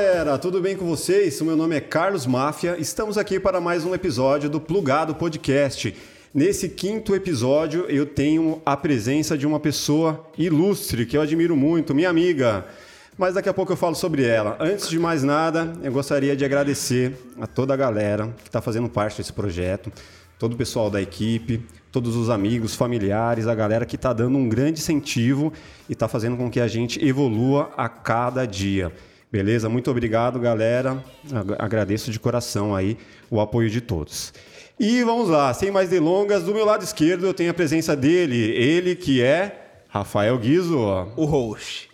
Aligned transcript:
galera, 0.00 0.38
tudo 0.38 0.60
bem 0.60 0.76
com 0.76 0.86
vocês? 0.86 1.40
O 1.40 1.44
meu 1.44 1.56
nome 1.56 1.74
é 1.74 1.80
Carlos 1.80 2.24
Máfia. 2.24 2.76
Estamos 2.78 3.18
aqui 3.18 3.40
para 3.40 3.60
mais 3.60 3.84
um 3.84 3.92
episódio 3.92 4.48
do 4.48 4.60
Plugado 4.60 5.12
Podcast. 5.12 5.92
Nesse 6.32 6.68
quinto 6.68 7.16
episódio, 7.16 7.84
eu 7.88 8.06
tenho 8.06 8.62
a 8.64 8.76
presença 8.76 9.36
de 9.36 9.44
uma 9.44 9.58
pessoa 9.58 10.24
ilustre 10.38 11.04
que 11.04 11.16
eu 11.16 11.20
admiro 11.20 11.56
muito, 11.56 11.96
minha 11.96 12.08
amiga. 12.08 12.64
Mas 13.18 13.34
daqui 13.34 13.48
a 13.48 13.52
pouco 13.52 13.72
eu 13.72 13.76
falo 13.76 13.96
sobre 13.96 14.22
ela. 14.22 14.56
Antes 14.60 14.88
de 14.88 15.00
mais 15.00 15.24
nada, 15.24 15.72
eu 15.82 15.90
gostaria 15.90 16.36
de 16.36 16.44
agradecer 16.44 17.18
a 17.40 17.48
toda 17.48 17.74
a 17.74 17.76
galera 17.76 18.32
que 18.44 18.48
está 18.48 18.60
fazendo 18.60 18.88
parte 18.88 19.18
desse 19.18 19.32
projeto, 19.32 19.90
todo 20.38 20.52
o 20.52 20.56
pessoal 20.56 20.88
da 20.88 21.02
equipe, 21.02 21.60
todos 21.90 22.14
os 22.14 22.30
amigos, 22.30 22.76
familiares, 22.76 23.48
a 23.48 23.54
galera 23.54 23.84
que 23.84 23.96
está 23.96 24.12
dando 24.12 24.38
um 24.38 24.48
grande 24.48 24.78
incentivo 24.78 25.52
e 25.88 25.92
está 25.92 26.06
fazendo 26.06 26.36
com 26.36 26.48
que 26.48 26.60
a 26.60 26.68
gente 26.68 27.04
evolua 27.04 27.72
a 27.76 27.88
cada 27.88 28.46
dia. 28.46 28.92
Beleza? 29.30 29.68
Muito 29.68 29.90
obrigado, 29.90 30.40
galera. 30.40 31.04
Agradeço 31.58 32.10
de 32.10 32.18
coração 32.18 32.74
aí 32.74 32.96
o 33.30 33.40
apoio 33.40 33.68
de 33.68 33.80
todos. 33.80 34.32
E 34.80 35.02
vamos 35.02 35.28
lá, 35.28 35.52
sem 35.52 35.70
mais 35.70 35.90
delongas, 35.90 36.44
do 36.44 36.54
meu 36.54 36.64
lado 36.64 36.82
esquerdo 36.82 37.26
eu 37.26 37.34
tenho 37.34 37.50
a 37.50 37.54
presença 37.54 37.94
dele, 37.94 38.36
ele 38.36 38.96
que 38.96 39.20
é 39.20 39.82
Rafael 39.88 40.38
Guizo. 40.38 40.78
O 41.16 41.24
host. 41.24 41.90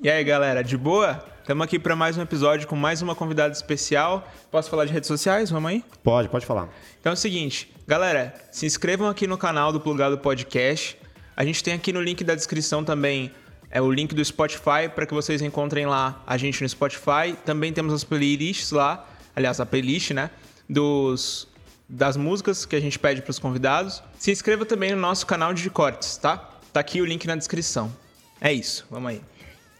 E 0.00 0.08
aí, 0.08 0.24
galera, 0.24 0.62
de 0.62 0.76
boa? 0.76 1.22
Estamos 1.40 1.64
aqui 1.64 1.78
para 1.78 1.96
mais 1.96 2.16
um 2.16 2.22
episódio 2.22 2.66
com 2.66 2.76
mais 2.76 3.02
uma 3.02 3.14
convidada 3.14 3.52
especial. 3.52 4.26
Posso 4.50 4.70
falar 4.70 4.84
de 4.86 4.92
redes 4.92 5.08
sociais? 5.08 5.50
Vamos 5.50 5.70
aí? 5.70 5.84
Pode, 6.02 6.28
pode 6.28 6.46
falar. 6.46 6.68
Então 7.00 7.10
é 7.10 7.14
o 7.14 7.16
seguinte, 7.16 7.70
galera, 7.86 8.32
se 8.50 8.64
inscrevam 8.64 9.08
aqui 9.08 9.26
no 9.26 9.36
canal 9.36 9.72
do 9.72 9.80
Plugado 9.80 10.16
Podcast. 10.16 10.96
A 11.36 11.44
gente 11.44 11.62
tem 11.62 11.74
aqui 11.74 11.92
no 11.92 12.00
link 12.00 12.22
da 12.22 12.34
descrição 12.34 12.84
também 12.84 13.32
é 13.70 13.80
o 13.80 13.90
link 13.90 14.14
do 14.14 14.24
Spotify 14.24 14.88
para 14.94 15.06
que 15.06 15.14
vocês 15.14 15.40
encontrem 15.40 15.86
lá 15.86 16.22
a 16.26 16.36
gente 16.36 16.60
no 16.62 16.68
Spotify. 16.68 17.36
Também 17.44 17.72
temos 17.72 17.94
as 17.94 18.02
playlists 18.02 18.72
lá, 18.72 19.08
aliás, 19.34 19.60
a 19.60 19.66
playlist, 19.66 20.10
né, 20.10 20.30
dos 20.68 21.48
das 21.88 22.16
músicas 22.16 22.64
que 22.64 22.76
a 22.76 22.80
gente 22.80 22.98
pede 22.98 23.20
para 23.20 23.30
os 23.30 23.38
convidados. 23.38 24.00
Se 24.16 24.30
inscreva 24.30 24.64
também 24.64 24.92
no 24.92 24.96
nosso 24.96 25.26
canal 25.26 25.52
de 25.52 25.68
cortes, 25.68 26.16
tá? 26.16 26.36
Tá 26.72 26.78
aqui 26.78 27.02
o 27.02 27.04
link 27.04 27.26
na 27.26 27.34
descrição. 27.34 27.92
É 28.40 28.52
isso, 28.52 28.86
vamos 28.88 29.10
aí. 29.10 29.20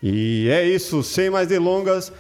E 0.03 0.49
é 0.51 0.67
isso, 0.67 1.05
sem 1.05 1.31
mais 1.31 1.47
delongas, 1.47 2.13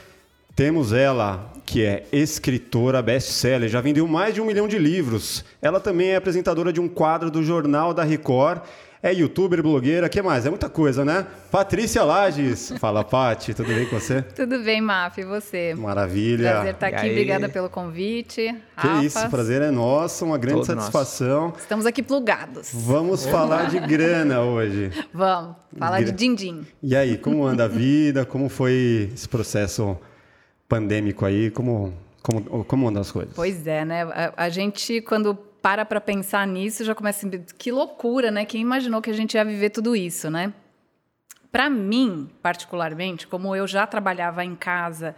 temos 0.55 0.93
ela, 0.93 1.53
que 1.67 1.85
é 1.85 2.07
escritora 2.13 3.03
best-seller, 3.03 3.69
já 3.69 3.81
vendeu 3.81 4.07
mais 4.07 4.35
de 4.35 4.41
um 4.41 4.45
milhão 4.45 4.69
de 4.69 4.79
livros. 4.79 5.45
Ela 5.61 5.81
também 5.81 6.11
é 6.11 6.17
apresentadora 6.17 6.73
de 6.73 6.81
um 6.81 6.89
quadro 6.89 7.31
do 7.31 7.43
Jornal 7.43 7.93
da 7.93 8.05
Record 8.05 8.63
é 9.03 9.15
youtuber, 9.15 9.63
blogueira, 9.63 10.09
que 10.09 10.21
mais? 10.21 10.45
É 10.45 10.51
muita 10.51 10.69
coisa, 10.69 11.05
né? 11.05 11.27
Patrícia 11.51 12.05
Lages. 12.05 12.75
Fala, 12.79 13.03
Pati, 13.03 13.55
tudo 13.55 13.69
bem 13.69 13.87
com 13.87 13.99
você? 13.99 14.21
Tudo 14.37 14.63
bem, 14.63 14.81
Maf, 14.81 15.19
e 15.19 15.25
você? 15.25 15.75
Maravilha. 15.75 16.51
Prazer 16.53 16.75
estar 16.75 16.87
aqui, 16.89 17.11
obrigada 17.11 17.49
pelo 17.49 17.71
convite. 17.71 18.55
Que 18.79 18.87
Rafa. 18.87 19.05
isso, 19.05 19.31
prazer 19.31 19.63
é 19.63 19.71
nosso, 19.71 20.25
uma 20.25 20.37
grande 20.37 20.59
Todo 20.59 20.67
satisfação. 20.67 21.49
Nosso. 21.49 21.61
Estamos 21.61 21.87
aqui 21.87 22.03
plugados. 22.03 22.71
Vamos 22.75 23.25
falar 23.25 23.71
de 23.71 23.81
grana 23.81 24.43
hoje. 24.43 24.91
Vamos, 25.15 25.57
falar 25.79 26.03
de 26.03 26.13
din-din. 26.13 26.67
E 26.83 26.95
aí, 26.95 27.17
como 27.17 27.47
anda 27.47 27.65
a 27.65 27.69
vida? 27.69 28.27
Como 28.27 28.49
foi 28.51 29.11
esse 29.15 29.29
processo 29.29 29.97
pandêmico 30.69 31.25
aí? 31.25 31.51
Como, 31.51 31.95
como, 32.23 32.65
como 32.65 32.89
andam 32.89 33.01
as 33.01 33.11
coisas? 33.11 33.33
Pois 33.35 33.67
é, 33.67 33.85
né? 33.85 34.03
a, 34.03 34.45
a 34.45 34.49
gente, 34.51 35.01
quando 35.01 35.39
para 35.63 35.85
para 35.85 36.01
pensar 36.01 36.47
nisso, 36.47 36.85
já 36.85 36.95
começa 36.95 37.27
a 37.27 37.31
que 37.57 37.71
loucura, 37.71 38.31
né? 38.31 38.45
Quem 38.45 38.61
imaginou 38.61 39.01
que 39.03 39.11
a 39.11 39.15
gente 39.15 39.35
ia 39.35 39.45
viver 39.45 39.71
tudo 39.71 39.95
isso, 39.95 40.31
né? 40.31 40.53
Para 41.53 41.69
mim, 41.69 42.31
particularmente, 42.43 43.27
como 43.27 43.55
eu 43.55 43.67
já 43.67 43.87
trabalhava 43.87 44.45
em 44.45 44.55
casa, 44.55 45.17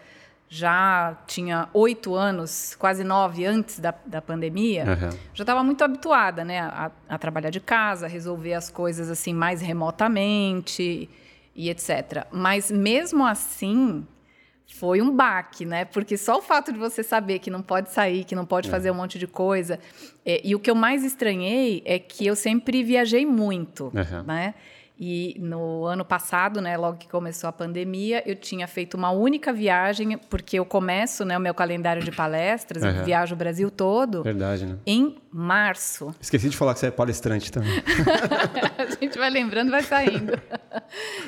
já 0.49 1.17
tinha 1.27 1.69
oito 1.73 2.15
anos, 2.15 2.75
quase 2.79 3.03
nove 3.03 3.47
antes 3.47 3.79
da, 3.79 3.95
da 4.05 4.21
pandemia, 4.21 4.85
uhum. 4.85 5.19
já 5.33 5.43
estava 5.45 5.65
muito 5.65 5.83
habituada, 5.83 6.45
né, 6.45 6.61
a, 6.61 6.91
a, 7.09 7.17
trabalhar 7.17 7.49
de 7.49 7.59
casa, 7.59 8.07
resolver 8.07 8.53
as 8.53 8.69
coisas 8.69 9.09
assim 9.09 9.33
mais 9.33 9.63
remotamente 9.63 11.09
e 11.57 11.71
etc. 11.71 12.27
Mas 12.31 12.71
mesmo 12.71 13.27
assim, 13.27 14.07
foi 14.75 15.01
um 15.01 15.15
baque, 15.15 15.65
né? 15.65 15.85
Porque 15.85 16.17
só 16.17 16.39
o 16.39 16.43
fato 16.43 16.73
de 16.73 16.79
você 16.79 17.03
saber 17.03 17.39
que 17.39 17.51
não 17.51 17.63
pode 17.63 17.91
sair, 17.91 18.25
que 18.25 18.35
não 18.35 18.47
pode 18.47 18.69
é. 18.69 18.71
fazer 18.71 18.91
um 18.91 18.95
monte 18.95 19.19
de 19.19 19.27
coisa. 19.27 19.79
É, 20.25 20.41
e 20.43 20.55
o 20.55 20.59
que 20.59 20.71
eu 20.71 20.75
mais 20.75 21.05
estranhei 21.05 21.83
é 21.85 21.99
que 21.99 22.27
eu 22.27 22.35
sempre 22.35 22.83
viajei 22.83 23.25
muito, 23.25 23.93
uhum. 23.95 24.23
né? 24.27 24.55
E 25.05 25.35
no 25.41 25.85
ano 25.85 26.05
passado, 26.05 26.61
né, 26.61 26.77
logo 26.77 26.97
que 26.97 27.09
começou 27.09 27.49
a 27.49 27.53
pandemia, 27.53 28.23
eu 28.25 28.37
tinha 28.37 28.69
feito 28.69 28.97
uma 28.97 29.11
única 29.11 29.53
viagem, 29.53 30.17
porque 30.31 30.57
eu 30.57 30.65
começo 30.65 31.25
né, 31.25 31.37
o 31.37 31.41
meu 31.41 31.53
calendário 31.53 32.05
de 32.05 32.13
palestras, 32.13 32.85
uhum. 32.85 32.91
eu 32.91 33.05
viajo 33.05 33.35
o 33.35 33.37
Brasil 33.37 33.69
todo. 33.69 34.23
Verdade, 34.23 34.65
né? 34.65 34.79
Em 34.87 35.17
março. 35.33 36.15
Esqueci 36.21 36.49
de 36.49 36.57
falar 36.57 36.75
que 36.75 36.79
você 36.79 36.87
é 36.87 36.91
palestrante 36.93 37.51
também. 37.51 37.73
a 38.79 38.87
gente 38.95 39.19
vai 39.19 39.29
lembrando, 39.29 39.73
vai 39.73 39.83
saindo. 39.83 40.41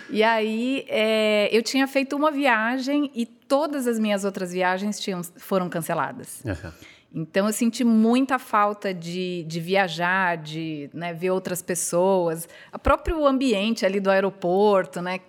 e 0.09 0.23
aí, 0.23 0.87
é, 0.89 1.49
eu 1.51 1.61
tinha 1.61 1.89
feito 1.89 2.15
uma 2.15 2.31
viagem 2.31 3.11
e 3.13 3.27
todas 3.27 3.89
as 3.89 3.99
minhas 3.99 4.25
outras 4.25 4.53
viagens 4.53 5.01
tinham, 5.01 5.21
foram 5.37 5.69
canceladas. 5.69 6.43
Uhum. 6.45 6.71
Então 7.15 7.47
eu 7.47 7.53
senti 7.53 7.85
muita 7.85 8.41
falta 8.41 8.93
de, 8.93 9.45
de 9.45 9.61
viajar, 9.61 10.37
de 10.37 10.91
né, 10.93 11.15
ver 11.15 11.31
outras 11.31 11.63
pessoas, 11.63 12.49
o 12.73 12.79
próprio 12.79 13.25
ambiente 13.25 13.87
ali 13.87 14.01
do 14.01 14.11
aeroporto, 14.11 15.01
né? 15.01 15.21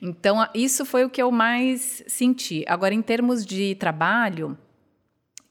Então 0.00 0.46
isso 0.54 0.86
foi 0.86 1.04
o 1.04 1.10
que 1.10 1.20
eu 1.20 1.30
mais 1.30 2.02
senti. 2.06 2.64
Agora, 2.66 2.94
em 2.94 3.02
termos 3.02 3.44
de 3.44 3.74
trabalho, 3.74 4.56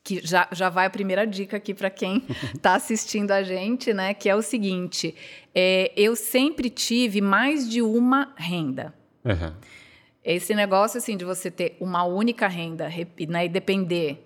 que 0.04 0.26
já, 0.26 0.48
já 0.52 0.70
vai 0.70 0.88
a 0.88 0.90
primeira 0.90 1.26
dica 1.26 1.58
aqui 1.58 1.74
para 1.74 1.92
quem 1.92 2.24
está 2.56 2.74
assistindo 2.76 3.32
a 3.32 3.44
gente, 3.44 3.94
né? 3.94 4.16
Que 4.16 4.28
é 4.28 4.36
o 4.36 4.42
seguinte: 4.42 5.14
é, 5.54 5.92
eu 5.96 6.16
sempre 6.16 6.72
tive 6.72 7.22
mais 7.22 7.70
de 7.70 7.84
uma 7.84 8.34
renda. 8.36 8.92
Uhum. 9.24 9.54
Esse 10.24 10.56
negócio 10.56 10.98
assim 10.98 11.16
de 11.16 11.24
você 11.24 11.52
ter 11.52 11.78
uma 11.80 12.04
única 12.04 12.48
renda 12.48 12.90
né, 13.30 13.46
e 13.46 13.50
depender 13.50 14.25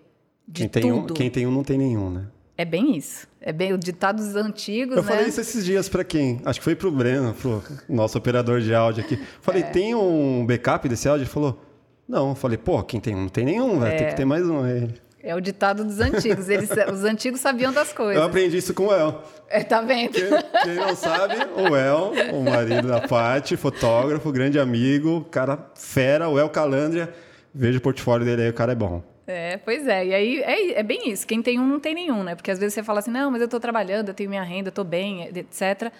de 0.49 0.61
quem 0.61 0.67
tem 0.67 0.81
tudo. 0.81 1.11
Um, 1.11 1.15
quem 1.15 1.29
tem 1.29 1.47
um 1.47 1.51
não 1.51 1.63
tem 1.63 1.77
nenhum, 1.77 2.09
né? 2.09 2.25
É 2.57 2.65
bem 2.65 2.97
isso. 2.97 3.27
É 3.39 3.53
bem 3.53 3.71
o 3.71 3.77
ditado 3.77 4.17
dos 4.17 4.35
antigos, 4.35 4.97
Eu 4.97 5.03
né? 5.03 5.07
falei 5.07 5.27
isso 5.27 5.39
esses 5.39 5.63
dias 5.63 5.87
para 5.87 6.03
quem? 6.03 6.41
Acho 6.43 6.59
que 6.59 6.63
foi 6.63 6.75
pro 6.75 6.91
Breno, 6.91 7.33
pro 7.33 7.63
nosso 7.87 8.17
operador 8.17 8.59
de 8.59 8.73
áudio 8.73 9.03
aqui. 9.03 9.17
Falei, 9.39 9.61
é. 9.61 9.65
tem 9.65 9.95
um 9.95 10.45
backup 10.45 10.89
desse 10.89 11.07
áudio? 11.07 11.23
Ele 11.23 11.29
falou, 11.29 11.63
não. 12.07 12.29
Eu 12.29 12.35
falei, 12.35 12.57
pô, 12.57 12.83
quem 12.83 12.99
tem 12.99 13.15
um 13.15 13.21
não 13.21 13.29
tem 13.29 13.45
nenhum, 13.45 13.79
vai 13.79 13.93
é. 13.93 13.97
ter 13.97 14.05
que 14.09 14.15
ter 14.15 14.25
mais 14.25 14.45
um. 14.49 14.63
Aí. 14.63 14.89
É 15.21 15.35
o 15.35 15.39
ditado 15.39 15.85
dos 15.85 15.99
antigos. 15.99 16.49
Eles, 16.49 16.69
os 16.91 17.03
antigos 17.05 17.39
sabiam 17.39 17.71
das 17.71 17.93
coisas. 17.93 18.17
Eu 18.17 18.23
aprendi 18.23 18.57
isso 18.57 18.73
com 18.73 18.87
o 18.87 18.93
El. 18.93 19.23
É, 19.47 19.63
tá 19.63 19.79
vendo? 19.81 20.11
Quem, 20.11 20.29
quem 20.63 20.75
não 20.75 20.95
sabe, 20.95 21.35
o 21.55 21.75
El, 21.75 22.11
o 22.33 22.43
marido 22.43 22.87
da 22.87 23.01
Paty, 23.01 23.55
fotógrafo, 23.55 24.31
grande 24.31 24.59
amigo, 24.59 25.25
cara 25.31 25.71
fera, 25.75 26.27
o 26.27 26.37
El 26.37 26.49
Calandria. 26.49 27.13
Veja 27.53 27.77
o 27.77 27.81
portfólio 27.81 28.25
dele 28.25 28.43
aí, 28.43 28.49
o 28.49 28.53
cara 28.53 28.73
é 28.73 28.75
bom. 28.75 29.01
É, 29.31 29.57
pois 29.57 29.87
é. 29.87 30.07
E 30.07 30.13
aí 30.15 30.39
é, 30.41 30.79
é 30.79 30.83
bem 30.83 31.11
isso. 31.11 31.27
Quem 31.27 31.39
tem 31.39 31.59
um 31.59 31.67
não 31.67 31.79
tem 31.79 31.93
nenhum, 31.93 32.23
né? 32.23 32.33
Porque 32.33 32.49
às 32.49 32.57
vezes 32.57 32.73
você 32.73 32.81
fala 32.81 32.97
assim, 32.97 33.11
não, 33.11 33.29
mas 33.29 33.39
eu 33.41 33.45
estou 33.45 33.59
trabalhando, 33.59 34.07
eu 34.07 34.13
tenho 34.15 34.27
minha 34.27 34.41
renda, 34.41 34.69
eu 34.69 34.71
estou 34.71 34.83
bem, 34.83 35.27
etc. 35.27 35.93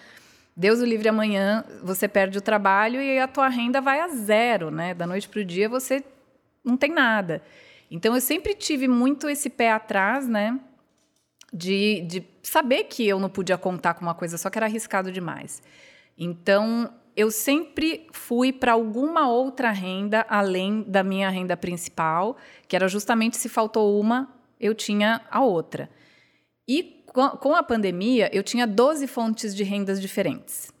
Deus 0.56 0.80
o 0.80 0.84
livre 0.84 1.08
amanhã, 1.08 1.64
você 1.80 2.08
perde 2.08 2.36
o 2.38 2.40
trabalho 2.40 3.00
e 3.00 3.20
a 3.20 3.28
tua 3.28 3.48
renda 3.48 3.80
vai 3.80 4.00
a 4.00 4.08
zero, 4.08 4.72
né? 4.72 4.94
Da 4.94 5.06
noite 5.06 5.28
para 5.28 5.40
o 5.40 5.44
dia 5.44 5.68
você 5.68 6.02
não 6.64 6.76
tem 6.76 6.90
nada. 6.90 7.40
Então 7.88 8.16
eu 8.16 8.20
sempre 8.20 8.52
tive 8.52 8.88
muito 8.88 9.28
esse 9.28 9.48
pé 9.48 9.70
atrás, 9.70 10.26
né? 10.26 10.58
De, 11.52 12.00
de 12.00 12.24
saber 12.42 12.84
que 12.84 13.06
eu 13.06 13.20
não 13.20 13.30
podia 13.30 13.56
contar 13.56 13.94
com 13.94 14.02
uma 14.02 14.14
coisa 14.14 14.36
só 14.36 14.50
que 14.50 14.58
era 14.58 14.66
arriscado 14.66 15.12
demais. 15.12 15.62
Então 16.18 16.92
eu 17.20 17.30
sempre 17.30 18.06
fui 18.12 18.50
para 18.50 18.72
alguma 18.72 19.28
outra 19.28 19.70
renda 19.70 20.24
além 20.26 20.82
da 20.82 21.04
minha 21.04 21.28
renda 21.28 21.54
principal, 21.54 22.36
que 22.66 22.74
era 22.74 22.88
justamente 22.88 23.36
se 23.36 23.46
faltou 23.46 24.00
uma, 24.00 24.34
eu 24.58 24.74
tinha 24.74 25.20
a 25.30 25.40
outra. 25.40 25.90
E 26.66 27.04
com 27.06 27.54
a 27.54 27.62
pandemia, 27.62 28.30
eu 28.32 28.42
tinha 28.42 28.66
12 28.66 29.06
fontes 29.06 29.54
de 29.54 29.62
rendas 29.62 30.00
diferentes. 30.00 30.72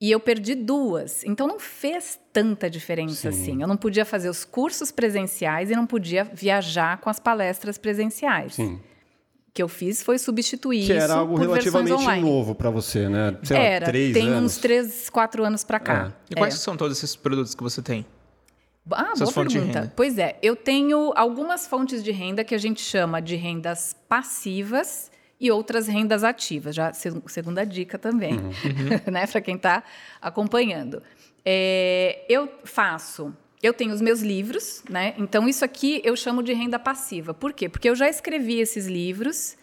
E 0.00 0.10
eu 0.10 0.20
perdi 0.20 0.54
duas. 0.54 1.24
Então 1.24 1.48
não 1.48 1.58
fez 1.58 2.18
tanta 2.32 2.70
diferença 2.70 3.32
Sim. 3.32 3.42
assim. 3.42 3.62
Eu 3.62 3.66
não 3.66 3.76
podia 3.76 4.04
fazer 4.04 4.28
os 4.28 4.44
cursos 4.44 4.92
presenciais 4.92 5.70
e 5.70 5.74
não 5.74 5.86
podia 5.86 6.22
viajar 6.22 6.98
com 6.98 7.10
as 7.10 7.18
palestras 7.18 7.76
presenciais. 7.76 8.54
Sim 8.54 8.80
que 9.52 9.62
eu 9.62 9.68
fiz 9.68 10.02
foi 10.02 10.18
substituir 10.18 10.86
que 10.86 10.92
isso 10.92 11.02
era 11.02 11.14
algo 11.14 11.36
relativamente 11.36 12.20
novo 12.20 12.54
para 12.54 12.70
você, 12.70 13.08
né? 13.08 13.36
Sei 13.42 13.56
era, 13.56 13.86
lá, 13.86 13.90
três 13.90 14.12
tem 14.12 14.28
anos. 14.28 14.52
uns 14.52 14.58
três, 14.58 15.10
quatro 15.10 15.44
anos 15.44 15.64
para 15.64 15.80
cá. 15.80 16.12
É. 16.30 16.32
E 16.32 16.34
quais 16.36 16.54
é. 16.54 16.56
são 16.56 16.76
todos 16.76 16.96
esses 16.96 17.16
produtos 17.16 17.54
que 17.54 17.62
você 17.62 17.82
tem? 17.82 18.06
Ah, 18.90 19.10
Essas 19.12 19.32
boa 19.32 19.46
pergunta. 19.46 19.92
Pois 19.94 20.18
é, 20.18 20.38
eu 20.42 20.56
tenho 20.56 21.12
algumas 21.14 21.66
fontes 21.66 22.02
de 22.02 22.10
renda 22.10 22.42
que 22.42 22.54
a 22.54 22.58
gente 22.58 22.80
chama 22.80 23.20
de 23.20 23.36
rendas 23.36 23.94
passivas 24.08 25.10
e 25.38 25.50
outras 25.50 25.86
rendas 25.86 26.24
ativas. 26.24 26.74
Já 26.74 26.92
segunda 26.92 27.64
dica 27.64 27.98
também, 27.98 28.34
uhum. 28.34 28.50
né, 29.10 29.26
para 29.26 29.40
quem 29.40 29.56
está 29.56 29.82
acompanhando. 30.20 31.02
É, 31.44 32.24
eu 32.28 32.48
faço 32.64 33.34
eu 33.62 33.74
tenho 33.74 33.92
os 33.92 34.00
meus 34.00 34.20
livros, 34.20 34.82
né? 34.88 35.14
Então, 35.18 35.48
isso 35.48 35.64
aqui 35.64 36.00
eu 36.04 36.16
chamo 36.16 36.42
de 36.42 36.52
renda 36.52 36.78
passiva. 36.78 37.34
Por 37.34 37.52
quê? 37.52 37.68
Porque 37.68 37.88
eu 37.88 37.94
já 37.94 38.08
escrevi 38.08 38.58
esses 38.58 38.86
livros 38.86 39.56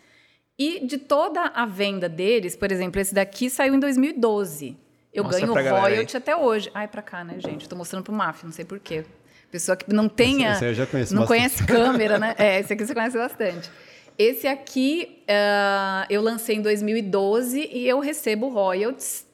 e 0.57 0.85
de 0.85 0.97
toda 0.97 1.41
a 1.41 1.65
venda 1.65 2.07
deles, 2.07 2.55
por 2.55 2.71
exemplo, 2.71 2.99
esse 2.99 3.13
daqui 3.13 3.49
saiu 3.49 3.75
em 3.75 3.79
2012. 3.79 4.77
Eu 5.13 5.23
Mostra 5.23 5.47
ganho 5.47 5.75
royalty 5.75 6.15
até 6.15 6.35
hoje. 6.35 6.69
Ai, 6.73 6.88
pra 6.88 7.01
cá, 7.01 7.23
né, 7.23 7.39
gente? 7.39 7.63
Estou 7.63 7.77
mostrando 7.77 8.03
pro 8.03 8.13
MAF, 8.13 8.44
não 8.44 8.51
sei 8.51 8.65
por 8.65 8.79
quê. 8.79 9.03
Pessoa 9.49 9.75
que 9.75 9.91
não 9.91 10.07
tenha. 10.09 10.51
esse 10.51 10.65
eu 10.65 10.73
já 10.73 10.85
conheço 10.85 11.15
não 11.15 11.21
bastante. 11.21 11.38
conhece 11.39 11.65
câmera, 11.65 12.19
né? 12.19 12.35
É, 12.38 12.59
esse 12.59 12.73
aqui 12.73 12.85
você 12.85 12.94
conhece 12.94 13.17
bastante. 13.17 13.71
Esse 14.17 14.47
aqui 14.47 15.23
ah, 15.27 16.05
eu 16.09 16.21
lancei 16.21 16.57
em 16.57 16.61
2012 16.61 17.69
e 17.71 17.88
eu 17.88 17.99
recebo 17.99 18.49
royalties 18.49 19.25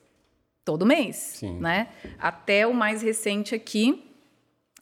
todo 0.64 0.86
mês, 0.86 1.16
Sim. 1.16 1.60
né? 1.60 1.88
Até 2.20 2.68
o 2.68 2.74
mais 2.74 3.02
recente 3.02 3.56
aqui. 3.56 4.13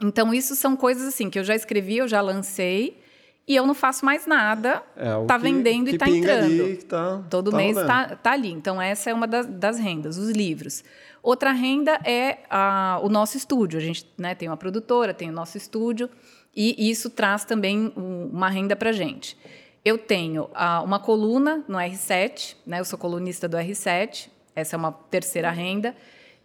Então, 0.02 0.34
isso 0.34 0.56
são 0.56 0.76
coisas 0.76 1.08
assim 1.08 1.30
que 1.30 1.38
eu 1.40 1.44
já 1.44 1.56
escrevi, 1.56 1.98
eu 1.98 2.08
já 2.08 2.22
lancei 2.22 3.00
e 3.48 3.56
eu 3.56 3.66
não 3.66 3.74
faço 3.74 4.06
mais 4.06 4.26
nada. 4.26 4.82
É 4.96 5.26
tá 5.26 5.38
que- 5.38 5.44
vendendo 5.44 5.90
que 5.90 5.96
e 5.96 5.98
tá 5.98 6.10
entrando. 6.10 6.46
ali, 6.46 6.76
tá- 6.78 7.22
Todo 7.30 7.52
tá 7.52 7.58
mês 7.58 7.76
rolando. 7.76 7.88
tá, 8.10 8.16
tá 8.16 8.32
ali. 8.32 8.52
Então, 8.52 8.82
essa 8.82 9.10
é 9.10 9.14
uma 9.14 9.28
das, 9.28 9.46
das 9.46 9.78
rendas, 9.80 10.18
os 10.18 10.30
livros. 10.30 10.84
Outra 11.24 11.52
renda 11.52 12.00
é 12.04 12.40
a- 12.50 13.00
o 13.04 13.10
nosso 13.10 13.38
estúdio. 13.38 13.78
A 13.78 13.82
gente 13.82 14.08
né, 14.18 14.34
tem 14.34 14.48
uma 14.50 14.58
produtora, 14.58 15.14
tem 15.14 15.30
o 15.30 15.34
nosso 15.34 15.58
estúdio, 15.58 16.10
e 16.56 16.90
isso 16.90 17.10
traz 17.10 17.46
também 17.46 17.94
um- 17.96 18.30
uma 18.34 18.50
renda 18.50 18.76
para 18.76 18.92
gente. 18.92 19.38
Eu 19.86 19.98
tenho 19.98 20.50
ah, 20.54 20.82
uma 20.84 21.00
coluna 21.00 21.64
no 21.68 21.78
R7, 21.78 22.56
né, 22.68 22.80
eu 22.80 22.86
sou 22.86 22.98
colunista 23.00 23.48
do 23.48 23.58
R7, 23.58 24.30
essa 24.56 24.76
é 24.76 24.78
uma 24.78 24.92
terceira 24.92 25.50
renda. 25.52 25.96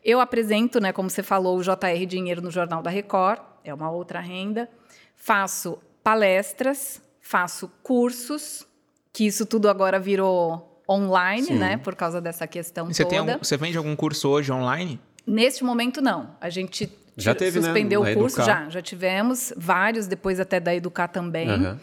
Eu 0.08 0.20
apresento, 0.20 0.78
né, 0.80 0.92
como 0.92 1.10
você 1.10 1.20
falou, 1.20 1.58
o 1.58 1.62
JR 1.64 2.06
Dinheiro 2.06 2.40
no 2.40 2.48
Jornal 2.48 2.80
da 2.80 2.88
Record, 2.88 3.40
é 3.64 3.74
uma 3.74 3.90
outra 3.90 4.20
renda. 4.20 4.68
Faço 5.16 5.78
palestras, 6.04 7.02
faço 7.20 7.68
cursos, 7.82 8.64
que 9.12 9.26
isso 9.26 9.44
tudo 9.44 9.68
agora 9.68 9.98
virou 9.98 10.80
online, 10.88 11.48
Sim. 11.48 11.58
né, 11.58 11.76
por 11.78 11.96
causa 11.96 12.20
dessa 12.20 12.46
questão 12.46 12.88
E 12.88 12.94
Você, 12.94 13.04
tem 13.04 13.18
toda. 13.18 13.32
algum- 13.32 13.44
você 13.44 13.56
vende 13.56 13.76
algum 13.76 13.96
curso 13.96 14.28
hoje 14.28 14.52
online? 14.52 15.00
Neste 15.26 15.64
momento, 15.64 16.00
não. 16.00 16.36
A 16.40 16.48
gente 16.50 16.88
Já 17.16 17.34
teve, 17.34 17.58
né, 17.58 17.64
suspendeu 17.64 18.04
na 18.04 18.10
o 18.10 18.14
curso, 18.14 18.40
já. 18.44 18.70
Já 18.70 18.80
tivemos 18.80 19.52
vários, 19.56 20.06
depois 20.06 20.38
até 20.38 20.60
da 20.60 20.72
Educar 20.72 21.08
também. 21.08 21.50
Aham. 21.50 21.80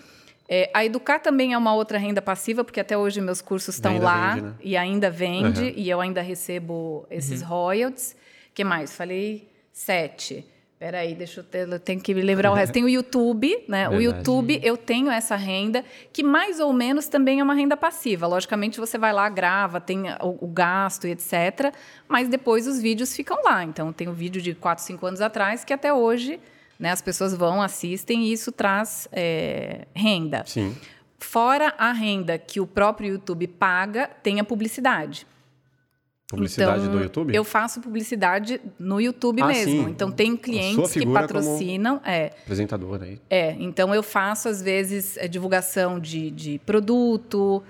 É, 0.56 0.70
a 0.72 0.86
Educar 0.86 1.18
também 1.18 1.54
é 1.54 1.58
uma 1.58 1.74
outra 1.74 1.98
renda 1.98 2.22
passiva, 2.22 2.64
porque 2.64 2.80
até 2.80 2.96
hoje 2.96 3.20
meus 3.20 3.42
cursos 3.42 3.74
estão 3.74 3.98
lá 3.98 4.36
vende, 4.36 4.46
né? 4.46 4.54
e 4.62 4.78
ainda 4.78 5.10
vende, 5.10 5.62
Aham. 5.62 5.74
e 5.76 5.90
eu 5.90 6.00
ainda 6.00 6.22
recebo 6.22 7.08
esses 7.10 7.42
royalties. 7.42 8.16
que 8.54 8.64
mais? 8.64 8.96
Falei 8.96 9.50
sete. 9.72 10.46
Peraí, 10.78 11.16
deixa 11.16 11.40
eu 11.40 11.44
ter, 11.44 11.68
eu 11.68 11.80
tenho 11.80 12.00
que 12.00 12.14
me 12.14 12.22
lembrar 12.22 12.52
o 12.52 12.54
resto. 12.54 12.72
Tem 12.72 12.84
o 12.84 12.90
YouTube, 12.90 13.66
né? 13.68 13.88
O 13.88 13.98
Verdade. 13.98 14.18
YouTube, 14.18 14.60
eu 14.62 14.78
tenho 14.78 15.10
essa 15.10 15.36
renda, 15.36 15.84
que 16.12 16.22
mais 16.22 16.60
ou 16.60 16.72
menos 16.72 17.08
também 17.08 17.40
é 17.40 17.44
uma 17.44 17.56
renda 17.56 17.76
passiva. 17.76 18.28
Logicamente, 18.28 18.80
você 18.80 18.96
vai 18.96 19.12
lá, 19.12 19.28
grava, 19.30 19.82
tem 19.82 20.04
o, 20.22 20.38
o 20.42 20.48
gasto 20.48 21.08
e 21.08 21.12
etc. 21.12 21.74
Mas 22.08 22.28
depois 22.28 22.68
os 22.68 22.80
vídeos 22.80 23.16
ficam 23.16 23.42
lá. 23.44 23.64
Então, 23.64 23.92
tem 23.92 24.08
um 24.08 24.14
vídeo 24.14 24.40
de 24.40 24.54
4, 24.54 24.84
5 24.84 25.04
anos 25.04 25.22
atrás 25.22 25.64
que 25.64 25.74
até 25.74 25.92
hoje 25.92 26.40
né, 26.84 26.92
as 26.92 27.02
pessoas 27.02 27.34
vão, 27.34 27.62
assistem 27.62 28.26
e 28.26 28.34
isso 28.34 28.52
traz 28.52 29.08
é, 29.12 29.88
renda. 29.96 30.44
Sim. 30.46 30.76
Fora 31.18 31.74
a 31.78 31.94
renda 31.94 32.38
que 32.38 32.60
o 32.60 32.68
próprio 32.68 33.14
YouTube 33.14 33.48
paga, 33.48 34.10
tem 34.22 34.42
a 34.42 34.44
publicidade. 34.44 35.26
Publicidade 36.28 36.82
Então, 36.82 36.92
do 36.98 37.02
YouTube? 37.02 37.34
Eu 37.34 37.44
faço 37.46 37.80
publicidade 37.80 38.60
no 38.78 39.00
YouTube 39.00 39.42
Ah, 39.42 39.48
mesmo. 39.48 39.86
sim. 39.86 39.90
Então 39.92 40.12
tem 40.12 40.36
clientes 40.36 40.92
que 40.92 41.06
patrocinam. 41.06 42.02
É, 42.04 42.32
Apresentadora 42.44 43.06
aí. 43.06 43.20
é, 43.30 43.52
então 43.60 43.96
eu 43.96 44.04
faço, 44.04 44.50
às 44.50 44.62
vezes, 44.62 45.16
eh, 45.18 45.28
divulgação 45.28 46.00
de, 46.00 46.32
de 46.32 46.60
produto, 46.66 47.64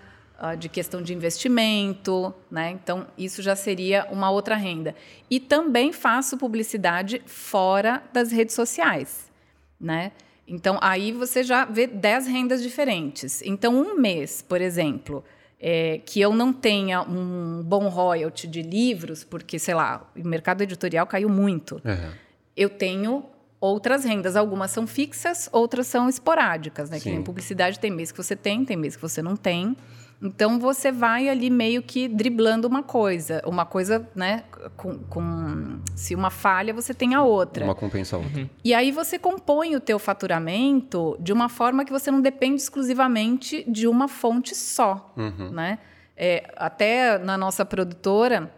de 0.60 0.68
questão 0.68 1.02
de 1.02 1.14
investimento, 1.14 2.34
né? 2.52 2.72
Então, 2.72 3.08
isso 3.18 3.42
já 3.42 3.56
seria 3.56 4.06
uma 4.12 4.30
outra 4.30 4.56
renda. 4.56 4.94
E 5.30 5.40
também 5.40 5.94
faço 5.94 6.38
publicidade 6.38 7.22
fora 7.26 8.04
das 8.12 8.32
redes 8.32 8.54
sociais, 8.54 9.32
né? 9.80 10.12
Então, 10.48 10.78
aí 10.82 11.12
você 11.12 11.44
já 11.44 11.64
vê 11.66 11.88
10 11.88 12.28
rendas 12.28 12.62
diferentes. 12.62 13.42
Então, 13.44 13.74
um 13.74 13.96
mês, 13.96 14.42
por 14.42 14.60
exemplo, 14.60 15.24
é, 15.60 16.02
que 16.06 16.20
eu 16.20 16.34
não 16.34 16.52
tenha 16.52 17.02
um 17.02 17.64
bom 17.64 17.88
royalty 17.88 18.46
de 18.46 18.62
livros, 18.62 19.24
porque, 19.24 19.58
sei 19.58 19.74
lá, 19.74 20.12
o 20.14 20.28
mercado 20.28 20.62
editorial 20.62 21.08
caiu 21.08 21.30
muito 21.30 21.82
Aham. 21.86 22.12
eu 22.58 22.70
tenho 22.70 23.26
outras 23.62 24.04
rendas. 24.04 24.36
Algumas 24.36 24.72
são 24.72 24.86
fixas, 24.86 25.48
outras 25.54 25.88
são 25.88 26.10
esporádicas, 26.10 26.90
né? 26.90 26.98
Que 26.98 27.06
Sim. 27.06 27.12
nem 27.12 27.24
publicidade 27.24 27.80
tem 27.80 27.90
mês 27.90 28.12
que 28.12 28.18
você 28.18 28.36
tem, 28.36 28.66
tem 28.66 28.76
mês 28.76 28.98
que 28.98 29.02
você 29.02 29.22
não 29.22 29.38
tem. 29.38 29.78
Então 30.24 30.58
você 30.58 30.90
vai 30.90 31.28
ali 31.28 31.50
meio 31.50 31.84
que 31.84 32.08
driblando 32.08 32.66
uma 32.66 32.82
coisa, 32.82 33.42
uma 33.46 33.66
coisa, 33.66 34.08
né? 34.16 34.44
Com, 34.78 34.98
com- 35.00 35.80
se 35.96 36.16
uma 36.16 36.30
falha 36.30 36.74
você 36.74 36.94
tem 36.94 37.14
a 37.14 37.22
outra. 37.22 37.66
Uma 37.66 37.76
compensa 37.76 38.16
a 38.16 38.20
outra. 38.20 38.50
E 38.64 38.74
aí 38.74 38.90
você 38.92 39.20
compõe 39.20 39.76
o 39.76 39.82
teu 39.82 40.00
faturamento 40.00 41.18
de 41.20 41.34
uma 41.34 41.50
forma 41.50 41.84
que 41.84 41.92
você 41.92 42.10
não 42.10 42.22
depende 42.22 42.62
exclusivamente 42.62 43.66
de 43.70 43.88
uma 43.88 44.08
fonte 44.08 44.56
só, 44.56 45.14
Uhum. 45.18 45.52
né? 45.52 45.80
É, 46.16 46.50
até 46.56 47.18
na 47.18 47.38
nossa 47.38 47.66
produtora, 47.66 48.50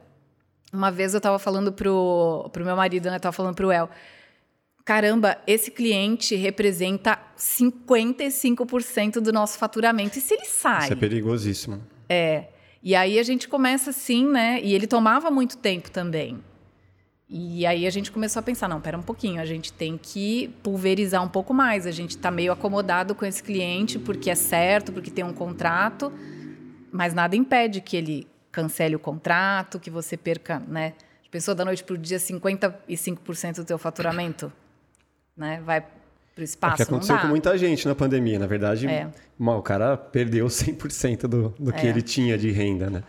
uma 0.72 0.92
vez 0.92 1.14
eu 1.14 1.18
estava 1.18 1.40
falando 1.40 1.72
pro, 1.72 2.50
pro 2.54 2.66
meu 2.66 2.76
marido, 2.76 3.10
né? 3.10 3.18
Tava 3.18 3.34
falando 3.34 3.56
pro 3.56 3.72
El. 3.72 3.90
Caramba, 4.86 5.40
esse 5.48 5.72
cliente 5.72 6.36
representa 6.36 7.20
55% 7.36 9.14
do 9.20 9.34
nosso 9.34 9.58
faturamento. 9.58 10.20
E 10.20 10.22
se 10.22 10.36
ele 10.36 10.46
sai? 10.46 10.84
Isso 10.84 10.94
é 10.94 10.96
perigosíssimo. 10.96 11.82
É. 12.08 12.46
E 12.84 12.94
aí 12.94 13.18
a 13.18 13.24
gente 13.24 13.48
começa 13.48 13.90
assim, 13.90 14.28
né? 14.28 14.62
E 14.62 14.76
ele 14.76 14.86
tomava 14.86 15.32
muito 15.32 15.58
tempo 15.58 15.90
também. 15.90 16.40
E 17.28 17.66
aí 17.66 17.88
a 17.88 17.90
gente 17.90 18.12
começou 18.12 18.40
a 18.40 18.44
pensar, 18.44 18.68
não, 18.68 18.80
pera 18.80 18.96
um 18.96 19.02
pouquinho, 19.02 19.42
a 19.42 19.46
gente 19.46 19.74
tem 19.74 19.98
que 20.00 20.54
pulverizar 20.62 21.24
um 21.24 21.30
pouco 21.30 21.52
mais. 21.52 21.88
A 21.88 21.92
gente 21.92 22.12
está 22.12 22.30
meio 22.30 22.52
acomodado 22.52 23.16
com 23.16 23.26
esse 23.26 23.42
cliente 23.42 23.98
porque 23.98 24.30
é 24.30 24.36
certo, 24.36 24.94
porque 24.94 25.10
tem 25.10 25.26
um 25.26 25.34
contrato, 25.34 26.14
mas 26.92 27.12
nada 27.12 27.36
impede 27.36 27.82
que 27.82 27.98
ele 27.98 28.28
cancele 28.52 28.96
o 28.96 29.00
contrato, 29.00 29.80
que 29.80 29.90
você 29.90 30.16
perca, 30.16 30.60
né? 30.68 30.94
Pessoa 31.32 31.56
da 31.56 31.66
noite 31.66 31.84
para 31.84 31.96
o 31.96 31.98
dia 31.98 32.20
55% 32.20 33.56
do 33.56 33.66
teu 33.66 33.80
faturamento, 33.80 34.54
né? 35.36 35.62
Vai 35.66 35.82
para 35.82 35.90
o 36.38 36.42
É 36.42 36.44
espaço, 36.44 36.74
o 36.74 36.78
que 36.78 36.84
aconteceu 36.84 37.18
com 37.20 37.28
muita 37.28 37.58
gente 37.58 37.88
na 37.88 37.96
pandemia. 37.96 38.38
Na 38.40 38.48
verdade, 38.48 38.88
É. 38.88 39.08
uma- 39.40 39.56
o 39.58 39.62
cara 39.62 39.96
perdeu 39.98 40.48
100% 40.50 41.28
do, 41.28 41.50
do 41.60 41.72
que 41.74 41.86
É. 41.86 41.90
ele 41.90 42.02
tinha 42.02 42.38
de 42.38 42.52
renda, 42.52 42.90
né? 42.90 43.04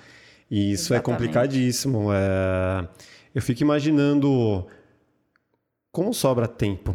E 0.50 0.72
isso 0.72 0.94
é 0.94 0.96
Exatamente. 0.98 1.04
complicadíssimo. 1.20 2.08
É... 2.12 2.86
Eu 3.34 3.42
fico 3.42 3.62
imaginando 3.62 4.64
como 5.92 6.12
sobra 6.14 6.46
tempo 6.46 6.94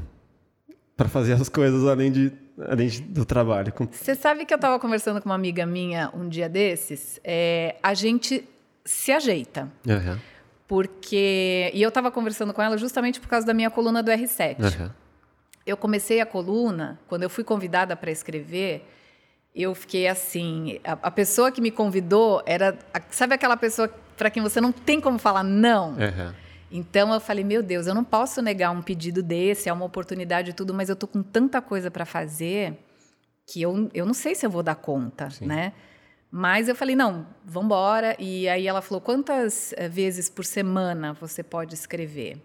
para 0.96 1.10
fazer 1.10 1.34
as 1.34 1.50
coisas 1.50 1.86
além, 1.88 2.12
de, 2.12 2.32
além 2.70 2.90
do 3.10 3.26
trabalho. 3.26 3.74
Você 3.92 4.16
sabe 4.16 4.46
que 4.46 4.54
eu 4.54 4.56
estava 4.56 4.80
conversando 4.80 5.22
com 5.22 5.28
uma 5.30 5.36
amiga 5.36 5.66
minha 5.66 6.10
um 6.14 6.30
dia 6.30 6.48
desses? 6.48 7.20
É, 7.24 7.76
a 7.84 7.94
gente 7.94 8.48
se 8.86 9.12
ajeita. 9.12 9.70
Aham, 9.88 10.20
Porque. 10.68 11.70
E 11.74 11.82
eu 11.82 11.90
estava 11.90 12.10
conversando 12.10 12.54
com 12.54 12.62
ela 12.62 12.78
justamente 12.78 13.20
por 13.20 13.28
causa 13.28 13.46
da 13.46 13.54
minha 13.54 13.70
coluna 13.70 14.02
do 14.02 14.10
R7. 14.10 14.56
aham. 14.64 14.96
Eu 15.65 15.77
comecei 15.77 16.20
a 16.22 16.25
coluna, 16.25 17.00
quando 17.08 17.24
eu 17.24 17.30
fui 17.30 17.44
convidada 17.44 17.96
para 17.96 18.10
escrever, 18.12 18.88
eu 19.53 19.75
fiquei 19.75 20.08
assim. 20.08 20.80
A, 20.84 20.94
a 20.94 21.12
pessoa 21.12 21.51
que 21.51 21.62
me 21.62 21.72
convidou 21.72 22.41
era. 22.46 22.77
a- 22.94 23.01
sabe 23.12 23.36
aquela 23.36 23.58
pessoa 23.58 23.88
para 24.18 24.30
quem 24.30 24.41
você 24.41 24.60
não 24.62 24.72
tem 24.72 25.00
como 25.01 25.18
falar 25.20 25.44
não? 25.44 25.94
aham. 26.00 26.36
Então 26.74 27.13
eu 27.13 27.20
falei, 27.20 27.44
meu 27.44 27.62
Deus, 27.62 27.86
eu 27.86 27.94
não 27.94 28.03
posso 28.03 28.41
negar 28.41 28.72
um 28.72 28.82
pedido 28.82 29.22
desse, 29.22 29.68
é 29.68 29.74
uma 29.74 29.84
oportunidade 29.84 30.51
e 30.51 30.53
tudo, 30.53 30.74
mas 30.74 30.88
eu 30.88 30.96
tô 30.96 31.06
com 31.06 31.22
tanta 31.22 31.62
coisa 31.62 31.91
para 31.91 32.06
fazer 32.06 32.77
que 33.46 33.62
eu, 33.62 33.89
eu 33.94 34.06
não 34.06 34.13
sei 34.13 34.34
se 34.36 34.46
eu 34.46 34.50
vou 34.50 34.63
dar 34.63 34.75
conta, 34.75 35.30
Sim. 35.30 35.48
né? 35.48 35.74
Mas 36.32 36.70
eu 36.70 36.75
falei, 36.75 36.96
não, 36.96 37.27
vamos 37.44 37.65
embora. 37.65 38.15
E 38.18 38.48
aí 38.48 38.65
ela 38.68 38.82
falou, 38.82 39.01
quantas 39.01 39.74
eh, 39.75 39.89
vezes 39.89 40.30
por 40.30 40.46
semana 40.46 41.12
você 41.12 41.44
pode 41.44 41.75
escrever? 41.75 42.38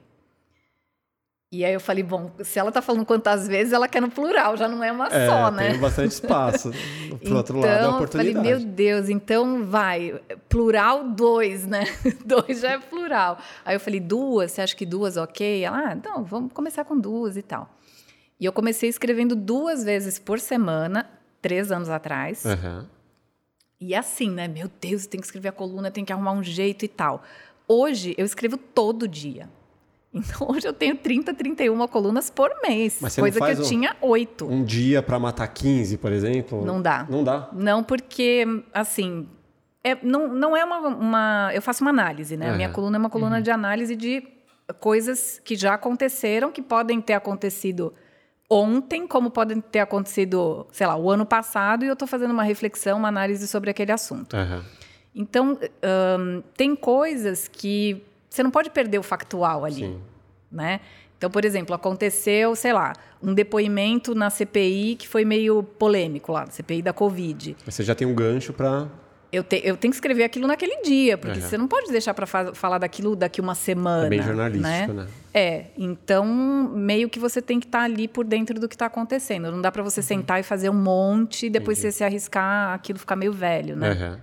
E 1.53 1.65
aí 1.65 1.73
eu 1.73 1.79
falei, 1.81 2.03
bom, 2.03 2.33
se 2.43 2.59
ela 2.59 2.73
tá 2.73 2.83
falando 2.83 3.07
quantas 3.07 3.47
vezes, 3.47 3.73
ela 3.73 3.87
quer 3.87 4.03
no 4.03 4.11
plural, 4.11 4.57
já 4.57 4.67
não 4.67 4.83
é 4.83 4.91
uma 4.91 5.07
É, 5.07 5.26
só, 5.29 5.49
né? 5.50 5.71
tem 5.71 5.81
bastante 5.81 6.11
espaço. 6.11 6.73
Pro 7.23 7.37
outro 7.37 7.59
lado, 7.61 7.67
é 7.69 7.75
a 7.75 7.79
Então, 7.79 8.00
eu 8.00 8.09
falei, 8.09 8.31
oportunidade. 8.31 8.49
meu 8.49 8.61
Deus, 8.75 9.09
então 9.09 9.65
vai, 9.65 10.21
plural 10.49 11.05
dois, 11.05 11.65
né? 11.65 11.85
dois 12.26 12.61
já 12.61 12.73
é 12.73 12.79
plural. 12.79 13.38
Aí 13.65 13.76
eu 13.76 13.81
falei, 13.81 14.00
duas, 14.00 14.50
você 14.50 14.61
acha 14.62 14.75
que 14.75 14.85
duas 14.85 15.17
ok? 15.17 15.62
Ela, 15.62 15.93
ah, 15.93 15.95
não, 15.95 16.25
vamos 16.25 16.53
começar 16.53 16.85
com 16.85 16.99
duas 16.99 17.37
e 17.37 17.43
tal. 17.43 17.71
E 18.41 18.45
eu 18.45 18.53
comecei 18.53 18.88
escrevendo 18.88 19.37
duas 19.37 19.85
vezes 19.85 20.19
por 20.19 20.41
semana, 20.41 21.09
três 21.41 21.71
anos 21.71 21.88
atrás. 21.88 22.45
Aham. 22.45 22.87
E 23.81 23.95
assim, 23.95 24.31
né? 24.31 24.49
Meu 24.49 24.69
Deus, 24.81 25.07
tem 25.07 25.21
que 25.21 25.26
escrever 25.26 25.49
a 25.50 25.53
coluna, 25.53 25.91
tem 25.93 26.05
que 26.05 26.12
arrumar 26.12 26.33
um 26.33 26.43
jeito 26.43 26.85
e 26.85 26.88
tal. 26.88 27.23
Hoje 27.69 28.15
eu 28.19 28.26
escrevo 28.26 28.57
todo 28.57 29.07
dia. 29.07 29.49
Então 30.16 30.49
hoje 30.50 30.66
eu 30.66 30.73
tenho 30.73 30.96
30, 30.96 31.35
31 31.35 31.87
colunas 31.88 32.30
por 32.30 32.50
mês. 32.62 32.99
Mas 33.00 33.12
você 33.12 33.20
coisa 33.20 33.38
não 33.40 33.46
que 33.46 33.52
faz 33.54 33.58
eu 33.58 33.64
um- 33.64 33.68
tinha 33.68 33.96
oito. 34.00 34.46
Um 34.46 34.64
dia 34.64 35.02
pra 35.02 35.18
matar 35.18 35.46
15, 35.49 35.99
por 35.99 36.11
exemplo? 36.12 36.64
Não 36.64 36.80
dá. 36.80 37.06
Não 37.08 37.23
dá? 37.23 37.49
Não, 37.52 37.82
porque, 37.85 38.46
assim, 38.73 39.28
é, 39.85 39.96
não, 40.02 40.28
não 40.28 40.56
é 40.56 40.64
uma, 40.64 40.78
uma- 40.88 41.50
Eu 41.54 41.62
faço 41.62 41.85
uma 41.85 41.90
análise, 41.90 42.37
né? 42.37 42.50
A 42.50 42.54
minha 42.56 42.68
coluna 42.70 42.96
é 42.96 43.00
uma 43.00 43.11
coluna 43.11 43.40
de 43.42 43.50
análise 43.50 43.94
de 43.94 44.23
coisas 44.80 45.40
que 45.44 45.54
já 45.54 45.75
aconteceram, 45.75 46.50
que 46.50 46.61
podem 46.62 47.00
ter 47.00 47.12
acontecido 47.12 47.92
ontem, 48.50 49.06
como 49.06 49.30
podem 49.30 49.61
ter 49.61 49.80
acontecido, 49.80 50.66
sei 50.73 50.87
lá, 50.87 50.96
o 50.96 51.11
ano 51.11 51.26
passado, 51.26 51.85
e 51.85 51.88
eu 51.88 51.92
estou 51.92 52.06
fazendo 52.06 52.30
uma 52.30 52.42
reflexão, 52.44 52.99
uma 52.99 53.08
análise 53.08 53.46
sobre 53.49 53.70
aquele 53.70 53.92
assunto. 53.92 54.37
Aham. 54.37 54.64
Então, 55.14 55.58
ahn, 55.82 56.42
tem 56.56 56.76
coisas 56.76 57.49
que 57.49 58.02
você 58.28 58.42
não 58.42 58.50
pode 58.50 58.71
perder 58.71 58.99
o 58.99 59.02
factual 59.02 59.64
ali, 59.64 59.83
Sim. 59.83 60.00
né? 60.50 60.80
Então, 61.18 61.30
por 61.30 61.45
exemplo, 61.47 61.75
aconteceu, 61.75 62.54
sei 62.54 62.75
lá, 62.75 62.92
um 63.23 63.33
depoimento 63.33 64.14
na 64.14 64.28
CPI 64.28 64.97
que 64.97 65.09
foi 65.09 65.25
meio 65.25 65.62
polêmico 65.62 66.30
lá, 66.33 66.47
CPI 66.47 66.83
da 66.83 66.92
Covid. 66.92 67.56
Mas 67.64 67.75
Você 67.75 67.83
já 67.83 67.95
tem 67.95 68.06
um 68.06 68.14
gancho 68.14 68.52
pra. 68.52 68.87
Eu, 69.33 69.42
te- 69.42 69.61
eu 69.64 69.76
tenho 69.76 69.90
que 69.90 69.97
escrever 69.97 70.25
aquilo 70.25 70.47
naquele 70.47 70.83
dia, 70.83 71.16
porque 71.18 71.38
Aham. 71.40 71.49
você 71.49 71.59
não 71.59 71.66
pode 71.66 71.90
deixar 71.90 72.14
para 72.14 72.26
falar 72.26 72.78
daquilo 72.78 73.16
daqui 73.16 73.40
uma 73.40 73.54
semana. 73.54 74.06
É 74.06 74.11
bem 74.11 74.23
jornalístico, 74.23 74.92
né? 74.92 75.04
né? 75.04 75.06
É, 75.35 75.64
então 75.76 76.25
meio 76.26 77.09
que 77.11 77.18
você 77.18 77.42
tem 77.42 77.59
que 77.59 77.66
estar 77.66 77.80
ali 77.83 78.06
por 78.06 78.25
dentro 78.25 78.61
do 78.61 78.68
que 78.68 78.75
está 78.75 78.87
acontecendo. 78.87 79.50
Não 79.50 79.61
dá 79.61 79.73
para 79.73 79.83
Uhum. 79.83 79.90
você 79.90 80.00
sentar 80.02 80.38
e 80.38 80.42
fazer 80.42 80.68
um 80.71 80.75
monte 80.75 81.47
e 81.47 81.50
depois 81.50 81.78
você 81.78 81.90
se 81.90 82.04
arriscar, 82.04 82.73
aquilo 82.75 82.99
ficar 82.99 83.16
meio 83.16 83.33
velho, 83.33 83.75
né? 83.75 83.90
Aham. 83.90 84.21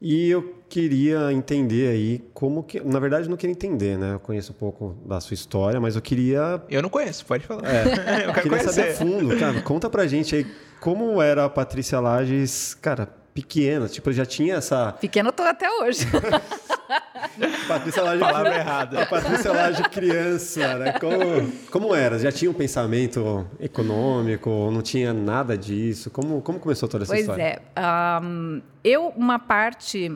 E 0.00 0.28
eu 0.28 0.54
queria 0.68 1.32
entender 1.32 1.88
aí 1.88 2.24
como 2.34 2.62
que. 2.62 2.80
Na 2.80 2.98
verdade, 2.98 3.24
eu 3.24 3.30
não 3.30 3.36
queria 3.36 3.52
entender, 3.52 3.96
né? 3.96 4.14
Eu 4.14 4.20
conheço 4.20 4.52
um 4.52 4.54
pouco 4.54 4.94
da 5.06 5.20
sua 5.20 5.34
história, 5.34 5.80
mas 5.80 5.96
eu 5.96 6.02
queria. 6.02 6.62
Eu 6.68 6.82
não 6.82 6.90
conheço, 6.90 7.24
pode 7.24 7.46
falar. 7.46 7.62
É, 7.64 8.26
eu 8.28 8.32
quero 8.32 8.42
queria 8.42 8.62
saber 8.62 8.90
a 8.90 8.96
conhecer. 8.96 9.04
fundo, 9.04 9.38
cara. 9.38 9.62
Conta 9.62 9.88
pra 9.88 10.06
gente 10.06 10.36
aí 10.36 10.46
como 10.80 11.20
era 11.22 11.46
a 11.46 11.48
Patrícia 11.48 11.98
Lages, 11.98 12.74
cara, 12.74 13.08
pequena. 13.36 13.86
Tipo, 13.86 14.10
já 14.12 14.24
tinha 14.24 14.54
essa. 14.56 14.92
Pequeno 14.92 15.28
eu 15.28 15.32
tô 15.32 15.42
até 15.42 15.70
hoje. 15.70 16.06
Patrícia 17.68 18.02
Laje 18.02 18.20
Palavra 18.20 18.56
errada. 18.56 19.02
A 19.02 19.06
Patrícia 19.06 19.52
Laje 19.52 19.82
criança, 19.90 20.78
né? 20.78 20.92
Como, 20.92 21.52
como 21.70 21.94
era? 21.94 22.18
Já 22.18 22.32
tinha 22.32 22.50
um 22.50 22.54
pensamento 22.54 23.46
econômico? 23.60 24.48
Não 24.72 24.80
tinha 24.80 25.12
nada 25.12 25.58
disso? 25.58 26.10
Como, 26.10 26.40
como 26.40 26.58
começou 26.58 26.88
toda 26.88 27.04
essa 27.04 27.12
Pois 27.12 27.20
história? 27.22 27.42
é. 27.42 27.60
Ahn, 27.76 28.60
eu, 28.82 29.08
uma 29.16 29.38
parte 29.38 30.10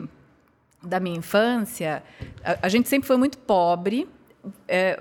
da 0.81 0.99
minha 0.99 1.17
infância, 1.17 2.01
a, 2.43 2.57
a 2.63 2.69
gente 2.69 2.89
sempre 2.89 3.05
foi 3.07 3.17
muito 3.17 3.37
pobre. 3.37 4.09
É, 4.67 4.99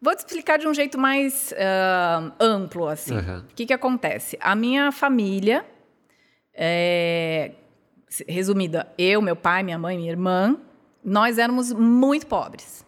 vou 0.00 0.14
te 0.14 0.20
explicar 0.20 0.56
de 0.58 0.68
um 0.68 0.74
jeito 0.74 0.96
mais 0.96 1.52
ahn, 1.58 2.30
amplo, 2.38 2.86
assim. 2.86 3.16
Aham. 3.16 3.44
O 3.50 3.54
que, 3.56 3.66
que 3.66 3.72
acontece? 3.72 4.38
A 4.40 4.54
minha 4.54 4.92
família, 4.92 5.64
é, 6.54 7.52
resumida, 8.28 8.86
eu, 8.96 9.20
meu 9.20 9.36
pai, 9.36 9.62
minha 9.62 9.78
mãe, 9.78 9.96
minha 9.96 10.10
irmã, 10.10 10.56
nós 11.04 11.38
éramos 11.38 11.72
muito 11.72 12.26
pobres. 12.26 12.84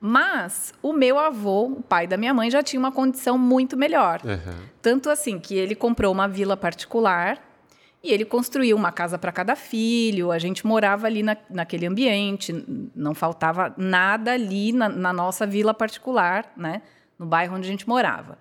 Mas 0.00 0.74
o 0.82 0.92
meu 0.92 1.18
avô, 1.18 1.66
o 1.66 1.82
pai 1.82 2.06
da 2.06 2.18
minha 2.18 2.34
mãe, 2.34 2.50
já 2.50 2.62
tinha 2.62 2.78
uma 2.78 2.92
condição 2.92 3.38
muito 3.38 3.74
melhor. 3.74 4.20
Aham. 4.22 4.58
Tanto 4.82 5.08
assim 5.08 5.38
que 5.38 5.54
ele 5.54 5.74
comprou 5.74 6.12
uma 6.12 6.28
vila 6.28 6.58
particular 6.58 7.42
e 8.02 8.12
ele 8.12 8.26
construiu 8.26 8.76
uma 8.76 8.92
casa 8.92 9.16
para 9.16 9.32
cada 9.32 9.56
filho. 9.56 10.30
A 10.30 10.38
gente 10.38 10.66
morava 10.66 11.06
ali 11.06 11.22
na, 11.22 11.38
naquele 11.48 11.86
ambiente, 11.86 12.52
não 12.94 13.14
faltava 13.14 13.74
nada 13.78 14.32
ali 14.32 14.72
na, 14.72 14.90
na 14.90 15.10
nossa 15.10 15.46
vila 15.46 15.72
particular, 15.72 16.52
né? 16.54 16.82
No 17.18 17.24
bairro 17.24 17.56
onde 17.56 17.66
a 17.66 17.70
gente 17.70 17.88
morava. 17.88 18.36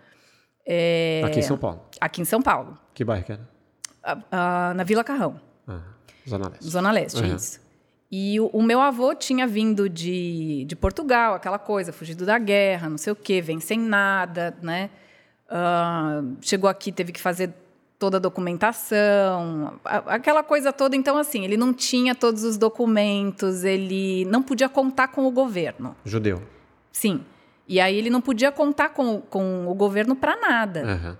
É, 0.67 1.21
Aqui 1.25 1.39
em 1.39 1.43
São 1.43 1.57
Paulo. 1.57 1.81
Aqui 2.01 2.21
em 2.21 2.25
São 2.25 2.41
Paulo, 2.41 2.77
Que 2.93 3.05
bairro 3.05 3.23
que 3.23 3.31
era? 3.31 3.52
A- 4.03 4.73
na 4.75 4.83
Vila 4.83 5.03
Carrão, 5.03 5.39
Ah, 5.67 5.79
Zona 6.27 6.49
Leste. 6.49 6.65
Zona 6.69 6.91
Leste, 6.91 7.21
Uhum. 7.23 7.35
isso. 7.35 7.61
E 8.11 8.39
o, 8.39 8.45
o 8.47 8.61
meu 8.61 8.79
avô 8.79 9.15
tinha 9.15 9.47
vindo 9.47 9.89
de, 9.89 10.65
de 10.65 10.75
Portugal, 10.75 11.33
aquela 11.33 11.57
coisa, 11.57 11.91
fugido 11.91 12.25
da 12.25 12.37
guerra, 12.37 12.87
não 12.89 12.97
sei 12.97 13.11
o 13.13 13.15
quê, 13.15 13.41
vem 13.41 13.59
sem 13.59 13.79
nada, 13.79 14.55
né? 14.61 14.89
Ah, 15.49 16.21
chegou 16.41 16.69
aqui, 16.69 16.91
teve 16.91 17.11
que 17.11 17.19
fazer 17.21 17.51
toda 17.97 18.17
a 18.17 18.19
documentação, 18.19 19.79
a- 19.85 20.15
aquela 20.15 20.43
coisa 20.43 20.71
toda. 20.73 20.95
Então, 20.95 21.17
assim, 21.17 21.43
ele 21.43 21.57
não 21.57 21.73
tinha 21.73 22.13
todos 22.13 22.43
os 22.43 22.57
documentos, 22.57 23.63
ele 23.63 24.25
não 24.25 24.41
podia 24.43 24.67
contar 24.69 25.07
com 25.09 25.25
o 25.25 25.31
governo. 25.31 25.95
Judeu. 26.05 26.41
Sim. 26.91 27.23
E 27.67 27.79
aí 27.79 27.97
ele 27.97 28.09
não 28.09 28.19
podia 28.21 28.51
contar 28.51 28.89
com, 28.89 29.21
com 29.21 29.67
o 29.67 29.73
governo 29.73 30.15
para 30.15 30.35
nada. 30.39 30.83
Aham. 30.83 31.17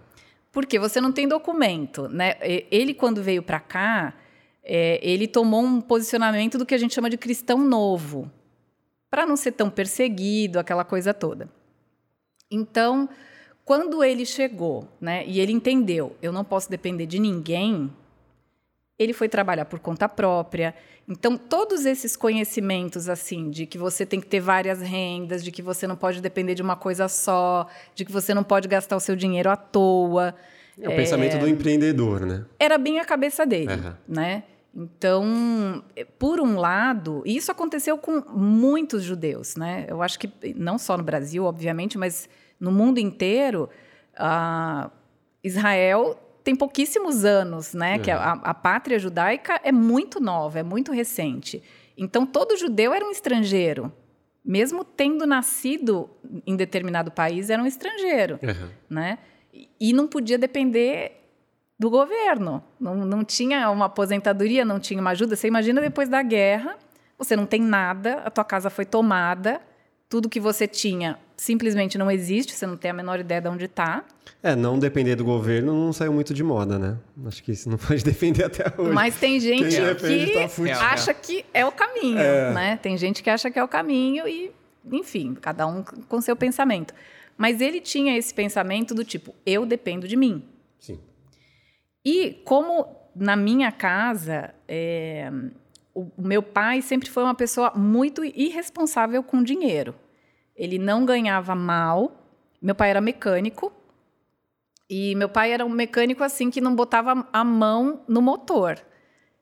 Porque 0.53 0.79
você 0.79 1.01
não 1.01 1.11
tem 1.11 1.27
documento, 1.27 2.07
né? 2.07 2.35
Ele, 2.71 2.93
quando 2.93 3.23
veio 3.23 3.41
para 3.41 3.59
cá, 3.59 4.13
é, 4.63 4.99
ele 5.01 5.27
tomou 5.27 5.61
um 5.61 5.81
posicionamento 5.81 6.57
do 6.59 6.65
que 6.65 6.75
a 6.75 6.77
gente 6.77 6.93
chama 6.93 7.09
de 7.09 7.17
cristão 7.17 7.57
novo, 7.57 8.31
para 9.09 9.25
não 9.25 9.35
ser 9.35 9.53
tão 9.53 9.69
perseguido, 9.69 10.59
aquela 10.59 10.85
coisa 10.85 11.11
toda. 11.13 11.49
Então, 12.49 13.09
quando 13.65 14.03
ele 14.03 14.25
chegou, 14.27 14.87
né, 15.01 15.25
e 15.25 15.39
ele 15.39 15.51
entendeu, 15.51 16.15
eu 16.21 16.31
não 16.31 16.45
posso 16.45 16.69
depender 16.69 17.07
de 17.07 17.17
ninguém, 17.17 17.91
ele 18.97 19.13
foi 19.13 19.27
trabalhar 19.27 19.65
por 19.65 19.79
conta 19.79 20.07
própria. 20.07 20.73
Então, 21.07 21.37
todos 21.37 21.85
esses 21.85 22.15
conhecimentos, 22.15 23.09
assim, 23.09 23.49
de 23.49 23.65
que 23.65 23.77
você 23.77 24.05
tem 24.05 24.21
que 24.21 24.27
ter 24.27 24.39
várias 24.39 24.79
rendas, 24.81 25.43
de 25.43 25.51
que 25.51 25.61
você 25.61 25.85
não 25.85 25.95
pode 25.95 26.21
depender 26.21 26.55
de 26.55 26.61
uma 26.61 26.75
coisa 26.75 27.07
só, 27.07 27.67
de 27.95 28.05
que 28.05 28.11
você 28.11 28.33
não 28.33 28.43
pode 28.43 28.67
gastar 28.67 28.95
o 28.95 28.99
seu 28.99 29.15
dinheiro 29.15 29.49
à 29.49 29.55
toa, 29.57 30.33
É 30.79 30.87
o 30.87 30.95
pensamento 30.95 31.37
do 31.37 31.47
empreendedor, 31.47 32.25
né? 32.25 32.45
era 32.59 32.77
bem 32.77 32.99
a 32.99 33.05
cabeça 33.05 33.45
dele, 33.45 33.73
Aham. 33.73 33.97
né? 34.07 34.43
Então, 34.75 35.83
eh, 35.95 36.03
por 36.17 36.39
um 36.39 36.57
lado, 36.57 37.21
e 37.25 37.35
isso 37.35 37.51
aconteceu 37.51 37.95
com 37.97 38.23
muitos 38.35 39.03
judeus, 39.03 39.55
né? 39.55 39.85
Eu 39.87 40.01
acho 40.01 40.17
que 40.17 40.27
não 40.55 40.79
só 40.79 40.97
no 40.97 41.03
Brasil, 41.03 41.43
obviamente, 41.43 41.95
mas 41.95 42.27
no 42.59 42.71
mundo 42.71 42.97
inteiro, 42.99 43.69
ah, 44.17 44.89
Israel 45.43 46.17
tem 46.43 46.55
pouquíssimos 46.55 47.23
anos, 47.25 47.73
né? 47.73 47.97
Que 47.99 48.11
a, 48.11 48.31
a 48.33 48.53
pátria 48.53 48.99
judaica 48.99 49.59
é 49.63 49.71
muito 49.71 50.19
nova, 50.19 50.59
é 50.59 50.63
muito 50.63 50.91
recente. 50.91 51.63
Então, 51.97 52.25
todo 52.25 52.57
judeu 52.57 52.93
era 52.93 53.05
um 53.05 53.11
estrangeiro, 53.11 53.91
mesmo 54.43 54.83
tendo 54.83 55.25
nascido 55.25 56.09
em 56.45 56.55
determinado 56.55 57.11
país, 57.11 57.49
era 57.49 57.61
um 57.61 57.65
estrangeiro 57.67 58.39
Aham. 58.43 58.69
né? 58.89 59.17
E- 59.53 59.69
E 59.79 59.93
não 59.93 60.07
podia 60.07 60.37
depender 60.37 61.19
do 61.79 61.89
governo. 61.89 62.63
Não, 62.79 62.95
não 62.95 63.23
tinha 63.23 63.69
uma 63.69 63.85
aposentadoria, 63.85 64.65
não 64.65 64.79
tinha 64.79 64.99
uma 64.99 65.11
ajuda. 65.11 65.35
Você 65.35 65.47
imagina 65.47 65.79
depois 65.81 66.09
da 66.09 66.21
guerra, 66.21 66.77
você 67.17 67.35
não 67.35 67.45
tem 67.45 67.61
nada, 67.61 68.15
a 68.25 68.29
tua 68.31 68.43
casa 68.43 68.69
foi 68.69 68.85
tomada, 68.85 69.61
tudo 70.09 70.29
que 70.29 70.39
você 70.39 70.67
tinha 70.67 71.17
simplesmente 71.43 71.97
não 71.97 72.09
existe, 72.09 72.53
você 72.53 72.65
não 72.65 72.77
tem 72.77 72.91
a 72.91 72.93
menor 72.93 73.19
ideia 73.19 73.41
de 73.41 73.49
onde 73.49 73.65
está. 73.65 74.05
É, 74.41 74.55
não 74.55 74.79
depender 74.79 75.15
do 75.17 75.25
governo 75.25 75.73
não 75.73 75.91
saiu 75.91 76.13
muito 76.13 76.33
de 76.33 76.41
moda, 76.41 76.79
né? 76.79 76.97
Acho 77.25 77.43
que 77.43 77.51
isso 77.51 77.69
não 77.69 77.77
pode 77.85 78.01
defender 78.01 78.45
até 78.45 78.63
hoje. 78.77 78.93
Mas 78.93 79.19
tem 79.19 79.39
gente 79.41 79.65
que 79.67 80.69
tá 80.69 80.91
acha 80.91 81.13
que 81.13 81.43
é 81.53 81.65
o 81.65 81.71
caminho, 81.71 82.17
É. 82.19 82.53
né? 82.53 82.77
Tem 82.77 82.97
gente 82.97 83.21
que 83.21 83.29
acha 83.29 83.51
que 83.51 83.59
é 83.59 83.63
o 83.63 83.67
caminho 83.67 84.25
e, 84.25 84.51
enfim, 84.89 85.33
cada 85.33 85.67
um 85.67 85.83
com 85.83 86.21
seu 86.21 86.33
pensamento. 86.35 86.93
Mas 87.37 87.59
ele 87.59 87.81
tinha 87.81 88.17
esse 88.17 88.33
pensamento 88.33 88.95
do 88.95 89.03
tipo, 89.03 89.35
eu 89.45 89.65
dependo 89.65 90.07
de 90.07 90.15
mim. 90.15 90.45
Sim. 90.79 90.97
E 92.05 92.41
como 92.45 92.87
na 93.13 93.35
minha 93.35 93.69
casa, 93.69 94.53
é, 94.65 95.29
o, 95.93 96.07
o 96.17 96.21
meu 96.21 96.41
pai 96.41 96.81
sempre 96.81 97.09
foi 97.09 97.23
uma 97.23 97.35
pessoa 97.35 97.73
muito 97.75 98.23
irresponsável 98.23 99.21
com 99.21 99.43
dinheiro. 99.43 99.93
Ele 100.55 100.77
não 100.77 101.05
ganhava 101.05 101.55
mal. 101.55 102.11
Meu 102.61 102.75
pai 102.75 102.89
era 102.89 103.01
mecânico. 103.01 103.71
E 104.89 105.15
meu 105.15 105.29
pai 105.29 105.51
era 105.51 105.65
um 105.65 105.69
mecânico 105.69 106.23
assim 106.23 106.51
que 106.51 106.61
não 106.61 106.75
botava 106.75 107.27
a 107.31 107.43
mão 107.43 108.01
no 108.07 108.21
motor. 108.21 108.77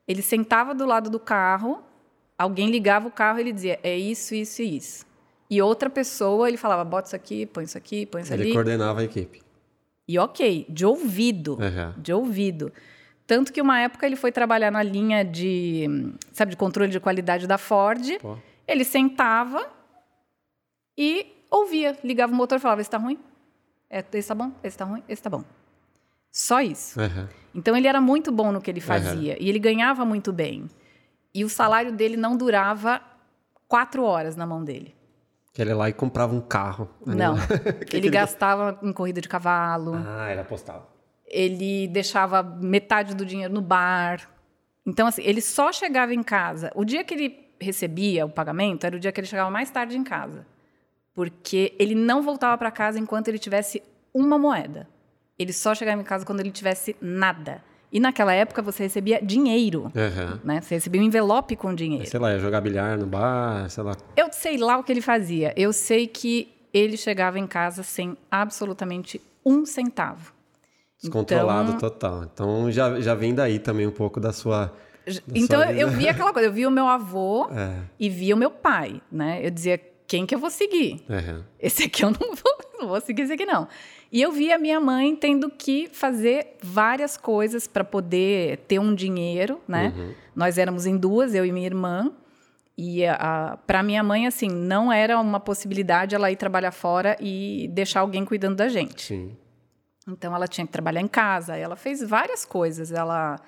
Ele 0.06 0.22
sentava 0.22 0.74
do 0.74 0.86
lado 0.86 1.10
do 1.10 1.20
carro, 1.20 1.82
alguém 2.38 2.70
ligava 2.70 3.08
o 3.08 3.10
carro 3.10 3.38
e 3.38 3.42
ele 3.42 3.52
dizia: 3.52 3.78
é 3.82 3.96
isso, 3.96 4.34
isso 4.34 4.62
e 4.62 4.76
isso. 4.76 5.06
E 5.50 5.60
outra 5.60 5.90
pessoa, 5.90 6.48
ele 6.48 6.56
falava: 6.56 6.84
bota 6.84 7.08
isso 7.08 7.16
aqui, 7.16 7.44
põe 7.46 7.64
isso 7.64 7.76
aqui, 7.76 8.06
põe 8.06 8.22
isso 8.22 8.32
Ele 8.32 8.44
ali. 8.44 8.52
coordenava 8.52 9.00
a 9.00 9.04
equipe. 9.04 9.42
E 10.08 10.18
ok, 10.18 10.66
de 10.68 10.86
ouvido. 10.86 11.58
Aham. 11.60 11.94
De 11.98 12.12
ouvido. 12.12 12.72
Tanto 13.26 13.52
que 13.52 13.60
uma 13.62 13.78
época 13.80 14.04
ele 14.06 14.16
foi 14.16 14.32
trabalhar 14.32 14.70
na 14.70 14.82
linha 14.82 15.24
de, 15.24 15.86
sabe, 16.32 16.50
de 16.50 16.56
controle 16.56 16.90
de 16.90 16.98
qualidade 16.98 17.46
da 17.46 17.56
Ford. 17.56 18.18
Pô. 18.20 18.36
Ele 18.66 18.84
sentava 18.84 19.66
e 20.96 21.26
ouvia, 21.50 21.96
ligava 22.04 22.32
o 22.32 22.36
motor 22.36 22.58
e 22.58 22.60
falava: 22.60 22.80
esse 22.80 22.90
tá 22.90 22.98
ruim? 22.98 23.18
É, 23.90 24.04
esse 24.14 24.28
tá 24.28 24.34
bom? 24.34 24.52
Esse 24.62 24.76
tá 24.78 24.84
ruim? 24.84 25.02
Esse 25.08 25.22
tá 25.22 25.30
bom. 25.30 25.44
Só 26.30 26.60
isso. 26.60 27.00
Aham. 27.00 27.28
Então 27.54 27.76
ele 27.76 27.86
era 27.86 28.00
muito 28.00 28.32
bom 28.32 28.50
no 28.50 28.60
que 28.60 28.70
ele 28.70 28.80
fazia 28.80 29.36
e 29.38 29.48
ele 29.48 29.58
ganhava 29.58 30.04
muito 30.04 30.32
bem. 30.32 30.70
E 31.34 31.44
o 31.44 31.48
salário 31.48 31.92
dele 31.92 32.16
não 32.16 32.36
durava 32.36 33.00
quatro 33.68 34.02
horas 34.04 34.34
na 34.36 34.46
mão 34.46 34.64
dele. 34.64 34.94
Que 35.52 35.60
ele 35.60 35.70
ia 35.70 35.76
lá 35.76 35.88
e 35.90 35.92
comprava 35.92 36.34
um 36.34 36.40
carro. 36.40 36.88
Não. 37.04 37.34
Que 37.86 37.96
ele 37.96 38.08
que 38.08 38.10
gastava 38.10 38.78
em 38.82 38.92
corrida 38.92 39.20
de 39.20 39.28
cavalo. 39.28 39.92
Ah, 39.94 40.30
ele 40.30 40.40
apostava. 40.40 40.88
ele 41.26 41.88
deixava 41.88 42.42
metade 42.42 43.14
do 43.14 43.26
dinheiro 43.26 43.52
no 43.52 43.60
bar. 43.60 44.26
Então, 44.86 45.06
assim, 45.06 45.22
ele 45.22 45.42
só 45.42 45.70
chegava 45.70 46.14
em 46.14 46.22
casa. 46.22 46.72
O 46.74 46.84
dia 46.84 47.04
que 47.04 47.12
ele 47.12 47.48
recebia 47.60 48.24
o 48.24 48.30
pagamento 48.30 48.84
era 48.84 48.96
o 48.96 48.98
dia 49.00 49.12
que 49.12 49.20
ele 49.20 49.26
chegava 49.26 49.50
mais 49.50 49.70
tarde 49.70 49.96
em 49.96 50.02
casa. 50.02 50.46
Porque 51.14 51.74
ele 51.78 51.94
não 51.94 52.22
voltava 52.22 52.56
para 52.56 52.70
casa 52.70 52.98
enquanto 52.98 53.28
ele 53.28 53.38
tivesse 53.38 53.82
uma 54.14 54.38
moeda. 54.38 54.88
Ele 55.38 55.52
só 55.52 55.74
chegava 55.74 56.00
em 56.00 56.04
casa 56.04 56.24
quando 56.24 56.40
ele 56.40 56.50
tivesse 56.50 56.96
nada. 57.00 57.62
E 57.90 58.00
naquela 58.00 58.32
época 58.32 58.62
você 58.62 58.84
recebia 58.84 59.20
dinheiro. 59.22 59.92
Aham. 59.94 60.40
Né? 60.42 60.60
Você 60.62 60.76
recebia 60.76 61.00
um 61.00 61.04
envelope 61.04 61.54
com 61.56 61.74
dinheiro. 61.74 62.06
Sei 62.08 62.18
lá, 62.18 62.32
ia 62.32 62.38
jogar 62.38 62.60
bilhar 62.62 62.96
no 62.96 63.06
bar, 63.06 63.68
sei 63.68 63.82
lá. 63.84 63.96
Eu 64.16 64.32
sei 64.32 64.56
lá 64.56 64.78
o 64.78 64.84
que 64.84 64.90
ele 64.90 65.02
fazia. 65.02 65.52
Eu 65.56 65.72
sei 65.72 66.06
que 66.06 66.48
ele 66.72 66.96
chegava 66.96 67.38
em 67.38 67.46
casa 67.46 67.82
sem 67.82 68.16
absolutamente 68.30 69.20
um 69.44 69.66
centavo. 69.66 70.32
Descontrolado 71.02 71.72
Então- 71.72 71.90
total. 71.90 72.24
Então 72.32 72.70
já, 72.70 72.98
já 73.00 73.14
vem 73.14 73.34
daí 73.34 73.58
também 73.58 73.86
um 73.86 73.90
pouco 73.92 74.18
da 74.20 74.32
sua. 74.32 74.72
Então 75.34 75.62
eu 75.64 75.88
via 75.90 76.12
aquela 76.12 76.32
coisa, 76.32 76.48
eu 76.48 76.52
via 76.52 76.68
o 76.68 76.70
meu 76.70 76.86
avô 76.86 77.48
É. 77.52 77.74
e 77.98 78.08
via 78.08 78.34
o 78.34 78.38
meu 78.38 78.50
pai, 78.52 79.02
né? 79.10 79.44
Eu 79.44 79.50
dizia, 79.50 79.78
quem 80.12 80.26
que 80.26 80.34
eu 80.34 80.38
vou 80.38 80.50
seguir? 80.50 81.02
Aham. 81.08 81.42
Esse 81.58 81.84
aqui 81.84 82.04
eu 82.04 82.10
não 82.10 82.18
vou, 82.36 82.78
não 82.78 82.88
vou 82.88 83.00
seguir 83.00 83.22
esse 83.22 83.32
aqui 83.32 83.46
não. 83.46 83.66
E 84.10 84.20
eu 84.20 84.30
via 84.30 84.58
minha 84.58 84.78
mãe 84.78 85.16
tendo 85.16 85.48
que 85.48 85.88
fazer 85.90 86.58
várias 86.62 87.16
coisas 87.16 87.66
para 87.66 87.82
poder 87.82 88.58
ter 88.68 88.78
um 88.78 88.94
dinheiro, 88.94 89.58
né? 89.66 90.14
Nós 90.36 90.58
éramos 90.58 90.84
em 90.84 90.98
duas, 90.98 91.34
eu 91.34 91.46
e 91.46 91.50
minha 91.50 91.64
irmã. 91.64 92.12
E 92.76 93.04
para 93.66 93.82
minha 93.82 94.02
mãe, 94.02 94.26
assim, 94.26 94.48
não 94.48 94.92
era 94.92 95.18
uma 95.18 95.40
possibilidade 95.40 96.14
ela 96.14 96.30
ir 96.30 96.36
trabalhar 96.36 96.72
fora 96.72 97.16
e 97.18 97.70
deixar 97.72 98.00
alguém 98.00 98.22
cuidando 98.22 98.56
da 98.56 98.68
gente. 98.68 99.00
Sim. 99.00 99.34
Então 100.06 100.34
ela 100.36 100.46
tinha 100.46 100.66
que 100.66 100.72
trabalhar 100.72 101.00
em 101.00 101.08
casa. 101.08 101.56
Ela 101.56 101.74
fez 101.74 102.02
várias 102.02 102.44
coisas. 102.44 102.92
Ela 102.92 103.40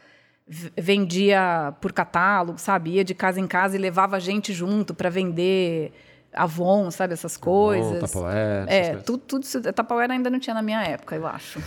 vendia 0.78 1.75
por 1.78 1.92
catálogo, 1.92 2.59
sabe? 2.59 2.92
Ia 2.92 3.04
de 3.04 3.14
casa 3.14 3.38
em 3.38 3.47
casa 3.47 3.76
e 3.76 3.78
levava 3.78 4.18
gente 4.18 4.50
junto 4.54 4.94
para 4.94 5.11
vender 5.11 5.92
Avon, 6.34 6.90
sabe? 6.90 7.14
Essas 7.14 7.36
coisas. 7.36 8.00
Tupperware, 8.00 8.64
essas 8.66 8.72
é, 8.72 8.84
coisas. 8.88 9.04
tudo, 9.04 9.22
tudo 9.26 9.42
isso. 9.42 9.60
Tupperware 9.60 10.10
ainda 10.10 10.30
não 10.30 10.38
tinha 10.38 10.54
na 10.54 10.62
minha 10.62 10.82
época, 10.82 11.16
eu 11.16 11.26
acho. 11.26 11.60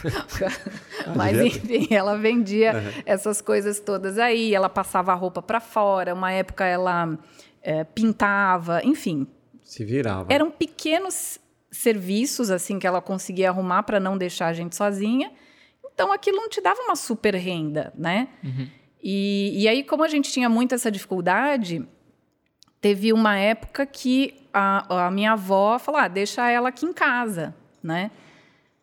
Mas 1.15 1.39
enfim, 1.39 1.87
ela 1.91 2.17
vendia 2.17 2.73
essas 3.05 3.41
coisas 3.41 3.79
todas 3.79 4.17
aí. 4.17 4.53
Ela 4.53 4.69
passava 4.69 5.11
a 5.11 5.15
roupa 5.15 5.41
para 5.41 5.59
fora. 5.59 6.13
Uma 6.13 6.31
época 6.31 6.65
ela 6.65 7.17
eh, 7.61 7.83
pintava, 7.83 8.81
enfim, 8.83 9.27
Se 9.63 9.83
virava. 9.83 10.31
eram 10.31 10.51
pequenos 10.51 11.39
serviços 11.71 12.49
assim 12.49 12.79
que 12.79 12.87
ela 12.87 13.01
conseguia 13.01 13.49
arrumar 13.49 13.83
para 13.83 13.99
não 13.99 14.17
deixar 14.17 14.47
a 14.47 14.53
gente 14.53 14.75
sozinha. 14.75 15.31
Então 15.93 16.11
aquilo 16.11 16.37
não 16.37 16.49
te 16.49 16.61
dava 16.61 16.81
uma 16.81 16.95
super 16.95 17.33
renda, 17.35 17.91
né? 17.95 18.27
E, 19.01 19.63
e 19.63 19.67
aí, 19.67 19.83
como 19.83 20.03
a 20.03 20.07
gente 20.07 20.31
tinha 20.31 20.49
muito 20.49 20.75
essa 20.75 20.91
dificuldade, 20.91 21.87
teve 22.87 23.11
uma 23.11 23.37
época 23.37 23.85
que 23.85 24.33
a, 24.53 25.07
a 25.07 25.11
minha 25.11 25.33
avó 25.33 25.77
falou: 25.77 25.99
ah, 25.99 26.07
deixa 26.07 26.49
ela 26.49 26.69
aqui 26.69 26.85
em 26.85 26.93
casa, 26.93 27.53
né? 27.83 28.09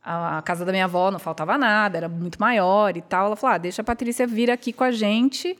A, 0.02 0.38
a 0.38 0.42
casa 0.42 0.62
da 0.62 0.70
minha 0.70 0.84
avó 0.84 1.10
não 1.10 1.18
faltava 1.18 1.56
nada, 1.56 1.96
era 1.96 2.08
muito 2.08 2.38
maior 2.38 2.94
e 2.98 3.00
tal. 3.00 3.26
Ela 3.26 3.36
falou: 3.36 3.54
ah, 3.54 3.58
deixa 3.58 3.80
a 3.80 3.84
Patrícia 3.84 4.26
vir 4.26 4.50
aqui 4.50 4.74
com 4.74 4.84
a 4.84 4.90
gente. 4.90 5.58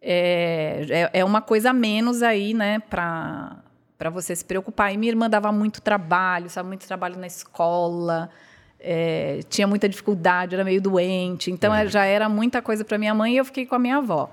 É, 0.00 0.86
é, 0.88 1.20
é 1.20 1.24
uma 1.24 1.42
coisa 1.42 1.70
a 1.70 1.72
menos 1.72 2.22
aí, 2.22 2.54
né, 2.54 2.78
para 2.78 3.56
para 3.98 4.08
você 4.08 4.34
se 4.34 4.44
preocupar. 4.44 4.94
E 4.94 4.96
minha 4.96 5.10
irmã 5.10 5.28
dava 5.28 5.50
muito 5.50 5.82
trabalho, 5.82 6.48
sabe, 6.48 6.68
muito 6.68 6.86
trabalho 6.86 7.18
na 7.18 7.26
escola, 7.26 8.30
é, 8.78 9.40
tinha 9.50 9.66
muita 9.66 9.86
dificuldade, 9.88 10.54
era 10.54 10.64
meio 10.64 10.80
doente. 10.80 11.50
Então 11.50 11.74
é, 11.74 11.86
já 11.86 12.04
era 12.04 12.28
muita 12.28 12.62
coisa 12.62 12.84
para 12.84 12.96
minha 12.96 13.14
mãe 13.14 13.34
e 13.34 13.36
eu 13.38 13.44
fiquei 13.44 13.66
com 13.66 13.74
a 13.74 13.78
minha 13.78 13.96
avó. 13.96 14.30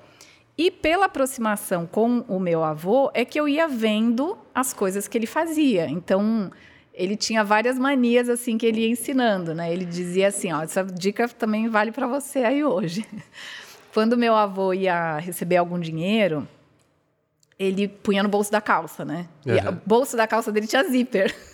E 0.58 0.72
pela 0.72 1.06
aproximação 1.06 1.86
com 1.86 2.22
o 2.28 2.40
meu 2.40 2.64
avô 2.64 3.12
é 3.14 3.24
que 3.24 3.40
eu 3.40 3.48
ia 3.48 3.68
vendo 3.68 4.38
as 4.56 4.74
coisas 4.74 5.08
que 5.08 5.18
ele 5.18 5.28
fazia. 5.28 5.88
Então 5.88 6.52
ele 6.94 7.16
tinha 7.16 7.44
várias 7.44 7.78
manias 7.78 8.28
assim 8.28 8.58
que 8.58 8.66
ele 8.66 8.82
ia 8.82 8.90
ensinando, 8.90 9.54
né? 9.54 9.72
Ele 9.72 9.86
dizia 9.86 10.30
assim, 10.30 10.52
ó, 10.52 10.64
essa 10.64 10.84
dica 10.84 11.28
também 11.28 11.68
vale 11.70 11.92
para 11.92 12.08
você 12.08 12.40
aí 12.40 12.64
hoje. 12.64 13.06
Quando 13.94 14.18
meu 14.18 14.36
avô 14.36 14.74
ia 14.74 15.18
receber 15.20 15.58
algum 15.58 15.80
dinheiro, 15.80 16.48
ele 17.60 17.88
punha 17.88 18.24
no 18.24 18.30
bolso 18.30 18.52
da 18.52 18.60
calça, 18.62 19.06
né? 19.06 19.28
E 19.46 19.52
Uhum. 19.52 19.70
o 19.70 19.72
bolso 19.86 20.18
da 20.18 20.26
calça 20.28 20.52
dele 20.52 20.66
tinha 20.68 20.84
zíper. 20.84 21.36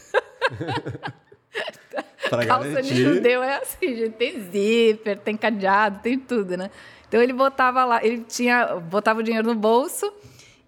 Calça 2.47 2.81
de 2.81 2.89
garantir. 2.89 2.95
judeu 3.03 3.43
é 3.43 3.57
assim, 3.57 3.95
gente, 3.95 4.11
tem 4.13 4.39
zíper, 4.49 5.19
tem 5.19 5.35
cadeado, 5.37 5.99
tem 6.01 6.17
tudo, 6.17 6.57
né? 6.57 6.71
Então 7.13 7.21
ele 7.21 7.31
botava 7.31 7.85
lá, 7.85 8.03
ele 8.03 8.25
tinha, 8.27 8.75
botava 8.77 9.19
o 9.19 9.23
dinheiro 9.23 9.47
no 9.47 9.53
bolso 9.53 10.11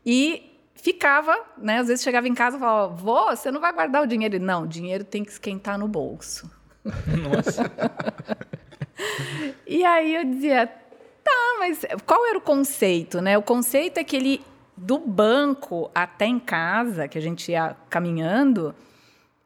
e 0.06 0.56
ficava, 0.76 1.36
né? 1.58 1.80
Às 1.80 1.88
vezes 1.88 2.04
chegava 2.04 2.28
em 2.28 2.36
casa 2.36 2.58
e 2.58 2.60
falava, 2.60 2.94
vô, 2.94 3.36
você 3.36 3.50
não 3.50 3.60
vai 3.60 3.74
guardar 3.74 4.04
o 4.04 4.06
dinheiro? 4.06 4.36
Ele, 4.36 4.46
não, 4.46 4.62
o 4.62 4.68
dinheiro 4.68 5.04
tem 5.04 5.24
que 5.26 5.32
esquentar 5.32 5.80
no 5.80 5.88
bolso. 5.88 6.48
Nossa. 6.86 7.64
E 9.66 9.84
aí 9.84 10.14
eu 10.14 10.24
dizia, 10.24 10.68
tá, 10.68 11.56
mas 11.58 11.84
qual 12.06 12.24
era 12.28 12.38
o 12.38 12.42
conceito, 12.42 13.22
né? 13.22 13.36
O 13.40 13.42
conceito 13.42 13.98
é 13.98 14.04
que 14.04 14.16
ele, 14.16 14.46
do 14.78 15.00
banco 15.00 15.90
até 15.96 16.28
em 16.28 16.38
casa, 16.38 17.08
que 17.08 17.18
a 17.18 17.22
gente 17.22 17.52
ia 17.52 17.76
caminhando, 17.90 18.76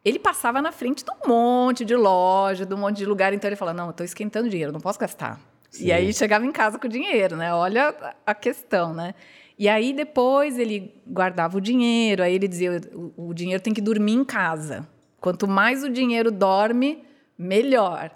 ele 0.03 0.19
passava 0.19 0.61
na 0.61 0.73
frente 0.73 1.05
de 1.05 1.11
um 1.11 1.29
monte 1.29 1.85
de 1.85 1.95
loja, 1.95 2.65
de 2.65 2.73
um 2.73 2.77
monte 2.77 2.97
de 2.97 3.05
lugar. 3.05 3.31
Então 3.31 3.47
ele 3.47 3.55
falava, 3.55 3.77
não, 3.77 3.87
eu 3.87 3.93
tô 3.93 4.03
esquentando 4.03 4.49
dinheiro, 4.49 4.73
não 4.73 4.81
posso 4.81 4.99
gastar. 4.99 5.39
Sim. 5.69 5.85
E 5.85 5.91
aí 5.91 6.13
chegava 6.13 6.45
em 6.45 6.51
casa 6.51 6.79
com 6.79 6.87
o 6.87 6.89
dinheiro, 6.89 7.35
né? 7.35 7.53
Olha 7.53 7.95
a 8.25 8.33
questão, 8.33 8.93
né? 8.93 9.13
E 9.57 9.67
aí 9.67 9.93
depois 9.93 10.57
ele 10.57 11.01
guardava 11.05 11.57
o 11.57 11.61
dinheiro, 11.61 12.23
aí 12.23 12.33
ele 12.33 12.47
dizia, 12.47 12.81
o, 12.93 13.29
o 13.29 13.33
dinheiro 13.33 13.61
tem 13.61 13.73
que 13.73 13.81
dormir 13.81 14.13
em 14.13 14.23
casa. 14.23 14.87
Quanto 15.19 15.47
mais 15.47 15.83
o 15.83 15.89
dinheiro 15.89 16.31
dorme, 16.31 17.03
melhor. 17.37 18.09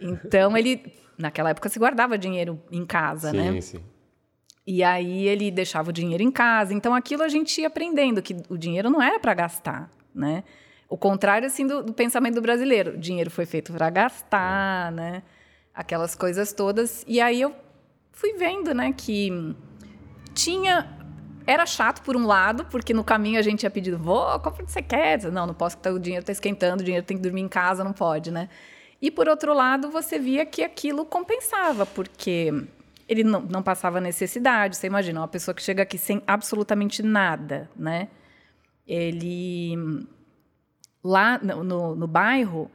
Então 0.00 0.56
ele, 0.56 0.92
naquela 1.18 1.50
época 1.50 1.68
se 1.68 1.78
guardava 1.78 2.18
dinheiro 2.18 2.62
em 2.70 2.84
casa, 2.84 3.30
sim, 3.30 3.36
né? 3.36 3.60
sim. 3.60 3.80
E 4.66 4.84
aí 4.84 5.26
ele 5.26 5.50
deixava 5.50 5.90
o 5.90 5.92
dinheiro 5.92 6.22
em 6.22 6.30
casa. 6.30 6.72
Então 6.72 6.94
aquilo 6.94 7.22
a 7.22 7.28
gente 7.28 7.60
ia 7.60 7.66
aprendendo 7.66 8.22
que 8.22 8.36
o 8.48 8.56
dinheiro 8.56 8.90
não 8.90 9.02
era 9.02 9.18
para 9.18 9.34
gastar, 9.34 9.90
né? 10.14 10.44
O 10.88 10.96
contrário 10.96 11.46
assim 11.46 11.66
do, 11.66 11.82
do 11.82 11.92
pensamento 11.92 12.34
do 12.34 12.42
brasileiro, 12.42 12.92
o 12.94 12.98
dinheiro 12.98 13.30
foi 13.30 13.46
feito 13.46 13.72
para 13.72 13.88
gastar, 13.90 14.92
né? 14.92 15.22
Aquelas 15.80 16.14
coisas 16.14 16.52
todas. 16.52 17.02
E 17.08 17.22
aí 17.22 17.40
eu 17.40 17.54
fui 18.12 18.34
vendo, 18.34 18.74
né, 18.74 18.92
que 18.92 19.56
tinha 20.34 20.94
era 21.46 21.64
chato 21.64 22.02
por 22.02 22.18
um 22.18 22.26
lado, 22.26 22.66
porque 22.66 22.92
no 22.92 23.02
caminho 23.02 23.38
a 23.38 23.42
gente 23.42 23.62
ia 23.62 23.70
pedindo, 23.70 23.96
vou, 23.96 24.22
compra 24.40 24.62
o 24.62 24.66
que 24.66 24.70
você 24.70 24.82
quer. 24.82 25.22
Não, 25.32 25.46
não 25.46 25.54
posso, 25.54 25.78
tá- 25.78 25.90
o 25.90 25.98
dinheiro 25.98 26.22
está 26.22 26.32
esquentando, 26.32 26.82
o 26.82 26.84
dinheiro 26.84 27.04
tem 27.04 27.16
que 27.16 27.22
dormir 27.22 27.40
em 27.40 27.48
casa, 27.48 27.82
não 27.82 27.94
pode, 27.94 28.30
né? 28.30 28.50
E 29.00 29.10
por 29.10 29.26
outro 29.26 29.54
lado, 29.54 29.90
você 29.90 30.18
via 30.18 30.44
que 30.44 30.62
aquilo 30.62 31.06
compensava, 31.06 31.86
porque 31.86 32.52
ele 33.08 33.24
não, 33.24 33.40
não 33.40 33.62
passava 33.62 34.02
necessidade. 34.02 34.76
Você 34.76 34.86
imagina, 34.86 35.18
uma 35.22 35.28
pessoa 35.28 35.54
que 35.54 35.62
chega 35.62 35.82
aqui 35.82 35.96
sem 35.96 36.22
absolutamente 36.26 37.02
nada, 37.02 37.70
né? 37.74 38.08
Ele 38.86 40.04
lá 41.02 41.38
no, 41.38 41.64
no, 41.64 41.96
no 41.96 42.06
bairro, 42.06 42.70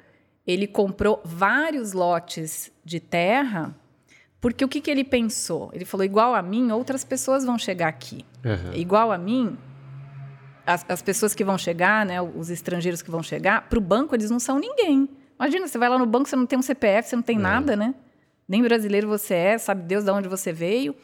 ele 0.46 0.68
comprou 0.68 1.22
vários 1.24 1.94
lotes 1.94 2.72
de 2.84 3.00
terra, 3.00 3.76
porque 4.40 4.64
o 4.64 4.68
que, 4.68 4.80
que 4.80 4.92
ele 4.92 5.04
pensou? 5.04 5.72
Ele 5.74 5.86
falou: 5.86 6.04
igual 6.04 6.36
a 6.36 6.42
mim, 6.42 6.72
outras 6.72 7.04
pessoas 7.04 7.44
vão 7.44 7.58
chegar 7.58 7.88
aqui. 7.88 8.24
Aham. 8.46 8.76
Igual 8.76 9.12
a 9.12 9.18
mim, 9.18 9.58
as, 10.66 10.86
as 10.88 11.02
pessoas 11.02 11.34
que 11.34 11.44
vão 11.44 11.58
chegar, 11.58 12.06
né, 12.06 12.22
os 12.22 12.50
estrangeiros 12.50 13.02
que 13.02 13.10
vão 13.10 13.24
chegar, 13.24 13.68
para 13.68 13.80
o 13.80 13.82
banco 13.82 14.16
eles 14.16 14.30
não 14.30 14.40
são 14.40 14.60
ninguém. 14.60 15.10
Imagina, 15.40 15.68
você 15.68 15.78
vai 15.78 15.90
lá 15.90 15.98
no 15.98 16.06
banco, 16.06 16.30
você 16.30 16.36
não 16.36 16.46
tem 16.46 16.58
um 16.58 16.62
CPF, 16.62 17.10
você 17.10 17.16
não 17.16 17.24
tem 17.24 17.38
nada, 17.38 17.76
né? 17.76 17.94
Nem 18.48 18.62
brasileiro 18.62 19.08
você 19.08 19.34
é, 19.34 19.58
sabe 19.58 19.82
Deus 19.82 20.04
de 20.04 20.12
onde 20.12 20.30
você 20.30 20.54
veio. 20.54 20.96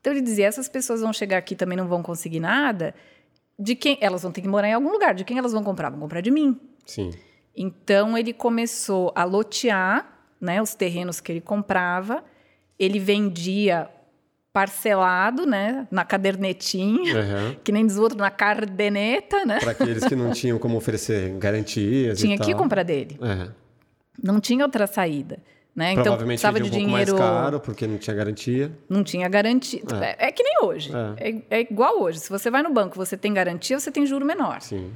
Então 0.00 0.12
ele 0.12 0.22
dizia: 0.22 0.46
essas 0.46 0.68
pessoas 0.68 1.00
vão 1.00 1.12
chegar 1.12 1.38
aqui 1.38 1.56
também 1.56 1.76
não 1.76 1.88
vão 1.88 2.02
conseguir 2.02 2.40
nada. 2.40 2.94
De 3.58 3.74
quem 3.74 3.98
elas 4.00 4.22
vão 4.22 4.32
ter 4.32 4.40
que 4.40 4.48
morar 4.48 4.68
em 4.68 4.74
algum 4.74 4.90
lugar? 4.90 5.14
De 5.14 5.24
quem 5.24 5.38
elas 5.38 5.52
vão 5.52 5.62
comprar? 5.62 5.90
Vão 5.90 6.00
comprar 6.00 6.20
de 6.20 6.30
mim. 6.30 6.58
Sim. 6.86 7.10
Então 7.56 8.16
ele 8.16 8.32
começou 8.32 9.12
a 9.14 9.24
lotear, 9.24 10.06
né, 10.40 10.62
os 10.62 10.74
terrenos 10.74 11.20
que 11.20 11.32
ele 11.32 11.40
comprava. 11.40 12.24
Ele 12.78 12.98
vendia 12.98 13.88
parcelado, 14.52 15.46
né, 15.46 15.86
na 15.90 16.04
cadernetinha, 16.04 17.20
Aham. 17.20 17.56
que 17.62 17.70
nem 17.70 17.86
diz 17.86 17.96
o 17.96 18.02
outro 18.02 18.18
na 18.18 18.30
cardeneta, 18.30 19.44
né? 19.44 19.60
Para 19.60 19.70
aqueles 19.72 20.04
que 20.04 20.16
não 20.16 20.30
tinham 20.32 20.58
como 20.58 20.76
oferecer 20.76 21.30
garantias 21.38 22.18
Tinha 22.18 22.38
que 22.38 22.54
comprar 22.54 22.82
dele. 22.82 23.16
Aham. 23.20 23.54
Não 24.22 24.40
tinha 24.40 24.64
outra 24.64 24.86
saída, 24.86 25.38
né? 25.74 25.92
Então 25.92 26.16
precisava 26.16 26.58
vendia 26.58 26.70
de 26.70 26.76
um 26.76 26.80
pouco 26.80 26.92
dinheiro, 26.92 27.18
mais 27.18 27.30
caro, 27.30 27.60
porque 27.60 27.86
não 27.86 27.96
tinha 27.96 28.14
garantia. 28.14 28.72
não 28.88 29.04
tinha 29.04 29.28
garantia. 29.28 29.82
É. 30.02 30.26
é 30.26 30.32
que 30.32 30.42
nem 30.42 30.58
hoje. 30.62 30.90
É. 31.16 31.30
É. 31.30 31.42
é 31.50 31.60
igual 31.60 32.02
hoje. 32.02 32.18
Se 32.18 32.28
você 32.28 32.50
vai 32.50 32.62
no 32.62 32.72
banco, 32.72 32.96
você 32.96 33.16
tem 33.16 33.32
garantia, 33.32 33.78
você 33.78 33.90
tem 33.90 34.04
juro 34.04 34.26
menor. 34.26 34.60
Sim. 34.60 34.90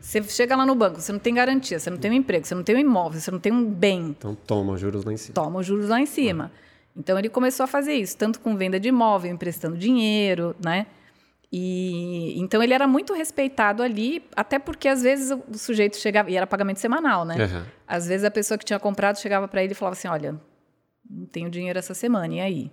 Você 0.00 0.22
chega 0.22 0.56
lá 0.56 0.64
no 0.64 0.74
banco, 0.74 1.00
você 1.00 1.12
não 1.12 1.18
tem 1.18 1.34
garantia, 1.34 1.78
você 1.78 1.90
não 1.90 1.98
tem 1.98 2.10
um 2.10 2.14
emprego, 2.14 2.46
você 2.46 2.54
não 2.54 2.62
tem 2.62 2.74
um 2.74 2.78
imóvel, 2.78 3.20
você 3.20 3.30
não 3.30 3.38
tem 3.38 3.52
um 3.52 3.64
bem. 3.64 4.14
Então 4.18 4.34
toma 4.34 4.76
juros 4.76 5.04
lá 5.04 5.12
em 5.12 5.16
cima. 5.16 5.34
Toma 5.34 5.60
os 5.60 5.66
juros 5.66 5.88
lá 5.88 6.00
em 6.00 6.06
cima. 6.06 6.50
Então 6.96 7.18
ele 7.18 7.28
começou 7.28 7.64
a 7.64 7.66
fazer 7.66 7.94
isso, 7.94 8.16
tanto 8.16 8.40
com 8.40 8.56
venda 8.56 8.80
de 8.80 8.88
imóvel, 8.88 9.30
emprestando 9.30 9.76
dinheiro, 9.76 10.56
né? 10.62 10.86
E 11.52 12.40
então 12.40 12.62
ele 12.62 12.72
era 12.72 12.86
muito 12.86 13.12
respeitado 13.12 13.82
ali, 13.82 14.24
até 14.36 14.58
porque 14.58 14.88
às 14.88 15.02
vezes 15.02 15.30
o 15.30 15.58
sujeito 15.58 15.96
chegava 15.96 16.30
e 16.30 16.36
era 16.36 16.46
pagamento 16.46 16.78
semanal, 16.78 17.24
né? 17.24 17.36
Uhum. 17.44 17.64
Às 17.86 18.06
vezes 18.06 18.24
a 18.24 18.30
pessoa 18.30 18.56
que 18.56 18.64
tinha 18.64 18.78
comprado 18.78 19.18
chegava 19.18 19.48
para 19.48 19.62
ele 19.62 19.72
e 19.72 19.74
falava 19.74 19.94
assim: 19.94 20.08
"Olha, 20.08 20.40
não 21.08 21.26
tenho 21.26 21.50
dinheiro 21.50 21.78
essa 21.78 21.92
semana, 21.92 22.34
e 22.34 22.40
aí?" 22.40 22.72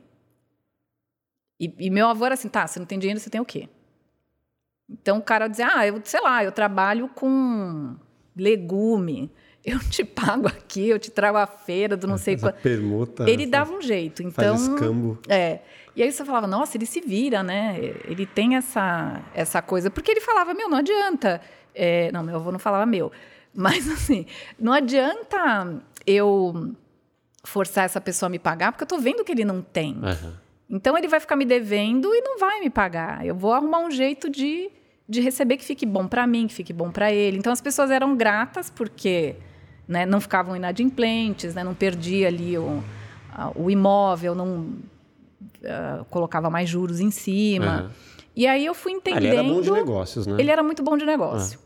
E, 1.59 1.73
e 1.79 1.89
meu 1.89 2.07
avô 2.07 2.25
era 2.25 2.35
assim: 2.35 2.49
"Tá, 2.49 2.67
você 2.67 2.79
não 2.79 2.85
tem 2.85 2.99
dinheiro, 2.99 3.19
você 3.19 3.29
tem 3.29 3.41
o 3.41 3.45
quê?" 3.45 3.67
Então 4.89 5.17
o 5.17 5.21
cara 5.21 5.47
dizia: 5.47 5.67
"Ah, 5.73 5.87
eu 5.87 6.01
sei 6.03 6.21
lá, 6.21 6.43
eu 6.43 6.51
trabalho 6.51 7.09
com 7.09 7.95
legume." 8.35 9.31
eu 9.67 9.79
te 9.79 10.05
pago 10.05 10.47
aqui, 10.47 10.87
eu 10.87 10.97
te 10.97 11.11
trago 11.11 11.37
a 11.37 11.45
feira 11.45 11.97
do 11.97 12.07
não 12.07 12.17
sei 12.17 12.37
quanto. 12.37 12.61
Permuta. 12.61 13.29
Ele 13.29 13.45
dava 13.45 13.73
um 13.73 13.81
jeito. 13.81 14.23
Então, 14.23 14.57
faz 14.57 14.61
escambo. 14.61 15.19
É. 15.27 15.59
E 15.93 16.01
aí 16.01 16.09
você 16.09 16.23
falava, 16.23 16.47
nossa, 16.47 16.77
ele 16.77 16.85
se 16.85 17.01
vira, 17.01 17.43
né? 17.43 17.75
Ele 18.05 18.25
tem 18.25 18.55
essa, 18.55 19.21
essa 19.33 19.61
coisa. 19.61 19.89
Porque 19.89 20.09
ele 20.09 20.21
falava, 20.21 20.53
meu, 20.53 20.69
não 20.69 20.77
adianta. 20.77 21.41
É, 21.75 22.09
não, 22.13 22.23
meu 22.23 22.37
avô 22.37 22.49
não 22.51 22.59
falava 22.59 22.85
meu. 22.85 23.11
Mas 23.53 23.89
assim, 23.91 24.25
não 24.57 24.71
adianta 24.71 25.81
eu 26.05 26.73
forçar 27.43 27.83
essa 27.83 27.99
pessoa 27.99 28.27
a 28.27 28.29
me 28.29 28.39
pagar, 28.39 28.71
porque 28.71 28.83
eu 28.83 28.87
tô 28.87 28.99
vendo 28.99 29.23
que 29.23 29.31
ele 29.33 29.43
não 29.43 29.61
tem. 29.61 29.95
Uhum. 29.95 30.33
Então 30.69 30.97
ele 30.97 31.07
vai 31.07 31.19
ficar 31.19 31.35
me 31.35 31.45
devendo 31.45 32.13
e 32.13 32.21
não 32.21 32.37
vai 32.37 32.59
me 32.59 32.69
pagar. 32.69 33.25
Eu 33.25 33.35
vou 33.35 33.53
arrumar 33.53 33.79
um 33.79 33.89
jeito 33.89 34.29
de, 34.29 34.69
de 35.07 35.21
receber 35.21 35.57
que 35.57 35.63
fique 35.63 35.85
bom 35.85 36.07
para 36.07 36.27
mim, 36.27 36.47
que 36.47 36.53
fique 36.53 36.73
bom 36.73 36.91
para 36.91 37.11
ele. 37.11 37.37
Então 37.37 37.53
as 37.53 37.61
pessoas 37.61 37.89
eram 37.89 38.15
gratas 38.15 38.69
porque 38.69 39.35
né, 39.87 40.05
não 40.05 40.19
ficavam 40.19 40.55
inadimplentes, 40.55 41.55
né, 41.55 41.63
não 41.63 41.73
perdia 41.73 42.27
ali 42.27 42.57
o, 42.57 42.83
o 43.55 43.71
imóvel, 43.71 44.35
não 44.35 44.59
uh, 44.59 46.05
colocava 46.09 46.49
mais 46.49 46.69
juros 46.69 46.99
em 46.99 47.11
cima. 47.11 47.83
Uhum. 47.83 47.89
E 48.35 48.45
aí 48.45 48.65
eu 48.65 48.73
fui 48.73 48.91
entendendo. 48.91 49.23
Ah, 49.23 49.27
ele 49.27 49.35
era 49.35 49.43
bom 49.43 49.61
de 49.61 49.71
negócios, 49.71 50.27
né? 50.27 50.35
Ele 50.37 50.51
era 50.51 50.61
muito 50.61 50.83
bom 50.83 50.97
de 50.97 51.05
negócio. 51.05 51.57
Uhum. 51.57 51.65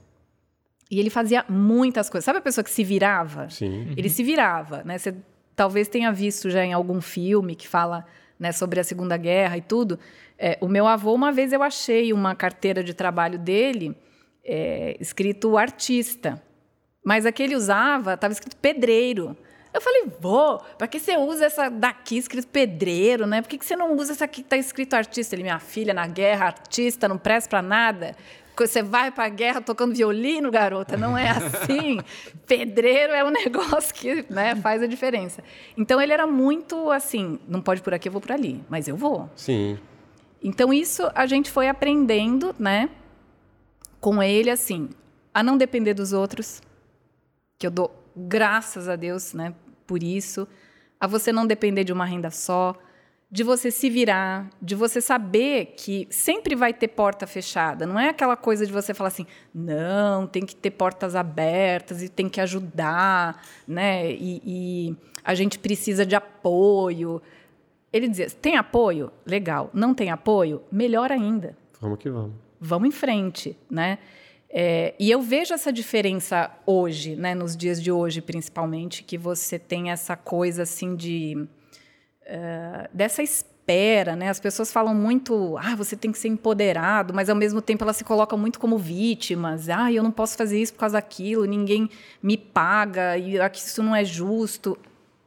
E 0.92 1.00
ele 1.00 1.10
fazia 1.10 1.44
muitas 1.50 2.10
coisas. 2.10 2.26
Sabe 2.26 2.40
a 2.40 2.42
pessoa 2.42 2.64
que 2.64 2.72
se 2.72 2.84
virava? 2.84 3.50
Sim. 3.50 3.94
Ele 3.98 4.10
se 4.10 4.24
virava, 4.24 4.84
né? 4.84 4.98
Você 4.98 5.16
talvez 5.56 5.88
tenha 5.88 6.12
visto 6.12 6.50
já 6.50 6.64
em 6.64 6.74
algum 6.74 7.02
filme 7.02 7.56
que 7.56 7.68
fala 7.68 8.06
né, 8.42 8.52
sobre 8.52 8.80
a 8.80 8.84
Segunda 8.84 9.16
Guerra 9.18 9.56
e 9.56 9.62
tudo. 9.62 10.00
É, 10.36 10.58
o 10.60 10.68
meu 10.68 10.88
avô, 10.88 11.14
uma 11.14 11.32
vez 11.32 11.54
eu 11.54 11.62
achei 11.62 12.12
uma 12.12 12.34
carteira 12.34 12.84
de 12.84 12.92
trabalho 12.92 13.38
dele 13.38 13.96
é, 14.44 14.98
escrito 15.00 15.56
artista. 15.60 16.42
Mas 17.06 17.28
a 17.28 17.32
que 17.32 17.44
ele 17.44 17.56
usava 17.56 18.16
estava 18.16 18.34
escrito 18.34 18.58
pedreiro. 18.58 19.38
Eu 19.72 19.80
falei, 19.80 20.08
vô, 20.20 20.58
para 20.76 20.88
que 20.88 21.00
você 21.00 21.16
usa 21.16 21.46
essa 21.46 21.70
daqui 21.70 22.18
escrito 22.18 22.48
pedreiro, 22.48 23.28
né? 23.28 23.44
Por 23.44 23.48
que, 23.48 23.60
que 23.60 23.66
você 23.66 23.76
não 23.76 23.96
usa 23.96 24.14
essa 24.14 24.26
aqui 24.26 24.42
que 24.42 24.48
está 24.48 24.58
escrito 24.58 24.96
artista? 24.96 25.36
Ele, 25.36 25.44
minha 25.44 25.60
filha, 25.60 25.94
na 25.94 26.08
guerra, 26.08 26.48
artista, 26.48 27.08
não 27.08 27.20
presta 27.20 27.52
para 27.52 27.62
nada. 27.62 28.16
Você 28.58 28.84
vai 28.84 29.12
para 29.12 29.26
a 29.26 29.30
guerra 29.30 29.62
tocando 29.62 29.96
violino, 29.96 30.52
garota. 30.52 30.96
Não 30.96 31.18
é 31.18 31.30
assim. 31.30 32.00
Pedreiro 32.46 33.14
é 33.14 33.24
um 33.24 33.32
negócio 33.32 33.94
que 33.94 34.26
né, 34.30 34.56
faz 34.56 34.84
a 34.84 34.88
diferença. 34.88 35.44
Então 35.76 36.00
ele 36.02 36.14
era 36.14 36.28
muito 36.28 36.92
assim: 36.92 37.40
não 37.48 37.62
pode 37.62 37.82
por 37.82 37.94
aqui, 37.94 38.08
eu 38.08 38.12
vou 38.12 38.22
por 38.22 38.32
ali, 38.32 38.64
mas 38.70 38.88
eu 38.88 38.96
vou. 38.96 39.30
Sim. 39.36 39.80
Então 40.44 40.74
isso 40.74 41.10
a 41.14 41.26
gente 41.26 41.52
foi 41.52 41.68
aprendendo, 41.68 42.56
né, 42.58 42.90
com 44.00 44.22
ele 44.22 44.50
assim, 44.50 44.90
a 45.34 45.44
não 45.44 45.58
depender 45.58 45.94
dos 45.94 46.14
outros, 46.14 46.62
que 47.60 47.68
eu 47.68 47.72
dou 47.72 47.96
graças 48.16 48.90
a 48.90 48.96
Deus, 48.96 49.34
né, 49.34 49.54
por 49.86 50.02
isso, 50.02 50.48
a 51.00 51.06
você 51.06 51.32
não 51.32 51.46
depender 51.46 51.84
de 51.84 51.94
uma 51.94 52.06
renda 52.06 52.32
só, 52.32 52.76
de 53.32 53.44
você 53.44 53.72
se 53.72 53.90
virar, 53.90 54.50
de 54.62 54.76
você 54.76 55.00
saber 55.00 55.74
que 55.78 56.06
sempre 56.12 56.54
vai 56.54 56.74
ter 56.74 56.90
porta 56.90 57.26
fechada. 57.26 57.86
Não 57.86 57.98
é 57.98 58.10
aquela 58.10 58.36
coisa 58.36 58.66
de 58.66 58.74
você 58.74 58.94
falar 58.94 59.08
assim, 59.08 59.26
não, 59.56 60.28
tem 60.28 60.46
que 60.46 60.54
ter 60.54 60.72
portas 60.72 61.16
abertas 61.16 62.04
e 62.04 62.10
tem 62.10 62.28
que 62.28 62.42
ajudar, 62.42 63.42
né? 63.66 64.12
E, 64.12 64.42
e 64.46 64.96
a 65.24 65.34
gente 65.34 65.58
precisa 65.58 66.06
de 66.06 66.14
apoio. 66.14 67.22
Ele 67.94 68.10
dizia: 68.10 68.30
tem 68.30 68.58
apoio? 68.58 69.10
Legal. 69.26 69.70
Não 69.74 69.94
tem 69.94 70.12
apoio? 70.12 70.62
Melhor 70.70 71.10
ainda. 71.10 71.56
Vamos 71.80 72.00
que 72.00 72.10
vamos. 72.10 72.34
Vamos 72.60 72.90
em 72.90 72.92
frente, 72.92 73.58
né? 73.70 73.98
É, 74.50 74.94
e 75.00 75.10
eu 75.10 75.22
vejo 75.22 75.54
essa 75.54 75.72
diferença 75.72 76.52
hoje, 76.66 77.16
né, 77.16 77.34
nos 77.34 77.56
dias 77.56 77.82
de 77.82 77.90
hoje, 77.90 78.22
principalmente, 78.22 79.02
que 79.02 79.18
você 79.18 79.58
tem 79.58 79.90
essa 79.90 80.18
coisa 80.18 80.64
assim 80.64 80.94
de 80.94 81.48
uh, 82.24 82.90
dessa 82.94 83.22
espera, 83.24 84.16
né? 84.16 84.30
As 84.30 84.40
pessoas 84.40 84.72
falam 84.72 84.94
muito, 84.94 85.58
ah, 85.58 85.76
você 85.76 85.96
tem 85.96 86.12
que 86.12 86.18
ser 86.18 86.28
empoderado, 86.28 87.14
mas 87.14 87.30
ao 87.30 87.36
mesmo 87.36 87.62
tempo 87.62 87.84
elas 87.84 87.98
se 87.98 88.04
colocam 88.04 88.38
muito 88.38 88.60
como 88.60 88.78
vítimas. 88.78 89.70
Ah, 89.70 89.92
eu 89.92 90.04
não 90.04 90.12
posso 90.12 90.38
fazer 90.38 90.62
isso 90.62 90.74
por 90.74 90.80
causa 90.80 90.94
daquilo, 90.94 91.46
ninguém 91.46 91.90
me 92.22 92.38
paga 92.38 93.18
e 93.18 93.36
isso 93.54 93.84
não 93.84 93.96
é 93.96 94.04
justo. 94.04 94.78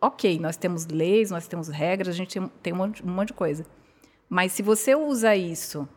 Ok, 0.00 0.38
nós 0.38 0.56
temos 0.56 0.86
leis, 0.86 1.30
nós 1.30 1.46
temos 1.46 1.68
regras, 1.68 2.08
a 2.08 2.16
gente 2.16 2.40
tem 2.62 2.72
um 2.72 2.76
monte, 2.76 3.02
um 3.02 3.10
monte 3.10 3.28
de 3.28 3.34
coisa. 3.34 3.64
Mas 4.28 4.52
se 4.52 4.62
você 4.62 4.94
usa 4.94 5.34
isso, 5.34 5.88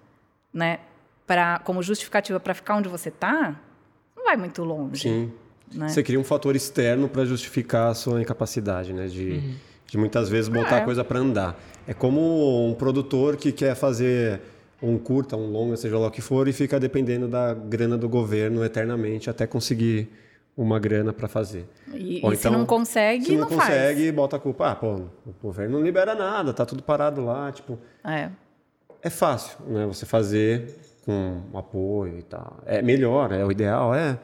né, 0.53 0.79
para 1.25 1.59
como 1.59 1.83
justificativa 1.83 2.39
para 2.39 2.53
ficar 2.53 2.75
onde 2.75 2.87
você 2.87 3.09
está, 3.09 3.59
não 4.15 4.23
vai 4.23 4.37
muito 4.37 4.63
longe. 4.63 5.01
Sim. 5.01 5.33
Né? 5.73 5.89
Você 5.89 6.01
cria 6.01 6.19
um 6.19 6.23
fator 6.23 6.55
externo 6.55 7.09
para 7.09 7.25
justificar 7.25 7.91
a 7.91 7.93
sua 7.93 8.21
incapacidade, 8.21 8.93
né? 8.93 9.07
De, 9.07 9.31
uhum. 9.31 9.55
De 9.87 9.97
muitas 9.97 10.29
vezes 10.29 10.49
botar 10.49 10.77
é. 10.77 10.81
a 10.81 10.85
coisa 10.85 11.03
para 11.03 11.19
andar. 11.19 11.59
É 11.87 11.93
como 11.93 12.67
um 12.67 12.73
produtor 12.73 13.37
que 13.37 13.51
quer 13.51 13.75
fazer 13.75 14.41
um 14.81 14.97
curta, 14.97 15.35
um 15.35 15.49
longa, 15.49 15.75
seja 15.77 15.97
lá 15.97 16.07
o 16.07 16.11
que 16.11 16.21
for, 16.21 16.47
e 16.47 16.53
fica 16.53 16.79
dependendo 16.79 17.27
da 17.27 17.53
grana 17.53 17.97
do 17.97 18.07
governo 18.07 18.63
eternamente 18.63 19.29
até 19.29 19.47
conseguir 19.47 20.09
uma 20.55 20.79
grana 20.79 21.13
para 21.13 21.27
fazer. 21.27 21.67
E, 21.93 22.19
Ou 22.23 22.31
e 22.31 22.35
então, 22.35 22.51
se 22.51 22.57
não 22.57 22.65
consegue, 22.65 23.25
se 23.25 23.31
não, 23.33 23.41
não 23.41 23.47
consegue, 23.47 24.03
faz. 24.03 24.15
bota 24.15 24.35
a 24.35 24.39
culpa. 24.39 24.71
Ah, 24.71 24.75
pô, 24.75 24.95
o 24.95 25.33
governo 25.41 25.77
não 25.77 25.85
libera 25.85 26.15
nada, 26.15 26.53
tá 26.53 26.65
tudo 26.65 26.81
parado 26.81 27.23
lá, 27.23 27.51
tipo. 27.51 27.79
É. 28.03 28.29
É 29.01 29.09
fácil, 29.09 29.57
né? 29.67 29.85
Você 29.85 30.05
fazer 30.05 30.75
com 31.05 31.41
apoio 31.53 32.17
e 32.17 32.23
tal. 32.23 32.57
É 32.65 32.81
melhor, 32.81 33.31
é 33.31 33.45
o 33.45 33.51
ideal, 33.51 33.93
é. 33.93 34.17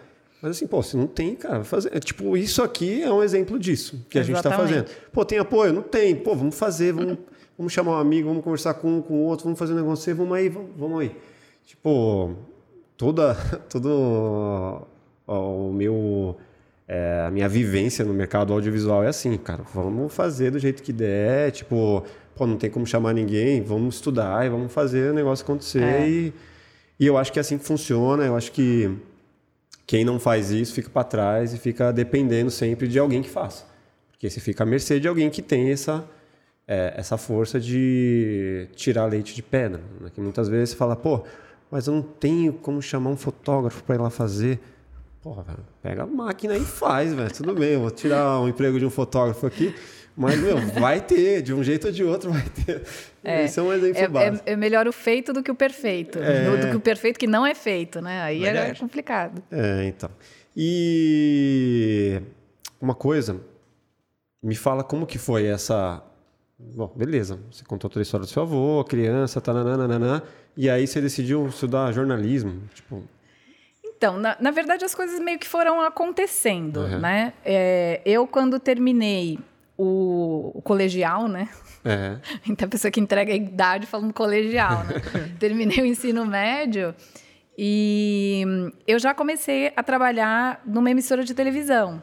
Mas 0.43 0.57
assim, 0.57 0.67
pô, 0.67 0.83
se 0.83 0.97
não 0.97 1.07
tem, 1.07 1.35
cara, 1.35 1.63
fazer. 1.63 1.97
Tipo, 2.01 2.35
isso 2.35 2.61
aqui 2.61 3.01
é 3.01 3.09
um 3.09 3.23
exemplo 3.23 3.57
disso 3.57 4.05
que 4.09 4.19
a 4.19 4.23
gente 4.23 4.35
está 4.35 4.51
fazendo. 4.51 4.87
Pô, 5.09 5.23
tem 5.23 5.39
apoio? 5.39 5.71
Não 5.71 5.81
tem. 5.81 6.13
Pô, 6.13 6.35
vamos 6.35 6.53
fazer, 6.53 6.91
vamos, 6.91 7.17
vamos 7.57 7.71
chamar 7.71 7.91
um 7.93 7.99
amigo, 7.99 8.27
vamos 8.27 8.43
conversar 8.43 8.73
com 8.73 8.97
um, 8.97 9.01
com 9.01 9.13
o 9.13 9.23
outro, 9.23 9.45
vamos 9.45 9.57
fazer 9.57 9.71
um 9.71 9.77
negócio, 9.77 10.13
vamos 10.13 10.35
aí, 10.35 10.49
vamos, 10.49 10.69
vamos 10.77 10.99
aí. 10.99 11.15
Tipo, 11.65 12.35
toda, 12.97 13.35
todo 13.71 14.85
o 15.25 15.71
meu. 15.71 16.35
É, 16.85 17.23
a 17.25 17.31
minha 17.31 17.47
vivência 17.47 18.03
no 18.03 18.13
mercado 18.13 18.51
audiovisual 18.51 19.01
é 19.01 19.07
assim, 19.07 19.37
cara, 19.37 19.63
vamos 19.73 20.13
fazer 20.13 20.51
do 20.51 20.59
jeito 20.59 20.83
que 20.83 20.91
der, 20.91 21.51
tipo, 21.51 22.03
pô, 22.35 22.45
não 22.45 22.57
tem 22.57 22.69
como 22.69 22.85
chamar 22.85 23.13
ninguém, 23.13 23.61
vamos 23.61 23.95
estudar 23.95 24.45
e 24.45 24.49
vamos 24.49 24.73
fazer 24.73 25.11
o 25.11 25.13
negócio 25.13 25.43
acontecer 25.43 25.81
é. 25.81 26.09
e 26.09 26.33
e 26.99 27.07
eu 27.07 27.17
acho 27.17 27.33
que 27.33 27.39
é 27.39 27.41
assim 27.41 27.57
que 27.57 27.65
funciona. 27.65 28.23
Eu 28.23 28.35
acho 28.35 28.51
que 28.51 28.89
quem 29.85 30.05
não 30.05 30.19
faz 30.19 30.51
isso 30.51 30.73
fica 30.73 30.89
para 30.89 31.03
trás 31.03 31.53
e 31.53 31.57
fica 31.57 31.91
dependendo 31.91 32.49
sempre 32.49 32.87
de 32.87 32.97
alguém 32.97 33.21
que 33.21 33.29
faça. 33.29 33.65
Porque 34.11 34.29
você 34.29 34.39
fica 34.39 34.63
à 34.63 34.65
mercê 34.65 34.99
de 34.99 35.07
alguém 35.07 35.29
que 35.29 35.41
tem 35.41 35.71
essa, 35.71 36.07
é, 36.67 36.93
essa 36.95 37.17
força 37.17 37.59
de 37.59 38.67
tirar 38.75 39.05
leite 39.05 39.35
de 39.35 39.43
pedra. 39.43 39.81
Né? 39.99 40.09
Que 40.13 40.21
muitas 40.21 40.47
vezes 40.47 40.69
você 40.69 40.75
fala, 40.75 40.95
pô, 40.95 41.23
mas 41.69 41.87
eu 41.87 41.93
não 41.93 42.01
tenho 42.01 42.53
como 42.53 42.81
chamar 42.81 43.09
um 43.09 43.17
fotógrafo 43.17 43.83
para 43.83 43.95
ir 43.95 43.97
lá 43.99 44.09
fazer. 44.09 44.59
Porra, 45.21 45.45
pega 45.81 46.03
a 46.03 46.07
máquina 46.07 46.55
e 46.55 46.61
faz, 46.61 47.13
velho. 47.13 47.33
Tudo 47.33 47.53
bem, 47.53 47.73
eu 47.73 47.81
vou 47.81 47.91
tirar 47.91 48.39
um 48.39 48.47
emprego 48.47 48.79
de 48.79 48.85
um 48.85 48.89
fotógrafo 48.89 49.45
aqui. 49.45 49.73
Mas, 50.15 50.39
meu, 50.39 50.57
vai 50.79 51.01
ter, 51.01 51.41
de 51.41 51.53
um 51.53 51.63
jeito 51.63 51.87
ou 51.87 51.93
de 51.93 52.03
outro 52.03 52.31
vai 52.31 52.43
ter. 52.43 52.83
É, 53.23 53.45
Isso 53.45 53.59
é 53.59 53.63
um 53.63 53.73
exemplo 53.73 53.99
é, 53.99 54.07
básico. 54.07 54.43
É, 54.45 54.53
é, 54.53 54.55
melhor 54.55 54.87
o 54.87 54.93
feito 54.93 55.33
do 55.33 55.41
que 55.41 55.49
o 55.49 55.55
perfeito. 55.55 56.19
É... 56.19 56.57
Do 56.57 56.69
que 56.69 56.75
o 56.75 56.79
perfeito 56.79 57.17
que 57.19 57.25
não 57.25 57.45
é 57.45 57.55
feito, 57.55 57.99
né? 57.99 58.21
Aí 58.21 58.45
é 58.45 58.75
complicado. 58.75 59.41
É, 59.51 59.85
então. 59.85 60.09
E 60.55 62.21
uma 62.79 62.93
coisa, 62.93 63.41
me 64.41 64.55
fala 64.55 64.83
como 64.83 65.07
que 65.07 65.17
foi 65.17 65.45
essa... 65.45 66.03
Bom, 66.59 66.91
beleza, 66.95 67.39
você 67.51 67.63
contou 67.65 67.89
toda 67.89 68.01
a 68.01 68.03
história 68.03 68.25
do 68.25 68.29
seu 68.29 68.43
avô, 68.43 68.83
criança, 68.83 69.41
tananana, 69.41 70.23
e 70.55 70.69
aí 70.69 70.85
você 70.85 71.01
decidiu 71.01 71.47
estudar 71.47 71.91
jornalismo, 71.91 72.61
tipo... 72.73 73.03
Então, 73.83 74.17
na, 74.17 74.37
na 74.39 74.51
verdade, 74.51 74.85
as 74.85 74.93
coisas 74.93 75.19
meio 75.19 75.39
que 75.39 75.47
foram 75.47 75.81
acontecendo, 75.81 76.81
uhum. 76.81 76.99
né? 76.99 77.33
É, 77.43 78.01
eu, 78.05 78.27
quando 78.27 78.59
terminei 78.59 79.39
o, 79.77 80.51
o 80.55 80.61
colegial, 80.61 81.27
né? 81.27 81.49
É. 81.83 82.17
Então, 82.49 82.65
a 82.65 82.69
pessoa 82.69 82.91
que 82.91 82.99
entrega 82.99 83.31
a 83.33 83.35
idade 83.35 83.85
falando 83.87 84.13
colegial, 84.13 84.83
né? 84.85 85.01
Terminei 85.39 85.79
o 85.81 85.85
ensino 85.85 86.25
médio 86.25 86.93
E 87.57 88.43
eu 88.87 88.97
já 88.99 89.13
comecei 89.13 89.71
a 89.75 89.83
trabalhar 89.83 90.61
numa 90.65 90.89
emissora 90.89 91.23
de 91.23 91.33
televisão. 91.33 92.01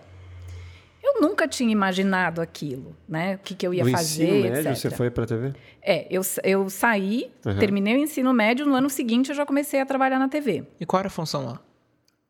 Eu 1.02 1.20
nunca 1.22 1.48
tinha 1.48 1.72
imaginado 1.72 2.42
aquilo, 2.42 2.94
né? 3.08 3.36
O 3.36 3.38
que, 3.38 3.54
que 3.54 3.66
eu 3.66 3.72
ia 3.72 3.82
no 3.84 3.90
fazer, 3.90 4.24
ensino 4.24 4.42
médio, 4.42 4.70
etc. 4.70 4.76
você 4.76 4.90
foi 4.90 5.10
pra 5.10 5.26
TV? 5.26 5.54
É, 5.82 6.06
eu, 6.10 6.20
eu 6.44 6.68
saí, 6.68 7.30
Uhum. 7.46 7.58
terminei 7.58 7.94
o 7.94 7.98
ensino 7.98 8.32
médio, 8.34 8.66
no 8.66 8.74
ano 8.74 8.90
seguinte 8.90 9.30
eu 9.30 9.34
já 9.34 9.46
comecei 9.46 9.80
a 9.80 9.86
trabalhar 9.86 10.18
na 10.18 10.28
TV. 10.28 10.62
E 10.78 10.84
qual 10.84 11.00
era 11.00 11.06
a 11.08 11.10
função 11.10 11.46
lá? 11.46 11.60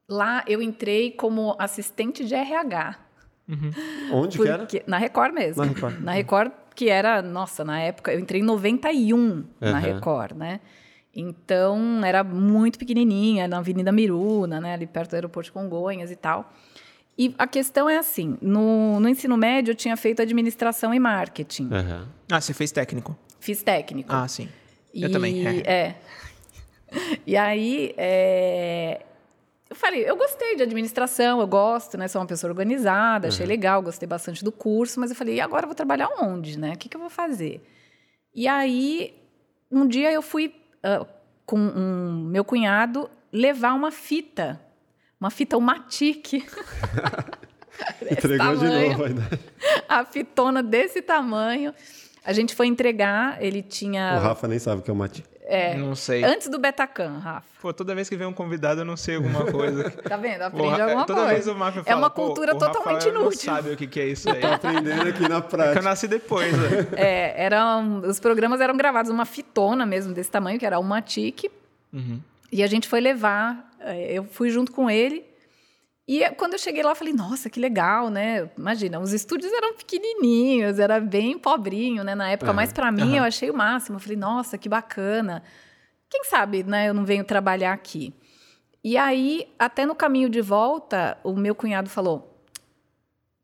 Lá 0.09 0.45
eu 0.47 0.63
entrei 0.63 1.11
como 1.11 1.57
assistente 1.59 2.25
de 2.25 2.35
RH. 2.35 2.97
Onde 4.13 4.39
que 4.39 4.47
era? 4.49 4.59
Porque, 4.59 4.83
na 4.87 4.99
Record 4.99 5.33
mesmo. 5.35 5.63
Na 5.65 5.69
Record. 5.73 6.01
Na 6.01 6.13
Record, 6.13 6.53
que 6.75 6.89
era, 6.89 7.21
nossa, 7.23 7.65
na 7.65 7.81
época, 7.81 8.13
eu 8.13 8.19
entrei 8.21 8.41
em 8.41 8.45
91 8.45 9.45
na 9.61 9.71
Aham. 9.71 9.79
Record, 9.81 10.37
né? 10.37 10.61
Então, 11.15 12.05
era 12.05 12.23
muito 12.23 12.79
pequenininha, 12.79 13.49
na 13.49 13.59
Avenida 13.59 13.91
Miruna, 13.91 14.61
né? 14.61 14.75
Ali 14.75 14.87
perto 14.87 15.11
do 15.11 15.15
aeroporto 15.15 15.47
de 15.49 15.53
Congonhas 15.53 16.11
e 16.11 16.17
tal. 16.17 16.53
E 17.19 17.35
a 17.37 17.47
questão 17.47 17.89
é 17.91 17.99
assim, 17.99 18.39
no, 18.41 18.99
no 19.01 19.09
ensino 19.09 19.37
médio 19.37 19.73
eu 19.73 19.75
tinha 19.75 19.97
feito 19.97 20.23
administração 20.23 20.95
e 20.95 20.99
marketing. 21.01 21.69
Aham. 21.73 22.09
Ah, 22.31 22.41
você 22.41 22.55
fez 22.55 22.71
técnico. 22.73 23.17
Fiz 23.41 23.63
técnico. 23.63 24.11
Ah, 24.13 24.27
sim. 24.29 24.49
Eu 24.95 25.09
E- 25.09 25.13
também. 25.13 25.47
é. 25.47 25.61
É. 25.71 25.95
E 27.27 27.37
aí, 27.37 27.95
é, 27.97 29.01
eu 29.71 29.77
falei, 29.77 30.03
eu 30.03 30.17
gostei 30.17 30.57
de 30.57 30.65
administração, 30.65 31.41
eu 31.41 31.47
gosto, 31.47 31.97
né? 31.97 32.09
Sou 32.09 32.21
uma 32.21 32.27
pessoa 32.27 32.51
organizada, 32.51 33.29
achei 33.29 33.47
legal, 33.47 33.81
gostei 33.81 34.07
bastante 34.09 34.43
do 34.43 34.51
curso, 34.51 34.99
mas 34.99 35.11
eu 35.11 35.17
falei, 35.17 35.37
e 35.37 35.41
agora 35.41 35.63
eu 35.63 35.69
vou 35.69 35.77
trabalhar 35.77 36.09
onde, 36.21 36.59
né? 36.59 36.73
O 36.73 36.77
que, 36.77 36.89
que 36.89 36.97
eu 36.97 37.01
vou 37.01 37.09
fazer? 37.09 37.65
E 38.35 38.49
aí, 38.49 39.15
um 39.71 39.87
dia 39.87 40.11
eu 40.11 40.23
fui 40.23 40.53
ah, 40.83 41.07
com 41.47 41.57
um, 41.57 42.27
meu 42.29 42.45
cunhado 42.45 43.09
levar 43.33 43.75
uma 43.75 43.93
fita, 43.93 44.61
uma 45.21 45.31
fita, 45.31 45.57
uma 45.57 45.79
tique. 45.79 46.45
Entregou 48.11 48.57
de 48.57 48.61
tamanho. 48.61 48.91
novo 48.91 49.05
ainda. 49.05 49.23
a 49.89 50.05
fitona 50.05 50.65
desse 50.65 51.01
tamanho. 51.01 51.73
A 52.25 52.33
gente 52.33 52.57
foi 52.57 52.67
entregar, 52.67 53.43
ele 53.43 53.63
tinha. 53.63 54.17
O 54.17 54.21
Rafa 54.21 54.49
nem 54.49 54.59
sabe 54.59 54.81
o 54.81 54.85
que 54.85 54.91
é 54.91 54.93
o 54.93 54.97
mate. 54.97 55.25
É, 55.51 55.75
Não 55.75 55.95
sei. 55.97 56.23
Antes 56.25 56.49
do 56.49 56.59
Betacan, 56.59 57.19
Rafa. 57.19 57.47
Pô, 57.61 57.73
toda 57.73 57.95
vez 57.95 58.09
que 58.09 58.17
vem 58.17 58.27
um 58.27 58.33
convidado, 58.33 58.81
eu 58.81 58.85
não 58.85 58.97
sei 58.97 59.17
alguma 59.17 59.45
coisa. 59.51 59.91
Tá 59.91 60.17
vendo? 60.17 60.39
Pô, 60.39 60.47
Aprende 60.69 60.81
alguma 60.81 61.05
toda 61.05 61.21
coisa. 61.21 61.35
vez 61.35 61.47
o 61.49 61.55
Mafia 61.55 61.81
é 61.83 61.85
fala, 61.85 61.99
uma 61.99 62.11
pô, 62.11 62.27
cultura 62.27 62.55
o 62.55 62.59
totalmente 62.59 62.95
Rafael 62.99 63.15
não 63.15 63.21
inútil. 63.23 63.41
sabe 63.41 63.71
o 63.73 63.77
que, 63.77 63.87
que 63.87 64.01
é 64.01 64.07
isso 64.07 64.31
aí. 64.31 64.41
Aprendendo 64.47 65.09
aqui 65.09 65.21
na 65.29 65.37
É 65.37 65.41
que 65.41 65.47
eu 65.47 65.51
prática. 65.51 65.83
nasci 65.83 66.07
depois, 66.09 66.53
né? 66.57 66.87
É, 66.97 67.35
eram, 67.45 68.01
os 68.01 68.21
programas 68.21 68.61
eram 68.61 68.77
gravados 68.77 69.11
numa 69.11 69.25
fitona 69.27 69.85
mesmo 69.85 70.15
desse 70.15 70.31
tamanho, 70.31 70.59
que 70.59 70.65
era 70.65 70.79
uma 70.79 71.03
tique. 71.03 71.51
Uhum. 71.93 72.21
E 72.53 72.63
a 72.63 72.67
gente 72.67 72.89
foi 72.89 73.01
levar, 73.01 73.71
é, 73.81 74.13
eu 74.13 74.25
fui 74.25 74.51
junto 74.51 74.73
com 74.73 74.89
ele. 74.91 75.25
E 76.11 76.25
é, 76.25 76.31
quando 76.31 76.55
eu 76.55 76.59
cheguei 76.59 76.83
lá, 76.83 76.91
eu 76.91 76.97
falei, 76.97 77.13
nossa, 77.15 77.49
que 77.49 77.61
legal, 77.61 78.11
né? 78.11 78.51
Imagina, 78.59 78.99
os 78.99 79.13
estúdios 79.13 79.53
eram 79.53 79.75
pequenininhos, 79.77 80.81
era 80.81 80.99
bem 80.99 81.39
pobrinho, 81.39 82.03
né? 82.03 82.17
Na 82.17 82.29
época, 82.31 82.51
Aham. 82.51 82.57
mas 82.57 82.73
para 82.73 82.91
mim 82.91 83.11
Aham. 83.11 83.19
eu 83.19 83.23
achei 83.23 83.49
o 83.49 83.55
máximo. 83.55 83.95
Eu 83.95 84.01
falei, 84.01 84.17
nossa, 84.17 84.59
que 84.59 84.69
bacana. 84.69 85.41
Quem 86.09 86.25
sabe, 86.25 86.65
né? 86.65 86.89
Eu 86.89 86.95
não 86.95 87.05
venho 87.05 87.23
trabalhar 87.23 87.73
aqui. 87.73 88.13
E 88.83 88.97
aí, 88.97 89.47
até 89.57 89.87
no 89.87 89.95
caminho 89.95 90.29
de 90.29 90.41
volta, 90.41 91.17
o 91.23 91.33
meu 91.37 91.55
cunhado 91.55 91.89
falou: 91.89 92.43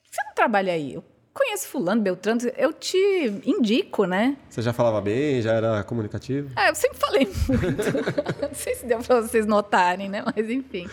Você 0.02 0.20
não 0.24 0.35
trabalha 0.35 0.72
aí? 0.72 0.94
Eu 0.94 1.05
conheço 1.33 1.68
Fulano, 1.68 2.02
Beltrano, 2.02 2.40
eu 2.57 2.72
te 2.72 2.98
indico, 3.46 4.07
né? 4.07 4.37
Você 4.50 4.61
já 4.61 4.72
falava 4.72 5.00
bem, 5.00 5.40
já 5.40 5.52
era 5.52 5.85
comunicativo? 5.85 6.50
É, 6.59 6.70
eu 6.70 6.74
sempre 6.74 6.98
falei 6.98 7.26
muito. 7.46 8.42
não 8.42 8.55
sei 8.55 8.74
se 8.74 8.87
deu 8.87 8.98
para 8.98 9.20
vocês 9.20 9.46
notarem, 9.46 10.09
né? 10.09 10.24
Mas 10.35 10.50
enfim. 10.50 10.88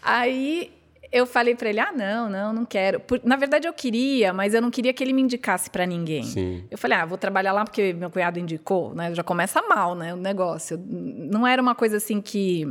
Aí 0.00 0.79
eu 1.12 1.26
falei 1.26 1.54
para 1.54 1.68
ele: 1.68 1.80
ah, 1.80 1.92
não, 1.92 2.28
não, 2.28 2.52
não 2.52 2.64
quero. 2.64 3.00
Por- 3.00 3.20
na 3.24 3.36
verdade, 3.36 3.66
eu 3.66 3.72
queria, 3.72 4.32
mas 4.32 4.54
eu 4.54 4.62
não 4.62 4.70
queria 4.70 4.92
que 4.92 5.02
ele 5.02 5.12
me 5.12 5.22
indicasse 5.22 5.68
para 5.70 5.84
ninguém. 5.86 6.22
Sim. 6.22 6.64
Eu 6.70 6.78
falei, 6.78 6.98
ah, 6.98 7.04
vou 7.04 7.18
trabalhar 7.18 7.52
lá 7.52 7.64
porque 7.64 7.92
meu 7.92 8.10
cunhado 8.10 8.38
indicou, 8.38 8.94
né? 8.94 9.14
Já 9.14 9.22
começa 9.22 9.60
mal, 9.62 9.94
né? 9.94 10.14
O 10.14 10.16
negócio. 10.16 10.78
Não 10.86 11.46
era 11.46 11.60
uma 11.60 11.74
coisa 11.74 11.96
assim 11.96 12.20
que. 12.20 12.66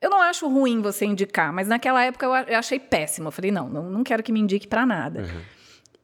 Eu 0.00 0.10
não 0.10 0.20
acho 0.20 0.46
ruim 0.46 0.80
você 0.82 1.06
indicar, 1.06 1.52
mas 1.52 1.68
naquela 1.68 2.02
época 2.04 2.26
eu 2.26 2.32
achei 2.58 2.78
péssimo. 2.78 3.28
Eu 3.28 3.32
falei, 3.32 3.50
não, 3.50 3.68
não, 3.68 3.90
não 3.90 4.04
quero 4.04 4.22
que 4.22 4.30
me 4.30 4.40
indique 4.40 4.66
para 4.66 4.84
nada. 4.84 5.20
Uhum. 5.20 5.40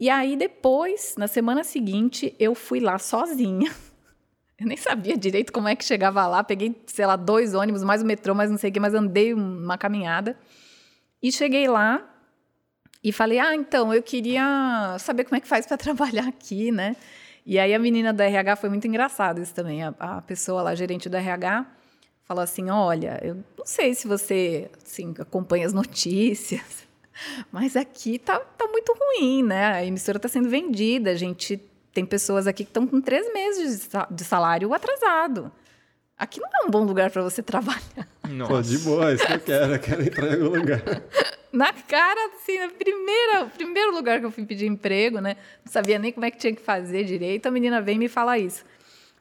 E 0.00 0.08
aí, 0.10 0.34
depois, 0.36 1.14
na 1.16 1.28
semana 1.28 1.62
seguinte, 1.62 2.34
eu 2.38 2.54
fui 2.54 2.80
lá 2.80 2.98
sozinha. 2.98 3.70
Eu 4.58 4.66
nem 4.68 4.76
sabia 4.76 5.16
direito 5.16 5.52
como 5.52 5.66
é 5.66 5.74
que 5.74 5.84
chegava 5.84 6.24
lá. 6.28 6.44
Peguei, 6.44 6.80
sei 6.86 7.04
lá, 7.04 7.16
dois 7.16 7.52
ônibus, 7.52 7.82
mais 7.82 8.00
o 8.00 8.06
metrô, 8.06 8.32
mais 8.32 8.48
não 8.48 8.56
sei 8.56 8.70
o 8.70 8.72
quê, 8.72 8.78
mas 8.78 8.94
andei 8.94 9.34
uma 9.34 9.76
caminhada. 9.76 10.38
E 11.22 11.30
cheguei 11.30 11.68
lá 11.68 12.02
e 13.02 13.12
falei: 13.12 13.38
Ah, 13.38 13.54
então, 13.54 13.92
eu 13.94 14.02
queria 14.02 14.96
saber 14.98 15.24
como 15.24 15.36
é 15.36 15.40
que 15.40 15.48
faz 15.48 15.66
para 15.66 15.76
trabalhar 15.78 16.26
aqui, 16.28 16.72
né? 16.72 16.96
E 17.44 17.58
aí 17.58 17.74
a 17.74 17.78
menina 17.78 18.12
do 18.12 18.20
RH 18.22 18.56
foi 18.56 18.68
muito 18.68 18.86
engraçado 18.86 19.40
isso 19.40 19.54
também. 19.54 19.82
A, 19.82 19.94
a 19.98 20.22
pessoa 20.22 20.62
lá, 20.62 20.70
a 20.70 20.74
gerente 20.74 21.08
do 21.08 21.16
RH, 21.16 21.66
falou 22.24 22.42
assim: 22.42 22.70
Olha, 22.70 23.20
eu 23.22 23.36
não 23.56 23.66
sei 23.66 23.94
se 23.94 24.06
você 24.06 24.70
assim, 24.84 25.14
acompanha 25.18 25.66
as 25.66 25.72
notícias, 25.72 26.86
mas 27.52 27.76
aqui 27.76 28.18
tá, 28.18 28.38
tá 28.38 28.66
muito 28.68 28.94
ruim, 28.94 29.42
né? 29.42 29.66
A 29.74 29.84
emissora 29.84 30.18
está 30.18 30.28
sendo 30.28 30.48
vendida, 30.48 31.10
a 31.10 31.16
gente 31.16 31.60
tem 31.92 32.06
pessoas 32.06 32.46
aqui 32.46 32.64
que 32.64 32.70
estão 32.70 32.86
com 32.86 33.00
três 33.00 33.32
meses 33.32 33.88
de 34.10 34.24
salário 34.24 34.72
atrasado. 34.72 35.52
Aqui 36.18 36.40
não 36.40 36.48
é 36.62 36.66
um 36.66 36.70
bom 36.70 36.84
lugar 36.84 37.10
para 37.10 37.22
você 37.22 37.42
trabalhar. 37.42 38.08
Nossa. 38.28 38.52
Pô, 38.52 38.62
de 38.62 38.78
boa, 38.78 39.12
isso 39.12 39.26
que 39.26 39.32
eu 39.32 39.40
quero. 39.40 39.74
Eu 39.74 39.78
quero 39.80 40.02
entrar 40.02 40.28
em 40.28 40.42
algum 40.42 40.56
lugar. 40.58 40.80
Na 41.52 41.72
cara, 41.72 42.30
assim, 42.34 42.56
primeira, 42.78 43.44
primeiro 43.46 43.92
lugar 43.92 44.20
que 44.20 44.24
eu 44.26 44.30
fui 44.30 44.46
pedir 44.46 44.66
emprego, 44.66 45.20
né? 45.20 45.36
Não 45.64 45.70
sabia 45.70 45.98
nem 45.98 46.10
como 46.12 46.24
é 46.24 46.30
que 46.30 46.38
tinha 46.38 46.54
que 46.54 46.62
fazer 46.62 47.04
direito. 47.04 47.46
A 47.46 47.50
menina 47.50 47.80
vem 47.82 47.98
me 47.98 48.08
falar 48.08 48.38
isso. 48.38 48.64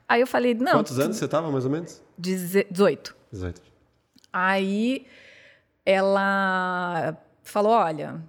Aí 0.08 0.22
eu 0.22 0.28
falei, 0.28 0.54
não. 0.54 0.74
Quantos 0.74 0.98
anos 1.00 1.18
você 1.18 1.28
tava, 1.28 1.52
mais 1.52 1.66
ou 1.66 1.72
menos? 1.72 2.02
deze- 2.18 2.66
18. 2.72 3.16
18. 3.34 3.62
Aí 4.32 5.06
ela 5.86 7.18
falou: 7.44 7.74
olha, 7.74 8.22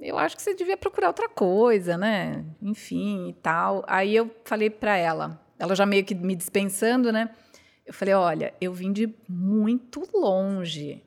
eu 0.00 0.16
acho 0.18 0.36
que 0.36 0.42
você 0.42 0.54
devia 0.54 0.76
procurar 0.76 1.08
outra 1.08 1.28
coisa, 1.28 1.96
né? 1.96 2.44
Enfim 2.62 3.30
e 3.30 3.32
tal. 3.34 3.84
Aí 3.88 4.14
eu 4.14 4.30
falei 4.44 4.70
para 4.70 4.96
ela, 4.96 5.40
ela 5.58 5.74
já 5.74 5.84
meio 5.84 6.04
que 6.04 6.14
me 6.14 6.36
dispensando, 6.36 7.10
né? 7.10 7.30
Eu 7.86 7.92
falei: 7.92 8.14
olha, 8.14 8.54
eu 8.60 8.72
vim 8.72 8.92
de 8.92 9.12
muito 9.28 10.02
longe. 10.14 11.02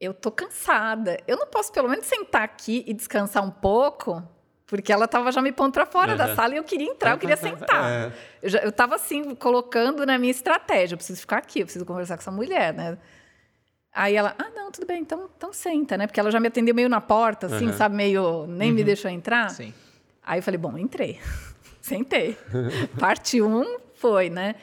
Eu 0.00 0.12
tô 0.12 0.30
cansada. 0.30 1.18
Eu 1.28 1.36
não 1.36 1.46
posso 1.46 1.72
pelo 1.72 1.88
menos 1.88 2.06
sentar 2.06 2.42
aqui 2.42 2.82
e 2.86 2.92
descansar 2.92 3.44
um 3.44 3.50
pouco? 3.50 4.22
Porque 4.66 4.92
ela 4.92 5.06
tava 5.06 5.30
já 5.30 5.40
me 5.42 5.52
pondo 5.52 5.72
para 5.72 5.84
fora 5.86 6.16
da 6.16 6.28
Uhum. 6.28 6.34
sala 6.34 6.54
e 6.54 6.56
eu 6.56 6.64
queria 6.64 6.88
entrar, 6.88 7.12
eu 7.12 7.18
queria 7.18 7.36
sentar. 7.36 7.84
É. 7.90 8.12
Eu, 8.42 8.48
já, 8.48 8.58
eu 8.60 8.72
tava 8.72 8.94
assim, 8.96 9.34
colocando 9.34 10.04
na 10.06 10.16
minha 10.18 10.30
estratégia. 10.30 10.94
Eu 10.94 10.96
preciso 10.96 11.20
ficar 11.20 11.36
aqui, 11.38 11.60
eu 11.60 11.66
preciso 11.66 11.84
conversar 11.84 12.16
com 12.16 12.22
essa 12.22 12.30
mulher, 12.30 12.72
né? 12.74 12.96
Aí 13.94 14.16
ela, 14.16 14.34
ah, 14.38 14.50
não, 14.54 14.72
tudo 14.72 14.86
bem, 14.86 15.02
então, 15.02 15.28
então 15.36 15.52
senta, 15.52 15.98
né? 15.98 16.06
Porque 16.06 16.18
ela 16.18 16.30
já 16.30 16.40
me 16.40 16.48
atendeu 16.48 16.74
meio 16.74 16.88
na 16.88 17.00
porta, 17.00 17.46
assim, 17.46 17.66
Uhum. 17.66 17.72
sabe? 17.74 17.94
Meio, 17.94 18.46
nem 18.46 18.72
me 18.72 18.82
deixou 18.82 19.10
entrar. 19.10 19.50
Sim. 19.50 19.74
Aí 20.24 20.38
eu 20.38 20.42
falei, 20.42 20.56
bom, 20.58 20.76
entrei. 20.78 21.20
Sentei. 21.82 22.36
Parte 22.98 23.42
um 23.42 23.76
foi, 23.94 24.30
né? 24.30 24.54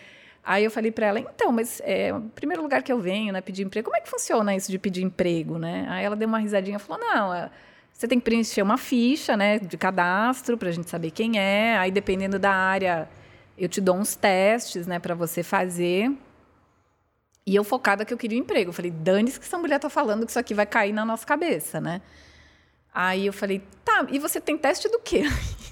Aí 0.43 0.63
eu 0.63 0.71
falei 0.71 0.91
para 0.91 1.05
ela, 1.05 1.19
então, 1.19 1.51
mas 1.51 1.81
é 1.83 2.13
o 2.13 2.21
primeiro 2.21 2.61
lugar 2.63 2.81
que 2.81 2.91
eu 2.91 2.99
venho, 2.99 3.31
né, 3.33 3.41
pedir 3.41 3.63
emprego, 3.63 3.85
como 3.85 3.97
é 3.97 4.01
que 4.01 4.09
funciona 4.09 4.55
isso 4.55 4.71
de 4.71 4.79
pedir 4.79 5.03
emprego, 5.03 5.57
né? 5.57 5.85
Aí 5.89 6.03
ela 6.03 6.15
deu 6.15 6.27
uma 6.27 6.39
risadinha 6.39 6.77
e 6.77 6.79
falou, 6.79 7.05
não, 7.05 7.33
é, 7.33 7.49
você 7.93 8.07
tem 8.07 8.17
que 8.17 8.23
preencher 8.23 8.61
uma 8.61 8.77
ficha, 8.77 9.35
né, 9.35 9.59
de 9.59 9.77
cadastro 9.77 10.57
para 10.57 10.69
a 10.69 10.71
gente 10.71 10.89
saber 10.89 11.11
quem 11.11 11.37
é. 11.37 11.77
Aí 11.77 11.91
dependendo 11.91 12.39
da 12.39 12.51
área, 12.51 13.09
eu 13.57 13.67
te 13.67 13.81
dou 13.81 13.95
uns 13.95 14.15
testes, 14.15 14.87
né, 14.87 14.99
para 14.99 15.13
você 15.13 15.43
fazer. 15.43 16.09
E 17.45 17.55
eu 17.55 17.63
focada 17.63 18.05
que 18.05 18.13
eu 18.13 18.17
queria 18.17 18.37
um 18.37 18.41
emprego. 18.41 18.69
Eu 18.69 18.73
falei, 18.73 18.89
dane-se 18.91 19.39
que 19.39 19.45
essa 19.45 19.57
mulher 19.57 19.79
tá 19.79 19.89
falando 19.89 20.25
que 20.25 20.31
isso 20.31 20.39
aqui 20.39 20.53
vai 20.53 20.65
cair 20.65 20.93
na 20.93 21.03
nossa 21.03 21.25
cabeça, 21.25 21.81
né? 21.81 22.01
Aí 22.93 23.25
eu 23.25 23.33
falei, 23.33 23.61
tá, 23.83 24.07
e 24.09 24.17
você 24.17 24.39
tem 24.39 24.57
teste 24.57 24.87
do 24.87 24.99
quê? 24.99 25.23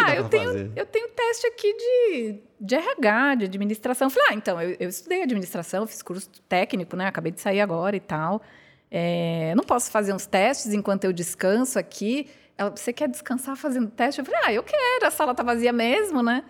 Dá 0.00 0.14
eu 0.16 0.28
tenho, 0.28 0.46
fazer? 0.46 0.72
eu 0.76 0.86
tenho 0.86 1.08
teste 1.08 1.46
aqui 1.46 1.72
de, 1.72 2.40
de 2.60 2.74
RH, 2.74 3.34
de 3.36 3.44
administração. 3.44 4.06
Eu 4.06 4.10
falei, 4.10 4.28
ah, 4.30 4.34
então, 4.34 4.60
eu, 4.60 4.76
eu 4.78 4.88
estudei 4.88 5.22
administração, 5.22 5.86
fiz 5.86 6.02
curso 6.02 6.28
técnico, 6.48 6.96
né? 6.96 7.06
Acabei 7.06 7.32
de 7.32 7.40
sair 7.40 7.60
agora 7.60 7.96
e 7.96 8.00
tal. 8.00 8.42
É, 8.90 9.54
não 9.56 9.64
posso 9.64 9.90
fazer 9.90 10.12
uns 10.12 10.26
testes 10.26 10.72
enquanto 10.72 11.04
eu 11.04 11.12
descanso 11.12 11.78
aqui. 11.78 12.28
Ela, 12.56 12.70
você 12.70 12.92
quer 12.92 13.08
descansar 13.08 13.56
fazendo 13.56 13.90
teste? 13.90 14.20
Eu 14.20 14.24
falei, 14.24 14.40
ah, 14.44 14.52
eu 14.52 14.62
quero, 14.62 15.06
a 15.06 15.10
sala 15.10 15.34
tá 15.34 15.42
vazia 15.42 15.72
mesmo, 15.72 16.22
né? 16.22 16.44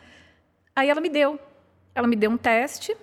Aí 0.77 0.91
ela 0.91 1.01
me 1.01 1.09
deu. 1.09 1.39
Ela 1.95 2.07
me 2.07 2.17
deu 2.17 2.31
um 2.31 2.37
teste, 2.37 2.97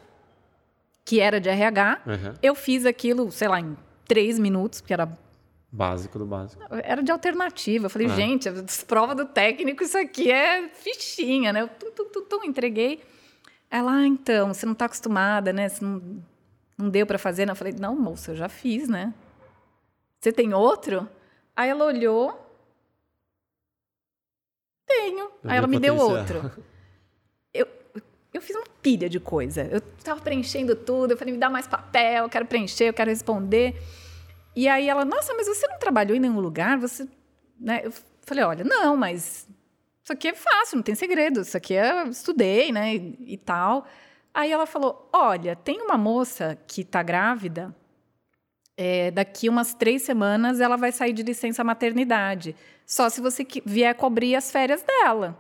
que 1.04 1.20
era 1.20 1.40
de 1.40 1.50
RH. 1.50 2.02
Uhum. 2.06 2.34
Eu 2.44 2.54
fiz 2.54 2.86
aquilo, 2.86 3.32
sei 3.32 3.48
lá, 3.48 3.60
em 3.60 3.76
três 4.08 4.38
minutos, 4.38 4.82
porque 4.82 4.94
era 4.94 5.10
Básico 5.72 6.20
do 6.20 6.26
básico. 6.26 6.62
era 6.84 7.02
de 7.02 7.12
alternativa. 7.12 7.86
Eu 7.86 7.90
falei, 7.90 8.08
Ah. 8.08 8.16
gente, 8.16 8.50
a 8.50 8.54
prova 8.86 9.16
do 9.16 9.26
técnico, 9.26 9.82
isso 9.84 9.98
aqui 9.98 10.30
é 10.30 10.68
fichinha, 10.68 11.54
né? 11.54 11.62
Eu 11.62 11.68
tum, 11.70 11.92
tum, 11.92 12.06
tum, 12.10 12.26
tum, 12.26 12.44
entreguei. 12.44 13.02
Ela, 13.70 13.94
ah, 13.94 14.06
então, 14.06 14.54
você 14.54 14.66
não 14.66 14.74
está 14.74 14.86
acostumada, 14.86 15.54
né? 15.54 15.70
Você 15.70 15.82
não, 15.84 16.22
não 16.78 16.90
deu 16.90 17.08
para 17.08 17.18
fazer. 17.18 17.48
Eu 17.48 17.56
falei, 17.56 17.74
não, 17.80 17.96
moça, 17.96 18.32
eu 18.32 18.36
já 18.36 18.50
fiz, 18.50 18.90
né? 18.90 19.14
Você 20.20 20.34
tem 20.34 20.54
outro? 20.54 21.08
Aí 21.56 21.70
ela 21.70 21.86
olhou. 21.86 22.38
Tenho. 24.86 25.32
Aí 25.46 25.58
ela 25.58 25.68
me 25.68 25.80
deu 25.80 25.96
outro. 25.96 26.52
Eu, 27.54 27.66
eu 28.34 28.42
fiz 28.42 28.56
uma 28.58 28.66
pilha 28.82 29.10
de 29.10 29.22
coisa. 29.22 29.64
Eu 29.64 29.82
estava 29.98 30.20
preenchendo 30.20 30.76
tudo. 30.76 31.12
Eu 31.12 31.18
falei, 31.18 31.34
me 31.34 31.40
dá 31.40 31.50
mais 31.50 31.66
papel, 31.66 32.26
eu 32.26 32.30
quero 32.30 32.46
preencher, 32.46 32.90
eu 32.90 32.94
quero 32.94 33.10
responder. 33.10 33.82
E 34.56 34.68
aí 34.68 34.90
ela, 34.90 35.06
nossa, 35.06 35.34
mas 35.34 35.48
você 35.48 35.68
não 35.68 35.80
trabalhou 35.80 36.16
em 36.16 36.20
nenhum 36.20 36.40
lugar? 36.40 36.78
Você. 36.78 37.08
Né? 37.60 37.82
Eu 37.84 37.94
falei, 38.22 38.44
olha, 38.44 38.64
não, 38.64 38.98
mas 38.98 39.48
isso 40.04 40.14
aqui 40.14 40.28
é 40.28 40.34
fácil, 40.34 40.78
não 40.78 40.84
tem 40.84 40.96
segredo. 40.96 41.42
Isso 41.42 41.56
aqui 41.56 41.74
eu 41.74 42.08
estudei, 42.08 42.72
né? 42.72 42.96
E, 42.96 43.34
e 43.34 43.38
tal. 43.38 43.88
Aí 44.34 44.52
ela 44.52 44.66
falou: 44.66 45.10
olha, 45.14 45.56
tem 45.56 45.82
uma 45.82 45.98
moça 45.98 46.58
que 46.68 46.82
está 46.82 47.04
grávida. 47.04 47.76
É, 48.78 49.12
daqui 49.12 49.48
umas 49.48 49.74
três 49.74 50.02
semanas 50.02 50.60
ela 50.60 50.76
vai 50.76 50.92
sair 50.92 51.14
de 51.14 51.22
licença 51.22 51.64
maternidade. 51.64 52.56
Só 52.86 53.10
se 53.10 53.22
você 53.22 53.46
vier 53.66 53.94
cobrir 53.96 54.36
as 54.36 54.52
férias 54.52 54.82
dela. 54.84 55.38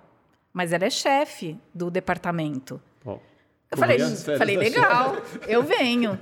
Mas 0.53 0.73
ela 0.73 0.85
é 0.85 0.89
chefe 0.89 1.57
do 1.73 1.89
departamento. 1.89 2.81
Bom, 3.03 3.21
eu 3.71 3.77
falei, 3.77 3.99
falei 4.37 4.57
legal, 4.57 5.15
eu 5.47 5.63
venho. 5.63 6.19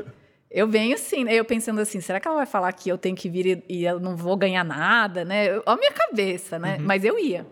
Eu 0.51 0.67
venho 0.67 0.97
sim, 0.97 1.29
eu 1.29 1.45
pensando 1.45 1.79
assim, 1.79 2.01
será 2.01 2.19
que 2.19 2.27
ela 2.27 2.37
vai 2.37 2.45
falar 2.45 2.71
que 2.73 2.89
eu 2.89 2.97
tenho 2.97 3.15
que 3.15 3.29
vir 3.29 3.45
e, 3.45 3.63
e 3.69 3.85
eu 3.85 3.99
não 3.99 4.15
vou 4.15 4.35
ganhar 4.35 4.63
nada, 4.63 5.23
né? 5.23 5.51
Olha 5.57 5.63
a 5.65 5.75
minha 5.75 5.91
cabeça, 5.91 6.57
né? 6.57 6.77
Uhum. 6.77 6.85
Mas 6.85 7.05
eu 7.05 7.19
ia. 7.19 7.45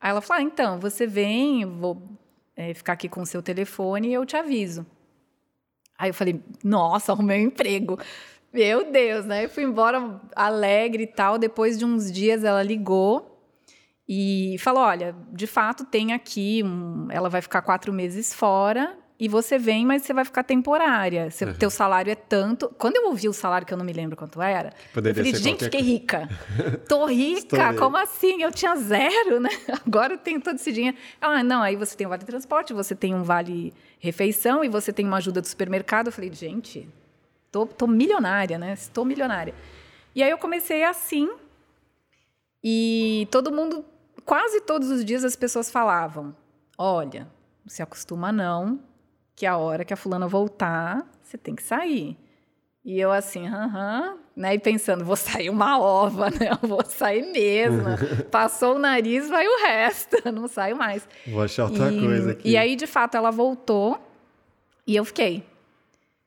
Aí 0.00 0.10
ela 0.10 0.20
falou, 0.20 0.42
ah, 0.42 0.44
então, 0.44 0.78
você 0.78 1.06
vem, 1.06 1.64
vou 1.64 2.02
é, 2.54 2.74
ficar 2.74 2.92
aqui 2.92 3.08
com 3.08 3.22
o 3.22 3.26
seu 3.26 3.42
telefone 3.42 4.08
e 4.08 4.14
eu 4.14 4.26
te 4.26 4.36
aviso. 4.36 4.86
Aí 5.98 6.10
eu 6.10 6.14
falei, 6.14 6.40
nossa, 6.62 7.12
arrumei 7.12 7.40
um 7.40 7.46
emprego. 7.46 7.98
Meu 8.52 8.90
Deus, 8.90 9.24
né? 9.24 9.46
Eu 9.46 9.48
fui 9.48 9.64
embora 9.64 10.20
alegre 10.36 11.04
e 11.04 11.06
tal. 11.06 11.38
Depois 11.38 11.78
de 11.78 11.84
uns 11.84 12.12
dias 12.12 12.44
ela 12.44 12.62
ligou 12.62 13.38
e 14.08 14.56
falou: 14.58 14.82
olha, 14.82 15.14
de 15.32 15.46
fato 15.46 15.84
tem 15.84 16.12
aqui, 16.12 16.62
um... 16.64 17.08
ela 17.10 17.28
vai 17.28 17.42
ficar 17.42 17.62
quatro 17.62 17.92
meses 17.92 18.32
fora 18.32 18.96
e 19.20 19.28
você 19.28 19.58
vem, 19.58 19.84
mas 19.84 20.02
você 20.02 20.14
vai 20.14 20.24
ficar 20.24 20.44
temporária. 20.44 21.30
Seu, 21.30 21.48
uhum. 21.48 21.54
Teu 21.54 21.70
salário 21.70 22.10
é 22.10 22.14
tanto. 22.14 22.68
Quando 22.78 22.96
eu 22.96 23.06
ouvi 23.06 23.28
o 23.28 23.32
salário, 23.32 23.66
que 23.66 23.72
eu 23.72 23.78
não 23.78 23.84
me 23.84 23.92
lembro 23.92 24.16
quanto 24.16 24.40
era, 24.40 24.72
Poderia 24.94 25.20
eu 25.20 25.24
falei, 25.24 25.40
gente, 25.42 25.64
fiquei 25.64 25.80
rica. 25.80 26.28
Tô 26.88 27.06
rica, 27.06 27.74
como 27.74 27.96
assim? 27.96 28.42
Eu 28.42 28.52
tinha 28.52 28.76
zero, 28.76 29.40
né? 29.40 29.50
Agora 29.84 30.14
eu 30.14 30.18
tenho 30.18 30.40
todo 30.40 30.54
esse 30.56 30.72
dinheiro. 30.72 30.96
Ah, 31.20 31.42
não, 31.42 31.62
aí 31.62 31.74
você 31.74 31.96
tem 31.96 32.06
um 32.06 32.10
vale 32.10 32.24
transporte, 32.24 32.72
você 32.72 32.94
tem 32.94 33.14
um 33.14 33.24
vale 33.24 33.74
refeição 33.98 34.62
e 34.62 34.68
você 34.68 34.92
tem 34.92 35.04
uma 35.04 35.16
ajuda 35.16 35.40
do 35.40 35.46
supermercado. 35.48 36.06
Eu 36.06 36.12
falei, 36.12 36.32
gente, 36.32 36.88
tô, 37.50 37.66
tô 37.66 37.86
milionária, 37.88 38.56
né? 38.56 38.72
Estou 38.74 39.04
milionária. 39.04 39.52
E 40.14 40.22
aí 40.22 40.30
eu 40.30 40.38
comecei 40.38 40.84
assim, 40.84 41.28
e 42.62 43.28
todo 43.30 43.52
mundo, 43.52 43.84
quase 44.24 44.60
todos 44.60 44.90
os 44.90 45.04
dias 45.04 45.24
as 45.24 45.36
pessoas 45.36 45.70
falavam: 45.70 46.34
olha, 46.76 47.28
se 47.66 47.82
acostuma 47.82 48.32
não, 48.32 48.80
que 49.38 49.46
a 49.46 49.56
hora 49.56 49.84
que 49.84 49.94
a 49.94 49.96
fulana 49.96 50.26
voltar, 50.26 51.08
você 51.22 51.38
tem 51.38 51.54
que 51.54 51.62
sair. 51.62 52.16
E 52.84 52.98
eu 52.98 53.12
assim, 53.12 53.46
aham, 53.46 54.16
né? 54.34 54.54
E 54.54 54.58
pensando, 54.58 55.04
vou 55.04 55.14
sair 55.14 55.48
uma 55.48 55.78
ova, 55.78 56.28
né? 56.28 56.50
Eu 56.50 56.58
vou 56.68 56.84
sair 56.84 57.22
mesmo. 57.32 57.84
Passou 58.32 58.74
o 58.74 58.78
nariz, 58.80 59.28
vai 59.28 59.46
o 59.46 59.62
resto, 59.62 60.16
não 60.32 60.48
saio 60.48 60.76
mais. 60.76 61.08
Vou 61.24 61.40
achar 61.40 61.66
outra 61.66 61.92
e, 61.92 62.00
coisa 62.00 62.32
aqui. 62.32 62.50
E 62.50 62.56
aí, 62.56 62.74
de 62.74 62.88
fato, 62.88 63.16
ela 63.16 63.30
voltou 63.30 63.96
e 64.84 64.96
eu 64.96 65.04
fiquei. 65.04 65.44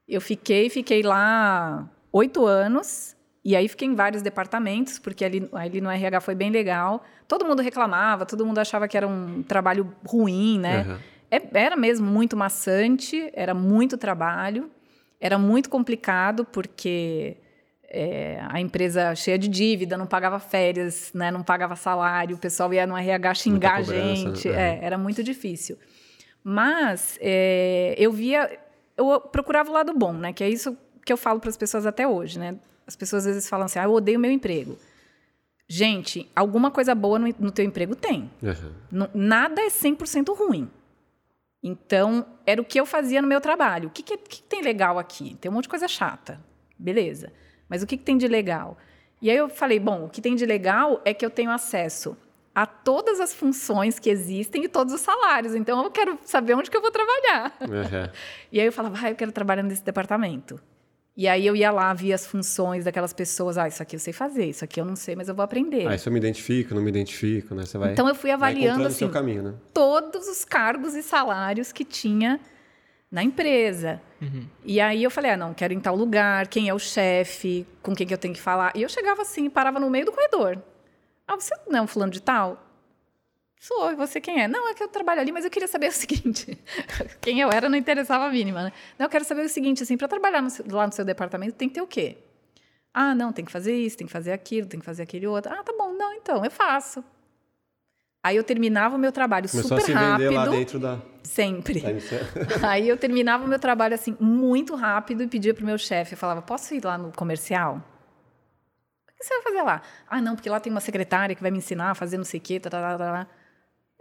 Eu 0.07 0.21
fiquei, 0.21 0.69
fiquei 0.69 1.03
lá 1.03 1.89
oito 2.13 2.45
anos. 2.45 3.13
E 3.43 3.57
aí 3.57 3.67
fiquei 3.67 3.89
em 3.89 3.95
vários 3.95 4.21
departamentos, 4.21 4.99
porque 4.99 5.25
ali, 5.25 5.49
ali 5.51 5.81
no 5.81 5.89
RH 5.89 6.21
foi 6.21 6.35
bem 6.35 6.49
legal. 6.49 7.03
Todo 7.27 7.43
mundo 7.43 7.61
reclamava, 7.61 8.25
todo 8.25 8.45
mundo 8.45 8.59
achava 8.59 8.87
que 8.87 8.95
era 8.95 9.07
um 9.07 9.43
trabalho 9.43 9.93
ruim, 10.05 10.59
né? 10.59 10.85
Uhum. 10.87 10.97
É, 11.31 11.41
era 11.53 11.77
mesmo 11.77 12.05
muito 12.05 12.35
maçante, 12.35 13.31
era 13.33 13.53
muito 13.53 13.97
trabalho, 13.97 14.69
era 15.19 15.37
muito 15.39 15.69
complicado, 15.69 16.43
porque 16.43 17.37
é, 17.87 18.43
a 18.49 18.59
empresa 18.59 19.15
cheia 19.15 19.39
de 19.39 19.47
dívida, 19.47 19.97
não 19.97 20.05
pagava 20.05 20.39
férias, 20.39 21.11
né, 21.13 21.31
não 21.31 21.41
pagava 21.41 21.75
salário, 21.77 22.35
o 22.35 22.39
pessoal 22.39 22.73
ia 22.73 22.85
no 22.85 22.97
RH 22.97 23.33
xingar 23.35 23.75
a 23.75 23.81
gente. 23.81 24.49
Né? 24.49 24.79
É, 24.81 24.85
era 24.85 24.97
muito 24.97 25.23
difícil. 25.23 25.77
Mas 26.43 27.17
é, 27.21 27.95
eu 27.97 28.11
via, 28.11 28.59
eu 28.97 29.21
procurava 29.21 29.69
o 29.69 29.73
lado 29.73 29.93
bom, 29.93 30.13
né? 30.13 30.33
Que 30.33 30.43
é 30.43 30.49
isso 30.49 30.75
que 31.05 31.13
eu 31.13 31.17
falo 31.17 31.39
para 31.39 31.49
as 31.49 31.57
pessoas 31.57 31.85
até 31.85 32.07
hoje, 32.07 32.39
né? 32.39 32.57
As 32.85 32.95
pessoas 32.95 33.27
às 33.27 33.35
vezes 33.35 33.49
falam 33.49 33.65
assim: 33.65 33.77
ah, 33.77 33.83
eu 33.83 33.93
odeio 33.93 34.19
meu 34.19 34.31
emprego. 34.31 34.77
Gente, 35.67 36.29
alguma 36.35 36.71
coisa 36.71 36.95
boa 36.95 37.19
no, 37.19 37.33
no 37.39 37.51
teu 37.51 37.63
emprego 37.63 37.95
tem. 37.95 38.29
Uhum. 38.41 39.07
nada 39.13 39.61
é 39.61 39.67
100% 39.67 40.35
ruim. 40.35 40.69
Então, 41.63 42.25
era 42.45 42.61
o 42.61 42.65
que 42.65 42.79
eu 42.79 42.85
fazia 42.85 43.21
no 43.21 43.27
meu 43.27 43.39
trabalho. 43.39 43.89
O 43.89 43.91
que, 43.91 44.01
que, 44.01 44.17
que, 44.17 44.41
tem 44.41 44.61
legal 44.61 44.97
aqui? 44.97 45.35
Tem 45.39 45.49
um 45.51 45.53
monte 45.53 45.63
de 45.63 45.69
coisa 45.69 45.87
chata. 45.87 46.39
Beleza. 46.77 47.31
Mas 47.69 47.83
o 47.83 47.87
que, 47.87 47.97
que 47.97 48.03
tem 48.03 48.17
de 48.17 48.27
legal? 48.27 48.77
E 49.21 49.29
aí 49.29 49.37
eu 49.37 49.47
falei, 49.47 49.79
bom, 49.79 50.05
o 50.05 50.09
que 50.09 50.21
tem 50.21 50.35
de 50.35 50.45
legal 50.45 50.99
é 51.05 51.13
que 51.13 51.23
eu 51.23 51.29
tenho 51.29 51.51
acesso 51.51 52.17
a 52.53 52.65
todas 52.65 53.19
as 53.19 53.33
funções 53.33 53.99
que 53.99 54.09
existem 54.09 54.63
e 54.63 54.67
todos 54.67 54.93
os 54.93 55.01
salários. 55.01 55.53
Então, 55.53 55.83
eu 55.83 55.91
quero 55.91 56.17
saber 56.23 56.55
onde 56.55 56.69
que 56.69 56.75
eu 56.75 56.81
vou 56.81 56.91
trabalhar. 56.91 57.55
Uhum. 57.61 58.11
e 58.51 58.59
aí 58.59 58.65
eu 58.65 58.73
falava, 58.73 58.97
ah, 58.99 59.11
eu 59.11 59.15
quero 59.15 59.31
trabalhar 59.31 59.63
nesse 59.63 59.83
departamento. 59.83 60.59
E 61.15 61.27
aí 61.27 61.45
eu 61.45 61.55
ia 61.55 61.71
lá, 61.71 61.93
via 61.93 62.15
as 62.15 62.25
funções 62.25 62.85
daquelas 62.85 63.11
pessoas. 63.11 63.57
Ah, 63.57 63.67
isso 63.67 63.83
aqui 63.83 63.95
eu 63.95 63.99
sei 63.99 64.13
fazer, 64.13 64.45
isso 64.45 64.63
aqui 64.63 64.79
eu 64.79 64.85
não 64.85 64.95
sei, 64.95 65.15
mas 65.15 65.27
eu 65.27 65.35
vou 65.35 65.43
aprender. 65.43 65.87
Ah, 65.87 65.95
isso 65.95 66.07
eu 66.07 66.13
me 66.13 66.19
identifico, 66.19 66.73
não 66.73 66.81
me 66.81 66.89
identifico, 66.89 67.53
né? 67.53 67.65
Você 67.65 67.77
vai, 67.77 67.91
então 67.91 68.07
eu 68.07 68.15
fui 68.15 68.31
avaliando 68.31 68.87
assim, 68.87 69.09
caminho, 69.09 69.43
né? 69.43 69.53
todos 69.73 70.27
os 70.27 70.45
cargos 70.45 70.95
e 70.95 71.03
salários 71.03 71.71
que 71.71 71.83
tinha 71.83 72.39
na 73.11 73.21
empresa. 73.21 74.01
Uhum. 74.21 74.47
E 74.63 74.79
aí 74.79 75.03
eu 75.03 75.11
falei, 75.11 75.31
ah, 75.31 75.37
não, 75.37 75.53
quero 75.53 75.73
ir 75.73 75.75
em 75.75 75.81
tal 75.81 75.95
lugar, 75.95 76.47
quem 76.47 76.69
é 76.69 76.73
o 76.73 76.79
chefe, 76.79 77.67
com 77.81 77.93
quem 77.93 78.07
que 78.07 78.13
eu 78.13 78.17
tenho 78.17 78.33
que 78.33 78.41
falar. 78.41 78.71
E 78.73 78.81
eu 78.81 78.87
chegava 78.87 79.21
assim, 79.21 79.49
parava 79.49 79.79
no 79.79 79.89
meio 79.89 80.05
do 80.05 80.13
corredor. 80.13 80.61
Ah, 81.27 81.35
você 81.35 81.53
não 81.67 81.79
é 81.79 81.81
um 81.81 81.87
fulano 81.87 82.11
de 82.11 82.21
tal? 82.21 82.70
Sou, 83.61 83.95
você 83.95 84.19
quem 84.19 84.41
é? 84.41 84.47
Não, 84.47 84.67
é 84.67 84.73
que 84.73 84.81
eu 84.81 84.87
trabalho 84.87 85.21
ali, 85.21 85.31
mas 85.31 85.45
eu 85.45 85.51
queria 85.51 85.67
saber 85.67 85.89
o 85.89 85.91
seguinte: 85.91 86.57
quem 87.21 87.39
eu 87.39 87.51
era 87.51 87.69
não 87.69 87.77
interessava 87.77 88.25
a 88.25 88.29
mínima, 88.31 88.63
né? 88.63 88.73
Não, 88.97 89.05
eu 89.05 89.09
quero 89.09 89.23
saber 89.23 89.45
o 89.45 89.49
seguinte, 89.49 89.83
assim, 89.83 89.95
para 89.95 90.07
trabalhar 90.07 90.41
no, 90.41 90.49
lá 90.71 90.87
no 90.87 90.91
seu 90.91 91.05
departamento 91.05 91.53
tem 91.53 91.69
que 91.69 91.75
ter 91.75 91.81
o 91.81 91.85
quê? 91.85 92.17
Ah, 92.91 93.13
não, 93.13 93.31
tem 93.31 93.45
que 93.45 93.51
fazer 93.51 93.77
isso, 93.77 93.95
tem 93.95 94.07
que 94.07 94.11
fazer 94.11 94.31
aquilo, 94.31 94.67
tem 94.67 94.79
que 94.79 94.85
fazer 94.85 95.03
aquele 95.03 95.27
outro. 95.27 95.53
Ah, 95.53 95.63
tá 95.63 95.71
bom, 95.77 95.93
não, 95.93 96.11
então, 96.15 96.43
eu 96.43 96.49
faço. 96.49 97.03
Aí 98.23 98.35
eu 98.35 98.43
terminava 98.43 98.95
o 98.95 98.99
meu 98.99 99.11
trabalho 99.11 99.47
Começou 99.47 99.77
super 99.77 99.83
a 99.83 99.85
se 99.85 99.93
rápido. 99.93 100.33
lá 100.33 100.47
dentro 100.47 100.79
da. 100.79 100.99
Sempre. 101.23 101.83
Aí 102.67 102.89
eu 102.89 102.97
terminava 102.97 103.45
o 103.45 103.47
meu 103.47 103.59
trabalho 103.59 103.93
assim, 103.93 104.17
muito 104.19 104.73
rápido 104.75 105.21
e 105.21 105.27
pedia 105.27 105.53
pro 105.53 105.65
meu 105.65 105.77
chefe. 105.77 106.13
Eu 106.13 106.17
falava, 106.17 106.41
posso 106.41 106.73
ir 106.73 106.83
lá 106.83 106.97
no 106.97 107.11
comercial? 107.11 107.75
O 109.07 109.13
que 109.17 109.23
você 109.23 109.35
vai 109.35 109.43
fazer 109.43 109.61
lá? 109.61 109.81
Ah, 110.07 110.19
não, 110.19 110.35
porque 110.35 110.49
lá 110.49 110.59
tem 110.59 110.71
uma 110.71 110.81
secretária 110.81 111.35
que 111.35 111.41
vai 111.43 111.51
me 111.51 111.59
ensinar 111.59 111.91
a 111.91 111.95
fazer 111.95 112.17
não 112.17 112.23
sei 112.23 112.39
o 112.39 112.43
quê. 112.43 112.59
Tá, 112.59 112.71
tá, 112.71 112.97
tá, 112.97 112.97
tá. 112.97 113.27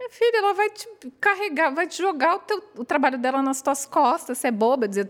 Minha 0.01 0.09
filha, 0.09 0.37
ela 0.39 0.53
vai 0.55 0.69
te 0.71 0.87
carregar, 1.19 1.69
vai 1.69 1.85
te 1.85 2.01
jogar 2.01 2.37
o, 2.37 2.39
teu, 2.39 2.63
o 2.75 2.83
trabalho 2.83 3.19
dela 3.19 3.43
nas 3.43 3.61
tuas 3.61 3.85
costas. 3.85 4.39
Você 4.39 4.47
é 4.47 4.51
boba? 4.51 4.87
Dizer, 4.87 5.07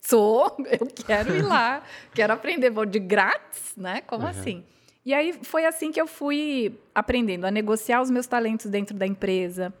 sou, 0.00 0.56
eu 0.80 0.86
quero 0.86 1.34
ir 1.34 1.42
lá, 1.42 1.82
quero 2.14 2.32
aprender. 2.32 2.70
Vou 2.70 2.86
de 2.86 3.00
grátis, 3.00 3.74
né? 3.76 4.00
Como 4.02 4.22
uhum. 4.22 4.30
assim? 4.30 4.64
E 5.04 5.12
aí 5.12 5.32
foi 5.42 5.64
assim 5.64 5.90
que 5.90 6.00
eu 6.00 6.06
fui 6.06 6.78
aprendendo 6.94 7.46
a 7.46 7.50
negociar 7.50 8.00
os 8.00 8.10
meus 8.10 8.28
talentos 8.28 8.66
dentro 8.66 8.96
da 8.96 9.08
empresa, 9.08 9.74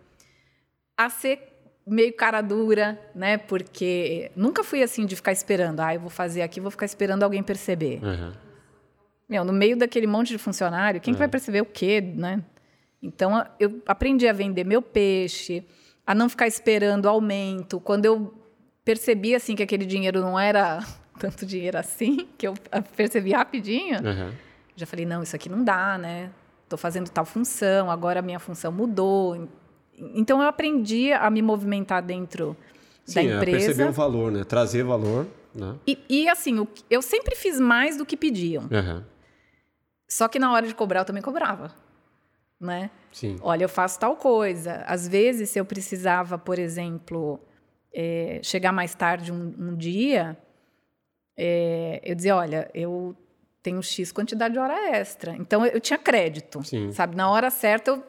a 0.96 1.08
ser 1.08 1.40
meio 1.86 2.12
cara 2.14 2.40
dura, 2.40 3.00
né? 3.14 3.38
Porque 3.38 4.32
nunca 4.34 4.64
fui 4.64 4.82
assim 4.82 5.06
de 5.06 5.14
ficar 5.14 5.30
esperando. 5.30 5.78
Ah, 5.78 5.94
eu 5.94 6.00
vou 6.00 6.10
fazer 6.10 6.42
aqui, 6.42 6.58
vou 6.58 6.72
ficar 6.72 6.86
esperando 6.86 7.22
alguém 7.22 7.44
perceber. 7.44 8.00
Uhum. 8.02 8.32
Meu, 9.28 9.44
no 9.44 9.52
meio 9.52 9.76
daquele 9.76 10.08
monte 10.08 10.30
de 10.30 10.38
funcionário, 10.38 11.00
quem 11.00 11.14
que 11.14 11.18
vai 11.18 11.28
perceber 11.28 11.60
o 11.60 11.66
quê, 11.66 12.00
né? 12.00 12.42
Então, 13.02 13.44
eu 13.58 13.80
aprendi 13.86 14.26
a 14.26 14.32
vender 14.32 14.64
meu 14.64 14.82
peixe, 14.82 15.64
a 16.06 16.14
não 16.14 16.28
ficar 16.28 16.46
esperando 16.46 17.08
aumento. 17.08 17.80
Quando 17.80 18.04
eu 18.04 18.34
percebi 18.84 19.34
assim 19.34 19.54
que 19.54 19.62
aquele 19.62 19.86
dinheiro 19.86 20.20
não 20.20 20.38
era 20.38 20.84
tanto 21.18 21.46
dinheiro 21.46 21.78
assim, 21.78 22.28
que 22.36 22.46
eu 22.46 22.54
percebi 22.96 23.32
rapidinho, 23.32 23.98
uhum. 23.98 24.32
já 24.74 24.86
falei, 24.86 25.06
não, 25.06 25.22
isso 25.22 25.36
aqui 25.36 25.48
não 25.48 25.62
dá, 25.62 25.96
né? 25.96 26.30
Estou 26.64 26.78
fazendo 26.78 27.08
tal 27.08 27.24
função, 27.24 27.90
agora 27.90 28.20
a 28.20 28.22
minha 28.22 28.38
função 28.38 28.70
mudou. 28.70 29.48
Então, 29.96 30.42
eu 30.42 30.48
aprendi 30.48 31.12
a 31.12 31.30
me 31.30 31.40
movimentar 31.40 32.02
dentro 32.02 32.56
Sim, 33.04 33.14
da 33.14 33.22
empresa. 33.22 33.66
perceber 33.66 33.88
o 33.88 33.92
valor, 33.92 34.30
né? 34.30 34.44
Trazer 34.44 34.84
valor. 34.84 35.26
Né? 35.54 35.74
E, 35.86 35.98
e, 36.08 36.28
assim, 36.28 36.66
eu 36.90 37.00
sempre 37.00 37.34
fiz 37.34 37.58
mais 37.58 37.96
do 37.96 38.04
que 38.04 38.16
pediam. 38.16 38.64
Uhum. 38.64 39.02
Só 40.06 40.28
que 40.28 40.38
na 40.38 40.52
hora 40.52 40.66
de 40.66 40.74
cobrar, 40.74 41.00
eu 41.00 41.04
também 41.04 41.22
cobrava 41.22 41.72
né? 42.60 42.90
Sim. 43.12 43.36
Olha, 43.40 43.64
eu 43.64 43.68
faço 43.68 43.98
tal 43.98 44.16
coisa. 44.16 44.84
Às 44.86 45.06
vezes, 45.08 45.50
se 45.50 45.58
eu 45.58 45.64
precisava, 45.64 46.36
por 46.38 46.58
exemplo, 46.58 47.40
é, 47.92 48.40
chegar 48.42 48.72
mais 48.72 48.94
tarde 48.94 49.32
um, 49.32 49.54
um 49.58 49.76
dia, 49.76 50.36
é, 51.36 52.00
eu 52.04 52.14
dizia, 52.14 52.36
olha, 52.36 52.70
eu 52.74 53.16
tenho 53.62 53.82
X 53.82 54.10
quantidade 54.12 54.54
de 54.54 54.58
hora 54.60 54.96
extra. 54.96 55.36
Então 55.36 55.64
eu, 55.64 55.72
eu 55.72 55.80
tinha 55.80 55.98
crédito, 55.98 56.64
Sim. 56.64 56.90
sabe? 56.92 57.16
Na 57.16 57.30
hora 57.30 57.50
certa 57.50 57.90
eu 57.92 58.02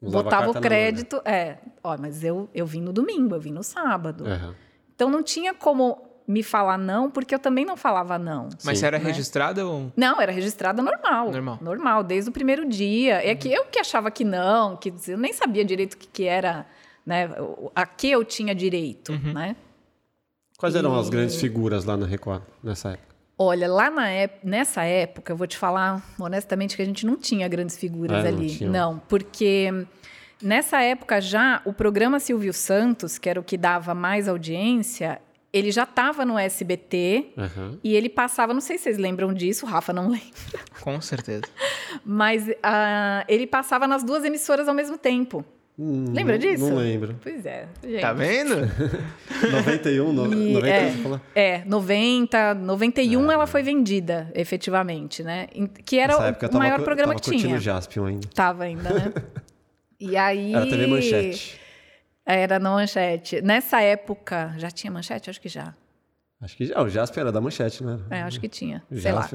Usava 0.00 0.24
botava 0.24 0.44
o 0.50 0.54
manga. 0.54 0.60
crédito. 0.60 1.20
É, 1.24 1.58
ó, 1.82 1.96
mas 1.98 2.22
eu, 2.24 2.48
eu 2.54 2.66
vim 2.66 2.80
no 2.80 2.92
domingo, 2.92 3.34
eu 3.34 3.40
vim 3.40 3.52
no 3.52 3.62
sábado. 3.62 4.26
Aham. 4.26 4.54
Então 4.94 5.08
não 5.10 5.22
tinha 5.22 5.54
como 5.54 6.07
me 6.28 6.42
falar 6.42 6.76
não, 6.76 7.10
porque 7.10 7.34
eu 7.34 7.38
também 7.38 7.64
não 7.64 7.74
falava 7.76 8.18
não. 8.18 8.50
Mas 8.62 8.76
Sim. 8.76 8.80
você 8.82 8.86
era 8.86 8.98
Né? 8.98 9.04
registrada 9.06 9.66
ou. 9.66 9.90
Não, 9.96 10.20
era 10.20 10.30
registrada 10.30 10.82
normal. 10.82 11.32
Normal. 11.32 11.58
Normal, 11.62 12.04
desde 12.04 12.28
o 12.28 12.32
primeiro 12.32 12.68
dia. 12.68 13.14
É 13.24 13.30
Uhum. 13.32 13.36
que 13.38 13.50
eu 13.52 13.64
que 13.64 13.78
achava 13.78 14.10
que 14.10 14.24
não, 14.24 14.76
que 14.76 14.92
eu 15.08 15.16
nem 15.16 15.32
sabia 15.32 15.64
direito 15.64 15.94
o 15.94 15.96
que, 15.96 16.06
que 16.06 16.24
era, 16.24 16.66
né? 17.06 17.30
A 17.74 17.86
que 17.86 18.10
eu 18.10 18.22
tinha 18.24 18.54
direito, 18.54 19.12
Uhum. 19.12 19.32
né? 19.32 19.56
Quais 20.58 20.74
eram 20.74 20.94
as 20.98 21.08
E- 21.08 21.10
grandes 21.10 21.36
figuras 21.40 21.84
lá 21.84 21.96
na 21.96 22.04
Record 22.06 22.42
nessa 22.62 22.90
época? 22.90 23.08
Olha, 23.38 23.68
lá 23.72 23.88
na 23.90 24.08
ép- 24.10 24.40
nessa 24.44 24.82
época, 24.84 25.32
eu 25.32 25.36
vou 25.36 25.46
te 25.46 25.56
falar 25.56 26.02
honestamente 26.20 26.74
que 26.76 26.82
a 26.82 26.84
gente 26.84 27.06
não 27.06 27.16
tinha 27.16 27.46
grandes 27.48 27.76
figuras 27.78 28.18
Ah, 28.26 28.30
não 28.30 28.38
ali. 28.38 28.50
tinha. 28.50 28.68
Não, 28.68 28.98
porque 29.08 29.86
nessa 30.42 30.82
época 30.82 31.20
já 31.20 31.62
o 31.64 31.72
programa 31.72 32.18
Silvio 32.18 32.52
Santos, 32.52 33.16
que 33.16 33.30
era 33.30 33.38
o 33.38 33.42
que 33.44 33.56
dava 33.56 33.94
mais 33.94 34.28
audiência, 34.28 35.20
ele 35.52 35.70
já 35.70 35.84
estava 35.84 36.24
no 36.24 36.38
SBT 36.38 37.30
Aham. 37.36 37.78
e 37.82 37.94
ele 37.96 38.08
passava, 38.08 38.52
não 38.52 38.60
sei 38.60 38.76
se 38.78 38.84
vocês 38.84 38.98
lembram 38.98 39.32
disso, 39.32 39.64
o 39.64 39.68
Rafa 39.68 39.92
não 39.92 40.04
lembra, 40.10 40.28
Com 40.80 41.00
certeza. 41.00 41.44
mas 42.04 42.44
ah, 42.62 43.24
ele 43.28 43.46
passava 43.46 43.86
nas 43.86 44.02
duas 44.04 44.24
emissoras 44.24 44.68
ao 44.68 44.74
mesmo 44.74 44.98
tempo. 44.98 45.44
Hum, 45.80 46.06
Lembra 46.12 46.32
não- 46.34 46.40
disso? 46.40 46.68
Não 46.68 46.76
lembro. 46.78 47.16
Pois 47.22 47.46
é, 47.46 47.68
gente. 47.84 48.00
Tá 48.00 48.12
vendo? 48.12 48.56
91, 49.52 50.12
no, 50.12 50.26
E- 50.34 50.52
90, 50.52 50.66
é. 50.68 50.90
você 50.90 50.98
falou? 50.98 51.20
É, 51.34 51.62
90, 51.64 52.54
91 52.54 53.30
Ah. 53.30 53.34
ela 53.34 53.46
foi 53.46 53.62
vendida, 53.62 54.28
efetivamente, 54.34 55.22
né? 55.22 55.46
Que 55.84 55.98
era 56.00 56.18
o 56.18 56.22
eu 56.24 56.30
o 56.32 56.34
tava, 56.34 56.58
maior 56.58 56.80
programa 56.82 57.12
tava 57.12 57.20
que 57.22 57.30
curtindo 57.30 57.46
tinha. 57.48 57.60
Jaspion 57.60 58.06
ainda. 58.06 58.28
Tava 58.34 58.64
ainda, 58.64 58.90
né? 58.90 59.12
E 60.00 60.16
aí. 60.16 60.54
Era 60.54 60.64
TV 60.64 60.86
Manchete. 60.86 61.57
Era 62.30 62.58
na 62.58 62.70
manchete. 62.70 63.40
Nessa 63.40 63.80
época. 63.80 64.54
Já 64.58 64.70
tinha 64.70 64.90
manchete? 64.90 65.30
Acho 65.30 65.40
que 65.40 65.48
já. 65.48 65.74
Acho 66.40 66.56
que 66.56 66.66
já. 66.66 66.80
O 66.80 66.88
Jaspion 66.88 67.22
era 67.22 67.32
da 67.32 67.40
Manchete, 67.40 67.82
né? 67.82 67.98
É, 68.10 68.22
acho 68.22 68.38
que 68.38 68.48
tinha. 68.48 68.84
Sei 68.92 69.10
lá. 69.10 69.28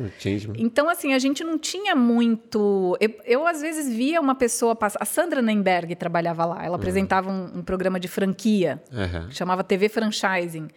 Então, 0.56 0.88
assim, 0.88 1.14
a 1.14 1.20
gente 1.20 1.44
não 1.44 1.58
tinha 1.58 1.96
muito. 1.96 2.96
Eu, 3.02 3.14
eu, 3.26 3.48
às 3.48 3.62
vezes, 3.62 3.94
via 3.94 4.22
uma 4.22 4.36
pessoa 4.36 4.74
passar. 4.74 5.00
A 5.02 5.06
Sandra 5.06 5.41
Nemberg 5.41 5.96
trabalhava 5.96 6.46
lá. 6.46 6.64
Ela 6.64 6.78
apresentava 6.78 7.30
um, 7.30 7.58
um 7.58 7.62
programa 7.62 8.00
de 8.00 8.08
franquia 8.08 8.82
Aham. 8.94 9.28
que 9.28 9.36
chamava 9.36 9.66
TV 9.66 9.89
Franchising. 9.89 10.70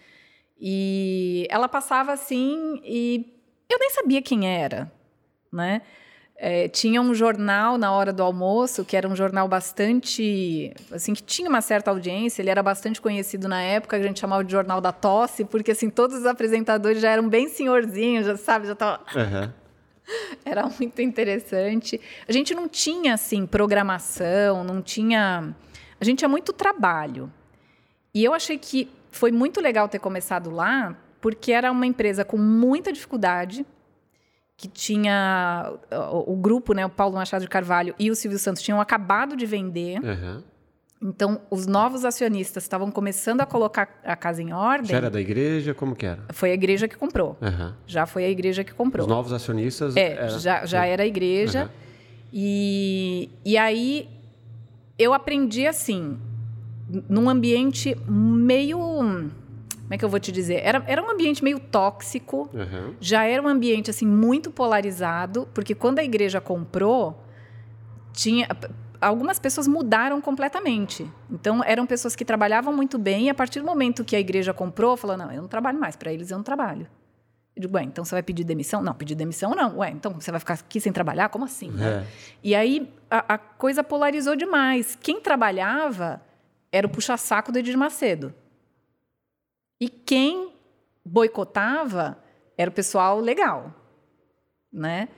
E 0.58 1.46
ela 1.50 1.68
passava 1.68 2.12
assim 2.12 2.80
e 2.82 3.36
eu 3.68 3.78
nem 3.78 3.90
sabia 3.90 4.22
quem 4.22 4.48
era, 4.48 4.90
né? 5.52 5.82
É, 6.38 6.68
tinha 6.68 7.00
um 7.00 7.14
jornal 7.14 7.78
na 7.78 7.92
hora 7.92 8.12
do 8.12 8.22
almoço 8.22 8.84
que 8.84 8.94
era 8.94 9.08
um 9.08 9.16
jornal 9.16 9.48
bastante 9.48 10.70
assim 10.92 11.14
que 11.14 11.22
tinha 11.22 11.48
uma 11.48 11.62
certa 11.62 11.90
audiência 11.90 12.42
ele 12.42 12.50
era 12.50 12.62
bastante 12.62 13.00
conhecido 13.00 13.48
na 13.48 13.62
época 13.62 13.96
a 13.96 14.02
gente 14.02 14.20
chamava 14.20 14.44
de 14.44 14.52
jornal 14.52 14.78
da 14.78 14.92
tosse 14.92 15.46
porque 15.46 15.70
assim 15.70 15.88
todos 15.88 16.14
os 16.14 16.26
apresentadores 16.26 17.00
já 17.00 17.08
eram 17.10 17.26
bem 17.26 17.48
senhorzinhos 17.48 18.26
já 18.26 18.36
sabe 18.36 18.66
já 18.66 18.74
tava 18.74 19.00
Aham. 19.16 19.54
era 20.44 20.68
muito 20.68 21.00
interessante. 21.02 22.00
A 22.26 22.32
gente 22.32 22.54
não 22.54 22.68
tinha 22.68 23.14
assim 23.14 23.46
programação, 23.46 24.64
não 24.64 24.82
tinha. 24.82 25.54
A 26.00 26.04
gente 26.04 26.18
tinha 26.18 26.28
muito 26.28 26.52
trabalho. 26.52 27.32
E 28.14 28.24
eu 28.24 28.32
achei 28.32 28.58
que 28.58 28.88
foi 29.10 29.30
muito 29.30 29.60
legal 29.60 29.88
ter 29.88 29.98
começado 29.98 30.50
lá, 30.50 30.96
porque 31.20 31.52
era 31.52 31.70
uma 31.70 31.86
empresa 31.86 32.24
com 32.24 32.36
muita 32.36 32.92
dificuldade, 32.92 33.64
que 34.56 34.68
tinha 34.68 35.72
o, 36.12 36.32
o 36.32 36.36
grupo, 36.36 36.72
né, 36.72 36.84
o 36.86 36.88
Paulo 36.90 37.14
Machado 37.14 37.42
de 37.42 37.48
Carvalho 37.48 37.94
e 37.98 38.10
o 38.10 38.16
Silvio 38.16 38.38
Santos 38.38 38.62
tinham 38.62 38.80
acabado 38.80 39.36
de 39.36 39.44
vender. 39.46 39.98
Aham. 40.04 40.42
Então, 41.02 41.42
os 41.50 41.66
novos 41.66 42.06
acionistas 42.06 42.62
estavam 42.64 42.90
começando 42.90 43.42
a 43.42 43.46
colocar 43.46 44.00
a 44.02 44.16
casa 44.16 44.42
em 44.42 44.54
ordem. 44.54 44.90
Já 44.90 44.96
era 44.96 45.10
da 45.10 45.20
igreja? 45.20 45.74
Como 45.74 45.94
que 45.94 46.06
era? 46.06 46.22
Foi 46.32 46.50
a 46.50 46.54
igreja 46.54 46.88
que 46.88 46.96
comprou. 46.96 47.36
Aham. 47.42 47.74
Já 47.86 48.06
foi 48.06 48.24
a 48.24 48.30
igreja 48.30 48.64
que 48.64 48.72
comprou. 48.72 49.04
Os 49.06 49.12
novos 49.12 49.30
acionistas. 49.30 49.94
É, 49.94 50.12
era- 50.12 50.38
já, 50.38 50.64
já 50.64 50.86
era 50.86 51.02
a 51.02 51.06
igreja. 51.06 51.64
Aham. 51.64 51.70
E, 52.32 53.28
e 53.44 53.58
aí 53.58 54.08
eu 54.98 55.12
aprendi 55.12 55.66
assim, 55.66 56.18
num 57.10 57.28
ambiente 57.28 57.94
meio. 58.08 59.30
Como 59.86 59.94
é 59.94 59.98
que 59.98 60.04
eu 60.04 60.08
vou 60.08 60.18
te 60.18 60.32
dizer? 60.32 60.60
Era, 60.64 60.82
era 60.88 61.00
um 61.00 61.08
ambiente 61.08 61.44
meio 61.44 61.60
tóxico. 61.60 62.50
Aham. 62.52 62.94
Já 63.00 63.24
era 63.24 63.40
um 63.40 63.46
ambiente 63.46 63.88
assim 63.88 64.04
muito 64.04 64.50
polarizado, 64.50 65.48
porque 65.54 65.76
quando 65.76 66.00
a 66.00 66.04
igreja 66.04 66.40
comprou, 66.40 67.22
tinha 68.12 68.48
algumas 69.00 69.38
pessoas 69.38 69.68
mudaram 69.68 70.20
completamente. 70.20 71.08
Então 71.30 71.62
eram 71.62 71.86
pessoas 71.86 72.16
que 72.16 72.24
trabalhavam 72.24 72.74
muito 72.74 72.98
bem 72.98 73.26
e 73.26 73.30
a 73.30 73.34
partir 73.34 73.60
do 73.60 73.66
momento 73.66 74.04
que 74.04 74.16
a 74.16 74.20
igreja 74.20 74.52
comprou, 74.52 74.96
falou: 74.96 75.16
"Não, 75.16 75.30
eu 75.30 75.40
não 75.40 75.48
trabalho 75.48 75.78
mais, 75.78 75.94
para 75.94 76.12
eles 76.12 76.32
eu 76.32 76.36
não 76.36 76.44
trabalho". 76.44 76.88
Eu 77.54 77.62
digo: 77.62 77.76
"Ué, 77.76 77.84
então 77.84 78.04
você 78.04 78.16
vai 78.16 78.24
pedir 78.24 78.42
demissão?" 78.42 78.82
"Não, 78.82 78.92
pedir 78.92 79.14
demissão 79.14 79.54
não". 79.54 79.78
"Ué, 79.78 79.90
então 79.90 80.12
você 80.12 80.32
vai 80.32 80.40
ficar 80.40 80.54
aqui 80.54 80.80
sem 80.80 80.92
trabalhar? 80.92 81.28
Como 81.28 81.44
assim?" 81.44 81.70
né? 81.70 81.88
É. 81.88 82.06
E 82.42 82.54
aí 82.56 82.92
a, 83.08 83.34
a 83.34 83.38
coisa 83.38 83.84
polarizou 83.84 84.34
demais. 84.34 84.98
Quem 85.00 85.20
trabalhava 85.20 86.20
era 86.72 86.88
o 86.88 86.90
puxa-saco 86.90 87.52
do 87.52 87.58
Edir 87.60 87.78
Macedo. 87.78 88.34
E 89.80 89.88
quem 89.88 90.52
boicotava 91.04 92.18
era 92.56 92.70
o 92.70 92.74
pessoal 92.74 93.20
legal, 93.20 93.74
né? 94.72 95.08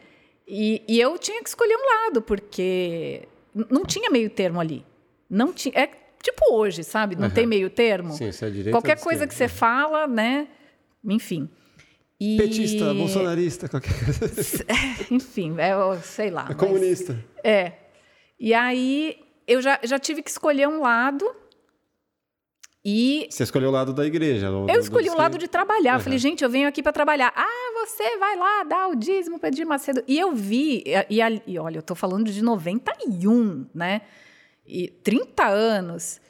E, 0.47 0.83
e 0.89 0.99
eu 1.01 1.19
tinha 1.19 1.43
que 1.43 1.49
escolher 1.49 1.77
um 1.77 1.87
lado, 2.07 2.23
porque 2.23 3.29
não 3.71 3.85
tinha 3.85 4.11
meio 4.11 4.31
termo 4.31 4.61
ali. 4.61 4.85
Não 5.29 5.53
tinha, 5.53 5.75
é 5.79 5.87
tipo 6.23 6.53
hoje, 6.55 6.83
sabe? 6.83 7.15
Não 7.15 7.27
Aham. 7.27 7.35
tem 7.35 7.47
meio 7.47 7.69
termo. 7.71 8.13
Sim, 8.15 8.33
se 8.33 8.45
é 8.45 8.49
direita 8.51 8.71
Qualquer 8.71 8.97
de 8.97 9.03
coisa 9.03 9.27
que 9.27 9.35
você 9.35 9.47
fala, 9.49 10.07
né? 10.07 10.49
Enfim. 11.05 11.49
E- 12.21 12.37
Petista, 12.37 12.93
bolsonarista, 12.95 13.69
qualquer 13.69 13.93
coisa. 14.05 14.65
Enfim, 15.11 15.55
é, 15.59 15.73
eu 15.73 15.97
sei 16.01 16.31
lá. 16.31 16.43
É 16.47 16.49
mas- 16.49 16.57
comunista. 16.57 17.25
é. 17.45 17.73
E 18.41 18.55
aí 18.55 19.19
eu 19.47 19.61
já, 19.61 19.79
já 19.85 19.99
tive 19.99 20.23
que 20.23 20.31
escolher 20.31 20.67
um 20.69 20.81
lado 20.81 21.31
e 22.91 23.27
Você 23.31 23.43
escolheu 23.43 23.69
o 23.69 23.73
lado 23.73 23.93
da 23.93 24.07
igreja. 24.07 24.51
o- 24.51 24.63
eu 24.69 24.75
do- 24.75 24.81
escolhi 24.81 25.07
do- 25.09 25.13
o 25.15 25.19
lado 25.19 25.37
de 25.37 25.47
trabalhar. 25.49 25.93
Eu 25.93 25.97
Uhum. 25.99 26.01
falei, 26.05 26.19
gente, 26.19 26.43
eu 26.43 26.49
venho 26.49 26.67
aqui 26.69 26.83
para 26.83 26.93
trabalhar. 26.93 27.33
Ah, 27.37 27.73
você 27.87 28.17
vai 28.19 28.37
lá 28.37 28.65
dar 28.65 28.89
o 28.89 28.95
dízimo 28.97 29.39
para 29.39 29.49
Edir 29.51 29.67
Macedo. 29.67 30.03
E 30.09 30.19
eu 30.19 30.33
vi, 30.35 30.83
e, 30.87 31.17
e 31.21 31.43
e 31.47 31.59
olha, 31.59 31.79
eu 31.79 31.83
tô 31.83 31.95
falando 31.95 32.31
de 32.31 32.43
91, 32.43 33.67
né? 33.75 34.01
E 34.67 34.89
30 34.89 35.47
anos. 35.47 36.21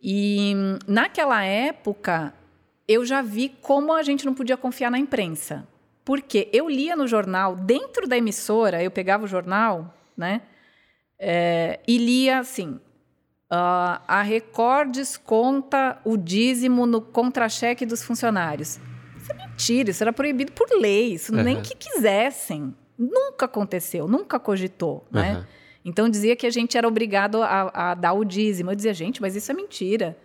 E 0.00 0.54
naquela 0.86 1.42
época, 1.44 2.32
eu 2.86 3.04
já 3.04 3.20
vi 3.22 3.48
como 3.62 3.92
a 3.92 4.02
gente 4.02 4.24
não 4.26 4.34
podia 4.34 4.56
confiar 4.56 4.90
na 4.90 4.98
imprensa. 4.98 5.66
Porque 6.04 6.48
eu 6.52 6.68
lia 6.68 6.94
no 6.94 7.06
jornal, 7.08 7.56
dentro 7.56 8.06
da 8.06 8.16
emissora, 8.16 8.82
eu 8.82 8.90
pegava 8.90 9.24
o 9.24 9.26
jornal, 9.26 9.94
né? 10.16 10.42
É, 11.18 11.80
e 11.88 11.96
lia 11.96 12.40
assim: 12.40 12.78
ah, 13.56 14.02
a 14.08 14.22
Record 14.22 14.90
desconta 14.90 16.00
o 16.04 16.16
dízimo 16.16 16.86
no 16.86 17.00
contra-cheque 17.00 17.86
dos 17.86 18.02
funcionários. 18.02 18.80
Isso 19.16 19.32
é 19.32 19.36
mentira, 19.36 19.90
isso 19.90 20.02
era 20.02 20.12
proibido 20.12 20.50
por 20.50 20.68
lei, 20.70 21.14
isso 21.14 21.32
nem 21.32 21.54
Aham. 21.54 21.62
que 21.62 21.76
quisessem. 21.76 22.74
Nunca 22.98 23.46
aconteceu, 23.46 24.08
nunca 24.08 24.40
cogitou, 24.40 25.06
né? 25.10 25.32
Aham. 25.32 25.46
Então 25.84 26.08
dizia 26.08 26.34
que 26.34 26.46
a 26.46 26.50
gente 26.50 26.76
era 26.76 26.88
obrigado 26.88 27.42
a, 27.42 27.90
a 27.90 27.94
dar 27.94 28.14
o 28.14 28.24
dízimo. 28.24 28.70
Eu 28.70 28.74
dizia, 28.74 28.94
gente, 28.94 29.20
mas 29.20 29.36
isso 29.36 29.52
é 29.52 29.54
mentira. 29.54 30.16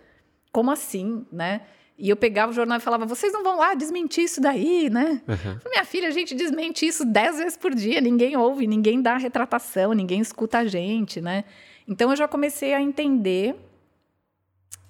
Como 0.50 0.70
assim, 0.70 1.24
né? 1.30 1.60
E 1.98 2.08
eu 2.08 2.16
pegava 2.16 2.50
o 2.50 2.54
jornal 2.54 2.78
e 2.78 2.80
falava, 2.80 3.04
vocês 3.04 3.32
não 3.32 3.44
vão 3.44 3.58
lá 3.58 3.74
desmentir 3.74 4.24
isso 4.24 4.40
daí, 4.40 4.88
né? 4.90 5.20
Falei, 5.26 5.58
Minha 5.66 5.84
filha, 5.84 6.08
a 6.08 6.10
gente 6.10 6.34
desmente 6.34 6.86
isso 6.86 7.04
dez 7.04 7.36
vezes 7.36 7.58
por 7.58 7.74
dia, 7.74 8.00
ninguém 8.00 8.36
ouve, 8.36 8.66
ninguém 8.66 9.02
dá 9.02 9.18
retratação, 9.18 9.92
ninguém 9.92 10.20
escuta 10.20 10.58
a 10.60 10.64
gente, 10.64 11.20
né? 11.20 11.44
Então 11.90 12.10
eu 12.10 12.16
já 12.16 12.28
comecei 12.28 12.72
a 12.72 12.80
entender 12.80 13.56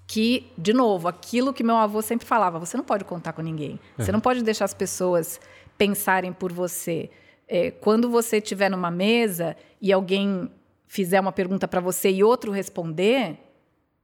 que, 0.07 0.53
de 0.59 0.72
novo, 0.72 1.09
aquilo 1.09 1.53
que 1.53 1.62
meu 1.62 1.76
avô 1.76 2.03
sempre 2.03 2.26
falava, 2.26 2.59
você 2.59 2.76
não 2.76 2.84
pode 2.84 3.05
contar 3.05 3.32
com 3.32 3.42
ninguém. 3.42 3.78
Você 3.96 4.12
não 4.12 4.20
pode 4.20 4.42
deixar 4.42 4.64
as 4.66 4.74
pessoas 4.74 5.40
pensarem 5.78 6.32
por 6.32 6.53
você. 6.53 7.09
É, 7.48 7.70
quando 7.70 8.11
você 8.11 8.36
estiver 8.38 8.68
numa 8.70 8.90
mesa 8.90 9.57
e 9.80 9.92
alguém 9.92 10.51
fizer 10.86 11.20
uma 11.20 11.32
pergunta 11.32 11.66
para 11.66 11.80
você 11.80 12.11
e 12.11 12.22
outro 12.22 12.51
responder, 12.53 13.38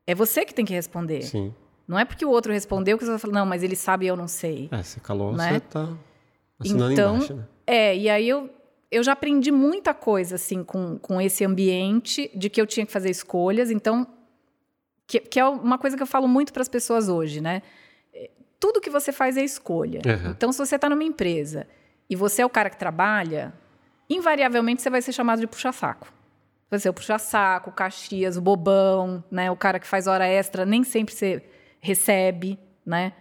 é 0.07 0.15
você 0.15 0.45
que 0.45 0.55
tem 0.55 0.65
que 0.65 0.73
responder. 0.73 1.23
Sim. 1.23 1.53
Não 1.87 1.99
é 1.99 2.05
porque 2.05 2.25
o 2.25 2.31
outro 2.31 2.53
respondeu 2.53 2.97
que 2.97 3.05
você 3.05 3.11
vai 3.11 3.19
falar, 3.19 3.35
não, 3.35 3.47
mas 3.47 3.63
ele 3.63 3.77
sabe 3.77 4.07
e 4.07 4.09
eu 4.09 4.17
não 4.17 4.27
sei. 4.29 4.69
É, 4.73 4.83
você 4.83 4.99
calou, 5.01 5.33
Né? 5.33 5.55
você 5.55 5.61
tá 5.61 5.89
assinando 6.59 6.93
Então, 6.93 7.15
embaixo, 7.17 7.35
né? 7.35 7.45
É, 7.67 7.97
e 7.97 8.09
aí 8.09 8.29
eu, 8.29 8.49
eu 8.91 9.03
já 9.03 9.13
aprendi 9.13 9.51
muita 9.51 9.93
coisa, 9.93 10.37
assim, 10.37 10.63
com, 10.63 10.99
com 10.99 11.21
esse 11.21 11.45
ambiente, 11.45 12.31
de 12.35 12.49
que 12.49 12.61
eu 12.61 12.67
tinha 12.67 12.87
que 12.87 12.93
fazer 12.93 13.11
escolhas. 13.11 13.71
Então, 13.71 14.07
que, 15.07 15.21
que 15.21 15.41
é 15.41 15.45
uma 15.45 15.79
coisa 15.79 15.97
que 15.97 16.03
eu 16.03 16.07
falo 16.07 16.29
muito 16.29 16.53
para 16.53 16.63
as 16.63 16.69
pessoas 16.69 17.09
hoje, 17.09 17.41
né? 17.41 17.63
tudo 18.59 18.81
que 18.81 18.91
você 18.91 19.13
faz 19.13 19.37
é 19.37 19.45
escolha. 19.45 20.01
Uhum. 20.05 20.31
Então, 20.31 20.53
se 20.53 20.59
você 20.59 20.77
está 20.77 20.89
numa 20.89 21.05
empresa 21.05 21.67
e 22.09 22.17
você 22.17 22.43
é 22.43 22.47
o 22.47 22.51
cara 22.51 22.71
que 22.71 22.77
trabalha, 22.77 23.53
invariavelmente 24.09 24.83
você 24.83 24.91
vai 24.91 25.03
ser 25.03 25.13
chamado 25.13 25.41
de 25.41 25.47
puxa-saco. 25.47 26.13
Vai 26.71 26.81
ser 26.81 26.89
o 26.89 26.95
puxa-saco, 26.95 27.71
o 27.71 27.73
caxias, 27.73 28.37
o 28.37 28.41
bobão, 28.41 29.23
né? 29.31 29.51
O 29.51 29.57
cara 29.57 29.79
que 29.79 29.87
faz 29.87 30.07
hora 30.07 30.27
extra, 30.27 30.65
nem 30.65 30.83
sempre 30.83 31.15
você 31.15 31.43
recebe, 31.81 32.59
né? 32.85 33.13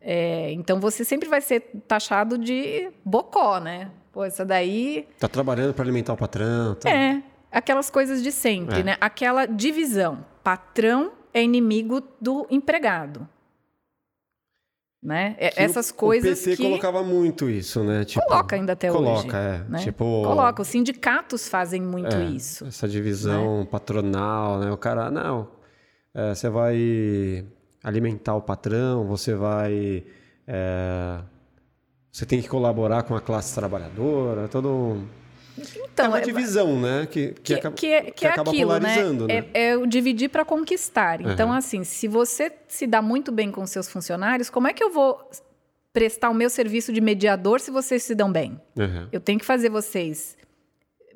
É, 0.00 0.52
então 0.52 0.78
você 0.78 1.04
sempre 1.04 1.28
vai 1.28 1.40
ser 1.40 1.60
taxado 1.88 2.36
de 2.38 2.90
bocó, 3.04 3.58
né? 3.58 3.90
Pô, 4.14 4.24
essa 4.24 4.44
daí 4.44 5.06
Tá 5.18 5.26
trabalhando 5.28 5.74
para 5.74 5.84
alimentar 5.84 6.12
o 6.12 6.16
patrão. 6.16 6.74
Tá... 6.76 6.88
é 6.88 7.20
aquelas 7.50 7.90
coisas 7.90 8.22
de 8.22 8.30
sempre, 8.32 8.80
É. 8.80 8.82
né? 8.84 8.96
Aquela 9.00 9.44
divisão. 9.46 10.24
Patrão 10.42 11.12
é 11.32 11.42
inimigo 11.42 12.00
do 12.20 12.46
empregado. 12.50 13.28
Né? 15.02 15.36
É- 15.38 15.50
Que 15.50 15.60
Essas 15.60 15.90
o, 15.90 15.94
coisas 15.94 16.40
O 16.40 16.44
PT 16.44 16.56
que 16.56 16.62
colocava 16.62 17.02
muito 17.02 17.50
isso, 17.50 17.84
né? 17.84 18.04
Tipo, 18.06 18.24
coloca 18.26 18.56
ainda 18.56 18.72
até 18.72 18.90
hoje. 18.90 18.98
coloca, 19.04 19.36
é. 19.36 19.58
né? 19.68 19.78
Tipo, 19.80 20.04
Coloca. 20.24 20.62
Os 20.62 20.68
sindicatos 20.68 21.46
fazem 21.46 21.82
muito 21.82 22.14
É, 22.16 22.24
isso. 22.24 22.64
Essa 22.66 22.88
divisão 22.88 23.66
patronal, 23.70 24.58
né? 24.60 24.70
O 24.72 24.78
cara, 24.78 25.10
não, 25.10 25.48
é, 26.14 26.34
você 26.34 26.48
vai 26.48 27.44
alimentar 27.82 28.34
o 28.34 28.40
patrão, 28.40 29.04
você 29.06 29.34
vai. 29.34 30.04
é, 30.46 31.18
você 32.14 32.24
tem 32.24 32.40
que 32.40 32.46
colaborar 32.48 33.02
com 33.02 33.16
a 33.16 33.20
classe 33.20 33.52
trabalhadora, 33.52 34.46
todo. 34.46 34.68
um- 34.68 35.04
Então, 35.84 36.06
é 36.06 36.08
uma 36.08 36.18
é- 36.18 36.22
divisão, 36.22 36.80
né? 36.80 37.06
Que, 37.10 37.28
que, 37.32 37.40
que, 37.42 37.54
acaba, 37.54 37.74
que 37.76 37.86
é, 37.88 38.02
que 38.10 38.24
é 38.24 38.28
acaba 38.30 38.50
aquilo, 38.52 38.70
polarizando, 38.70 39.26
né? 39.26 39.40
né? 39.40 39.46
É, 39.52 39.70
é 39.70 39.76
o 39.76 39.84
dividir 39.84 40.28
para 40.28 40.44
conquistar. 40.44 41.20
Então, 41.20 41.48
Uhum. 41.48 41.54
assim, 41.56 41.82
se 41.82 42.06
você 42.06 42.52
se 42.68 42.86
dá 42.86 43.02
muito 43.02 43.32
bem 43.32 43.50
com 43.50 43.66
seus 43.66 43.88
funcionários, 43.88 44.48
como 44.48 44.68
é 44.68 44.72
que 44.72 44.82
eu 44.82 44.90
vou 44.90 45.28
prestar 45.92 46.30
o 46.30 46.34
meu 46.34 46.48
serviço 46.50 46.92
de 46.92 47.00
mediador 47.00 47.58
se 47.60 47.70
vocês 47.72 48.02
se 48.04 48.14
dão 48.14 48.30
bem? 48.30 48.60
Uhum. 48.78 49.08
Eu 49.10 49.20
tenho 49.20 49.38
que 49.40 49.44
fazer 49.44 49.68
vocês 49.68 50.36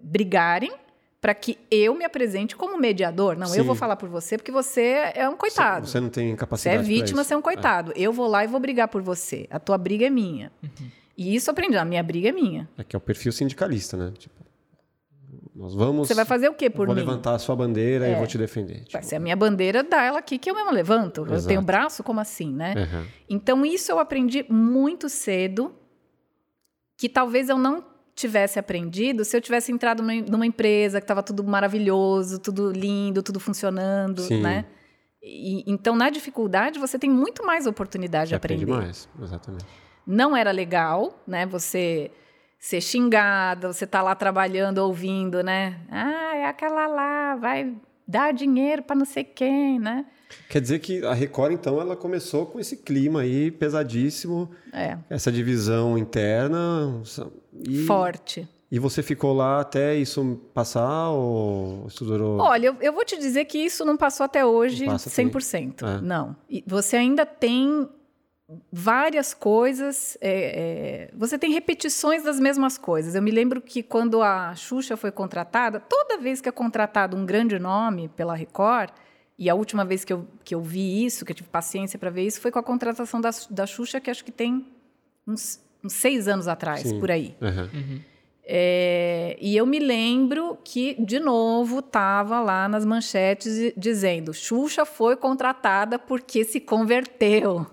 brigarem 0.03 0.73
para 1.21 1.35
que 1.35 1.59
eu 1.71 1.95
me 1.95 2.05
apresente 2.05 2.55
como 2.55 2.79
mediador. 2.79 3.37
Não, 3.37 3.47
Sim. 3.49 3.59
eu 3.59 3.65
vou 3.65 3.75
falar 3.75 3.97
por 3.97 4.09
você 4.09 4.37
porque 4.37 4.53
você 4.53 5.11
é 5.15 5.29
um 5.29 5.37
coitado. 5.37 5.87
Você 5.87 5.99
não 6.01 6.09
tem 6.09 6.31
Você 6.31 6.37
capacidade. 6.37 6.77
é 6.77 6.79
pra 6.79 6.87
vítima, 6.89 7.21
isso. 7.21 7.29
você 7.29 7.35
é 7.35 7.37
um 7.37 7.43
coitado. 7.43 7.93
Eu 7.97 8.13
vou 8.13 8.29
lá 8.29 8.45
e 8.45 8.47
vou 8.47 8.61
brigar 8.61 8.87
por 8.89 9.03
você. 9.03 9.47
A 9.51 9.59
tua 9.59 9.77
briga 9.77 10.07
é 10.07 10.11
minha. 10.11 10.53
E 11.17 11.35
isso 11.35 11.51
eu 11.51 11.53
aprendi. 11.53 11.77
A 11.77 11.85
minha 11.85 12.03
briga 12.03 12.29
é 12.29 12.33
minha. 12.33 12.69
É, 12.79 12.83
é 12.83 12.85
que 12.85 12.95
é 12.95 12.99
o 12.99 13.01
perfil 13.01 13.33
sindicalista, 13.33 13.97
né? 13.97 14.13
Tipo, 14.17 14.39
nós 15.57 15.75
vamos. 15.75 16.07
Você 16.07 16.15
vai 16.15 16.25
fazer 16.25 16.49
o 16.49 16.55
quê 16.55 16.71
por 16.71 16.87
vou 16.87 16.95
mim? 16.95 17.01
levantar 17.01 17.35
a 17.35 17.39
sua 17.41 17.57
bandeira 17.57 18.07
e 18.09 18.13
É. 18.13 18.15
vou 18.17 18.27
te 18.29 18.39
defender. 18.39 18.75
Vai 18.77 18.85
Tipo, 18.85 19.05
ser 19.07 19.17
a 19.17 19.21
minha 19.21 19.35
bandeira, 19.35 19.83
dá 19.83 20.01
ela 20.05 20.21
aqui 20.21 20.39
que 20.39 20.49
eu 20.49 20.55
mesmo 20.55 20.71
levanto. 20.71 21.23
Eu 21.27 21.33
Exato. 21.35 21.49
tenho 21.49 21.61
braço, 21.63 22.05
como 22.05 22.21
assim, 22.21 22.53
né? 22.55 22.75
uhum. 22.77 23.05
Então, 23.29 23.67
isso 23.67 23.91
eu 23.91 23.99
aprendi 23.99 24.47
muito 24.49 25.09
cedo, 25.09 25.75
que 26.97 27.09
talvez 27.09 27.49
eu 27.49 27.59
não 27.59 27.85
tivesse 28.19 28.59
aprendido 28.59 29.25
se 29.25 29.37
eu 29.37 29.41
tivesse 29.41 29.71
entrado 29.73 30.03
numa, 30.03 30.47
empresa 30.47 31.01
que 31.01 31.05
estava 31.05 31.23
tudo 31.23 31.45
maravilhoso, 31.45 32.39
tudo 32.39 32.71
lindo, 32.73 33.23
tudo 33.23 33.39
funcionando, 33.39 34.23
Sim. 34.23 34.43
né? 34.43 34.65
E- 35.23 35.65
então, 35.71 35.95
na 35.97 36.11
dificuldade, 36.11 36.79
você 36.79 36.99
tem 36.99 37.09
muito 37.11 37.45
mais 37.47 37.67
oportunidade 37.67 38.27
de 38.27 38.31
Você 38.31 38.37
aprende 38.37 38.65
aprender. 38.65 38.83
mais, 38.87 39.09
exatamente. 39.23 39.65
Não 40.07 40.37
era 40.37 40.51
legal, 40.51 41.23
né? 41.27 41.47
Você 41.47 42.11
ser 42.59 42.81
xingada, 42.81 43.73
você 43.73 43.87
tá 43.87 44.03
lá 44.03 44.15
trabalhando, 44.15 44.79
ouvindo, 44.79 45.43
né? 45.43 45.81
Ah, 45.91 46.37
é 46.37 46.45
aquela 46.47 46.87
lá, 46.89 47.37
vai 47.37 47.75
dar 48.07 48.33
dinheiro 48.33 48.83
para 48.83 48.97
não 48.97 49.05
sei 49.05 49.23
quem, 49.23 49.79
né? 49.79 50.07
Quer 50.49 50.61
dizer 50.61 50.79
que 50.79 51.05
a 51.05 51.13
Record, 51.13 51.53
então, 51.53 51.81
ela 51.81 51.97
começou 51.97 52.47
com 52.47 52.59
esse 52.59 52.77
clima 52.77 53.21
aí 53.21 53.51
pesadíssimo, 53.51 54.51
É, 54.73 54.99
essa 55.09 55.31
divisão 55.31 55.97
interna. 55.97 57.03
E, 57.53 57.85
forte. 57.85 58.49
e 58.71 58.79
você 58.79 59.03
ficou 59.03 59.33
lá 59.35 59.61
até 59.61 59.95
isso 59.97 60.41
passar 60.55 61.11
ou 61.11 61.87
isso 61.89 62.05
durou? 62.05 62.39
Olha, 62.41 62.67
eu, 62.67 62.77
eu 62.81 62.93
vou 62.93 63.05
te 63.05 63.17
dizer 63.19 63.47
que 63.47 63.59
isso 63.59 63.85
não 63.85 63.97
passou 63.97 64.25
até 64.25 64.45
hoje 64.45 64.85
Não 64.85 64.93
passa 64.93 65.11
100%. 65.11 65.83
É. 65.83 66.01
Não. 66.01 66.37
E 66.49 66.63
você 66.67 66.97
ainda 66.97 67.25
tem 67.27 67.89
várias 68.73 69.35
coisas, 69.35 70.17
é, 70.21 71.11
é, 71.11 71.11
você 71.15 71.39
tem 71.39 71.53
repetições 71.53 72.23
das 72.23 72.41
mesmas 72.41 72.79
coisas. 72.79 73.15
Eu 73.15 73.21
me 73.23 73.31
lembro 73.31 73.61
que 73.61 73.83
quando 73.83 74.23
a 74.23 74.55
Xuxa 74.55 74.97
foi 74.97 75.11
contratada, 75.11 75.81
toda 75.81 76.17
vez 76.19 76.41
que 76.41 76.49
é 76.49 76.53
contratado 76.53 77.17
um 77.17 77.27
grande 77.27 77.59
nome 77.59 78.09
pela 78.09 78.35
Record, 78.35 78.91
e 79.39 79.49
a 79.49 79.55
última 79.55 79.85
vez 79.85 80.05
que 80.05 80.13
eu, 80.13 80.27
que 80.45 80.55
eu 80.55 80.61
vi 80.61 81.05
isso, 81.05 81.25
que 81.25 81.33
eu 81.33 81.37
tive 81.37 81.49
paciência 81.49 81.99
para 81.99 82.11
ver 82.11 82.25
isso, 82.27 82.41
foi 82.41 82.51
com 82.51 82.59
a 82.59 82.63
contratação 82.63 83.21
da, 83.21 83.31
da 83.51 83.67
Xuxa, 83.67 84.01
que 84.01 84.11
acho 84.11 84.25
que 84.25 84.33
tem 84.33 84.67
uns, 85.27 85.61
uns 85.85 85.93
seis 85.93 86.27
anos 86.27 86.49
atrás, 86.49 86.81
Sim. 86.83 86.99
por 86.99 87.11
aí. 87.11 87.37
Uhum. 87.41 88.01
É, 88.51 89.37
e 89.41 89.55
eu 89.57 89.67
me 89.67 89.79
lembro 89.79 90.57
que, 90.65 90.95
de 91.05 91.21
novo, 91.21 91.81
estava 91.81 92.41
lá 92.41 92.67
nas 92.67 92.83
manchetes 92.85 93.55
di- 93.55 93.75
dizendo: 93.77 94.33
Xuxa 94.33 94.87
foi 94.87 95.17
contratada 95.17 95.99
porque 95.99 96.45
se 96.45 96.59
converteu. 96.59 97.67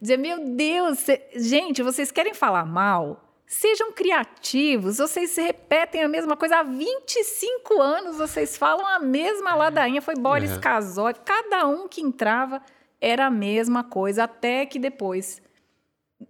Dizer, 0.00 0.16
meu 0.16 0.54
Deus, 0.54 0.98
cê- 1.00 1.28
gente, 1.34 1.82
vocês 1.82 2.12
querem 2.12 2.32
falar 2.32 2.64
mal? 2.64 3.23
Sejam 3.46 3.92
criativos, 3.92 4.98
vocês 4.98 5.36
repetem 5.36 6.02
a 6.02 6.08
mesma 6.08 6.36
coisa. 6.36 6.58
Há 6.58 6.62
25 6.62 7.80
anos 7.80 8.16
vocês 8.16 8.56
falam 8.56 8.86
a 8.86 8.98
mesma 8.98 9.54
ladainha. 9.54 10.00
Foi 10.02 10.14
Boris 10.14 10.52
Uhum. 10.52 10.60
Casoy, 10.60 11.14
cada 11.24 11.66
um 11.66 11.86
que 11.86 12.00
entrava 12.00 12.62
era 13.00 13.26
a 13.26 13.30
mesma 13.30 13.84
coisa, 13.84 14.24
até 14.24 14.64
que 14.64 14.78
depois 14.78 15.42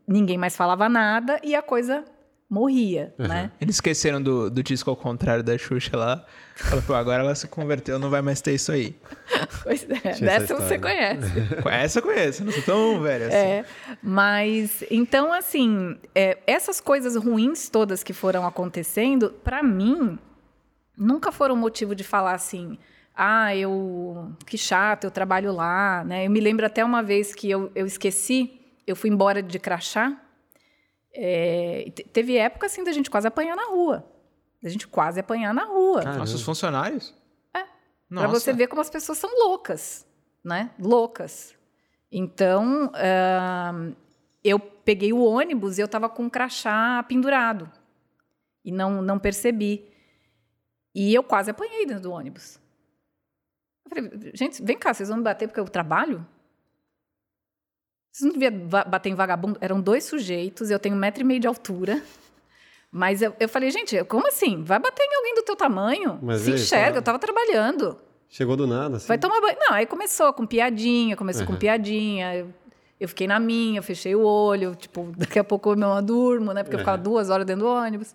ninguém 0.08 0.36
mais 0.36 0.56
falava 0.56 0.88
nada 0.88 1.40
e 1.42 1.54
a 1.54 1.62
coisa 1.62 2.04
morria, 2.54 3.12
Uhum. 3.18 3.26
né? 3.26 3.50
Eles 3.60 3.76
esqueceram 3.76 4.22
do, 4.22 4.48
do 4.48 4.62
disco 4.62 4.88
ao 4.88 4.96
contrário 4.96 5.42
da 5.42 5.58
Xuxa 5.58 5.96
lá. 5.96 6.24
Falou, 6.54 6.84
pô, 6.86 6.94
agora 6.94 7.22
ela 7.24 7.34
se 7.34 7.48
converteu, 7.48 7.98
não 7.98 8.08
vai 8.08 8.22
mais 8.22 8.40
ter 8.40 8.54
isso 8.54 8.70
aí. 8.70 8.96
Pois 9.64 9.84
é, 9.90 10.12
Tinha 10.12 10.38
dessa 10.38 10.54
você 10.54 10.78
conhece. 10.78 11.32
Essa 11.68 11.98
eu 11.98 12.02
conheço, 12.04 12.44
não 12.44 12.52
sou 12.52 12.62
tão 12.62 13.00
velho 13.02 13.26
assim. 13.26 13.36
É, 13.36 13.64
mas 14.00 14.84
então 14.90 15.32
assim, 15.32 15.96
é, 16.14 16.38
essas 16.46 16.80
coisas 16.80 17.16
ruins 17.16 17.68
todas 17.68 18.02
que 18.04 18.12
foram 18.12 18.46
acontecendo, 18.46 19.30
pra 19.42 19.62
mim, 19.64 20.16
nunca 20.96 21.32
foram 21.32 21.56
motivo 21.56 21.92
de 21.94 22.04
falar 22.04 22.34
assim, 22.34 22.78
ah, 23.16 23.54
eu 23.56 24.30
que 24.46 24.56
chato, 24.56 25.04
eu 25.04 25.10
trabalho 25.10 25.52
lá, 25.52 26.04
né? 26.04 26.26
Eu 26.26 26.30
me 26.30 26.38
lembro 26.40 26.64
até 26.64 26.84
uma 26.84 27.02
vez 27.02 27.34
que 27.34 27.50
eu, 27.50 27.70
eu 27.74 27.84
esqueci, 27.84 28.60
eu 28.86 28.94
fui 28.94 29.10
embora 29.10 29.42
de 29.42 29.58
crachá. 29.58 30.16
É, 31.14 31.90
te- 31.94 32.04
teve 32.04 32.36
época 32.36 32.66
assim 32.66 32.82
da 32.84 32.92
gente 32.92 33.10
quase 33.10 33.26
apanhar 33.28 33.56
na 33.56 33.66
rua, 33.68 34.04
da 34.62 34.68
gente 34.68 34.86
quase 34.88 35.20
apanhar 35.20 35.54
na 35.54 35.64
rua. 35.64 36.00
Caramba. 36.02 36.18
Nossos 36.20 36.42
funcionários? 36.42 37.14
É. 37.54 37.64
Nossa. 38.10 38.28
Pra 38.28 38.38
você 38.40 38.52
ver 38.52 38.66
como 38.66 38.80
as 38.80 38.90
pessoas 38.90 39.18
são 39.18 39.30
loucas, 39.46 40.06
né? 40.44 40.70
Loucas. 40.78 41.54
Então, 42.10 42.90
ahn, 42.94 43.92
eu 44.42 44.58
peguei 44.60 45.12
o 45.12 45.22
ônibus 45.24 45.78
e 45.78 45.80
eu 45.80 45.88
tava 45.88 46.08
com 46.08 46.26
o 46.26 46.30
crachá 46.30 47.02
pendurado. 47.08 47.70
E 48.64 48.70
não, 48.70 49.02
não 49.02 49.18
percebi. 49.18 49.88
E 50.94 51.12
eu 51.12 51.22
quase 51.22 51.50
apanhei 51.50 51.86
dentro 51.86 52.04
do 52.04 52.12
ônibus. 52.12 52.58
Eu 53.84 53.90
falei, 53.90 54.30
gente, 54.34 54.62
vem 54.62 54.78
cá, 54.78 54.94
vocês 54.94 55.08
vão 55.08 55.18
me 55.18 55.24
bater 55.24 55.48
porque 55.48 55.60
eu 55.60 55.64
trabalho? 55.66 56.26
Vocês 58.14 58.32
não 58.32 58.38
deviam 58.38 58.68
va- 58.68 58.84
bater 58.84 59.08
em 59.10 59.14
vagabundo? 59.16 59.58
Eram 59.60 59.80
dois 59.80 60.04
sujeitos, 60.04 60.70
eu 60.70 60.78
tenho 60.78 60.94
um 60.94 60.98
metro 60.98 61.22
e 61.22 61.24
meio 61.24 61.40
de 61.40 61.48
altura. 61.48 62.00
Mas 62.90 63.20
eu, 63.20 63.34
eu 63.40 63.48
falei, 63.48 63.72
gente, 63.72 64.04
como 64.04 64.28
assim? 64.28 64.62
Vai 64.62 64.78
bater 64.78 65.02
em 65.02 65.16
alguém 65.16 65.34
do 65.34 65.42
teu 65.42 65.56
tamanho? 65.56 66.20
Mas 66.22 66.42
Se 66.42 66.50
aí, 66.50 66.54
enxerga, 66.54 66.84
fala- 66.86 66.96
eu 66.98 67.02
tava 67.02 67.18
trabalhando. 67.18 67.98
Chegou 68.30 68.56
do 68.56 68.68
nada, 68.68 68.98
assim. 68.98 69.08
Vai 69.08 69.18
tomar 69.18 69.40
banho. 69.40 69.56
Não, 69.58 69.72
aí 69.74 69.84
começou 69.84 70.32
com 70.32 70.46
piadinha, 70.46 71.16
começou 71.16 71.44
com 71.44 71.54
Uhum. 71.54 71.58
piadinha. 71.58 72.36
Eu, 72.36 72.54
eu 73.00 73.08
fiquei 73.08 73.26
na 73.26 73.40
minha, 73.40 73.80
eu 73.80 73.82
fechei 73.82 74.14
o 74.14 74.22
olho, 74.22 74.76
tipo, 74.76 75.12
daqui 75.16 75.40
a 75.40 75.42
pouco 75.44 75.70
eu 75.72 75.76
mesmo 75.76 76.00
durmo, 76.00 76.52
né? 76.52 76.62
Porque 76.62 76.76
eu 76.76 76.80
ficava 76.80 76.96
Uhum. 76.98 77.02
duas 77.02 77.30
horas 77.30 77.44
dentro 77.44 77.64
do 77.64 77.68
ônibus. 77.68 78.14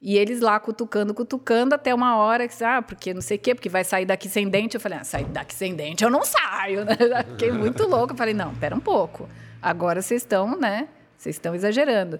E 0.00 0.16
eles 0.16 0.40
lá 0.40 0.58
cutucando, 0.58 1.12
cutucando, 1.12 1.74
até 1.74 1.94
uma 1.94 2.16
hora 2.16 2.48
que, 2.48 2.64
ah, 2.64 2.80
porque 2.80 3.12
não 3.12 3.20
sei 3.20 3.36
o 3.36 3.40
quê, 3.40 3.54
porque 3.54 3.68
vai 3.68 3.84
sair 3.84 4.06
daqui 4.06 4.28
sem 4.28 4.48
dente. 4.48 4.74
Eu 4.74 4.80
falei, 4.80 4.98
ah, 4.98 5.04
sair 5.04 5.26
daqui 5.26 5.54
sem 5.54 5.74
dente 5.74 6.02
eu 6.02 6.10
não 6.10 6.24
saio, 6.24 6.84
né? 6.84 6.96
Fiquei 7.32 7.52
muito 7.52 7.86
louca. 7.86 8.14
Eu 8.14 8.16
falei, 8.16 8.32
não, 8.32 8.54
pera 8.54 8.74
um 8.74 8.80
pouco. 8.80 9.28
Agora 9.60 10.00
vocês 10.00 10.22
estão, 10.22 10.58
né? 10.58 10.88
Vocês 11.18 11.36
estão 11.36 11.54
exagerando. 11.54 12.18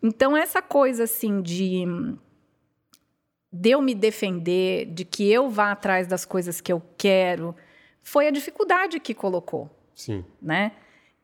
Então, 0.00 0.36
essa 0.36 0.62
coisa, 0.62 1.04
assim, 1.04 1.42
de 1.42 1.84
de 3.52 3.70
eu 3.70 3.80
me 3.80 3.94
defender, 3.94 4.86
de 4.86 5.04
que 5.04 5.30
eu 5.30 5.48
vá 5.48 5.72
atrás 5.72 6.06
das 6.06 6.24
coisas 6.24 6.60
que 6.60 6.72
eu 6.72 6.82
quero, 6.98 7.56
foi 8.02 8.28
a 8.28 8.30
dificuldade 8.30 9.00
que 9.00 9.14
colocou, 9.14 9.70
Sim. 9.94 10.24
né? 10.40 10.72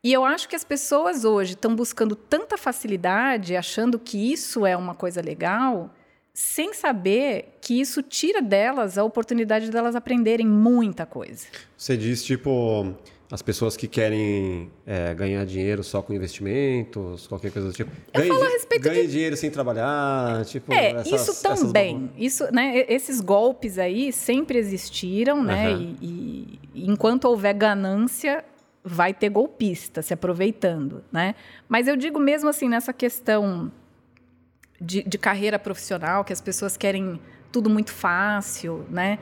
E 0.03 0.11
eu 0.11 0.25
acho 0.25 0.49
que 0.49 0.55
as 0.55 0.65
pessoas 0.65 1.23
hoje 1.23 1.53
estão 1.53 1.73
buscando 1.75 2.13
tanta 2.15 2.57
facilidade, 2.57 3.55
achando 3.55 3.97
que 3.97 4.33
isso 4.33 4.65
é 4.65 4.75
uma 4.75 4.93
coisa 4.93 5.21
legal, 5.21 5.89
sem 6.33 6.73
saber 6.73 7.57
que 7.61 7.79
isso 7.79 8.03
tira 8.03 8.41
delas 8.41 8.97
a 8.97 9.03
oportunidade 9.05 9.69
delas 9.71 9.95
aprenderem 9.95 10.45
muita 10.45 11.05
coisa. 11.05 11.47
Você 11.77 11.95
diz, 11.95 12.23
tipo, 12.23 12.93
As 13.31 13.41
pessoas 13.41 13.75
que 13.75 13.87
querem 13.87 14.69
é, 14.85 15.11
ganhar 15.15 15.43
dinheiro 15.43 15.83
só 15.83 16.03
com 16.03 16.13
investimentos, 16.13 17.25
qualquer 17.25 17.51
coisa 17.51 17.69
do 17.69 17.73
tipo. 17.73 17.89
Ganhe, 18.13 18.27
falo 18.27 18.43
a 18.43 18.47
respeito 18.49 18.83
ganhe 18.83 19.07
de- 19.07 19.11
dinheiro 19.11 19.35
sem 19.35 19.49
trabalhar, 19.49 20.45
tipo... 20.45 20.71
É, 20.71 20.91
essas- 20.91 21.05
isso 21.07 21.15
essas 21.15 21.41
também. 21.41 21.95
babou- 21.97 22.09
Isso, 22.15 22.43
né, 22.53 22.85
esses 22.87 23.19
golpes 23.21 23.79
aí 23.79 24.11
sempre 24.11 24.59
existiram, 24.59 25.41
né? 25.43 25.71
E, 25.71 25.97
e- 25.99 26.59
e 26.75 26.91
enquanto 26.91 27.25
houver 27.25 27.55
ganância, 27.55 28.45
vai 28.83 29.13
ter 29.13 29.29
golpista 29.29 30.01
se 30.01 30.13
aproveitando, 30.13 31.03
né? 31.11 31.35
Mas 31.69 31.87
eu 31.87 31.95
digo 31.95 32.19
mesmo 32.19 32.49
assim, 32.49 32.67
nessa 32.67 32.91
questão 32.91 33.71
de, 34.79 35.03
de 35.03 35.17
carreira 35.17 35.57
profissional, 35.57 36.23
que 36.25 36.33
as 36.33 36.41
pessoas 36.41 36.75
querem 36.75 37.19
tudo 37.51 37.69
muito 37.69 37.91
fácil, 37.91 38.85
né? 38.89 39.19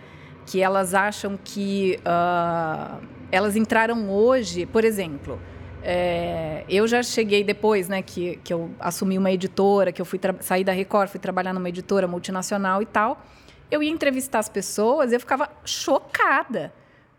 Que 0.48 0.62
elas 0.62 0.94
acham 0.96 1.38
que 1.38 2.00
ah, 2.04 3.00
elas 3.32 3.56
entraram 3.56 4.10
hoje, 4.10 4.66
por 4.66 4.84
exemplo. 4.84 5.40
é, 5.84 6.64
eu 6.70 6.88
já 6.88 7.02
cheguei 7.02 7.44
depois, 7.44 7.90
né, 7.90 8.02
que, 8.02 8.38
que 8.44 8.54
eu 8.54 8.72
assumi 8.80 9.18
uma 9.18 9.32
editora, 9.32 9.92
que 9.92 10.02
eu 10.02 10.06
fui 10.06 10.20
sair 10.40 10.64
da 10.64 10.72
Record, 10.72 11.10
fui 11.10 11.20
trabalhar 11.20 11.54
numa 11.54 11.70
editora 11.70 12.08
multinacional 12.08 12.82
e 12.82 12.86
tal. 12.86 13.24
Eu 13.70 13.82
ia 13.82 13.90
entrevistar 13.90 14.40
as 14.40 14.50
pessoas, 14.50 15.12
eu 15.12 15.20
ficava 15.20 15.50
chocada, 15.66 16.74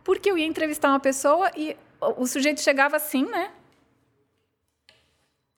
porque 0.05 0.31
eu 0.31 0.39
ia 0.39 0.47
entrevistar 0.47 0.91
uma 0.91 1.01
pessoa 1.01 1.51
e 1.57 1.77
o, 2.03 2.27
sujeito 2.27 2.61
chegava 2.61 2.97
assim, 2.97 3.25
né? 3.25 3.53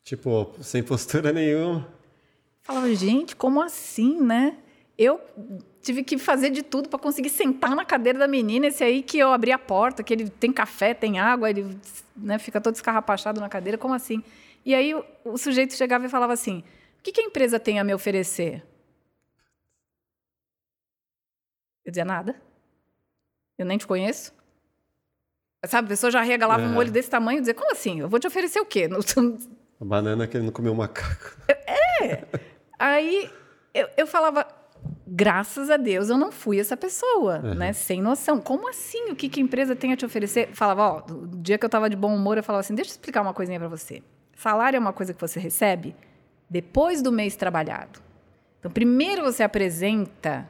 Tipo, 0.03 0.55
sem 0.61 0.83
postura 0.83 1.33
nenhuma. 1.33 1.89
Falava, 2.61 2.95
gente, 2.95 3.35
como 3.35 3.63
assim, 3.63 4.21
né? 4.21 4.59
Eu 4.97 5.21
tive 5.81 6.05
que 6.05 6.19
fazer 6.19 6.51
de 6.51 6.63
tudo 6.63 6.89
para 6.89 6.99
conseguir 6.99 7.31
sentar 7.31 7.75
na 7.75 7.85
cadeira 7.85 8.19
da 8.19 8.29
menina. 8.29 8.67
Esse 8.67 8.85
aí 8.85 9.03
que 9.03 9.19
eu 9.19 9.33
abri 9.33 9.53
a 9.53 9.59
porta, 9.59 10.03
que 10.03 10.13
ele 10.13 10.29
tem 10.29 10.53
café, 10.53 10.93
tem 10.93 11.19
água, 11.19 11.49
ele 11.49 11.79
né, 12.15 12.39
fica 12.39 12.61
todo 12.61 12.75
escarrapachado 12.75 13.41
na 13.41 13.49
cadeira. 13.49 13.79
Como 13.79 13.95
assim? 13.95 14.23
E 14.65 14.75
aí 14.75 14.95
o, 14.95 15.05
o 15.25 15.39
sujeito 15.39 15.75
chegava 15.75 16.05
e 16.05 16.09
falava 16.11 16.35
assim: 16.35 16.63
o 16.99 17.03
que, 17.03 17.13
que 17.13 17.21
a 17.21 17.25
empresa 17.25 17.59
tem 17.59 17.81
a 17.81 17.85
me 17.85 17.95
oferecer? 17.95 18.63
Eu 21.85 21.91
dizia 21.91 22.05
nada. 22.05 22.41
Eu 23.59 23.65
nem 23.65 23.79
te 23.79 23.87
conheço. 23.87 24.33
Sabe, 25.67 25.87
a 25.87 25.89
pessoa 25.89 26.11
já 26.11 26.23
regalava 26.23 26.63
um 26.63 26.67
Aham. 26.71 26.77
olho 26.79 26.91
desse 26.93 27.09
tamanho 27.11 27.39
e 27.39 27.41
dizia: 27.41 27.55
como 27.55 27.71
assim? 27.73 28.01
Eu 28.01 28.09
vou 28.09 28.19
te 28.21 28.27
oferecer 28.27 28.61
o 28.61 28.65
quê? 28.67 28.89
Não- 28.89 29.01
A 29.81 29.85
banana 29.85 30.27
querendo 30.27 30.53
comer 30.53 30.71
o 30.71 30.75
macaco. 30.75 31.37
Aí 32.79 33.31
eu, 33.73 33.89
eu 33.97 34.07
falava, 34.07 34.47
graças 35.07 35.71
a 35.71 35.77
Deus 35.77 36.09
eu 36.11 36.17
não 36.17 36.31
fui 36.33 36.59
essa 36.61 36.77
pessoa, 36.77 37.39
né? 37.39 37.73
Sem 37.73 38.01
noção. 38.03 38.41
Como 38.41 38.69
assim? 38.69 39.11
O 39.11 39.17
que, 39.17 39.29
que 39.29 39.41
a 39.41 39.43
empresa 39.43 39.75
tem 39.77 39.93
a 39.93 39.97
te 39.97 40.05
oferecer? 40.05 40.51
Falava, 40.53 40.83
ó, 40.83 41.13
o 41.13 41.27
dia 41.27 41.59
que 41.59 41.65
eu 41.65 41.69
tava 41.71 41.89
de 41.91 41.97
bom 41.97 42.15
humor, 42.15 42.37
eu 42.37 42.43
falava 42.43 42.61
assim: 42.61 42.75
deixa 42.75 42.91
eu 42.91 42.95
explicar 42.95 43.23
uma 43.23 43.35
coisinha 43.35 43.59
pra 43.59 43.69
você. 43.69 44.03
Salário 44.37 44.77
é 44.77 44.81
uma 44.81 44.93
coisa 44.93 45.13
que 45.15 45.21
você 45.21 45.39
recebe 45.41 45.95
depois 46.49 47.01
do 47.03 47.11
mês 47.13 47.37
trabalhado. 47.37 48.01
Então, 48.59 48.71
primeiro 48.71 49.23
você 49.23 49.43
apresenta 49.43 50.49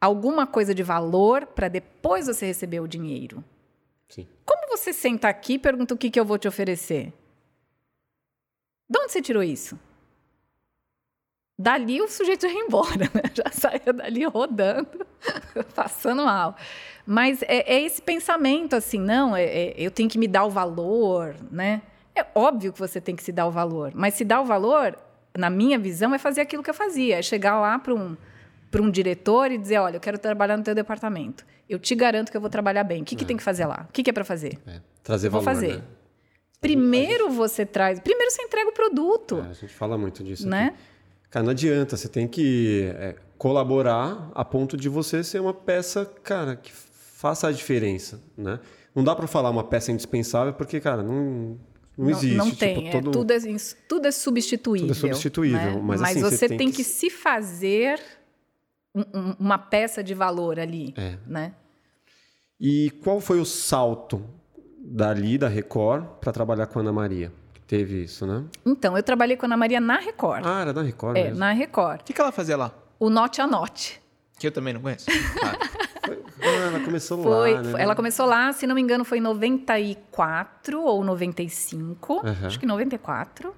alguma 0.00 0.46
coisa 0.46 0.74
de 0.74 0.82
valor 0.82 1.46
para 1.46 1.68
depois 1.68 2.26
você 2.26 2.46
receber 2.46 2.80
o 2.80 2.86
dinheiro. 2.88 3.42
Sim. 4.12 4.28
Como 4.44 4.68
você 4.68 4.92
senta 4.92 5.26
aqui 5.26 5.54
e 5.54 5.58
pergunta 5.58 5.94
o 5.94 5.96
que, 5.96 6.10
que 6.10 6.20
eu 6.20 6.24
vou 6.24 6.36
te 6.36 6.46
oferecer? 6.46 7.14
De 8.86 8.98
onde 8.98 9.10
você 9.10 9.22
tirou 9.22 9.42
isso? 9.42 9.78
Dali 11.58 11.98
o 12.02 12.08
sujeito 12.08 12.42
já 12.46 12.52
ia 12.52 12.60
embora, 12.60 13.04
né? 13.14 13.22
Já 13.32 13.50
saía 13.50 13.90
dali 13.90 14.22
rodando, 14.24 15.06
passando 15.74 16.24
mal. 16.24 16.54
Mas 17.06 17.40
é, 17.44 17.74
é 17.74 17.80
esse 17.80 18.02
pensamento 18.02 18.76
assim, 18.76 18.98
não, 18.98 19.34
é- 19.34 19.44
é- 19.44 19.74
eu 19.78 19.90
tenho 19.90 20.10
que 20.10 20.18
me 20.18 20.28
dar 20.28 20.44
o 20.44 20.50
valor, 20.50 21.34
né? 21.50 21.80
É 22.14 22.26
óbvio 22.34 22.70
que 22.70 22.78
você 22.78 23.00
tem 23.00 23.16
que 23.16 23.22
se 23.22 23.32
dar 23.32 23.46
o 23.46 23.50
valor, 23.50 23.92
mas 23.94 24.12
se 24.12 24.26
dar 24.26 24.42
o 24.42 24.44
valor, 24.44 24.94
na 25.34 25.48
minha 25.48 25.78
visão, 25.78 26.14
é 26.14 26.18
fazer 26.18 26.42
aquilo 26.42 26.62
que 26.62 26.68
eu 26.68 26.74
fazia, 26.74 27.18
é 27.18 27.22
chegar 27.22 27.58
lá 27.58 27.78
para 27.78 27.94
um, 27.94 28.14
um 28.78 28.90
diretor 28.90 29.50
e 29.50 29.56
dizer, 29.56 29.78
olha, 29.78 29.96
eu 29.96 30.00
quero 30.00 30.18
trabalhar 30.18 30.58
no 30.58 30.62
teu 30.62 30.74
departamento. 30.74 31.46
Eu 31.68 31.78
te 31.78 31.94
garanto 31.94 32.30
que 32.30 32.36
eu 32.36 32.40
vou 32.40 32.50
trabalhar 32.50 32.84
bem. 32.84 33.02
O 33.02 33.04
que, 33.04 33.16
que 33.16 33.24
tem 33.24 33.36
que 33.36 33.42
fazer 33.42 33.64
lá? 33.66 33.86
O 33.88 33.92
que, 33.92 34.02
que 34.02 34.10
é 34.10 34.12
para 34.12 34.24
fazer? 34.24 34.58
É, 34.66 34.80
trazer 35.02 35.28
Vou 35.28 35.40
valor, 35.40 35.54
fazer. 35.60 35.76
né? 35.76 35.82
Primeiro 36.60 37.28
você 37.30 37.66
traz, 37.66 37.98
primeiro 37.98 38.30
você 38.30 38.42
entrega 38.42 38.68
o 38.68 38.72
produto, 38.72 39.38
É, 39.38 39.50
a 39.50 39.52
gente 39.52 39.72
fala 39.74 39.98
muito 39.98 40.22
disso 40.22 40.48
né? 40.48 40.66
aqui. 40.66 40.76
Cara, 41.30 41.44
não 41.44 41.50
adianta, 41.50 41.96
você 41.96 42.08
tem 42.08 42.28
que 42.28 42.92
é, 42.96 43.16
colaborar 43.38 44.30
a 44.34 44.44
ponto 44.44 44.76
de 44.76 44.88
você 44.88 45.24
ser 45.24 45.40
uma 45.40 45.52
peça, 45.54 46.04
cara, 46.22 46.54
que 46.54 46.70
faça 46.72 47.48
a 47.48 47.52
diferença, 47.52 48.20
né? 48.36 48.60
Não 48.94 49.02
dá 49.02 49.16
para 49.16 49.26
falar 49.26 49.50
uma 49.50 49.64
peça 49.64 49.90
indispensável 49.90 50.52
porque, 50.52 50.78
cara, 50.78 51.02
não, 51.02 51.58
não, 51.96 52.10
existe. 52.10 52.36
Não 52.36 52.46
tipo, 52.46 52.58
tem, 52.58 52.88
é, 52.88 52.92
todo- 52.92 53.10
tudo, 53.10 53.32
é, 53.32 53.38
tudo 53.88 54.06
é 54.06 54.12
substituível. 54.12 54.88
Tudo 54.88 54.96
é 54.96 55.00
substituível, 55.00 55.58
né? 55.58 55.80
mas 55.82 56.02
assim, 56.02 56.20
você 56.20 56.36
você 56.36 56.48
tem, 56.48 56.58
tem 56.58 56.70
que... 56.70 56.76
que 56.76 56.84
se 56.84 57.08
fazer 57.10 57.98
um- 58.94 59.00
um- 59.14 59.36
uma 59.38 59.58
peça 59.58 60.02
de 60.02 60.14
valor 60.14 60.58
ali, 60.60 60.92
É. 60.96 61.16
né? 61.26 61.54
E 62.60 62.90
qual 63.02 63.20
foi 63.20 63.40
o 63.40 63.44
salto 63.44 64.24
dali, 64.78 65.36
da 65.38 65.48
Record, 65.48 66.04
para 66.20 66.32
trabalhar 66.32 66.66
com 66.66 66.78
a 66.78 66.82
Ana 66.82 66.92
Maria? 66.92 67.32
Que 67.54 67.60
teve 67.62 68.04
isso, 68.04 68.26
né? 68.26 68.44
Então, 68.64 68.96
eu 68.96 69.02
trabalhei 69.02 69.36
com 69.36 69.46
a 69.46 69.48
Ana 69.48 69.56
Maria 69.56 69.80
na 69.80 69.98
Record. 69.98 70.44
Ah, 70.46 70.60
era 70.60 70.72
da 70.72 70.82
Record 70.82 71.16
é, 71.16 71.24
mesmo. 71.24 71.38
na 71.38 71.52
Record. 71.52 72.00
O 72.00 72.04
que, 72.04 72.12
que 72.12 72.20
ela 72.20 72.32
fazia 72.32 72.56
lá? 72.56 72.72
O 72.98 73.08
Note 73.10 73.40
a 73.40 73.46
Note. 73.46 74.00
Que 74.38 74.46
eu 74.46 74.52
também 74.52 74.74
não 74.74 74.80
conheço. 74.80 75.06
Ah, 75.42 75.56
Ah, 76.44 76.46
ela 76.66 76.80
começou 76.80 77.22
Foi, 77.22 77.54
lá, 77.54 77.62
né? 77.62 77.82
Ela 77.82 77.94
começou 77.94 78.26
lá, 78.26 78.52
se 78.52 78.66
não 78.66 78.74
me 78.74 78.80
engano, 78.82 79.04
foi 79.04 79.18
em 79.18 79.20
94 79.20 80.82
ou 80.82 81.04
95. 81.04 82.20
Aham. 82.26 82.46
Acho 82.46 82.58
que 82.58 82.66
94. 82.66 83.54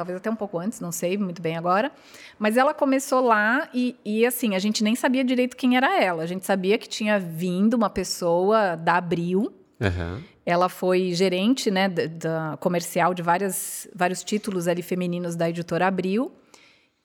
Talvez 0.00 0.16
até 0.16 0.30
um 0.30 0.34
pouco 0.34 0.58
antes, 0.58 0.80
não 0.80 0.90
sei 0.90 1.18
muito 1.18 1.42
bem 1.42 1.58
agora. 1.58 1.92
Mas 2.38 2.56
ela 2.56 2.72
começou 2.72 3.20
lá 3.20 3.68
e, 3.74 3.94
e, 4.02 4.24
assim, 4.24 4.54
a 4.54 4.58
gente 4.58 4.82
nem 4.82 4.94
sabia 4.94 5.22
direito 5.22 5.54
quem 5.54 5.76
era 5.76 6.02
ela. 6.02 6.22
A 6.22 6.26
gente 6.26 6.46
sabia 6.46 6.78
que 6.78 6.88
tinha 6.88 7.18
vindo 7.18 7.74
uma 7.74 7.90
pessoa 7.90 8.76
da 8.76 8.96
Abril. 8.96 9.52
Aham. 9.78 10.22
Ela 10.46 10.70
foi 10.70 11.12
gerente 11.12 11.70
né, 11.70 11.86
da, 11.86 12.06
da 12.06 12.56
comercial 12.56 13.12
de 13.12 13.20
várias, 13.20 13.86
vários 13.94 14.24
títulos 14.24 14.66
ali 14.66 14.80
femininos 14.80 15.36
da 15.36 15.50
editora 15.50 15.86
Abril. 15.86 16.32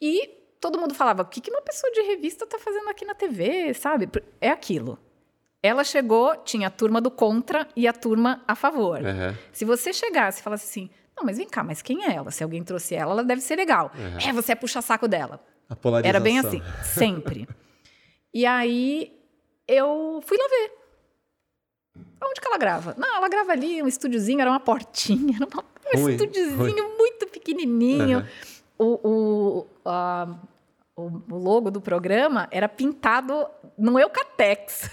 E 0.02 0.30
todo 0.62 0.80
mundo 0.80 0.94
falava: 0.94 1.24
o 1.24 1.26
que, 1.26 1.42
que 1.42 1.52
uma 1.52 1.62
pessoa 1.62 1.92
de 1.92 2.00
revista 2.00 2.46
está 2.46 2.58
fazendo 2.58 2.88
aqui 2.88 3.04
na 3.04 3.14
TV, 3.14 3.74
sabe? 3.74 4.08
É 4.40 4.50
aquilo. 4.50 4.98
Ela 5.62 5.84
chegou, 5.84 6.34
tinha 6.46 6.68
a 6.68 6.72
turma 6.72 7.02
do 7.02 7.12
contra 7.12 7.68
e 7.76 7.90
a 7.90 7.92
turma 7.92 8.42
a 8.48 8.56
favor. 8.56 9.06
Aham. 9.06 9.38
Se 9.52 9.66
você 9.66 9.92
chegasse 9.92 10.40
e 10.40 10.44
falasse 10.44 10.64
assim: 10.64 10.90
não, 11.18 11.24
mas 11.26 11.38
vem 11.38 11.48
cá, 11.48 11.64
mas 11.64 11.82
quem 11.82 12.04
é 12.06 12.14
ela? 12.16 12.30
Se 12.32 12.44
alguém 12.44 12.64
trouxe 12.64 12.94
ela, 12.96 13.12
ela 13.14 13.24
deve 13.24 13.42
ser 13.42 13.56
legal. 13.56 13.92
É, 14.26 14.32
você 14.34 14.52
é 14.52 14.56
puxa-saco 14.56 15.08
dela. 15.08 15.40
A 15.70 15.76
polarização. 15.76 16.10
Era 16.10 16.20
bem 16.20 16.38
assim, 16.40 16.62
sempre. 16.84 17.48
e 18.34 18.46
aí 18.46 19.12
eu 19.68 20.22
fui 20.26 20.38
lá 20.38 20.48
ver. 20.48 20.72
Onde 22.24 22.42
que 22.42 22.48
ela 22.48 22.58
grava? 22.58 22.94
Não, 22.98 23.16
ela 23.18 23.30
grava 23.30 23.52
ali, 23.52 23.82
um 23.82 23.88
estúdiozinho, 23.88 24.42
era 24.42 24.50
uma 24.50 24.60
portinha, 24.60 25.36
era 25.42 25.48
uma- 25.52 25.64
um 25.96 26.10
estúdiozinho 26.10 26.98
muito 26.98 27.28
pequenininho. 27.28 28.20
Aham. 28.20 28.28
O, 28.78 29.10
o, 29.10 29.68
a- 29.86 30.36
o- 30.96 31.22
logo 31.30 31.72
do 31.72 31.80
programa 31.80 32.48
era 32.52 32.68
pintado 32.68 33.48
no 33.78 33.98
Eucatex. 34.00 34.90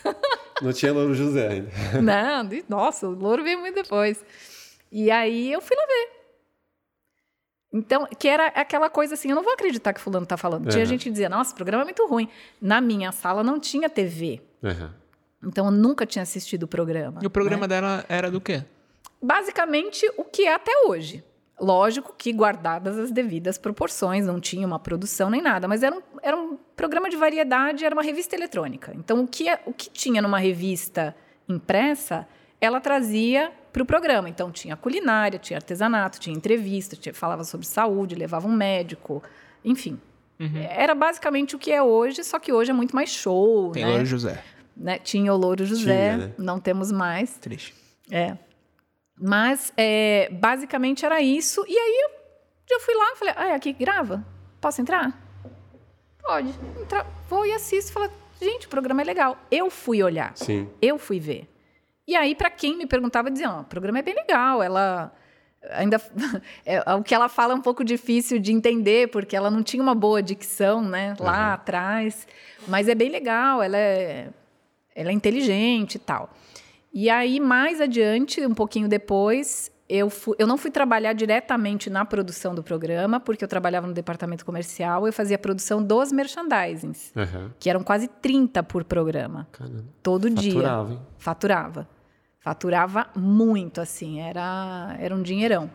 Não 0.61 0.73
tinha 0.73 0.93
Louro 0.93 1.14
José 1.14 1.49
ainda. 1.49 1.70
Não, 2.01 2.49
nossa, 2.68 3.09
o 3.09 3.11
louro 3.14 3.43
veio 3.43 3.59
muito 3.59 3.75
depois. 3.75 4.25
E 4.93 5.11
aí 5.11 5.51
eu 5.51 5.61
fui 5.62 5.74
lá 5.76 5.86
ver. 5.86 6.12
Então, 7.72 8.07
que 8.18 8.28
era 8.28 8.49
aquela 8.49 8.90
coisa 8.90 9.14
assim, 9.14 9.30
eu 9.30 9.34
não 9.34 9.43
vou 9.43 9.55
acreditar 9.55 9.95
que 9.95 10.01
fulano 10.01 10.26
tá 10.26 10.36
falando. 10.36 10.68
Tinha 10.68 10.82
Aham. 10.82 10.86
gente 10.90 11.05
que 11.05 11.11
dizia, 11.11 11.28
nossa, 11.30 11.53
o 11.53 11.57
programa 11.57 11.82
é 11.82 11.86
muito 11.86 12.07
ruim. 12.07 12.28
Na 12.61 12.82
minha 12.82 13.11
sala 13.12 13.43
não 13.43 13.59
tinha 13.59 13.88
TV. 13.88 14.43
Aham. 14.62 14.95
Então 15.45 15.64
eu 15.66 15.70
nunca 15.72 16.05
tinha 16.05 16.22
assistido 16.22 16.64
o 16.64 16.68
programa. 16.68 17.20
e 17.22 17.26
o 17.26 17.30
programa 17.30 17.62
né? 17.62 17.68
dela 17.68 18.05
era 18.09 18.30
do 18.30 18.40
quê? 18.40 18.62
Basicamente 19.20 20.07
o 20.18 20.24
que 20.24 20.43
é 20.47 20.55
até 20.55 20.70
hoje. 20.86 21.24
Lógico 21.59 22.14
que 22.16 22.32
guardadas 22.32 22.99
as 22.99 23.11
devidas 23.11 23.57
proporções, 23.57 24.26
não 24.26 24.38
tinha 24.40 24.66
uma 24.66 24.78
produção 24.78 25.30
nem 25.30 25.40
nada, 25.40 25.66
mas 25.66 25.82
era 25.82 25.97
um, 25.97 26.03
era 26.22 26.36
um 26.36 26.57
programa 26.76 27.09
de 27.09 27.16
variedade, 27.16 27.84
era 27.84 27.95
uma 27.95 28.03
revista 28.03 28.34
eletrônica. 28.36 28.93
Então 28.97 29.22
o 29.22 29.26
que, 29.28 29.49
é- 29.49 29.61
o 29.64 29.72
que 29.72 29.88
tinha 29.88 30.20
numa 30.20 30.38
revista 30.38 31.14
impressa, 31.49 32.26
ela 32.61 32.80
trazia 32.80 33.51
para 33.73 33.83
o 33.83 33.87
programa. 33.87 34.29
Então 34.29 34.51
tinha 34.51 34.77
culinária, 34.77 35.39
tinha 35.39 35.57
artesanato, 35.59 36.20
tinha 36.20 36.35
entrevista, 36.37 36.95
tinha- 36.97 37.14
falava 37.14 37.45
sobre 37.45 37.66
saúde, 37.66 38.14
levava 38.14 38.47
um 38.47 38.53
médico, 38.53 39.23
enfim. 39.64 39.99
Era 40.70 40.93
basicamente 40.93 41.55
o 41.55 41.59
que 41.59 41.70
é 41.70 41.81
hoje, 41.81 42.25
só 42.25 42.37
que 42.41 42.53
hoje 42.53 42.70
é 42.73 42.75
muito 42.75 42.97
mais 42.97 43.11
show, 43.11 43.70
Tem 43.70 43.85
né? 43.85 43.91
Louro 43.91 44.05
José. 44.07 44.43
né? 44.77 44.99
Tinha 44.99 45.33
o 45.33 45.37
Louro 45.37 45.64
José, 45.64 46.14
Tinha, 46.14 46.16
né? 46.27 46.35
não 46.37 46.59
temos 46.59 46.91
mais. 46.91 47.39
Triste. 47.39 47.73
É. 48.11 48.37
Mas, 49.16 49.73
é, 49.77 50.29
basicamente, 50.33 51.07
era 51.07 51.20
isso. 51.20 51.64
E 51.68 51.79
aí, 51.79 52.03
eu 52.05 52.11
já 52.68 52.81
fui 52.85 52.93
lá, 52.95 53.14
falei, 53.14 53.35
ah, 53.37 53.47
é 53.51 53.55
aqui 53.55 53.73
grava? 53.73 54.27
Posso 54.61 54.81
entrar? 54.81 55.16
Pode. 56.20 56.49
Entra, 56.81 57.07
vou 57.29 57.47
e 57.47 57.53
assisto. 57.53 57.93
Falei, 57.93 58.11
gente, 58.41 58.66
o 58.66 58.70
programa 58.70 59.01
é 59.01 59.05
legal. 59.05 59.37
Eu 59.49 59.70
fui 59.70 60.03
olhar. 60.03 60.33
Sim. 60.37 60.68
Eu 60.81 60.99
fui 60.99 61.20
ver. 61.20 61.49
E 62.07 62.16
aí, 62.16 62.34
para 62.34 62.50
quem 62.50 62.76
me 62.76 62.86
perguntava, 62.86 63.30
dizia: 63.30 63.50
oh, 63.50 63.61
o 63.61 63.64
programa 63.64 63.98
é 63.98 64.03
bem 64.03 64.14
legal, 64.14 64.62
ela 64.62 65.12
ainda 65.70 66.00
é, 66.66 66.80
o 66.94 67.03
que 67.03 67.14
ela 67.14 67.28
fala 67.28 67.53
é 67.53 67.57
um 67.57 67.61
pouco 67.61 67.84
difícil 67.84 68.38
de 68.38 68.53
entender 68.53 69.09
porque 69.09 69.36
ela 69.36 69.50
não 69.50 69.62
tinha 69.62 69.82
uma 69.82 69.94
boa 69.94 70.22
dicção, 70.22 70.82
né, 70.82 71.14
lá 71.18 71.48
uhum. 71.48 71.55
atrás, 71.55 72.26
mas 72.66 72.88
é 72.88 72.94
bem 72.94 73.11
legal, 73.11 73.62
ela 73.62 73.76
é 73.76 74.28
ela 74.94 75.11
é 75.11 75.12
inteligente 75.12 75.94
e 75.94 75.98
tal. 75.98 76.30
E 76.92 77.09
aí 77.09 77.40
mais 77.40 77.80
adiante, 77.80 78.44
um 78.44 78.55
pouquinho 78.55 78.88
depois, 78.88 79.72
eu, 79.95 80.09
fui, 80.09 80.34
eu 80.38 80.47
não 80.47 80.57
fui 80.57 80.70
trabalhar 80.70 81.12
diretamente 81.12 81.90
na 81.90 82.03
produção 82.03 82.55
do 82.55 82.62
programa, 82.62 83.20
porque 83.20 83.45
eu 83.45 83.49
trabalhava 83.49 83.86
no 83.86 83.93
departamento 83.93 84.43
comercial, 84.43 85.07
eu 85.07 85.12
fazia 85.12 85.36
a 85.36 85.38
produção 85.38 85.82
dos 85.82 86.11
merchandisings, 86.11 87.12
uhum. 87.14 87.51
que 87.59 87.68
eram 87.68 87.84
quase 87.84 88.09
30 88.09 88.62
por 88.62 88.84
programa. 88.84 89.47
Caramba. 89.53 89.84
Todo 90.03 90.30
Faturava, 90.30 90.40
dia. 90.40 90.53
Faturava, 90.55 90.93
hein? 90.93 91.01
Faturava. 91.18 91.88
Faturava 92.40 93.07
muito, 93.14 93.82
assim, 93.82 94.18
era, 94.20 94.97
era 94.99 95.14
um 95.14 95.20
dinheirão. 95.20 95.70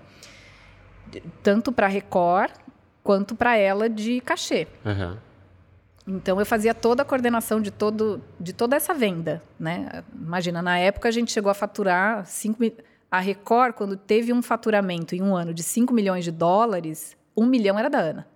Tanto 1.43 1.72
para 1.72 1.86
Record 1.86 2.51
quanto 3.03 3.36
para 3.36 3.55
ela 3.55 3.88
de 3.88 4.20
cachê. 4.22 4.68
Uhum. 4.84 5.15
Então 6.07 6.39
eu 6.39 6.45
fazia 6.45 6.74
toda 6.74 7.03
a 7.03 7.05
coordenação 7.05 7.61
de, 7.61 7.70
todo, 7.70 8.20
de 8.39 8.51
toda 8.51 8.76
essa 8.76 8.95
venda, 8.95 9.43
né? 9.59 10.03
Imagina, 10.13 10.61
na 10.61 10.80
época 10.80 11.07
a 11.07 11.11
gente 11.11 11.32
chegou 11.32 11.51
a 11.51 11.53
faturar 11.53 12.26
5 12.26 12.57
A 13.10 13.20
Record, 13.20 13.74
quando 13.74 13.95
teve 13.95 14.34
um 14.34 14.41
faturamento 14.41 15.16
em 15.16 15.22
um 15.22 15.36
ano 15.36 15.53
de 15.53 15.64
5 15.64 15.93
milhões 15.93 16.26
de 16.26 16.32
dólares, 16.32 17.16
um 17.36 17.45
milhão 17.45 17.80
era 17.80 17.89
da 17.89 17.99
Ana. 17.99 18.28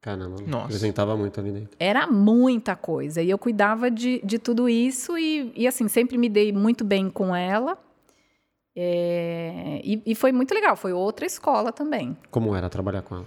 Caramba, 0.00 0.36
Nossa. 0.46 0.64
apresentava 0.64 1.16
muito 1.16 1.38
ali 1.38 1.52
dentro. 1.52 1.76
Era 1.78 2.06
muita 2.06 2.74
coisa. 2.74 3.20
E 3.20 3.28
eu 3.28 3.36
cuidava 3.36 3.90
de, 3.90 4.20
de 4.24 4.38
tudo 4.38 4.68
isso 4.68 5.18
e, 5.18 5.52
e, 5.54 5.66
assim, 5.66 5.88
sempre 5.88 6.16
me 6.16 6.28
dei 6.28 6.52
muito 6.52 6.84
bem 6.84 7.10
com 7.10 7.36
ela. 7.36 7.76
É, 8.74 9.80
e, 9.84 10.02
e, 10.06 10.14
foi 10.14 10.32
muito 10.32 10.54
legal. 10.54 10.74
Foi 10.74 10.92
outra 10.92 11.26
escola 11.26 11.70
também. 11.70 12.16
Como 12.30 12.54
era 12.54 12.70
trabalhar 12.70 13.02
com 13.02 13.16
ela? 13.16 13.26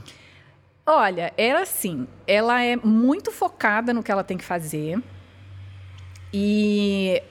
Olha, 0.85 1.31
ela 1.37 1.61
assim, 1.61 2.07
ela 2.25 2.61
é 2.61 2.75
muito 2.75 3.31
focada 3.31 3.93
no 3.93 4.01
que 4.01 4.11
ela 4.11 4.23
tem 4.23 4.37
que 4.37 4.43
fazer. 4.43 5.01
E 6.33 7.21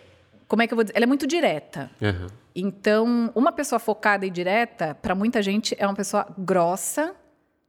como 0.52 0.60
é 0.60 0.66
que 0.66 0.74
eu 0.74 0.76
vou 0.76 0.84
dizer? 0.84 0.94
Ela 0.94 1.04
é 1.04 1.06
muito 1.06 1.26
direta. 1.26 1.90
Uhum. 1.98 2.26
Então, 2.54 3.32
uma 3.34 3.50
pessoa 3.52 3.78
focada 3.78 4.26
e 4.26 4.30
direta, 4.30 4.94
para 5.00 5.14
muita 5.14 5.40
gente, 5.40 5.74
é 5.78 5.86
uma 5.86 5.94
pessoa 5.94 6.26
grossa, 6.36 7.16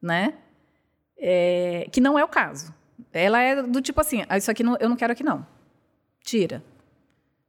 né? 0.01 0.33
É, 1.17 1.87
que 1.93 2.01
não 2.01 2.19
é 2.19 2.25
o 2.25 2.27
caso. 2.27 2.73
Ela 3.13 3.41
é 3.41 3.63
do 3.63 3.81
tipo 3.81 4.01
assim, 4.01 4.25
ah, 4.27 4.37
isso 4.37 4.51
aqui 4.51 4.63
não, 4.63 4.75
eu 4.81 4.89
não 4.89 4.97
quero 4.97 5.13
aqui 5.13 5.23
não. 5.23 5.47
Tira. 6.25 6.61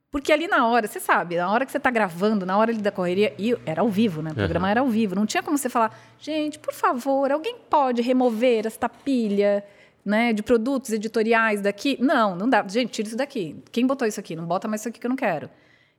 Porque 0.08 0.32
ali 0.32 0.46
na 0.46 0.68
hora, 0.68 0.86
você 0.86 1.00
sabe, 1.00 1.36
na 1.36 1.50
hora 1.50 1.66
que 1.66 1.72
você 1.72 1.78
está 1.78 1.90
gravando, 1.90 2.46
na 2.46 2.56
hora 2.56 2.70
ali 2.70 2.80
da 2.80 2.92
correria, 2.92 3.34
e 3.36 3.58
era 3.66 3.82
ao 3.82 3.88
vivo, 3.88 4.22
né? 4.22 4.30
O 4.30 4.34
programa 4.34 4.66
uhum. 4.66 4.70
era 4.70 4.80
ao 4.82 4.86
vivo. 4.86 5.16
Não 5.16 5.26
tinha 5.26 5.42
como 5.42 5.58
você 5.58 5.68
falar, 5.68 5.98
gente, 6.16 6.60
por 6.60 6.72
favor, 6.72 7.32
alguém 7.32 7.56
pode 7.68 8.00
remover 8.02 8.68
esta 8.68 8.88
pilha 8.88 9.64
né, 10.04 10.32
de 10.32 10.42
produtos 10.42 10.92
editoriais 10.92 11.60
daqui? 11.60 11.96
Não, 12.00 12.36
não 12.36 12.48
dá. 12.48 12.66
Gente, 12.66 12.90
tira 12.90 13.08
isso 13.08 13.16
daqui. 13.16 13.56
Quem 13.72 13.86
botou 13.86 14.06
isso 14.06 14.20
aqui? 14.20 14.36
Não 14.36 14.44
bota 14.44 14.68
mais 14.68 14.82
isso 14.82 14.88
aqui 14.88 15.00
que 15.00 15.06
eu 15.06 15.10
não 15.10 15.16
quero. 15.16 15.48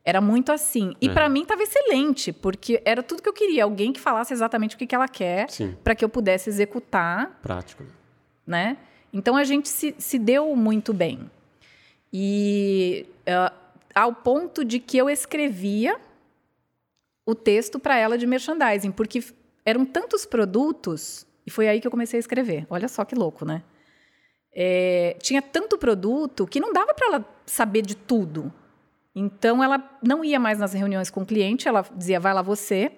Era 0.04 0.20
muito 0.20 0.52
assim. 0.52 0.94
E 1.00 1.08
uhum. 1.08 1.14
para 1.14 1.28
mim 1.28 1.42
estava 1.42 1.62
excelente, 1.62 2.32
porque 2.32 2.80
era 2.84 3.02
tudo 3.02 3.20
que 3.20 3.28
eu 3.28 3.32
queria. 3.32 3.64
Alguém 3.64 3.92
que 3.92 3.98
falasse 3.98 4.32
exatamente 4.32 4.76
o 4.76 4.78
que, 4.78 4.86
que 4.86 4.94
ela 4.94 5.08
quer, 5.08 5.48
para 5.82 5.94
que 5.94 6.04
eu 6.04 6.08
pudesse 6.08 6.48
executar. 6.48 7.40
Prático. 7.42 7.82
Né? 8.46 8.76
Então 9.12 9.36
a 9.36 9.42
gente 9.42 9.68
se, 9.68 9.94
se 9.98 10.18
deu 10.18 10.54
muito 10.54 10.92
bem. 10.92 11.28
E 12.12 13.06
uh, 13.22 13.52
ao 13.92 14.12
ponto 14.12 14.64
de 14.64 14.78
que 14.78 14.96
eu 14.96 15.10
escrevia 15.10 15.98
o 17.26 17.34
texto 17.34 17.80
para 17.80 17.98
ela 17.98 18.16
de 18.16 18.26
merchandising, 18.26 18.92
porque 18.92 19.24
eram 19.64 19.84
tantos 19.84 20.24
produtos, 20.24 21.26
e 21.44 21.50
foi 21.50 21.66
aí 21.66 21.80
que 21.80 21.86
eu 21.86 21.90
comecei 21.90 22.18
a 22.18 22.20
escrever. 22.20 22.64
Olha 22.70 22.86
só 22.86 23.04
que 23.04 23.16
louco, 23.16 23.44
né? 23.44 23.62
É, 24.58 25.14
tinha 25.20 25.42
tanto 25.42 25.76
produto 25.76 26.46
que 26.46 26.58
não 26.58 26.72
dava 26.72 26.94
para 26.94 27.06
ela 27.08 27.24
saber 27.44 27.82
de 27.82 27.94
tudo. 27.94 28.50
Então, 29.14 29.62
ela 29.62 29.98
não 30.02 30.24
ia 30.24 30.40
mais 30.40 30.58
nas 30.58 30.72
reuniões 30.72 31.10
com 31.10 31.20
o 31.20 31.26
cliente, 31.26 31.68
ela 31.68 31.84
dizia: 31.94 32.18
vai 32.18 32.32
lá 32.32 32.40
você, 32.40 32.90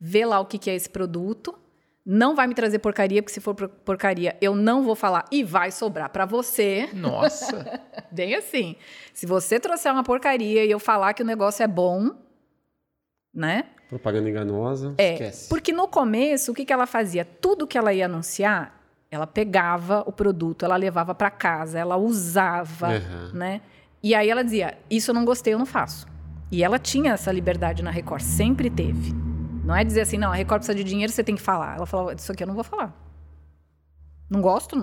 vê 0.00 0.26
lá 0.26 0.40
o 0.40 0.44
que, 0.44 0.68
é 0.68 0.74
esse 0.74 0.90
produto, 0.90 1.56
não 2.04 2.34
vai 2.34 2.48
me 2.48 2.54
trazer 2.54 2.80
porcaria, 2.80 3.22
porque 3.22 3.32
se 3.32 3.40
for 3.40 3.54
porcaria, 3.54 4.36
eu 4.40 4.56
não 4.56 4.82
vou 4.82 4.96
falar 4.96 5.24
e 5.30 5.44
vai 5.44 5.70
sobrar 5.70 6.10
para 6.10 6.26
você. 6.26 6.88
Nossa! 6.92 7.80
Bem 8.10 8.34
assim. 8.34 8.74
Se 9.14 9.24
você 9.24 9.60
trouxer 9.60 9.92
uma 9.92 10.02
porcaria 10.02 10.64
e 10.64 10.70
eu 10.70 10.80
falar 10.80 11.14
que 11.14 11.22
o 11.22 11.26
negócio 11.26 11.62
é 11.62 11.68
bom, 11.68 12.10
né? 13.32 13.66
Propaganda 13.88 14.28
enganosa, 14.28 14.96
é, 14.98 15.12
esquece. 15.12 15.48
Porque 15.48 15.72
no 15.72 15.86
começo, 15.86 16.50
o 16.50 16.54
que, 16.54 16.64
que 16.64 16.72
ela 16.72 16.86
fazia? 16.86 17.24
Tudo 17.24 17.68
que 17.68 17.78
ela 17.78 17.92
ia 17.92 18.06
anunciar, 18.06 18.81
ela 19.12 19.26
pegava 19.26 20.02
o 20.06 20.10
produto, 20.10 20.64
ela 20.64 20.74
levava 20.74 21.14
para 21.14 21.30
casa, 21.30 21.78
ela 21.78 21.98
usava, 21.98 22.88
uhum. 22.88 23.32
né? 23.34 23.60
E 24.02 24.14
aí 24.14 24.30
ela 24.30 24.42
dizia: 24.42 24.78
Isso 24.90 25.10
eu 25.10 25.14
não 25.14 25.26
gostei, 25.26 25.52
eu 25.52 25.58
não 25.58 25.66
faço. 25.66 26.06
E 26.50 26.64
ela 26.64 26.78
tinha 26.78 27.12
essa 27.12 27.30
liberdade 27.30 27.82
na 27.82 27.90
Record, 27.90 28.22
sempre 28.22 28.70
teve. 28.70 29.12
Não 29.64 29.76
é 29.76 29.84
dizer 29.84 30.00
assim, 30.00 30.16
não, 30.16 30.32
a 30.32 30.34
Record 30.34 30.60
precisa 30.60 30.74
de 30.74 30.82
dinheiro, 30.82 31.12
você 31.12 31.22
tem 31.22 31.36
que 31.36 31.42
falar. 31.42 31.76
Ela 31.76 31.84
falava: 31.84 32.14
Isso 32.14 32.32
aqui 32.32 32.42
eu 32.42 32.46
não 32.46 32.54
vou 32.54 32.64
falar. 32.64 32.98
Não 34.30 34.40
gosto, 34.40 34.76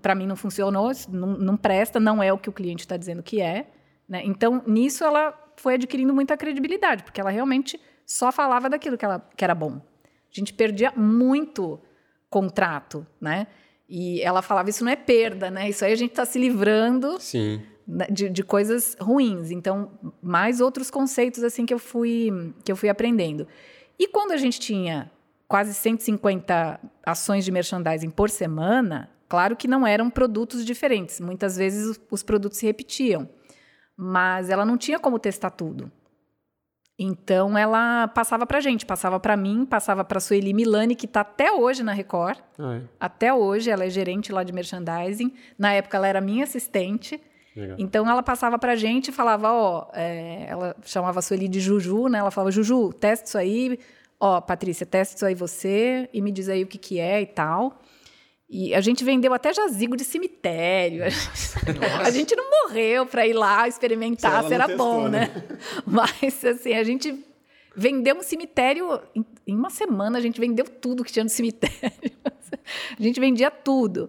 para 0.00 0.14
mim 0.14 0.26
não 0.26 0.36
funcionou, 0.36 0.90
não, 1.10 1.36
não, 1.36 1.54
presta, 1.54 2.00
não 2.00 2.22
é 2.22 2.32
o 2.32 2.38
que 2.38 2.48
o 2.48 2.52
cliente 2.52 2.80
está 2.80 2.96
dizendo 2.96 3.22
que 3.22 3.42
é. 3.42 3.70
Né? 4.08 4.22
Então, 4.24 4.62
nisso 4.66 5.04
ela 5.04 5.34
foi 5.54 5.74
adquirindo 5.74 6.14
muita 6.14 6.34
credibilidade, 6.34 7.02
porque 7.02 7.20
ela 7.20 7.28
realmente 7.28 7.78
só 8.06 8.32
falava 8.32 8.70
daquilo 8.70 8.96
que, 8.96 9.04
ela, 9.04 9.20
que 9.36 9.44
era 9.44 9.54
bom. 9.54 9.82
A 10.04 10.32
gente 10.32 10.54
perdia 10.54 10.94
muito 10.96 11.78
contrato, 12.30 13.06
né? 13.20 13.46
E 13.88 14.20
ela 14.20 14.42
falava, 14.42 14.68
isso 14.68 14.84
não 14.84 14.90
é 14.90 14.96
perda, 14.96 15.50
né? 15.50 15.68
Isso 15.68 15.84
aí 15.84 15.92
a 15.92 15.96
gente 15.96 16.10
está 16.10 16.24
se 16.24 16.38
livrando 16.38 17.20
Sim. 17.20 17.62
Né, 17.86 18.06
de, 18.10 18.28
de, 18.28 18.42
coisas 18.42 18.96
ruins. 19.00 19.50
Então, 19.50 19.92
mais 20.20 20.60
outros 20.60 20.90
conceitos 20.90 21.44
assim 21.44 21.64
que 21.64 21.72
eu 21.72 21.78
fui 21.78 22.52
que 22.64 22.72
eu 22.72 22.76
fui 22.76 22.88
aprendendo. 22.88 23.46
E 23.98 24.08
quando 24.08 24.32
a 24.32 24.36
gente 24.36 24.58
tinha 24.58 25.10
quase 25.46 25.72
150 25.72 26.80
ações 27.04 27.44
de 27.44 27.52
merchandising 27.52 28.10
por 28.10 28.28
semana, 28.28 29.08
claro 29.28 29.54
que 29.54 29.68
não 29.68 29.86
eram 29.86 30.10
produtos 30.10 30.64
diferentes. 30.64 31.20
Muitas 31.20 31.56
vezes 31.56 31.86
os, 31.86 32.00
os 32.10 32.22
produtos 32.24 32.58
se 32.58 32.66
repetiam, 32.66 33.28
mas 33.96 34.50
ela 34.50 34.64
não 34.64 34.76
tinha 34.76 34.98
como 34.98 35.18
testar 35.18 35.50
tudo. 35.50 35.90
Então 36.98 37.58
ela 37.58 38.08
passava 38.08 38.46
para 38.46 38.58
gente, 38.58 38.86
passava 38.86 39.20
para 39.20 39.36
mim, 39.36 39.66
passava 39.66 40.02
para 40.02 40.18
Sueli 40.18 40.54
Milani, 40.54 40.94
que 40.94 41.04
está 41.04 41.20
até 41.20 41.52
hoje 41.52 41.82
na 41.82 41.92
Record. 41.92 42.38
Ah, 42.58 42.76
é. 42.76 42.82
Até 42.98 43.34
hoje 43.34 43.70
ela 43.70 43.84
é 43.84 43.90
gerente 43.90 44.32
lá 44.32 44.42
de 44.42 44.52
merchandising. 44.52 45.32
Na 45.58 45.72
época 45.72 45.96
ela 45.96 46.08
era 46.08 46.20
minha 46.22 46.44
assistente. 46.44 47.20
Legal. 47.54 47.76
Então 47.78 48.08
ela 48.08 48.22
passava 48.22 48.58
pra 48.58 48.76
gente 48.76 49.08
e 49.08 49.12
falava, 49.12 49.52
ó, 49.52 49.88
é, 49.92 50.46
ela 50.48 50.76
chamava 50.84 51.18
a 51.18 51.22
Sueli 51.22 51.48
de 51.48 51.60
Juju, 51.60 52.08
né? 52.08 52.18
Ela 52.18 52.30
falava, 52.30 52.50
Juju, 52.50 52.92
testa 52.94 53.26
isso 53.26 53.38
aí, 53.38 53.78
ó, 54.18 54.40
Patrícia, 54.40 54.86
testa 54.86 55.16
isso 55.16 55.26
aí 55.26 55.34
você 55.34 56.08
e 56.12 56.22
me 56.22 56.30
diz 56.30 56.48
aí 56.48 56.62
o 56.62 56.66
que 56.66 56.78
que 56.78 56.98
é 56.98 57.20
e 57.20 57.26
tal. 57.26 57.78
E 58.48 58.74
a 58.74 58.80
gente 58.80 59.02
vendeu 59.02 59.34
até 59.34 59.52
jazigo 59.52 59.96
de 59.96 60.04
cemitério. 60.04 61.02
A 62.04 62.10
gente 62.10 62.36
não 62.36 62.44
morreu 62.48 63.04
para 63.04 63.26
ir 63.26 63.32
lá 63.32 63.66
experimentar 63.66 64.42
se, 64.42 64.48
se 64.48 64.54
era 64.54 64.66
testou, 64.66 64.86
bom, 64.86 65.08
né? 65.08 65.26
né? 65.26 65.58
Mas 65.84 66.44
assim, 66.44 66.72
a 66.72 66.84
gente 66.84 67.24
vendeu 67.74 68.16
um 68.16 68.22
cemitério 68.22 69.00
em, 69.16 69.26
em 69.48 69.56
uma 69.56 69.68
semana, 69.68 70.18
a 70.18 70.20
gente 70.20 70.40
vendeu 70.40 70.64
tudo 70.64 71.02
que 71.02 71.12
tinha 71.12 71.24
no 71.24 71.30
cemitério. 71.30 71.92
A 72.98 73.02
gente 73.02 73.20
vendia 73.20 73.50
tudo. 73.50 74.08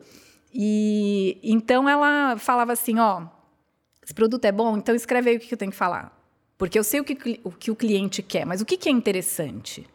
E 0.54 1.38
então 1.44 1.88
ela 1.88 2.38
falava 2.38 2.74
assim, 2.74 2.98
ó, 2.98 3.26
esse 4.04 4.14
produto 4.14 4.46
é 4.46 4.52
bom, 4.52 4.78
então 4.78 4.96
escreve 4.96 5.30
aí 5.30 5.38
o 5.38 5.40
que 5.40 5.54
eu 5.54 5.58
tenho 5.58 5.72
que 5.72 5.78
falar. 5.78 6.16
Porque 6.58 6.78
eu 6.78 6.84
sei 6.84 7.00
o 7.00 7.04
que 7.04 7.40
o, 7.44 7.52
que 7.52 7.70
o 7.70 7.76
cliente 7.76 8.24
quer, 8.24 8.46
mas 8.46 8.62
o 8.62 8.66
que, 8.66 8.78
que 8.78 8.90
é 8.90 8.92
interessante? 8.92 9.88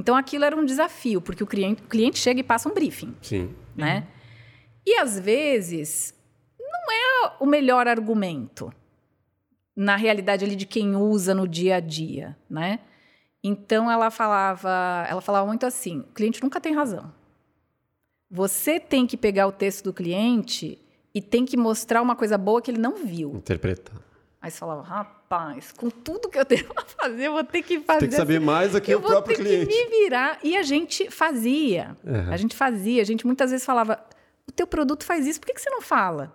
Então 0.00 0.16
aquilo 0.16 0.46
era 0.46 0.56
um 0.56 0.64
desafio, 0.64 1.20
porque 1.20 1.44
o 1.44 1.46
cliente, 1.46 1.82
o 1.82 1.86
cliente 1.86 2.18
chega 2.18 2.40
e 2.40 2.42
passa 2.42 2.70
um 2.70 2.72
briefing. 2.72 3.14
Sim. 3.20 3.54
Né? 3.76 3.98
Uhum. 3.98 4.20
E 4.86 4.98
às 4.98 5.20
vezes 5.20 6.14
não 6.58 6.90
é 6.90 7.32
o 7.38 7.44
melhor 7.44 7.86
argumento 7.86 8.72
na 9.76 9.96
realidade 9.96 10.42
ali 10.42 10.56
de 10.56 10.64
quem 10.64 10.96
usa 10.96 11.34
no 11.34 11.46
dia 11.46 11.76
a 11.76 11.80
dia, 11.80 12.34
né? 12.48 12.80
Então 13.44 13.90
ela 13.90 14.10
falava, 14.10 15.06
ela 15.06 15.20
falava 15.20 15.46
muito 15.46 15.66
assim: 15.66 16.00
o 16.00 16.14
cliente 16.14 16.42
nunca 16.42 16.58
tem 16.58 16.74
razão. 16.74 17.12
Você 18.30 18.80
tem 18.80 19.06
que 19.06 19.18
pegar 19.18 19.48
o 19.48 19.52
texto 19.52 19.84
do 19.84 19.92
cliente 19.92 20.78
e 21.14 21.20
tem 21.20 21.44
que 21.44 21.58
mostrar 21.58 22.00
uma 22.00 22.16
coisa 22.16 22.38
boa 22.38 22.62
que 22.62 22.70
ele 22.70 22.80
não 22.80 23.04
viu. 23.04 23.34
Interpretar. 23.34 24.00
Aí 24.42 24.50
você 24.50 24.58
falava, 24.58 24.82
rapaz, 24.82 25.70
com 25.72 25.90
tudo 25.90 26.28
que 26.30 26.38
eu 26.38 26.44
tenho 26.46 26.64
para 26.72 26.84
fazer, 26.84 27.24
eu 27.26 27.32
vou 27.32 27.44
ter 27.44 27.62
que 27.62 27.78
fazer. 27.80 28.00
Tem 28.00 28.08
que 28.08 28.14
saber 28.14 28.36
assim, 28.36 28.44
mais 28.46 28.72
do 28.72 28.80
que 28.80 28.94
o 28.94 29.00
próprio 29.00 29.36
cliente. 29.36 29.54
Eu 29.54 29.66
vou 29.66 29.68
ter 29.68 29.84
que 29.84 29.90
me 29.90 30.02
virar. 30.04 30.38
E 30.42 30.56
a 30.56 30.62
gente 30.62 31.10
fazia. 31.10 31.94
Uhum. 32.02 32.32
A 32.32 32.36
gente 32.38 32.56
fazia. 32.56 33.02
A 33.02 33.04
gente 33.04 33.26
muitas 33.26 33.50
vezes 33.50 33.66
falava, 33.66 34.02
o 34.48 34.52
teu 34.52 34.66
produto 34.66 35.04
faz 35.04 35.26
isso, 35.26 35.38
por 35.38 35.46
que, 35.46 35.54
que 35.54 35.60
você 35.60 35.68
não 35.68 35.82
fala? 35.82 36.32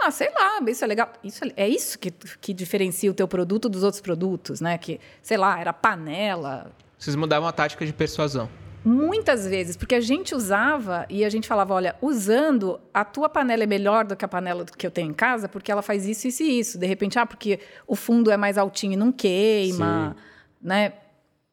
Ah, 0.00 0.06
Ah, 0.08 0.10
sei 0.10 0.30
lá, 0.30 0.60
isso 0.66 0.82
é 0.82 0.86
legal. 0.88 1.12
Isso 1.22 1.44
é, 1.44 1.52
é 1.56 1.68
isso 1.68 1.98
que, 1.98 2.10
que 2.10 2.52
diferencia 2.52 3.10
o 3.10 3.14
teu 3.14 3.28
produto 3.28 3.68
dos 3.68 3.84
outros 3.84 4.00
produtos, 4.00 4.60
né? 4.60 4.76
Que, 4.76 4.98
sei 5.22 5.36
lá, 5.36 5.60
era 5.60 5.72
panela. 5.72 6.72
Vocês 6.98 7.14
mudavam 7.14 7.48
a 7.48 7.52
tática 7.52 7.86
de 7.86 7.92
persuasão. 7.92 8.48
Muitas 8.84 9.46
vezes, 9.46 9.76
porque 9.76 9.94
a 9.94 10.00
gente 10.00 10.34
usava 10.34 11.04
e 11.10 11.24
a 11.24 11.28
gente 11.28 11.46
falava, 11.46 11.74
olha, 11.74 11.94
usando, 12.00 12.80
a 12.94 13.04
tua 13.04 13.28
panela 13.28 13.62
é 13.62 13.66
melhor 13.66 14.06
do 14.06 14.16
que 14.16 14.24
a 14.24 14.28
panela 14.28 14.64
que 14.64 14.86
eu 14.86 14.90
tenho 14.90 15.10
em 15.10 15.14
casa, 15.14 15.48
porque 15.48 15.70
ela 15.70 15.82
faz 15.82 16.06
isso, 16.06 16.26
isso 16.26 16.42
e 16.42 16.58
isso. 16.58 16.78
De 16.78 16.86
repente, 16.86 17.18
ah, 17.18 17.26
porque 17.26 17.60
o 17.86 17.94
fundo 17.94 18.30
é 18.30 18.36
mais 18.36 18.56
altinho 18.56 18.94
e 18.94 18.96
não 18.96 19.12
queima, 19.12 20.16
Sim. 20.16 20.22
né? 20.62 20.92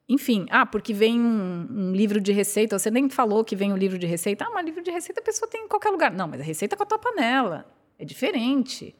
Enfim, 0.09 0.45
ah, 0.49 0.65
porque 0.65 0.93
vem 0.93 1.19
um, 1.19 1.67
um, 1.69 1.91
livro 1.91 2.21
de 2.21 2.32
receita, 2.32 2.80
você 2.80 2.89
nem 2.89 3.09
falou 3.09 3.43
que 3.43 3.57
vem 3.57 3.73
um 3.73 3.78
livro 3.78 3.99
de 3.99 4.07
receita. 4.07 4.45
Ah, 4.45 4.51
mas 4.53 4.65
livro 4.65 4.82
de 4.82 4.89
receita 4.89 5.19
a 5.19 5.23
pessoa 5.23 5.49
tem 5.51 5.65
em 5.65 5.67
qualquer 5.67 5.89
lugar. 5.89 6.11
Não, 6.11 6.30
mas 6.30 6.39
a 6.39 6.43
receita 6.43 6.75
é 6.75 6.78
com 6.78 6.84
a 6.84 6.86
tua 6.86 6.97
panela. 6.97 7.65
É 7.99 8.05
diferente. 8.05 8.95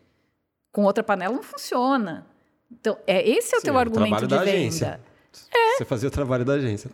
Com 0.70 0.84
outra 0.84 1.04
panela 1.04 1.34
não 1.34 1.44
funciona. 1.44 2.28
Então, 2.70 2.98
é 3.08 3.26
esse 3.26 3.56
é 3.56 3.58
o 3.58 3.62
Sim, 3.62 3.66
teu 3.68 3.78
é 3.78 3.80
argumento 3.80 4.28
de 4.28 4.36
venda. 4.36 4.42
Agência. 4.42 5.00
É. 5.50 5.78
Você 5.78 5.86
fazia 5.86 6.10
o 6.10 6.12
trabalho 6.12 6.44
da 6.44 6.54
agência. 6.54 6.92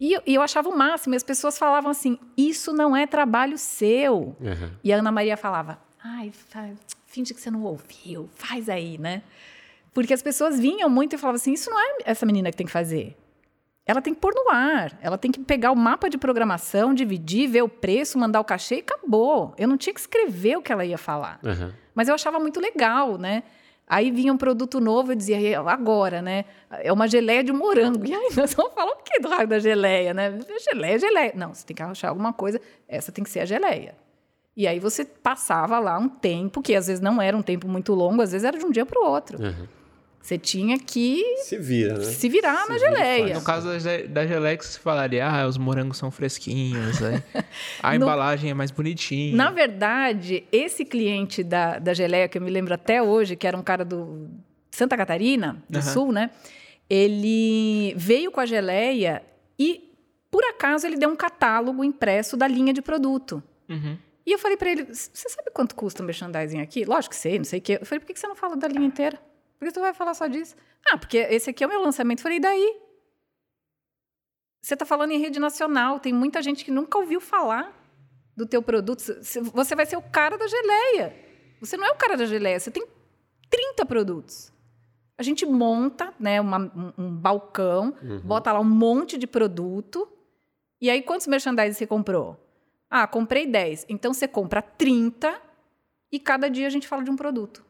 E 0.00 0.12
eu, 0.12 0.22
e 0.26 0.34
eu 0.34 0.42
achava 0.42 0.68
o 0.68 0.76
máximo. 0.76 1.14
E 1.14 1.16
as 1.16 1.22
pessoas 1.22 1.58
falavam 1.58 1.90
assim: 1.90 2.18
Isso 2.36 2.72
não 2.72 2.96
é 2.96 3.06
trabalho 3.06 3.58
seu. 3.58 4.36
Uhum. 4.40 4.70
E 4.82 4.92
a 4.92 4.98
Ana 4.98 5.12
Maria 5.12 5.36
falava: 5.36 5.78
Ai, 6.02 6.32
finge 7.06 7.34
que 7.34 7.40
você 7.40 7.50
não 7.50 7.62
ouviu, 7.64 8.28
faz 8.34 8.68
aí, 8.68 8.98
né? 8.98 9.22
Porque 9.92 10.14
as 10.14 10.22
pessoas 10.22 10.58
vinham 10.58 10.88
muito 10.88 11.14
e 11.14 11.18
falavam 11.18 11.36
assim: 11.36 11.52
Isso 11.52 11.70
não 11.70 11.78
é 11.78 11.96
essa 12.04 12.24
menina 12.24 12.50
que 12.50 12.56
tem 12.56 12.66
que 12.66 12.72
fazer 12.72 13.16
ela 13.88 14.02
tem 14.02 14.12
que 14.12 14.20
pôr 14.20 14.34
no 14.34 14.50
ar. 14.50 14.98
Ela 15.00 15.16
tem 15.16 15.32
que 15.32 15.40
pegar 15.40 15.72
o 15.72 15.74
mapa 15.74 16.10
de 16.10 16.18
programação, 16.18 16.92
dividir, 16.92 17.48
ver 17.48 17.62
o 17.62 17.68
preço, 17.70 18.18
mandar 18.18 18.38
o 18.38 18.44
cachê 18.44 18.76
e 18.76 18.80
acabou. 18.80 19.54
Eu 19.56 19.66
não 19.66 19.78
tinha 19.78 19.94
que 19.94 20.00
escrever 20.00 20.58
o 20.58 20.62
que 20.62 20.70
ela 20.70 20.84
ia 20.84 20.98
falar. 20.98 21.40
Uhum. 21.42 21.72
Mas 21.94 22.06
eu 22.06 22.14
achava 22.14 22.38
muito 22.38 22.60
legal, 22.60 23.16
né? 23.16 23.42
Aí 23.88 24.10
vinha 24.10 24.32
um 24.32 24.36
produto 24.36 24.80
novo, 24.80 25.12
eu 25.12 25.16
dizia, 25.16 25.60
agora, 25.60 26.20
né? 26.20 26.44
É 26.70 26.92
uma 26.92 27.08
geleia 27.08 27.42
de 27.42 27.52
morango. 27.52 28.04
E 28.04 28.14
aí 28.14 28.30
nós 28.36 28.52
vamos 28.52 28.74
falar 28.74 28.92
o 28.92 28.96
quê 28.96 29.18
do 29.18 29.28
raio 29.28 29.48
da 29.48 29.58
geleia, 29.58 30.12
né? 30.12 30.38
Geleia, 30.70 30.98
geleia. 30.98 31.32
Não, 31.34 31.54
você 31.54 31.64
tem 31.64 31.74
que 31.74 31.82
achar 31.82 32.10
alguma 32.10 32.32
coisa, 32.32 32.60
essa 32.86 33.10
tem 33.10 33.24
que 33.24 33.30
ser 33.30 33.40
a 33.40 33.44
geleia. 33.46 33.94
E 34.54 34.66
aí 34.66 34.78
você 34.78 35.04
passava 35.04 35.78
lá 35.78 35.96
um 35.98 36.08
tempo, 36.08 36.60
que 36.60 36.74
às 36.74 36.88
vezes 36.88 37.00
não 37.00 37.22
era 37.22 37.36
um 37.36 37.42
tempo 37.42 37.68
muito 37.68 37.94
longo, 37.94 38.20
às 38.20 38.32
vezes 38.32 38.44
era 38.44 38.58
de 38.58 38.66
um 38.66 38.70
dia 38.70 38.84
para 38.84 39.00
o 39.00 39.06
outro. 39.08 39.40
Uhum. 39.40 39.68
Você 40.28 40.36
tinha 40.36 40.78
que 40.78 41.24
se 41.38 41.56
vira, 41.56 41.96
né? 41.96 42.04
Se 42.04 42.28
virar 42.28 42.66
se 42.66 42.68
na 42.68 42.78
geleia. 42.78 43.34
No 43.36 43.40
caso 43.40 43.66
da 44.10 44.26
geleia 44.26 44.58
que 44.58 44.66
você 44.66 44.78
falaria, 44.78 45.26
ah, 45.26 45.46
os 45.46 45.56
morangos 45.56 45.96
são 45.96 46.10
fresquinhos, 46.10 47.00
né? 47.00 47.22
a 47.82 47.92
no... 47.92 48.04
embalagem 48.04 48.50
é 48.50 48.52
mais 48.52 48.70
bonitinha. 48.70 49.34
Na 49.34 49.50
verdade, 49.50 50.44
esse 50.52 50.84
cliente 50.84 51.42
da, 51.42 51.78
da 51.78 51.94
geleia, 51.94 52.28
que 52.28 52.36
eu 52.36 52.42
me 52.42 52.50
lembro 52.50 52.74
até 52.74 53.02
hoje, 53.02 53.36
que 53.36 53.46
era 53.46 53.56
um 53.56 53.62
cara 53.62 53.86
do 53.86 54.28
Santa 54.70 54.98
Catarina, 54.98 55.62
do 55.66 55.78
uhum. 55.78 55.82
Sul, 55.82 56.12
né? 56.12 56.30
Ele 56.90 57.94
veio 57.96 58.30
com 58.30 58.40
a 58.40 58.44
geleia 58.44 59.22
e, 59.58 59.90
por 60.30 60.44
acaso, 60.44 60.86
ele 60.86 60.98
deu 60.98 61.08
um 61.08 61.16
catálogo 61.16 61.82
impresso 61.82 62.36
da 62.36 62.46
linha 62.46 62.74
de 62.74 62.82
produto. 62.82 63.42
Uhum. 63.66 63.96
E 64.26 64.32
eu 64.32 64.38
falei 64.38 64.58
para 64.58 64.70
ele, 64.70 64.84
você 64.92 65.26
sabe 65.30 65.50
quanto 65.54 65.74
custa 65.74 66.02
um 66.02 66.06
merchandising 66.06 66.60
aqui? 66.60 66.84
Lógico 66.84 67.14
que 67.14 67.18
sei, 67.18 67.38
não 67.38 67.46
sei 67.46 67.60
o 67.60 67.62
quê. 67.62 67.78
Eu 67.80 67.86
falei, 67.86 68.00
por 68.00 68.12
que 68.12 68.20
você 68.20 68.26
não 68.26 68.36
fala 68.36 68.58
da 68.58 68.68
linha 68.68 68.86
inteira? 68.86 69.18
Por 69.58 69.66
que 69.66 69.74
tu 69.74 69.80
vai 69.80 69.92
falar 69.92 70.14
só 70.14 70.26
disso? 70.26 70.54
Ah, 70.90 70.96
porque 70.96 71.18
esse 71.18 71.50
aqui 71.50 71.64
é 71.64 71.66
o 71.66 71.70
meu 71.70 71.82
lançamento. 71.82 72.22
falei, 72.22 72.38
e 72.38 72.40
daí? 72.40 72.80
Você 74.62 74.74
está 74.74 74.86
falando 74.86 75.12
em 75.12 75.18
rede 75.18 75.38
nacional, 75.38 75.98
tem 75.98 76.12
muita 76.12 76.42
gente 76.42 76.64
que 76.64 76.70
nunca 76.70 76.98
ouviu 76.98 77.20
falar 77.20 77.74
do 78.36 78.46
teu 78.46 78.62
produto. 78.62 79.02
Você 79.52 79.74
vai 79.74 79.86
ser 79.86 79.96
o 79.96 80.02
cara 80.02 80.36
da 80.36 80.46
geleia. 80.46 81.14
Você 81.60 81.76
não 81.76 81.86
é 81.86 81.90
o 81.90 81.96
cara 81.96 82.16
da 82.16 82.24
geleia, 82.24 82.58
você 82.60 82.70
tem 82.70 82.86
30 83.50 83.84
produtos. 83.86 84.52
A 85.16 85.22
gente 85.22 85.44
monta 85.44 86.14
né, 86.18 86.40
uma, 86.40 86.58
um, 86.58 86.92
um, 86.96 87.16
balcão, 87.16 87.92
uhum. 88.00 88.20
bota 88.20 88.52
lá 88.52 88.60
um 88.60 88.64
monte 88.64 89.18
de 89.18 89.26
produto. 89.26 90.08
E 90.80 90.88
aí, 90.88 91.02
quantos 91.02 91.26
merchandising 91.26 91.76
você 91.76 91.86
comprou? 91.86 92.38
Ah, 92.88 93.06
comprei 93.08 93.44
10. 93.44 93.86
Então, 93.88 94.14
você 94.14 94.28
compra 94.28 94.62
30 94.62 95.42
e 96.12 96.20
cada 96.20 96.48
dia 96.48 96.68
a 96.68 96.70
gente 96.70 96.86
fala 96.86 97.02
de 97.02 97.10
um 97.10 97.16
produto. 97.16 97.64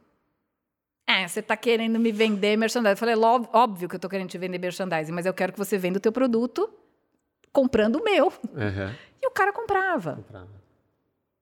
É, 1.08 1.26
você 1.26 1.40
está 1.40 1.56
querendo 1.56 1.98
me 1.98 2.12
vender 2.12 2.54
merchandising. 2.58 2.92
Eu 2.92 2.96
falei, 2.98 3.14
óbvio 3.16 3.88
que 3.88 3.94
eu 3.94 3.98
estou 3.98 4.10
querendo 4.10 4.28
te 4.28 4.36
vender 4.36 4.58
merchandising, 4.58 5.10
mas 5.10 5.24
eu 5.24 5.32
quero 5.32 5.54
que 5.54 5.58
você 5.58 5.78
venda 5.78 5.96
o 5.96 6.00
teu 6.00 6.12
produto 6.12 6.68
comprando 7.50 7.96
o 7.96 8.04
meu. 8.04 8.26
Uhum. 8.26 8.94
E 9.22 9.26
o 9.26 9.30
cara 9.30 9.50
comprava. 9.50 10.16
comprava. 10.16 10.48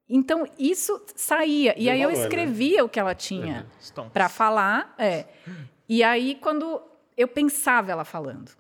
Então, 0.09 0.47
isso 0.57 1.05
saía. 1.17 1.75
e 1.77 1.91
aí 1.91 1.99
valor, 1.99 2.13
eu 2.13 2.17
né? 2.17 2.23
escrevia 2.23 2.77
né? 2.77 2.83
o 2.85 2.89
que 2.89 3.01
ela 3.01 3.13
tinha 3.13 3.67
uhum. 3.99 4.09
para 4.09 4.29
falar. 4.29 4.95
É. 4.99 5.25
E 5.89 6.01
aí, 6.05 6.37
quando 6.41 6.81
eu 7.17 7.27
pensava 7.27 7.91
ela 7.91 8.05
falando. 8.05 8.53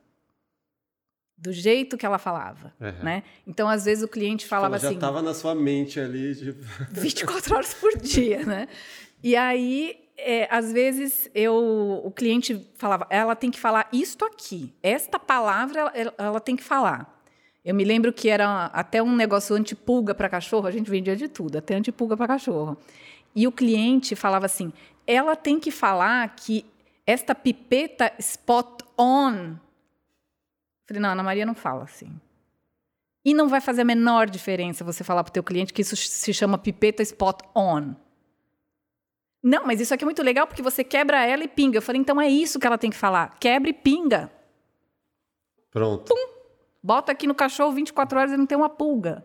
Do 1.38 1.52
jeito 1.52 1.98
que 1.98 2.06
ela 2.06 2.18
falava, 2.18 2.72
uhum. 2.80 3.04
né? 3.04 3.22
Então, 3.46 3.68
às 3.68 3.84
vezes, 3.84 4.02
o 4.02 4.08
cliente 4.08 4.46
falava 4.46 4.74
ela 4.74 4.78
já 4.78 4.88
assim... 4.88 4.94
já 4.98 5.06
estava 5.06 5.22
na 5.22 5.34
sua 5.34 5.54
mente 5.54 6.00
ali. 6.00 6.34
Tipo... 6.34 6.64
24 6.90 7.54
horas 7.54 7.74
por 7.74 7.96
dia, 7.98 8.44
né? 8.44 8.66
E 9.22 9.36
aí, 9.36 10.05
é, 10.16 10.48
às 10.50 10.72
vezes 10.72 11.30
eu, 11.34 12.02
o 12.04 12.10
cliente 12.10 12.66
falava, 12.74 13.06
ela 13.10 13.36
tem 13.36 13.50
que 13.50 13.60
falar 13.60 13.88
isto 13.92 14.24
aqui, 14.24 14.72
esta 14.82 15.18
palavra 15.18 15.92
ela, 15.94 16.14
ela 16.16 16.40
tem 16.40 16.56
que 16.56 16.64
falar. 16.64 17.14
Eu 17.64 17.74
me 17.74 17.84
lembro 17.84 18.12
que 18.12 18.28
era 18.28 18.66
até 18.66 19.02
um 19.02 19.14
negócio 19.14 19.54
antipulga 19.56 20.14
para 20.14 20.28
cachorro, 20.28 20.66
a 20.66 20.70
gente 20.70 20.90
vendia 20.90 21.16
de 21.16 21.26
tudo, 21.26 21.58
até 21.58 21.74
antipulga 21.74 22.16
para 22.16 22.28
cachorro. 22.28 22.76
E 23.34 23.46
o 23.46 23.52
cliente 23.52 24.14
falava 24.14 24.46
assim: 24.46 24.72
ela 25.06 25.34
tem 25.34 25.58
que 25.58 25.70
falar 25.70 26.34
que 26.36 26.64
esta 27.04 27.34
pipeta 27.34 28.12
spot 28.18 28.82
on. 28.98 29.56
falei, 30.86 31.00
não, 31.02 31.10
Ana 31.10 31.22
Maria 31.22 31.44
não 31.44 31.54
fala 31.54 31.84
assim. 31.84 32.20
E 33.24 33.34
não 33.34 33.48
vai 33.48 33.60
fazer 33.60 33.82
a 33.82 33.84
menor 33.84 34.30
diferença 34.30 34.84
você 34.84 35.02
falar 35.02 35.24
para 35.24 35.30
o 35.30 35.32
teu 35.32 35.42
cliente 35.42 35.72
que 35.72 35.82
isso 35.82 35.96
se 35.96 36.32
chama 36.32 36.56
pipeta 36.56 37.02
spot 37.02 37.42
on. 37.54 37.94
Não, 39.42 39.66
mas 39.66 39.80
isso 39.80 39.94
aqui 39.94 40.04
é 40.04 40.06
muito 40.06 40.22
legal 40.22 40.46
porque 40.46 40.62
você 40.62 40.82
quebra 40.82 41.24
ela 41.24 41.44
e 41.44 41.48
pinga. 41.48 41.78
Eu 41.78 41.82
falei, 41.82 42.00
então 42.00 42.20
é 42.20 42.28
isso 42.28 42.58
que 42.58 42.66
ela 42.66 42.78
tem 42.78 42.90
que 42.90 42.96
falar. 42.96 43.36
Quebra 43.38 43.70
e 43.70 43.72
pinga. 43.72 44.30
Pronto. 45.70 46.12
Pum. 46.12 46.36
Bota 46.82 47.12
aqui 47.12 47.26
no 47.26 47.34
cachorro 47.34 47.72
24 47.72 48.18
horas 48.18 48.32
e 48.32 48.36
não 48.36 48.46
tem 48.46 48.56
uma 48.56 48.68
pulga. 48.68 49.24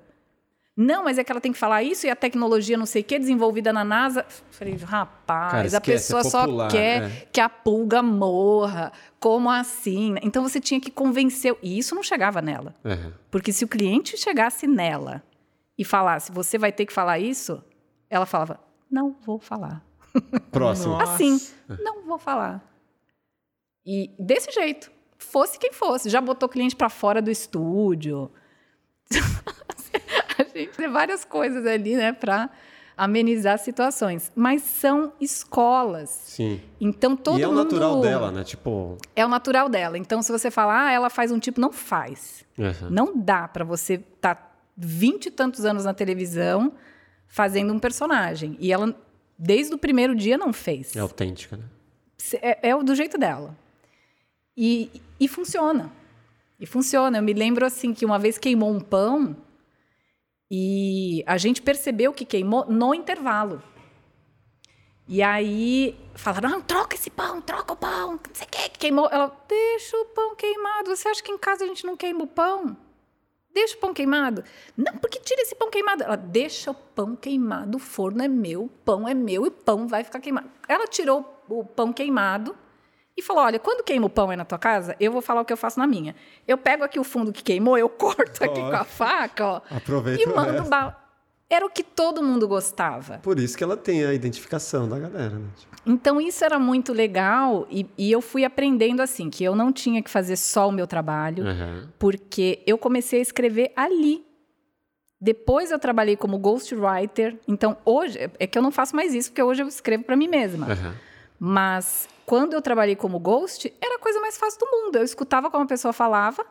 Não, 0.75 1.03
mas 1.03 1.17
é 1.17 1.23
que 1.23 1.31
ela 1.31 1.41
tem 1.41 1.51
que 1.51 1.59
falar 1.59 1.83
isso 1.83 2.07
e 2.07 2.09
a 2.09 2.15
tecnologia 2.15 2.77
não 2.77 2.85
sei 2.85 3.01
o 3.01 3.05
que, 3.05 3.19
desenvolvida 3.19 3.73
na 3.73 3.83
NASA. 3.83 4.25
Falei, 4.49 4.75
rapaz, 4.77 5.51
Cara, 5.51 5.67
esquece, 5.67 5.75
a 5.77 6.17
pessoa 6.17 6.21
é 6.21 6.23
popular, 6.23 6.69
só 6.69 6.75
quer 6.75 7.03
é. 7.03 7.09
que 7.31 7.39
a 7.41 7.49
pulga 7.49 8.01
morra. 8.01 8.91
Como 9.19 9.49
assim? 9.49 10.15
Então 10.23 10.41
você 10.41 10.59
tinha 10.59 10.79
que 10.79 10.89
convencer. 10.89 11.55
E 11.61 11.77
isso 11.77 11.93
não 11.93 12.01
chegava 12.01 12.41
nela. 12.41 12.73
Uhum. 12.83 13.11
Porque 13.29 13.51
se 13.51 13.63
o 13.63 13.67
cliente 13.67 14.17
chegasse 14.17 14.65
nela 14.65 15.21
e 15.77 15.83
falasse, 15.83 16.31
você 16.31 16.57
vai 16.57 16.71
ter 16.71 16.85
que 16.85 16.93
falar 16.93 17.19
isso, 17.19 17.63
ela 18.09 18.25
falava, 18.25 18.59
não 18.89 19.15
vou 19.23 19.39
falar. 19.39 19.83
Próximo. 20.51 20.99
Assim, 21.01 21.39
não 21.83 22.03
vou 22.03 22.17
falar. 22.17 22.63
E 23.85 24.11
desse 24.19 24.51
jeito, 24.51 24.91
fosse 25.17 25.57
quem 25.57 25.71
fosse, 25.73 26.09
já 26.09 26.21
botou 26.21 26.49
cliente 26.49 26.75
para 26.75 26.89
fora 26.89 27.21
do 27.21 27.31
estúdio. 27.31 28.31
a 30.37 30.43
gente 30.43 30.77
tem 30.77 30.89
várias 30.89 31.25
coisas 31.25 31.65
ali, 31.65 31.95
né, 31.95 32.13
para 32.13 32.49
amenizar 32.95 33.57
situações, 33.57 34.31
mas 34.35 34.61
são 34.61 35.13
escolas. 35.19 36.09
Sim. 36.09 36.61
Então 36.79 37.15
todo 37.15 37.33
mundo 37.33 37.39
E 37.39 37.43
é 37.43 37.47
o 37.47 37.51
mundo... 37.51 37.63
natural 37.63 38.01
dela, 38.01 38.31
né? 38.31 38.43
Tipo 38.43 38.97
É 39.15 39.25
o 39.25 39.29
natural 39.29 39.69
dela. 39.69 39.97
Então 39.97 40.21
se 40.21 40.31
você 40.31 40.51
falar, 40.51 40.87
ah, 40.87 40.91
ela 40.91 41.09
faz 41.09 41.31
um 41.31 41.39
tipo, 41.39 41.59
não 41.59 41.71
faz. 41.71 42.45
Uhum. 42.57 42.89
Não 42.89 43.17
dá 43.17 43.47
para 43.47 43.65
você 43.65 43.95
estar 43.95 44.35
tá 44.35 44.51
vinte 44.77 45.27
e 45.27 45.31
tantos 45.31 45.65
anos 45.65 45.85
na 45.85 45.95
televisão 45.95 46.73
fazendo 47.27 47.73
um 47.73 47.79
personagem. 47.79 48.55
E 48.59 48.71
ela 48.71 48.95
desde 49.41 49.73
o 49.73 49.77
primeiro 49.77 50.15
dia 50.15 50.37
não 50.37 50.53
fez. 50.53 50.95
É 50.95 50.99
autêntica, 50.99 51.57
né? 51.57 51.65
É, 52.41 52.69
é 52.69 52.83
do 52.83 52.93
jeito 52.93 53.17
dela. 53.17 53.57
E, 54.55 55.01
e 55.19 55.27
funciona. 55.27 55.91
E 56.59 56.67
funciona. 56.67 57.17
Eu 57.17 57.23
me 57.23 57.33
lembro 57.33 57.65
assim 57.65 57.91
que 57.91 58.05
uma 58.05 58.19
vez 58.19 58.37
queimou 58.37 58.71
um 58.71 58.79
pão 58.79 59.35
e 60.49 61.23
a 61.25 61.37
gente 61.39 61.59
percebeu 61.61 62.13
que 62.13 62.23
queimou 62.23 62.65
no 62.67 62.93
intervalo. 62.93 63.63
E 65.07 65.23
aí 65.23 65.97
falaram: 66.13 66.51
não, 66.51 66.61
troca 66.61 66.95
esse 66.95 67.09
pão, 67.09 67.41
troca 67.41 67.73
o 67.73 67.75
pão, 67.75 68.11
não 68.11 68.19
sei 68.33 68.45
o 68.45 68.49
que, 68.49 68.69
queimou. 68.77 69.09
Ela, 69.11 69.35
deixa 69.47 69.97
o 69.97 70.05
pão 70.05 70.35
queimado. 70.35 70.95
Você 70.95 71.07
acha 71.07 71.23
que 71.23 71.31
em 71.31 71.37
casa 71.39 71.63
a 71.63 71.67
gente 71.67 71.83
não 71.83 71.97
queima 71.97 72.23
o 72.23 72.27
pão? 72.27 72.77
Deixa 73.53 73.75
o 73.75 73.79
pão 73.79 73.93
queimado. 73.93 74.43
Não, 74.77 74.97
porque 74.97 75.19
tira 75.19 75.41
esse 75.41 75.55
pão 75.55 75.69
queimado. 75.69 76.03
Ela 76.03 76.15
deixa 76.15 76.71
o 76.71 76.73
pão 76.73 77.15
queimado, 77.15 77.77
o 77.77 77.79
forno 77.79 78.23
é 78.23 78.27
meu, 78.27 78.63
o 78.63 78.69
pão 78.69 79.07
é 79.07 79.13
meu 79.13 79.45
e 79.45 79.49
o 79.49 79.51
pão 79.51 79.87
vai 79.87 80.03
ficar 80.03 80.19
queimado. 80.19 80.49
Ela 80.67 80.87
tirou 80.87 81.43
o 81.49 81.63
pão 81.63 81.91
queimado 81.91 82.55
e 83.15 83.21
falou: 83.21 83.43
Olha, 83.43 83.59
quando 83.59 83.83
queima 83.83 84.05
o 84.05 84.09
pão 84.09 84.29
aí 84.29 84.37
na 84.37 84.45
tua 84.45 84.57
casa, 84.57 84.95
eu 84.99 85.11
vou 85.11 85.21
falar 85.21 85.41
o 85.41 85.45
que 85.45 85.51
eu 85.51 85.57
faço 85.57 85.79
na 85.79 85.85
minha. 85.85 86.15
Eu 86.47 86.57
pego 86.57 86.83
aqui 86.83 86.99
o 86.99 87.03
fundo 87.03 87.33
que 87.33 87.43
queimou, 87.43 87.77
eu 87.77 87.87
corto 87.89 88.43
aqui 88.43 88.59
oh. 88.59 88.69
com 88.69 88.75
a 88.75 88.83
faca, 88.83 89.45
ó. 89.45 89.61
Aproveita 89.69 90.23
e 90.23 90.25
mando 90.25 90.63
ba... 90.63 90.97
era 91.51 91.65
o 91.65 91.69
que 91.69 91.83
todo 91.83 92.23
mundo 92.23 92.47
gostava. 92.47 93.17
Por 93.17 93.37
isso 93.37 93.57
que 93.57 93.63
ela 93.63 93.75
tem 93.75 94.05
a 94.05 94.13
identificação 94.13 94.87
da 94.87 94.97
galera, 94.97 95.37
né? 95.37 95.49
Então 95.85 96.21
isso 96.21 96.45
era 96.45 96.57
muito 96.57 96.93
legal 96.93 97.67
e, 97.69 97.85
e, 97.97 98.09
eu 98.09 98.21
fui 98.21 98.45
aprendendo 98.45 99.01
assim 99.01 99.29
que 99.29 99.43
eu 99.43 99.53
não 99.53 99.73
tinha 99.73 100.01
que 100.01 100.09
fazer 100.09 100.37
só 100.37 100.69
o 100.69 100.71
meu 100.71 100.87
trabalho, 100.87 101.43
uhum. 101.43 101.87
porque 101.99 102.61
eu 102.65 102.77
comecei 102.77 103.19
a 103.19 103.21
escrever 103.21 103.73
ali. 103.75 104.23
Depois 105.19 105.71
eu 105.71 105.77
trabalhei 105.77 106.15
como 106.15 106.37
ghostwriter. 106.37 107.37
Então 107.45 107.75
hoje 107.83 108.17
é 108.39 108.47
que 108.47 108.57
eu 108.57 108.61
não 108.61 108.71
faço 108.71 108.95
mais 108.95 109.13
isso 109.13 109.29
porque 109.29 109.43
hoje 109.43 109.61
eu 109.61 109.67
escrevo 109.67 110.03
para 110.05 110.15
mim 110.15 110.29
mesma. 110.29 110.67
Uhum. 110.67 110.93
Mas 111.37 112.07
quando 112.25 112.53
eu 112.53 112.61
trabalhei 112.61 112.95
como 112.95 113.19
ghost 113.19 113.73
era 113.81 113.95
a 113.95 113.99
coisa 113.99 114.21
mais 114.21 114.37
fácil 114.37 114.59
do 114.59 114.67
mundo. 114.67 114.95
Eu 114.95 115.03
escutava 115.03 115.51
como 115.51 115.65
a 115.65 115.67
pessoa 115.67 115.91
falava, 115.91 116.45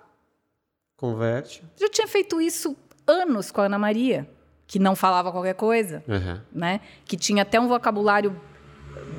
converte. 0.97 1.65
Já 1.77 1.89
tinha 1.89 2.07
feito 2.07 2.39
isso 2.39 2.77
anos 3.07 3.51
com 3.51 3.61
a 3.61 3.65
Ana 3.65 3.79
Maria, 3.79 4.29
que 4.71 4.79
não 4.79 4.95
falava 4.95 5.33
qualquer 5.33 5.55
coisa, 5.55 6.01
uhum. 6.07 6.41
né? 6.53 6.81
Que 7.05 7.17
tinha 7.17 7.43
até 7.43 7.59
um 7.59 7.67
vocabulário 7.67 8.41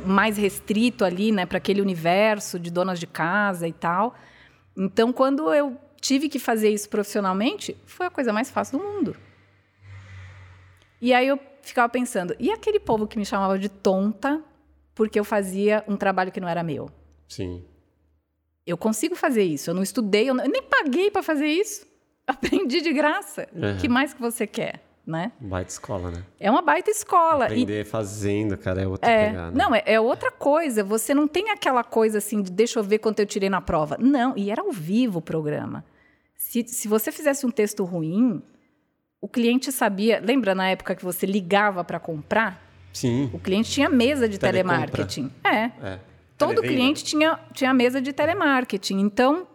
mais 0.06 0.38
restrito 0.38 1.04
ali, 1.04 1.30
né, 1.30 1.45
para 1.45 1.58
aquele 1.58 1.82
universo 1.82 2.58
de 2.58 2.72
donas 2.72 2.97
de 3.02 3.06
casa 3.06 3.68
e 3.68 3.74
tal. 3.74 4.16
Então, 4.78 5.12
quando 5.12 5.54
eu 5.54 5.76
tive 5.99 6.30
que 6.30 6.39
fazer 6.39 6.70
isso 6.70 6.88
profissionalmente, 6.88 7.76
foi 7.86 8.06
a 8.06 8.10
coisa 8.10 8.32
mais 8.32 8.49
fácil 8.49 8.80
do 8.80 8.86
mundo. 8.86 9.14
E 11.02 11.14
aí 11.14 11.28
eu 11.28 11.38
ficava 11.62 11.89
pensando, 11.89 12.34
e 12.39 12.49
aquele 12.49 12.80
povo 12.80 13.06
que 13.06 13.18
me 13.18 13.26
chamava 13.26 13.60
de 13.60 13.68
tonta 13.68 14.41
porque 14.95 15.20
eu 15.20 15.26
fazia 15.26 15.84
um 15.86 15.97
trabalho 15.97 16.32
que 16.32 16.39
não 16.39 16.47
era 16.47 16.64
meu? 16.64 16.89
Sim. 17.28 17.62
Eu 18.66 18.78
consigo 18.78 19.16
fazer 19.16 19.43
isso. 19.43 19.70
Eu 19.70 19.74
não 19.74 19.84
estudei, 19.84 20.30
eu, 20.30 20.34
não, 20.34 20.45
eu 20.45 20.49
nem 20.49 20.64
paguei 20.64 21.12
para 21.12 21.22
fazer 21.22 21.47
isso. 21.47 21.86
Aprendi 22.26 22.80
de 22.80 22.93
graça. 22.93 23.49
Uhum. 23.54 23.76
que 23.76 23.89
mais 23.89 24.14
que 24.14 24.22
você 24.22 24.47
quer? 24.47 24.91
Né? 25.12 25.32
Baita 25.39 25.70
escola, 25.70 26.09
né? 26.09 26.24
É 26.39 26.49
uma 26.49 26.62
baita 26.62 26.89
escola. 26.89 27.45
Aprender 27.45 27.82
e... 27.82 27.86
fazendo, 27.86 28.57
cara, 28.57 28.82
é 28.82 28.88
outra 28.88 29.12
é, 29.12 29.28
pegada. 29.28 29.51
Não, 29.51 29.76
é, 29.76 29.84
é, 29.86 29.99
outra 29.99 30.32
coisa. 30.32 30.84
Você 30.84 31.14
não 31.14 31.28
tem 31.28 31.51
aquela 31.51 31.84
coisa 31.84 32.18
assim 32.18 32.41
de 32.41 32.51
deixa 32.51 32.80
eu 32.80 32.84
ver 32.84 32.99
quanto 32.99 33.20
eu 33.20 33.26
tirei 33.26 33.49
na 33.49 33.62
prova. 33.62 33.97
Não, 33.99 34.34
e 34.36 34.49
era 34.49 34.62
ao 34.62 34.72
vivo 34.72 35.20
o 35.20 35.22
programa. 35.22 35.84
Se, 36.36 36.66
se 36.68 36.88
você 36.88 37.12
fizesse 37.12 37.45
um 37.45 37.51
texto 37.51 37.84
ruim, 37.84 38.41
o 39.20 39.28
cliente 39.28 39.72
sabia. 39.72 40.20
Lembra 40.20 40.55
na 40.55 40.70
época 40.70 40.95
que 40.95 41.03
você 41.03 41.26
ligava 41.26 41.84
para 41.84 41.99
comprar? 41.99 42.59
Sim. 42.93 43.30
O 43.34 43.39
cliente 43.39 43.70
tinha 43.72 43.89
mesa 43.89 44.28
de 44.28 44.38
telemarketing. 44.39 45.32
É. 45.43 45.72
é. 45.86 45.99
Todo 46.38 46.62
cliente 46.62 47.03
tinha, 47.03 47.39
tinha 47.53 47.74
mesa 47.74 48.01
de 48.01 48.12
telemarketing. 48.12 48.99
Então, 48.99 49.47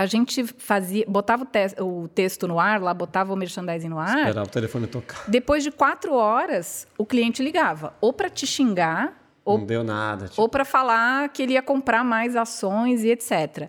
a 0.00 0.06
gente 0.06 0.46
fazia, 0.46 1.04
botava 1.06 1.44
o, 1.44 1.46
te 1.46 1.82
o, 1.82 2.08
texto 2.08 2.48
no 2.48 2.58
ar, 2.58 2.80
lá 2.80 2.94
botava 2.94 3.34
o 3.34 3.36
merchandising 3.36 3.90
no 3.90 3.98
ar. 3.98 4.16
Esperava 4.16 4.46
o 4.46 4.50
telefone 4.50 4.86
tocar. 4.86 5.24
Depois 5.28 5.62
de 5.62 5.70
quatro 5.70 6.14
horas, 6.14 6.88
o 6.96 7.04
cliente 7.04 7.42
ligava, 7.42 7.92
ou 8.00 8.10
para 8.10 8.30
te 8.30 8.46
xingar, 8.46 9.14
ou, 9.44 9.58
não 9.58 9.66
deu 9.66 9.84
nada, 9.84 10.28
tipo... 10.28 10.40
ou 10.40 10.48
para 10.48 10.64
falar 10.64 11.28
que 11.28 11.42
ele 11.42 11.52
ia 11.52 11.62
comprar 11.62 12.02
mais 12.02 12.34
ações 12.34 13.04
e 13.04 13.10
etc. 13.10 13.68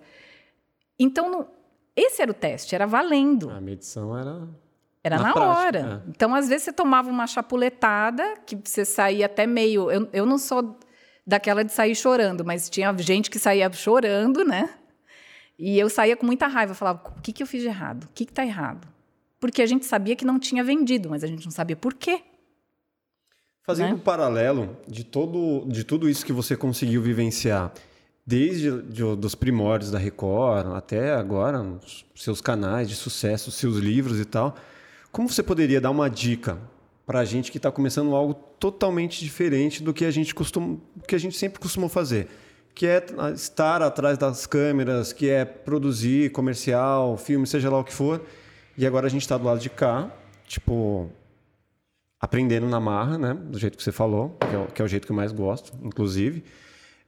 Então, 0.97 1.29
no, 1.29 1.47
esse 1.97 2.21
era 2.21 2.31
o 2.31 2.33
teste, 2.33 2.73
era 2.73 2.87
valendo. 2.87 3.49
A 3.49 3.59
medição 3.59 4.17
era 4.17 4.47
era 5.03 5.17
na, 5.17 5.23
na 5.23 5.33
prática, 5.33 5.59
hora. 5.59 6.03
É. 6.05 6.09
Então, 6.11 6.33
às 6.33 6.47
vezes, 6.47 6.63
você 6.63 6.71
tomava 6.71 7.09
uma 7.09 7.27
chapuletada, 7.27 8.35
que 8.45 8.55
você 8.55 8.85
saía 8.85 9.25
até 9.25 9.45
meio. 9.45 9.91
Eu, 9.91 10.07
eu 10.13 10.25
não 10.25 10.37
sou 10.37 10.79
daquela 11.27 11.65
de 11.65 11.73
sair 11.73 11.93
chorando, 11.93 12.45
mas 12.45 12.69
tinha 12.69 12.95
gente 12.97 13.29
que 13.29 13.37
saía 13.37 13.69
chorando, 13.73 14.45
né? 14.45 14.69
E 15.63 15.77
eu 15.77 15.91
saía 15.91 16.17
com 16.17 16.25
muita 16.25 16.47
raiva, 16.47 16.73
falava: 16.73 17.03
o 17.15 17.21
que, 17.21 17.31
que 17.31 17.43
eu 17.43 17.47
fiz 17.47 17.61
de 17.61 17.67
errado? 17.67 18.05
O 18.05 18.09
que 18.15 18.23
está 18.23 18.43
errado? 18.43 18.87
Porque 19.39 19.61
a 19.61 19.65
gente 19.67 19.85
sabia 19.85 20.15
que 20.15 20.25
não 20.25 20.39
tinha 20.39 20.63
vendido, 20.63 21.07
mas 21.07 21.23
a 21.23 21.27
gente 21.27 21.45
não 21.45 21.51
sabia 21.51 21.75
por 21.75 21.93
quê. 21.93 22.23
Fazendo 23.61 23.89
né? 23.89 23.93
um 23.93 23.99
paralelo 23.99 24.75
de, 24.87 25.03
todo, 25.03 25.63
de 25.67 25.83
tudo 25.83 26.09
isso 26.09 26.25
que 26.25 26.33
você 26.33 26.57
conseguiu 26.57 26.99
vivenciar, 26.99 27.71
desde 28.25 28.81
de, 28.81 29.15
dos 29.15 29.35
primórdios 29.35 29.91
da 29.91 29.99
Record 29.99 30.73
até 30.73 31.13
agora, 31.13 31.63
seus 32.15 32.41
canais 32.41 32.89
de 32.89 32.95
sucesso, 32.95 33.51
seus 33.51 33.77
livros 33.77 34.19
e 34.19 34.25
tal, 34.25 34.55
como 35.11 35.29
você 35.29 35.43
poderia 35.43 35.79
dar 35.79 35.91
uma 35.91 36.09
dica 36.09 36.57
para 37.05 37.19
a 37.19 37.25
gente 37.25 37.51
que 37.51 37.57
está 37.57 37.71
começando 37.71 38.15
algo 38.15 38.33
totalmente 38.33 39.23
diferente 39.23 39.83
do 39.83 39.93
que 39.93 40.05
a 40.05 40.11
gente 40.11 40.33
costuma, 40.33 40.79
que 41.07 41.13
a 41.13 41.19
gente 41.19 41.37
sempre 41.37 41.59
costumou 41.59 41.87
fazer? 41.87 42.27
Que 42.73 42.87
é 42.87 43.05
estar 43.33 43.81
atrás 43.81 44.17
das 44.17 44.45
câmeras, 44.45 45.13
que 45.13 45.29
é 45.29 45.45
produzir 45.45 46.31
comercial, 46.31 47.17
filme, 47.17 47.45
seja 47.45 47.69
lá 47.69 47.79
o 47.79 47.83
que 47.83 47.93
for. 47.93 48.25
E 48.77 48.85
agora 48.85 49.07
a 49.07 49.09
gente 49.09 49.21
está 49.21 49.37
do 49.37 49.43
lado 49.43 49.59
de 49.59 49.69
cá, 49.69 50.11
tipo, 50.47 51.09
aprendendo 52.19 52.67
na 52.67 52.79
marra, 52.79 53.17
né? 53.17 53.33
Do 53.33 53.59
jeito 53.59 53.77
que 53.77 53.83
você 53.83 53.91
falou, 53.91 54.37
que 54.39 54.55
é 54.55 54.59
o, 54.59 54.65
que 54.67 54.81
é 54.81 54.85
o 54.85 54.87
jeito 54.87 55.05
que 55.05 55.11
eu 55.11 55.15
mais 55.15 55.31
gosto, 55.31 55.73
inclusive. 55.83 56.43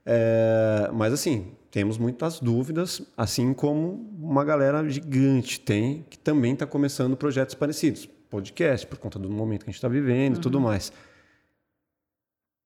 É, 0.06 0.90
mas 0.94 1.14
assim, 1.14 1.54
temos 1.72 1.98
muitas 1.98 2.40
dúvidas, 2.40 3.02
assim 3.16 3.54
como 3.54 4.10
uma 4.20 4.44
galera 4.44 4.88
gigante 4.90 5.60
tem, 5.60 6.06
que 6.10 6.18
também 6.18 6.54
está 6.54 6.66
começando 6.66 7.16
projetos 7.16 7.56
parecidos. 7.56 8.06
Podcast, 8.30 8.88
por 8.88 8.98
conta 8.98 9.20
do 9.20 9.30
momento 9.30 9.64
que 9.64 9.70
a 9.70 9.72
gente 9.72 9.78
está 9.78 9.88
vivendo 9.88 10.38
e 10.38 10.40
tudo 10.40 10.56
uhum. 10.56 10.64
mais. 10.64 10.92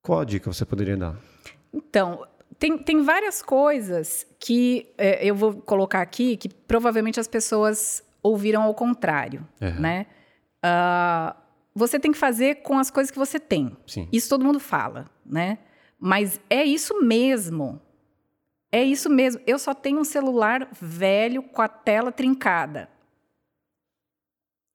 Qual 0.02 0.20
a 0.20 0.24
dica 0.24 0.50
você 0.50 0.64
poderia 0.64 0.96
dar? 0.96 1.16
Então, 1.72 2.26
tem, 2.58 2.78
tem 2.78 3.02
várias 3.02 3.42
coisas 3.42 4.26
que 4.38 4.92
é, 4.98 5.24
eu 5.24 5.34
vou 5.34 5.54
colocar 5.54 6.00
aqui 6.00 6.36
que 6.36 6.48
provavelmente 6.48 7.18
as 7.18 7.28
pessoas 7.28 8.02
ouviram 8.22 8.62
ao 8.62 8.74
contrário, 8.74 9.46
uhum. 9.60 9.80
né? 9.80 10.06
Uh, 10.64 11.34
você 11.74 12.00
tem 12.00 12.10
que 12.10 12.18
fazer 12.18 12.56
com 12.56 12.78
as 12.78 12.90
coisas 12.90 13.10
que 13.10 13.18
você 13.18 13.38
tem. 13.38 13.76
Sim. 13.86 14.08
Isso 14.12 14.28
todo 14.28 14.44
mundo 14.44 14.58
fala, 14.58 15.06
né? 15.24 15.58
Mas 15.98 16.40
é 16.50 16.64
isso 16.64 17.00
mesmo. 17.00 17.80
É 18.70 18.82
isso 18.82 19.08
mesmo. 19.08 19.40
Eu 19.46 19.58
só 19.58 19.72
tenho 19.72 20.00
um 20.00 20.04
celular 20.04 20.68
velho 20.72 21.42
com 21.42 21.62
a 21.62 21.68
tela 21.68 22.12
trincada. 22.12 22.88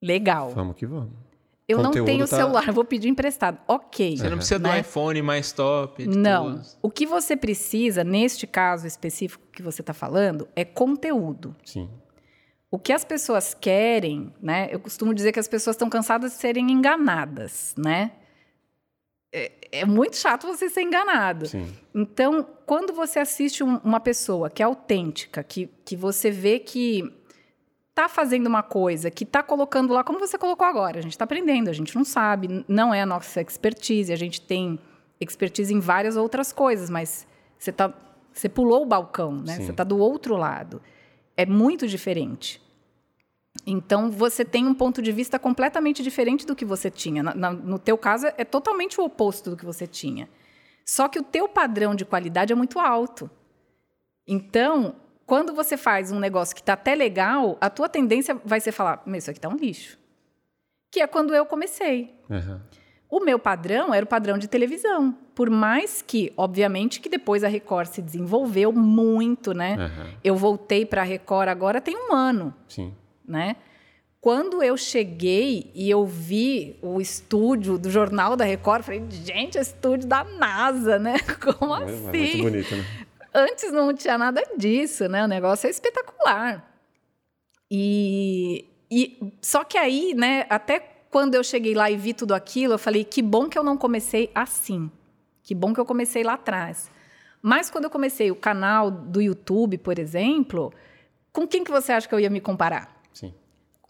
Legal. 0.01 0.51
Vamos 0.51 0.75
que 0.75 0.85
vamos. 0.85 1.22
Eu 1.67 1.81
não 1.81 1.91
tenho 1.91 2.27
tá... 2.27 2.37
celular, 2.37 2.71
vou 2.71 2.83
pedir 2.83 3.07
emprestado. 3.07 3.57
Ok. 3.67 4.17
Você 4.17 4.29
não 4.29 4.37
precisa 4.37 4.59
né? 4.59 4.73
do 4.73 4.79
iPhone 4.79 5.21
mais 5.21 5.51
top. 5.51 6.05
Não. 6.05 6.57
Tudo. 6.57 6.67
O 6.81 6.89
que 6.89 7.05
você 7.05 7.37
precisa, 7.37 8.03
neste 8.03 8.45
caso 8.45 8.85
específico 8.85 9.43
que 9.51 9.61
você 9.61 9.81
está 9.81 9.93
falando, 9.93 10.47
é 10.55 10.65
conteúdo. 10.65 11.55
Sim. 11.63 11.89
O 12.69 12.77
que 12.77 12.91
as 12.91 13.05
pessoas 13.05 13.53
querem, 13.53 14.33
né? 14.41 14.67
Eu 14.71 14.79
costumo 14.79 15.13
dizer 15.13 15.31
que 15.31 15.39
as 15.39 15.47
pessoas 15.47 15.75
estão 15.75 15.89
cansadas 15.89 16.33
de 16.33 16.37
serem 16.39 16.71
enganadas, 16.71 17.73
né? 17.77 18.11
É, 19.31 19.51
é 19.71 19.85
muito 19.85 20.17
chato 20.17 20.47
você 20.47 20.69
ser 20.69 20.81
enganado. 20.81 21.45
Sim. 21.47 21.71
Então, 21.93 22.45
quando 22.65 22.91
você 22.91 23.19
assiste 23.19 23.63
um, 23.63 23.77
uma 23.77 23.99
pessoa 23.99 24.49
que 24.49 24.61
é 24.61 24.65
autêntica, 24.65 25.43
que, 25.43 25.69
que 25.85 25.95
você 25.95 26.29
vê 26.29 26.59
que 26.59 27.11
está 27.93 28.09
fazendo 28.09 28.47
uma 28.47 28.63
coisa, 28.63 29.11
que 29.11 29.23
está 29.23 29.43
colocando 29.43 29.93
lá, 29.93 30.03
como 30.03 30.17
você 30.17 30.35
colocou 30.35 30.65
agora, 30.65 30.97
a 30.97 31.01
gente 31.01 31.11
está 31.11 31.25
aprendendo, 31.25 31.69
a 31.69 31.73
gente 31.73 31.95
não 31.95 32.03
sabe, 32.03 32.65
não 32.67 32.91
é 32.91 33.03
a 33.03 33.05
nossa 33.05 33.39
expertise, 33.39 34.11
a 34.11 34.15
gente 34.15 34.41
tem 34.41 34.79
expertise 35.21 35.71
em 35.71 35.79
várias 35.79 36.17
outras 36.17 36.51
coisas, 36.51 36.89
mas 36.89 37.27
você 37.57 37.71
tá, 37.71 37.93
você 38.33 38.49
pulou 38.49 38.81
o 38.81 38.85
balcão, 38.85 39.33
né? 39.33 39.55
Sim. 39.55 39.65
Você 39.65 39.71
está 39.71 39.83
do 39.83 39.99
outro 39.99 40.35
lado. 40.35 40.81
É 41.37 41.45
muito 41.45 41.87
diferente. 41.87 42.59
Então 43.65 44.09
você 44.09 44.43
tem 44.43 44.65
um 44.65 44.73
ponto 44.73 44.99
de 44.99 45.11
vista 45.11 45.37
completamente 45.37 46.01
diferente 46.01 46.47
do 46.47 46.55
que 46.55 46.65
você 46.65 46.89
tinha. 46.89 47.21
Na, 47.21 47.35
na, 47.35 47.51
no 47.51 47.77
teu 47.77 47.95
caso 47.95 48.25
é 48.37 48.43
totalmente 48.43 48.99
o 48.99 49.05
oposto 49.05 49.51
do 49.51 49.55
que 49.55 49.65
você 49.65 49.85
tinha. 49.85 50.27
Só 50.83 51.07
que 51.07 51.19
o 51.19 51.23
teu 51.23 51.47
padrão 51.47 51.93
de 51.93 52.03
qualidade 52.03 52.51
é 52.51 52.55
muito 52.55 52.79
alto. 52.79 53.29
Então 54.27 54.95
quando 55.25 55.53
você 55.53 55.77
faz 55.77 56.11
um 56.11 56.19
negócio 56.19 56.55
que 56.55 56.61
está 56.61 56.73
até 56.73 56.95
legal, 56.95 57.57
a 57.61 57.69
tua 57.69 57.87
tendência 57.87 58.39
vai 58.43 58.59
ser 58.59 58.71
falar, 58.71 59.01
meu, 59.05 59.17
isso 59.17 59.29
aqui 59.29 59.39
está 59.39 59.49
um 59.49 59.55
lixo. 59.55 59.97
Que 60.91 61.01
é 61.01 61.07
quando 61.07 61.33
eu 61.33 61.45
comecei. 61.45 62.13
Uhum. 62.29 62.59
O 63.09 63.19
meu 63.19 63.37
padrão 63.37 63.93
era 63.93 64.03
o 64.03 64.07
padrão 64.07 64.37
de 64.37 64.47
televisão. 64.47 65.15
Por 65.35 65.49
mais 65.49 66.01
que, 66.01 66.33
obviamente, 66.35 66.99
que 66.99 67.07
depois 67.07 67.43
a 67.43 67.47
Record 67.47 67.87
se 67.87 68.01
desenvolveu 68.01 68.71
muito, 68.71 69.53
né? 69.53 69.75
Uhum. 69.77 70.13
Eu 70.23 70.35
voltei 70.35 70.85
para 70.85 71.01
a 71.01 71.05
Record 71.05 71.47
agora 71.47 71.79
tem 71.79 71.95
um 71.95 72.13
ano. 72.13 72.53
Sim. 72.67 72.93
Né? 73.27 73.55
Quando 74.23 74.63
eu 74.63 74.77
cheguei 74.77 75.69
e 75.75 75.89
eu 75.89 76.05
vi 76.05 76.77
o 76.81 77.01
estúdio 77.01 77.77
do 77.77 77.91
Jornal 77.91 78.35
da 78.35 78.45
Record, 78.45 78.83
falei, 78.83 79.03
gente, 79.09 79.57
é 79.57 79.61
estúdio 79.61 80.07
da 80.07 80.23
NASA, 80.23 80.97
né? 80.97 81.15
Como 81.59 81.75
é, 81.75 81.83
assim? 81.83 82.07
É 82.07 82.37
muito 82.37 82.43
bonito, 82.43 82.75
né? 82.75 82.85
Antes 83.33 83.71
não 83.71 83.93
tinha 83.93 84.17
nada 84.17 84.43
disso, 84.55 85.07
né? 85.07 85.23
O 85.23 85.27
negócio 85.27 85.67
é 85.67 85.69
espetacular. 85.69 86.71
E, 87.71 88.65
e 88.91 89.33
só 89.41 89.63
que 89.63 89.77
aí, 89.77 90.13
né? 90.13 90.45
Até 90.49 90.79
quando 91.09 91.35
eu 91.35 91.43
cheguei 91.43 91.73
lá 91.73 91.89
e 91.89 91.97
vi 91.97 92.13
tudo 92.13 92.33
aquilo, 92.33 92.73
eu 92.73 92.79
falei 92.79 93.03
que 93.03 93.21
bom 93.21 93.49
que 93.49 93.57
eu 93.57 93.63
não 93.63 93.77
comecei 93.77 94.29
assim. 94.35 94.91
Que 95.41 95.55
bom 95.55 95.73
que 95.73 95.79
eu 95.79 95.85
comecei 95.85 96.23
lá 96.23 96.33
atrás. 96.33 96.89
Mas 97.41 97.69
quando 97.69 97.85
eu 97.85 97.89
comecei 97.89 98.31
o 98.31 98.35
canal 98.35 98.89
do 98.89 99.21
YouTube, 99.21 99.77
por 99.79 99.99
exemplo, 99.99 100.71
com 101.31 101.47
quem 101.47 101.63
que 101.63 101.71
você 101.71 101.91
acha 101.91 102.07
que 102.07 102.15
eu 102.15 102.19
ia 102.19 102.29
me 102.29 102.39
comparar? 102.39 103.01
Sim. 103.13 103.33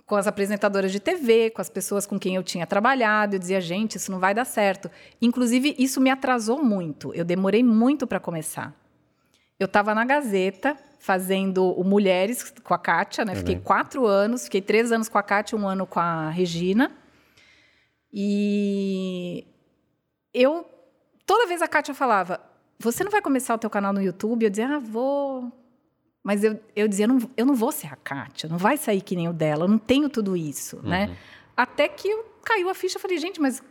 com 0.06 0.16
as 0.16 0.28
apresentadoras 0.28 0.92
de 0.92 1.00
TV, 1.00 1.50
com 1.50 1.62
as 1.62 1.70
pessoas 1.70 2.06
com 2.06 2.20
quem 2.20 2.36
eu 2.36 2.44
tinha 2.44 2.68
trabalhado. 2.68 3.36
Eu 3.36 3.40
dizia, 3.40 3.62
gente, 3.62 3.96
isso 3.96 4.12
não 4.12 4.20
vai 4.20 4.34
dar 4.34 4.46
certo. 4.46 4.90
Inclusive, 5.22 5.76
isso 5.78 6.02
me 6.02 6.10
atrasou 6.10 6.62
muito. 6.64 7.14
Eu 7.14 7.24
demorei 7.24 7.64
muito 7.64 8.06
para 8.06 8.20
começar. 8.20 8.76
Eu 9.64 9.68
estava 9.68 9.96
na 9.96 10.04
Gazeta 10.04 10.78
fazendo 11.00 11.72
o 11.72 11.84
Mulheres 11.84 12.54
com 12.64 12.74
a 12.74 12.78
Kátia, 12.78 13.24
né? 13.24 13.34
Fiquei 13.36 13.58
quatro 13.58 14.06
anos, 14.06 14.44
fiquei 14.44 14.62
três 14.62 14.92
anos 14.92 15.08
com 15.08 15.18
a 15.18 15.24
Kátia, 15.24 15.58
um 15.58 15.68
ano 15.68 15.86
com 15.88 16.00
a 16.00 16.30
Regina. 16.30 16.92
E 18.12 19.48
eu 20.34 20.66
toda 21.26 21.48
vez 21.48 21.62
a 21.62 21.68
Kátia 21.68 21.94
falava: 21.94 22.42
Você 22.78 23.04
não 23.04 23.12
vai 23.12 23.22
começar 23.22 23.56
o 23.56 23.58
teu 23.58 23.70
canal 23.70 23.94
no 23.94 24.02
YouTube? 24.02 24.44
Eu 24.44 24.50
dizia: 24.50 24.68
Ah, 24.68 24.80
vou. 24.80 25.52
Mas 26.22 26.44
eu, 26.44 26.60
eu 26.76 26.88
dizia: 26.88 27.08
não, 27.08 27.20
Eu 27.38 27.46
não 27.46 27.56
vou 27.56 27.72
ser 27.72 27.88
a 27.88 27.96
Kátia, 27.96 28.50
não 28.50 28.58
vai 28.58 28.78
sair 28.78 29.02
que 29.02 29.16
nem 29.16 29.30
o 29.30 29.34
dela, 29.34 29.64
eu 29.64 29.70
não 29.70 29.78
tenho 29.78 30.10
tudo 30.10 30.36
isso, 30.36 30.82
né? 30.84 31.08
Uhum. 31.08 31.16
Até 31.56 31.88
que 31.88 32.14
caiu 32.44 32.70
a 32.70 32.74
ficha, 32.74 32.98
eu 32.98 33.02
falei: 33.02 33.18
Gente, 33.18 33.40
mas 33.40 33.64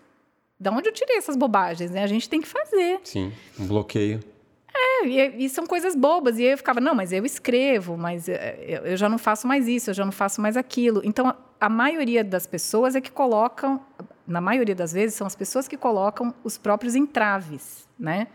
da 0.58 0.70
onde 0.70 0.88
eu 0.88 0.92
tirei 0.92 1.18
essas 1.18 1.36
bobagens? 1.36 1.90
Né? 1.90 2.02
A 2.02 2.06
gente 2.06 2.28
tem 2.28 2.40
que 2.40 2.48
fazer. 2.48 3.00
Sim, 3.04 3.32
um 3.58 3.66
bloqueio. 3.66 4.31
É, 4.74 5.06
e, 5.06 5.44
e 5.44 5.48
são 5.48 5.66
coisas 5.66 5.94
bobas. 5.94 6.38
E 6.38 6.44
eu 6.44 6.56
ficava: 6.56 6.80
Não, 6.80 6.94
mas 6.94 7.12
eu 7.12 7.24
escrevo, 7.24 7.96
mas 7.96 8.28
eh, 8.28 8.58
eu, 8.66 8.86
eu 8.86 8.96
já 8.96 9.08
não 9.08 9.18
faço 9.18 9.46
mais 9.46 9.68
isso, 9.68 9.90
eu 9.90 9.94
já 9.94 10.04
não 10.04 10.12
faço 10.12 10.40
mais 10.40 10.56
aquilo. 10.56 11.02
Então, 11.04 11.28
a, 11.28 11.36
a 11.60 11.68
maioria 11.68 12.24
das 12.24 12.46
pessoas 12.46 12.94
é 12.96 13.00
que 13.00 13.10
colocam 13.10 13.80
na 14.26 14.40
maioria 14.40 14.74
das 14.74 14.92
vezes, 14.92 15.14
são 15.14 15.26
as 15.26 15.34
pessoas 15.34 15.68
que 15.68 15.76
colocam 15.76 16.34
os 16.44 16.56
próprios 16.56 16.94
entraves, 16.94 17.88
né? 17.98 18.28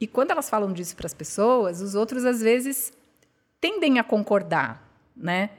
E 0.00 0.06
quando 0.06 0.30
elas 0.30 0.48
falam 0.48 0.72
disso 0.72 0.96
para 0.96 1.06
as 1.06 1.14
pessoas, 1.14 1.80
os 1.80 1.94
outros 1.94 2.24
às 2.24 2.40
vezes 2.40 2.92
tendem 3.60 3.98
a 3.98 4.04
concordar, 4.04 4.82
né? 5.16 5.50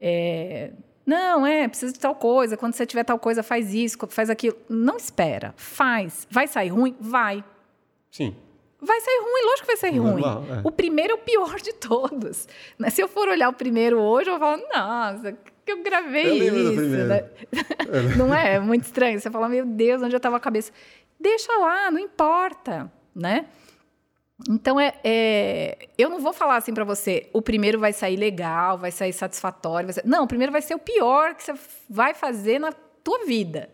É, 0.00 0.72
não, 1.04 1.46
é, 1.46 1.66
precisa 1.66 1.92
de 1.92 1.98
tal 1.98 2.14
coisa. 2.14 2.56
Quando 2.56 2.74
você 2.74 2.86
tiver 2.86 3.02
tal 3.02 3.18
coisa, 3.18 3.42
faz 3.42 3.74
isso, 3.74 3.98
faz 4.08 4.30
aquilo. 4.30 4.56
Não 4.68 4.96
espera, 4.96 5.54
faz. 5.56 6.28
Vai 6.30 6.46
sair 6.46 6.68
ruim? 6.68 6.94
Vai. 7.00 7.42
Sim. 8.10 8.36
Vai 8.80 9.00
sair 9.00 9.18
ruim, 9.20 9.42
lógico 9.46 9.60
que 9.60 9.66
vai 9.66 9.76
sair 9.76 9.98
ruim. 9.98 10.20
Normal, 10.22 10.44
é. 10.56 10.60
O 10.62 10.70
primeiro 10.70 11.12
é 11.12 11.16
o 11.16 11.18
pior 11.18 11.56
de 11.60 11.72
todos. 11.74 12.46
né? 12.78 12.90
Se 12.90 13.00
eu 13.02 13.08
for 13.08 13.28
olhar 13.28 13.48
o 13.48 13.52
primeiro 13.52 13.98
hoje, 13.98 14.30
eu 14.30 14.38
vou 14.38 14.40
falar, 14.56 14.62
nossa, 15.12 15.32
que 15.64 15.72
eu 15.72 15.82
gravei 15.82 16.48
Eu 16.48 16.54
do 16.54 16.60
isso. 16.60 16.74
primeiro. 16.76 17.08
né? 17.08 17.28
Não 18.16 18.32
é? 18.34 18.54
É 18.54 18.60
muito 18.60 18.84
estranho. 18.84 19.18
Você 19.20 19.30
fala, 19.30 19.48
meu 19.48 19.66
Deus, 19.66 20.00
onde 20.02 20.14
eu 20.14 20.18
estava 20.18 20.36
a 20.36 20.40
cabeça? 20.40 20.70
Deixa 21.20 21.52
lá, 21.58 21.90
não 21.90 21.98
importa, 21.98 22.90
né? 23.12 23.46
Então, 24.48 24.78
é, 24.78 24.94
é- 25.02 25.88
eu 25.98 26.08
não 26.08 26.20
vou 26.20 26.32
falar 26.32 26.54
assim 26.56 26.72
para 26.72 26.84
você, 26.84 27.28
o 27.32 27.42
primeiro 27.42 27.80
vai 27.80 27.92
sair 27.92 28.14
legal, 28.16 28.78
vai 28.78 28.92
sair 28.92 29.12
satisfatório. 29.12 29.88
vai 29.88 29.94
ser- 29.94 30.06
Não, 30.06 30.22
o 30.22 30.28
primeiro 30.28 30.52
vai 30.52 30.62
ser 30.62 30.76
o 30.76 30.78
pior 30.78 31.34
que 31.34 31.42
você 31.42 31.54
vai 31.90 32.14
fazer 32.14 32.60
na 32.60 32.70
tua 33.02 33.24
vida. 33.26 33.68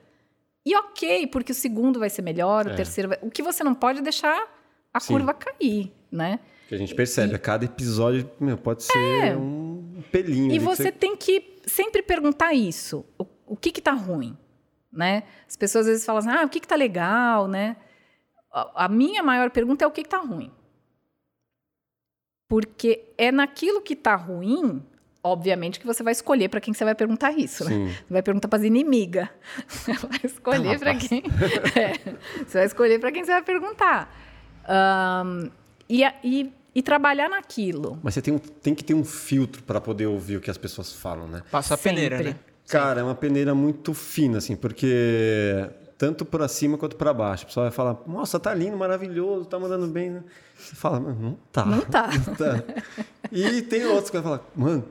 E 0.64 0.74
ok, 0.74 1.26
porque 1.26 1.52
o 1.52 1.54
segundo 1.54 1.98
vai 2.00 2.08
ser 2.08 2.22
melhor, 2.22 2.66
É. 2.66 2.72
o 2.72 2.76
terceiro 2.76 3.10
vai... 3.10 3.18
O 3.20 3.30
que 3.30 3.42
você 3.42 3.62
não 3.62 3.74
pode 3.74 3.98
é 3.98 4.02
deixar 4.02 4.42
a 4.94 5.00
Sim. 5.00 5.14
curva 5.14 5.34
cair, 5.34 5.92
né? 6.10 6.38
Que 6.68 6.76
a 6.76 6.78
gente 6.78 6.94
percebe, 6.94 7.34
a 7.34 7.38
cada 7.38 7.64
episódio 7.64 8.30
meu, 8.38 8.56
pode 8.56 8.84
ser 8.84 9.36
um 9.36 10.02
pelinho. 10.12 10.52
É. 10.52 10.54
E 10.54 10.58
que 10.58 10.64
você 10.64 10.92
tem 10.92 11.16
que 11.16 11.58
sempre 11.66 12.00
perguntar 12.00 12.54
isso. 12.54 13.04
O, 13.18 13.26
o 13.48 13.56
que 13.56 13.72
que 13.72 13.82
tá 13.82 13.92
ruim, 13.92 14.38
né? 14.92 15.24
As 15.48 15.56
pessoas 15.56 15.86
às 15.86 15.90
vezes 15.90 16.06
falam 16.06 16.20
assim, 16.20 16.30
ah, 16.30 16.44
o 16.44 16.48
que 16.48 16.60
que 16.60 16.68
tá 16.68 16.76
legal, 16.76 17.48
né? 17.48 17.76
A, 18.52 18.84
a 18.84 18.88
minha 18.88 19.22
maior 19.22 19.50
pergunta 19.50 19.84
é 19.84 19.88
o 19.88 19.90
que 19.90 20.04
que 20.04 20.08
tá 20.08 20.18
ruim. 20.18 20.50
Porque 22.48 23.12
é 23.18 23.32
naquilo 23.32 23.82
que 23.82 23.96
tá 23.96 24.14
ruim, 24.14 24.80
obviamente, 25.22 25.80
que 25.80 25.86
você 25.86 26.02
vai 26.04 26.12
escolher 26.12 26.48
para 26.48 26.60
quem 26.60 26.72
você 26.72 26.84
vai 26.84 26.94
perguntar 26.94 27.32
isso, 27.32 27.64
né? 27.64 27.88
Você 28.06 28.12
vai 28.12 28.22
perguntar 28.22 28.46
para 28.46 28.60
as 28.60 28.64
inimigas. 28.64 29.28
Você 29.66 29.92
vai 29.94 30.20
escolher 30.22 30.78
para 30.78 30.94
quem. 30.94 31.22
É, 31.74 31.98
você 32.46 32.58
vai 32.58 32.66
escolher 32.66 33.00
para 33.00 33.10
quem 33.10 33.24
você 33.24 33.32
vai 33.32 33.42
perguntar. 33.42 34.23
Ahn, 34.68 35.48
e, 35.88 36.02
e, 36.22 36.52
e 36.74 36.82
trabalhar 36.82 37.28
naquilo. 37.28 37.98
Mas 38.02 38.14
você 38.14 38.22
tem, 38.22 38.34
um- 38.34 38.38
tem 38.38 38.74
que 38.74 38.82
ter 38.84 38.94
um 38.94 39.04
filtro 39.04 39.62
para 39.62 39.80
poder 39.80 40.06
ouvir 40.06 40.36
o 40.36 40.40
que 40.40 40.50
as 40.50 40.58
pessoas 40.58 40.92
falam, 40.92 41.26
né? 41.28 41.42
Passa 41.50 41.74
a 41.74 41.78
peneira, 41.78 42.16
Sempre. 42.18 42.32
né? 42.32 42.38
Cara, 42.68 43.00
é 43.00 43.04
uma 43.04 43.14
peneira 43.14 43.54
muito 43.54 43.92
fina, 43.92 44.38
assim, 44.38 44.56
porque 44.56 45.68
tanto 45.98 46.24
para 46.24 46.48
cima 46.48 46.78
quanto 46.78 46.96
para 46.96 47.12
baixo. 47.12 47.44
O 47.44 47.46
pessoal 47.46 47.64
vai 47.66 47.72
falar, 47.72 47.98
nossa, 48.06 48.40
tá 48.40 48.54
lindo, 48.54 48.76
maravilhoso, 48.76 49.44
tá 49.44 49.58
mandando 49.58 49.86
bem, 49.86 50.10
né? 50.10 50.22
Você 50.58 50.74
fala, 50.74 50.98
mano, 50.98 51.18
não 51.20 51.38
tá. 51.52 51.64
Não 51.66 51.80
tá. 51.82 52.08
Não 52.26 52.34
tá. 52.34 52.64
E 53.30 53.62
tem 53.62 53.84
outros 53.86 54.10
que 54.10 54.16
vai 54.18 54.22
falar, 54.22 54.40
mano, 54.56 54.84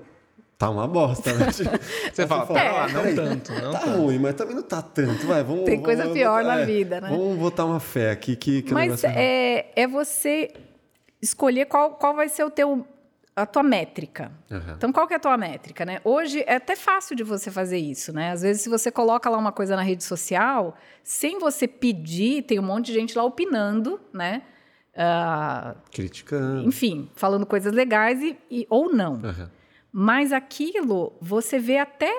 tá 0.65 0.69
uma 0.69 0.87
bosta, 0.87 1.33
né? 1.33 1.47
Você 2.13 2.27
fala, 2.27 2.45
fala, 2.45 2.59
pera 2.59 2.71
lá, 2.73 2.87
não 2.89 3.01
"Peraí, 3.01 3.15
tanto, 3.15 3.51
não 3.53 3.71
tá 3.71 3.79
tanto. 3.79 3.97
ruim, 3.97 4.19
mas 4.19 4.33
também 4.35 4.55
não 4.55 4.63
tá 4.63 4.81
tanto. 4.81 5.27
Vai, 5.27 5.43
vamos. 5.43 5.65
Tem 5.65 5.81
coisa 5.81 6.03
vamos 6.03 6.17
pior 6.17 6.43
botar- 6.43 6.55
na 6.55 6.61
é, 6.61 6.65
vida, 6.65 7.01
né? 7.01 7.09
Vamos 7.09 7.37
botar 7.37 7.65
uma 7.65 7.79
fé 7.79 8.11
aqui 8.11 8.35
que, 8.35 8.61
que 8.61 8.73
Mas 8.73 9.03
é, 9.03 9.71
é 9.75 9.87
você 9.87 10.51
escolher 11.21 11.65
qual, 11.65 11.91
qual 11.91 12.13
vai 12.15 12.27
ser 12.29 12.43
o 12.43 12.49
teu, 12.49 12.85
a 13.35 13.45
tua 13.45 13.63
métrica. 13.63 14.31
Aham. 14.51 14.73
Então, 14.77 14.91
qual 14.91 15.07
que 15.07 15.13
é 15.13 15.17
a 15.17 15.19
tua 15.19 15.37
métrica, 15.37 15.85
né? 15.85 15.99
Hoje 16.03 16.43
é 16.45 16.55
até 16.55 16.75
fácil 16.75 17.15
de 17.15 17.23
você 17.23 17.49
fazer 17.49 17.77
isso, 17.77 18.11
né? 18.13 18.31
Às 18.31 18.41
vezes, 18.41 18.61
se 18.61 18.69
você 18.69 18.91
coloca 18.91 19.29
lá 19.29 19.37
uma 19.37 19.51
coisa 19.51 19.75
na 19.75 19.81
rede 19.81 20.03
social, 20.03 20.75
sem 21.03 21.39
você 21.39 21.67
pedir, 21.67 22.43
tem 22.43 22.59
um 22.59 22.63
monte 22.63 22.87
de 22.87 22.93
gente 22.93 23.17
lá 23.17 23.23
opinando, 23.23 23.99
né? 24.13 24.41
Ah, 24.95 25.75
Criticando. 25.91 26.67
enfim, 26.67 27.09
falando 27.15 27.45
coisas 27.47 27.73
legais 27.73 28.21
e, 28.21 28.37
e- 28.51 28.67
ou 28.69 28.93
não. 28.93 29.15
Aham. 29.23 29.49
Mas 29.95 30.31
aquilo, 30.33 31.13
você 31.21 31.59
vê 31.59 31.77
até. 31.77 32.11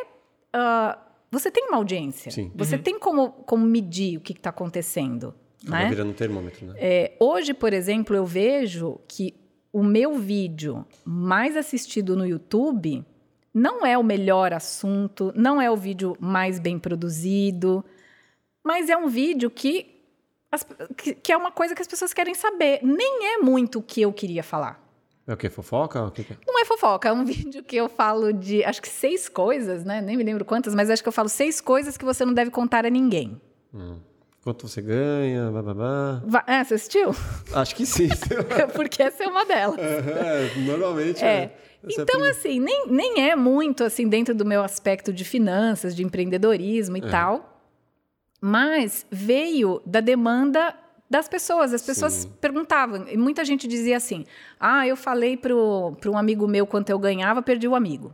ah, 0.53 0.97
você 1.31 1.51
tem 1.51 1.67
uma 1.67 1.79
audiência. 1.79 2.31
Sim. 2.31 2.53
Você 2.55 2.79
tem 2.79 2.97
como, 2.97 3.31
como 3.33 3.67
medir 3.67 4.17
o 4.17 4.21
que 4.21 4.33
está 4.33 4.51
acontecendo. 4.51 5.35
Acaba 5.67 5.79
Né? 5.83 5.89
virando 5.89 6.11
um 6.11 6.15
termômetro, 6.15 6.67
né? 6.67 6.75
É, 6.77 7.17
hoje, 7.19 7.53
por 7.53 7.73
exemplo, 7.73 8.15
eu 8.15 8.25
vejo 8.25 9.01
que 9.09 9.35
o 9.73 9.83
meu 9.83 10.15
vídeo 10.15 10.87
mais 11.05 11.57
assistido 11.57 12.15
no 12.17 12.25
YouTube 12.25 13.05
não 13.53 13.85
é 13.85 13.99
o 13.99 14.03
melhor 14.05 14.53
assunto, 14.53 15.33
não 15.35 15.61
é 15.61 15.69
o 15.69 15.77
vídeo 15.77 16.17
mais 16.21 16.61
bem 16.61 16.79
produzido, 16.79 17.85
mas 18.63 18.89
é 18.89 18.97
um 18.97 19.09
vídeo 19.09 19.51
que, 19.51 20.01
as- 20.53 20.67
que, 20.97 21.15
que 21.15 21.33
é 21.33 21.37
uma 21.37 21.51
coisa 21.51 21.75
que 21.75 21.83
as 21.83 21.89
pessoas 21.89 22.13
querem 22.15 22.35
saber. 22.35 22.79
Nem 22.85 23.35
é 23.35 23.39
muito 23.39 23.81
o 23.81 23.83
que 23.83 24.03
eu 24.03 24.13
queria 24.13 24.43
falar. 24.45 24.84
É 25.27 25.33
o 25.33 25.37
quê? 25.37 25.49
Fofoca? 25.49 26.03
O 26.05 26.11
que 26.11 26.23
que 26.25 26.33
é? 26.35 26.37
Não 26.47 26.61
é 26.61 26.65
fofoca, 26.67 27.09
é 27.09 27.13
um 27.13 27.25
vídeo 27.27 27.63
que 27.63 27.77
eu 27.77 27.89
falo 27.89 28.33
de, 28.33 28.63
acho 28.65 28.83
que 28.83 28.89
seis 28.89 29.29
coisas, 29.29 29.85
né? 29.85 30.01
Nem 30.01 30.17
me 30.17 30.23
lembro 30.25 30.45
quantas, 30.45 30.75
mas 30.75 30.91
acho 30.91 31.03
que 31.03 31.09
eu 31.09 31.13
falo 31.13 31.29
seis 31.29 31.61
coisas 31.61 31.97
que 31.97 32.05
você 32.05 32.25
não 32.25 32.35
deve 32.35 32.51
contar 32.51 32.85
a 32.85 32.91
ninguém. 32.91 33.41
Hum. 33.73 33.97
Quanto 34.43 34.69
você 34.69 34.83
ganha? 34.83 35.51
Bababá. 35.51 36.23
Va- 36.27 36.45
Ah, 36.47 36.63
você 36.63 36.75
assistiu? 36.75 37.15
Acho 37.55 37.75
que 37.75 37.87
sim. 37.87 38.09
Porque 38.77 39.03
essa 39.03 39.25
é 39.25 39.27
uma 39.27 39.47
delas. 39.47 39.79
É, 39.79 40.53
normalmente 40.67 41.25
É. 41.25 41.27
é. 41.27 41.43
É 41.87 42.01
Então, 42.03 42.23
assim, 42.25 42.61
nem, 42.61 42.87
nem 42.89 43.31
é 43.31 43.35
muito 43.37 43.83
assim 43.85 44.07
dentro 44.07 44.35
do 44.35 44.45
meu 44.45 44.63
aspecto 44.63 45.13
de 45.15 45.25
finanças, 45.25 45.97
de 45.97 46.03
empreendedorismo 46.03 46.99
e 46.99 47.01
É. 47.01 47.09
tal, 47.11 47.63
mas 48.41 49.07
veio 49.11 49.81
da 49.87 50.01
demanda 50.01 50.75
das 51.15 51.29
pessoas. 51.29 51.73
As 51.73 51.83
pessoas 51.83 52.13
Sim. 52.13 52.33
perguntavam, 52.41 53.07
e 53.09 53.17
muita 53.17 53.45
gente 53.45 53.69
dizia 53.69 53.97
assim: 53.97 54.27
ah, 54.59 54.85
eu 54.87 54.97
falei 54.97 55.37
para 55.37 55.55
um 55.55 56.19
amigo 56.19 56.49
meu 56.49 56.67
quanto 56.67 56.91
eu 56.91 56.99
ganhava, 56.99 57.41
perdi 57.41 57.69
o 57.69 57.77
amigo. 57.77 58.13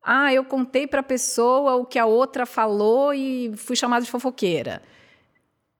Ah, 0.00 0.32
eu 0.32 0.44
contei 0.44 0.86
para 0.86 1.00
a 1.00 1.02
pessoa 1.02 1.74
o 1.74 1.84
que 1.84 1.98
a 1.98 2.06
outra 2.06 2.46
falou 2.46 3.12
e 3.12 3.52
fui 3.56 3.74
chamada 3.74 4.04
de 4.04 4.10
fofoqueira. 4.10 4.80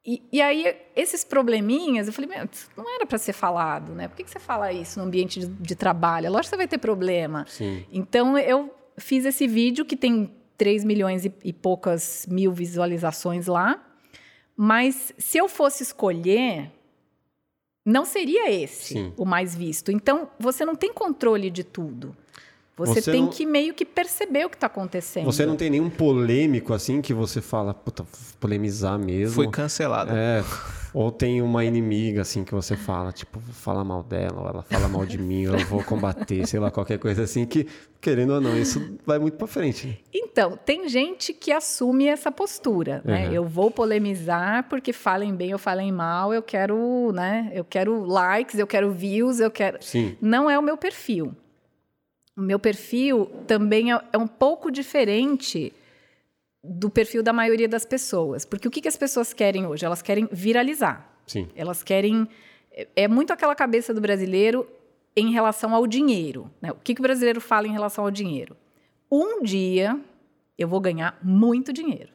E, 0.04 0.20
e 0.32 0.42
aí, 0.42 0.76
esses 0.96 1.22
probleminhas, 1.22 2.08
eu 2.08 2.12
falei, 2.12 2.28
meu, 2.28 2.48
isso 2.50 2.68
não 2.76 2.92
era 2.92 3.06
para 3.06 3.18
ser 3.18 3.32
falado, 3.32 3.92
né? 3.94 4.08
Por 4.08 4.16
que, 4.16 4.24
que 4.24 4.30
você 4.30 4.40
fala 4.40 4.72
isso 4.72 4.98
no 4.98 5.06
ambiente 5.06 5.38
de, 5.38 5.46
de 5.46 5.76
trabalho? 5.76 6.30
Lógico 6.30 6.42
que 6.42 6.50
você 6.50 6.56
vai 6.56 6.68
ter 6.68 6.78
problema. 6.78 7.46
Sim. 7.48 7.84
Então, 7.92 8.36
eu 8.36 8.74
fiz 8.96 9.24
esse 9.24 9.46
vídeo 9.46 9.84
que 9.84 9.96
tem 9.96 10.34
3 10.56 10.84
milhões 10.84 11.24
e, 11.24 11.32
e 11.44 11.52
poucas 11.52 12.26
mil 12.28 12.52
visualizações 12.52 13.46
lá. 13.46 13.91
Mas 14.56 15.12
se 15.18 15.38
eu 15.38 15.48
fosse 15.48 15.82
escolher, 15.82 16.70
não 17.84 18.04
seria 18.04 18.50
esse 18.50 18.94
Sim. 18.94 19.14
o 19.16 19.24
mais 19.24 19.54
visto. 19.54 19.90
Então, 19.90 20.30
você 20.38 20.64
não 20.64 20.74
tem 20.76 20.92
controle 20.92 21.50
de 21.50 21.64
tudo. 21.64 22.16
Você, 22.86 23.00
Você 23.00 23.12
tem 23.12 23.22
não- 23.22 23.30
que 23.30 23.46
meio 23.46 23.74
que 23.74 23.84
perceber 23.84 24.44
o 24.44 24.50
que 24.50 24.56
está 24.56 24.66
acontecendo. 24.66 25.24
Você 25.24 25.46
não 25.46 25.56
tem 25.56 25.70
nenhum 25.70 25.90
polêmico 25.90 26.72
assim 26.74 27.00
que 27.00 27.14
você 27.14 27.40
fala, 27.40 27.72
puta, 27.74 28.02
vou 28.02 28.12
polemizar 28.40 28.98
mesmo. 28.98 29.34
Foi 29.34 29.48
cancelado. 29.48 30.12
É. 30.14 30.42
Ou 30.94 31.10
tem 31.10 31.40
uma 31.40 31.64
inimiga 31.64 32.20
assim 32.20 32.44
que 32.44 32.54
você 32.54 32.76
fala, 32.76 33.12
tipo, 33.12 33.40
vou 33.40 33.54
falar 33.54 33.82
mal 33.82 34.02
dela, 34.02 34.42
ou 34.42 34.46
ela 34.48 34.62
fala 34.62 34.88
mal 34.88 35.06
de 35.06 35.16
mim, 35.16 35.46
ou 35.46 35.56
eu 35.56 35.64
vou 35.64 35.82
combater, 35.82 36.46
sei 36.46 36.60
lá, 36.60 36.70
qualquer 36.70 36.98
coisa 36.98 37.22
assim 37.22 37.46
que, 37.46 37.66
querendo 37.98 38.34
ou 38.34 38.42
não, 38.42 38.58
isso 38.58 38.98
vai 39.06 39.18
muito 39.18 39.38
pra 39.38 39.46
frente. 39.46 39.86
né? 39.86 39.96
Então, 40.12 40.58
tem 40.66 40.86
gente 40.90 41.32
que 41.32 41.50
assume 41.50 42.08
essa 42.08 42.30
postura, 42.30 43.00
né? 43.06 43.26
Uhum. 43.28 43.32
Eu 43.32 43.44
vou 43.46 43.70
polemizar 43.70 44.68
porque 44.68 44.92
falem 44.92 45.34
bem 45.34 45.54
ou 45.54 45.58
falem 45.58 45.90
mal, 45.90 46.34
eu 46.34 46.42
quero, 46.42 47.10
né? 47.12 47.50
Eu 47.54 47.64
quero 47.64 48.04
likes, 48.04 48.58
eu 48.58 48.66
quero 48.66 48.90
views, 48.92 49.40
eu 49.40 49.50
quero. 49.50 49.78
Sim. 49.80 50.14
Não 50.20 50.50
é 50.50 50.58
o 50.58 50.62
meu 50.62 50.76
perfil. 50.76 51.34
O 52.36 52.40
meu 52.40 52.58
perfil 52.58 53.26
também 53.46 53.92
é, 53.92 54.00
é 54.12 54.18
um 54.18 54.26
pouco 54.26 54.70
diferente 54.70 55.72
do 56.62 56.88
perfil 56.88 57.22
da 57.22 57.32
maioria 57.32 57.68
das 57.68 57.84
pessoas. 57.84 58.44
Porque 58.44 58.68
o 58.68 58.70
que, 58.70 58.80
que 58.80 58.88
as 58.88 58.96
pessoas 58.96 59.32
querem 59.32 59.66
hoje? 59.66 59.84
Elas 59.84 60.02
querem 60.02 60.28
viralizar. 60.30 61.08
Sim. 61.26 61.48
Elas 61.54 61.82
querem. 61.82 62.28
É, 62.70 62.86
é 62.96 63.08
muito 63.08 63.32
aquela 63.32 63.54
cabeça 63.54 63.92
do 63.92 64.00
brasileiro 64.00 64.66
em 65.16 65.32
relação 65.32 65.74
ao 65.74 65.86
dinheiro. 65.86 66.50
Né? 66.60 66.70
O 66.70 66.76
que, 66.76 66.94
que 66.94 67.00
o 67.00 67.02
brasileiro 67.02 67.40
fala 67.40 67.66
em 67.66 67.72
relação 67.72 68.04
ao 68.04 68.10
dinheiro? 68.10 68.56
Um 69.10 69.42
dia 69.42 70.00
eu 70.56 70.68
vou 70.68 70.80
ganhar 70.80 71.18
muito 71.22 71.72
dinheiro. 71.72 72.12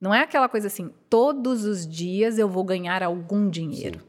Não 0.00 0.14
é 0.14 0.22
aquela 0.22 0.48
coisa 0.48 0.68
assim, 0.68 0.90
todos 1.10 1.64
os 1.66 1.86
dias 1.86 2.38
eu 2.38 2.48
vou 2.48 2.64
ganhar 2.64 3.02
algum 3.02 3.50
dinheiro. 3.50 4.00
Sim. 4.00 4.06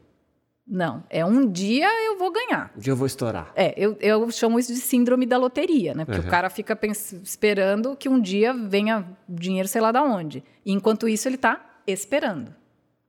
Não, 0.72 1.04
é 1.10 1.22
um 1.22 1.46
dia 1.52 1.86
eu 2.06 2.16
vou 2.16 2.32
ganhar. 2.32 2.72
Um 2.74 2.80
dia 2.80 2.92
eu 2.92 2.96
vou 2.96 3.06
estourar. 3.06 3.52
É, 3.54 3.74
eu, 3.76 3.94
eu 4.00 4.30
chamo 4.30 4.58
isso 4.58 4.72
de 4.72 4.80
síndrome 4.80 5.26
da 5.26 5.36
loteria, 5.36 5.92
né? 5.92 6.06
Porque 6.06 6.18
uhum. 6.18 6.26
o 6.26 6.30
cara 6.30 6.48
fica 6.48 6.78
esperando 7.22 7.94
que 7.94 8.08
um 8.08 8.18
dia 8.18 8.54
venha 8.54 9.06
dinheiro 9.28 9.68
sei 9.68 9.82
lá 9.82 9.92
da 9.92 10.02
onde. 10.02 10.42
E 10.64 10.72
enquanto 10.72 11.06
isso 11.06 11.28
ele 11.28 11.34
está 11.34 11.82
esperando, 11.86 12.54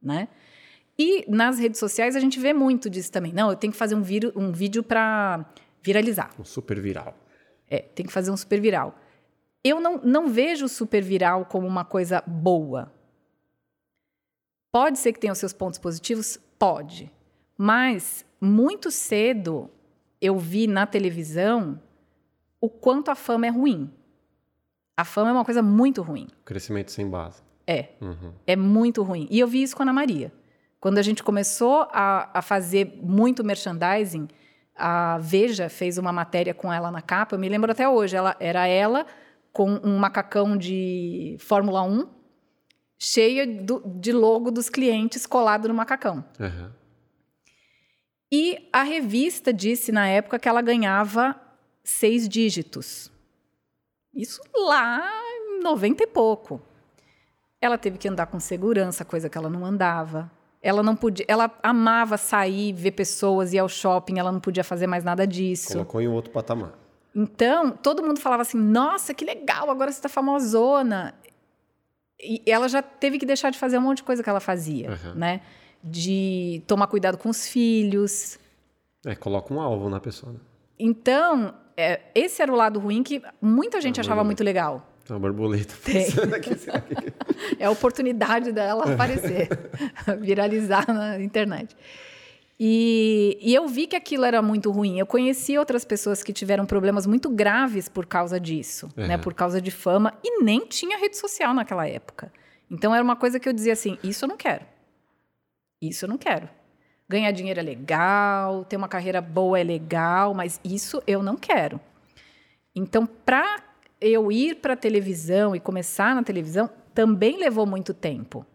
né? 0.02 0.28
E 1.00 1.24
nas 1.32 1.58
redes 1.58 1.80
sociais 1.80 2.18
a 2.18 2.20
gente 2.20 2.38
vê 2.38 2.52
muito 2.52 2.90
disso 2.90 3.10
também. 3.10 3.32
Não, 3.32 3.50
eu 3.50 3.56
tenho 3.56 3.72
que 3.72 3.80
fazer 3.80 3.96
um, 3.96 4.04
um 4.36 4.52
vídeo 4.52 4.84
para 4.84 5.46
viralizar. 5.82 6.32
Um 6.38 6.44
super 6.44 6.82
viral. 6.82 7.16
É, 7.70 7.80
tem 7.80 8.06
que 8.06 8.12
fazer 8.12 8.30
um 8.30 8.36
super 8.36 8.60
viral. 8.60 8.94
Eu 9.64 9.80
não, 9.80 10.02
não 10.04 10.28
vejo 10.28 10.66
o 10.66 10.70
super 10.70 11.02
viral 11.02 11.46
como 11.46 11.66
uma 11.66 11.86
coisa 11.86 12.22
boa. 12.28 12.92
Pode 14.70 15.00
ser 15.00 15.14
que 15.14 15.20
tenha 15.22 15.32
os 15.32 15.40
seus 15.40 15.54
pontos 15.54 15.80
positivos? 15.80 16.38
Pode. 16.60 17.10
Mas 17.58 18.26
muito 18.40 18.92
cedo 18.92 19.70
eu 20.22 20.38
vi 20.38 20.68
na 20.68 20.86
televisão 20.86 21.80
o 22.60 22.70
quanto 22.70 23.12
a 23.12 23.16
fama 23.16 23.46
é 23.46 23.50
ruim. 23.50 23.92
A 24.96 25.04
fama 25.04 25.30
é 25.30 25.34
uma 25.34 25.46
coisa 25.46 25.62
muito 25.62 26.02
ruim. 26.02 26.28
Crescimento 26.46 26.92
sem 26.92 27.10
base. 27.10 27.42
É. 27.66 27.90
Uhum. 28.00 28.34
É 28.46 28.56
muito 28.56 29.04
ruim. 29.04 29.28
E 29.30 29.40
eu 29.40 29.48
vi 29.48 29.64
isso 29.64 29.76
com 29.76 29.84
a 29.84 29.86
Ana 29.86 29.94
Maria. 29.94 30.32
Quando 30.80 30.98
a 30.98 31.02
gente 31.02 31.24
começou 31.24 31.88
a, 31.92 32.30
a 32.34 32.42
fazer 32.42 33.00
muito 33.02 33.44
merchandising, 33.44 34.28
a 34.76 35.18
Veja 35.20 35.70
fez 35.70 35.98
uma 35.98 36.12
matéria 36.12 36.54
com 36.54 36.72
ela 36.72 36.92
na 36.92 37.02
capa. 37.02 37.36
Eu 37.36 37.40
me 37.40 37.50
lembro 37.50 37.72
até 37.72 37.88
hoje. 37.88 38.16
Ela, 38.16 38.36
era 38.40 38.68
ela 38.68 39.06
com 39.52 39.80
um 39.84 39.98
macacão 39.98 40.58
de 40.58 41.38
Fórmula 41.40 41.84
1 41.84 42.08
cheia 42.98 43.46
do, 43.46 43.82
de 44.00 44.12
logo 44.12 44.50
dos 44.52 44.70
clientes 44.70 45.26
colado 45.26 45.68
no 45.68 45.74
macacão. 45.74 46.24
Uhum. 46.40 46.70
E 48.36 48.68
a 48.74 48.82
revista 48.82 49.54
disse 49.54 49.92
na 49.92 50.08
época 50.08 50.40
que 50.40 50.50
ela 50.50 50.60
ganhava 50.60 51.40
seis 51.84 52.28
dígitos. 52.28 53.12
Isso 54.12 54.42
lá 54.56 55.08
em 55.38 55.62
90 55.62 56.02
e 56.04 56.08
pouco. 56.08 56.60
Ela 57.62 57.78
teve 57.78 58.00
que 58.00 58.08
andar 58.08 58.26
com 58.26 58.40
segurança, 58.40 59.06
coisa 59.06 59.30
que 59.30 59.38
ela 59.38 59.52
não 59.52 59.64
andava. 59.64 60.32
Ela 60.64 60.82
não 60.82 60.96
podia, 60.96 61.24
ela 61.28 61.56
amava 61.62 62.18
sair, 62.18 62.74
ver 62.74 62.94
pessoas, 62.94 63.54
ir 63.54 63.60
ao 63.60 63.70
shopping, 63.70 64.18
ela 64.18 64.32
não 64.32 64.40
podia 64.40 64.64
fazer 64.64 64.88
mais 64.88 65.04
nada 65.04 65.28
disso. 65.28 65.74
Colocou 65.74 66.02
em 66.02 66.08
outro 66.08 66.32
patamar. 66.32 66.74
Então, 67.16 67.70
todo 67.70 68.02
mundo 68.02 68.20
falava 68.20 68.42
assim: 68.42 68.58
"Nossa, 68.58 69.14
que 69.14 69.24
legal, 69.24 69.70
agora 69.70 69.92
você 69.92 70.00
está 70.00 70.10
famosona". 70.10 71.14
E 72.20 72.42
ela 72.48 72.68
já 72.68 72.82
teve 72.82 73.20
que 73.20 73.28
deixar 73.28 73.52
de 73.52 73.60
fazer 73.60 73.78
um 73.78 73.82
monte 73.82 73.98
de 73.98 74.04
coisa 74.04 74.24
que 74.24 74.30
ela 74.30 74.40
fazia, 74.40 74.90
uhum. 74.90 75.14
né? 75.14 75.42
De 75.84 76.64
tomar 76.66 76.88
cuidado 76.88 77.18
com 77.18 77.30
os 77.30 77.48
filhos. 77.48 78.40
É, 79.06 79.16
coloca 79.16 79.54
um 79.54 79.60
alvo 79.60 79.90
na 79.90 80.00
pessoa. 80.00 80.34
Né? 80.34 80.40
Então, 80.80 81.54
é, 81.76 82.00
esse 82.16 82.42
era 82.42 82.52
o 82.52 82.56
lado 82.56 82.80
ruim 82.80 83.04
que 83.04 83.22
muita 83.42 83.82
gente 83.82 84.00
achava 84.00 84.24
muito 84.24 84.44
legal. 84.44 84.88
Tem 85.06 85.16
uma 85.16 85.20
borboleta 85.20 85.74
aqui. 85.74 86.52
é 87.60 87.66
a 87.66 87.72
oportunidade 87.72 88.52
dela 88.52 88.94
aparecer, 88.94 89.50
viralizar 90.22 90.86
na 90.88 91.22
internet. 91.22 91.76
E, 92.60 93.38
e, 93.42 93.54
eu 93.54 93.68
vi 93.68 93.88
que 93.88 93.96
aquilo 93.96 94.24
era 94.24 94.42
muito 94.42 94.72
ruim. 94.72 95.00
Eu 95.00 95.06
conheci 95.06 95.58
outras 95.58 95.84
pessoas 95.84 96.24
que 96.24 96.32
tiveram 96.32 96.66
problemas 96.66 97.06
muito 97.06 97.30
graves 97.30 97.90
por 97.90 98.06
causa 98.06 98.40
disso, 98.40 98.90
uhum. 98.96 99.08
né? 99.08 99.18
Por 99.18 99.34
causa 99.34 99.60
de 99.60 99.72
fama 99.72 100.14
e 100.24 100.42
nem 100.42 100.66
tinha 100.66 100.98
rede 100.98 101.18
social 101.18 101.54
naquela 101.54 101.86
época. 101.88 102.32
Então 102.70 102.94
era 102.94 103.04
uma 103.04 103.16
coisa 103.16 103.40
que 103.40 103.50
eu 103.50 103.54
dizia 103.54 103.74
assim: 103.74 103.98
isso 104.04 104.24
eu 104.24 104.30
não 104.30 104.38
quero. 104.38 104.64
Isso 105.90 106.06
eu 106.06 106.10
não 106.10 106.18
quero. 106.18 106.48
Ganhar 107.10 107.32
dinheiro 107.32 107.60
é 107.60 107.64
legal, 107.64 108.64
ter 108.64 108.78
uma 108.78 108.88
carreira 108.88 109.22
boa 109.22 109.60
é 109.60 109.64
legal, 109.64 110.34
mas 110.34 110.60
isso 110.64 111.04
eu 111.06 111.22
não 111.22 111.36
quero. 111.36 111.80
Então, 112.74 113.06
para 113.06 113.62
eu 114.00 114.32
ir 114.32 114.56
para 114.56 114.74
a 114.74 114.78
televisão 114.78 115.56
e 115.56 115.60
começar 115.60 116.16
na 116.16 116.24
televisão, 116.24 116.70
também 116.94 117.38
levou 117.38 117.66
muito 117.66 117.94
tempo. 117.94 118.46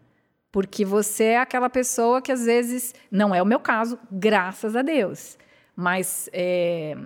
Porque 0.51 0.83
você 0.83 1.25
é 1.25 1.37
aquela 1.37 1.69
pessoa 1.69 2.21
que 2.21 2.31
às 2.31 2.45
vezes, 2.45 2.93
não 3.11 3.33
é 3.33 3.41
o 3.41 3.45
meu 3.45 3.59
caso, 3.59 3.99
graças 4.11 4.75
a 4.75 4.81
Deus, 4.81 5.37
mas 5.75 6.27
é, 6.33 6.97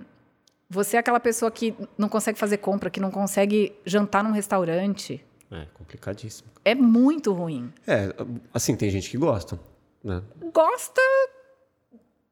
você 0.68 0.96
é 0.96 1.00
aquela 1.00 1.20
pessoa 1.20 1.50
que 1.50 1.74
não 1.98 2.08
consegue 2.08 2.38
fazer 2.38 2.56
compra, 2.56 2.88
que 2.88 3.00
não 3.00 3.10
consegue 3.10 3.74
jantar 3.84 4.24
num 4.24 4.32
restaurante. 4.32 5.22
É 5.50 5.66
complicadíssimo. 5.74 6.48
É 6.64 6.74
muito 6.74 7.32
ruim. 7.32 7.70
É, 7.86 8.14
assim, 8.52 8.74
tem 8.74 8.88
gente 8.88 9.10
que 9.10 9.18
gosta. 9.18 9.60
Né? 10.04 10.22
Gosta 10.52 11.00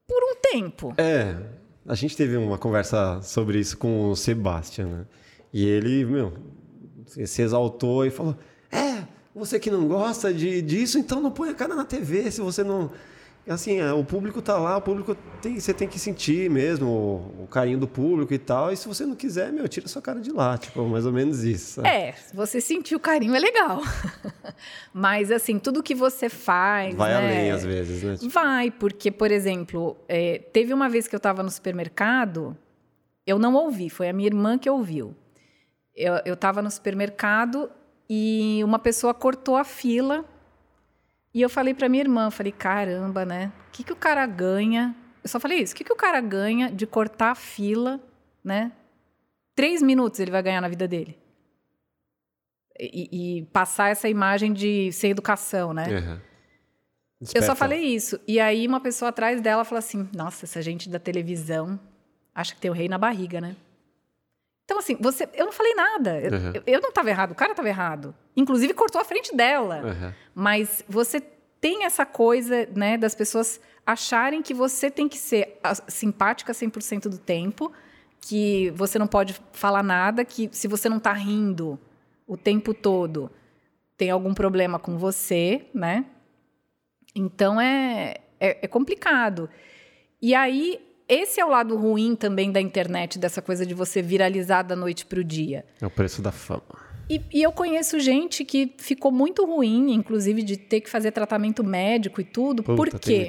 por 0.07 0.23
um 0.23 0.35
tempo. 0.39 0.93
É. 0.97 1.35
A 1.85 1.95
gente 1.95 2.15
teve 2.15 2.37
uma 2.37 2.57
conversa 2.57 3.21
sobre 3.21 3.59
isso 3.59 3.77
com 3.77 4.09
o 4.09 4.15
Sebastian, 4.15 4.85
né? 4.85 5.05
E 5.51 5.65
ele, 5.65 6.05
meu, 6.05 6.33
se 7.05 7.41
exaltou 7.41 8.05
e 8.05 8.09
falou: 8.09 8.37
É, 8.71 9.03
você 9.35 9.59
que 9.59 9.69
não 9.69 9.87
gosta 9.87 10.33
de, 10.33 10.61
disso, 10.61 10.97
então 10.97 11.19
não 11.19 11.31
põe 11.31 11.49
a 11.49 11.53
cara 11.53 11.75
na 11.75 11.83
TV 11.83 12.31
se 12.31 12.39
você 12.39 12.63
não 12.63 12.89
assim, 13.51 13.79
é, 13.79 13.91
o 13.91 14.03
público 14.03 14.41
tá 14.41 14.57
lá, 14.57 14.77
o 14.77 14.81
público 14.81 15.17
tem, 15.41 15.59
você 15.59 15.73
tem 15.73 15.87
que 15.87 15.99
sentir 15.99 16.49
mesmo 16.49 16.87
o, 16.87 17.43
o, 17.43 17.47
carinho 17.47 17.77
do 17.77 17.87
público 17.87 18.33
e 18.33 18.37
tal. 18.37 18.71
E 18.71 18.77
se 18.77 18.87
você 18.87 19.05
não 19.05 19.15
quiser, 19.15 19.51
meu, 19.51 19.67
tira 19.67 19.87
sua 19.87 20.01
cara 20.01 20.21
de 20.21 20.31
lá, 20.31 20.57
tipo, 20.57 20.83
mais 20.85 21.05
ou 21.05 21.11
menos 21.11 21.43
isso. 21.43 21.75
Sabe? 21.75 21.89
É, 21.89 22.15
você 22.33 22.61
sentir 22.61 22.95
o 22.95 22.99
carinho 22.99 23.35
é 23.35 23.39
legal. 23.39 23.81
Mas 24.93 25.31
assim, 25.31 25.59
tudo 25.59 25.83
que 25.83 25.93
você 25.93 26.29
faz, 26.29 26.95
vai 26.95 27.11
né? 27.11 27.17
além 27.17 27.51
às 27.51 27.65
vezes, 27.65 28.03
né? 28.03 28.15
Tipo... 28.15 28.29
Vai, 28.29 28.71
porque 28.71 29.11
por 29.11 29.31
exemplo, 29.31 29.97
é, 30.07 30.39
teve 30.53 30.73
uma 30.73 30.87
vez 30.87 31.07
que 31.07 31.15
eu 31.15 31.17
estava 31.17 31.43
no 31.43 31.51
supermercado, 31.51 32.57
eu 33.27 33.37
não 33.37 33.53
ouvi, 33.55 33.89
foi 33.89 34.07
a 34.07 34.13
minha 34.13 34.27
irmã 34.27 34.57
que 34.57 34.69
ouviu. 34.69 35.15
Eu 35.95 36.33
estava 36.33 36.59
no 36.61 36.71
supermercado 36.71 37.69
e 38.09 38.61
uma 38.63 38.79
pessoa 38.79 39.13
cortou 39.13 39.55
a 39.55 39.63
fila 39.63 40.25
e 41.33 41.41
eu 41.41 41.49
falei 41.49 41.73
para 41.73 41.89
minha 41.89 42.03
irmã, 42.03 42.29
falei, 42.29 42.51
caramba, 42.51 43.25
né? 43.25 43.51
O 43.67 43.71
que, 43.71 43.83
que 43.83 43.91
o 43.91 43.95
cara 43.95 44.25
ganha? 44.25 44.95
Eu 45.23 45.29
só 45.29 45.39
falei 45.39 45.59
isso. 45.59 45.73
O 45.73 45.77
que, 45.77 45.83
que 45.83 45.93
o 45.93 45.95
cara 45.95 46.21
ganha 46.21 46.69
de 46.69 46.85
cortar 46.85 47.31
a 47.31 47.35
fila, 47.35 47.99
né? 48.43 48.71
Três 49.55 49.81
minutos 49.81 50.19
ele 50.19 50.29
vai 50.29 50.43
ganhar 50.43 50.61
na 50.61 50.67
vida 50.67 50.87
dele. 50.87 51.17
E, 52.79 53.39
e 53.39 53.45
passar 53.47 53.89
essa 53.89 54.07
imagem 54.07 54.53
de 54.53 54.91
sem 54.91 55.11
educação, 55.11 55.73
né? 55.73 55.87
Uhum. 55.87 56.19
Eu 57.33 57.43
só 57.43 57.55
falei 57.55 57.81
isso. 57.81 58.19
E 58.27 58.39
aí 58.39 58.67
uma 58.67 58.79
pessoa 58.79 59.09
atrás 59.09 59.41
dela 59.41 59.63
falou 59.63 59.79
assim: 59.79 60.09
Nossa, 60.13 60.45
essa 60.45 60.61
gente 60.61 60.89
da 60.89 60.99
televisão 60.99 61.79
acha 62.33 62.53
que 62.53 62.61
tem 62.61 62.69
o 62.69 62.73
rei 62.73 62.89
na 62.89 62.97
barriga, 62.97 63.39
né? 63.39 63.55
Então, 64.65 64.79
assim, 64.79 64.95
você, 64.99 65.27
eu 65.33 65.45
não 65.45 65.51
falei 65.51 65.73
nada. 65.75 66.11
Uhum. 66.13 66.51
Eu, 66.53 66.63
eu, 66.65 66.81
não 66.81 66.89
estava 66.89 67.09
errado, 67.09 67.31
o 67.31 67.35
cara 67.35 67.51
estava 67.51 67.67
errado. 67.67 68.15
Inclusive, 68.35 68.73
cortou 68.73 69.01
a 69.01 69.03
frente 69.03 69.35
dela. 69.35 69.81
Uhum. 69.83 70.13
Mas 70.33 70.83
você 70.87 71.19
tem 71.59 71.85
essa 71.85 72.05
coisa, 72.05 72.67
né, 72.75 72.97
das 72.97 73.13
pessoas 73.13 73.59
acharem 73.85 74.41
que 74.41 74.53
você 74.53 74.89
tem 74.89 75.09
que 75.09 75.17
ser 75.17 75.59
simpática 75.87 76.53
100% 76.53 77.09
do 77.09 77.17
tempo, 77.17 77.71
que 78.21 78.71
você 78.71 78.97
não 78.97 79.07
pode 79.07 79.35
falar 79.51 79.83
nada, 79.83 80.23
que 80.23 80.49
se 80.53 80.67
você 80.67 80.87
não 80.87 80.97
está 80.97 81.11
rindo 81.11 81.77
o 82.25 82.37
tempo 82.37 82.73
todo, 82.73 83.29
tem 83.97 84.09
algum 84.09 84.33
problema 84.33 84.79
com 84.79 84.97
você, 84.97 85.65
né? 85.73 86.05
Então, 87.13 87.59
é, 87.59 88.15
é, 88.39 88.65
é 88.65 88.67
complicado. 88.67 89.49
E 90.21 90.33
aí, 90.33 90.81
esse 91.07 91.39
é 91.39 91.45
o 91.45 91.49
lado 91.49 91.75
ruim 91.77 92.15
também 92.15 92.51
da 92.51 92.61
internet, 92.61 93.19
dessa 93.19 93.41
coisa 93.41 93.65
de 93.65 93.73
você 93.73 94.01
viralizar 94.01 94.63
da 94.63 94.75
noite 94.75 95.05
para 95.05 95.19
o 95.19 95.23
dia. 95.23 95.65
É 95.81 95.85
o 95.85 95.89
preço 95.89 96.21
da 96.21 96.31
fama. 96.31 96.83
E, 97.09 97.21
e, 97.33 97.43
eu 97.43 97.51
conheço 97.51 97.99
gente 97.99 98.45
que 98.45 98.73
ficou 98.77 99.11
muito 99.11 99.45
ruim, 99.45 99.93
inclusive 99.93 100.41
de 100.41 100.55
ter 100.55 100.81
que 100.81 100.89
fazer 100.89 101.11
tratamento 101.11 101.63
médico 101.63 102.21
e 102.21 102.23
tudo. 102.23 102.63
Puta, 102.63 102.75
por 102.75 102.99
quê? 102.99 103.27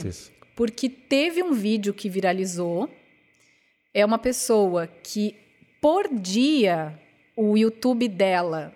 Porque 0.55 0.89
teve 0.89 1.43
um 1.43 1.53
vídeo 1.53 1.93
que 1.93 2.09
viralizou. 2.09 2.89
É 3.93 4.05
uma 4.05 4.19
pessoa 4.19 4.87
que, 4.87 5.37
por 5.81 6.09
dia, 6.09 6.99
o 7.37 7.57
YouTube 7.57 8.09
dela 8.09 8.73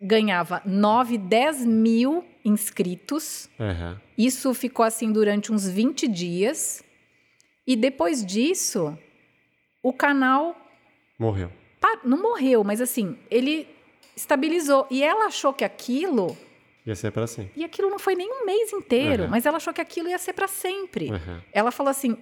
ganhava 0.00 0.60
9, 0.66 1.16
10 1.16 1.64
mil 1.64 2.24
inscritos. 2.44 3.48
Uhum. 3.58 3.96
Isso 4.18 4.52
ficou 4.52 4.84
assim 4.84 5.10
durante 5.10 5.50
uns 5.50 5.66
20 5.66 6.06
dias. 6.06 6.83
E 7.66 7.76
depois 7.76 8.24
disso, 8.24 8.96
o 9.82 9.92
canal 9.92 10.56
Morreu. 11.18 11.50
Pa- 11.80 12.00
Não 12.04 12.20
morreu, 12.20 12.64
mas 12.64 12.80
assim, 12.80 13.16
ele 13.30 13.68
estabilizou. 14.16 14.86
E 14.90 15.02
ela 15.02 15.26
achou 15.26 15.52
que 15.52 15.64
aquilo. 15.64 16.36
Ia 16.86 16.94
ser 16.94 17.10
pra 17.12 17.26
sempre. 17.26 17.52
E 17.56 17.64
aquilo 17.64 17.88
não 17.88 17.98
foi 17.98 18.14
nem 18.14 18.30
um 18.30 18.44
mês 18.44 18.72
inteiro, 18.72 19.24
Uhum. 19.24 19.30
mas 19.30 19.46
ela 19.46 19.56
achou 19.58 19.72
que 19.72 19.80
aquilo 19.80 20.08
ia 20.08 20.18
ser 20.18 20.32
para 20.32 20.48
sempre. 20.48 21.10
Uhum. 21.10 21.40
Ela 21.52 21.70
falou 21.70 21.90
assim: 21.90 22.16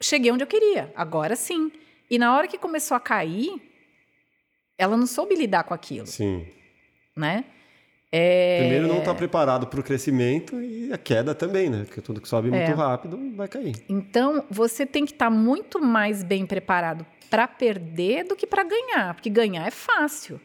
cheguei 0.00 0.32
onde 0.32 0.42
eu 0.42 0.48
queria, 0.48 0.92
agora 0.96 1.36
sim. 1.36 1.70
E 2.10 2.18
na 2.18 2.34
hora 2.36 2.48
que 2.48 2.58
começou 2.58 2.96
a 2.96 3.00
cair, 3.00 3.60
ela 4.76 4.96
não 4.96 5.06
soube 5.06 5.34
lidar 5.36 5.62
com 5.64 5.74
aquilo, 5.74 6.06
Sim. 6.06 6.46
né? 7.16 7.44
É, 8.12 8.58
Primeiro 8.58 8.88
não 8.88 9.00
tá 9.02 9.14
preparado 9.14 9.68
pro 9.68 9.82
crescimento 9.84 10.60
e 10.60 10.92
a 10.92 10.98
queda 10.98 11.32
também, 11.34 11.70
né? 11.70 11.84
Porque 11.84 12.00
tudo 12.00 12.20
que 12.20 12.28
sobe 12.28 12.50
muito 12.50 12.70
É. 12.70 12.74
rápido 12.74 13.18
vai 13.36 13.46
cair. 13.46 13.74
Então, 13.88 14.44
você 14.50 14.84
tem 14.84 15.04
que 15.06 15.12
estar 15.12 15.30
muito 15.30 15.80
mais 15.80 16.22
bem 16.24 16.44
preparado 16.44 17.06
para 17.30 17.46
perder 17.46 18.24
do 18.24 18.34
que 18.34 18.46
para 18.48 18.64
ganhar, 18.64 19.14
porque 19.14 19.30
ganhar 19.30 19.64
é 19.64 19.70
fácil. 19.70 20.40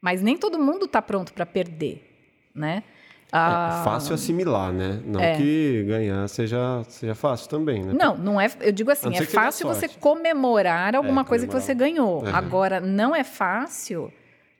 Mas 0.00 0.22
nem 0.22 0.36
todo 0.36 0.56
mundo 0.58 0.84
está 0.84 1.02
pronto 1.02 1.32
para 1.34 1.44
perder, 1.44 2.08
né? 2.54 2.84
Ah, 3.32 3.80
É 3.80 3.84
fácil 3.84 4.14
assimilar, 4.14 4.72
né? 4.72 5.00
Não 5.04 5.18
É. 5.18 5.36
que 5.36 5.82
ganhar 5.88 6.28
seja, 6.28 6.84
seja 6.88 7.16
fácil 7.16 7.48
também, 7.48 7.82
né? 7.82 7.92
Não, 7.92 8.16
não 8.16 8.40
é. 8.40 8.48
Eu 8.60 8.70
digo 8.70 8.92
assim, 8.92 9.12
é 9.16 9.22
fácil 9.24 9.66
você 9.66 9.88
comemorar 9.88 10.94
alguma 10.94 11.22
É, 11.22 11.24
coisa 11.24 11.44
que 11.44 11.50
comemorar. 11.50 11.66
você 11.66 11.74
ganhou. 11.74 12.24
Agora, 12.32 12.78
não 12.80 13.16
é 13.16 13.24
fácil 13.24 14.12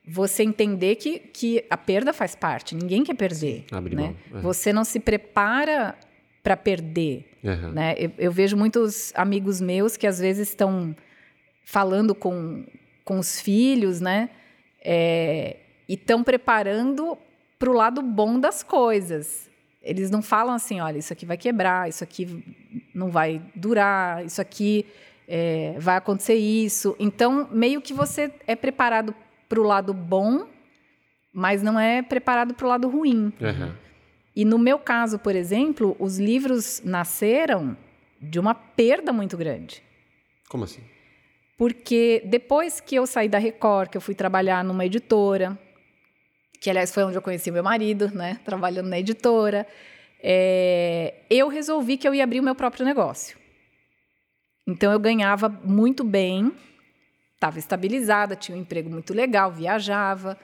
você 0.07 0.43
entender 0.43 0.95
que, 0.95 1.19
que 1.19 1.65
a 1.69 1.77
perda 1.77 2.13
faz 2.13 2.35
parte. 2.35 2.75
Ninguém 2.75 3.03
quer 3.03 3.15
perder. 3.15 3.65
abrir 3.71 3.95
né? 3.95 4.15
é. 4.33 4.39
Você 4.39 4.71
não 4.71 4.83
se 4.83 4.99
prepara 4.99 5.95
para 6.43 6.55
perder. 6.55 7.25
Uhum. 7.43 7.71
né? 7.71 7.95
Eu, 7.97 8.11
eu 8.17 8.31
vejo 8.31 8.55
muitos 8.55 9.11
amigos 9.15 9.59
meus 9.59 9.97
que 9.97 10.05
às 10.05 10.19
vezes 10.19 10.49
estão 10.49 10.95
falando 11.63 12.13
com, 12.13 12.65
com 13.03 13.17
os 13.17 13.41
filhos, 13.41 13.99
né? 13.99 14.29
É, 14.83 15.57
e 15.87 15.95
estão 15.95 16.23
preparando 16.23 17.17
para 17.57 17.69
o 17.69 17.73
lado 17.73 18.01
bom 18.01 18.39
das 18.39 18.61
coisas. 18.61 19.49
Eles 19.81 20.09
não 20.09 20.21
falam 20.21 20.53
assim, 20.53 20.81
olha, 20.81 20.97
isso 20.97 21.13
aqui 21.13 21.25
vai 21.25 21.37
quebrar, 21.37 21.89
isso 21.89 22.03
aqui 22.03 22.43
não 22.93 23.09
vai 23.09 23.41
durar, 23.55 24.25
isso 24.25 24.41
aqui 24.41 24.85
é, 25.27 25.75
vai 25.77 25.95
acontecer 25.97 26.35
isso. 26.35 26.95
Então, 26.99 27.47
meio 27.51 27.81
que 27.81 27.93
você 27.93 28.31
é 28.47 28.55
preparado 28.55 29.13
para 29.47 29.59
o 29.59 29.63
lado 29.63 29.93
bom, 29.93 30.47
mas 31.33 31.61
não 31.61 31.79
é 31.79 32.01
preparado 32.01 32.53
para 32.53 32.65
o 32.65 32.69
lado 32.69 32.89
ruim. 32.89 33.33
Uhum. 33.39 33.73
E 34.35 34.43
no 34.43 34.59
meu 34.59 34.77
caso, 34.77 35.17
por 35.17 35.35
exemplo, 35.35 35.95
os 35.99 36.19
livros 36.19 36.81
nasceram 36.83 37.77
de 38.21 38.39
uma 38.39 38.53
perda 38.53 39.13
muito 39.13 39.37
grande. 39.37 39.81
Como 40.49 40.63
assim? 40.63 40.81
Porque 41.57 42.21
depois 42.25 42.81
que 42.81 42.95
eu 42.95 43.07
saí 43.07 43.29
da 43.29 43.37
Record, 43.37 43.89
que 43.89 43.97
eu 43.97 44.01
fui 44.01 44.13
trabalhar 44.13 44.63
numa 44.63 44.85
editora, 44.85 45.57
que 46.59 46.69
aliás 46.69 46.93
foi 46.93 47.03
onde 47.03 47.15
eu 47.17 47.21
conheci 47.21 47.49
meu 47.49 47.63
marido, 47.63 48.09
né? 48.13 48.39
Trabalhando 48.43 48.87
na 48.87 48.99
editora, 48.99 49.65
é, 50.21 51.13
eu 51.29 51.47
resolvi 51.47 51.97
que 51.97 52.07
eu 52.07 52.13
ia 52.13 52.23
abrir 52.23 52.39
o 52.39 52.43
meu 52.43 52.55
próprio 52.55 52.85
negócio. 52.85 53.37
Então 54.67 54.91
eu 54.91 54.99
ganhava 54.99 55.47
muito 55.47 56.03
bem, 56.03 56.51
estava 57.35 57.59
estabilizada, 57.59 58.35
tinha 58.35 58.57
um 58.57 58.61
emprego 58.61 58.89
muito 58.89 59.13
legal, 59.13 59.51
viajava. 59.51 60.37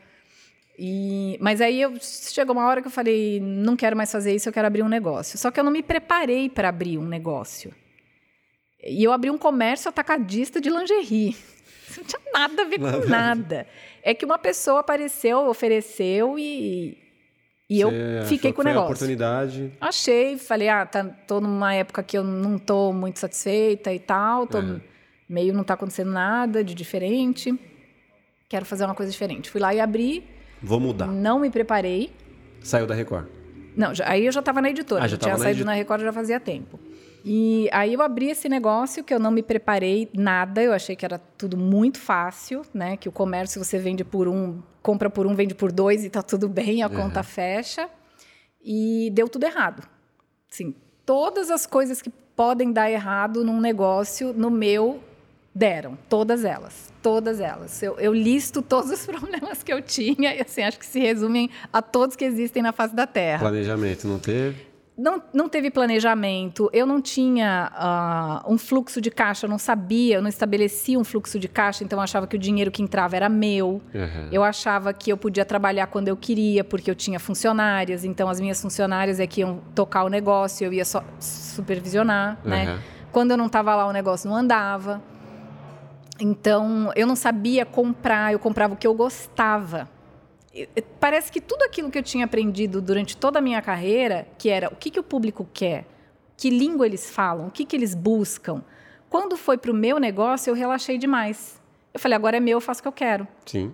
E, 0.77 1.37
mas 1.41 1.61
aí 1.61 1.81
eu, 1.81 1.93
chegou 1.99 2.55
uma 2.55 2.67
hora 2.67 2.81
que 2.81 2.87
eu 2.87 2.91
falei, 2.91 3.39
não 3.39 3.75
quero 3.75 3.95
mais 3.95 4.11
fazer 4.11 4.33
isso, 4.35 4.49
eu 4.49 4.53
quero 4.53 4.67
abrir 4.67 4.83
um 4.83 4.89
negócio. 4.89 5.37
Só 5.37 5.51
que 5.51 5.59
eu 5.59 5.63
não 5.63 5.71
me 5.71 5.83
preparei 5.83 6.49
para 6.49 6.69
abrir 6.69 6.97
um 6.97 7.05
negócio. 7.05 7.73
E 8.83 9.03
eu 9.03 9.11
abri 9.11 9.29
um 9.29 9.37
comércio 9.37 9.89
atacadista 9.89 10.59
de 10.59 10.69
lingerie. 10.69 11.29
Isso 11.87 11.99
não 12.01 12.03
tinha 12.05 12.21
nada 12.33 12.61
a 12.61 12.65
ver 12.65 12.79
com 12.79 13.07
nada. 13.09 13.67
É 14.01 14.13
que 14.13 14.25
uma 14.25 14.39
pessoa 14.39 14.79
apareceu, 14.79 15.47
ofereceu 15.47 16.39
e, 16.39 16.97
e 17.69 17.79
eu 17.79 17.91
Você 17.91 18.29
fiquei 18.29 18.51
que 18.51 18.55
com 18.55 18.61
o 18.63 18.65
negócio. 18.65 18.85
oportunidade. 18.87 19.71
Achei, 19.79 20.37
falei, 20.37 20.67
ah, 20.67 20.85
tá, 20.85 21.03
tô 21.03 21.39
numa 21.39 21.75
época 21.75 22.01
que 22.01 22.17
eu 22.17 22.23
não 22.23 22.57
tô 22.57 22.91
muito 22.91 23.19
satisfeita 23.19 23.93
e 23.93 23.99
tal, 23.99 24.47
tô 24.47 24.57
Uhum. 24.57 24.81
Meio 25.31 25.53
não 25.53 25.63
tá 25.63 25.73
acontecendo 25.75 26.11
nada 26.11 26.63
de 26.63 26.73
diferente. 26.75 27.57
Quero 28.49 28.65
fazer 28.65 28.85
uma 28.85 28.95
coisa 28.95 29.11
diferente. 29.11 29.49
Fui 29.49 29.61
lá 29.61 29.73
e 29.73 29.79
abri, 29.79 30.23
Vou 30.61 30.79
mudar. 30.79 31.07
não 31.07 31.39
me 31.39 31.49
preparei. 31.49 32.11
Saiu 32.61 32.85
da 32.85 32.93
Record. 32.93 33.27
Não, 33.75 33.95
já- 33.95 34.07
aí 34.09 34.25
eu 34.25 34.31
já 34.31 34.41
estava 34.41 34.61
na 34.61 34.69
editora, 34.69 35.03
Ah, 35.03 35.07
já 35.07 35.17
tinha 35.17 35.37
saído 35.37 35.59
edi- 35.59 35.63
na 35.63 35.73
Record 35.73 36.01
já 36.03 36.11
fazia 36.11 36.39
tempo. 36.39 36.77
E 37.23 37.69
aí 37.71 37.93
eu 37.93 38.01
abri 38.01 38.29
esse 38.29 38.49
negócio 38.49 39.03
que 39.03 39.13
eu 39.13 39.19
não 39.19 39.31
me 39.31 39.41
preparei 39.43 40.09
nada, 40.13 40.61
eu 40.61 40.73
achei 40.73 40.95
que 40.95 41.05
era 41.05 41.17
tudo 41.37 41.55
muito 41.55 41.99
fácil, 41.99 42.63
né? 42.73 42.97
Que 42.97 43.07
o 43.07 43.11
comércio 43.11 43.63
você 43.63 43.77
vende 43.79 44.03
por 44.03 44.27
um, 44.27 44.59
compra 44.81 45.09
por 45.09 45.25
um, 45.27 45.33
vende 45.35 45.53
por 45.55 45.71
dois 45.71 46.03
e 46.03 46.09
tá 46.09 46.21
tudo 46.21 46.49
bem, 46.49 46.83
a 46.83 46.89
conta 46.89 47.23
fecha. 47.23 47.87
E 48.63 49.09
deu 49.13 49.29
tudo 49.29 49.45
errado. 49.45 49.87
Sim, 50.49 50.75
todas 51.05 51.49
as 51.49 51.65
coisas 51.65 52.01
que 52.01 52.09
podem 52.35 52.71
dar 52.73 52.91
errado 52.91 53.43
num 53.43 53.59
negócio, 53.61 54.33
no 54.33 54.49
meu, 54.49 54.99
deram. 55.53 55.97
Todas 56.09 56.43
elas. 56.45 56.91
Todas 57.01 57.39
elas. 57.39 57.81
Eu, 57.83 57.99
eu 57.99 58.13
listo 58.13 58.61
todos 58.61 58.91
os 58.91 59.05
problemas 59.05 59.63
que 59.63 59.73
eu 59.73 59.81
tinha 59.81 60.35
e 60.35 60.41
assim, 60.41 60.63
acho 60.63 60.79
que 60.79 60.85
se 60.85 60.99
resumem 60.99 61.49
a 61.71 61.81
todos 61.81 62.15
que 62.15 62.23
existem 62.25 62.63
na 62.63 62.71
face 62.71 62.95
da 62.95 63.07
Terra 63.07 63.39
Planejamento 63.39 64.07
não 64.07 64.19
teve. 64.19 64.71
não, 64.97 65.21
não 65.33 65.49
teve 65.49 65.71
planejamento, 65.71 66.69
eu 66.71 66.85
não 66.85 67.01
tinha 67.01 67.71
ah, 67.73 68.45
um 68.47 68.57
fluxo 68.57 69.01
de 69.01 69.09
caixa, 69.09 69.45
eu 69.45 69.49
não 69.49 69.57
sabia, 69.57 70.15
eu 70.15 70.21
não 70.21 70.29
estabelecia 70.29 70.97
um 70.97 71.03
fluxo 71.03 71.39
de 71.39 71.47
caixa, 71.47 71.83
então 71.83 71.97
eu 71.97 72.03
achava 72.03 72.27
que 72.27 72.35
o 72.35 72.39
dinheiro 72.39 72.69
que 72.69 72.83
entrava 72.83 73.15
era 73.15 73.27
meu. 73.27 73.81
Uhum. 73.93 74.29
Eu 74.31 74.43
achava 74.43 74.93
que 74.93 75.11
eu 75.11 75.17
podia 75.17 75.43
trabalhar 75.43 75.87
quando 75.87 76.07
eu 76.07 76.15
queria, 76.15 76.63
porque 76.63 76.89
eu 76.89 76.95
tinha 76.95 77.19
funcionárias, 77.19 78.05
então 78.05 78.29
as 78.29 78.39
minhas 78.39 78.61
funcionárias 78.61 79.19
é 79.19 79.25
que 79.25 79.41
iam 79.41 79.59
tocar 79.73 80.03
o 80.03 80.07
negócio, 80.07 80.65
eu 80.65 80.73
ia 80.73 80.85
só 80.85 81.03
supervisionar, 81.19 82.37
né? 82.45 82.73
Uhum. 82.73 82.79
Quando 83.11 83.31
eu 83.31 83.37
não 83.37 83.47
estava 83.47 83.75
lá, 83.75 83.87
o 83.87 83.91
negócio 83.91 84.29
não 84.29 84.37
andava. 84.37 85.01
Então, 86.21 86.91
eu 86.95 87.07
não 87.07 87.15
sabia 87.15 87.65
comprar, 87.65 88.31
eu 88.31 88.37
comprava 88.37 88.75
o 88.75 88.77
que 88.77 88.85
eu 88.85 88.93
gostava. 88.93 89.89
Parece 90.99 91.31
que 91.31 91.41
tudo 91.41 91.63
aquilo 91.63 91.89
que 91.89 91.97
eu 91.97 92.03
tinha 92.03 92.25
aprendido 92.25 92.79
durante 92.79 93.17
toda 93.17 93.39
a 93.39 93.41
minha 93.41 93.61
carreira, 93.61 94.27
que 94.37 94.49
era 94.49 94.67
o 94.67 94.75
que, 94.75 94.91
que 94.91 94.99
o 94.99 95.03
público 95.03 95.47
quer, 95.51 95.87
que 96.37 96.49
língua 96.49 96.85
eles 96.85 97.09
falam, 97.09 97.47
o 97.47 97.51
que, 97.51 97.65
que 97.65 97.75
eles 97.75 97.95
buscam, 97.95 98.63
quando 99.09 99.35
foi 99.35 99.57
para 99.57 99.71
o 99.71 99.73
meu 99.73 99.99
negócio, 99.99 100.51
eu 100.51 100.55
relaxei 100.55 100.97
demais. 100.97 101.59
Eu 101.93 101.99
falei, 101.99 102.15
agora 102.15 102.37
é 102.37 102.39
meu, 102.39 102.57
eu 102.57 102.61
faço 102.61 102.81
o 102.81 102.83
que 102.83 102.87
eu 102.87 102.93
quero. 102.93 103.27
Sim. 103.45 103.73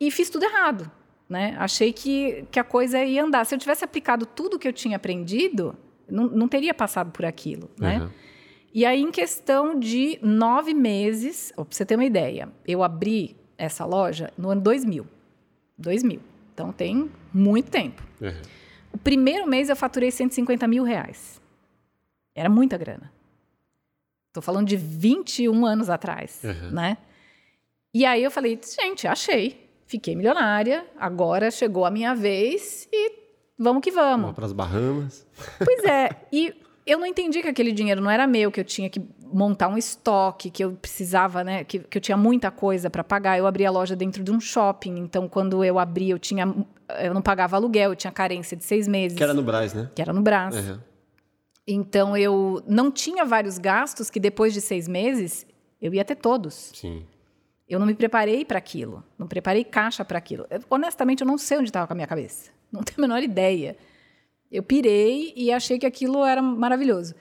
E 0.00 0.10
fiz 0.10 0.30
tudo 0.30 0.44
errado. 0.44 0.90
Né? 1.28 1.54
Achei 1.58 1.92
que, 1.92 2.44
que 2.50 2.58
a 2.58 2.64
coisa 2.64 3.02
ia 3.04 3.24
andar. 3.24 3.44
Se 3.44 3.54
eu 3.54 3.58
tivesse 3.58 3.84
aplicado 3.84 4.26
tudo 4.26 4.58
que 4.58 4.66
eu 4.66 4.72
tinha 4.72 4.96
aprendido, 4.96 5.76
não, 6.08 6.24
não 6.26 6.48
teria 6.48 6.74
passado 6.74 7.10
por 7.10 7.24
aquilo. 7.24 7.70
Né? 7.78 7.98
Uhum. 7.98 8.10
E 8.74 8.86
aí, 8.86 9.00
em 9.02 9.10
questão 9.10 9.78
de 9.78 10.18
nove 10.22 10.72
meses, 10.72 11.52
para 11.54 11.64
você 11.70 11.84
ter 11.84 11.94
uma 11.94 12.04
ideia, 12.04 12.48
eu 12.66 12.82
abri 12.82 13.36
essa 13.58 13.84
loja 13.84 14.32
no 14.36 14.50
ano 14.50 14.60
2000. 14.62 15.06
2000. 15.76 16.20
Então, 16.54 16.72
tem 16.72 17.10
muito 17.32 17.70
tempo. 17.70 18.02
Uhum. 18.20 18.32
O 18.92 18.98
primeiro 18.98 19.46
mês 19.46 19.68
eu 19.68 19.76
faturei 19.76 20.10
150 20.10 20.66
mil 20.66 20.84
reais. 20.84 21.40
Era 22.34 22.48
muita 22.48 22.78
grana. 22.78 23.12
Estou 24.28 24.42
falando 24.42 24.66
de 24.66 24.76
21 24.76 25.66
anos 25.66 25.90
atrás, 25.90 26.40
Uhum. 26.42 26.70
né? 26.70 26.96
E 27.92 28.06
aí 28.06 28.22
eu 28.22 28.30
falei, 28.30 28.58
gente, 28.62 29.06
achei. 29.06 29.68
Fiquei 29.86 30.16
milionária, 30.16 30.86
agora 30.98 31.50
chegou 31.50 31.84
a 31.84 31.90
minha 31.90 32.14
vez 32.14 32.88
e 32.90 33.12
vamos 33.58 33.82
que 33.82 33.90
vamos. 33.90 34.22
Vamos 34.22 34.34
para 34.34 34.46
as 34.46 34.52
Bahamas. 34.52 35.26
Pois 35.62 35.84
é, 35.84 36.08
e 36.32 36.54
eu 36.84 36.98
não 36.98 37.06
entendi 37.06 37.40
que 37.42 37.48
aquele 37.48 37.72
dinheiro 37.72 38.00
não 38.00 38.10
era 38.10 38.26
meu, 38.26 38.50
que 38.50 38.60
eu 38.60 38.64
tinha 38.64 38.90
que 38.90 39.00
montar 39.32 39.68
um 39.68 39.78
estoque, 39.78 40.50
que 40.50 40.62
eu 40.64 40.72
precisava, 40.72 41.42
né, 41.42 41.64
que, 41.64 41.78
que 41.78 41.96
eu 41.96 42.02
tinha 42.02 42.16
muita 42.16 42.50
coisa 42.50 42.90
para 42.90 43.02
pagar. 43.04 43.38
Eu 43.38 43.46
abri 43.46 43.64
a 43.64 43.70
loja 43.70 43.96
dentro 43.96 44.22
de 44.22 44.30
um 44.30 44.40
shopping, 44.40 44.98
então 44.98 45.28
quando 45.28 45.64
eu 45.64 45.78
abri, 45.78 46.10
eu 46.10 46.18
tinha, 46.18 46.52
eu 47.00 47.14
não 47.14 47.22
pagava 47.22 47.56
aluguel, 47.56 47.90
eu 47.90 47.96
tinha 47.96 48.12
carência 48.12 48.56
de 48.56 48.64
seis 48.64 48.86
meses, 48.88 49.16
Que 49.16 49.22
era 49.22 49.32
no 49.32 49.42
Braz, 49.42 49.72
né? 49.72 49.88
que 49.94 50.02
era 50.02 50.12
no 50.12 50.20
Brás. 50.20 50.56
Uhum. 50.56 50.78
Então 51.66 52.16
eu 52.16 52.62
não 52.66 52.90
tinha 52.90 53.24
vários 53.24 53.56
gastos 53.56 54.10
que 54.10 54.18
depois 54.18 54.52
de 54.52 54.60
seis 54.60 54.88
meses 54.88 55.46
eu 55.80 55.94
ia 55.94 56.04
ter 56.04 56.16
todos. 56.16 56.72
Sim. 56.74 57.04
Eu 57.68 57.78
não 57.78 57.86
me 57.86 57.94
preparei 57.94 58.44
para 58.44 58.58
aquilo, 58.58 59.02
não 59.16 59.26
preparei 59.26 59.64
caixa 59.64 60.04
para 60.04 60.18
aquilo. 60.18 60.44
Eu, 60.50 60.60
honestamente, 60.68 61.22
eu 61.22 61.26
não 61.26 61.38
sei 61.38 61.58
onde 61.58 61.68
estava 61.70 61.86
com 61.86 61.92
a 61.92 61.96
minha 61.96 62.08
cabeça, 62.08 62.50
não 62.70 62.82
tenho 62.82 62.98
a 62.98 63.02
menor 63.02 63.22
ideia. 63.22 63.76
Eu 64.52 64.62
pirei 64.62 65.32
e 65.34 65.50
achei 65.50 65.78
que 65.78 65.86
aquilo 65.86 66.22
era 66.24 66.42
maravilhoso. 66.42 67.14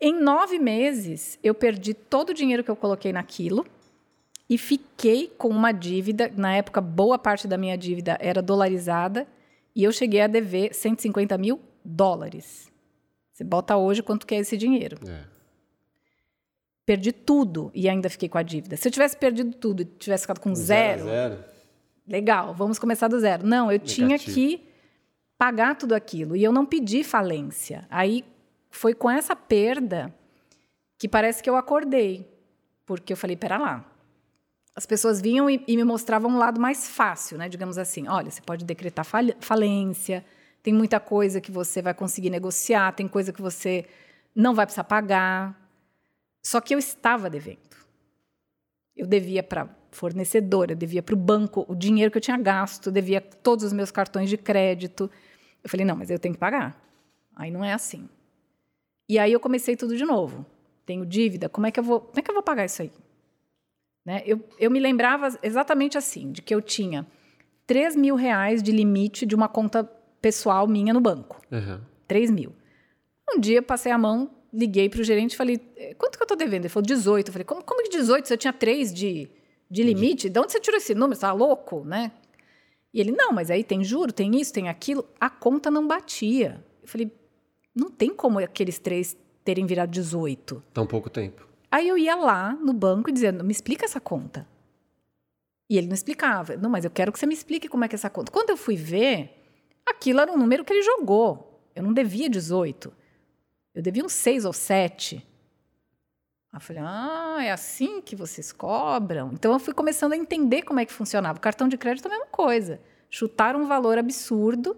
Em 0.00 0.20
nove 0.20 0.58
meses, 0.58 1.38
eu 1.44 1.54
perdi 1.54 1.94
todo 1.94 2.30
o 2.30 2.34
dinheiro 2.34 2.64
que 2.64 2.70
eu 2.70 2.74
coloquei 2.74 3.12
naquilo 3.12 3.64
e 4.50 4.58
fiquei 4.58 5.32
com 5.38 5.48
uma 5.48 5.70
dívida. 5.70 6.30
Na 6.36 6.56
época, 6.56 6.80
boa 6.80 7.16
parte 7.16 7.46
da 7.46 7.56
minha 7.56 7.78
dívida 7.78 8.18
era 8.20 8.42
dolarizada 8.42 9.28
e 9.76 9.84
eu 9.84 9.92
cheguei 9.92 10.20
a 10.20 10.26
dever 10.26 10.74
150 10.74 11.38
mil 11.38 11.60
dólares. 11.84 12.68
Você 13.32 13.44
bota 13.44 13.76
hoje 13.76 14.02
quanto 14.02 14.26
que 14.26 14.34
é 14.34 14.38
esse 14.38 14.56
dinheiro. 14.56 14.98
É. 15.08 15.24
perdi 16.84 17.12
tudo 17.12 17.70
e 17.72 17.88
ainda 17.88 18.10
fiquei 18.10 18.28
com 18.28 18.38
a 18.38 18.42
dívida. 18.42 18.76
Se 18.76 18.88
eu 18.88 18.92
tivesse 18.92 19.16
perdido 19.16 19.56
tudo 19.56 19.82
e 19.82 19.84
tivesse 19.84 20.24
ficado 20.24 20.40
com 20.40 20.52
zero, 20.52 21.04
zero. 21.04 21.38
legal, 22.06 22.52
vamos 22.52 22.76
começar 22.76 23.06
do 23.06 23.20
zero. 23.20 23.46
Não, 23.46 23.70
eu 23.70 23.78
tinha 23.78 24.08
Negativo. 24.08 24.34
que 24.34 24.71
pagar 25.42 25.74
tudo 25.74 25.92
aquilo 25.92 26.36
e 26.36 26.44
eu 26.44 26.52
não 26.52 26.64
pedi 26.64 27.02
falência. 27.02 27.84
Aí 27.90 28.24
foi 28.70 28.94
com 28.94 29.10
essa 29.10 29.34
perda 29.34 30.14
que 30.96 31.08
parece 31.08 31.42
que 31.42 31.50
eu 31.50 31.56
acordei, 31.56 32.24
porque 32.86 33.12
eu 33.12 33.16
falei, 33.16 33.36
pera 33.36 33.58
lá. 33.58 33.84
As 34.72 34.86
pessoas 34.86 35.20
vinham 35.20 35.50
e, 35.50 35.60
e 35.66 35.76
me 35.76 35.82
mostravam 35.82 36.30
um 36.30 36.38
lado 36.38 36.60
mais 36.60 36.86
fácil, 36.86 37.36
né? 37.38 37.48
Digamos 37.48 37.76
assim, 37.76 38.06
olha, 38.06 38.30
você 38.30 38.40
pode 38.40 38.64
decretar 38.64 39.04
fal- 39.04 39.34
falência, 39.40 40.24
tem 40.62 40.72
muita 40.72 41.00
coisa 41.00 41.40
que 41.40 41.50
você 41.50 41.82
vai 41.82 41.92
conseguir 41.92 42.30
negociar, 42.30 42.92
tem 42.92 43.08
coisa 43.08 43.32
que 43.32 43.42
você 43.42 43.84
não 44.32 44.54
vai 44.54 44.64
precisar 44.64 44.84
pagar. 44.84 45.60
Só 46.40 46.60
que 46.60 46.72
eu 46.72 46.78
estava 46.78 47.28
devendo. 47.28 47.58
Eu 48.96 49.08
devia 49.08 49.42
para 49.42 49.68
fornecedor, 49.90 50.70
eu 50.70 50.76
devia 50.76 51.02
para 51.02 51.16
o 51.16 51.18
banco 51.18 51.66
o 51.68 51.74
dinheiro 51.74 52.12
que 52.12 52.18
eu 52.18 52.22
tinha 52.22 52.38
gasto, 52.38 52.92
devia 52.92 53.20
todos 53.20 53.64
os 53.64 53.72
meus 53.72 53.90
cartões 53.90 54.30
de 54.30 54.36
crédito. 54.36 55.10
Eu 55.62 55.70
falei, 55.70 55.86
não, 55.86 55.96
mas 55.96 56.10
eu 56.10 56.18
tenho 56.18 56.34
que 56.34 56.40
pagar. 56.40 56.80
Aí 57.34 57.50
não 57.50 57.64
é 57.64 57.72
assim. 57.72 58.08
E 59.08 59.18
aí 59.18 59.32
eu 59.32 59.40
comecei 59.40 59.76
tudo 59.76 59.96
de 59.96 60.04
novo. 60.04 60.44
Tenho 60.84 61.06
dívida, 61.06 61.48
como 61.48 61.66
é 61.66 61.70
que 61.70 61.78
eu 61.78 61.84
vou, 61.84 62.00
como 62.00 62.18
é 62.18 62.22
que 62.22 62.30
eu 62.30 62.34
vou 62.34 62.42
pagar 62.42 62.64
isso 62.64 62.82
aí? 62.82 62.90
Né? 64.04 64.22
Eu, 64.26 64.40
eu 64.58 64.70
me 64.70 64.80
lembrava 64.80 65.28
exatamente 65.42 65.96
assim, 65.96 66.32
de 66.32 66.42
que 66.42 66.54
eu 66.54 66.60
tinha 66.60 67.06
3 67.66 67.94
mil 67.94 68.16
reais 68.16 68.62
de 68.62 68.72
limite 68.72 69.24
de 69.24 69.34
uma 69.34 69.48
conta 69.48 69.84
pessoal 70.20 70.66
minha 70.66 70.92
no 70.92 71.00
banco. 71.00 71.40
Uhum. 71.50 71.80
3 72.08 72.30
mil. 72.30 72.52
Um 73.32 73.38
dia 73.38 73.58
eu 73.58 73.62
passei 73.62 73.92
a 73.92 73.98
mão, 73.98 74.30
liguei 74.52 74.88
para 74.88 75.00
o 75.00 75.04
gerente 75.04 75.34
e 75.34 75.36
falei, 75.36 75.60
"Eh, 75.76 75.94
quanto 75.94 76.16
que 76.16 76.22
eu 76.22 76.24
estou 76.24 76.36
devendo? 76.36 76.62
Ele 76.62 76.68
falou, 76.68 76.84
18. 76.86 77.28
Eu 77.28 77.32
falei, 77.32 77.44
como, 77.44 77.62
como 77.62 77.82
que 77.84 77.90
18? 77.90 78.26
Você 78.26 78.36
tinha 78.36 78.52
3 78.52 78.92
de, 78.92 79.30
de 79.70 79.82
limite? 79.82 80.28
De 80.28 80.38
onde 80.40 80.52
você 80.52 80.60
tirou 80.60 80.78
esse 80.78 80.94
número? 80.94 81.14
Você 81.14 81.20
tá 81.20 81.32
louco, 81.32 81.84
né? 81.84 82.10
E 82.92 83.00
ele, 83.00 83.12
não, 83.12 83.32
mas 83.32 83.50
aí 83.50 83.64
tem 83.64 83.82
juro, 83.82 84.12
tem 84.12 84.38
isso, 84.40 84.52
tem 84.52 84.68
aquilo. 84.68 85.04
A 85.18 85.30
conta 85.30 85.70
não 85.70 85.86
batia. 85.86 86.62
Eu 86.82 86.88
falei, 86.88 87.10
não 87.74 87.90
tem 87.90 88.14
como 88.14 88.38
aqueles 88.38 88.78
três 88.78 89.16
terem 89.44 89.64
virado 89.64 89.90
18. 89.90 90.62
Tão 90.72 90.86
pouco 90.86 91.08
tempo. 91.08 91.48
Aí 91.70 91.88
eu 91.88 91.96
ia 91.96 92.14
lá 92.14 92.52
no 92.54 92.72
banco 92.72 93.08
e 93.08 93.12
dizendo, 93.12 93.42
me 93.42 93.50
explica 93.50 93.86
essa 93.86 93.98
conta. 93.98 94.46
E 95.70 95.78
ele 95.78 95.86
não 95.86 95.94
explicava. 95.94 96.54
Não, 96.56 96.68
mas 96.68 96.84
eu 96.84 96.90
quero 96.90 97.10
que 97.10 97.18
você 97.18 97.24
me 97.24 97.32
explique 97.32 97.68
como 97.68 97.82
é 97.82 97.88
que 97.88 97.94
é 97.94 97.96
essa 97.96 98.10
conta. 98.10 98.30
Quando 98.30 98.50
eu 98.50 98.58
fui 98.58 98.76
ver, 98.76 99.30
aquilo 99.86 100.20
era 100.20 100.30
um 100.30 100.36
número 100.36 100.64
que 100.64 100.72
ele 100.72 100.82
jogou. 100.82 101.62
Eu 101.74 101.82
não 101.82 101.94
devia 101.94 102.28
18. 102.28 102.92
Eu 103.74 103.80
devia 103.80 104.04
uns 104.04 104.12
6 104.12 104.44
ou 104.44 104.52
7. 104.52 105.26
Eu 106.52 106.60
falei, 106.60 106.82
ah, 106.84 107.38
é 107.42 107.50
assim 107.50 108.02
que 108.02 108.14
vocês 108.14 108.52
cobram? 108.52 109.30
Então 109.32 109.52
eu 109.52 109.58
fui 109.58 109.72
começando 109.72 110.12
a 110.12 110.16
entender 110.16 110.62
como 110.62 110.80
é 110.80 110.84
que 110.84 110.92
funcionava. 110.92 111.38
O 111.38 111.40
cartão 111.40 111.66
de 111.66 111.78
crédito 111.78 112.06
é 112.06 112.08
a 112.08 112.10
mesma 112.10 112.26
coisa. 112.26 112.78
Chutaram 113.08 113.62
um 113.62 113.66
valor 113.66 113.96
absurdo. 113.96 114.76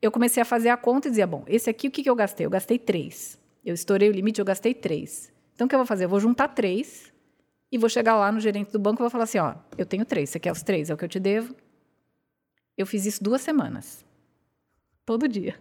Eu 0.00 0.12
comecei 0.12 0.40
a 0.40 0.46
fazer 0.46 0.68
a 0.68 0.76
conta 0.76 1.08
e 1.08 1.10
dizia, 1.10 1.26
bom, 1.26 1.42
esse 1.48 1.68
aqui 1.68 1.88
o 1.88 1.90
que, 1.90 2.04
que 2.04 2.10
eu 2.10 2.14
gastei? 2.14 2.46
Eu 2.46 2.50
gastei 2.50 2.78
3. 2.78 3.36
Eu 3.64 3.74
estourei 3.74 4.08
o 4.08 4.12
limite, 4.12 4.38
eu 4.38 4.44
gastei 4.44 4.72
3. 4.72 5.32
Então 5.54 5.66
o 5.66 5.68
que 5.68 5.74
eu 5.74 5.78
vou 5.80 5.86
fazer? 5.86 6.04
Eu 6.04 6.08
vou 6.08 6.20
juntar 6.20 6.48
3 6.48 7.12
e 7.72 7.76
vou 7.78 7.88
chegar 7.88 8.16
lá 8.16 8.30
no 8.30 8.38
gerente 8.38 8.70
do 8.70 8.78
banco 8.78 9.00
e 9.00 9.02
vou 9.02 9.10
falar 9.10 9.24
assim, 9.24 9.38
ó, 9.38 9.56
eu 9.76 9.84
tenho 9.84 10.04
3, 10.04 10.30
você 10.30 10.38
quer 10.38 10.52
os 10.52 10.62
3? 10.62 10.90
É 10.90 10.94
o 10.94 10.96
que 10.96 11.04
eu 11.04 11.08
te 11.08 11.18
devo? 11.18 11.54
Eu 12.76 12.86
fiz 12.86 13.04
isso 13.06 13.22
duas 13.22 13.40
semanas. 13.40 14.04
Todo 15.04 15.26
dia. 15.26 15.56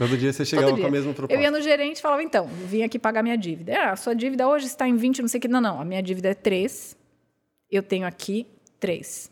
Todo 0.00 0.16
dia 0.16 0.32
você 0.32 0.46
chegava 0.46 0.72
dia. 0.72 0.80
com 0.80 0.88
a 0.88 0.90
mesma 0.90 1.12
proposta. 1.12 1.38
Eu 1.38 1.42
ia 1.42 1.50
no 1.50 1.60
gerente 1.60 1.98
e 1.98 2.00
falava, 2.00 2.22
então, 2.22 2.46
vim 2.46 2.82
aqui 2.82 2.98
pagar 2.98 3.22
minha 3.22 3.36
dívida. 3.36 3.78
Ah, 3.78 3.92
a 3.92 3.96
sua 3.96 4.14
dívida 4.14 4.48
hoje 4.48 4.64
está 4.64 4.88
em 4.88 4.96
20, 4.96 5.20
não 5.20 5.28
sei 5.28 5.36
o 5.36 5.42
que. 5.42 5.46
Não, 5.46 5.60
não, 5.60 5.78
a 5.78 5.84
minha 5.84 6.02
dívida 6.02 6.30
é 6.30 6.34
3. 6.34 6.96
Eu 7.70 7.82
tenho 7.82 8.06
aqui 8.06 8.46
3. 8.78 9.30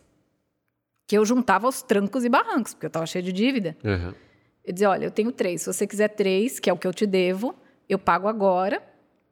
Que 1.07 1.17
eu 1.17 1.25
juntava 1.25 1.65
aos 1.65 1.81
trancos 1.81 2.23
e 2.23 2.29
barrancos, 2.29 2.75
porque 2.75 2.85
eu 2.85 2.89
estava 2.89 3.07
cheia 3.07 3.23
de 3.23 3.33
dívida. 3.33 3.75
Uhum. 3.83 4.13
Eu 4.63 4.71
dizia, 4.71 4.91
olha, 4.91 5.05
eu 5.05 5.09
tenho 5.09 5.31
3. 5.31 5.59
Se 5.59 5.73
você 5.73 5.87
quiser 5.87 6.09
3, 6.09 6.59
que 6.59 6.69
é 6.69 6.73
o 6.73 6.77
que 6.77 6.85
eu 6.85 6.93
te 6.93 7.07
devo, 7.07 7.55
eu 7.89 7.97
pago 7.97 8.27
agora, 8.27 8.79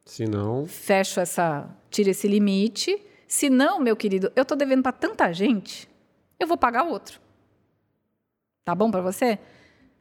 Se 0.06 0.26
não, 0.26 0.66
fecho 0.66 1.20
essa, 1.20 1.70
tiro 1.92 2.10
esse 2.10 2.28
limite. 2.28 3.00
Se 3.28 3.48
não, 3.48 3.80
meu 3.80 3.96
querido, 3.96 4.32
eu 4.36 4.42
estou 4.42 4.58
devendo 4.58 4.82
para 4.82 4.92
tanta 4.92 5.32
gente, 5.32 5.88
eu 6.40 6.48
vou 6.48 6.58
pagar 6.58 6.82
outro. 6.82 7.22
Tá 8.66 8.74
bom 8.74 8.90
para 8.90 9.02
você? 9.02 9.38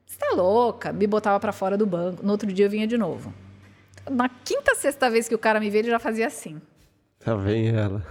Você 0.06 0.16
tá 0.18 0.30
louca? 0.34 0.92
Me 0.92 1.06
botava 1.06 1.38
para 1.40 1.52
fora 1.52 1.76
do 1.76 1.84
banco. 1.86 2.24
No 2.24 2.32
outro 2.32 2.50
dia 2.52 2.66
eu 2.66 2.70
vinha 2.70 2.86
de 2.86 2.96
novo. 2.96 3.34
Na 4.10 4.28
quinta, 4.28 4.74
sexta 4.74 5.10
vez 5.10 5.28
que 5.28 5.34
o 5.34 5.38
cara 5.38 5.58
me 5.58 5.68
vê, 5.68 5.78
ele 5.78 5.90
já 5.90 5.98
fazia 5.98 6.26
assim. 6.28 6.60
tá 7.18 7.36
bem 7.36 7.68
ela. 7.68 8.06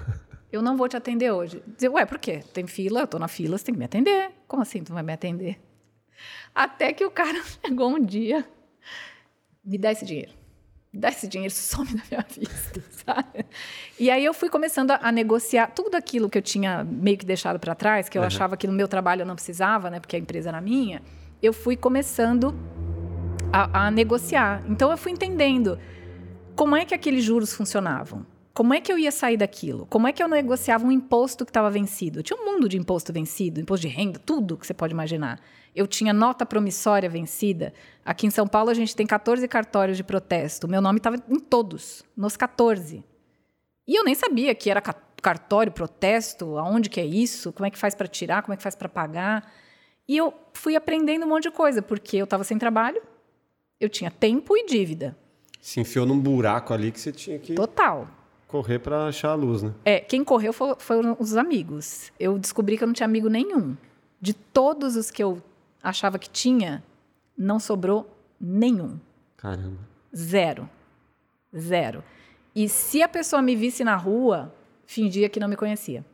Eu 0.51 0.61
não 0.61 0.77
vou 0.77 0.87
te 0.87 0.95
atender 0.97 1.31
hoje. 1.31 1.63
Dizer, 1.65 1.89
ué, 1.89 2.05
por 2.05 2.17
quê? 2.19 2.43
Tem 2.53 2.67
fila, 2.67 3.01
eu 3.01 3.07
tô 3.07 3.17
na 3.17 3.27
fila, 3.27 3.57
você 3.57 3.65
tem 3.65 3.73
que 3.73 3.79
me 3.79 3.85
atender. 3.85 4.31
Como 4.47 4.61
assim 4.61 4.83
tu 4.83 4.93
vai 4.93 5.03
me 5.03 5.13
atender? 5.13 5.59
Até 6.53 6.93
que 6.93 7.03
o 7.05 7.11
cara 7.11 7.41
chegou 7.65 7.89
um 7.89 7.99
dia, 7.99 8.45
me 9.63 9.77
dá 9.77 9.91
esse 9.91 10.05
dinheiro. 10.05 10.31
Me 10.93 10.99
dá 10.99 11.09
esse 11.09 11.27
dinheiro, 11.27 11.53
some 11.53 11.87
da 11.93 12.03
minha 12.09 12.25
vista, 12.29 12.81
sabe? 13.05 13.45
E 13.99 14.09
aí 14.09 14.23
eu 14.23 14.33
fui 14.33 14.49
começando 14.49 14.91
a, 14.91 14.99
a 15.01 15.11
negociar 15.11 15.67
tudo 15.67 15.95
aquilo 15.95 16.29
que 16.29 16.37
eu 16.37 16.41
tinha 16.41 16.83
meio 16.85 17.17
que 17.17 17.25
deixado 17.25 17.59
para 17.59 17.75
trás, 17.75 18.07
que 18.07 18.17
eu 18.17 18.21
Uhum. 18.21 18.27
achava 18.27 18.55
que 18.55 18.65
no 18.67 18.71
meu 18.73 18.87
trabalho 18.87 19.21
eu 19.23 19.25
não 19.25 19.35
precisava, 19.35 19.89
né? 19.89 19.99
Porque 19.99 20.15
a 20.15 20.19
empresa 20.19 20.49
era 20.49 20.61
minha. 20.61 21.01
Eu 21.41 21.53
fui 21.53 21.75
começando 21.75 22.55
a, 23.51 23.87
a 23.87 23.91
negociar. 23.91 24.63
Então 24.67 24.91
eu 24.91 24.97
fui 24.97 25.11
entendendo 25.11 25.77
como 26.55 26.75
é 26.75 26.85
que 26.85 26.93
aqueles 26.93 27.23
juros 27.23 27.53
funcionavam. 27.53 28.25
Como 28.53 28.73
é 28.73 28.79
que 28.79 28.91
eu 28.91 28.97
ia 28.97 29.11
sair 29.11 29.35
daquilo? 29.35 29.85
Como 29.87 30.07
é 30.07 30.13
que 30.13 30.23
eu 30.23 30.29
negociava 30.29 30.85
um 30.85 30.91
imposto 30.91 31.43
que 31.43 31.49
estava 31.49 31.69
vencido? 31.69 32.23
Tinha 32.23 32.39
um 32.41 32.45
mundo 32.45 32.69
de 32.69 32.77
imposto 32.77 33.11
vencido, 33.11 33.59
imposto 33.59 33.85
de 33.85 33.93
renda, 33.93 34.17
tudo 34.17 34.55
que 34.55 34.65
você 34.65 34.73
pode 34.73 34.93
imaginar. 34.93 35.41
Eu 35.75 35.85
tinha 35.85 36.13
nota 36.13 36.45
promissória 36.45 37.09
vencida. 37.09 37.73
Aqui 38.05 38.25
em 38.25 38.29
São 38.29 38.47
Paulo 38.47 38.69
a 38.69 38.73
gente 38.73 38.95
tem 38.95 39.05
14 39.05 39.45
cartórios 39.49 39.97
de 39.97 40.05
protesto. 40.05 40.69
Meu 40.69 40.79
nome 40.81 40.99
estava 40.99 41.17
em 41.29 41.37
todos, 41.39 42.01
nos 42.15 42.37
14. 42.37 43.03
E 43.85 43.93
eu 43.99 44.05
nem 44.05 44.15
sabia 44.15 44.55
que 44.55 44.69
era 44.69 44.79
ca- 44.79 44.95
cartório, 45.21 45.73
protesto, 45.73 46.57
aonde 46.57 46.89
que 46.89 47.01
é 47.01 47.05
isso, 47.05 47.51
como 47.51 47.65
é 47.67 47.69
que 47.69 47.77
faz 47.77 47.93
para 47.93 48.07
tirar, 48.07 48.41
como 48.41 48.53
é 48.53 48.57
que 48.57 48.63
faz 48.63 48.73
para 48.75 48.87
pagar. 48.87 49.51
E 50.07 50.15
eu 50.17 50.33
fui 50.53 50.75
aprendendo 50.75 51.25
um 51.25 51.29
monte 51.29 51.43
de 51.43 51.51
coisa, 51.51 51.81
porque 51.81 52.17
eu 52.17 52.25
estava 52.25 52.43
sem 52.43 52.57
trabalho, 52.57 53.01
eu 53.79 53.89
tinha 53.89 54.11
tempo 54.11 54.55
e 54.55 54.65
dívida. 54.65 55.15
Se 55.61 55.79
enfiou 55.79 56.05
num 56.05 56.19
buraco 56.19 56.73
ali 56.73 56.91
que 56.91 56.99
você 56.99 57.11
tinha 57.11 57.39
que 57.39 57.55
Total. 57.55 58.07
correr 58.47 58.79
pra 58.79 59.07
achar 59.07 59.29
a 59.31 59.35
luz, 59.35 59.63
né? 59.63 59.73
É, 59.83 59.99
quem 59.99 60.23
correu 60.23 60.53
fo- 60.53 60.75
foram 60.79 61.17
os 61.19 61.35
amigos. 61.35 62.11
Eu 62.19 62.37
descobri 62.37 62.77
que 62.77 62.83
eu 62.83 62.87
não 62.87 62.93
tinha 62.93 63.05
amigo 63.07 63.27
nenhum. 63.29 63.75
De 64.21 64.33
todos 64.33 64.95
os 64.95 65.09
que 65.09 65.23
eu 65.23 65.41
achava 65.81 66.19
que 66.19 66.29
tinha, 66.29 66.83
não 67.37 67.59
sobrou 67.59 68.07
nenhum. 68.39 68.99
Caramba. 69.37 69.79
Zero. 70.15 70.69
Zero. 71.57 72.03
E 72.55 72.69
se 72.69 73.01
a 73.01 73.07
pessoa 73.09 73.41
me 73.41 73.55
visse 73.55 73.83
na 73.83 73.95
rua, 73.95 74.53
fingia 74.85 75.27
que 75.29 75.39
não 75.39 75.47
me 75.47 75.55
conhecia. 75.57 76.05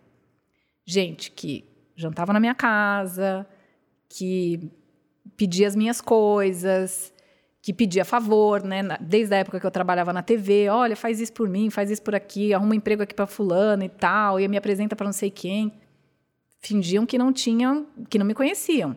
Gente 0.85 1.29
que 1.31 1.63
jantava 1.95 2.33
na 2.33 2.39
minha 2.39 2.55
casa, 2.55 3.45
que 4.11 4.71
pedia 5.37 5.67
as 5.67 5.75
minhas 5.75 6.01
coisas, 6.01 7.13
que 7.61 7.73
pedia 7.73 8.03
favor, 8.03 8.63
né? 8.63 8.81
Desde 8.99 9.33
a 9.35 9.37
época 9.37 9.59
que 9.59 9.65
eu 9.65 9.71
trabalhava 9.71 10.11
na 10.11 10.21
TV, 10.21 10.69
olha, 10.69 10.95
faz 10.95 11.21
isso 11.21 11.33
por 11.33 11.47
mim, 11.47 11.69
faz 11.69 11.89
isso 11.89 12.01
por 12.01 12.13
aqui, 12.15 12.53
arruma 12.53 12.71
um 12.71 12.75
emprego 12.75 13.03
aqui 13.03 13.13
para 13.13 13.27
fulano 13.27 13.83
e 13.83 13.89
tal, 13.89 14.39
e 14.39 14.47
me 14.47 14.57
apresenta 14.57 14.95
para 14.95 15.05
não 15.05 15.13
sei 15.13 15.29
quem. 15.29 15.71
Fingiam 16.59 17.05
que 17.05 17.17
não 17.17 17.31
tinham, 17.31 17.87
que 18.09 18.19
não 18.19 18.25
me 18.25 18.33
conheciam. 18.33 18.95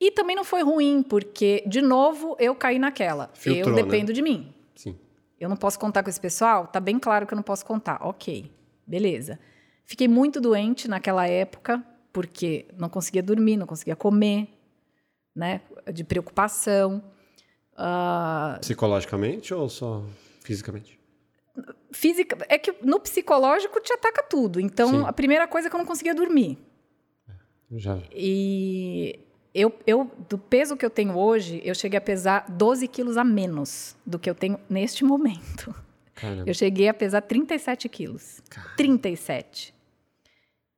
E 0.00 0.10
também 0.10 0.34
não 0.34 0.44
foi 0.44 0.62
ruim, 0.62 1.02
porque, 1.02 1.62
de 1.66 1.82
novo, 1.82 2.34
eu 2.38 2.54
caí 2.54 2.78
naquela. 2.78 3.30
Filtrou, 3.34 3.68
eu 3.68 3.76
né? 3.76 3.82
dependo 3.82 4.12
de 4.12 4.22
mim. 4.22 4.52
Sim. 4.74 4.98
Eu 5.38 5.48
não 5.48 5.56
posso 5.56 5.78
contar 5.78 6.02
com 6.02 6.08
esse 6.08 6.20
pessoal? 6.20 6.66
Tá 6.66 6.80
bem 6.80 6.98
claro 6.98 7.26
que 7.26 7.34
eu 7.34 7.36
não 7.36 7.42
posso 7.42 7.66
contar. 7.66 7.98
Ok, 8.00 8.50
beleza. 8.86 9.38
Fiquei 9.84 10.08
muito 10.08 10.40
doente 10.40 10.88
naquela 10.88 11.26
época, 11.26 11.84
porque 12.12 12.66
não 12.76 12.88
conseguia 12.88 13.22
dormir, 13.22 13.56
não 13.56 13.66
conseguia 13.66 13.96
comer, 13.96 14.48
né? 15.34 15.60
De 15.92 16.04
preocupação. 16.04 17.02
Ah, 17.76 18.58
Psicologicamente 18.60 19.54
ou 19.54 19.68
só 19.68 20.04
fisicamente? 20.42 20.98
física. 21.92 22.38
É 22.48 22.56
que 22.58 22.74
no 22.82 23.00
psicológico 23.00 23.80
te 23.80 23.92
ataca 23.92 24.22
tudo. 24.22 24.60
Então, 24.60 24.90
Sim. 24.90 25.04
a 25.06 25.12
primeira 25.12 25.46
coisa 25.48 25.66
é 25.66 25.70
que 25.70 25.74
eu 25.76 25.78
não 25.78 25.86
conseguia 25.86 26.14
dormir. 26.14 26.58
Já. 27.72 27.98
E 28.12 29.20
eu, 29.54 29.72
eu, 29.86 30.10
do 30.28 30.38
peso 30.38 30.76
que 30.76 30.84
eu 30.84 30.90
tenho 30.90 31.16
hoje, 31.16 31.60
eu 31.64 31.74
cheguei 31.74 31.98
a 31.98 32.00
pesar 32.00 32.46
12 32.48 32.86
quilos 32.88 33.16
a 33.16 33.24
menos 33.24 33.96
do 34.04 34.18
que 34.18 34.28
eu 34.28 34.34
tenho 34.34 34.58
neste 34.68 35.04
momento. 35.04 35.74
Caramba. 36.14 36.44
Eu 36.46 36.54
cheguei 36.54 36.88
a 36.88 36.94
pesar 36.94 37.22
37 37.22 37.88
quilos. 37.88 38.42
37. 38.76 39.74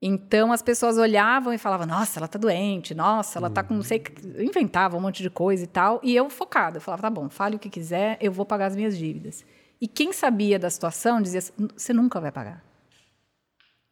Então 0.05 0.51
as 0.51 0.61
pessoas 0.61 0.99
olhavam 0.99 1.55
e 1.55 1.59
falavam: 1.59 1.87
Nossa, 1.87 2.19
ela 2.19 2.27
tá 2.27 2.37
doente, 2.37 2.93
nossa, 2.93 3.39
ela 3.39 3.49
tá 3.49 3.63
com 3.63 3.73
não 3.73 3.83
sei. 3.85 3.99
o 3.99 4.03
que-" 4.03 4.43
Inventava 4.43 4.97
um 4.97 5.01
monte 5.01 5.23
de 5.23 5.31
coisa 5.31 5.63
e 5.63 5.67
tal. 5.69 6.01
E 6.03 6.17
eu 6.17 6.29
focada, 6.29 6.79
eu 6.79 6.81
falava: 6.81 7.03
Tá 7.03 7.11
bom, 7.11 7.31
fale 7.31 7.55
o 7.55 7.59
que 7.59 7.71
quiser, 7.71 8.19
eu 8.21 8.33
vou 8.33 8.45
pagar 8.45 8.67
as 8.67 8.75
minhas 8.75 8.99
dívidas. 8.99 9.45
E 9.81 9.87
quem 9.87 10.13
sabia 10.13 10.59
da 10.59 10.69
situação 10.69 11.23
dizia: 11.23 11.39
assim, 11.39 11.53
você 11.77 11.93
nunca 11.93 12.21
vai 12.21 12.33
pagar. 12.33 12.65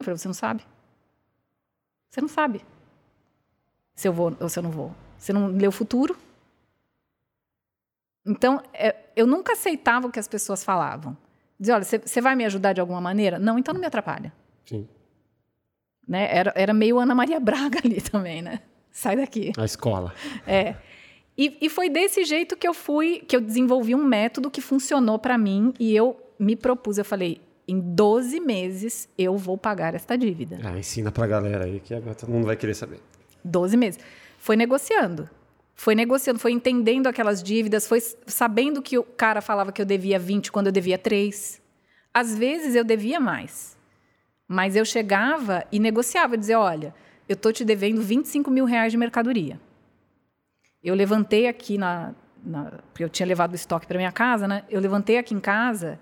Eu 0.00 0.04
falei: 0.04 0.18
você 0.18 0.26
não 0.26 0.34
sabe? 0.34 0.66
Você 2.10 2.20
não 2.20 2.28
sabe 2.28 2.64
se 3.94 4.08
eu 4.08 4.12
vou 4.12 4.36
ou 4.40 4.48
se 4.48 4.58
eu 4.58 4.64
não 4.64 4.70
vou. 4.70 4.92
Você 5.16 5.32
não 5.32 5.46
lê 5.46 5.68
o 5.68 5.72
futuro. 5.72 6.16
Então, 8.26 8.60
é, 8.72 8.96
eu 9.14 9.26
nunca 9.26 9.52
aceitava 9.52 10.08
o 10.08 10.10
que 10.10 10.18
as 10.18 10.26
pessoas 10.26 10.64
falavam. 10.64 11.16
Dizia, 11.58 11.74
olha, 11.74 11.84
você 11.84 12.20
vai 12.20 12.34
me 12.34 12.44
ajudar 12.44 12.72
de 12.72 12.80
alguma 12.80 13.00
maneira? 13.00 13.38
Não, 13.38 13.58
então 13.58 13.72
não 13.74 13.80
me 13.80 13.86
atrapalha. 13.86 14.32
Sim. 14.64 14.88
Né? 16.10 16.26
Era, 16.28 16.52
era 16.56 16.74
meio 16.74 16.98
Ana 16.98 17.14
Maria 17.14 17.38
Braga 17.38 17.78
ali 17.84 18.00
também, 18.00 18.42
né? 18.42 18.58
Sai 18.90 19.14
daqui. 19.14 19.52
A 19.56 19.64
escola. 19.64 20.12
É. 20.44 20.74
E, 21.38 21.56
e 21.60 21.70
foi 21.70 21.88
desse 21.88 22.24
jeito 22.24 22.56
que 22.56 22.66
eu 22.66 22.74
fui, 22.74 23.22
que 23.28 23.36
eu 23.36 23.40
desenvolvi 23.40 23.94
um 23.94 24.04
método 24.04 24.50
que 24.50 24.60
funcionou 24.60 25.20
para 25.20 25.38
mim 25.38 25.72
e 25.78 25.94
eu 25.94 26.20
me 26.36 26.56
propus, 26.56 26.98
eu 26.98 27.04
falei, 27.04 27.40
em 27.68 27.78
12 27.78 28.40
meses 28.40 29.08
eu 29.16 29.36
vou 29.36 29.56
pagar 29.56 29.94
esta 29.94 30.18
dívida. 30.18 30.58
Ah, 30.64 30.76
ensina 30.76 31.12
pra 31.12 31.28
galera 31.28 31.66
aí 31.66 31.78
que 31.78 31.94
agora 31.94 32.16
todo 32.16 32.28
mundo 32.28 32.44
vai 32.44 32.56
querer 32.56 32.74
saber. 32.74 32.98
12 33.44 33.76
meses. 33.76 34.00
Foi 34.36 34.56
negociando. 34.56 35.30
Foi 35.76 35.94
negociando, 35.94 36.40
foi 36.40 36.50
entendendo 36.50 37.06
aquelas 37.06 37.40
dívidas, 37.40 37.86
foi 37.86 38.00
sabendo 38.26 38.82
que 38.82 38.98
o 38.98 39.04
cara 39.04 39.40
falava 39.40 39.70
que 39.70 39.80
eu 39.80 39.86
devia 39.86 40.18
20 40.18 40.50
quando 40.50 40.66
eu 40.66 40.72
devia 40.72 40.98
3. 40.98 41.62
Às 42.12 42.36
vezes 42.36 42.74
eu 42.74 42.82
devia 42.82 43.20
mais. 43.20 43.78
Mas 44.52 44.74
eu 44.74 44.84
chegava 44.84 45.64
e 45.70 45.78
negociava, 45.78 46.36
dizia, 46.36 46.58
olha, 46.58 46.92
eu 47.28 47.34
estou 47.34 47.52
te 47.52 47.64
devendo 47.64 48.02
25 48.02 48.50
mil 48.50 48.64
reais 48.64 48.90
de 48.90 48.98
mercadoria. 48.98 49.60
Eu 50.82 50.92
levantei 50.92 51.46
aqui 51.46 51.78
na, 51.78 52.12
na 52.44 52.64
porque 52.92 53.04
eu 53.04 53.08
tinha 53.08 53.28
levado 53.28 53.52
o 53.52 53.54
estoque 53.54 53.86
para 53.86 53.96
minha 53.96 54.10
casa, 54.10 54.48
né? 54.48 54.64
Eu 54.68 54.80
levantei 54.80 55.18
aqui 55.18 55.32
em 55.32 55.38
casa, 55.38 56.00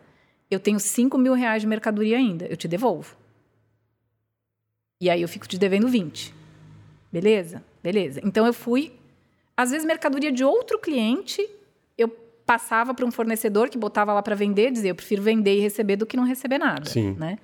eu 0.51 0.59
tenho 0.59 0.81
5 0.81 1.19
mil 1.19 1.35
reais 1.35 1.61
de 1.61 1.69
mercadoria 1.69 2.17
ainda, 2.17 2.47
eu 2.47 2.57
te 2.57 2.67
devolvo. 2.67 3.15
E 4.99 5.11
aí 5.11 5.21
eu 5.21 5.29
fico 5.29 5.47
te 5.47 5.59
devendo 5.59 5.87
20. 5.87 6.35
Beleza? 7.13 7.63
Beleza. 7.83 8.19
Então 8.25 8.47
eu 8.47 8.55
fui. 8.55 8.95
Às 9.55 9.73
vezes, 9.73 9.87
mercadoria 9.87 10.33
de 10.33 10.43
outro 10.43 10.79
cliente, 10.79 11.47
eu 11.99 12.09
passava 12.47 12.95
para 12.95 13.05
um 13.05 13.11
fornecedor 13.11 13.69
que 13.69 13.77
botava 13.77 14.15
lá 14.15 14.23
para 14.23 14.35
vender, 14.35 14.71
dizia: 14.71 14.91
eu 14.91 14.95
prefiro 14.95 15.21
vender 15.21 15.59
e 15.59 15.61
receber 15.61 15.97
do 15.97 16.07
que 16.07 16.17
não 16.17 16.25
receber 16.25 16.57
nada. 16.57 16.89
Sim. 16.89 17.13
Né? 17.13 17.39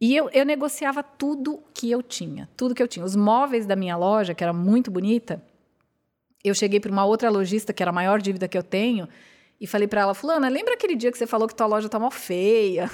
E 0.00 0.14
eu, 0.14 0.28
eu 0.30 0.44
negociava 0.44 1.02
tudo 1.02 1.62
que 1.72 1.90
eu 1.90 2.02
tinha, 2.02 2.48
tudo 2.56 2.74
que 2.74 2.82
eu 2.82 2.88
tinha. 2.88 3.04
Os 3.04 3.16
móveis 3.16 3.66
da 3.66 3.74
minha 3.74 3.96
loja, 3.96 4.34
que 4.34 4.44
era 4.44 4.52
muito 4.52 4.90
bonita, 4.90 5.42
eu 6.44 6.54
cheguei 6.54 6.78
para 6.78 6.92
uma 6.92 7.04
outra 7.04 7.30
lojista, 7.30 7.72
que 7.72 7.82
era 7.82 7.90
a 7.90 7.94
maior 7.94 8.20
dívida 8.20 8.46
que 8.46 8.56
eu 8.56 8.62
tenho, 8.62 9.08
e 9.60 9.66
falei 9.66 9.88
para 9.88 10.02
ela: 10.02 10.14
Fulana, 10.14 10.48
lembra 10.48 10.74
aquele 10.74 10.94
dia 10.94 11.10
que 11.10 11.16
você 11.16 11.26
falou 11.26 11.48
que 11.48 11.54
tua 11.54 11.66
loja 11.66 11.88
tá 11.88 11.98
mal 11.98 12.10
feia? 12.10 12.90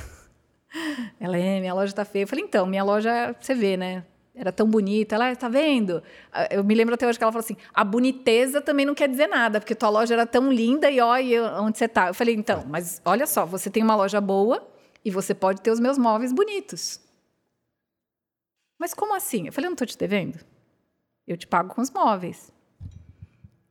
Ela 1.21 1.37
é, 1.37 1.61
minha 1.61 1.75
loja 1.75 1.93
tá 1.93 2.05
feia. 2.05 2.23
Eu 2.23 2.29
falei: 2.29 2.45
então, 2.45 2.65
minha 2.67 2.85
loja, 2.85 3.35
você 3.39 3.55
vê, 3.55 3.77
né? 3.77 4.05
era 4.35 4.51
tão 4.51 4.67
bonita. 4.67 5.15
Ela, 5.15 5.35
tá 5.37 5.49
vendo? 5.49 6.03
Eu 6.51 6.65
me 6.65 6.75
lembro 6.75 6.95
até 6.95 7.07
hoje 7.07 7.19
que 7.19 7.25
ela 7.25 7.33
falou 7.33 7.45
assim: 7.45 7.57
a 7.75 7.85
boniteza 7.85 8.61
também 8.61 8.87
não 8.87 8.95
quer 8.95 9.09
dizer 9.09 9.27
nada, 9.27 9.61
porque 9.61 9.75
tua 9.75 9.91
loja 9.91 10.15
era 10.15 10.27
tão 10.27 10.51
linda 10.51 10.91
e 10.91 11.01
olha 11.01 11.61
onde 11.61 11.79
você 11.79 11.89
tá. 11.89 12.09
Eu 12.09 12.15
falei: 12.15 12.35
então, 12.35 12.65
mas 12.69 13.03
olha 13.05 13.27
só, 13.27 13.45
você 13.45 13.69
tem 13.69 13.83
uma 13.83 13.97
loja 13.97 14.21
boa 14.21 14.72
e 15.05 15.11
você 15.11 15.35
pode 15.35 15.61
ter 15.61 15.71
os 15.71 15.81
meus 15.81 15.99
móveis 15.99 16.33
bonitos. 16.33 17.01
Mas 18.79 18.95
como 18.95 19.15
assim? 19.15 19.47
Eu 19.47 19.53
falei: 19.53 19.67
eu 19.67 19.71
não 19.71 19.77
tô 19.77 19.87
te 19.87 19.97
devendo. 19.97 20.39
Eu 21.27 21.37
te 21.37 21.47
pago 21.47 21.75
com 21.75 21.81
os 21.81 21.91
móveis. 21.91 22.53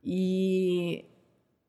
E 0.04 1.06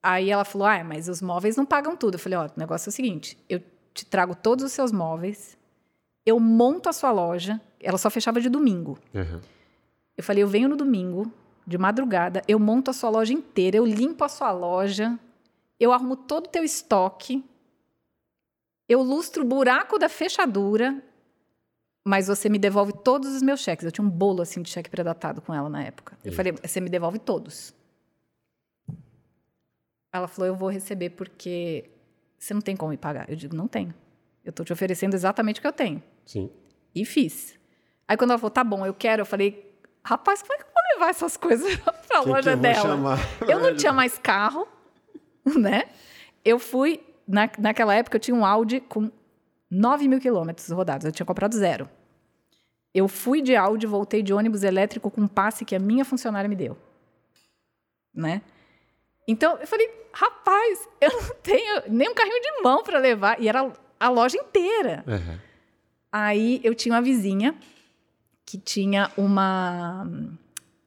aí 0.03 0.31
ela 0.31 0.45
falou: 0.45 0.67
ah, 0.67 0.83
mas 0.85 1.09
os 1.09 1.21
móveis 1.21 1.57
não 1.57 1.67
pagam 1.67 1.97
tudo. 1.97 2.15
Eu 2.15 2.21
falei: 2.21 2.39
ó, 2.39 2.47
o 2.47 2.51
negócio 2.57 2.89
é 2.89 2.91
o 2.91 2.93
seguinte: 2.93 3.39
eu 3.49 3.63
te 3.93 4.07
trago 4.07 4.35
todos 4.35 4.65
os 4.65 4.73
seus 4.73 4.93
móveis, 4.93 5.57
eu 6.25 6.39
monto 6.39 6.89
a 6.89 6.93
sua 6.93 7.11
loja 7.11 7.61
ela 7.83 7.99
só 7.99 8.09
fechava 8.09 8.41
de 8.41 8.49
domingo. 8.49 8.99
Uhum. 9.13 9.41
Eu 10.17 10.23
falei, 10.23 10.43
eu 10.43 10.49
venho 10.49 10.69
no 10.69 10.77
domingo, 10.77 11.31
de 11.67 11.77
madrugada, 11.77 12.43
eu 12.47 12.59
monto 12.59 12.91
a 12.91 12.95
sua 12.95 13.11
loja 13.11 13.33
inteira, 13.33 13.77
eu 13.77 13.85
limpo 13.85 14.25
a 14.25 14.29
sua 14.29 14.53
loja, 14.53 15.19
eu 15.79 15.93
arrumo 15.93 16.17
todo 16.17 16.47
o 16.47 16.49
teu 16.49 16.63
estoque, 16.63 17.45
eu 18.93 19.03
lustro 19.03 19.43
o 19.43 19.47
buraco 19.47 19.99
da 19.99 20.09
fechadura, 20.09 21.03
mas 22.05 22.27
você 22.27 22.49
me 22.49 22.59
devolve 22.59 22.93
todos 22.93 23.35
os 23.35 23.43
meus 23.43 23.61
cheques. 23.61 23.85
Eu 23.85 23.93
tinha 23.93 24.05
um 24.05 24.11
bolo 24.11 24.43
assim 24.43 24.61
de 24.63 24.69
cheque 24.71 24.91
predatado 24.91 25.41
com 25.41 25.55
ela 25.55 25.69
na 25.69 25.83
época. 25.83 26.19
Eu 26.25 26.33
falei, 26.33 26.53
você 26.53 26.81
me 26.81 26.89
devolve 26.91 27.19
todos. 27.19 27.75
Ela 30.13 30.29
falou, 30.29 30.47
eu 30.49 30.55
vou 30.55 30.69
receber 30.69 31.11
porque 31.11 31.91
você 32.39 32.53
não 32.53 32.61
tem 32.61 32.77
como 32.77 32.91
me 32.91 32.97
pagar. 32.97 33.29
Eu 33.31 33.37
digo, 33.37 33.57
não 33.57 33.67
tenho. 33.67 33.95
Eu 34.45 34.51
estou 34.51 34.67
te 34.67 34.73
oferecendo 34.73 35.15
exatamente 35.15 35.59
o 35.59 35.61
que 35.63 35.67
eu 35.69 35.73
tenho. 35.73 36.03
Sim. 36.27 36.51
E 36.95 37.05
fiz. 37.05 37.59
Aí 38.07 38.17
quando 38.17 38.31
ela 38.31 38.39
falou, 38.39 38.51
tá 38.51 38.65
bom, 38.65 38.85
eu 38.85 38.93
quero, 38.93 39.23
eu 39.23 39.27
falei, 39.27 39.73
rapaz, 40.05 40.43
como 40.43 40.53
é 40.55 40.57
que 40.59 40.65
eu 40.65 40.67
vou 40.67 40.83
levar 40.95 41.11
essas 41.11 41.37
coisas 41.37 41.77
pra 42.09 42.23
Quem 42.23 42.33
loja 42.33 42.43
que 42.43 42.49
eu 42.51 42.57
dela? 42.61 42.83
chamar? 42.83 43.19
Eu 43.49 43.61
não 43.61 43.75
tinha 43.77 43.93
mais 43.93 44.19
carro, 44.19 44.67
né? 45.57 45.85
Eu 46.45 46.59
fui, 46.59 47.01
na, 47.27 47.51
naquela 47.59 47.95
época 47.95 48.17
eu 48.17 48.21
tinha 48.21 48.35
um 48.35 48.45
Audi 48.45 48.81
com 48.81 49.11
9 49.71 50.09
mil 50.09 50.21
quilômetros 50.21 50.69
rodados, 50.69 51.07
eu 51.07 51.13
tinha 51.13 51.27
comprado 51.27 51.57
zero. 51.57 51.89
Eu 52.95 53.09
fui 53.09 53.41
de 53.41 53.57
Audi, 53.57 53.87
voltei 53.87 54.23
de 54.23 54.35
ônibus 54.35 54.63
elétrico 54.63 55.11
com 55.11 55.23
um 55.23 55.29
passe 55.29 55.65
que 55.65 55.75
a 55.75 55.79
minha 55.79 56.05
funcionária 56.05 56.49
me 56.49 56.57
deu. 56.57 56.77
Né? 58.15 58.43
Então, 59.27 59.57
eu 59.57 59.67
falei, 59.67 59.91
rapaz, 60.13 60.89
eu 61.01 61.11
não 61.11 61.35
tenho 61.43 61.83
nem 61.89 62.11
um 62.11 62.15
carrinho 62.15 62.41
de 62.41 62.63
mão 62.63 62.83
para 62.83 62.99
levar. 62.99 63.41
E 63.41 63.49
era 63.49 63.73
a 63.99 64.09
loja 64.11 64.37
inteira. 64.37 65.03
Uhum. 65.07 65.39
Aí 66.11 66.61
eu 66.63 66.75
tinha 66.75 66.95
uma 66.95 67.01
vizinha 67.01 67.55
que 68.45 68.59
tinha 68.59 69.11
uma. 69.17 70.07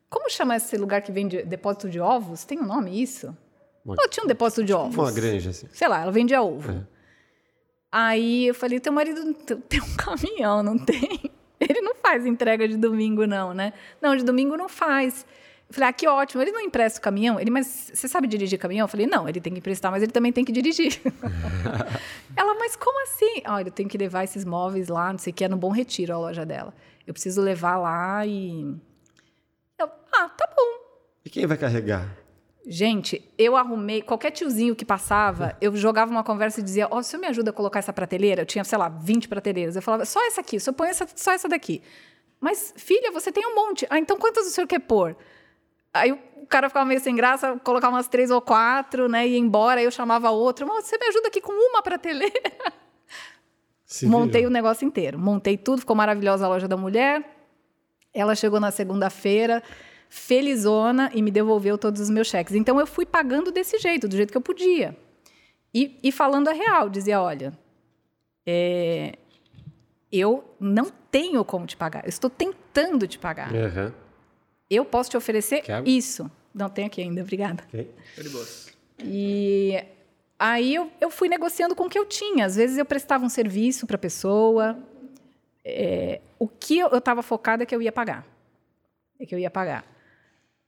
Como 0.08 0.30
chama 0.30 0.56
esse 0.56 0.78
lugar 0.78 1.02
que 1.02 1.12
vende 1.12 1.42
depósito 1.44 1.90
de 1.90 2.00
ovos? 2.00 2.46
Tem 2.46 2.60
um 2.60 2.66
nome 2.66 3.02
isso? 3.02 3.36
Uma, 3.86 3.96
Ela 4.00 4.10
tinha 4.10 4.24
um 4.24 4.28
depósito 4.28 4.64
de 4.64 4.74
ovos. 4.74 4.98
uma 4.98 5.12
granja, 5.12 5.52
assim. 5.52 5.68
Sei 5.72 5.88
lá, 5.88 6.02
ela 6.02 6.12
vendia 6.12 6.42
ovo. 6.42 6.72
É. 6.72 6.88
Aí 7.92 8.48
eu 8.48 8.56
falei: 8.56 8.80
teu 8.80 8.92
marido 8.92 9.34
tem 9.70 9.80
um 9.82 9.96
caminhão, 9.96 10.64
não 10.64 10.78
tem? 10.78 11.32
Ele 11.60 11.82
não 11.82 11.96
faz 11.96 12.26
entrega 12.26 12.68
de 12.68 12.76
domingo, 12.76 13.26
não, 13.26 13.54
né? 13.54 13.72
Não, 14.02 14.16
de 14.16 14.24
domingo 14.24 14.58
não 14.58 14.68
faz. 14.68 15.26
Eu 15.68 15.74
falei, 15.74 15.90
ah, 15.90 15.94
que 15.94 16.08
ótimo. 16.08 16.42
Ele 16.44 16.52
não 16.52 16.62
empresta 16.62 17.00
o 17.00 17.02
caminhão? 17.02 17.40
Ele, 17.40 17.50
mas 17.50 17.92
você 17.94 18.08
sabe 18.08 18.28
dirigir 18.28 18.60
caminhão? 18.60 18.84
Eu 18.84 18.88
falei, 18.88 19.08
não, 19.08 19.28
ele 19.28 19.40
tem 19.40 19.52
que 19.54 19.60
emprestar, 19.60 19.92
mas 19.92 20.04
ele 20.04 20.12
também 20.12 20.32
tem 20.32 20.44
que 20.46 20.52
dirigir. 20.52 21.02
Ela, 22.36 22.54
mas 22.56 22.76
como 22.76 23.02
assim? 23.04 23.42
Olha, 23.48 23.70
eu 23.70 23.72
tenho 23.72 23.90
que 23.90 23.98
levar 23.98 24.24
esses 24.24 24.46
móveis 24.46 24.90
lá, 24.90 25.12
não 25.12 25.18
sei 25.18 25.32
o 25.32 25.34
que, 25.34 25.44
é 25.44 25.48
no 25.48 25.58
Bom 25.58 25.72
Retiro 25.72 26.14
a 26.14 26.18
loja 26.18 26.46
dela. 26.46 26.74
Eu 27.08 27.14
preciso 27.14 27.42
levar 27.42 27.78
lá 27.78 28.26
e. 28.26 28.62
Eu, 29.80 29.90
ah, 30.14 30.30
tá 30.30 30.48
bom. 30.56 30.86
E 31.24 31.30
quem 31.30 31.48
vai 31.48 31.58
carregar? 31.58 32.16
Gente, 32.68 33.24
eu 33.38 33.56
arrumei, 33.56 34.02
qualquer 34.02 34.32
tiozinho 34.32 34.76
que 34.76 34.84
passava, 34.84 35.56
eu 35.62 35.76
jogava 35.76 36.10
uma 36.10 36.24
conversa 36.24 36.60
e 36.60 36.64
dizia: 36.64 36.88
Ó, 36.90 36.96
oh, 36.96 37.00
o 37.00 37.04
senhor 37.04 37.22
me 37.22 37.28
ajuda 37.28 37.52
a 37.52 37.54
colocar 37.54 37.80
essa 37.80 37.94
prateleira? 37.94 38.42
Eu 38.42 38.46
tinha, 38.46 38.64
sei 38.64 38.78
lá, 38.78 38.90
20 38.90 39.28
prateleiras. 39.28 39.76
Eu 39.76 39.82
falava: 39.82 40.06
só 40.06 40.26
essa 40.26 40.42
aqui, 40.42 40.60
só 40.60 40.74
põe 40.74 40.90
essa, 40.90 41.08
só 41.16 41.32
essa 41.32 41.48
daqui. 41.48 41.82
Mas, 42.40 42.74
filha, 42.76 43.12
você 43.12 43.32
tem 43.32 43.46
um 43.46 43.56
monte. 43.56 43.86
Ah, 43.90 44.00
então 44.00 44.18
quantas 44.18 44.48
o 44.48 44.50
senhor 44.50 44.68
quer 44.68 44.80
pôr? 44.80 45.16
Aí 45.94 46.12
o 46.12 46.46
cara 46.48 46.68
ficava 46.68 46.86
meio 46.86 47.00
sem 47.00 47.16
graça, 47.16 47.60
colocava 47.64 47.96
umas 47.96 48.08
três 48.08 48.30
ou 48.30 48.42
quatro, 48.42 49.08
né? 49.08 49.28
Ia 49.28 49.38
embora, 49.38 49.80
aí 49.80 49.86
eu 49.86 49.92
chamava 49.92 50.30
outro. 50.32 50.68
Mas 50.68 50.86
você 50.86 50.98
me 50.98 51.06
ajuda 51.08 51.28
aqui 51.28 51.40
com 51.42 51.54
uma 51.54 51.82
prateleira? 51.82 52.34
Se 53.86 54.08
Montei 54.08 54.46
o 54.46 54.50
negócio 54.50 54.86
inteiro. 54.86 55.18
Montei 55.18 55.58
tudo, 55.58 55.80
ficou 55.80 55.96
maravilhosa 55.96 56.46
a 56.46 56.50
loja 56.50 56.68
da 56.68 56.76
mulher. 56.76 57.24
Ela 58.14 58.36
chegou 58.36 58.60
na 58.60 58.72
segunda-feira, 58.72 59.62
felizona, 60.16 61.12
e 61.14 61.22
me 61.22 61.30
devolveu 61.30 61.78
todos 61.78 62.00
os 62.00 62.10
meus 62.10 62.28
cheques. 62.28 62.56
Então 62.56 62.80
eu 62.80 62.88
fui 62.88 63.06
pagando 63.06 63.52
desse 63.52 63.78
jeito, 63.78 64.08
do 64.08 64.16
jeito 64.16 64.32
que 64.32 64.38
eu 64.38 64.42
podia. 64.42 64.96
E, 65.74 66.00
e 66.02 66.10
falando 66.10 66.48
a 66.48 66.54
real, 66.54 66.90
dizia: 66.90 67.22
olha, 67.22 67.52
é, 68.46 69.18
eu 70.10 70.56
não 70.58 70.90
tenho 71.12 71.44
como 71.44 71.66
te 71.68 71.76
pagar, 71.76 72.06
eu 72.06 72.10
estou 72.10 72.30
tentando 72.30 73.06
te 73.06 73.20
pagar. 73.20 73.52
Uhum. 73.52 73.92
Eu 74.70 74.86
posso 74.86 75.10
te 75.10 75.18
oferecer 75.18 75.64
isso. 75.86 76.32
Não, 76.54 76.70
tem 76.70 76.86
aqui 76.86 77.02
ainda, 77.02 77.22
obrigada. 77.22 77.64
Ok. 77.68 77.92
Tô 78.16 78.22
de 78.24 78.30
boa. 78.30 78.46
E 79.04 79.84
aí 80.40 80.74
eu, 80.74 80.90
eu 81.02 81.10
fui 81.10 81.28
negociando 81.28 81.76
com 81.76 81.84
o 81.84 81.90
que 81.90 82.00
eu 82.00 82.06
tinha. 82.06 82.46
Às 82.46 82.56
vezes 82.56 82.78
eu 82.78 82.86
prestava 82.86 83.26
um 83.26 83.30
serviço 83.30 83.86
para 83.86 83.98
a 83.98 84.00
pessoa. 84.00 84.80
É, 85.64 86.22
o 86.40 86.48
que 86.48 86.80
eu 86.80 86.88
estava 86.98 87.22
focada 87.22 87.64
é 87.64 87.66
que 87.66 87.76
eu 87.76 87.82
ia 87.82 87.92
pagar. 87.92 88.26
É 89.20 89.26
que 89.26 89.36
eu 89.36 89.40
ia 89.40 89.52
pagar. 89.52 89.95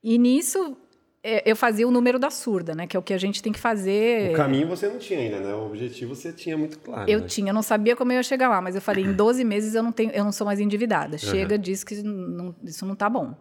E 0.02 0.18
nisso 0.18 0.76
é, 1.22 1.50
eu 1.50 1.56
fazia 1.56 1.86
o 1.86 1.90
número 1.90 2.18
da 2.18 2.30
surda, 2.30 2.74
né? 2.74 2.86
Que 2.86 2.96
é 2.96 3.00
o 3.00 3.02
que 3.02 3.12
a 3.12 3.18
gente 3.18 3.42
tem 3.42 3.52
que 3.52 3.58
fazer. 3.58 4.30
O 4.30 4.36
caminho 4.36 4.68
você 4.68 4.88
não 4.88 4.98
tinha 4.98 5.18
ainda, 5.18 5.40
né? 5.40 5.54
O 5.54 5.66
objetivo 5.66 6.14
você 6.14 6.32
tinha 6.32 6.56
muito 6.56 6.78
claro. 6.78 7.10
Eu 7.10 7.20
né? 7.20 7.26
tinha, 7.26 7.50
eu 7.50 7.54
não 7.54 7.62
sabia 7.62 7.96
como 7.96 8.12
eu 8.12 8.16
ia 8.16 8.22
chegar 8.22 8.48
lá, 8.48 8.60
mas 8.60 8.74
eu 8.74 8.80
falei, 8.80 9.04
em 9.04 9.12
12 9.14 9.44
meses 9.44 9.74
eu 9.74 9.82
não 9.82 9.92
tenho, 9.92 10.10
eu 10.12 10.24
não 10.24 10.32
sou 10.32 10.46
mais 10.46 10.60
endividada. 10.60 11.18
Chega, 11.18 11.58
diz 11.58 11.82
que 11.82 12.02
não- 12.02 12.54
isso 12.62 12.86
não 12.86 12.94
tá 12.94 13.08
bom. 13.10 13.34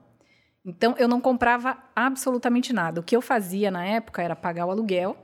Então 0.66 0.96
eu 0.98 1.08
não 1.08 1.22
comprava 1.22 1.78
absolutamente 1.96 2.74
nada. 2.74 3.00
O 3.00 3.04
que 3.04 3.16
eu 3.16 3.22
fazia 3.22 3.72
na 3.72 3.86
época 3.86 4.22
era 4.22 4.36
pagar 4.36 4.66
o 4.66 4.72
aluguel 4.72 5.16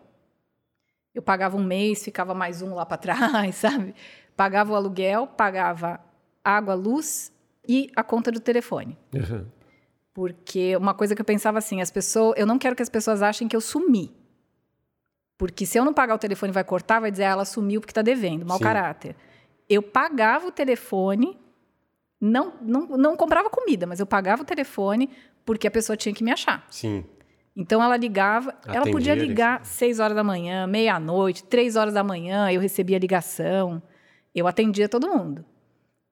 Eu 1.14 1.22
pagava 1.22 1.58
um 1.58 1.64
mês, 1.64 2.04
ficava 2.04 2.34
mais 2.34 2.62
um 2.62 2.74
lá 2.74 2.86
para 2.86 2.98
trás, 2.98 3.56
sabe? 3.58 3.94
Pagava 4.38 4.72
o 4.72 4.76
aluguel, 4.76 5.28
pagava 5.28 6.00
água, 6.44 6.74
luz 6.74 7.32
e 7.68 7.92
a 7.96 8.04
conta 8.04 8.32
do 8.32 8.40
telefone. 8.40 8.98
Uhum. 9.14 9.46
Porque 10.14 10.76
uma 10.78 10.94
coisa 10.94 11.16
que 11.16 11.22
eu 11.22 11.26
pensava 11.26 11.58
assim, 11.58 11.82
as 11.82 11.90
pessoas, 11.90 12.38
eu 12.38 12.46
não 12.46 12.60
quero 12.60 12.76
que 12.76 12.84
as 12.84 12.90
pessoas 12.90 13.22
achem 13.22 13.48
que 13.48 13.56
eu 13.56 13.62
sumi. 13.62 14.16
Porque 15.38 15.66
se 15.66 15.78
eu 15.78 15.84
não 15.84 15.94
pagar 15.94 16.16
o 16.16 16.20
telefone 16.20 16.52
vai 16.52 16.64
cortar, 16.64 17.00
vai 17.00 17.10
dizer 17.12 17.24
ah, 17.24 17.32
ela 17.32 17.46
sumiu 17.46 17.82
porque 17.82 17.92
está 17.92 18.02
devendo, 18.02 18.46
mau 18.46 18.58
Sim. 18.58 18.64
caráter. 18.64 19.16
Eu 19.68 19.82
pagava 19.82 20.48
o 20.48 20.52
telefone, 20.52 21.38
não, 22.22 22.54
não, 22.62 22.88
não 22.88 23.16
comprava 23.16 23.50
comida, 23.50 23.88
mas 23.88 24.00
eu 24.00 24.06
pagava 24.06 24.44
o 24.44 24.46
telefone 24.46 25.10
porque 25.44 25.68
a 25.68 25.72
pessoa 25.72 25.98
tinha 25.98 26.14
que 26.14 26.24
me 26.24 26.32
achar. 26.32 26.66
Sim. 26.70 27.04
Então 27.56 27.84
ela 27.84 27.98
ligava, 27.98 28.56
ela 28.66 28.80
Atendia 28.80 28.92
podia 28.92 29.12
ele. 29.14 29.28
ligar 29.28 29.66
seis 29.66 30.00
horas 30.00 30.16
da 30.16 30.24
manhã, 30.24 30.66
meia-noite, 30.66 31.44
três 31.44 31.76
horas 31.76 31.94
da 31.94 32.04
manhã, 32.04 32.52
eu 32.52 32.62
recebia 32.62 32.98
ligação, 32.98 33.82
eu 34.34 34.48
atendia 34.48 34.88
todo 34.88 35.08
mundo. 35.08 35.44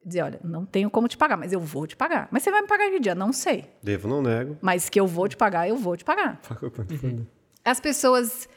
Dizia, 0.03 0.25
olha, 0.25 0.39
não 0.43 0.65
tenho 0.65 0.89
como 0.89 1.07
te 1.07 1.15
pagar, 1.17 1.37
mas 1.37 1.53
eu 1.53 1.59
vou 1.59 1.85
te 1.85 1.95
pagar. 1.95 2.27
Mas 2.31 2.41
você 2.43 2.49
vai 2.51 2.61
me 2.61 2.67
pagar 2.67 2.89
que 2.89 2.99
dia? 2.99 3.13
Não 3.13 3.31
sei. 3.31 3.65
Devo, 3.83 4.07
não 4.07 4.21
nego. 4.21 4.57
Mas 4.61 4.89
que 4.89 4.99
eu 4.99 5.05
vou 5.05 5.27
te 5.27 5.37
pagar, 5.37 5.69
eu 5.69 5.75
vou 5.77 5.95
te 5.95 6.03
pagar. 6.03 6.41
Uhum. 7.03 7.25
As 7.63 7.79
pessoas 7.79 8.49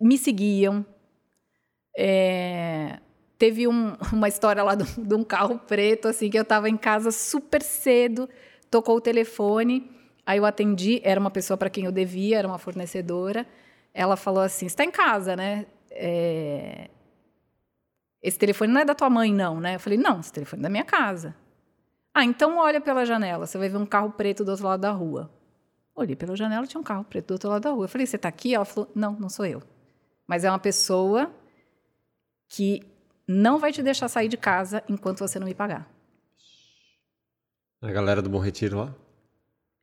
me 0.00 0.16
seguiam. 0.16 0.86
É, 1.96 2.98
Teve 3.38 3.68
um- 3.68 3.94
uma 4.14 4.28
história 4.28 4.62
lá 4.62 4.74
de 4.76 4.84
um- 4.84 5.02
de 5.02 5.14
um 5.14 5.22
carro 5.22 5.58
preto, 5.58 6.08
assim, 6.08 6.30
que 6.30 6.38
eu 6.38 6.42
estava 6.42 6.70
em 6.70 6.76
casa 6.76 7.10
super 7.10 7.60
cedo, 7.60 8.26
tocou 8.70 8.96
o 8.96 9.00
telefone, 9.00 9.90
aí 10.24 10.38
eu 10.38 10.46
atendi, 10.46 11.02
era 11.04 11.20
uma 11.20 11.30
pessoa 11.30 11.56
para 11.58 11.68
quem 11.68 11.84
eu 11.84 11.92
devia, 11.92 12.38
era 12.38 12.48
uma 12.48 12.56
fornecedora. 12.58 13.46
Ela 13.92 14.16
falou 14.16 14.42
assim: 14.42 14.64
está 14.64 14.84
em 14.84 14.90
casa, 14.90 15.36
né? 15.36 15.66
É, 15.90 16.88
Esse 18.26 18.36
telefone 18.36 18.72
não 18.72 18.80
é 18.80 18.84
da 18.84 18.92
tua 18.92 19.08
mãe, 19.08 19.32
não, 19.32 19.60
né? 19.60 19.76
Eu 19.76 19.78
falei: 19.78 19.96
Não, 19.96 20.18
esse 20.18 20.32
telefone 20.32 20.60
é 20.60 20.64
da 20.64 20.68
minha 20.68 20.84
casa. 20.84 21.32
Ah, 22.12 22.24
então 22.24 22.58
olha 22.58 22.80
pela 22.80 23.04
janela, 23.06 23.46
você 23.46 23.56
vai 23.56 23.68
ver 23.68 23.76
um 23.76 23.86
carro 23.86 24.10
preto 24.10 24.44
do 24.44 24.50
outro 24.50 24.66
lado 24.66 24.80
da 24.80 24.90
rua. 24.90 25.30
Olhei 25.94 26.16
pela 26.16 26.34
janela, 26.34 26.66
tinha 26.66 26.80
um 26.80 26.84
carro 26.84 27.04
preto 27.04 27.28
do 27.28 27.32
outro 27.34 27.50
lado 27.50 27.62
da 27.62 27.70
rua. 27.70 27.84
Eu 27.84 27.88
falei, 27.88 28.04
você 28.04 28.16
está 28.16 28.28
aqui? 28.28 28.52
Ela 28.52 28.64
falou, 28.64 28.90
não, 28.94 29.12
não 29.12 29.28
sou 29.28 29.46
eu. 29.46 29.62
Mas 30.26 30.42
é 30.42 30.50
uma 30.50 30.58
pessoa 30.58 31.30
que 32.48 32.82
não 33.28 33.58
vai 33.58 33.70
te 33.70 33.82
deixar 33.82 34.08
sair 34.08 34.28
de 34.28 34.36
casa 34.36 34.82
enquanto 34.88 35.20
você 35.20 35.38
não 35.38 35.46
me 35.46 35.54
pagar. 35.54 35.88
A 37.80 37.92
galera 37.92 38.20
do 38.20 38.28
Bom 38.28 38.40
Retiro 38.40 38.78
lá? 38.78 38.94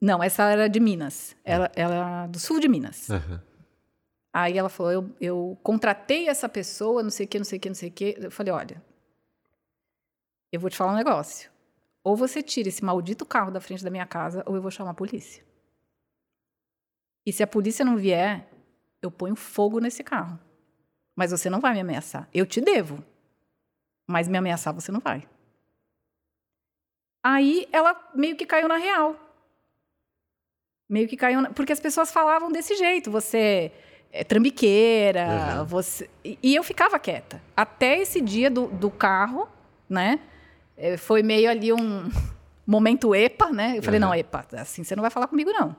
Não, 0.01 0.21
essa 0.21 0.43
era 0.49 0.67
de 0.67 0.79
Minas. 0.79 1.35
Ela, 1.45 1.71
ela 1.75 1.95
era 1.95 2.27
do 2.27 2.39
sul 2.39 2.59
de 2.59 2.67
Minas. 2.67 3.09
Aham. 3.09 3.41
Aí 4.33 4.57
ela 4.57 4.67
falou, 4.67 4.91
eu, 4.91 5.15
eu 5.21 5.57
contratei 5.61 6.27
essa 6.27 6.49
pessoa, 6.49 7.03
não 7.03 7.11
sei 7.11 7.27
o 7.27 7.29
que, 7.29 7.37
não 7.37 7.45
sei 7.45 7.59
o 7.59 7.61
que, 7.61 7.69
não 7.69 7.75
sei 7.75 7.89
o 7.89 7.91
que. 7.91 8.15
Eu 8.17 8.31
falei, 8.31 8.51
olha, 8.51 8.83
eu 10.51 10.59
vou 10.59 10.71
te 10.71 10.75
falar 10.75 10.91
um 10.91 10.95
negócio. 10.95 11.51
Ou 12.03 12.15
você 12.15 12.41
tira 12.41 12.67
esse 12.67 12.83
maldito 12.83 13.25
carro 13.25 13.51
da 13.51 13.61
frente 13.61 13.83
da 13.83 13.91
minha 13.91 14.07
casa, 14.07 14.43
ou 14.47 14.55
eu 14.55 14.61
vou 14.61 14.71
chamar 14.71 14.89
a 14.89 14.95
polícia. 14.95 15.45
E 17.23 17.31
se 17.31 17.43
a 17.43 17.47
polícia 17.47 17.85
não 17.85 17.95
vier, 17.95 18.49
eu 19.01 19.11
ponho 19.11 19.35
fogo 19.35 19.79
nesse 19.79 20.03
carro. 20.03 20.39
Mas 21.15 21.29
você 21.29 21.49
não 21.49 21.61
vai 21.61 21.73
me 21.73 21.81
ameaçar. 21.81 22.27
Eu 22.33 22.45
te 22.45 22.59
devo. 22.59 23.03
Mas 24.07 24.27
me 24.27 24.37
ameaçar 24.37 24.73
você 24.73 24.91
não 24.91 24.99
vai. 24.99 25.27
Aí 27.23 27.67
ela 27.71 28.11
meio 28.15 28.35
que 28.35 28.45
caiu 28.45 28.67
na 28.67 28.77
real. 28.77 29.15
Meio 30.89 31.07
que 31.07 31.15
caiu. 31.15 31.39
Na... 31.39 31.53
Porque 31.53 31.71
as 31.71 31.79
pessoas 31.79 32.11
falavam 32.11 32.51
desse 32.51 32.75
jeito. 32.75 33.09
Você 33.11 33.71
é 34.15 34.23
trambiqueira, 34.23 35.57
Uhum. 35.59 35.65
você. 35.65 36.07
E, 36.23 36.53
eu 36.55 36.63
ficava 36.63 36.99
quieta. 36.99 37.41
Até 37.57 37.97
esse 37.99 38.21
dia 38.21 38.49
do, 38.49 38.67
do 38.67 38.91
carro, 38.91 39.47
né? 39.89 40.19
É, 40.77 40.95
Foi 40.97 41.23
meio 41.23 41.49
ali 41.49 41.73
um 41.73 42.09
momento 42.65 43.15
EPA, 43.15 43.49
né? 43.49 43.77
Eu 43.77 43.81
falei, 43.83 43.99
Uhum. 43.99 44.05
não, 44.07 44.15
EPA, 44.15 44.45
assim 44.53 44.83
você 44.83 44.95
não 44.95 45.01
vai 45.01 45.09
falar 45.09 45.27
comigo, 45.27 45.51
não. 45.51 45.75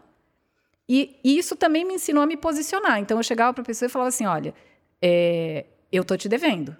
E, 0.88 1.16
e 1.22 1.38
isso 1.38 1.54
também 1.56 1.84
me 1.84 1.94
ensinou 1.94 2.22
a 2.22 2.26
me 2.26 2.36
posicionar. 2.36 2.98
Então 2.98 3.16
eu 3.18 3.22
chegava 3.22 3.54
para 3.54 3.62
a 3.62 3.64
pessoa 3.64 3.86
e 3.86 3.90
falava 3.90 4.08
assim: 4.08 4.26
olha, 4.26 4.52
é, 5.00 5.64
eu 5.92 6.04
tô 6.04 6.16
te 6.16 6.28
devendo. 6.28 6.76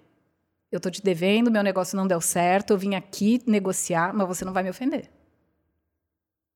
Eu 0.73 0.81
tô 0.81 0.91
te 0.91 1.01
devendo, 1.01 1.53
meu 1.53 1.63
negócio 1.63 1.97
não 1.97 2.05
deu 2.07 2.21
certo, 2.21 2.73
eu 2.73 2.79
vim 2.79 2.97
aqui 2.97 3.41
negociar, 3.47 4.13
mas 4.13 4.27
você 4.27 4.45
não 4.45 4.53
vai 4.53 4.65
me 4.65 4.71
ofender. 4.71 5.09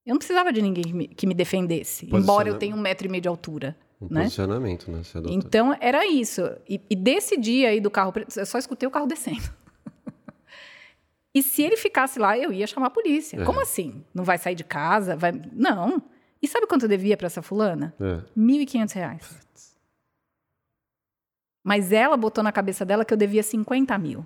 Eu 0.04 0.14
não 0.14 0.18
precisava 0.18 0.52
de 0.52 0.60
ninguém 0.60 0.82
que 0.84 0.92
me, 0.92 1.06
que 1.08 1.26
me 1.26 1.34
defendesse, 1.34 2.06
embora 2.12 2.48
eu 2.48 2.58
tenha 2.58 2.74
um 2.74 2.80
metro 2.80 3.06
e 3.06 3.10
meio 3.10 3.22
de 3.22 3.28
altura. 3.28 3.76
Um 4.00 4.08
Né? 4.10 4.22
posicionamento, 4.22 4.90
né? 4.90 5.02
Você 5.02 5.18
adotou. 5.18 5.36
Então, 5.36 5.76
era 5.80 6.06
isso. 6.06 6.42
E, 6.68 6.80
e 6.88 6.94
desse 6.96 7.36
dia 7.36 7.70
aí 7.70 7.80
do 7.80 7.90
carro 7.90 8.12
preto, 8.12 8.38
eu 8.38 8.46
só 8.46 8.58
escutei 8.58 8.86
o 8.86 8.90
carro 8.90 9.06
descendo. 9.06 9.42
e 11.34 11.42
se 11.42 11.62
ele 11.62 11.76
ficasse 11.76 12.18
lá, 12.18 12.38
eu 12.38 12.52
ia 12.52 12.66
chamar 12.66 12.86
a 12.86 12.90
polícia. 12.90 13.40
É. 13.40 13.44
Como 13.44 13.60
assim? 13.60 14.04
Não 14.14 14.24
vai 14.24 14.38
sair 14.38 14.54
de 14.54 14.64
casa? 14.64 15.16
Vai... 15.16 15.32
Não. 15.52 16.02
E 16.40 16.46
sabe 16.46 16.66
quanto 16.66 16.84
eu 16.84 16.88
devia 16.88 17.16
para 17.16 17.26
essa 17.26 17.42
fulana? 17.42 17.94
É. 18.00 18.20
1.500 18.38 18.92
reais. 18.94 19.38
Mas 21.64 21.92
ela 21.92 22.16
botou 22.16 22.42
na 22.42 22.52
cabeça 22.52 22.84
dela 22.84 23.04
que 23.04 23.12
eu 23.12 23.18
devia 23.18 23.42
50 23.42 23.98
mil. 23.98 24.24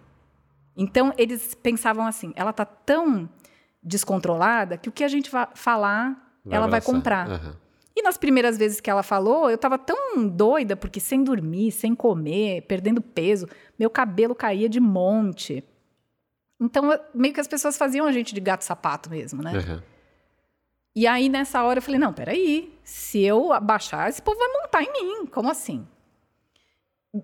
Então, 0.76 1.12
eles 1.18 1.54
pensavam 1.54 2.06
assim, 2.06 2.32
ela 2.36 2.52
tá 2.52 2.64
tão 2.64 3.28
descontrolada 3.82 4.76
que 4.76 4.88
o 4.88 4.92
que 4.92 5.02
a 5.02 5.08
gente 5.08 5.30
vai 5.30 5.48
falar, 5.54 6.38
ela 6.46 6.66
vai 6.66 6.78
abraçar. 6.78 6.94
comprar. 6.94 7.30
Aham. 7.30 7.56
E 7.94 8.02
nas 8.02 8.16
primeiras 8.16 8.56
vezes 8.56 8.80
que 8.80 8.90
ela 8.90 9.02
falou, 9.02 9.50
eu 9.50 9.58
tava 9.58 9.78
tão 9.78 10.26
doida, 10.26 10.74
porque 10.76 10.98
sem 10.98 11.22
dormir, 11.22 11.70
sem 11.72 11.94
comer, 11.94 12.62
perdendo 12.62 13.02
peso, 13.02 13.46
meu 13.78 13.90
cabelo 13.90 14.34
caía 14.34 14.68
de 14.68 14.80
monte. 14.80 15.62
Então, 16.58 16.98
meio 17.14 17.34
que 17.34 17.40
as 17.40 17.48
pessoas 17.48 17.76
faziam 17.76 18.06
a 18.06 18.12
gente 18.12 18.34
de 18.34 18.40
gato-sapato 18.40 19.10
mesmo, 19.10 19.42
né? 19.42 19.56
Aham. 19.56 19.82
E 20.94 21.06
aí, 21.06 21.28
nessa 21.28 21.62
hora, 21.62 21.78
eu 21.78 21.82
falei, 21.82 21.98
não, 21.98 22.12
peraí, 22.12 22.72
se 22.84 23.22
eu 23.22 23.52
abaixar, 23.52 24.08
esse 24.08 24.20
povo 24.20 24.38
vai 24.38 24.48
montar 24.48 24.82
em 24.82 24.92
mim, 24.92 25.26
como 25.26 25.50
assim? 25.50 25.86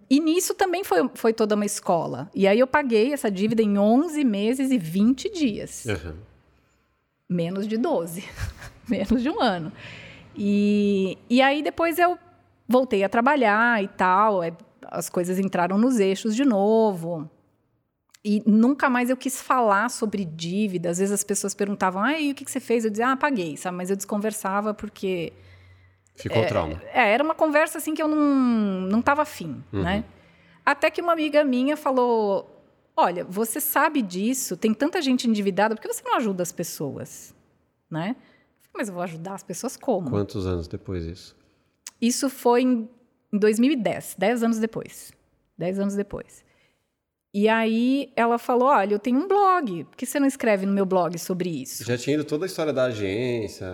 E 0.09 0.21
nisso 0.21 0.55
também 0.55 0.85
foi, 0.85 1.09
foi 1.15 1.33
toda 1.33 1.55
uma 1.55 1.65
escola. 1.65 2.31
E 2.35 2.47
aí 2.47 2.59
eu 2.59 2.67
paguei 2.67 3.13
essa 3.13 3.31
dívida 3.31 3.63
em 3.63 3.79
11 3.79 4.23
meses 4.25 4.71
e 4.71 4.79
20 4.79 5.31
dias. 5.31 5.87
Aham. 5.87 6.17
Menos 7.29 7.67
de 7.67 7.77
12. 7.77 8.25
Menos 8.89 9.23
de 9.23 9.31
um 9.31 9.41
ano. 9.41 9.73
E, 10.39 11.19
e 11.29 11.43
aí 11.43 11.63
depois 11.63 11.99
eu 11.99 12.17
voltei 12.69 13.03
a 13.03 13.09
trabalhar 13.09 13.83
e 13.83 13.89
tal. 13.89 14.43
é, 14.43 14.53
As 14.87 15.09
coisas 15.11 15.39
entraram 15.39 15.77
nos 15.77 15.99
eixos 15.99 16.35
de 16.37 16.45
novo. 16.45 17.29
E 18.25 18.43
nunca 18.47 18.89
mais 18.91 19.11
eu 19.11 19.17
quis 19.17 19.41
falar 19.41 19.89
sobre 19.91 20.25
dívida. 20.25 20.91
Às 20.91 20.99
vezes 20.99 21.13
as 21.13 21.25
pessoas 21.25 21.55
perguntavam, 21.55 22.03
ah, 22.03 22.19
e 22.19 22.33
o 22.33 22.35
que 22.35 22.45
que 22.45 22.51
você 22.51 22.61
fez? 22.61 22.85
Eu 22.85 22.91
dizia, 22.91 23.11
ah, 23.13 23.17
paguei, 23.17 23.57
sabe? 23.57 23.77
Mas 23.77 23.91
eu 23.91 23.97
desconversava 23.97 24.75
porque 24.75 25.33
Ficou 26.17 26.45
trauma. 26.47 26.83
é, 26.93 27.13
era 27.13 27.23
uma 27.23 27.35
conversa 27.35 27.79
assim 27.79 27.95
que 27.95 28.03
eu 28.03 28.09
não, 28.09 28.17
não 28.89 29.01
tava 29.03 29.23
afim, 29.23 29.63
né? 29.73 30.05
Até 30.67 30.91
que 30.91 31.01
uma 31.01 31.13
amiga 31.13 31.45
minha 31.45 31.77
falou: 31.77 32.63
Olha, 32.97 33.25
você 33.25 33.61
sabe 33.61 34.03
disso, 34.03 34.57
tem 34.57 34.75
tanta 34.75 35.01
gente 35.01 35.29
endividada, 35.29 35.75
por 35.77 35.81
que 35.81 35.87
você 35.89 36.03
não 36.05 36.17
ajuda 36.17 36.43
as 36.43 36.51
pessoas? 36.53 37.33
Né? 37.91 38.17
Mas 38.79 38.87
eu 38.87 38.95
vou 38.95 39.03
ajudar 39.03 39.35
as 39.35 39.43
pessoas 39.43 39.77
como? 39.77 40.09
Quantos 40.09 40.47
anos 40.47 40.69
depois 40.69 41.05
disso? 41.05 41.37
Isso 42.01 42.31
foi 42.31 42.63
em, 42.63 42.89
em 43.33 43.37
2010, 43.39 44.15
10 44.17 44.45
anos 44.45 44.59
depois. 44.61 45.13
10 45.59 45.81
anos 45.81 45.97
depois. 45.97 46.45
E 47.35 47.49
aí 47.49 48.13
ela 48.15 48.39
falou: 48.39 48.69
Olha, 48.69 48.95
eu 48.95 48.99
tenho 49.01 49.19
um 49.19 49.27
blog, 49.27 49.83
por 49.83 49.97
que 49.97 50.07
você 50.07 50.21
não 50.21 50.29
escreve 50.29 50.65
no 50.65 50.73
meu 50.73 50.87
blog 50.87 51.19
sobre 51.19 51.51
isso? 51.51 51.83
Já 51.85 51.99
tinha 51.99 52.15
ido 52.15 52.25
toda 52.25 52.45
a 52.45 52.47
história 52.47 52.73
da 52.73 52.85
agência, 52.85 53.69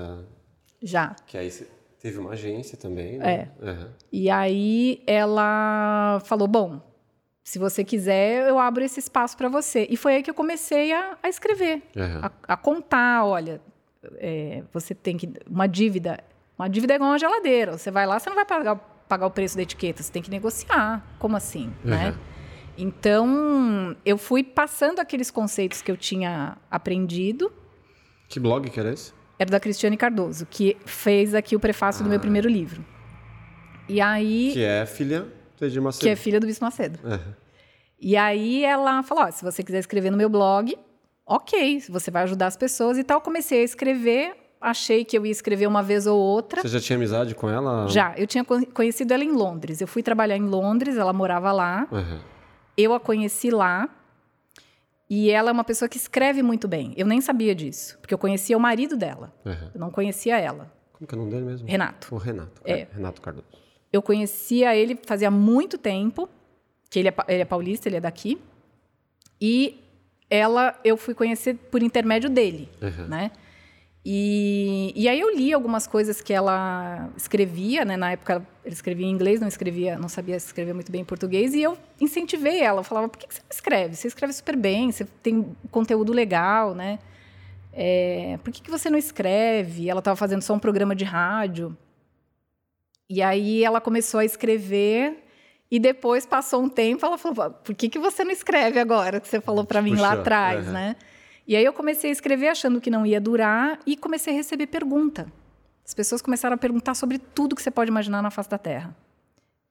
Já. 0.83 1.15
que 1.27 1.37
aí 1.37 1.53
teve 2.01 2.19
uma 2.19 2.31
agência 2.31 2.79
também, 2.79 3.19
né? 3.19 3.51
É. 3.61 3.69
Aham. 3.69 3.91
E 4.11 4.31
aí 4.31 5.03
ela 5.07 6.19
falou: 6.25 6.49
Bom, 6.49 6.81
se 7.45 7.59
você 7.59 7.85
quiser, 7.85 8.49
eu 8.49 8.59
abro 8.59 8.83
esse 8.83 9.01
espaço 9.01 9.37
para 9.37 9.51
você. 9.51 9.87
E 9.91 9.99
foi 9.99 10.15
aí 10.15 10.23
que 10.23 10.31
eu 10.31 10.35
comecei 10.35 10.95
a, 10.95 11.19
a 11.23 11.29
escrever, 11.29 11.83
Aham. 11.95 12.21
a, 12.23 12.55
a 12.55 12.57
contar: 12.57 13.27
olha, 13.27 13.61
é, 14.17 14.63
você 14.73 14.95
tem 14.95 15.17
que. 15.17 15.33
Uma 15.49 15.67
dívida. 15.67 16.19
Uma 16.59 16.69
dívida 16.69 16.95
é 16.95 16.97
igual 16.97 17.11
uma 17.11 17.19
geladeira. 17.19 17.77
Você 17.77 17.91
vai 17.91 18.07
lá, 18.07 18.19
você 18.19 18.29
não 18.29 18.37
vai 18.37 18.45
pagar, 18.45 18.77
pagar 19.09 19.27
o 19.27 19.31
preço 19.31 19.57
da 19.57 19.63
etiqueta, 19.63 20.03
você 20.03 20.13
tem 20.13 20.23
que 20.23 20.31
negociar. 20.31 21.05
Como 21.19 21.37
assim? 21.37 21.73
Né? 21.85 22.09
Aham. 22.09 22.19
Então, 22.77 23.97
eu 24.05 24.19
fui 24.19 24.43
passando 24.43 24.99
aqueles 24.99 25.31
conceitos 25.31 25.81
que 25.81 25.91
eu 25.91 25.97
tinha 25.97 26.57
aprendido. 26.71 27.53
Que 28.29 28.41
blog 28.41 28.69
que 28.69 28.81
era 28.81 28.93
esse? 28.93 29.13
Era 29.39 29.51
da 29.51 29.61
Cristiane 29.61 29.97
Cardoso, 29.97 30.47
que 30.47 30.77
fez 30.85 31.35
aqui 31.35 31.55
o 31.55 31.61
prefácio 31.61 32.03
do 32.03 32.11
meu 32.11 32.19
primeiro 32.19 32.49
livro. 32.49 32.85
E 33.89 34.01
aí. 34.01 34.51
Que 34.53 34.65
é 34.65 34.87
filha 34.87 35.27
do 35.59 35.67
Edir 35.67 35.83
Macedo. 35.83 36.03
que 36.03 36.09
é 36.09 36.17
filha 36.17 36.41
do 36.41 36.47
Bispo 36.47 36.65
Macedo. 36.65 36.99
Aham. 37.05 37.37
E 38.01 38.17
aí 38.17 38.65
ela 38.65 39.03
falou: 39.03 39.25
ó, 39.25 39.31
se 39.31 39.45
você 39.45 39.63
quiser 39.63 39.79
escrever 39.79 40.11
no 40.11 40.17
meu 40.17 40.29
blog, 40.29 40.77
ok, 41.27 41.81
você 41.89 42.11
vai 42.11 42.23
ajudar 42.25 42.47
as 42.47 42.57
pessoas 42.57 42.99
e 42.99 43.05
tal. 43.05 43.21
Comecei 43.21 43.61
a 43.61 43.65
escrever. 43.65 44.37
achei 44.61 45.05
que 45.05 45.17
eu 45.19 45.27
ia 45.27 45.33
escrever 45.33 45.67
uma 45.67 45.83
vez 45.83 46.07
ou 46.07 46.19
outra. 46.19 46.63
Você 46.63 46.69
já 46.69 46.81
tinha 46.81 46.97
amizade 46.97 47.35
com 47.35 47.49
ela? 47.51 47.87
Já, 47.89 48.15
eu 48.17 48.27
tinha 48.27 48.43
con- 48.45 48.65
conhecido 48.73 49.13
ela 49.13 49.23
em 49.25 49.31
Londres. 49.33 49.81
Eu 49.81 49.87
fui 49.87 50.03
trabalhar 50.03 50.37
em 50.39 50.43
Londres, 50.47 50.97
ela 50.97 51.13
morava 51.13 51.53
lá. 51.53 51.87
Uhum. 51.93 52.21
Eu 52.77 52.95
a 52.95 52.99
conheci 53.01 53.51
lá. 53.51 53.89
E 55.09 55.31
ela 55.31 55.51
é 55.51 55.53
uma 55.53 55.65
pessoa 55.65 55.87
que 55.89 55.99
escreve 55.99 56.43
muito 56.43 56.67
bem. 56.67 56.95
Eu 56.97 57.07
nem 57.07 57.21
sabia 57.21 57.55
disso, 57.55 57.99
porque 58.01 58.15
eu 58.15 58.19
conhecia 58.19 58.57
o 58.57 58.61
marido 58.61 58.97
dela. 58.97 59.33
Uhum. 59.45 59.71
Eu 59.75 59.81
não 59.81 59.91
conhecia 59.91 60.39
ela, 60.41 60.73
Como 60.95 61.07
que 61.07 61.15
é 61.15 61.19
o 61.19 61.21
nome 61.21 61.31
dele 61.31 61.45
mesmo? 61.45 61.69
Renato. 61.69 62.15
O 62.15 62.19
Renato. 62.19 62.63
É. 62.65 62.87
Renato 62.91 63.21
Cardoso. 63.21 63.47
Eu 63.93 64.01
conhecia 64.01 64.75
ele 64.75 64.99
fazia 65.07 65.31
muito 65.31 65.77
tempo, 65.77 66.27
que 66.91 66.99
ele 67.01 67.09
é, 67.11 67.15
ele 67.29 67.43
é 67.43 67.45
paulista, 67.45 67.87
ele 67.89 67.97
é 67.97 68.01
daqui. 68.01 68.41
E 69.41 69.79
ela 70.31 70.79
eu 70.85 70.97
fui 70.97 71.15
conhecer 71.15 71.55
por 71.71 71.83
intermédio 71.83 72.29
dele, 72.31 72.69
Uhum. 72.83 73.07
né? 73.09 73.31
E, 74.07 74.93
e 74.95 75.09
aí 75.09 75.19
eu 75.19 75.35
li 75.35 75.51
algumas 75.53 75.87
coisas 75.87 76.21
que 76.21 76.31
ela 76.33 77.09
escrevia, 77.17 77.87
né? 77.87 77.97
Na 77.97 78.13
época 78.13 78.47
ele 78.63 78.75
escrevia 78.75 79.07
em 79.07 79.11
inglês, 79.11 79.41
não 79.41 79.49
escrevia, 79.49 79.99
não 79.99 80.11
sabia 80.11 80.37
escrever 80.37 80.75
muito 80.75 80.93
bem 80.93 81.01
em 81.01 81.05
português, 81.07 81.55
e 81.55 81.63
eu 81.63 81.79
incentivei 81.99 82.61
ela. 82.61 82.81
Eu 82.81 82.85
falava, 82.85 83.09
por 83.09 83.17
que, 83.19 83.27
que 83.27 83.35
você 83.35 83.41
não 83.41 83.49
escreve? 83.51 83.97
Você 83.97 84.09
escreve 84.09 84.33
super 84.35 84.57
bem, 84.57 84.93
você 84.93 85.07
tem 85.23 85.57
conteúdo 85.71 86.13
legal, 86.13 86.75
né? 86.75 86.99
É, 87.73 88.39
por 88.45 88.53
que, 88.53 88.61
que 88.61 88.71
você 88.71 88.91
não 88.91 88.99
escreve? 88.99 89.89
Ela 89.89 90.01
estava 90.01 90.17
fazendo 90.17 90.43
só 90.43 90.53
um 90.53 90.59
programa 90.59 90.95
de 90.95 91.05
rádio. 91.05 91.75
E 93.09 93.23
aí 93.23 93.65
ela 93.65 93.81
começou 93.81 94.21
a 94.21 94.25
escrever 94.25 95.24
e 95.71 95.79
depois 95.79 96.25
passou 96.27 96.63
um 96.63 96.69
tempo, 96.69 97.05
ela 97.05 97.19
falou: 97.19 97.51
"Por 97.51 97.75
que 97.75 97.89
que 97.89 97.99
você 97.99 98.25
não 98.25 98.31
escreve 98.31 98.79
agora 98.79 99.21
que 99.21 99.29
você 99.29 99.41
falou 99.41 99.65
para 99.65 99.81
mim 99.83 99.95
lá 99.97 100.09
Puxou, 100.11 100.21
atrás, 100.21 100.65
aham. 100.65 100.73
né?" 100.73 100.97
E 101.47 101.55
aí 101.57 101.65
eu 101.65 101.73
comecei 101.73 102.11
a 102.11 102.13
escrever 102.13 102.49
achando 102.49 102.81
que 102.81 102.91
não 102.91 103.05
ia 103.05 103.21
durar 103.21 103.79
e 103.87 103.97
comecei 103.97 104.33
a 104.33 104.37
receber 104.37 104.67
pergunta. 104.67 105.27
As 105.87 105.93
pessoas 105.93 106.23
começaram 106.23 106.55
a 106.55 106.59
perguntar 106.59 106.95
sobre 106.95 107.19
tudo 107.19 107.55
que 107.55 107.63
você 107.63 107.71
pode 107.71 107.91
imaginar 107.91 108.23
na 108.23 108.31
face 108.31 108.49
da 108.49 108.57
Terra 108.57 108.97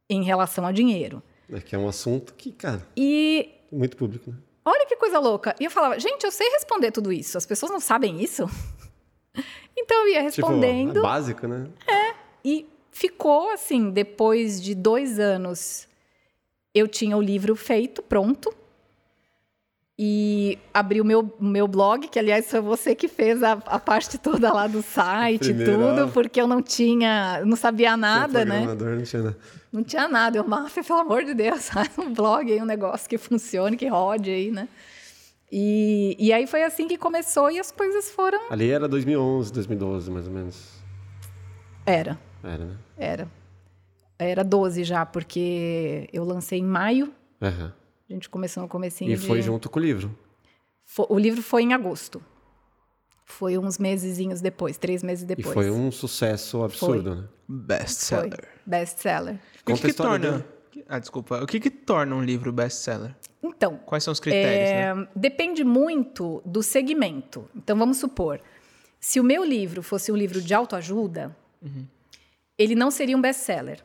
em 0.10 0.24
relação 0.24 0.66
a 0.68 0.72
dinheiro. 0.72 1.24
É 1.52 1.60
que 1.60 1.76
é 1.76 1.80
um 1.80 1.88
assunto 1.88 2.34
que, 2.36 2.52
cara, 2.52 2.86
E 2.96 3.50
é 3.72 3.76
muito 3.76 3.98
público, 3.98 4.30
né? 4.32 4.38
olha 4.64 4.86
que 4.86 4.96
coisa 4.96 5.18
louca. 5.20 5.56
E 5.60 5.66
eu 5.66 5.72
falava: 5.72 6.00
"Gente, 6.00 6.24
eu 6.24 6.32
sei 6.32 6.48
responder 6.50 6.92
tudo 6.92 7.12
isso. 7.12 7.38
As 7.38 7.46
pessoas 7.46 7.72
não 7.72 7.80
sabem 7.80 8.22
isso?" 8.22 8.46
Então 9.76 10.06
eu 10.06 10.14
ia 10.14 10.22
respondendo. 10.22 10.90
Tipo, 10.94 11.00
é 11.00 11.02
básico, 11.02 11.48
né? 11.48 11.68
E 12.46 12.68
ficou 12.94 13.52
assim, 13.52 13.90
depois 13.90 14.62
de 14.62 14.74
dois 14.74 15.20
anos, 15.20 15.88
eu 16.74 16.88
tinha 16.88 17.18
o 17.18 17.22
livro 17.22 17.56
feito, 17.56 18.02
pronto. 18.02 18.54
E 19.98 20.58
abri 20.74 21.00
o 21.00 21.06
meu, 21.06 21.32
meu 21.40 21.68
blog, 21.68 22.08
que 22.08 22.18
aliás 22.18 22.50
foi 22.50 22.62
você 22.62 22.96
que 22.96 23.08
fez 23.08 23.44
a, 23.44 23.52
a 23.52 23.80
parte 23.80 24.18
toda 24.18 24.52
lá 24.52 24.66
do 24.66 24.82
site 24.82 25.52
e 25.52 25.54
tudo, 25.54 26.12
porque 26.12 26.42
eu 26.42 26.48
não 26.48 26.64
tinha, 26.64 27.44
não 27.46 27.56
sabia 27.56 27.96
nada, 27.96 28.40
Sem 28.40 28.48
né? 28.48 28.66
Não 28.66 29.04
tinha 29.04 29.24
nada. 29.24 29.38
Não 29.72 29.84
tinha 29.84 30.08
nada. 30.08 30.38
Eu, 30.38 30.48
Máfia, 30.48 30.84
pelo 30.84 31.00
amor 31.00 31.24
de 31.24 31.34
Deus, 31.36 31.70
faz 31.70 31.96
um 31.98 32.12
blog 32.12 32.52
aí, 32.52 32.60
um 32.60 32.66
negócio 32.66 33.08
que 33.08 33.18
funcione, 33.18 33.78
que 33.78 33.88
rode 33.88 34.32
aí, 34.32 34.52
né? 34.52 34.68
E, 35.52 36.16
e 36.18 36.34
aí 36.34 36.48
foi 36.48 36.64
assim 36.64 36.88
que 36.88 36.98
começou 36.98 37.52
e 37.52 37.60
as 37.60 37.72
coisas 37.72 38.10
foram. 38.10 38.40
Ali 38.50 38.72
era 38.72 38.88
2011, 38.88 39.54
2012, 39.54 40.10
mais 40.10 40.28
ou 40.28 40.34
menos. 40.34 40.70
Era. 41.86 42.18
Era, 42.44 42.66
né? 42.66 42.78
Era. 42.98 43.32
Era 44.20 44.44
12 44.44 44.84
já, 44.84 45.06
porque 45.06 46.08
eu 46.14 46.24
lancei 46.24 46.60
em 46.60 46.66
maio. 46.66 47.14
Aham. 47.42 47.74
A 48.10 48.14
gente 48.14 48.30
começou 48.30 48.62
no 48.64 48.70
comecinho 48.70 49.12
E 49.12 49.16
de... 49.16 49.26
foi 49.26 49.42
junto 49.42 49.70
com 49.70 49.80
o 49.80 49.82
livro. 49.82 50.16
O 51.10 51.18
livro 51.18 51.42
foi 51.42 51.64
em 51.64 51.74
agosto. 51.74 52.22
Foi 53.26 53.58
uns 53.58 53.78
mesezinhos 53.78 54.42
depois, 54.42 54.78
três 54.78 55.02
meses 55.02 55.24
depois. 55.26 55.48
E 55.50 55.54
foi 55.54 55.72
um 55.72 55.90
sucesso 55.92 56.64
absurdo, 56.64 57.16
né? 57.16 57.28
Foi. 57.48 57.88
seller. 57.88 58.48
Best-seller. 58.66 59.36
O 59.36 59.66
que, 59.66 59.82
que 59.82 59.88
história 59.88 60.32
torna. 60.32 60.46
Ah, 60.88 61.00
desculpa. 61.00 61.42
O 61.42 61.48
que, 61.48 61.60
que 61.60 61.70
torna 61.70 62.16
um 62.16 62.22
livro 62.22 62.52
best-seller? 62.52 63.16
Então, 63.42 63.78
Quais 63.86 64.04
são 64.04 64.12
os 64.12 64.20
critérios, 64.20 64.70
é, 64.70 64.94
né? 64.94 65.08
depende 65.16 65.64
muito 65.64 66.42
do 66.46 66.62
segmento. 66.62 67.50
Então, 67.56 67.78
vamos 67.78 67.98
supor, 67.98 68.40
se 69.00 69.20
o 69.20 69.24
meu 69.24 69.44
livro 69.44 69.82
fosse 69.84 70.12
um 70.12 70.16
livro 70.16 70.42
de 70.42 70.54
autoajuda, 70.54 71.36
Uhum. 71.62 71.88
Ele 72.58 72.76
não 72.76 72.92
seria 72.92 73.18
um 73.18 73.22
best-seller. 73.22 73.84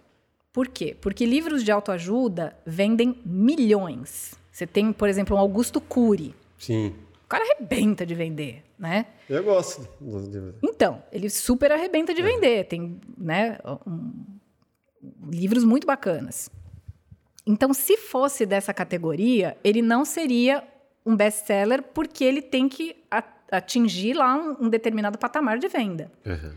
Por 0.53 0.69
quê? 0.69 0.97
Porque 1.01 1.25
livros 1.25 1.63
de 1.65 1.71
autoajuda 1.71 2.57
vendem 2.67 3.21
milhões. 3.25 4.35
Você 4.51 4.67
tem, 4.67 4.93
por 4.93 5.09
exemplo, 5.09 5.37
um 5.37 5.39
Augusto 5.39 5.81
Cury. 5.81 6.35
Sim. 6.59 6.95
O 7.25 7.29
cara 7.29 7.45
arrebenta 7.45 8.05
de 8.07 8.15
vender, 8.15 8.65
né? 8.79 9.07
Eu 9.29 9.45
gosto. 9.45 9.87
livro. 10.01 10.55
Então, 10.63 11.03
ele 11.13 11.29
super 11.31 11.71
arrebenta 11.71 12.13
de 12.15 12.23
vender. 12.23 12.65
Tem 12.65 12.99
né, 13.17 13.59
um- 13.87 14.25
livros 15.31 15.65
muito 15.65 15.87
bacanas. 15.87 16.51
Então, 17.47 17.73
se 17.73 17.97
fosse 17.97 18.45
dessa 18.45 18.75
categoria, 18.75 19.57
ele 19.63 19.81
não 19.83 20.05
seria 20.05 20.63
um 21.05 21.15
best-seller 21.15 21.83
porque 21.83 22.25
ele 22.25 22.43
tem 22.43 22.69
que 22.69 22.97
atingir 23.51 24.15
lá 24.15 24.35
um, 24.37 24.67
um 24.67 24.69
determinado 24.69 25.19
patamar 25.19 25.59
de 25.59 25.69
venda. 25.69 26.11
Aham. 26.27 26.55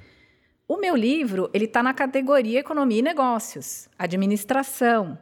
O 0.71 0.77
meu 0.77 0.95
livro, 0.95 1.49
ele 1.53 1.65
está 1.65 1.83
na 1.83 1.93
categoria 1.93 2.61
Economia 2.61 2.99
e 2.99 3.01
Negócios, 3.01 3.89
Administração. 3.99 5.19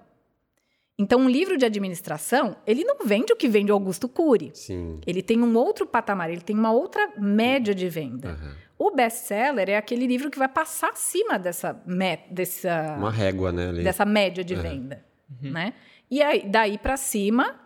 Então, 0.96 1.22
um 1.22 1.28
livro 1.28 1.58
de 1.58 1.66
administração, 1.66 2.56
ele 2.68 2.84
não 2.84 3.04
vende 3.04 3.34
o 3.34 3.36
que 3.36 3.48
vende 3.48 3.72
o 3.72 3.74
Augusto 3.74 4.08
Cury. 4.08 4.52
Sim. 4.54 5.00
Ele 5.08 5.24
tem 5.24 5.42
um 5.42 5.58
outro 5.58 5.88
patamar, 5.88 6.30
ele 6.30 6.42
tem 6.42 6.56
uma 6.56 6.72
outra 6.72 7.14
média 7.18 7.74
de 7.74 7.90
venda. 7.90 8.30
Aham. 8.30 8.56
O 8.78 8.92
best-seller 8.92 9.72
é 9.72 9.78
aquele 9.78 10.06
livro 10.06 10.30
que 10.30 10.38
vai 10.38 10.48
passar 10.48 10.92
acima 10.92 11.40
dessa, 11.40 11.82
dessa, 12.30 12.96
Uma 13.00 13.10
régua, 13.10 13.52
né? 13.52 13.70
Ali. 13.70 13.84
dessa 13.84 14.06
média 14.06 14.44
de 14.44 14.54
venda, 14.54 15.04
né? 15.42 15.74
E 16.12 16.22
aí, 16.22 16.48
daí 16.48 16.78
para 16.78 16.96
cima, 16.96 17.60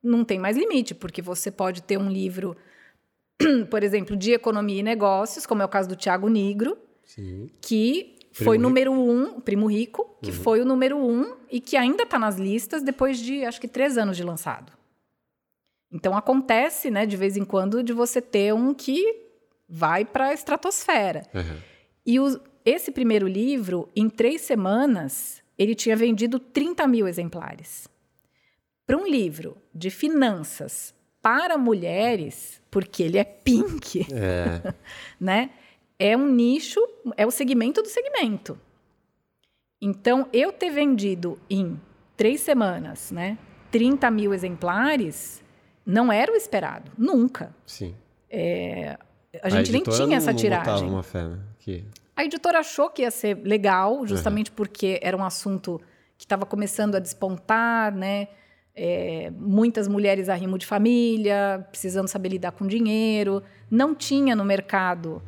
não 0.00 0.24
tem 0.24 0.38
mais 0.38 0.56
limite, 0.56 0.94
porque 0.94 1.20
você 1.20 1.50
pode 1.50 1.82
ter 1.82 1.98
um 1.98 2.08
livro, 2.08 2.56
por 3.68 3.82
exemplo, 3.82 4.16
de 4.16 4.30
economia 4.30 4.78
e 4.78 4.84
negócios, 4.84 5.44
como 5.44 5.62
é 5.62 5.64
o 5.64 5.68
caso 5.68 5.88
do 5.88 5.96
Tiago 5.96 6.28
Nigro, 6.28 6.78
Sim. 7.06 7.48
que 7.60 8.16
Primo 8.32 8.44
foi 8.46 8.56
Rico. 8.56 8.62
número 8.68 8.92
um, 8.92 9.40
Primo 9.40 9.66
Rico, 9.70 10.16
que 10.22 10.32
foi 10.32 10.60
o 10.60 10.64
número 10.64 10.96
um 10.98 11.36
e 11.50 11.60
que 11.60 11.76
ainda 11.76 12.02
está 12.02 12.18
nas 12.18 12.36
listas 12.36 12.82
depois 12.82 13.18
de, 13.18 13.44
acho 13.44 13.60
que, 13.60 13.68
três 13.68 13.96
anos 13.96 14.16
de 14.16 14.24
lançado. 14.24 14.72
Então, 15.92 16.16
acontece, 16.16 16.90
né, 16.90 17.06
de 17.06 17.16
vez 17.16 17.36
em 17.36 17.44
quando, 17.44 17.82
de 17.82 17.92
você 17.92 18.20
ter 18.20 18.52
um 18.52 18.74
que 18.74 19.22
vai 19.68 20.04
para 20.04 20.28
a 20.28 20.34
estratosfera. 20.34 21.22
Aham. 21.32 21.56
E 22.04 22.18
o- 22.18 22.40
esse 22.64 22.90
primeiro 22.90 23.28
livro, 23.28 23.88
em 23.94 24.08
três 24.10 24.40
semanas, 24.40 25.40
ele 25.56 25.74
tinha 25.74 25.94
vendido 25.94 26.38
30 26.40 26.86
mil 26.88 27.06
exemplares. 27.06 27.86
Para 28.86 28.96
um 28.96 29.06
livro 29.06 29.56
de 29.72 29.90
finanças 29.90 30.92
para 31.22 31.56
mulheres, 31.56 32.60
porque 32.70 33.02
ele 33.02 33.16
é 33.18 33.24
pink, 33.24 34.06
É. 34.12 34.74
né? 35.20 35.50
É 35.98 36.16
um 36.16 36.26
nicho, 36.28 36.80
é 37.16 37.26
o 37.26 37.30
segmento 37.30 37.80
do 37.82 37.88
segmento. 37.88 38.58
Então, 39.80 40.28
eu 40.32 40.52
ter 40.52 40.70
vendido 40.70 41.38
em 41.48 41.78
três 42.16 42.40
semanas, 42.40 43.10
né, 43.10 43.38
30 43.70 44.10
mil 44.10 44.32
exemplares, 44.32 45.42
não 45.84 46.10
era 46.12 46.32
o 46.32 46.36
esperado, 46.36 46.90
nunca. 46.96 47.54
Sim. 47.66 47.94
A 49.42 49.48
gente 49.48 49.70
nem 49.72 49.80
editora 49.82 49.96
tinha 49.96 50.06
não- 50.08 50.16
essa 50.16 50.30
não 50.32 50.38
tiragem. 50.38 50.88
uma 50.88 51.02
fé, 51.02 51.24
né? 51.24 51.38
Que... 51.58 51.84
A 52.16 52.24
editora 52.24 52.60
achou 52.60 52.88
que 52.90 53.02
ia 53.02 53.10
ser 53.10 53.36
legal, 53.44 54.06
justamente 54.06 54.50
porque 54.50 54.98
era 55.02 55.16
um 55.16 55.24
assunto 55.24 55.80
que 56.16 56.24
estava 56.24 56.46
começando 56.46 56.94
a 56.94 56.98
despontar, 57.00 57.92
né? 57.94 58.28
É, 58.76 59.30
muitas 59.36 59.86
mulheres 59.88 60.28
arrimo 60.28 60.56
de 60.58 60.66
família, 60.66 61.66
precisando 61.70 62.08
saber 62.08 62.28
lidar 62.30 62.52
com 62.52 62.66
dinheiro. 62.66 63.42
Não 63.70 63.94
tinha 63.94 64.34
no 64.36 64.44
mercado 64.44 65.20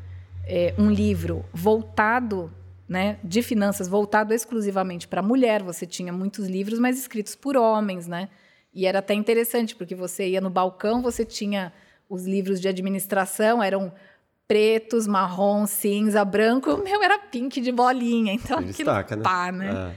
é, 0.46 0.74
um 0.78 0.90
livro 0.90 1.44
voltado, 1.52 2.52
né, 2.88 3.18
de 3.22 3.42
finanças, 3.42 3.88
voltado 3.88 4.32
exclusivamente 4.32 5.08
para 5.08 5.20
mulher. 5.20 5.62
Você 5.62 5.84
tinha 5.84 6.12
muitos 6.12 6.46
livros, 6.46 6.78
mas 6.78 6.98
escritos 6.98 7.34
por 7.34 7.56
homens, 7.56 8.06
né? 8.06 8.28
E 8.72 8.86
era 8.86 9.00
até 9.00 9.14
interessante, 9.14 9.74
porque 9.74 9.94
você 9.94 10.28
ia 10.28 10.40
no 10.40 10.50
balcão, 10.50 11.02
você 11.02 11.24
tinha 11.24 11.72
os 12.08 12.24
livros 12.26 12.60
de 12.60 12.68
administração, 12.68 13.62
eram 13.62 13.92
pretos, 14.46 15.06
marrom, 15.06 15.66
cinza, 15.66 16.24
branco. 16.24 16.74
O 16.74 16.84
meu 16.84 17.02
era 17.02 17.18
pink 17.18 17.60
de 17.60 17.72
bolinha. 17.72 18.32
Então, 18.32 18.58
Se 18.58 18.70
aquilo 18.70 18.90
destaca, 18.90 19.16
né? 19.16 19.22
pá, 19.22 19.50
né? 19.50 19.92
É. 19.92 19.94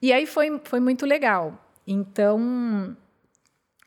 E 0.00 0.12
aí 0.12 0.26
foi, 0.26 0.60
foi 0.64 0.80
muito 0.80 1.06
legal. 1.06 1.58
Então. 1.86 2.96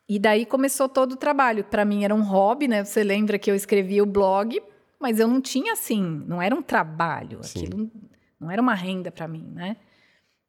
E 0.08 0.20
daí 0.20 0.46
começou 0.46 0.88
todo 0.88 1.14
o 1.14 1.16
trabalho. 1.16 1.64
Para 1.64 1.84
mim 1.84 2.04
era 2.04 2.14
um 2.14 2.22
hobby, 2.22 2.68
né? 2.68 2.84
Você 2.84 3.04
lembra 3.04 3.40
que 3.40 3.50
eu 3.50 3.56
escrevia 3.56 4.04
o 4.04 4.06
blog, 4.06 4.62
mas 5.06 5.20
eu 5.20 5.28
não 5.28 5.40
tinha 5.40 5.74
assim, 5.74 6.02
não 6.02 6.42
era 6.42 6.56
um 6.56 6.64
trabalho. 6.64 7.44
Sim. 7.44 7.60
Aquilo 7.60 7.92
não 8.40 8.50
era 8.50 8.60
uma 8.60 8.74
renda 8.74 9.12
para 9.12 9.28
mim, 9.28 9.48
né? 9.54 9.78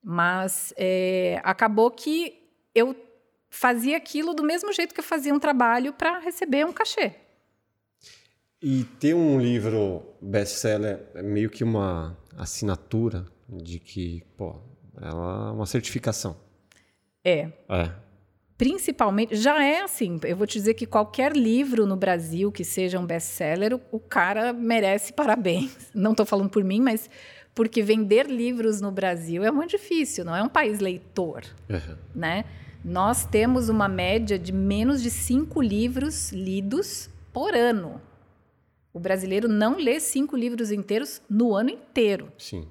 Mas 0.02 0.72
é, 0.78 1.38
acabou 1.44 1.90
que 1.90 2.42
eu 2.74 2.96
fazia 3.50 3.98
aquilo 3.98 4.32
do 4.32 4.42
mesmo 4.42 4.72
jeito 4.72 4.94
que 4.94 5.00
eu 5.00 5.04
fazia 5.04 5.34
um 5.34 5.38
trabalho 5.38 5.92
para 5.92 6.20
receber 6.20 6.64
um 6.64 6.72
cachê. 6.72 7.12
E 8.62 8.84
ter 8.98 9.12
um 9.12 9.38
livro 9.38 10.02
best-seller 10.22 11.06
é 11.14 11.22
meio 11.22 11.50
que 11.50 11.62
uma 11.62 12.16
assinatura 12.38 13.26
de 13.46 13.78
que, 13.78 14.22
pô, 14.38 14.58
ela 14.98 15.50
é 15.50 15.52
uma 15.52 15.66
certificação. 15.66 16.34
É. 17.22 17.52
É. 17.68 17.92
Principalmente, 18.58 19.36
já 19.36 19.62
é 19.62 19.82
assim. 19.82 20.18
Eu 20.24 20.36
vou 20.36 20.46
te 20.46 20.54
dizer 20.54 20.74
que 20.74 20.86
qualquer 20.86 21.36
livro 21.36 21.86
no 21.86 21.96
Brasil 21.96 22.50
que 22.50 22.64
seja 22.64 22.98
um 22.98 23.04
best-seller, 23.06 23.74
o, 23.74 23.80
o 23.92 24.00
cara 24.00 24.52
merece 24.52 25.12
parabéns. 25.12 25.90
Não 25.94 26.12
estou 26.12 26.24
falando 26.24 26.48
por 26.48 26.64
mim, 26.64 26.80
mas 26.80 27.10
porque 27.54 27.82
vender 27.82 28.26
livros 28.26 28.80
no 28.80 28.90
Brasil 28.90 29.42
é 29.44 29.50
muito 29.50 29.70
difícil, 29.70 30.26
não 30.26 30.36
é 30.36 30.42
um 30.42 30.48
país 30.48 30.78
leitor, 30.78 31.42
Uhum. 31.70 31.96
né? 32.14 32.44
Nós 32.84 33.24
temos 33.24 33.70
uma 33.70 33.88
média 33.88 34.38
de 34.38 34.52
menos 34.52 35.02
de 35.02 35.10
cinco 35.10 35.62
livros 35.62 36.30
lidos 36.32 37.08
por 37.32 37.54
ano. 37.54 37.98
O 38.92 39.00
brasileiro 39.00 39.48
não 39.48 39.76
lê 39.78 39.98
cinco 40.00 40.36
livros 40.36 40.70
inteiros 40.70 41.20
no 41.30 41.54
ano 41.54 41.70
inteiro. 41.70 42.30
Sim. 42.38 42.68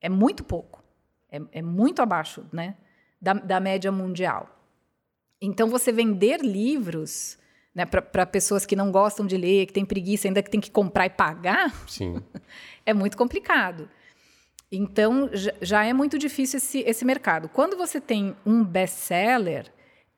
É 0.00 0.08
muito 0.08 0.42
pouco. 0.42 0.82
É, 1.30 1.40
é 1.52 1.62
muito 1.62 2.00
abaixo 2.00 2.44
né, 2.52 2.76
da, 3.20 3.34
da 3.34 3.60
média 3.60 3.92
mundial. 3.92 4.48
Então, 5.40 5.68
você 5.68 5.92
vender 5.92 6.40
livros 6.40 7.38
né, 7.74 7.84
para 7.84 8.24
pessoas 8.24 8.64
que 8.64 8.76
não 8.76 8.92
gostam 8.92 9.26
de 9.26 9.36
ler, 9.36 9.66
que 9.66 9.72
têm 9.72 9.84
preguiça, 9.84 10.28
ainda 10.28 10.42
que 10.42 10.50
tem 10.50 10.60
que 10.60 10.70
comprar 10.70 11.06
e 11.06 11.10
pagar, 11.10 11.72
Sim. 11.88 12.22
é 12.86 12.94
muito 12.94 13.16
complicado. 13.16 13.88
Então, 14.70 15.30
já, 15.60 15.84
é 15.84 15.92
muito 15.92 16.18
difícil 16.18 16.58
esse, 16.58 16.80
esse 16.80 17.04
mercado. 17.04 17.48
Quando 17.48 17.76
você 17.76 18.00
tem 18.00 18.34
um 18.44 18.64
best-seller, 18.64 19.72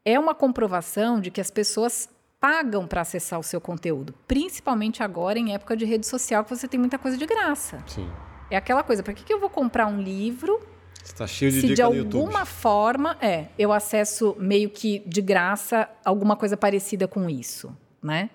é 0.04 0.18
uma 0.18 0.34
comprovação 0.34 1.20
de 1.20 1.30
que 1.30 1.40
as 1.40 1.50
pessoas 1.50 2.08
pagam 2.40 2.86
para 2.86 3.00
acessar 3.00 3.40
o 3.40 3.42
seu 3.42 3.60
conteúdo, 3.60 4.14
principalmente 4.26 5.02
agora 5.02 5.38
em 5.38 5.54
época 5.54 5.76
de 5.76 5.84
rede 5.84 6.06
social, 6.06 6.44
que 6.44 6.54
você 6.54 6.68
tem 6.68 6.78
muita 6.78 6.98
coisa 6.98 7.16
de 7.16 7.26
graça. 7.26 7.82
Sim. 7.86 8.08
É 8.50 8.56
aquela 8.56 8.82
coisa, 8.82 9.02
para 9.02 9.14
que, 9.14 9.24
que 9.24 9.32
eu 9.32 9.40
vou 9.40 9.50
comprar 9.50 9.86
um 9.86 10.00
livro 10.00 10.60
Está 11.06 11.26
cheio 11.26 11.52
de 11.52 11.60
se 11.60 11.74
de 11.74 11.82
alguma 11.82 12.44
forma, 12.44 13.16
é, 13.20 13.46
eu 13.56 13.72
acesso 13.72 14.36
meio 14.38 14.68
que 14.68 14.98
de 15.06 15.22
graça 15.22 15.88
alguma 16.04 16.36
coisa 16.36 16.56
parecida 16.56 17.06
com 17.06 17.30
isso, 17.30 17.74
né? 18.02 18.28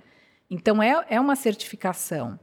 Então 0.50 0.82
é, 0.82 1.06
é 1.10 1.20
uma 1.20 1.36
certificação. 1.36 2.40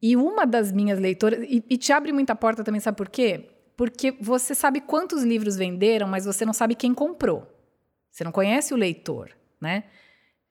E 0.00 0.16
uma 0.16 0.46
das 0.46 0.72
minhas 0.72 0.98
leitoras, 0.98 1.44
e, 1.48 1.62
e 1.68 1.76
te 1.76 1.92
abre 1.92 2.12
muita 2.12 2.34
porta 2.34 2.64
também, 2.64 2.80
sabe 2.80 2.96
por 2.96 3.08
quê? 3.08 3.50
Porque 3.76 4.12
você 4.20 4.54
sabe 4.54 4.80
quantos 4.80 5.22
livros 5.24 5.56
venderam, 5.56 6.06
mas 6.06 6.24
você 6.24 6.46
não 6.46 6.52
sabe 6.52 6.74
quem 6.74 6.94
comprou. 6.94 7.46
Você 8.10 8.24
não 8.24 8.32
conhece 8.32 8.72
o 8.72 8.76
leitor, 8.76 9.30
né? 9.60 9.84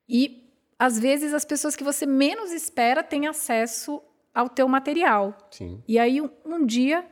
E 0.07 0.53
às 0.77 0.99
vezes 0.99 1.33
as 1.33 1.45
pessoas 1.45 1.75
que 1.75 1.83
você 1.83 2.05
menos 2.05 2.51
espera 2.51 3.01
têm 3.01 3.27
acesso 3.27 4.01
ao 4.33 4.49
teu 4.49 4.67
material. 4.67 5.35
Sim. 5.51 5.81
E 5.87 5.97
aí, 5.97 6.21
um, 6.21 6.29
um 6.45 6.65
dia, 6.65 7.05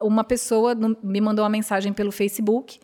uma 0.00 0.24
pessoa 0.24 0.74
me 1.02 1.20
mandou 1.20 1.42
uma 1.44 1.48
mensagem 1.50 1.92
pelo 1.92 2.12
Facebook 2.12 2.78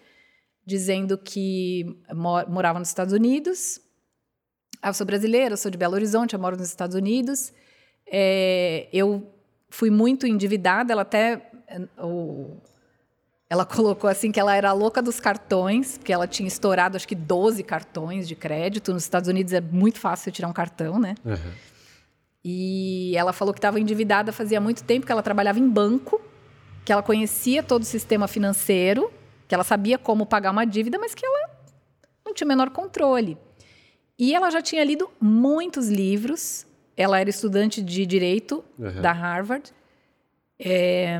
dizendo 0.65 1.19
que 1.19 1.85
mo- 2.15 2.47
morava 2.49 2.79
nos 2.79 2.89
Estados 2.89 3.13
Unidos. 3.13 3.81
Ah, 4.81 4.89
eu 4.89 4.95
sou 4.95 5.07
brasileira, 5.07 5.53
eu 5.55 5.57
sou 5.57 5.71
de 5.71 5.79
Belo 5.79 5.95
Horizonte, 5.95 6.35
eu 6.35 6.41
moro 6.41 6.57
nos 6.57 6.69
Estados 6.69 6.97
Unidos. 6.97 7.53
É, 8.07 8.89
eu 8.93 9.31
fui 9.71 9.91
muito 9.91 10.27
endividada, 10.27 10.93
ela 10.93 11.03
até. 11.03 11.51
eh, 11.69 11.81
o- 11.99 12.57
ela 13.51 13.65
colocou 13.67 14.09
assim 14.09 14.33
que 14.33 14.41
ela 14.41 14.55
era 14.57 14.71
a 14.71 14.73
louca 14.73 15.03
dos 15.03 15.21
cartões, 15.21 15.99
porque 15.99 16.13
ela 16.13 16.27
tinha 16.27 16.47
estourado 16.49 16.97
acho 16.97 17.07
que 17.07 17.15
12 17.15 17.63
cartões 17.63 18.27
de 18.27 18.35
crédito. 18.35 18.93
Nos 18.93 19.03
Estados 19.03 19.29
Unidos 19.29 19.53
é 19.53 19.61
muito 19.61 19.99
fácil 20.01 20.33
tirar 20.33 20.49
um 20.49 20.53
cartão, 20.53 20.99
né? 20.99 21.15
Uhum. 21.25 21.37
E 22.45 23.13
ela 23.17 23.33
falou 23.33 23.53
que 23.55 23.59
estava 23.59 23.79
endividada 23.79 24.33
fazia 24.33 24.61
muito 24.61 24.83
tempo, 24.85 25.07
que 25.07 25.13
ela 25.13 25.23
trabalhava 25.23 25.59
em 25.61 25.69
banco, 25.69 26.21
que 26.85 26.93
ela 26.93 27.03
conhecia 27.03 27.63
todo 27.63 27.83
o 27.83 27.87
sistema 27.87 28.27
financeiro, 28.27 29.13
que 29.49 29.55
ela 29.55 29.65
sabia 29.65 29.99
como 29.99 30.27
pagar 30.27 30.51
uma 30.51 30.65
dívida, 30.65 30.99
mas 30.99 31.15
que 31.15 31.25
ela 31.25 31.51
não 32.25 32.33
tinha 32.35 32.47
o 32.47 32.49
menor 32.49 32.71
controle. 32.71 33.37
E 34.19 34.35
ela 34.35 34.51
já 34.51 34.61
tinha 34.63 34.83
lido 34.85 35.11
muitos 35.21 35.89
livros. 35.89 36.67
Ela 36.97 37.19
era 37.21 37.31
estudante 37.31 37.83
de 37.83 38.05
direito 38.07 38.63
Uhum. 38.79 39.01
da 39.01 39.13
Harvard. 39.13 39.73
É, 40.59 41.19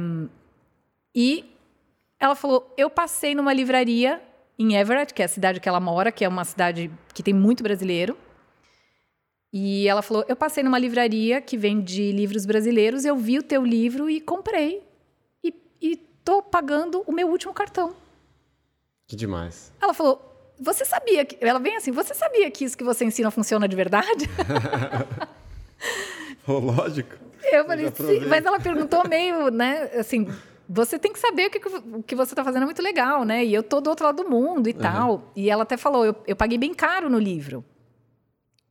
e 1.15 1.45
ela 2.19 2.35
falou: 2.35 2.73
Eu 2.77 2.89
passei 2.91 3.35
numa 3.35 3.53
livraria 3.53 4.23
em 4.59 4.75
Everett, 4.77 5.13
que 5.15 5.23
é 5.23 5.25
a 5.25 5.29
cidade 5.29 5.59
que 5.61 5.69
ela 5.69 5.81
mora, 5.81 6.13
que 6.13 6.25
é 6.25 6.29
uma 6.29 6.45
cidade 6.45 6.91
que 7.15 7.23
tem 7.23 7.35
muito 7.35 7.63
brasileiro. 7.63 8.17
E 9.53 9.89
ela 9.89 10.03
falou: 10.03 10.25
Eu 10.29 10.37
passei 10.37 10.63
numa 10.63 10.79
livraria 10.79 11.41
que 11.41 11.57
vende 11.57 12.13
livros 12.13 12.47
brasileiros, 12.47 13.05
eu 13.05 13.17
vi 13.17 13.39
o 13.39 13.43
teu 13.43 13.65
livro 13.65 14.09
e 14.09 14.21
comprei. 14.21 14.83
E, 15.83 15.97
tô 16.25 16.41
pagando 16.43 17.03
o 17.07 17.13
meu 17.13 17.29
último 17.29 17.53
cartão. 17.53 17.95
Que 19.07 19.17
demais. 19.17 19.73
Ela 19.81 19.93
falou: 19.93 20.55
Você 20.61 20.85
sabia 20.85 21.25
que. 21.25 21.37
Ela 21.45 21.59
vem 21.59 21.77
assim: 21.77 21.91
Você 21.91 22.15
sabia 22.15 22.51
que 22.51 22.65
isso 22.65 22.79
que 22.79 22.85
você 22.85 23.05
ensina 23.05 23.31
funciona 23.31 23.67
de 23.69 23.77
verdade? 23.77 24.29
Oh, 26.47 26.59
lógico. 26.59 27.17
Eu 27.53 27.65
falei, 27.65 27.91
sim, 27.91 28.27
mas 28.27 28.45
ela 28.45 28.59
perguntou 28.59 29.07
meio, 29.09 29.51
né, 29.51 29.91
assim, 29.99 30.29
você 30.69 30.99
tem 30.99 31.13
que 31.13 31.19
saber 31.19 31.47
o 31.47 31.51
que, 31.51 31.59
o 31.97 32.03
que 32.03 32.15
você 32.15 32.33
está 32.33 32.45
fazendo 32.45 32.63
é 32.63 32.67
muito 32.67 32.83
legal, 32.83 33.25
né? 33.25 33.45
E 33.45 33.53
eu 33.53 33.63
tô 33.63 33.81
do 33.81 33.91
outro 33.91 34.07
lado 34.07 34.23
do 34.23 34.31
mundo 34.31 34.69
e 34.69 34.73
tal. 34.73 35.31
E 35.37 35.51
ela 35.51 35.65
até 35.65 35.77
falou, 35.77 36.05
eu, 36.05 36.17
eu 36.27 36.37
paguei 36.37 36.57
bem 36.57 36.73
caro 36.73 37.11
no 37.11 37.19
livro, 37.19 37.65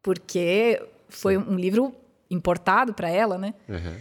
porque 0.01 0.81
foi 1.09 1.38
um 1.38 1.55
livro 1.55 1.93
importado 2.29 2.93
para 2.93 3.09
ela, 3.09 3.38
né? 3.38 3.53
Uhum. 3.67 3.95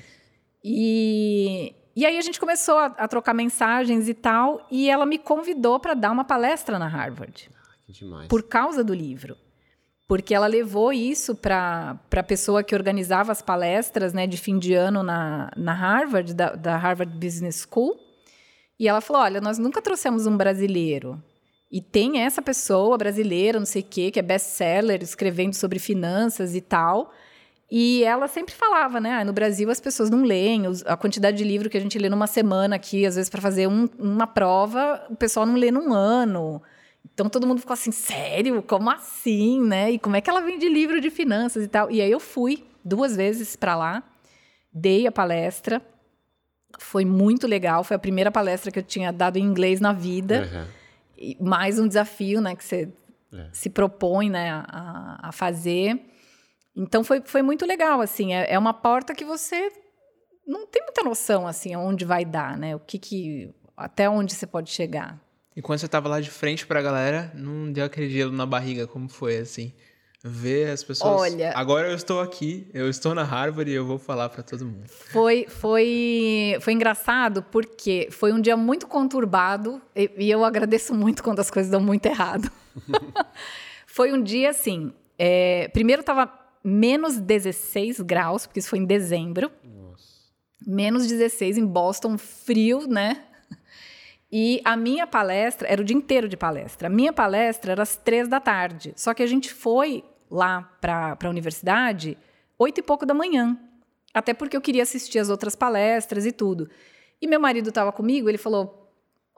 E, 0.64 1.74
e 1.94 2.06
aí 2.06 2.16
a 2.16 2.20
gente 2.20 2.38
começou 2.38 2.78
a, 2.78 2.86
a 2.86 3.08
trocar 3.08 3.34
mensagens 3.34 4.08
e 4.08 4.14
tal, 4.14 4.66
e 4.70 4.88
ela 4.88 5.04
me 5.04 5.18
convidou 5.18 5.78
para 5.80 5.94
dar 5.94 6.10
uma 6.10 6.24
palestra 6.24 6.78
na 6.78 6.86
Harvard 6.86 7.50
Que 7.86 7.92
demais. 7.92 8.28
por 8.28 8.42
causa 8.44 8.84
do 8.84 8.94
livro. 8.94 9.36
Porque 10.06 10.34
ela 10.34 10.48
levou 10.48 10.92
isso 10.92 11.36
para 11.36 11.96
a 12.10 12.22
pessoa 12.22 12.64
que 12.64 12.74
organizava 12.74 13.30
as 13.30 13.40
palestras 13.40 14.12
né, 14.12 14.26
de 14.26 14.36
fim 14.36 14.58
de 14.58 14.74
ano 14.74 15.04
na, 15.04 15.52
na 15.56 15.72
Harvard, 15.72 16.34
da, 16.34 16.56
da 16.56 16.76
Harvard 16.76 17.16
Business 17.16 17.64
School. 17.64 17.96
E 18.76 18.88
ela 18.88 19.00
falou: 19.00 19.22
olha, 19.22 19.40
nós 19.40 19.56
nunca 19.56 19.80
trouxemos 19.80 20.26
um 20.26 20.36
brasileiro. 20.36 21.22
E 21.70 21.80
tem 21.80 22.22
essa 22.22 22.42
pessoa 22.42 22.98
brasileira, 22.98 23.60
não 23.60 23.66
sei 23.66 23.82
o 23.82 23.84
quê, 23.84 24.10
que 24.10 24.18
é 24.18 24.22
best-seller, 24.22 25.00
escrevendo 25.00 25.54
sobre 25.54 25.78
finanças 25.78 26.56
e 26.56 26.60
tal. 26.60 27.12
E 27.70 28.02
ela 28.02 28.26
sempre 28.26 28.52
falava, 28.54 28.98
né? 29.00 29.12
"Ah, 29.20 29.24
no 29.24 29.32
Brasil 29.32 29.70
as 29.70 29.78
pessoas 29.80 30.10
não 30.10 30.22
leem, 30.24 30.62
a 30.86 30.96
quantidade 30.96 31.36
de 31.36 31.44
livro 31.44 31.70
que 31.70 31.76
a 31.76 31.80
gente 31.80 31.98
lê 31.98 32.08
numa 32.08 32.26
semana 32.26 32.74
aqui, 32.76 33.06
às 33.06 33.14
vezes 33.14 33.30
para 33.30 33.40
fazer 33.40 33.68
um- 33.68 33.88
uma 33.98 34.26
prova, 34.26 35.06
o 35.08 35.14
pessoal 35.14 35.46
não 35.46 35.54
lê 35.54 35.70
num 35.70 35.92
ano. 35.92 36.60
Então 37.14 37.28
todo 37.28 37.46
mundo 37.46 37.60
ficou 37.60 37.74
assim, 37.74 37.92
sério? 37.92 38.60
Como 38.62 38.90
assim, 38.90 39.60
né? 39.60 39.92
E 39.92 39.98
como 39.98 40.16
é 40.16 40.20
que 40.20 40.28
ela 40.28 40.40
vende 40.40 40.68
livro 40.68 41.00
de 41.00 41.10
finanças 41.10 41.62
e 41.64 41.68
tal? 41.68 41.90
E 41.90 42.00
aí 42.00 42.10
eu 42.10 42.18
fui 42.20 42.64
duas 42.84 43.14
vezes 43.14 43.54
para 43.54 43.76
lá, 43.76 44.02
dei 44.72 45.06
a 45.06 45.12
palestra, 45.12 45.80
foi 46.78 47.04
muito 47.04 47.46
legal, 47.46 47.84
foi 47.84 47.94
a 47.96 47.98
primeira 48.00 48.30
palestra 48.32 48.70
que 48.72 48.78
eu 48.78 48.82
tinha 48.82 49.12
dado 49.12 49.36
em 49.36 49.42
inglês 49.44 49.80
na 49.80 49.92
vida. 49.92 50.48
Uhum. 50.52 50.64
E 51.18 51.36
mais 51.40 51.78
um 51.78 51.86
desafio, 51.86 52.40
né, 52.40 52.56
que 52.56 52.64
você 52.64 52.88
É. 53.32 53.46
se 53.52 53.70
propõe, 53.70 54.28
né, 54.28 54.50
a, 54.66 55.28
a 55.28 55.32
fazer. 55.32 56.00
Então 56.80 57.04
foi, 57.04 57.20
foi 57.24 57.42
muito 57.42 57.66
legal, 57.66 58.00
assim, 58.00 58.32
é, 58.34 58.52
é 58.54 58.58
uma 58.58 58.72
porta 58.74 59.14
que 59.14 59.24
você 59.24 59.70
não 60.46 60.66
tem 60.66 60.82
muita 60.82 61.02
noção, 61.04 61.46
assim, 61.46 61.74
aonde 61.74 62.04
vai 62.04 62.24
dar, 62.24 62.56
né, 62.56 62.74
o 62.74 62.80
que 62.80 62.98
que, 62.98 63.54
até 63.76 64.08
onde 64.08 64.34
você 64.34 64.46
pode 64.46 64.70
chegar. 64.70 65.18
E 65.54 65.60
quando 65.62 65.78
você 65.78 65.88
tava 65.88 66.08
lá 66.08 66.20
de 66.20 66.30
frente 66.30 66.66
pra 66.66 66.80
galera, 66.80 67.30
não 67.34 67.70
deu 67.72 67.84
aquele 67.84 68.08
gelo 68.08 68.32
na 68.32 68.46
barriga, 68.46 68.86
como 68.86 69.08
foi, 69.08 69.36
assim? 69.38 69.72
Ver 70.22 70.70
as 70.70 70.84
pessoas. 70.84 71.32
Olha- 71.32 71.52
Agora 71.56 71.88
eu 71.88 71.94
estou 71.94 72.20
aqui, 72.20 72.68
eu 72.74 72.88
estou 72.90 73.14
na 73.14 73.22
Harvard 73.24 73.70
e 73.70 73.74
eu 73.74 73.86
vou 73.86 73.98
falar 73.98 74.28
pra 74.28 74.42
todo 74.42 74.64
mundo. 74.66 74.86
Foi, 74.86 75.46
foi, 75.48 76.56
foi 76.60 76.72
engraçado 76.74 77.42
porque 77.42 78.08
foi 78.10 78.30
um 78.32 78.40
dia 78.40 78.56
muito 78.56 78.86
conturbado 78.86 79.80
e, 79.96 80.10
e 80.18 80.30
eu 80.30 80.44
agradeço 80.44 80.94
muito 80.94 81.22
quando 81.22 81.40
as 81.40 81.50
coisas 81.50 81.70
dão 81.72 81.80
muito 81.80 82.04
errado. 82.06 82.50
foi 83.86 84.12
um 84.12 84.22
dia 84.22 84.50
assim. 84.50 84.92
é, 85.18 85.68
primeiro 85.68 86.00
estava 86.00 86.26
menos 86.62 87.18
16 87.18 88.00
graus, 88.00 88.46
porque 88.46 88.60
isso 88.60 88.70
foi 88.70 88.78
em 88.78 88.84
dezembro. 88.84 89.50
Nossa. 89.64 90.04
Menos 90.66 91.06
16 91.06 91.58
em 91.58 91.66
Boston, 91.66 92.18
frio, 92.18 92.86
né? 92.86 93.24
E 94.32 94.60
a 94.64 94.76
minha 94.76 95.06
palestra 95.06 95.66
era 95.66 95.82
o 95.82 95.84
dia 95.84 95.96
inteiro 95.96 96.28
de 96.28 96.36
palestra. 96.36 96.86
A 96.86 96.90
minha 96.90 97.12
palestra 97.12 97.72
era 97.72 97.82
às 97.82 97.96
três 97.96 98.28
da 98.28 98.38
tarde. 98.38 98.92
Só 98.94 99.12
que 99.12 99.22
a 99.22 99.26
gente 99.26 99.52
foi 99.52 100.04
lá 100.30 100.62
para 100.80 101.18
a 101.20 101.28
universidade 101.28 102.16
oito 102.56 102.78
e 102.78 102.82
pouco 102.82 103.04
da 103.04 103.12
manhã. 103.12 103.58
Até 104.14 104.32
porque 104.32 104.56
eu 104.56 104.60
queria 104.60 104.84
assistir 104.84 105.18
as 105.18 105.30
outras 105.30 105.56
palestras 105.56 106.26
e 106.26 106.32
tudo. 106.32 106.70
E 107.20 107.26
meu 107.26 107.40
marido 107.40 107.70
estava 107.70 107.90
comigo, 107.90 108.28
ele 108.28 108.38
falou: 108.38 108.79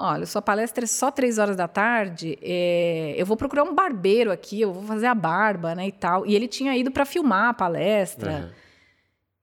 Olha, 0.04 0.26
sua 0.26 0.42
palestra 0.42 0.82
é 0.82 0.86
só 0.88 1.12
três 1.12 1.38
horas 1.38 1.54
da 1.54 1.68
tarde. 1.68 2.36
é, 2.42 3.14
eu 3.16 3.24
vou 3.24 3.36
procurar 3.36 3.62
um 3.62 3.72
barbeiro 3.72 4.32
aqui, 4.32 4.60
eu 4.60 4.72
vou 4.72 4.82
fazer 4.82 5.06
a 5.06 5.14
barba, 5.14 5.76
né, 5.76 5.86
e 5.86 5.92
tal. 5.92 6.26
E 6.26 6.34
ele 6.34 6.48
tinha 6.48 6.76
ido 6.76 6.90
para 6.90 7.04
filmar 7.04 7.50
a 7.50 7.54
palestra. 7.54 8.32
Aham. 8.32 8.50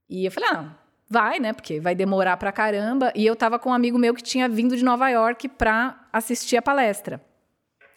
E 0.10 0.26
eu 0.26 0.31
falei, 0.31 0.49
ah, 0.52 0.76
vai, 1.07 1.40
né? 1.40 1.53
Porque 1.53 1.80
vai 1.80 1.95
demorar 1.95 2.36
pra 2.36 2.52
caramba. 2.52 3.10
E 3.15 3.26
eu 3.26 3.38
tava 3.38 3.57
com 3.57 3.69
um 3.69 3.73
amigo 3.73 3.98
meu 3.98 4.14
que 4.14 4.22
tinha 4.22 4.49
vindo 4.49 4.76
de 4.76 4.84
Nova 4.84 5.07
York 5.07 5.48
pra 5.48 6.07
assistir 6.11 6.57
a 6.57 6.61
palestra. 6.61 7.22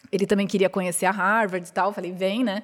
Ele 0.09 0.25
também 0.25 0.47
queria 0.47 0.69
conhecer 0.69 1.05
a 1.05 1.11
Harvard 1.11 1.67
e 1.67 1.73
tal. 1.73 1.89
Eu 1.89 1.93
falei, 1.93 2.13
vem, 2.13 2.45
né? 2.45 2.63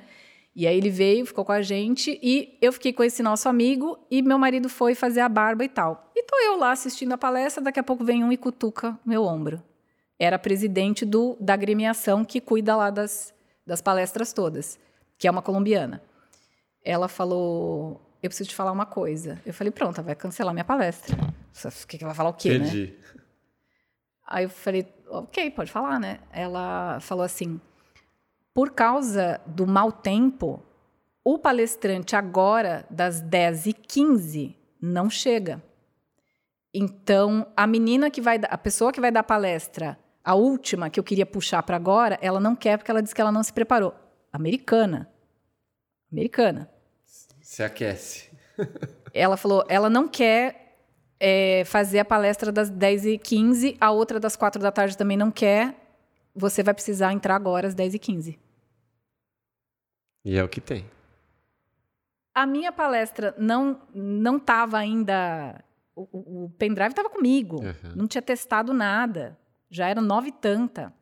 E 0.56 0.66
aí 0.66 0.78
ele 0.78 0.90
veio, 0.90 1.26
ficou 1.26 1.44
com 1.44 1.52
a 1.52 1.62
gente 1.62 2.18
e 2.24 2.58
eu 2.62 2.72
fiquei 2.72 2.94
com 2.94 3.04
esse 3.04 3.22
nosso 3.22 3.50
amigo 3.50 3.98
e 4.10 4.22
meu 4.22 4.38
marido 4.38 4.70
foi 4.70 4.96
fazer 4.96 5.20
a 5.20 5.28
barba 5.28 5.66
e 5.66 5.70
tal. 5.70 6.10
E 6.16 6.24
tô 6.24 6.38
eu 6.38 6.58
lá 6.58 6.72
assistindo 6.72 7.12
a 7.12 7.18
palestra, 7.18 7.62
daqui 7.64 7.80
a 7.80 7.84
pouco 7.84 8.06
vem 8.06 8.24
um 8.24 8.32
e 8.32 8.38
cutuca 8.38 8.98
meu 9.06 9.24
ombro. 9.24 9.62
Era 10.20 10.38
presidente 10.38 11.06
do, 11.06 11.38
da 11.40 11.54
agremiação 11.54 12.26
que 12.26 12.42
cuida 12.42 12.76
lá 12.76 12.90
das, 12.90 13.34
das 13.66 13.82
palestras 13.82 14.34
todas, 14.34 14.78
que 15.18 15.28
é 15.28 15.32
uma 15.32 15.42
colombiana. 15.42 16.02
Ela 16.84 17.08
falou: 17.08 18.02
Eu 18.22 18.30
preciso 18.30 18.50
te 18.50 18.56
falar 18.56 18.72
uma 18.72 18.86
coisa. 18.86 19.40
Eu 19.46 19.54
falei: 19.54 19.72
Pronto, 19.72 20.04
vai 20.04 20.16
cancelar 20.16 20.54
minha 20.54 20.66
palestra. 20.66 21.16
O 21.66 21.88
que, 21.88 21.98
que 21.98 22.06
vai 22.06 22.14
falar 22.14 22.30
o 22.30 22.34
quê, 22.34 22.60
né? 22.60 22.68
Entendi. 22.68 22.96
Aí 24.30 24.44
eu 24.44 24.50
falei, 24.50 24.88
ok, 25.10 25.50
pode 25.50 25.72
falar, 25.72 26.00
né? 26.00 26.20
Ela 26.32 27.00
falou 27.00 27.24
assim: 27.24 27.60
por 28.54 28.72
causa 28.72 29.42
do 29.46 29.66
mau 29.66 29.92
tempo, 29.92 30.64
o 31.24 31.40
palestrante 31.40 32.16
agora, 32.16 32.86
das 32.92 33.22
10h15, 33.22 34.56
não 34.80 35.10
chega. 35.10 35.62
Então, 36.72 37.48
a 37.58 37.66
menina 37.66 38.12
que 38.12 38.22
vai 38.22 38.40
a 38.48 38.58
pessoa 38.58 38.92
que 38.92 39.02
vai 39.02 39.12
dar 39.12 39.24
palestra, 39.24 39.98
a 40.30 40.36
última 40.36 40.90
que 40.90 41.00
eu 41.00 41.04
queria 41.04 41.26
puxar 41.26 41.64
para 41.64 41.76
agora, 41.76 42.20
ela 42.22 42.40
não 42.40 42.56
quer 42.56 42.78
porque 42.78 42.92
ela 42.92 43.02
disse 43.02 43.16
que 43.16 43.22
ela 43.22 43.32
não 43.32 43.42
se 43.44 43.52
preparou. 43.52 43.94
Americana. 44.32 45.10
Americana. 46.12 46.70
Se 47.42 47.64
aquece. 47.64 48.30
Ela 49.12 49.36
falou, 49.38 49.66
ela 49.68 49.90
não 49.90 50.08
quer 50.08 50.78
é, 51.20 51.64
fazer 51.66 51.98
a 51.98 52.06
palestra 52.06 52.52
das 52.52 52.70
10h15, 52.72 53.76
a 53.82 53.90
outra 53.90 54.20
das 54.20 54.36
4 54.36 54.62
da 54.62 54.72
tarde 54.72 54.96
também 54.96 55.18
não 55.18 55.32
quer. 55.32 55.76
Você 56.36 56.62
vai 56.62 56.76
precisar 56.76 57.12
entrar 57.12 57.36
agora 57.36 57.68
às 57.68 57.74
10h15. 57.74 58.38
E 60.24 60.38
é 60.38 60.44
o 60.44 60.48
que 60.48 60.62
tem. 60.62 60.86
A 62.36 62.46
minha 62.46 62.72
palestra 62.72 63.34
não 63.38 63.82
não 63.94 64.38
estava 64.38 64.78
ainda. 64.78 65.64
O, 65.96 66.46
o- 66.46 66.50
pendrive 66.52 66.92
estava 66.92 67.10
comigo. 67.10 67.64
Uhum. 67.64 67.94
Não 67.96 68.08
tinha 68.08 68.22
testado 68.22 68.74
nada. 68.74 69.36
Já 69.70 69.88
era 69.88 70.02
nove 70.02 70.30
e 70.30 70.32
tanta. 70.32 70.94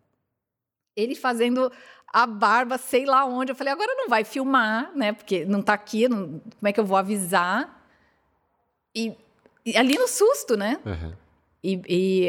Ele 0.96 1.16
fazendo 1.16 1.72
a 2.12 2.26
barba, 2.26 2.78
sei 2.78 3.06
lá 3.06 3.26
onde. 3.26 3.52
Eu 3.52 3.56
falei, 3.56 3.72
agora 3.74 3.94
não 3.96 4.10
vai 4.10 4.24
filmar, 4.24 4.92
né? 4.96 5.14
Porque 5.14 5.46
não 5.46 5.60
está 5.60 5.74
aqui, 5.74 6.08
não- 6.10 6.40
como 6.40 6.68
é 6.68 6.74
que 6.74 6.80
eu 6.80 6.86
vou 6.86 6.98
avisar? 6.98 7.86
E, 8.96 9.16
e 9.66 9.78
ali 9.78 9.98
no 9.98 10.08
susto, 10.08 10.58
né? 10.58 10.80
Aham. 10.86 11.14
E, 11.64 11.82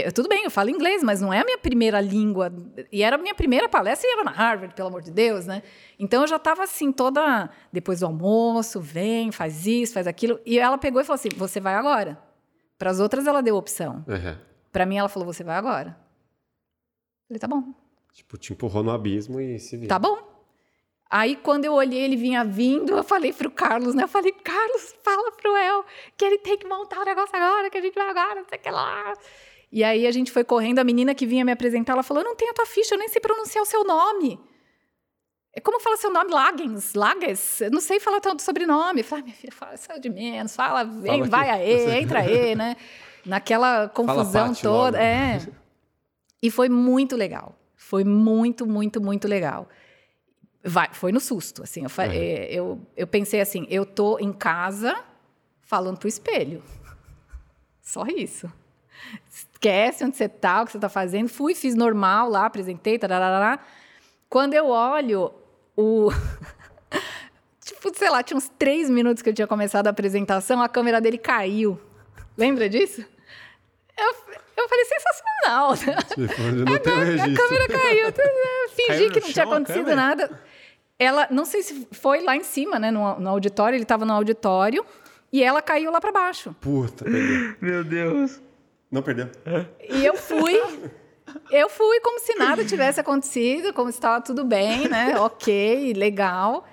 e 0.07 0.13
tudo 0.13 0.29
bem, 0.29 0.45
eu 0.45 0.51
falo 0.51 0.71
inglês, 0.71 1.03
mas 1.03 1.21
não 1.21 1.33
é 1.33 1.41
a 1.41 1.45
minha 1.45 1.59
primeira 1.59 2.01
língua. 2.01 2.53
E 2.91 3.03
era 3.03 3.17
a 3.17 3.19
minha 3.19 3.35
primeira 3.35 3.69
palestra 3.69 4.09
e 4.09 4.13
era 4.13 4.25
na 4.25 4.31
Harvard, 4.33 4.75
pelo 4.75 4.89
amor 4.89 5.03
de 5.03 5.11
Deus, 5.11 5.47
né? 5.47 5.63
Então 5.99 6.23
eu 6.23 6.27
já 6.27 6.37
estava 6.37 6.65
assim, 6.65 6.91
toda. 6.91 7.49
Depois 7.73 8.01
do 8.01 8.07
almoço, 8.07 8.81
vem, 8.81 9.31
faz 9.31 9.67
isso, 9.67 9.93
faz 9.95 10.07
aquilo. 10.07 10.41
E 10.45 10.59
ela 10.59 10.77
pegou 10.79 11.01
e 11.01 11.05
falou 11.05 11.15
assim: 11.17 11.29
você 11.37 11.61
vai 11.61 11.75
agora. 11.75 12.19
Para 12.79 12.91
as 12.91 12.99
outras 13.01 13.27
ela 13.27 13.43
deu 13.43 13.55
opção. 13.57 14.05
Aham. 14.09 14.39
Para 14.73 14.87
mim 14.87 14.97
ela 14.97 15.09
falou: 15.09 15.27
você 15.31 15.45
vai 15.45 15.57
agora. 15.57 15.97
Falei: 17.29 17.39
tá 17.39 17.47
bom. 17.47 17.63
Tipo, 18.13 18.37
te 18.37 18.53
empurrou 18.53 18.83
no 18.83 18.91
abismo 18.91 19.41
e 19.41 19.61
se 19.61 19.77
vira. 19.77 19.89
Tá 19.89 19.99
bom. 19.99 20.19
Aí, 21.11 21.37
quando 21.37 21.65
eu 21.65 21.73
olhei, 21.73 22.03
ele 22.03 22.17
vinha 22.17 22.45
vindo, 22.45 22.95
eu 22.95 23.05
falei 23.05 23.33
pro 23.33 23.51
Carlos, 23.51 23.95
né? 23.95 24.03
Eu 24.03 24.09
falei, 24.09 24.33
Carlos, 24.33 24.95
fala 25.03 25.33
pro 25.33 25.57
El 25.57 25.85
que 26.17 26.25
ele 26.25 26.39
tem 26.39 26.59
que 26.59 26.67
montar 26.67 27.01
o 27.01 27.05
negócio 27.05 27.35
agora, 27.35 27.71
que 27.71 27.79
a 27.79 27.81
gente 27.81 27.95
vai 27.95 28.11
agora, 28.11 28.41
não 28.41 28.49
sei 28.49 28.59
o 28.59 28.61
que 28.61 28.71
lá. 28.71 29.15
E 29.71 29.85
aí 29.85 30.07
a 30.07 30.11
gente 30.11 30.31
foi 30.31 30.45
correndo, 30.45 30.81
a 30.81 30.85
menina 30.85 31.15
que 31.15 31.25
vinha 31.25 31.45
me 31.45 31.53
apresentar, 31.53 31.93
ela 31.95 32.03
falou: 32.03 32.23
Eu 32.23 32.29
não 32.29 32.37
tenho 32.37 32.51
a 32.51 32.55
tua 32.55 32.67
ficha, 32.67 32.95
eu 32.95 32.99
nem 32.99 33.09
sei 33.09 33.21
pronunciar 33.21 33.63
o 33.63 33.67
seu 33.67 33.85
nome. 33.85 34.39
É 35.55 35.61
como 35.61 35.81
fala 35.81 35.97
seu 35.97 36.13
nome? 36.13 36.31
Lagens? 36.31 36.95
Lages? 36.95 37.61
Eu 37.63 37.71
não 37.71 37.81
sei 37.81 37.99
falar 37.99 38.21
tanto 38.21 38.43
sobrenome. 38.43 39.03
Falei, 39.03 39.23
ah, 39.23 39.25
minha 39.25 39.37
filha, 39.37 39.53
fala 39.53 39.77
só 39.77 39.97
de 39.97 40.09
menos, 40.09 40.55
fala, 40.55 40.85
vem, 40.85 41.25
Fala 41.25 41.27
vai 41.27 41.51
aí, 41.51 42.01
entra 42.03 42.21
aí, 42.21 42.55
né? 42.55 42.77
Naquela 43.27 43.89
confusão 43.89 44.49
Paty 44.49 44.63
toda. 44.63 44.91
logo. 44.91 44.97
É. 44.97 45.41
E 46.43 46.51
foi 46.51 46.69
muito 46.69 47.17
legal. 47.17 47.59
Foi 47.77 48.05
muito, 48.05 48.67
muito, 48.67 49.01
muito 49.01 49.27
legal. 49.29 49.69
Vai, 50.63 50.89
foi 50.93 51.13
no 51.13 51.21
susto, 51.21 51.63
assim. 51.63 51.83
Eu, 51.83 51.91
eh, 52.13 52.49
eu, 52.51 52.81
eu 52.97 53.07
pensei 53.07 53.41
assim, 53.41 53.67
eu 53.71 53.87
tô 53.87 54.19
em 54.19 54.33
casa 54.33 54.97
falando 55.63 55.99
pro 55.99 56.09
espelho. 56.09 56.63
Só 57.81 58.05
isso. 58.07 58.53
Esquece 59.31 60.05
onde 60.05 60.17
você 60.17 60.29
tá, 60.29 60.63
o 60.63 60.67
que 60.67 60.73
você 60.73 60.79
tá 60.79 60.89
fazendo. 60.89 61.29
Fui, 61.29 61.55
fiz 61.55 61.75
normal 61.75 62.29
lá, 62.29 62.47
apresentei, 62.47 62.99
tarará. 62.99 63.59
Quando 64.29 64.55
eu 64.55 64.67
olho 64.67 65.33
o... 65.77 66.11
tipo, 67.65 67.97
sei 67.97 68.11
lá, 68.11 68.23
tinha 68.23 68.37
uns 68.37 68.49
três 68.59 68.91
minutos 68.91 69.23
que 69.23 69.31
eu 69.31 69.35
tinha 69.35 69.47
começado 69.47 69.87
a 69.87 69.91
apresentação, 69.91 70.61
a 70.61 70.69
câmera 70.69 71.01
dele 71.01 71.19
caiu. 71.19 71.81
Lembra 72.37 72.69
disso? 72.69 73.05
Eu, 73.97 74.15
eu 74.63 74.69
falei, 74.69 74.85
sensacional. 74.85 75.77
Tipo, 75.77 76.43
não 76.71 76.79
tem 76.79 76.93
o 76.93 76.97
A 76.97 77.05
registro. 77.05 77.35
câmera 77.49 77.69
caiu. 77.69 78.13
Caiu 78.13 78.69
fingi 78.75 79.07
no 79.07 79.13
que 79.13 79.21
não 79.21 79.29
tinha 79.29 79.35
chão 79.45 79.53
a 79.53 79.57
acontecido 79.57 79.95
nada. 79.95 80.41
Ela, 80.99 81.29
não 81.31 81.45
sei 81.45 81.63
se 81.63 81.87
foi 81.93 82.23
lá 82.23 82.35
em 82.37 82.43
cima, 82.43 82.79
né, 82.79 82.91
no, 82.91 83.21
no 83.21 83.29
auditório, 83.31 83.77
ele 83.77 83.85
estava 83.85 84.05
no 84.05 84.13
auditório, 84.13 84.85
e 85.33 85.43
ela 85.45 85.63
caiu 85.63 85.93
lá 85.93 86.01
para 86.01 86.11
baixo. 86.11 86.55
Puta, 86.61 87.05
perdeu. 87.05 87.55
Meu 87.61 87.85
Deus. 87.85 88.41
Não 88.91 89.03
perdeu. 89.03 89.29
E 89.89 90.05
eu 90.05 90.17
fui, 90.17 90.55
eu 91.53 91.69
fui 91.69 92.01
como 92.01 92.19
se 92.19 92.35
nada 92.35 92.65
tivesse 92.65 92.99
acontecido, 92.99 93.73
como 93.73 93.91
se 93.93 93.99
estava 93.99 94.21
tudo 94.21 94.45
bem, 94.45 94.89
né? 94.89 95.15
Ok, 95.21 95.93
legal. 95.95 96.65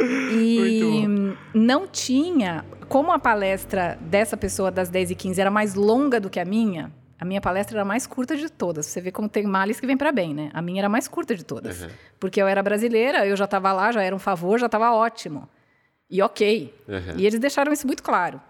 E 0.00 1.04
não 1.52 1.86
tinha, 1.86 2.64
como 2.88 3.12
a 3.12 3.18
palestra 3.18 3.98
dessa 4.00 4.36
pessoa 4.36 4.70
das 4.70 4.88
10 4.88 5.10
e 5.10 5.14
15 5.14 5.40
era 5.40 5.50
mais 5.50 5.74
longa 5.74 6.18
do 6.20 6.30
que 6.30 6.38
a 6.40 6.44
minha, 6.44 6.92
a 7.20 7.24
minha 7.24 7.40
palestra 7.40 7.74
era 7.76 7.82
a 7.82 7.84
mais 7.84 8.06
curta 8.06 8.36
de 8.36 8.48
todas. 8.50 8.86
Você 8.86 9.00
vê 9.00 9.10
como 9.10 9.28
tem 9.28 9.44
males 9.44 9.80
que 9.80 9.86
vem 9.86 9.96
para 9.96 10.12
bem, 10.12 10.32
né? 10.34 10.50
A 10.54 10.62
minha 10.62 10.80
era 10.80 10.86
a 10.86 10.90
mais 10.90 11.08
curta 11.08 11.34
de 11.34 11.44
todas. 11.44 11.82
Uhum. 11.82 11.88
Porque 12.20 12.40
eu 12.40 12.46
era 12.46 12.62
brasileira, 12.62 13.26
eu 13.26 13.36
já 13.36 13.44
estava 13.44 13.72
lá, 13.72 13.90
já 13.92 14.02
era 14.02 14.14
um 14.14 14.18
favor, 14.18 14.58
já 14.58 14.66
estava 14.66 14.92
ótimo. 14.92 15.48
E 16.08 16.22
ok. 16.22 16.74
Uhum. 16.86 17.18
E 17.18 17.26
eles 17.26 17.38
deixaram 17.40 17.72
isso 17.72 17.86
muito 17.86 18.02
claro. 18.02 18.40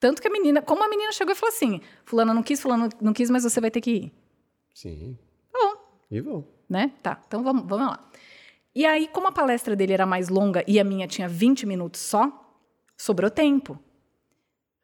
Tanto 0.00 0.22
que 0.22 0.28
a 0.28 0.30
menina, 0.30 0.62
como 0.62 0.84
a 0.84 0.88
menina 0.88 1.10
chegou 1.12 1.32
e 1.32 1.36
falou 1.36 1.52
assim: 1.54 1.80
Fulana 2.04 2.32
não 2.32 2.42
quis, 2.42 2.60
Fulana 2.60 2.88
não 3.00 3.12
quis, 3.12 3.30
mas 3.30 3.42
você 3.42 3.60
vai 3.60 3.70
ter 3.70 3.80
que 3.80 3.90
ir. 3.90 4.12
Sim. 4.74 5.18
Tá 5.50 5.58
bom, 5.60 5.74
E 6.10 6.20
vão. 6.20 6.46
né? 6.68 6.92
Tá, 7.02 7.20
então 7.26 7.42
vamos, 7.42 7.64
vamos 7.66 7.88
lá. 7.88 8.08
E 8.74 8.86
aí, 8.86 9.08
como 9.08 9.26
a 9.26 9.32
palestra 9.32 9.74
dele 9.74 9.92
era 9.92 10.06
mais 10.06 10.28
longa 10.28 10.62
e 10.68 10.78
a 10.78 10.84
minha 10.84 11.08
tinha 11.08 11.28
20 11.28 11.66
minutos 11.66 12.00
só, 12.00 12.30
sobrou 12.96 13.28
tempo. 13.28 13.76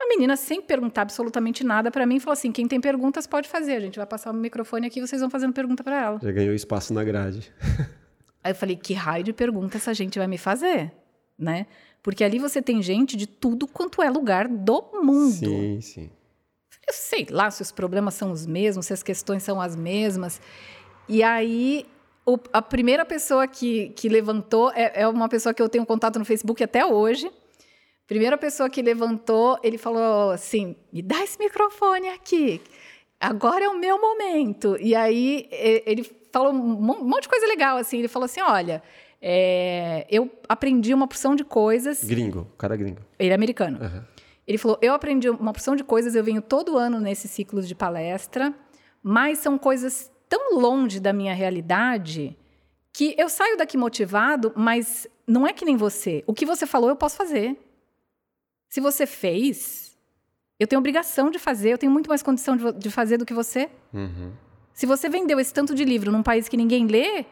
A 0.05 0.09
menina, 0.09 0.37
sem 0.37 0.61
perguntar 0.61 1.03
absolutamente 1.03 1.65
nada 1.65 1.91
para 1.91 2.05
mim, 2.05 2.21
falou 2.21 2.35
assim: 2.35 2.53
quem 2.53 2.69
tem 2.69 2.79
perguntas 2.79 3.27
pode 3.27 3.49
fazer. 3.49 3.73
A 3.77 3.81
gente 3.81 3.97
vai 3.97 4.07
passar 4.07 4.31
o 4.31 4.35
microfone 4.35 4.87
aqui 4.87 4.99
e 5.01 5.07
vocês 5.07 5.21
vão 5.21 5.31
fazendo 5.31 5.53
pergunta 5.55 5.83
para 5.83 5.99
ela. 6.03 6.21
Já 6.23 6.31
ganhou 6.31 6.55
espaço 6.55 6.93
na 6.93 7.03
grade. 7.03 7.51
Aí 8.45 8.51
eu 8.53 8.55
falei, 8.55 8.77
que 8.77 8.93
raio 8.93 9.25
de 9.25 9.33
pergunta 9.33 9.79
essa 9.79 9.95
gente 9.95 10.19
vai 10.19 10.29
me 10.29 10.37
fazer, 10.37 10.93
né? 11.39 11.67
Porque 12.03 12.23
ali 12.23 12.39
você 12.39 12.61
tem 12.61 12.83
gente 12.83 13.17
de 13.17 13.27
tudo 13.27 13.67
quanto 13.67 14.03
é 14.03 14.11
lugar 14.11 14.47
do 14.47 14.85
mundo. 15.03 15.33
Sim, 15.33 15.81
sim. 15.81 16.11
Eu 16.87 16.93
sei 16.93 17.27
lá 17.31 17.51
se 17.51 17.63
os 17.63 17.73
problemas 17.73 18.13
são 18.13 18.31
os 18.31 18.45
mesmos, 18.47 18.85
se 18.85 18.93
as 18.93 19.03
questões 19.03 19.43
são 19.43 19.59
as 19.59 19.75
mesmas. 19.75 20.39
E 21.09 21.23
aí, 21.23 21.87
o- 22.27 22.39
a 22.53 22.61
primeira 22.61 23.07
pessoa 23.07 23.47
que, 23.49 23.89
que 23.97 24.07
levantou 24.11 24.71
é, 24.73 24.93
é 25.01 25.09
uma 25.09 25.31
pessoa 25.31 25.55
que 25.55 25.63
eu 25.63 25.69
tenho 25.71 25.87
contato 25.87 26.19
no 26.19 26.27
Facebook 26.27 26.63
até 26.63 26.85
hoje. 26.85 27.31
Primeira 28.07 28.37
pessoa 28.37 28.69
que 28.69 28.83
levantou, 28.83 29.59
ele 29.63 29.79
falou 29.79 30.31
assim: 30.31 30.77
me 30.93 31.01
dá 31.03 31.23
esse 31.23 31.39
microfone 31.39 32.09
aqui. 32.09 32.61
Agora 33.19 33.65
é 33.65 33.69
o 33.69 33.79
meu 33.79 33.99
momento. 34.01 34.77
E 34.79 34.95
aí 34.95 35.49
ele 35.51 36.05
falou 36.33 36.53
um 36.53 36.57
mon- 36.57 37.03
monte 37.05 37.23
de 37.23 37.29
coisa 37.31 37.47
legal 37.47 37.77
assim. 37.79 37.99
Ele 37.99 38.09
falou 38.09 38.27
assim: 38.27 38.43
olha, 38.43 38.83
é, 39.23 40.07
eu 40.11 40.31
aprendi 40.49 40.93
uma 40.93 41.07
porção 41.09 41.35
de 41.35 41.45
coisas. 41.45 42.05
Gringo, 42.05 42.47
cara 42.59 42.77
gringo. 42.77 43.01
Ele 43.19 43.31
é 43.31 43.35
americano. 43.35 43.79
Aham. 43.83 44.05
Ele 44.47 44.59
falou: 44.59 44.79
Eu 44.83 44.93
aprendi 44.93 45.31
uma 45.31 45.53
porção 45.55 45.75
de 45.75 45.83
coisas, 45.83 46.15
eu 46.15 46.23
venho 46.23 46.43
todo 46.43 46.77
ano 46.77 47.01
nesses 47.01 47.31
ciclos 47.31 47.67
de 47.67 47.75
palestra, 47.75 48.53
mas 49.03 49.39
são 49.39 49.57
coisas 49.57 50.13
tão 50.29 50.59
longe 50.59 51.01
da 51.01 51.13
minha 51.15 51.33
realidade 51.33 52.37
que 52.93 53.15
eu 53.17 53.31
saio 53.31 53.57
daqui 53.57 53.79
motivado, 53.79 54.53
mas 54.55 55.07
não 55.27 55.47
é 55.47 55.53
que 55.55 55.65
nem 55.65 55.77
você. 55.77 56.23
O 56.27 56.35
que 56.35 56.45
você 56.45 56.67
falou, 56.67 56.91
eu 56.91 56.97
posso 56.97 57.17
fazer. 57.17 57.57
Se 58.75 58.81
você 58.81 59.07
fez, 59.07 59.97
eu 60.59 60.67
tenho 60.67 60.81
obrigação 60.81 61.31
de 61.31 61.39
fazer, 61.39 61.71
eu 61.71 61.79
tenho 61.79 61.93
muito 61.93 62.09
mais 62.09 62.25
condição 62.25 62.57
de, 62.57 62.73
de 62.73 62.91
fazer 62.91 63.17
do 63.17 63.25
que 63.25 63.33
você. 63.33 63.71
Uhum. 63.93 64.33
Se 64.73 64.85
você 64.85 65.09
vendeu 65.09 65.39
esse 65.39 65.55
tanto 65.55 65.77
de 65.77 65.85
livro 65.85 66.11
num 66.11 66.25
país 66.25 66.49
que 66.49 66.57
ninguém 66.57 66.89
lê, 66.89 67.25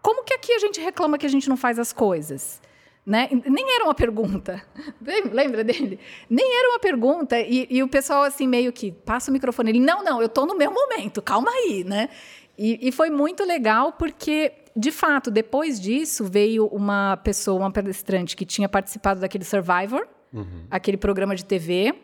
como 0.00 0.22
que 0.22 0.32
aqui 0.32 0.52
a 0.52 0.58
gente 0.60 0.80
reclama 0.80 1.18
que 1.18 1.26
a 1.26 1.28
gente 1.28 1.48
não 1.48 1.56
faz 1.56 1.80
as 1.80 1.92
coisas? 1.92 2.62
Né? 3.04 3.28
Nem 3.44 3.74
era 3.74 3.86
uma 3.86 3.94
pergunta. 3.94 4.62
Lembra 5.32 5.64
dele? 5.64 5.98
Nem 6.30 6.46
era 6.56 6.70
uma 6.70 6.78
pergunta. 6.78 7.40
E, 7.40 7.66
e, 7.68 7.82
o 7.82 7.88
pessoal, 7.88 8.22
assim, 8.22 8.46
meio 8.46 8.72
que 8.72 8.92
passa 8.92 9.32
o 9.32 9.34
microfone. 9.34 9.72
Ele, 9.72 9.80
não, 9.80 10.04
não, 10.04 10.20
eu 10.20 10.26
estou 10.26 10.46
no 10.46 10.56
meu 10.56 10.70
momento, 10.70 11.20
calma 11.20 11.50
aí, 11.50 11.82
né? 11.82 12.08
E, 12.56 12.86
e, 12.86 12.92
foi 12.92 13.10
muito 13.10 13.44
legal 13.44 13.94
porque, 13.94 14.52
de 14.76 14.92
fato, 14.92 15.28
depois 15.28 15.80
disso 15.80 16.24
veio 16.24 16.66
uma 16.66 17.16
pessoa, 17.16 17.58
uma 17.58 17.72
palestrante 17.72 18.36
que 18.36 18.46
tinha 18.46 18.68
participado 18.68 19.18
daquele 19.18 19.44
Survivor, 19.44 20.06
uhum. 20.32 20.66
aquele 20.70 20.96
programa 20.96 21.34
de 21.34 21.44
TV. 21.44 21.94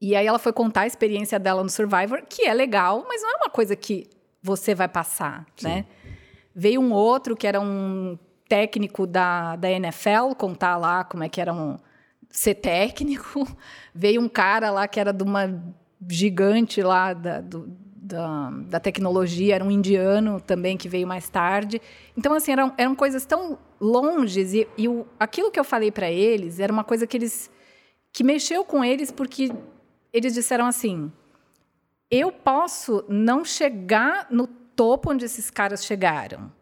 E 0.00 0.16
aí 0.16 0.26
ela 0.26 0.38
foi 0.38 0.52
contar 0.52 0.82
a 0.82 0.86
experiência 0.86 1.38
dela 1.38 1.62
no 1.62 1.70
Survivor, 1.70 2.22
que 2.28 2.42
é 2.42 2.52
legal, 2.52 3.04
mas 3.06 3.22
não 3.22 3.30
é 3.30 3.36
uma 3.36 3.50
coisa 3.50 3.76
que 3.76 4.10
você 4.42 4.74
vai 4.74 4.88
passar, 4.88 5.46
Sim. 5.56 5.68
né? 5.68 5.84
Veio 6.54 6.80
um 6.80 6.92
outro 6.92 7.36
que 7.36 7.46
era 7.46 7.60
um 7.60 8.18
técnico 8.48 9.06
da, 9.06 9.56
da 9.56 9.70
NFL 9.70 10.34
contar 10.36 10.76
lá 10.76 11.04
como 11.04 11.24
é 11.24 11.28
que 11.28 11.40
era 11.40 11.54
um, 11.54 11.78
ser 12.32 12.56
técnico. 12.56 13.46
Veio 13.94 14.20
um 14.20 14.28
cara 14.28 14.70
lá 14.70 14.88
que 14.88 14.98
era 14.98 15.12
de 15.12 15.22
uma 15.22 15.62
gigante 16.08 16.82
lá 16.82 17.12
da, 17.12 17.40
do, 17.40 17.68
da, 18.12 18.50
da, 18.50 18.80
tecnologia, 18.80 19.54
era 19.54 19.64
um 19.64 19.70
indiano 19.70 20.40
também 20.40 20.76
que 20.76 20.88
veio 20.88 21.06
mais 21.06 21.28
tarde. 21.28 21.80
Então, 22.16 22.34
assim, 22.34 22.52
eram, 22.52 22.72
eram 22.76 22.94
coisas 22.94 23.24
tão 23.24 23.58
longes 23.80 24.52
e, 24.52 24.68
e 24.76 24.86
o, 24.86 25.06
aquilo 25.18 25.50
que 25.50 25.58
eu 25.58 25.64
falei 25.64 25.90
para 25.90 26.10
eles 26.10 26.60
era 26.60 26.72
uma 26.72 26.84
coisa 26.84 27.06
que 27.06 27.16
eles 27.16 27.50
que 28.12 28.22
mexeu 28.22 28.64
com 28.64 28.84
eles 28.84 29.10
porque 29.10 29.50
eles 30.12 30.34
disseram 30.34 30.66
assim: 30.66 31.10
eu 32.10 32.30
posso 32.30 33.04
não 33.08 33.44
chegar 33.44 34.26
no 34.30 34.46
topo 34.46 35.10
onde 35.10 35.24
esses 35.24 35.50
caras 35.50 35.84
chegaram. 35.84 36.52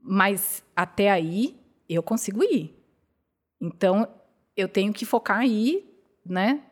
Mas 0.00 0.64
até 0.74 1.10
aí 1.10 1.54
eu 1.88 2.02
consigo 2.02 2.42
ir. 2.42 2.74
Então 3.60 4.08
eu 4.56 4.66
tenho 4.66 4.92
que 4.92 5.04
focar 5.04 5.38
aí, 5.38 5.88
né? 6.24 6.62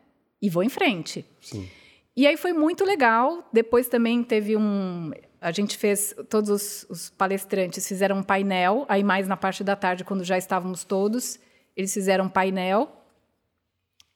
E 0.41 0.49
vou 0.49 0.63
em 0.63 0.69
frente. 0.69 1.23
Sim. 1.39 1.69
E 2.15 2.27
aí 2.27 2.37
foi 2.37 2.53
muito 2.53 2.83
legal. 2.83 3.47
Depois 3.51 3.87
também 3.87 4.23
teve 4.23 4.57
um. 4.57 5.11
A 5.39 5.51
gente 5.51 5.77
fez, 5.77 6.13
todos 6.29 6.49
os, 6.49 6.85
os, 6.89 7.09
palestrantes 7.09 7.87
fizeram 7.87 8.17
um 8.17 8.23
painel. 8.23 8.85
Aí, 8.87 9.03
mais 9.03 9.27
na 9.27 9.37
parte 9.37 9.63
da 9.63 9.75
tarde, 9.75 10.03
quando 10.03 10.23
já 10.23 10.37
estávamos 10.37 10.83
todos, 10.83 11.39
eles 11.75 11.93
fizeram 11.93 12.25
um 12.25 12.29
painel. 12.29 12.91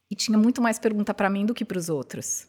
E 0.10 0.16
tinha 0.16 0.38
muito 0.38 0.62
mais 0.62 0.78
pergunta 0.78 1.14
para 1.14 1.30
mim 1.30 1.46
do 1.46 1.54
que 1.54 1.66
para 1.66 1.80
os 1.80 1.90
outros. 1.90 2.48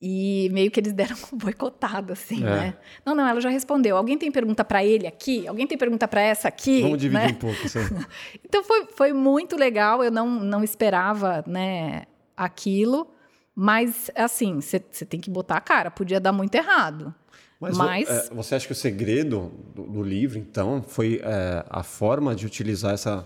E 0.00 0.50
meio 0.52 0.70
que 0.70 0.78
eles 0.78 0.92
deram 0.94 1.16
um 1.32 1.38
boicotado, 1.38 2.12
assim, 2.12 2.44
é. 2.44 2.50
né? 2.50 2.76
Não, 3.04 3.14
não, 3.14 3.26
ela 3.26 3.40
já 3.40 3.48
respondeu. 3.48 3.96
Alguém 3.96 4.18
tem 4.18 4.30
pergunta 4.30 4.62
para 4.62 4.84
ele 4.84 5.06
aqui? 5.06 5.48
Alguém 5.48 5.66
tem 5.66 5.78
pergunta 5.78 6.06
para 6.06 6.20
essa 6.20 6.46
aqui? 6.46 6.82
Vamos 6.82 6.98
dividir 6.98 7.26
né? 7.26 7.32
um 7.32 7.34
pouco, 7.34 7.68
sim. 7.68 7.80
então 8.44 8.62
foi, 8.62 8.86
foi 8.86 9.12
muito 9.12 9.56
legal. 9.56 10.04
Eu 10.04 10.10
não, 10.10 10.28
não 10.28 10.62
esperava, 10.62 11.42
né, 11.46 12.04
aquilo. 12.36 13.13
Mas, 13.54 14.10
assim, 14.14 14.60
você 14.60 14.80
tem 14.80 15.20
que 15.20 15.30
botar 15.30 15.56
a 15.56 15.60
cara. 15.60 15.90
Podia 15.90 16.18
dar 16.18 16.32
muito 16.32 16.54
errado. 16.54 17.14
Mas, 17.60 17.76
Mas... 17.76 18.08
É, 18.08 18.34
você 18.34 18.54
acha 18.56 18.66
que 18.66 18.72
o 18.72 18.76
segredo 18.76 19.52
do, 19.74 19.84
do 19.84 20.02
livro, 20.02 20.38
então, 20.38 20.82
foi 20.82 21.20
é, 21.22 21.64
a 21.68 21.82
forma 21.82 22.34
de 22.34 22.46
utilizar 22.46 22.92
essa 22.92 23.24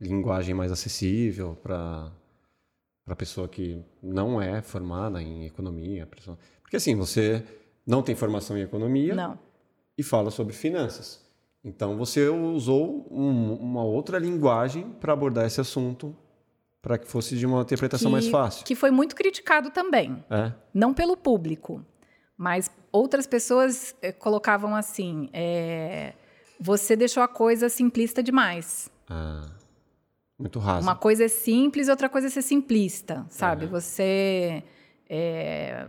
linguagem 0.00 0.54
mais 0.54 0.70
acessível 0.70 1.56
para 1.62 2.10
a 3.06 3.16
pessoa 3.16 3.48
que 3.48 3.82
não 4.02 4.40
é 4.40 4.60
formada 4.60 5.22
em 5.22 5.46
economia. 5.46 6.06
Porque 6.62 6.76
assim, 6.76 6.94
você 6.96 7.44
não 7.86 8.02
tem 8.02 8.14
formação 8.14 8.56
em 8.58 8.62
economia 8.62 9.14
não. 9.14 9.38
e 9.96 10.02
fala 10.02 10.30
sobre 10.30 10.52
finanças. 10.52 11.22
Então 11.64 11.96
você 11.96 12.28
usou 12.28 13.06
um, 13.10 13.54
uma 13.54 13.84
outra 13.84 14.18
linguagem 14.18 14.90
para 15.00 15.12
abordar 15.12 15.46
esse 15.46 15.60
assunto 15.60 16.14
para 16.82 16.98
que 16.98 17.06
fosse 17.06 17.36
de 17.36 17.46
uma 17.46 17.62
interpretação 17.62 18.10
que, 18.10 18.12
mais 18.12 18.28
fácil. 18.28 18.64
Que 18.64 18.74
foi 18.74 18.90
muito 18.90 19.14
criticado 19.14 19.70
também. 19.70 20.22
É? 20.28 20.52
Não 20.74 20.92
pelo 20.92 21.16
público, 21.16 21.82
mas 22.36 22.70
outras 22.90 23.26
pessoas 23.26 23.94
eh, 24.02 24.10
colocavam 24.10 24.74
assim: 24.74 25.30
é, 25.32 26.12
você 26.60 26.96
deixou 26.96 27.22
a 27.22 27.28
coisa 27.28 27.68
simplista 27.68 28.22
demais. 28.22 28.90
Ah. 29.08 29.46
Muito 30.38 30.58
raso. 30.58 30.82
Uma 30.84 30.96
coisa 30.96 31.24
é 31.24 31.28
simples, 31.28 31.88
outra 31.88 32.08
coisa 32.08 32.26
é 32.26 32.30
ser 32.30 32.42
simplista, 32.42 33.24
sabe? 33.30 33.66
Você 33.66 34.64
é, 35.08 35.86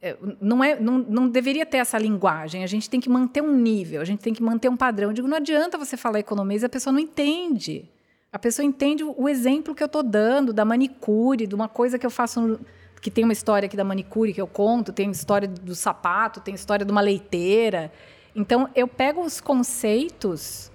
é, 0.00 0.16
não, 0.40 0.64
é, 0.64 0.80
não, 0.80 0.98
não 0.98 1.28
deveria 1.28 1.66
ter 1.66 1.78
essa 1.78 1.98
linguagem. 1.98 2.64
A 2.64 2.66
gente 2.66 2.88
tem 2.88 3.00
que 3.00 3.10
manter 3.10 3.42
um 3.42 3.54
nível, 3.54 4.00
a 4.00 4.04
gente 4.04 4.20
tem 4.20 4.32
que 4.32 4.42
manter 4.42 4.70
um 4.70 4.76
padrão. 4.76 5.10
Eu 5.10 5.12
digo, 5.12 5.28
não 5.28 5.36
adianta 5.36 5.76
você 5.76 5.96
falar 5.96 6.20
economia 6.20 6.58
e 6.58 6.64
a 6.64 6.68
pessoa 6.68 6.92
não 6.92 7.00
entende. 7.00 7.90
A 8.34 8.38
pessoa 8.40 8.66
entende 8.66 9.04
o 9.04 9.28
exemplo 9.28 9.76
que 9.76 9.80
eu 9.80 9.86
estou 9.86 10.02
dando 10.02 10.52
da 10.52 10.64
manicure, 10.64 11.46
de 11.46 11.54
uma 11.54 11.68
coisa 11.68 12.00
que 12.00 12.04
eu 12.04 12.10
faço 12.10 12.40
no, 12.40 12.60
que 13.00 13.08
tem 13.08 13.22
uma 13.22 13.32
história 13.32 13.66
aqui 13.66 13.76
da 13.76 13.84
manicure 13.84 14.32
que 14.32 14.40
eu 14.40 14.46
conto, 14.48 14.92
tem 14.92 15.08
história 15.08 15.46
do 15.46 15.72
sapato, 15.72 16.40
tem 16.40 16.52
história 16.52 16.84
de 16.84 16.90
uma 16.90 17.00
leiteira. 17.00 17.92
Então 18.34 18.68
eu 18.74 18.88
pego 18.88 19.20
os 19.20 19.40
conceitos 19.40 20.72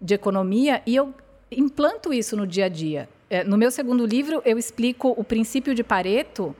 de 0.00 0.14
economia 0.14 0.82
e 0.86 0.94
eu 0.94 1.12
implanto 1.50 2.14
isso 2.14 2.36
no 2.36 2.46
dia 2.46 2.66
a 2.66 2.68
dia. 2.68 3.08
É, 3.28 3.42
no 3.42 3.58
meu 3.58 3.72
segundo 3.72 4.06
livro, 4.06 4.40
eu 4.44 4.56
explico 4.56 5.12
o 5.16 5.24
princípio 5.24 5.74
de 5.74 5.82
Pareto 5.82 6.54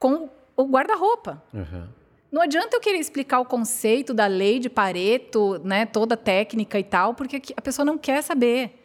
com 0.00 0.28
o 0.56 0.64
guarda-roupa. 0.64 1.40
Uhum. 1.54 1.84
Não 2.32 2.42
adianta 2.42 2.76
eu 2.76 2.80
querer 2.80 2.98
explicar 2.98 3.38
o 3.38 3.44
conceito 3.44 4.12
da 4.12 4.26
lei 4.26 4.58
de 4.58 4.68
Pareto, 4.68 5.60
né, 5.62 5.86
toda 5.86 6.14
a 6.14 6.18
técnica 6.18 6.76
e 6.76 6.82
tal, 6.82 7.14
porque 7.14 7.40
a 7.56 7.62
pessoa 7.62 7.86
não 7.86 7.96
quer 7.96 8.20
saber. 8.20 8.79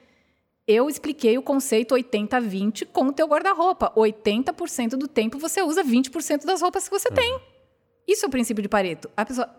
Eu 0.68 0.90
expliquei 0.90 1.38
o 1.38 1.44
conceito 1.44 1.94
80-20 1.94 2.88
com 2.88 3.08
o 3.08 3.14
teu 3.14 3.28
guarda-roupa. 3.28 3.92
80% 3.96 4.92
do 4.92 5.08
tempo 5.08 5.38
você 5.38 5.62
usa 5.62 5.84
20% 5.84 6.46
das 6.46 6.62
roupas 6.62 6.88
que 6.88 7.00
você 7.00 7.10
uhum. 7.10 7.16
tem. 7.16 7.40
Isso 8.08 8.26
é 8.26 8.28
o 8.28 8.32
princípio 8.32 8.62
de 8.62 8.70
Pareto. 8.70 9.10
A 9.16 9.26
pessoa... 9.26 9.50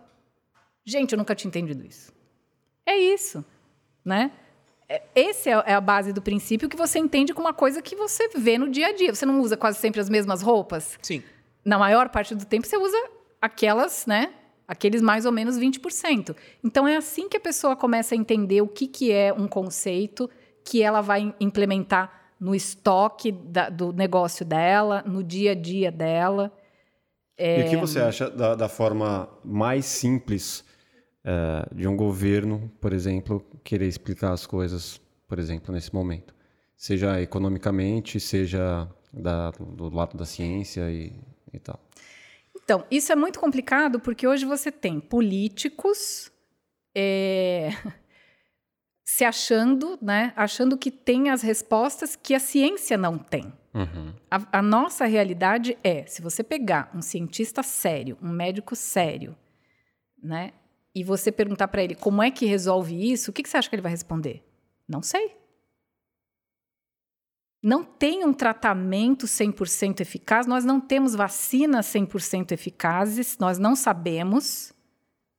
Gente, 0.85 1.13
eu 1.13 1.17
nunca 1.17 1.35
tinha 1.35 1.49
entendido 1.49 1.85
isso. 1.85 2.11
É 2.85 2.97
isso, 2.97 3.43
né? 4.03 4.31
É, 4.89 5.01
esse 5.13 5.49
é, 5.49 5.63
é 5.65 5.73
a 5.73 5.81
base 5.81 6.13
do 6.13 6.21
princípio 6.21 6.69
que 6.69 6.77
você 6.77 6.97
entende 6.97 7.33
com 7.33 7.41
uma 7.41 7.53
coisa 7.53 7.81
que 7.81 7.95
você 7.95 8.29
vê 8.29 8.57
no 8.57 8.69
dia 8.69 8.87
a 8.87 8.93
dia. 8.93 9.13
Você 9.13 9.25
não 9.25 9.41
usa 9.41 9.57
quase 9.57 9.79
sempre 9.79 9.99
as 9.99 10.09
mesmas 10.09 10.41
roupas? 10.41 10.97
Sim. 11.01 11.21
Na 11.63 11.77
maior 11.77 12.09
parte 12.09 12.33
do 12.33 12.45
tempo 12.45 12.65
você 12.65 12.77
usa 12.77 12.97
aquelas, 13.41 14.05
né? 14.05 14.33
Aqueles 14.65 15.01
mais 15.01 15.25
ou 15.25 15.31
menos 15.31 15.57
20%. 15.57 16.35
Então 16.63 16.87
é 16.87 16.95
assim 16.95 17.27
que 17.27 17.37
a 17.37 17.39
pessoa 17.39 17.75
começa 17.75 18.15
a 18.15 18.17
entender 18.17 18.61
o 18.61 18.67
que, 18.67 18.87
que 18.87 19.11
é 19.11 19.33
um 19.33 19.47
conceito 19.47 20.29
que 20.67 20.83
ela 20.83 20.99
vai 20.99 21.33
implementar 21.39 22.33
no 22.37 22.53
estoque 22.53 23.31
da, 23.31 23.69
do 23.69 23.93
negócio 23.93 24.45
dela, 24.45 25.01
no 25.07 25.23
dia 25.23 25.53
a 25.53 25.55
dia 25.55 25.89
dela. 25.89 26.51
É... 27.37 27.61
E 27.61 27.67
o 27.67 27.69
que 27.69 27.77
você 27.77 28.01
acha 28.01 28.29
da, 28.29 28.53
da 28.53 28.67
forma 28.67 29.29
mais 29.45 29.85
simples 29.85 30.65
uh, 31.23 31.73
de 31.73 31.87
um 31.87 31.95
governo, 31.95 32.69
por 32.81 32.91
exemplo, 32.91 33.45
querer 33.63 33.87
explicar 33.87 34.33
as 34.33 34.45
coisas, 34.45 34.99
por 35.25 35.39
exemplo, 35.39 35.73
nesse 35.73 35.95
momento. 35.95 36.35
Seja 36.75 37.21
economicamente, 37.21 38.19
seja 38.19 38.89
da, 39.13 39.51
do 39.51 39.89
lado 39.89 40.17
da 40.17 40.25
ciência 40.25 40.91
e, 40.91 41.13
e 41.53 41.59
tal. 41.59 41.79
Então, 42.61 42.83
isso 42.91 43.13
é 43.13 43.15
muito 43.15 43.39
complicado 43.39 44.01
porque 44.01 44.27
hoje 44.27 44.45
você 44.45 44.69
tem 44.69 44.99
políticos 44.99 46.29
é, 46.93 47.69
se 49.17 49.25
achando, 49.25 49.97
né, 49.99 50.31
achando 50.35 50.77
que 50.77 50.91
tem 50.91 51.31
as 51.31 51.41
respostas 51.41 52.15
que 52.15 52.35
a 52.35 52.39
ciência 52.39 52.95
não 52.95 53.17
tem. 53.17 53.51
Uhum. 53.73 54.13
A, 54.29 54.59
a, 54.59 54.61
nossa 54.61 55.05
realidade 55.07 55.75
é, 55.83 56.05
se 56.05 56.21
você 56.21 56.43
pegar 56.43 56.91
um 56.93 57.01
cientista 57.01 57.63
sério, 57.63 58.15
um 58.21 58.29
médico 58.29 58.75
sério, 58.75 59.35
né, 60.21 60.53
e 60.93 61.03
você 61.03 61.31
perguntar 61.31 61.67
para 61.67 61.83
ele 61.83 61.95
como 61.95 62.21
é 62.21 62.29
que 62.29 62.45
resolve 62.45 63.11
isso, 63.11 63.31
o 63.31 63.33
que, 63.33 63.41
que 63.41 63.49
você 63.49 63.57
acha 63.57 63.67
que 63.67 63.73
ele 63.73 63.81
vai 63.81 63.89
responder? 63.89 64.47
Não 64.87 65.01
sei. 65.01 65.35
Não 67.63 67.83
tem 67.83 68.23
um 68.23 68.33
tratamento 68.33 69.25
100% 69.25 69.99
eficaz, 69.99 70.45
nós 70.45 70.63
não 70.63 70.79
temos 70.79 71.15
vacinas 71.15 71.87
100% 71.87 72.51
eficazes, 72.51 73.35
nós 73.39 73.57
não 73.57 73.75
sabemos, 73.75 74.71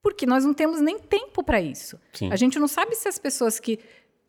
porque 0.03 0.27
nós 0.27 0.45
não 0.45 0.55
temos 0.55 0.81
nem 0.81 0.99
tempo 0.99 1.43
para 1.43 1.61
isso. 1.61 1.99
Sim. 2.13 2.31
A 2.33 2.37
gente 2.37 2.59
não 2.59 2.69
sabe 2.69 2.95
se 2.95 3.09
as 3.09 3.19
pessoas 3.19 3.59
que, 3.59 3.79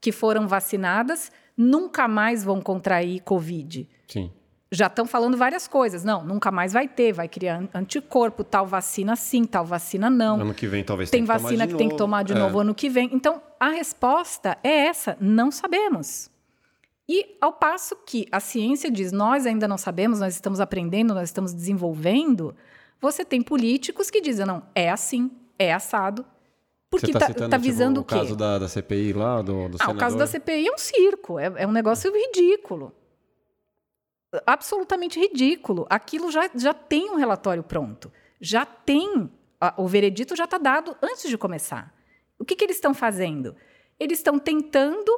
que 0.01 0.11
foram 0.11 0.47
vacinadas 0.47 1.31
nunca 1.55 2.07
mais 2.07 2.43
vão 2.43 2.61
contrair 2.61 3.21
Covid. 3.21 3.87
Sim 4.07 4.31
já 4.71 4.87
estão 4.87 5.05
falando 5.05 5.35
várias 5.35 5.67
coisas. 5.67 6.03
Não, 6.03 6.23
nunca 6.23 6.51
mais 6.51 6.73
vai 6.73 6.87
ter, 6.87 7.11
vai 7.11 7.27
criar 7.27 7.63
anticorpo, 7.73 8.43
tal 8.43 8.65
vacina 8.65 9.15
sim, 9.15 9.43
tal 9.45 9.65
vacina 9.65 10.09
não. 10.09 10.39
Ano 10.39 10.53
que 10.53 10.67
vem 10.67 10.83
talvez 10.83 11.09
tem 11.09 11.23
vacina 11.23 11.65
que, 11.65 11.73
que 11.73 11.77
tem 11.77 11.89
que 11.89 11.97
tomar 11.97 12.23
de 12.23 12.33
é. 12.33 12.35
novo 12.35 12.59
ano 12.59 12.75
que 12.75 12.89
vem. 12.89 13.09
Então, 13.11 13.41
a 13.59 13.69
resposta 13.69 14.57
é 14.63 14.85
essa, 14.85 15.17
não 15.19 15.51
sabemos. 15.51 16.29
E 17.07 17.35
ao 17.41 17.53
passo 17.53 17.95
que 18.05 18.27
a 18.31 18.39
ciência 18.39 18.91
diz, 18.91 19.11
nós 19.11 19.47
ainda 19.47 19.67
não 19.67 19.77
sabemos, 19.77 20.19
nós 20.19 20.35
estamos 20.35 20.59
aprendendo, 20.59 21.13
nós 21.13 21.29
estamos 21.29 21.53
desenvolvendo, 21.53 22.55
Você 23.01 23.25
tem 23.25 23.41
políticos 23.41 24.11
que 24.11 24.21
dizem, 24.21 24.45
não, 24.45 24.61
é 24.75 24.91
assim, 24.91 25.31
é 25.59 25.73
assado. 25.73 26.25
Porque 26.89 27.07
Você 27.07 27.13
tá, 27.13 27.27
tá, 27.27 27.33
tá 27.33 27.43
tipo, 27.45 27.59
visando 27.59 27.99
o 27.99 28.01
o 28.01 28.05
quê? 28.05 28.15
caso 28.15 28.35
da, 28.35 28.57
da 28.57 28.67
CPI 28.67 29.13
lá, 29.13 29.41
do, 29.43 29.69
do 29.69 29.77
Ah, 29.79 29.91
o 29.91 29.97
caso 29.97 30.17
da 30.17 30.25
CPI 30.25 30.67
é 30.67 30.71
um 30.71 30.77
circo, 30.77 31.37
é, 31.37 31.53
é 31.57 31.67
um 31.67 31.71
negócio 31.71 32.11
ridículo. 32.11 32.91
Absolutamente 34.45 35.19
ridículo. 35.19 35.85
Aquilo 35.89 36.31
já, 36.31 36.49
já 36.55 36.73
tem 36.73 37.11
um 37.11 37.15
relatório 37.15 37.61
pronto. 37.61 38.11
Já 38.41 38.65
tem. 38.65 39.29
o 39.77 39.87
veredito 39.87 40.35
já 40.35 40.45
está 40.45 40.57
dado 40.57 40.95
antes 41.01 41.29
de 41.29 41.37
começar. 41.37 41.93
O 42.39 42.45
que, 42.45 42.55
que 42.55 42.63
eles 42.63 42.77
estão 42.77 42.93
fazendo? 42.93 43.55
Eles 43.99 44.19
estão 44.19 44.39
tentando 44.39 45.11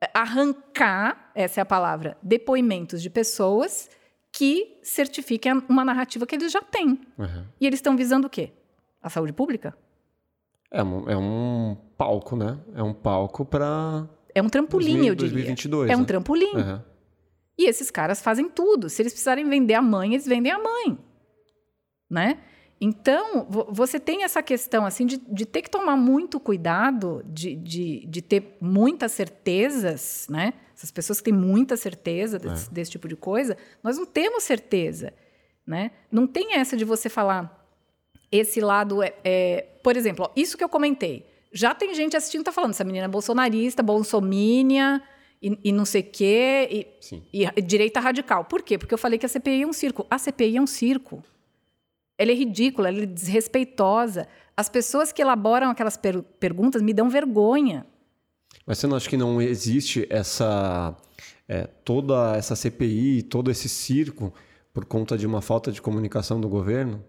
eh, 0.00 0.10
arrancar 0.14 1.30
essa 1.34 1.60
é 1.60 1.62
a 1.62 1.66
palavra 1.66 2.16
depoimentos 2.22 3.02
de 3.02 3.10
pessoas 3.10 3.90
que 4.30 4.78
certifiquem 4.82 5.52
uma 5.68 5.84
narrativa 5.84 6.26
que 6.26 6.36
eles 6.36 6.52
já 6.52 6.62
têm. 6.62 7.00
Uhum. 7.18 7.44
E 7.60 7.66
eles 7.66 7.78
estão 7.78 7.96
visando 7.96 8.26
o 8.26 8.30
quê? 8.30 8.52
A 9.08 9.10
saúde 9.10 9.32
pública? 9.32 9.74
É, 10.70 10.82
um, 10.82 11.08
é 11.08 11.16
um 11.16 11.74
palco, 11.96 12.36
né? 12.36 12.58
É 12.74 12.82
um 12.82 12.92
palco 12.92 13.42
para 13.42 14.06
É 14.34 14.42
um 14.42 14.50
trampolim, 14.50 15.06
eu 15.06 15.14
diria. 15.14 15.30
2022. 15.46 15.90
é 15.90 15.96
um 15.96 16.00
né? 16.00 16.04
trampolim. 16.04 16.54
Uhum. 16.54 16.80
E 17.56 17.66
esses 17.66 17.90
caras 17.90 18.20
fazem 18.20 18.50
tudo. 18.50 18.90
Se 18.90 19.00
eles 19.00 19.14
precisarem 19.14 19.48
vender 19.48 19.72
a 19.72 19.80
mãe, 19.80 20.12
eles 20.12 20.26
vendem 20.26 20.52
a 20.52 20.58
mãe. 20.58 20.98
Né? 22.10 22.38
Então, 22.78 23.46
vo- 23.48 23.66
você 23.70 23.98
tem 23.98 24.24
essa 24.24 24.42
questão 24.42 24.84
assim 24.84 25.06
de, 25.06 25.16
de 25.16 25.46
ter 25.46 25.62
que 25.62 25.70
tomar 25.70 25.96
muito 25.96 26.38
cuidado, 26.38 27.22
de, 27.26 27.56
de, 27.56 28.06
de 28.06 28.20
ter 28.20 28.58
muitas 28.60 29.12
certezas, 29.12 30.26
né? 30.28 30.52
Essas 30.76 30.90
pessoas 30.90 31.18
que 31.18 31.24
têm 31.24 31.32
muita 31.34 31.78
certeza 31.78 32.38
desse, 32.38 32.70
desse 32.70 32.90
tipo 32.90 33.08
de 33.08 33.16
coisa, 33.16 33.56
nós 33.82 33.96
não 33.96 34.04
temos 34.04 34.42
certeza. 34.44 35.14
Né? 35.66 35.90
Não 36.12 36.26
tem 36.26 36.54
essa 36.56 36.76
de 36.76 36.84
você 36.84 37.08
falar 37.08 37.57
esse 38.30 38.60
lado 38.60 39.02
é, 39.02 39.14
é- 39.24 39.66
por 39.82 39.96
exemplo, 39.96 40.26
ó, 40.28 40.32
isso 40.36 40.56
que 40.56 40.64
eu 40.64 40.68
comentei. 40.68 41.26
Já 41.52 41.74
tem 41.74 41.94
gente 41.94 42.16
assistindo 42.16 42.44
tá 42.44 42.52
falando, 42.52 42.70
essa 42.72 42.84
menina 42.84 43.06
é 43.06 43.08
bolsonarista, 43.08 43.82
bolsomínia 43.82 45.02
e, 45.42 45.58
e 45.64 45.72
não 45.72 45.84
sei 45.84 46.02
o 46.02 46.04
quê, 46.04 46.68
e, 47.32 47.46
e 47.56 47.62
direita 47.62 48.00
radical. 48.00 48.44
Por 48.44 48.62
quê? 48.62 48.76
Porque 48.76 48.92
eu 48.92 48.98
falei 48.98 49.18
que 49.18 49.24
a 49.24 49.28
CPI 49.28 49.62
é 49.62 49.66
um 49.66 49.72
circo. 49.72 50.06
A 50.10 50.18
CPI 50.18 50.56
é 50.58 50.60
um 50.60 50.66
circo. 50.66 51.22
Ela 52.18 52.32
é 52.32 52.34
ridícula, 52.34 52.88
ela 52.88 53.02
é 53.02 53.06
desrespeitosa. 53.06 54.26
As 54.56 54.68
pessoas 54.68 55.12
que 55.12 55.22
elaboram 55.22 55.70
aquelas 55.70 55.96
per- 55.96 56.22
perguntas 56.38 56.82
me 56.82 56.92
dão 56.92 57.08
vergonha. 57.08 57.86
Mas 58.66 58.78
você 58.78 58.86
não 58.86 58.96
acha 58.96 59.08
que 59.08 59.16
não 59.16 59.40
existe 59.40 60.06
essa 60.10 60.94
é, 61.48 61.66
toda 61.84 62.36
essa 62.36 62.54
CPI, 62.56 63.22
todo 63.22 63.50
esse 63.50 63.68
circo 63.68 64.34
por 64.78 64.84
conta 64.84 65.18
de 65.18 65.26
uma 65.26 65.42
falta 65.42 65.72
de 65.72 65.82
comunicação 65.82 66.40
do 66.40 66.48
governo 66.48 67.02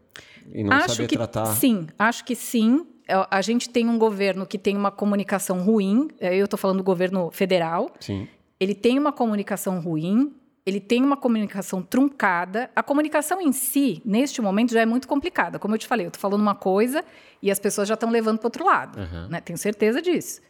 e 0.52 0.64
não 0.64 0.74
acho 0.74 0.96
saber 0.96 1.08
que 1.08 1.16
tratar? 1.16 1.46
sim, 1.46 1.86
acho 2.00 2.26
que 2.26 2.36
sim. 2.36 2.84
É, 3.08 3.14
A 3.30 3.41
gente 3.44 3.70
tem 3.70 3.88
um 3.88 4.00
governo 4.00 4.44
que 4.48 4.58
tem 4.58 4.76
uma 4.76 4.90
comunicação 4.90 5.60
ruim. 5.62 6.08
é, 6.20 6.36
Eu 6.36 6.46
estou 6.46 6.58
falando 6.58 6.78
do 6.78 6.84
governo 6.84 7.30
federal. 7.32 7.91
Sim. 8.00 8.28
ele 8.60 8.74
tem 8.74 8.98
uma 8.98 9.12
comunicação 9.12 9.80
ruim, 9.80 10.34
ele 10.66 10.80
tem 10.80 11.04
uma 11.04 11.16
comunicação 11.16 11.84
truncada. 11.84 12.72
A 12.76 12.82
comunicação 12.82 13.40
em 13.40 13.52
si, 13.52 14.02
neste 14.04 14.41
momento, 14.41 14.74
já 14.74 14.82
é 14.82 14.86
muito 14.86 15.08
complicada. 15.08 15.60
Como 15.60 15.76
eu 15.76 15.78
te 15.78 15.86
falei, 15.86 16.08
eu 16.08 16.10
estou 16.10 16.20
falando 16.20 16.41
uma 16.41 16.56
coisa 16.56 17.06
e 17.40 17.52
as 17.52 17.60
pessoas 17.60 17.88
já 17.88 17.94
estão 17.94 18.10
levando 18.10 18.40
para 18.40 18.48
outro 18.48 18.66
lado. 18.66 18.98
Uhum. 19.00 19.28
né? 19.30 19.41
Tenho 19.41 19.60
certeza 19.60 20.02
disso. 20.02 20.41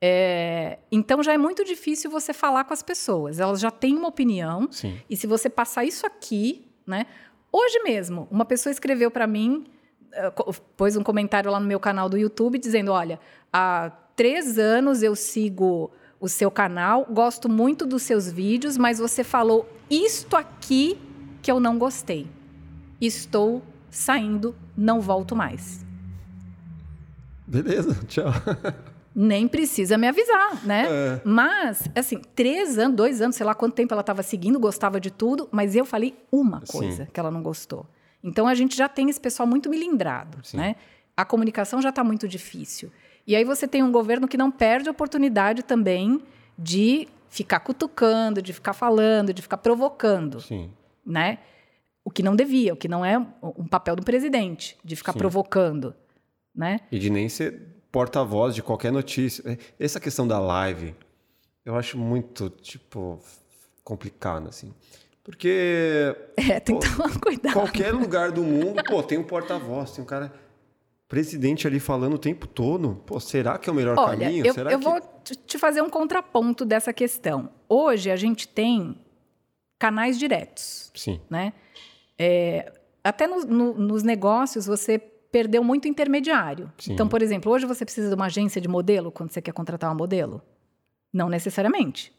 É, 0.00 0.78
então 0.92 1.22
já 1.22 1.32
é 1.32 1.38
muito 1.38 1.64
difícil 1.64 2.10
você 2.10 2.32
falar 2.32 2.64
com 2.64 2.72
as 2.72 2.82
pessoas. 2.82 3.40
Elas 3.40 3.60
já 3.60 3.70
têm 3.70 3.96
uma 3.96 4.08
opinião. 4.08 4.68
Sim. 4.70 4.98
E 5.08 5.16
se 5.16 5.26
você 5.26 5.50
passar 5.50 5.84
isso 5.84 6.06
aqui, 6.06 6.66
né? 6.86 7.06
Hoje 7.50 7.82
mesmo, 7.82 8.28
uma 8.30 8.44
pessoa 8.44 8.70
escreveu 8.70 9.10
para 9.10 9.26
mim, 9.26 9.66
eh, 10.12 10.32
pôs 10.76 10.96
um 10.96 11.02
comentário 11.02 11.50
lá 11.50 11.58
no 11.58 11.66
meu 11.66 11.80
canal 11.80 12.08
do 12.08 12.16
YouTube 12.16 12.58
dizendo: 12.58 12.92
Olha, 12.92 13.18
há 13.52 13.90
três 14.14 14.58
anos 14.58 15.02
eu 15.02 15.16
sigo 15.16 15.90
o 16.20 16.28
seu 16.28 16.50
canal, 16.50 17.06
gosto 17.08 17.48
muito 17.48 17.86
dos 17.86 18.02
seus 18.02 18.30
vídeos, 18.30 18.76
mas 18.76 18.98
você 18.98 19.22
falou 19.22 19.68
isto 19.88 20.36
aqui 20.36 20.98
que 21.40 21.50
eu 21.50 21.60
não 21.60 21.78
gostei. 21.78 22.26
Estou 23.00 23.62
saindo, 23.90 24.54
não 24.76 25.00
volto 25.00 25.34
mais. 25.36 25.84
Beleza, 27.46 27.96
tchau. 28.06 28.32
Nem 29.14 29.48
precisa 29.48 29.98
me 29.98 30.06
avisar, 30.06 30.64
né? 30.64 30.86
É. 30.88 31.20
Mas, 31.24 31.88
assim, 31.94 32.20
três 32.34 32.78
anos, 32.78 32.96
dois 32.96 33.20
anos, 33.20 33.36
sei 33.36 33.44
lá 33.44 33.54
quanto 33.54 33.74
tempo 33.74 33.92
ela 33.92 34.00
estava 34.00 34.22
seguindo, 34.22 34.58
gostava 34.60 35.00
de 35.00 35.10
tudo, 35.10 35.48
mas 35.50 35.74
eu 35.74 35.84
falei 35.84 36.14
uma 36.30 36.64
Sim. 36.64 36.78
coisa 36.78 37.06
que 37.06 37.18
ela 37.18 37.30
não 37.30 37.42
gostou. 37.42 37.86
Então 38.22 38.46
a 38.46 38.54
gente 38.54 38.76
já 38.76 38.88
tem 38.88 39.08
esse 39.08 39.20
pessoal 39.20 39.46
muito 39.46 39.68
milindrado, 39.68 40.38
Sim. 40.42 40.56
né? 40.56 40.76
A 41.16 41.24
comunicação 41.24 41.80
já 41.82 41.88
está 41.88 42.04
muito 42.04 42.28
difícil. 42.28 42.92
E 43.26 43.34
aí 43.34 43.44
você 43.44 43.66
tem 43.66 43.82
um 43.82 43.92
governo 43.92 44.28
que 44.28 44.36
não 44.36 44.50
perde 44.50 44.88
a 44.88 44.92
oportunidade 44.92 45.62
também 45.62 46.20
de 46.58 47.08
ficar 47.28 47.60
cutucando, 47.60 48.40
de 48.40 48.52
ficar 48.52 48.72
falando, 48.72 49.32
de 49.32 49.42
ficar 49.42 49.58
provocando, 49.58 50.40
Sim. 50.40 50.70
né? 51.04 51.38
O 52.04 52.10
que 52.10 52.22
não 52.22 52.34
devia, 52.34 52.72
o 52.72 52.76
que 52.76 52.88
não 52.88 53.04
é 53.04 53.18
um 53.18 53.66
papel 53.66 53.94
do 53.94 54.02
presidente, 54.02 54.78
de 54.82 54.96
ficar 54.96 55.12
Sim. 55.12 55.18
provocando, 55.18 55.94
né? 56.54 56.80
E 56.90 56.98
de 56.98 57.10
nem 57.10 57.28
ser 57.28 57.77
porta-voz 57.90 58.54
de 58.54 58.62
qualquer 58.62 58.92
notícia. 58.92 59.42
É, 59.50 59.56
Essa 59.84 59.98
questão 60.00 60.26
da 60.26 60.38
live, 60.38 60.94
eu 61.64 61.74
acho 61.76 61.96
muito, 61.98 62.50
tipo, 62.50 63.18
complicada, 63.84 64.48
assim. 64.48 64.72
Porque 65.24 66.14
É, 66.36 66.60
tem 66.60 66.78
que 66.78 66.88
tomar 66.90 67.18
cuidado. 67.20 67.52
qualquer 67.52 67.92
lugar 67.92 68.30
do 68.32 68.42
mundo, 68.42 68.82
pô, 68.84 69.02
tem 69.02 69.18
um 69.18 69.24
porta-voz, 69.24 69.90
tem 69.92 70.02
um 70.02 70.06
cara 70.06 70.32
presidente 71.06 71.66
ali 71.66 71.80
falando 71.80 72.14
o 72.14 72.18
tempo 72.18 72.46
todo. 72.46 73.02
Pô, 73.06 73.18
será 73.20 73.58
que 73.58 73.68
é 73.68 73.72
o 73.72 73.74
melhor 73.76 73.98
Olha, 73.98 74.18
caminho? 74.26 74.46
eu, 74.46 74.54
será 74.54 74.70
eu 74.72 74.78
que... 74.78 74.84
vou 74.84 75.00
te- 75.24 75.36
te 75.36 75.58
fazer 75.58 75.80
um 75.82 75.88
contraponto 75.90 76.64
dessa 76.64 76.92
questão. 76.92 77.50
Hoje 77.68 78.10
a 78.10 78.16
gente 78.16 78.46
tem 78.48 78.96
canais 79.78 80.18
diretos, 80.18 80.90
Sim. 80.94 81.20
né? 81.30 81.52
É, 82.18 82.72
até 83.02 83.26
no- 83.26 83.44
no- 83.44 83.74
nos 83.74 84.02
negócios 84.02 84.66
você 84.66 84.98
perdeu 85.30 85.62
muito 85.62 85.86
intermediário. 85.88 86.72
Sim. 86.78 86.92
Então, 86.92 87.06
por 87.08 87.22
exemplo, 87.22 87.52
hoje 87.52 87.66
você 87.66 87.84
precisa 87.84 88.08
de 88.08 88.14
uma 88.14 88.26
agência 88.26 88.60
de 88.60 88.68
modelo 88.68 89.10
quando 89.12 89.30
você 89.30 89.42
quer 89.42 89.52
contratar 89.52 89.90
uma 89.90 89.96
modelo? 89.96 90.40
Não 91.12 91.28
necessariamente. 91.28 92.12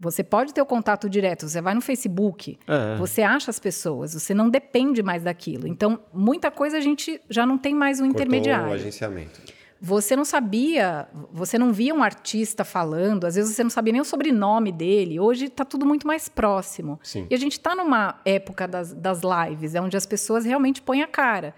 Você 0.00 0.24
pode 0.24 0.52
ter 0.52 0.60
o 0.60 0.66
contato 0.66 1.08
direto, 1.08 1.48
você 1.48 1.60
vai 1.60 1.72
no 1.72 1.80
Facebook, 1.80 2.58
É. 2.66 2.96
você 2.96 3.22
acha 3.22 3.50
as 3.50 3.58
pessoas, 3.60 4.12
você 4.12 4.34
não 4.34 4.50
depende 4.50 5.02
mais 5.02 5.22
daquilo. 5.22 5.66
Então, 5.68 6.00
muita 6.12 6.50
coisa 6.50 6.78
a 6.78 6.80
gente 6.80 7.20
já 7.30 7.46
não 7.46 7.56
tem 7.56 7.74
mais 7.74 8.00
um 8.00 8.04
Cortou 8.06 8.22
intermediário. 8.22 8.70
o 8.70 8.72
agenciamento. 8.72 9.40
Você 9.80 10.16
não 10.16 10.24
sabia, 10.24 11.06
você 11.30 11.58
não 11.58 11.72
via 11.72 11.94
um 11.94 12.02
artista 12.02 12.64
falando, 12.64 13.24
às 13.26 13.34
vezes 13.34 13.54
você 13.54 13.62
não 13.62 13.70
sabia 13.70 13.92
nem 13.92 14.00
o 14.00 14.04
sobrenome 14.04 14.72
dele. 14.72 15.20
Hoje 15.20 15.44
está 15.46 15.64
tudo 15.64 15.84
muito 15.86 16.06
mais 16.06 16.28
próximo. 16.28 16.98
Sim. 17.02 17.26
E 17.30 17.34
a 17.34 17.38
gente 17.38 17.52
está 17.52 17.74
numa 17.76 18.18
época 18.24 18.66
das, 18.66 18.92
das 18.94 19.20
lives, 19.22 19.74
é 19.74 19.80
onde 19.80 19.96
as 19.96 20.06
pessoas 20.06 20.44
realmente 20.44 20.80
põem 20.82 21.02
a 21.02 21.06
cara. 21.06 21.54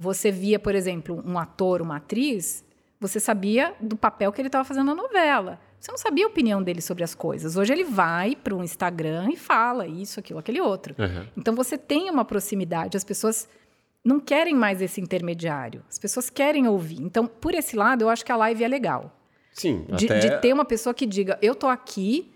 Você 0.00 0.30
via, 0.30 0.58
por 0.58 0.74
exemplo, 0.74 1.22
um 1.26 1.38
ator, 1.38 1.82
uma 1.82 1.96
atriz, 1.96 2.64
você 2.98 3.20
sabia 3.20 3.74
do 3.78 3.98
papel 3.98 4.32
que 4.32 4.40
ele 4.40 4.48
estava 4.48 4.64
fazendo 4.64 4.86
na 4.86 4.94
novela. 4.94 5.60
Você 5.78 5.90
não 5.92 5.98
sabia 5.98 6.24
a 6.24 6.28
opinião 6.28 6.62
dele 6.62 6.80
sobre 6.80 7.04
as 7.04 7.14
coisas. 7.14 7.54
Hoje 7.54 7.70
ele 7.70 7.84
vai 7.84 8.34
para 8.34 8.56
o 8.56 8.64
Instagram 8.64 9.28
e 9.30 9.36
fala 9.36 9.86
isso, 9.86 10.18
aquilo, 10.18 10.38
aquele 10.38 10.58
outro. 10.58 10.94
Uhum. 10.98 11.26
Então 11.36 11.54
você 11.54 11.76
tem 11.76 12.08
uma 12.08 12.24
proximidade, 12.24 12.96
as 12.96 13.04
pessoas 13.04 13.46
não 14.02 14.18
querem 14.18 14.54
mais 14.54 14.80
esse 14.80 15.02
intermediário. 15.02 15.84
As 15.86 15.98
pessoas 15.98 16.30
querem 16.30 16.66
ouvir. 16.66 17.02
Então, 17.02 17.26
por 17.26 17.54
esse 17.54 17.76
lado, 17.76 18.00
eu 18.00 18.08
acho 18.08 18.24
que 18.24 18.32
a 18.32 18.36
live 18.36 18.64
é 18.64 18.68
legal. 18.68 19.14
Sim, 19.52 19.84
De, 19.98 20.06
até... 20.06 20.18
de 20.18 20.40
ter 20.40 20.54
uma 20.54 20.64
pessoa 20.64 20.94
que 20.94 21.04
diga, 21.04 21.38
eu 21.42 21.54
tô 21.54 21.66
aqui 21.66 22.32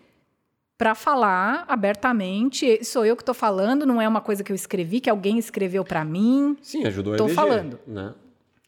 para 0.76 0.94
falar 0.94 1.64
abertamente, 1.68 2.84
sou 2.84 3.04
eu 3.06 3.14
que 3.16 3.22
estou 3.22 3.34
falando, 3.34 3.86
não 3.86 4.00
é 4.00 4.08
uma 4.08 4.20
coisa 4.20 4.42
que 4.42 4.50
eu 4.50 4.56
escrevi, 4.56 5.00
que 5.00 5.08
alguém 5.08 5.38
escreveu 5.38 5.84
para 5.84 6.04
mim. 6.04 6.56
Sim, 6.62 6.84
ajudou 6.86 7.12
a 7.14 7.16
eleger, 7.16 7.34
falando. 7.34 7.78
Né? 7.86 8.12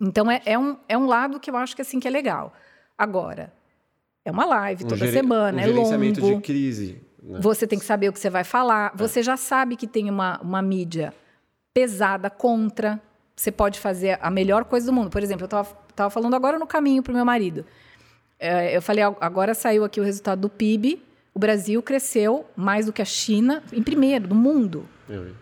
Então 0.00 0.30
é, 0.30 0.40
é 0.44 0.58
um, 0.58 0.76
é 0.88 0.96
um 0.96 1.06
lado 1.06 1.40
que 1.40 1.50
eu 1.50 1.56
acho 1.56 1.74
que 1.74 1.82
assim 1.82 1.98
que 1.98 2.06
é 2.06 2.10
legal. 2.10 2.52
Agora, 2.96 3.52
é 4.24 4.30
uma 4.30 4.44
live 4.44 4.84
Um 4.84 4.88
toda 4.88 5.10
semana, 5.10 5.58
um 5.58 5.60
é 5.60 5.66
longo. 5.66 5.76
gerenciamento 5.88 6.20
de 6.20 6.40
crise. 6.40 7.00
Né? 7.22 7.38
Você 7.40 7.66
tem 7.66 7.78
que 7.78 7.84
saber 7.84 8.08
o 8.08 8.12
que 8.12 8.20
você 8.20 8.30
vai 8.30 8.44
falar. 8.44 8.92
É. 8.94 8.96
Você 8.96 9.22
já 9.22 9.36
sabe 9.36 9.74
que 9.76 9.86
tem 9.86 10.08
uma, 10.08 10.38
uma 10.40 10.62
mídia 10.62 11.12
pesada 11.74 12.30
contra. 12.30 13.00
Você 13.34 13.50
pode 13.50 13.78
fazer 13.80 14.18
a 14.22 14.30
melhor 14.30 14.64
coisa 14.64 14.86
do 14.86 14.92
mundo. 14.92 15.10
Por 15.10 15.22
exemplo, 15.22 15.42
eu 15.50 15.60
estava 15.90 16.08
falando 16.10 16.34
agora 16.34 16.58
no 16.58 16.66
caminho 16.66 17.02
para 17.02 17.10
o 17.12 17.14
meu 17.16 17.24
marido. 17.24 17.64
É, 18.38 18.76
eu 18.76 18.80
falei, 18.80 19.02
"Ag- 19.02 19.16
agora 19.20 19.54
saiu 19.54 19.84
aqui 19.84 20.00
o 20.00 20.04
resultado 20.04 20.40
do 20.40 20.48
PIB. 20.48 21.02
O 21.36 21.38
Brasil 21.38 21.82
cresceu 21.82 22.46
mais 22.56 22.86
do 22.86 22.94
que 22.94 23.02
a 23.02 23.04
China, 23.04 23.62
em 23.70 23.82
primeiro, 23.82 24.26
no 24.26 24.34
mundo. 24.34 24.88
Eu. 25.06 25.34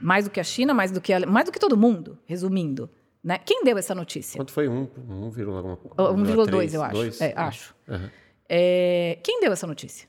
Mais 0.00 0.24
do 0.24 0.30
que 0.30 0.40
a 0.40 0.42
China, 0.42 0.72
mais 0.72 0.90
do 0.90 1.02
que, 1.02 1.12
a, 1.12 1.20
mais 1.26 1.44
do 1.44 1.52
que 1.52 1.60
todo 1.60 1.76
mundo, 1.76 2.18
resumindo. 2.24 2.88
Né? 3.22 3.36
Quem 3.36 3.62
deu 3.62 3.76
essa 3.76 3.94
notícia? 3.94 4.38
Quanto 4.38 4.50
foi? 4.50 4.70
Um, 4.70 4.88
1, 5.06 5.54
alguma 5.54 5.76
coisa? 5.76 6.14
1,2, 6.14 6.72
eu 6.72 6.82
acho. 6.82 6.94
Dois? 6.94 7.20
É, 7.20 7.34
acho. 7.36 7.74
Uhum. 7.86 8.08
É, 8.48 9.18
quem 9.22 9.38
deu 9.42 9.52
essa 9.52 9.66
notícia? 9.66 10.08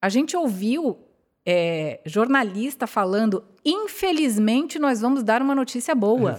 A 0.00 0.08
gente 0.10 0.36
ouviu 0.36 1.00
é, 1.44 2.00
jornalista 2.06 2.86
falando, 2.86 3.42
infelizmente 3.64 4.78
nós 4.78 5.00
vamos 5.00 5.24
dar 5.24 5.42
uma 5.42 5.56
notícia 5.56 5.92
boa. 5.92 6.38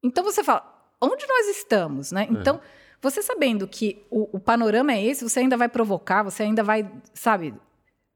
Então 0.00 0.22
você 0.22 0.44
fala, 0.44 0.62
onde 1.02 1.26
nós 1.26 1.48
estamos, 1.48 2.12
né? 2.12 2.28
Então, 2.30 2.60
você 3.00 3.22
sabendo 3.22 3.66
que 3.66 4.04
o, 4.10 4.36
o 4.36 4.40
panorama 4.40 4.92
é 4.92 5.04
esse, 5.04 5.22
você 5.28 5.40
ainda 5.40 5.56
vai 5.56 5.68
provocar, 5.68 6.22
você 6.22 6.42
ainda 6.42 6.62
vai, 6.62 6.90
sabe, 7.14 7.54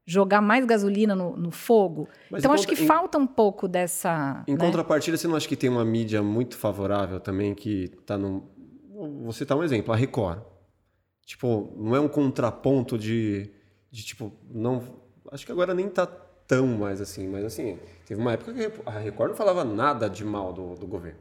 jogar 0.05 0.41
mais 0.41 0.65
gasolina 0.65 1.15
no, 1.15 1.35
no 1.37 1.51
fogo. 1.51 2.07
Mas 2.29 2.41
então, 2.41 2.53
acho 2.53 2.67
que 2.67 2.73
em- 2.73 2.85
falta 2.87 3.17
um 3.17 3.27
pouco 3.27 3.67
dessa. 3.67 4.43
Em 4.47 4.53
né? 4.53 4.57
contrapartida, 4.57 5.17
você 5.17 5.27
não 5.27 5.35
acha 5.35 5.47
que 5.47 5.55
tem 5.55 5.69
uma 5.69 5.85
mídia 5.85 6.21
muito 6.21 6.57
favorável 6.57 7.19
também 7.19 7.55
que 7.55 7.89
tá 8.05 8.17
num. 8.17 8.43
Você 9.25 9.45
tá 9.45 9.55
um 9.55 9.63
exemplo, 9.63 9.93
a 9.93 9.97
Record. 9.97 10.41
Tipo, 11.25 11.73
não 11.77 11.95
é 11.95 11.99
um 11.99 12.07
contraponto 12.07 12.97
de, 12.97 13.49
de 13.89 14.03
tipo, 14.03 14.33
não. 14.49 14.83
Acho 15.31 15.45
que 15.45 15.51
agora 15.51 15.73
nem 15.73 15.87
tá 15.89 16.05
tão 16.05 16.67
mais 16.67 16.99
assim, 16.99 17.27
mas 17.27 17.45
assim, 17.45 17.79
teve 18.05 18.19
uma 18.19 18.33
época 18.33 18.53
que 18.53 18.71
a 18.85 18.99
Record 18.99 19.29
não 19.29 19.37
falava 19.37 19.63
nada 19.63 20.09
de 20.09 20.23
mal 20.25 20.51
do, 20.51 20.75
do 20.75 20.85
governo. 20.85 21.19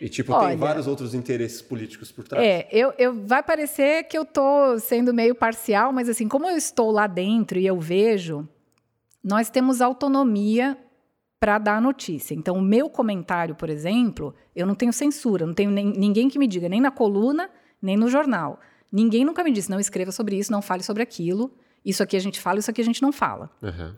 E 0.00 0.08
tipo, 0.08 0.32
Olha- 0.32 0.48
tem 0.48 0.56
vários 0.56 0.86
outros 0.86 1.14
interesses 1.14 1.62
políticos 1.62 2.12
por 2.12 2.26
trás. 2.26 2.44
É, 2.44 2.68
eu, 2.70 2.92
eu 2.98 3.14
vai 3.26 3.42
parecer 3.42 4.04
que 4.04 4.16
eu 4.16 4.24
tô 4.24 4.78
sendo 4.78 5.12
meio 5.14 5.34
parcial, 5.34 5.92
mas 5.92 6.08
assim, 6.08 6.28
como 6.28 6.46
eu 6.46 6.56
estou 6.56 6.90
lá 6.90 7.06
dentro 7.06 7.58
e 7.58 7.66
eu 7.66 7.78
vejo, 7.80 8.46
nós 9.24 9.48
temos 9.50 9.80
autonomia 9.80 10.76
para 11.40 11.58
dar 11.58 11.76
a 11.76 11.80
notícia. 11.80 12.34
Então, 12.34 12.56
o 12.56 12.62
meu 12.62 12.88
comentário, 12.88 13.54
por 13.54 13.68
exemplo, 13.70 14.34
eu 14.54 14.66
não 14.66 14.74
tenho 14.74 14.92
censura, 14.92 15.46
não 15.46 15.54
tenho 15.54 15.70
nem- 15.70 15.92
ninguém 15.92 16.28
que 16.28 16.38
me 16.38 16.46
diga, 16.46 16.68
nem 16.68 16.80
na 16.80 16.90
coluna, 16.90 17.50
nem 17.80 17.96
no 17.96 18.08
jornal. 18.08 18.58
Ninguém 18.90 19.24
nunca 19.24 19.42
me 19.44 19.50
disse, 19.52 19.70
não 19.70 19.80
escreva 19.80 20.12
sobre 20.12 20.36
isso, 20.36 20.50
não 20.52 20.62
fale 20.62 20.82
sobre 20.82 21.02
aquilo. 21.02 21.52
Isso 21.84 22.02
aqui 22.02 22.16
a 22.16 22.20
gente 22.20 22.40
fala, 22.40 22.58
isso 22.58 22.70
aqui 22.70 22.80
a 22.80 22.84
gente 22.84 23.02
não 23.02 23.12
fala 23.12 23.50
Aham. 23.62 23.96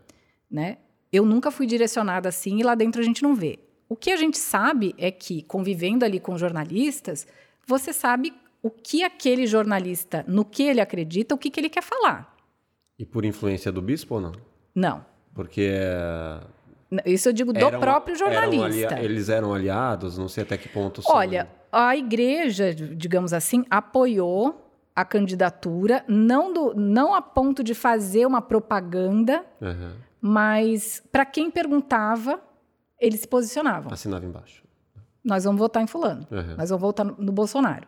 né? 0.49 0.77
Eu 1.11 1.25
nunca 1.25 1.49
fui 1.49 1.65
direcionada 1.65 2.29
assim 2.29 2.59
e 2.59 2.63
lá 2.63 2.75
dentro 2.75 3.01
a 3.01 3.03
gente 3.03 3.23
não 3.23 3.33
vê. 3.33 3.59
O 3.89 3.95
que 3.95 4.11
a 4.11 4.15
gente 4.17 4.37
sabe 4.37 4.93
é 4.97 5.09
que, 5.11 5.41
convivendo 5.41 6.05
ali 6.05 6.19
com 6.19 6.37
jornalistas, 6.37 7.27
você 7.65 7.91
sabe 7.91 8.31
o 8.61 8.69
que 8.69 9.03
aquele 9.03 9.47
jornalista, 9.47 10.23
no 10.27 10.45
que 10.45 10.63
ele 10.63 10.79
acredita, 10.79 11.33
o 11.33 11.37
que, 11.37 11.49
que 11.49 11.59
ele 11.59 11.69
quer 11.69 11.81
falar. 11.83 12.35
E 12.99 13.05
por 13.05 13.25
influência 13.25 13.71
do 13.71 13.81
bispo 13.81 14.15
ou 14.15 14.21
não? 14.21 14.31
Não. 14.75 15.05
Porque. 15.33 15.71
é, 15.71 16.39
Isso 17.09 17.29
eu 17.29 17.33
digo 17.33 17.51
do 17.51 17.59
eram- 17.65 17.79
próprio 17.79 18.15
eram 18.15 18.31
jornalista. 18.31 18.93
alia- 18.95 19.03
eles 19.03 19.29
eram 19.29 19.53
aliados, 19.53 20.17
não 20.17 20.27
sei 20.27 20.43
até 20.43 20.57
que 20.57 20.69
ponto 20.69 21.01
são, 21.01 21.15
Olha, 21.15 21.45
né? 21.45 21.49
a 21.71 21.95
igreja, 21.95 22.73
digamos 22.73 23.31
assim, 23.33 23.65
apoiou 23.71 24.65
a 24.95 25.05
candidatura, 25.05 26.03
não, 26.07 26.51
do, 26.53 26.73
não 26.75 27.15
a 27.15 27.21
ponto 27.21 27.63
de 27.63 27.73
fazer 27.73 28.25
uma 28.27 28.41
propaganda, 28.41 29.45
Aham. 29.61 29.93
mas 30.21 31.01
para 31.11 31.25
quem 31.25 31.49
perguntava, 31.49 32.41
eles 32.99 33.21
se 33.21 33.27
posicionavam. 33.27 33.91
Assinava 33.91 34.25
embaixo. 34.25 34.63
Nós 35.23 35.43
vamos 35.43 35.59
votar 35.59 35.83
em 35.83 35.87
fulano. 35.87 36.25
Aham. 36.31 36.55
Nós 36.57 36.69
vamos 36.69 36.81
votar 36.81 37.05
no, 37.05 37.31
Bolsonaro. 37.31 37.87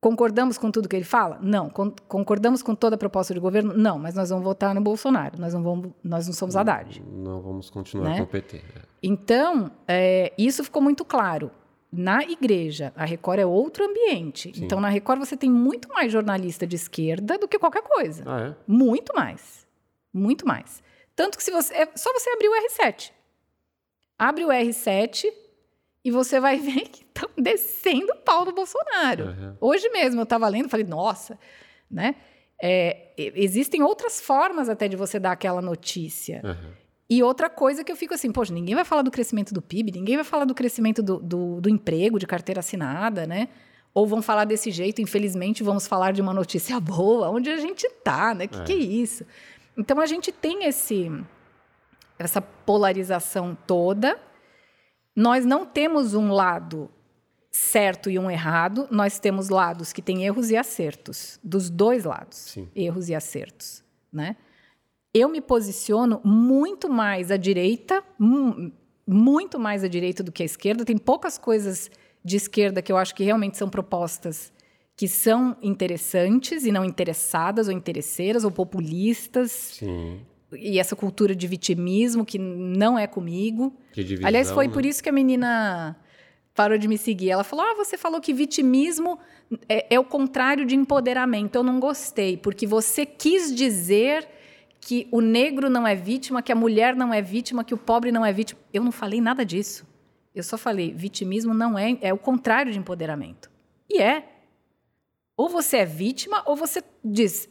Concordamos 0.00 0.56
com 0.56 0.70
tudo 0.70 0.88
que 0.88 0.96
ele 0.96 1.04
fala? 1.04 1.38
Não. 1.42 1.68
Con- 1.68 1.92
concordamos 2.08 2.62
com 2.62 2.74
toda 2.74 2.94
a 2.94 2.98
proposta 2.98 3.34
de 3.34 3.40
governo? 3.40 3.74
Não. 3.76 3.98
Mas 3.98 4.14
nós 4.14 4.30
vamos 4.30 4.44
votar 4.44 4.74
no 4.74 4.80
Bolsonaro. 4.80 5.38
Nós 5.38 5.52
não, 5.52 5.62
vamos, 5.62 5.92
nós 6.02 6.26
não 6.26 6.32
somos 6.32 6.56
Haddad. 6.56 7.02
Não 7.06 7.40
vamos 7.42 7.68
continuar 7.68 8.10
Né? 8.10 8.16
com 8.18 8.22
o 8.22 8.26
PT. 8.26 8.56
é. 8.58 8.62
Então, 9.02 9.70
é, 9.86 10.32
isso 10.38 10.64
ficou 10.64 10.80
muito 10.80 11.04
claro. 11.04 11.50
Na 11.92 12.22
igreja, 12.22 12.92
a 12.96 13.04
Record 13.04 13.40
é 13.40 13.46
outro 13.46 13.84
ambiente. 13.84 14.52
Sim. 14.54 14.64
Então, 14.64 14.80
na 14.80 14.88
Record, 14.88 15.18
você 15.18 15.36
tem 15.36 15.50
muito 15.50 15.88
mais 15.88 16.10
jornalista 16.12 16.66
de 16.66 16.76
esquerda 16.76 17.36
do 17.36 17.48
que 17.48 17.58
qualquer 17.58 17.82
coisa. 17.82 18.22
Ah, 18.26 18.40
é? 18.40 18.54
Muito 18.66 19.12
mais. 19.14 19.66
Muito 20.14 20.46
mais. 20.46 20.82
Tanto 21.16 21.36
que 21.36 21.42
se 21.44 21.50
você. 21.50 21.74
É 21.74 21.88
só 21.96 22.12
você 22.12 22.30
abrir 22.30 22.48
o 22.48 22.52
R7. 22.52 23.10
Abre 24.20 24.44
o 24.44 24.48
R7 24.48 25.24
e 26.04 26.10
você 26.10 26.38
vai 26.38 26.58
ver 26.60 26.82
que 26.88 27.02
estão 27.04 27.28
descendo 27.38 28.12
o 28.12 28.16
pau 28.16 28.44
do 28.44 28.52
Bolsonaro. 28.52 29.24
Aham. 29.28 29.56
Hoje 29.60 29.88
mesmo 29.88 30.20
eu 30.20 30.24
estava 30.24 30.46
lendo 30.48 30.66
e 30.66 30.68
falei, 30.68 30.86
nossa, 30.86 31.38
né? 31.90 32.16
É, 32.62 33.14
existem 33.16 33.82
outras 33.82 34.20
formas 34.20 34.68
até 34.68 34.86
de 34.86 34.94
você 34.94 35.18
dar 35.18 35.32
aquela 35.32 35.62
notícia. 35.62 36.42
Aham. 36.44 36.74
E 37.08 37.22
outra 37.24 37.50
coisa 37.50 37.82
que 37.82 37.90
eu 37.90 37.96
fico 37.96 38.14
assim, 38.14 38.30
poxa, 38.30 38.52
ninguém 38.52 38.74
vai 38.74 38.84
falar 38.84 39.02
do 39.02 39.10
crescimento 39.10 39.52
do 39.52 39.60
PIB, 39.60 39.90
ninguém 39.90 40.14
vai 40.14 40.24
falar 40.24 40.44
do 40.44 40.54
crescimento 40.54 41.02
do, 41.02 41.18
do, 41.18 41.60
do 41.60 41.68
emprego, 41.68 42.18
de 42.20 42.26
carteira 42.26 42.60
assinada, 42.60 43.26
né? 43.26 43.48
Ou 43.92 44.06
vão 44.06 44.22
falar 44.22 44.44
desse 44.44 44.70
jeito, 44.70 45.02
infelizmente, 45.02 45.64
vamos 45.64 45.88
falar 45.88 46.12
de 46.12 46.20
uma 46.22 46.32
notícia 46.32 46.78
boa, 46.78 47.28
onde 47.30 47.50
a 47.50 47.56
gente 47.56 47.88
tá, 48.04 48.32
né? 48.34 48.44
O 48.44 48.48
que, 48.48 48.58
É. 48.60 48.62
que 48.64 48.72
é 48.72 48.76
isso? 48.76 49.24
Então 49.76 49.98
a 49.98 50.06
gente 50.06 50.30
tem 50.30 50.64
esse 50.66 51.10
essa 52.24 52.40
polarização 52.40 53.56
toda. 53.66 54.18
Nós 55.14 55.44
não 55.44 55.66
temos 55.66 56.14
um 56.14 56.32
lado 56.32 56.90
certo 57.50 58.08
e 58.08 58.18
um 58.18 58.30
errado, 58.30 58.86
nós 58.90 59.18
temos 59.18 59.48
lados 59.48 59.92
que 59.92 60.00
têm 60.00 60.24
erros 60.24 60.50
e 60.50 60.56
acertos, 60.56 61.38
dos 61.42 61.68
dois 61.68 62.04
lados, 62.04 62.38
Sim. 62.38 62.68
erros 62.76 63.08
e 63.08 63.14
acertos, 63.14 63.82
né? 64.12 64.36
Eu 65.12 65.28
me 65.28 65.40
posiciono 65.40 66.20
muito 66.24 66.88
mais 66.88 67.32
à 67.32 67.36
direita, 67.36 68.04
mu- 68.16 68.70
muito 69.04 69.58
mais 69.58 69.82
à 69.82 69.88
direita 69.88 70.22
do 70.22 70.30
que 70.30 70.44
à 70.44 70.46
esquerda. 70.46 70.84
Tem 70.84 70.96
poucas 70.96 71.36
coisas 71.36 71.90
de 72.24 72.36
esquerda 72.36 72.80
que 72.80 72.92
eu 72.92 72.96
acho 72.96 73.12
que 73.16 73.24
realmente 73.24 73.56
são 73.56 73.68
propostas 73.68 74.52
que 74.96 75.08
são 75.08 75.56
interessantes 75.60 76.64
e 76.64 76.70
não 76.70 76.84
interessadas 76.84 77.66
ou 77.66 77.72
interesseiras 77.72 78.44
ou 78.44 78.50
populistas 78.52 79.50
Sim. 79.50 80.20
E 80.52 80.78
essa 80.78 80.96
cultura 80.96 81.34
de 81.34 81.46
vitimismo 81.46 82.24
que 82.24 82.38
não 82.38 82.98
é 82.98 83.06
comigo. 83.06 83.74
De 83.92 84.02
divisão, 84.02 84.26
Aliás, 84.26 84.50
foi 84.50 84.66
né? 84.66 84.72
por 84.72 84.84
isso 84.84 85.02
que 85.02 85.08
a 85.08 85.12
menina 85.12 85.96
parou 86.54 86.76
de 86.76 86.88
me 86.88 86.98
seguir. 86.98 87.30
Ela 87.30 87.44
falou: 87.44 87.64
Ah, 87.64 87.74
você 87.74 87.96
falou 87.96 88.20
que 88.20 88.32
vitimismo 88.32 89.18
é, 89.68 89.94
é 89.94 90.00
o 90.00 90.04
contrário 90.04 90.66
de 90.66 90.74
empoderamento. 90.74 91.56
Eu 91.56 91.62
não 91.62 91.78
gostei, 91.78 92.36
porque 92.36 92.66
você 92.66 93.06
quis 93.06 93.54
dizer 93.54 94.28
que 94.80 95.06
o 95.10 95.20
negro 95.20 95.68
não 95.68 95.86
é 95.86 95.94
vítima, 95.94 96.42
que 96.42 96.50
a 96.50 96.56
mulher 96.56 96.96
não 96.96 97.12
é 97.12 97.22
vítima, 97.22 97.62
que 97.62 97.74
o 97.74 97.78
pobre 97.78 98.10
não 98.10 98.24
é 98.24 98.32
vítima. 98.32 98.60
Eu 98.72 98.82
não 98.82 98.92
falei 98.92 99.20
nada 99.20 99.44
disso. 99.44 99.86
Eu 100.34 100.42
só 100.42 100.58
falei: 100.58 100.92
vitimismo 100.92 101.54
não 101.54 101.78
é, 101.78 101.96
é 102.00 102.12
o 102.12 102.18
contrário 102.18 102.72
de 102.72 102.78
empoderamento. 102.78 103.50
E 103.88 104.00
é. 104.00 104.26
Ou 105.36 105.48
você 105.48 105.78
é 105.78 105.86
vítima, 105.86 106.42
ou 106.44 106.56
você 106.56 106.82
diz: 107.04 107.48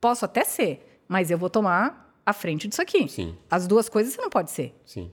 posso 0.00 0.24
até 0.24 0.44
ser, 0.44 1.02
mas 1.06 1.30
eu 1.30 1.38
vou 1.38 1.50
tomar 1.50 2.07
a 2.28 2.32
frente 2.32 2.68
disso 2.68 2.82
aqui. 2.82 3.08
Sim, 3.08 3.36
As 3.50 3.66
duas 3.66 3.88
coisas 3.88 4.12
você 4.14 4.20
não 4.20 4.30
pode 4.30 4.50
ser. 4.50 4.74
sim. 4.84 5.10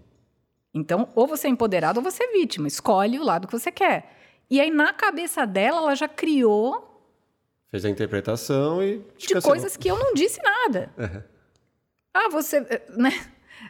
Então, 0.73 1.07
ou 1.15 1.25
você 1.25 1.47
é 1.47 1.49
empoderado 1.49 1.99
ou 1.99 2.03
você 2.03 2.23
é 2.25 2.31
vítima. 2.33 2.67
Escolhe 2.67 3.17
o 3.17 3.23
lado 3.23 3.47
que 3.47 3.53
você 3.57 3.71
quer. 3.71 4.11
E 4.49 4.59
aí, 4.59 4.69
na 4.69 4.91
cabeça 4.91 5.45
dela, 5.47 5.77
ela 5.77 5.95
já 5.95 6.07
criou 6.07 6.91
Fez 7.69 7.85
a 7.85 7.89
interpretação 7.89 8.83
e 8.83 8.97
de 9.17 9.27
cancelou. 9.33 9.41
coisas 9.55 9.77
que 9.77 9.89
eu 9.89 9.97
não 9.97 10.13
disse 10.13 10.41
nada. 10.43 10.91
Aham. 10.99 11.23
Ah, 12.13 12.29
você. 12.29 12.57
eh, 12.57 12.85
Né? 12.89 13.09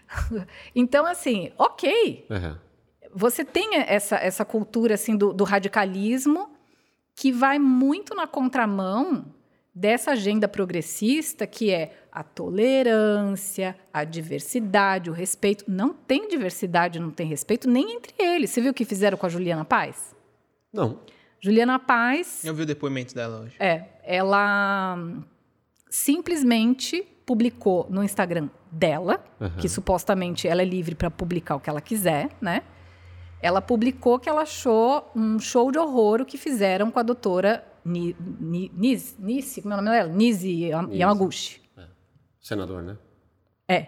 Então, 0.76 1.06
assim, 1.06 1.52
ok. 1.58 2.26
Aham. 2.32 2.60
Você 3.14 3.46
tem 3.46 3.76
essa, 3.76 4.16
essa 4.18 4.44
cultura 4.44 4.96
assim 4.96 5.16
do, 5.16 5.32
do 5.32 5.44
radicalismo 5.44 6.50
que 7.16 7.32
vai 7.32 7.60
muito 7.60 8.14
na 8.16 8.26
contramão 8.28 9.26
dessa 9.76 10.12
agenda 10.12 10.48
progressista 10.48 11.46
que 11.46 11.70
é 11.70 11.94
a 12.10 12.24
tolerância, 12.24 13.76
a 13.94 14.06
diversidade, 14.06 15.10
o 15.10 15.14
respeito. 15.14 15.66
Não 15.68 15.94
tem 15.94 16.30
diversidade, 16.30 16.98
não 17.00 17.12
tem 17.12 17.28
respeito 17.28 17.70
nem 17.70 17.98
entre 17.98 18.14
eles. 18.18 18.52
Você 18.52 18.62
viu 18.62 18.72
o 18.72 18.74
que 18.74 18.86
fizeram 18.86 19.18
com 19.18 19.26
a 19.26 19.30
Juliana 19.30 19.66
Paz? 19.66 20.16
Não. 20.72 21.00
Juliana 21.42 21.78
Paz, 21.78 22.44
Eu 22.46 22.54
vi 22.56 22.64
o 22.64 22.66
depoimento 22.66 23.14
dela 23.14 23.42
hoje. 23.42 23.56
é, 23.60 23.86
ela 24.04 24.98
simplesmente 25.90 27.02
publicou 27.26 27.88
no 27.90 28.04
Instagram 28.04 28.50
dela, 28.72 29.24
Aham. 29.40 29.58
que 29.58 29.68
supostamente 29.70 30.48
ela 30.48 30.62
é 30.62 30.66
livre 30.66 30.96
para 30.96 31.10
publicar 31.12 31.56
o 31.56 31.60
que 31.60 31.70
ela 31.70 31.82
quiser, 31.82 32.30
né? 32.42 32.62
Ela 33.42 33.62
publicou 33.62 34.20
que 34.20 34.28
ela 34.30 34.42
achou 34.42 35.10
um 35.16 35.40
show 35.40 35.72
de 35.72 35.78
horror 35.78 36.22
o 36.22 36.26
que 36.26 36.38
fizeram 36.38 36.90
com 36.90 37.00
a 37.00 37.04
doutora 37.04 37.64
Ni, 37.86 38.16
Ni, 38.20 38.72
Nis, 38.74 39.16
Nisi, 39.20 39.62
como 39.62 39.76
é 39.76 39.78
o 39.78 39.82
nome 39.82 39.96
dela? 39.96 40.10
Nisi. 40.10 40.70
Yamaguchi. 40.92 41.62
Senador, 42.42 42.82
né? 42.82 42.98
É. 43.68 43.88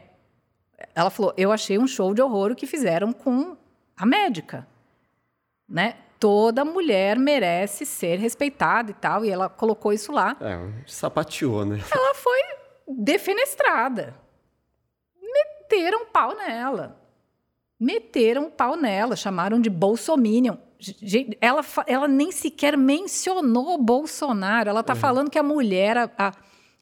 Ela 0.93 1.09
falou: 1.09 1.33
eu 1.35 1.51
achei 1.51 1.77
um 1.77 1.87
show 1.87 2.13
de 2.13 2.21
horror 2.21 2.51
o 2.51 2.55
que 2.55 2.67
fizeram 2.67 3.11
com 3.11 3.57
a 3.95 4.05
médica. 4.05 4.67
Né? 5.67 5.97
Toda 6.19 6.63
mulher 6.63 7.17
merece 7.17 7.85
ser 7.85 8.17
respeitada 8.17 8.91
e 8.91 8.93
tal. 8.93 9.25
E 9.25 9.29
ela 9.29 9.49
colocou 9.49 9.91
isso 9.91 10.11
lá. 10.11 10.37
É, 10.39 10.83
sapateou, 10.87 11.65
né? 11.65 11.79
Ela 11.91 12.13
foi 12.15 12.39
defenestrada. 12.87 14.15
Meteram 15.21 16.05
pau 16.07 16.35
nela. 16.35 16.99
Meteram 17.79 18.49
pau 18.49 18.75
nela, 18.75 19.15
chamaram 19.15 19.59
de 19.61 19.69
Bolsominion. 19.69 20.57
Ela, 21.41 21.65
ela 21.85 22.07
nem 22.07 22.31
sequer 22.31 22.77
mencionou 22.77 23.75
o 23.75 23.77
Bolsonaro. 23.77 24.69
Ela 24.69 24.83
tá 24.83 24.95
falando 24.95 25.29
que 25.29 25.39
a 25.39 25.43
mulher, 25.43 25.97
a, 25.97 26.09
a, 26.17 26.31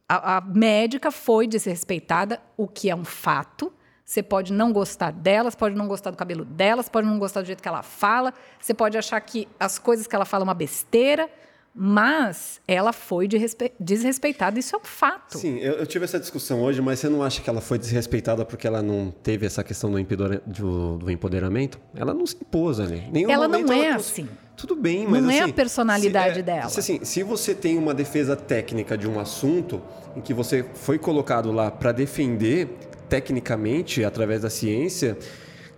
A, 0.07 0.37
a 0.37 0.41
médica 0.41 1.09
foi 1.09 1.47
desrespeitada, 1.47 2.39
o 2.55 2.67
que 2.67 2.91
é 2.91 2.95
um 2.95 3.03
fato. 3.05 3.73
Você 4.05 4.21
pode 4.21 4.53
não 4.53 4.71
gostar 4.71 5.11
delas, 5.11 5.55
pode 5.55 5.75
não 5.75 5.87
gostar 5.87 6.11
do 6.11 6.17
cabelo 6.17 6.45
delas, 6.45 6.87
pode 6.87 7.07
não 7.07 7.17
gostar 7.17 7.41
do 7.41 7.47
jeito 7.47 7.63
que 7.63 7.67
ela 7.67 7.81
fala, 7.81 8.31
você 8.59 8.71
pode 8.71 8.95
achar 8.99 9.19
que 9.19 9.47
as 9.59 9.79
coisas 9.79 10.05
que 10.05 10.15
ela 10.15 10.25
fala 10.25 10.43
é 10.43 10.47
uma 10.47 10.53
besteira, 10.53 11.27
mas 11.77 12.61
ela 12.65 12.93
foi 12.93 13.27
de 13.27 13.37
desrespeitada, 13.77 14.57
isso 14.57 14.73
é 14.73 14.79
um 14.79 14.83
fato. 14.85 15.37
Sim, 15.37 15.57
eu, 15.57 15.73
eu, 15.73 15.85
tive 15.85 16.05
essa 16.05 16.17
discussão 16.17 16.61
hoje, 16.61 16.81
mas 16.81 16.99
você 16.99 17.09
não 17.09 17.21
acha 17.21 17.41
que 17.41 17.49
ela 17.49 17.59
foi 17.59 17.77
desrespeitada 17.77 18.45
porque 18.45 18.65
ela 18.65 18.81
não 18.81 19.11
teve 19.11 19.45
essa 19.45 19.61
questão 19.61 19.91
do, 19.91 20.01
do, 20.45 20.97
do 20.99 21.11
empoderamento? 21.11 21.77
Ela 21.93 22.13
não 22.13 22.25
se 22.25 22.37
impôs 22.37 22.79
ali. 22.79 23.03
Nenhum 23.11 23.29
ela 23.29 23.49
não 23.49 23.73
é 23.73 23.87
ela 23.87 23.95
assim. 23.97 24.29
Tudo 24.55 24.73
bem, 24.73 25.05
mas 25.05 25.21
não 25.21 25.29
assim, 25.29 25.39
é 25.39 25.43
a 25.43 25.51
personalidade 25.51 26.35
se, 26.35 26.39
é, 26.39 26.43
dela. 26.43 26.69
Se, 26.69 26.79
assim, 26.79 27.03
se 27.03 27.23
você 27.23 27.53
tem 27.53 27.77
uma 27.77 27.93
defesa 27.93 28.37
técnica 28.37 28.97
de 28.97 29.05
um 29.05 29.19
assunto 29.19 29.81
em 30.15 30.21
que 30.21 30.33
você 30.33 30.63
foi 30.75 30.97
colocado 30.97 31.51
lá 31.51 31.69
para 31.69 31.91
defender 31.91 32.69
tecnicamente 33.09 34.05
através 34.05 34.43
da 34.43 34.49
ciência, 34.49 35.17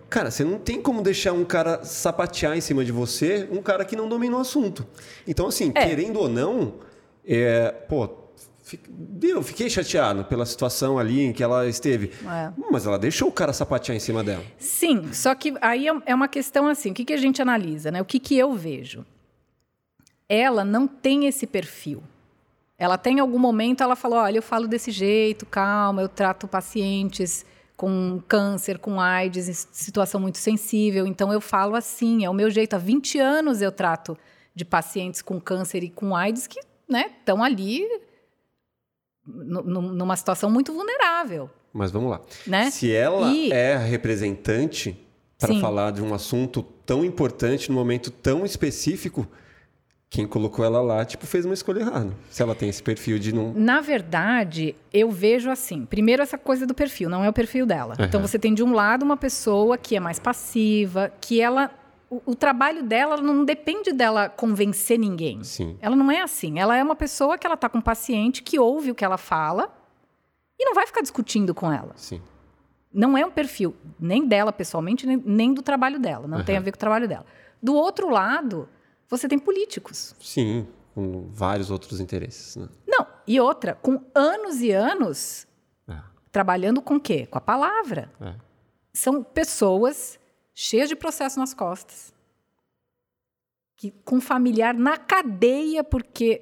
Cara, 0.09 0.31
você 0.31 0.43
não 0.43 0.57
tem 0.57 0.81
como 0.81 1.01
deixar 1.01 1.34
um 1.34 1.43
cara 1.43 1.84
sapatear 1.84 2.57
em 2.57 2.61
cima 2.61 2.85
de 2.85 2.91
você, 2.91 3.47
um 3.51 3.61
cara 3.61 3.84
que 3.84 3.95
não 3.95 4.07
domina 4.07 4.38
o 4.38 4.39
assunto. 4.39 4.85
Então, 5.27 5.47
assim, 5.47 5.71
é. 5.75 5.85
querendo 5.85 6.19
ou 6.19 6.29
não, 6.29 6.75
é, 7.25 7.71
pô, 7.89 8.09
eu 9.21 9.43
fiquei 9.43 9.69
chateado 9.69 10.23
pela 10.25 10.45
situação 10.45 10.97
ali 10.97 11.21
em 11.25 11.34
que 11.34 11.43
ela 11.43 11.67
esteve. 11.67 12.11
É. 12.25 12.51
Mas 12.71 12.85
ela 12.85 12.97
deixou 12.97 13.27
o 13.27 13.31
cara 13.31 13.51
sapatear 13.51 13.95
em 13.95 13.99
cima 13.99 14.23
dela. 14.23 14.43
Sim, 14.57 15.11
só 15.13 15.35
que 15.35 15.53
aí 15.61 15.88
é, 15.88 15.93
é 16.05 16.15
uma 16.15 16.27
questão 16.27 16.67
assim: 16.67 16.91
o 16.91 16.93
que, 16.93 17.05
que 17.05 17.13
a 17.13 17.17
gente 17.17 17.41
analisa, 17.41 17.91
né? 17.91 18.01
O 18.01 18.05
que, 18.05 18.19
que 18.19 18.38
eu 18.38 18.53
vejo? 18.53 19.05
Ela 20.29 20.65
não 20.65 20.88
tem 20.88 21.27
esse 21.27 21.45
perfil. 21.47 22.01
Ela 22.77 22.97
tem 22.97 23.17
em 23.17 23.19
algum 23.19 23.39
momento, 23.39 23.84
ela 23.84 23.95
falou: 23.95 24.19
olha, 24.19 24.38
eu 24.38 24.43
falo 24.43 24.67
desse 24.67 24.91
jeito, 24.91 25.45
calma, 25.45 26.01
eu 26.01 26.09
trato 26.09 26.47
pacientes 26.47 27.45
com 27.77 28.19
câncer, 28.27 28.79
com 28.79 28.99
AIDS, 28.99 29.67
situação 29.71 30.19
muito 30.19 30.39
sensível. 30.39 31.05
Então 31.05 31.31
eu 31.31 31.39
falo 31.39 31.75
assim, 31.75 32.25
é 32.25 32.29
o 32.29 32.33
meu 32.33 32.49
jeito. 32.49 32.73
Há 32.73 32.79
20 32.79 33.19
anos 33.19 33.61
eu 33.61 33.71
trato 33.71 34.17
de 34.55 34.65
pacientes 34.65 35.21
com 35.21 35.39
câncer 35.39 35.83
e 35.83 35.89
com 35.89 36.15
AIDS 36.15 36.47
que 36.47 36.59
estão 36.59 37.37
né, 37.37 37.43
ali 37.45 37.87
numa 39.23 40.15
situação 40.15 40.49
muito 40.49 40.73
vulnerável. 40.73 41.49
Mas 41.71 41.91
vamos 41.91 42.09
lá. 42.09 42.21
Né? 42.47 42.71
Se 42.71 42.91
ela 42.91 43.31
e... 43.31 43.51
é 43.51 43.77
representante 43.77 44.99
para 45.37 45.53
falar 45.59 45.91
de 45.91 46.01
um 46.01 46.15
assunto 46.15 46.63
tão 46.63 47.05
importante, 47.05 47.69
num 47.69 47.77
momento 47.77 48.09
tão 48.09 48.43
específico, 48.43 49.27
quem 50.09 50.25
colocou 50.25 50.63
ela 50.63 50.81
lá, 50.81 51.03
tipo, 51.03 51.25
fez 51.25 51.43
uma 51.43 51.53
escolha 51.53 51.81
errada. 51.81 52.13
Se 52.29 52.41
ela 52.41 52.55
tem 52.55 52.69
esse 52.69 52.81
perfil 52.81 53.19
de 53.19 53.35
não. 53.35 53.53
Na 53.53 53.81
verdade, 53.81 54.73
eu 54.93 55.11
vejo 55.11 55.49
assim. 55.49 55.85
Primeiro, 55.85 56.23
essa 56.23 56.38
coisa 56.38 56.65
do 56.65 56.73
perfil, 56.73 57.09
não 57.09 57.25
é 57.25 57.29
o 57.29 57.34
perfil 57.34 57.65
dela. 57.65 57.93
Uhum. 57.99 58.05
Então, 58.05 58.21
você 58.21 58.39
tem 58.39 58.53
de 58.53 58.63
um 58.63 58.73
lado 58.73 59.03
uma 59.03 59.17
pessoa 59.17 59.77
que 59.77 59.95
é 59.97 59.99
mais 59.99 60.17
passiva, 60.17 61.11
que 61.19 61.41
ela. 61.41 61.71
O, 62.09 62.21
o, 62.27 62.35
trabalho 62.35 62.84
dela 62.84 63.17
não 63.17 63.43
depende 63.43 63.91
dela 63.91 64.29
convencer 64.29 64.97
ninguém. 64.97 65.43
Sim. 65.43 65.77
Ela 65.81 65.93
não 65.93 66.09
é 66.09 66.21
assim. 66.21 66.57
Ela 66.57 66.77
é 66.77 66.81
uma 66.81 66.95
pessoa 66.95 67.38
que 67.38 67.45
ela 67.45 67.57
tá 67.57 67.67
com 67.67 67.79
um 67.79 67.81
paciente 67.81 68.41
que 68.41 68.57
ouve 68.57 68.91
o 68.91 68.95
que 68.95 69.03
ela 69.03 69.17
fala 69.17 69.69
e 70.57 70.63
não 70.63 70.73
vai 70.73 70.88
ficar 70.88 71.01
discutindo 71.01 71.53
com 71.53 71.69
ela. 71.69 71.91
Sim. 71.97 72.21
Não 72.93 73.17
é 73.17 73.25
um 73.25 73.29
perfil 73.29 73.75
nem 73.99 74.25
dela 74.25 74.53
pessoalmente, 74.53 75.05
nem, 75.05 75.21
nem 75.25 75.53
do 75.53 75.61
trabalho 75.61 75.99
dela. 75.99 76.29
Não 76.29 76.38
uhum. 76.38 76.45
tem 76.45 76.55
a 76.55 76.61
ver 76.61 76.71
com 76.71 76.77
o 76.77 76.79
trabalho 76.79 77.09
dela. 77.09 77.25
Do 77.61 77.75
outro 77.75 78.09
lado 78.09 78.69
você 79.09 79.27
tem 79.27 79.39
políticos. 79.39 80.13
Sim, 80.19 80.67
com 80.93 81.27
vários 81.29 81.71
outros 81.71 81.99
interesses. 81.99 82.55
Né? 82.55 82.67
Não, 82.85 83.07
e 83.25 83.39
outra, 83.39 83.75
com 83.75 84.01
anos 84.13 84.61
e 84.61 84.71
anos 84.71 85.47
é. 85.88 85.97
trabalhando 86.31 86.81
com 86.81 86.95
o 86.95 86.99
quê? 86.99 87.25
Com 87.25 87.38
a 87.38 87.41
palavra. 87.41 88.11
É. 88.19 88.34
São 88.93 89.23
pessoas 89.23 90.19
cheias 90.53 90.89
de 90.89 90.95
processo 90.95 91.39
nas 91.39 91.53
costas. 91.53 92.13
Que, 93.75 93.91
com 94.03 94.19
familiar 94.19 94.73
na 94.73 94.97
cadeia, 94.97 95.84
porque 95.84 96.41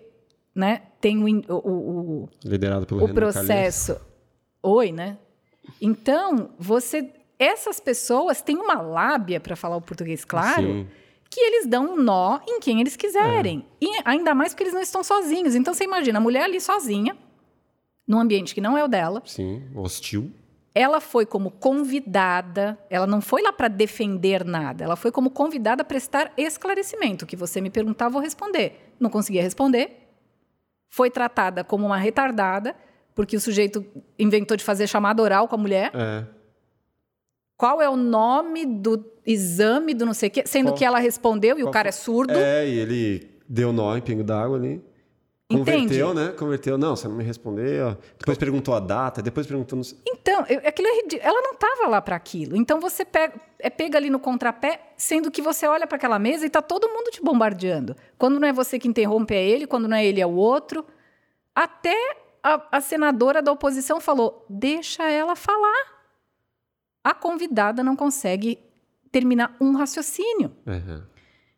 né, 0.56 0.84
tem 1.02 1.18
o, 1.22 1.44
o, 1.50 2.24
o, 2.24 2.30
Liderado 2.44 2.86
pelo 2.86 3.04
o 3.04 3.14
processo. 3.14 4.00
Oi, 4.64 4.92
né? 4.92 5.18
Então, 5.82 6.52
você. 6.58 7.12
Essas 7.38 7.82
pessoas 7.82 8.42
têm 8.42 8.56
uma 8.56 8.82
lábia, 8.82 9.42
para 9.42 9.58
falar 9.58 9.76
o 9.76 9.82
português 9.82 10.24
claro. 10.24 10.64
Sim 10.64 10.88
que 11.30 11.40
eles 11.40 11.66
dão 11.68 11.94
um 11.94 11.96
nó 11.96 12.40
em 12.48 12.60
quem 12.60 12.80
eles 12.80 12.96
quiserem. 12.96 13.66
É. 13.82 13.86
E 13.86 14.02
ainda 14.06 14.34
mais 14.34 14.54
porque 14.54 14.64
eles 14.64 14.74
não 14.74 14.82
estão 14.82 15.04
sozinhos. 15.04 15.56
Então 15.56 15.74
você 15.74 15.84
imagina, 15.84 16.20
a 16.20 16.22
mulher 16.22 16.44
ali 16.44 16.62
sozinha, 16.62 17.18
num 18.08 18.20
ambiente 18.20 18.54
que 18.54 18.62
não 18.62 18.78
é 18.78 18.84
o 18.84 18.88
dela. 18.88 19.22
Sim, 19.26 19.64
hostil. 19.76 20.32
Ela 20.74 21.00
foi 21.00 21.26
como 21.26 21.52
convidada, 21.52 22.78
ela 22.90 23.08
não 23.08 23.22
foi 23.22 23.42
lá 23.42 23.54
para 23.54 23.70
defender 23.70 24.44
nada, 24.44 24.84
ela 24.84 24.98
foi 24.98 25.10
como 25.10 25.30
convidada 25.30 25.84
a 25.84 25.86
prestar 25.86 26.34
esclarecimento. 26.36 27.24
O 27.24 27.28
que 27.28 27.36
você 27.38 27.62
me 27.62 27.70
perguntar, 27.70 28.06
eu 28.06 28.12
vou 28.12 28.22
responder. 28.22 28.94
Não 29.00 29.10
conseguia 29.10 29.42
responder. 29.42 30.10
Foi 30.90 31.10
tratada 31.10 31.64
como 31.64 31.86
uma 31.86 31.98
retardada, 31.98 32.76
porque 33.14 33.38
o 33.38 33.40
sujeito 33.40 33.86
inventou 34.20 34.58
de 34.58 34.66
fazer 34.66 34.88
chamada 34.88 35.22
oral 35.22 35.48
com 35.48 35.56
a 35.56 35.58
mulher. 35.58 35.92
É. 35.94 36.26
Qual 37.57 37.82
é 37.82 37.90
o 37.90 37.95
nome 37.95 38.65
do 38.65 39.03
exame 39.26 39.94
do 39.94 40.06
não 40.06 40.14
sei 40.14 40.30
o 40.30 40.32
quê, 40.32 40.44
sendo 40.45 40.68
Qual? 40.68 40.77
que 40.77 40.86
ela 40.86 40.99
respondeu 40.99 41.57
e 41.57 41.64
o 41.64 41.72
cara 41.72 41.90
é 41.90 41.91
surdo. 41.91 42.34
É, 42.34 42.68
e 42.68 42.80
ele 42.80 43.30
deu 43.48 43.72
nó 43.72 43.95
em 43.95 44.02
pingo 44.02 44.23
d'água 44.23 44.57
ali. 44.57 44.82
Converteu, 45.48 46.10
Entende? 46.10 46.14
né? 46.14 46.32
Converteu. 46.32 46.76
Não, 46.76 46.95
você 46.95 47.07
não 47.07 47.15
me 47.15 47.23
respondeu. 47.23 47.95
Depois 48.18 48.36
perguntou 48.36 48.73
a 48.73 48.80
data, 48.80 49.22
depois 49.22 49.45
perguntou... 49.45 49.80
Então, 50.07 50.41
aquilo 50.41 50.88
é 50.88 51.02
ridículo. 51.02 51.22
Ela 51.30 51.41
não 51.41 51.52
estava 51.52 51.88
lá 51.88 52.02
para 52.02 52.15
aquilo. 52.15 52.57
Então, 52.57 52.80
você 52.80 53.06
pega, 53.06 53.40
é 53.60 53.69
pega 53.69 53.95
ali 53.95 54.10
no 54.10 54.19
contrapé, 54.19 54.82
sendo 54.98 55.30
que 55.30 55.44
você 55.44 55.68
olha 55.68 55.86
para 55.86 55.98
aquela 55.98 56.18
mesa 56.18 56.45
e 56.45 56.48
está 56.48 56.64
todo 56.64 56.90
mundo 56.90 57.11
te 57.11 57.22
bombardeando. 57.22 57.95
Quando 58.18 58.40
não 58.40 58.48
é 58.48 58.52
você 58.52 58.80
que 58.80 58.88
interrompe, 58.88 59.36
é 59.36 59.48
ele. 59.48 59.68
Quando 59.68 59.88
não 59.88 59.95
é 59.95 60.03
ele, 60.03 60.19
é 60.19 60.26
o 60.26 60.34
outro. 60.34 60.84
Até 61.53 61.95
a, 62.41 62.77
a 62.77 62.82
senadora 62.82 63.40
da 63.40 63.52
oposição 63.52 64.02
falou, 64.02 64.44
deixa 64.49 65.07
ela 65.07 65.36
falar. 65.36 65.95
A 67.06 67.14
convidada 67.14 67.84
não 67.84 67.95
consegue 67.95 68.57
terminar 69.11 69.56
um 69.61 69.76
raciocínio. 69.76 70.52
Uhum. 70.65 71.03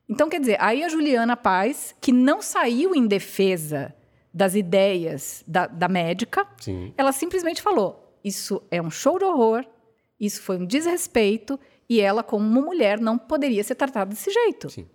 Então, 0.09 0.27
quer 0.27 0.41
dizer, 0.41 0.57
aí 0.61 0.83
a 0.83 0.89
Juliana 0.89 1.37
Paz, 1.37 1.95
que 2.01 2.11
não 2.11 2.41
saiu 2.41 2.93
em 2.93 3.07
defesa 3.07 3.95
das 4.33 4.55
ideias 4.55 5.45
da, 5.47 5.65
da 5.65 5.87
médica, 5.87 6.45
Sim. 6.59 6.93
ela 6.97 7.13
simplesmente 7.13 7.61
falou: 7.61 8.19
isso 8.21 8.61
é 8.69 8.81
um 8.81 8.89
show 8.89 9.17
de 9.17 9.23
horror, 9.23 9.65
isso 10.19 10.41
foi 10.41 10.57
um 10.57 10.65
desrespeito, 10.65 11.57
e 11.89 12.01
ela, 12.01 12.21
como 12.21 12.45
uma 12.45 12.61
mulher, 12.61 12.99
não 12.99 13.17
poderia 13.17 13.63
ser 13.63 13.75
tratada 13.75 14.09
desse 14.09 14.29
jeito. 14.29 14.69
Sim. 14.69 14.85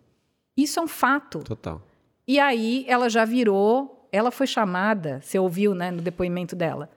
Isso 0.54 0.78
é 0.78 0.82
um 0.82 0.88
fato. 0.88 1.38
Total. 1.38 1.80
E 2.28 2.38
aí 2.38 2.84
ela 2.86 3.08
já 3.08 3.24
virou, 3.24 4.06
ela 4.12 4.30
foi 4.30 4.46
chamada, 4.46 5.18
você 5.22 5.38
ouviu 5.38 5.74
né, 5.74 5.90
no 5.90 6.02
depoimento 6.02 6.54
dela, 6.54 6.90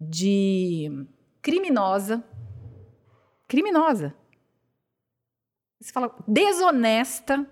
de 0.00 1.06
criminosa. 1.42 2.24
Criminosa. 3.50 4.14
Você 5.80 5.92
fala 5.92 6.14
desonesta. 6.26 7.44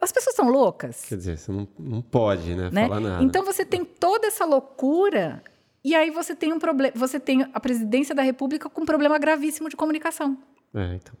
As 0.00 0.12
pessoas 0.12 0.36
são 0.36 0.48
loucas. 0.48 1.04
Quer 1.04 1.16
dizer, 1.16 1.36
você 1.36 1.50
não, 1.50 1.66
não 1.76 2.00
pode, 2.00 2.54
né, 2.54 2.70
né? 2.70 2.86
Falar 2.86 3.00
nada. 3.00 3.24
Então 3.24 3.44
você 3.44 3.64
tem 3.64 3.84
toda 3.84 4.28
essa 4.28 4.44
loucura 4.44 5.42
e 5.82 5.96
aí 5.96 6.12
você 6.12 6.36
tem 6.36 6.52
um 6.52 6.60
problema. 6.60 6.92
Você 6.96 7.18
tem 7.18 7.42
a 7.52 7.58
presidência 7.58 8.14
da 8.14 8.22
República 8.22 8.70
com 8.70 8.82
um 8.82 8.86
problema 8.86 9.18
gravíssimo 9.18 9.68
de 9.68 9.74
comunicação. 9.74 10.38
É, 10.72 10.94
então. 10.94 11.14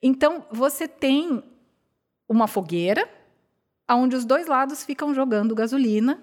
Então 0.00 0.46
você 0.52 0.86
tem 0.86 1.42
uma 2.28 2.46
fogueira 2.46 3.10
onde 3.90 4.14
os 4.14 4.24
dois 4.24 4.46
lados 4.46 4.84
ficam 4.84 5.12
jogando 5.12 5.52
gasolina 5.52 6.22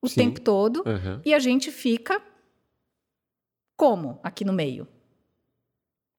o 0.00 0.08
Sim. 0.08 0.14
tempo 0.20 0.40
todo 0.40 0.84
uhum. 0.86 1.20
e 1.24 1.34
a 1.34 1.40
gente 1.40 1.72
fica 1.72 2.22
como 3.76 4.18
aqui 4.22 4.44
no 4.44 4.52
meio? 4.52 4.88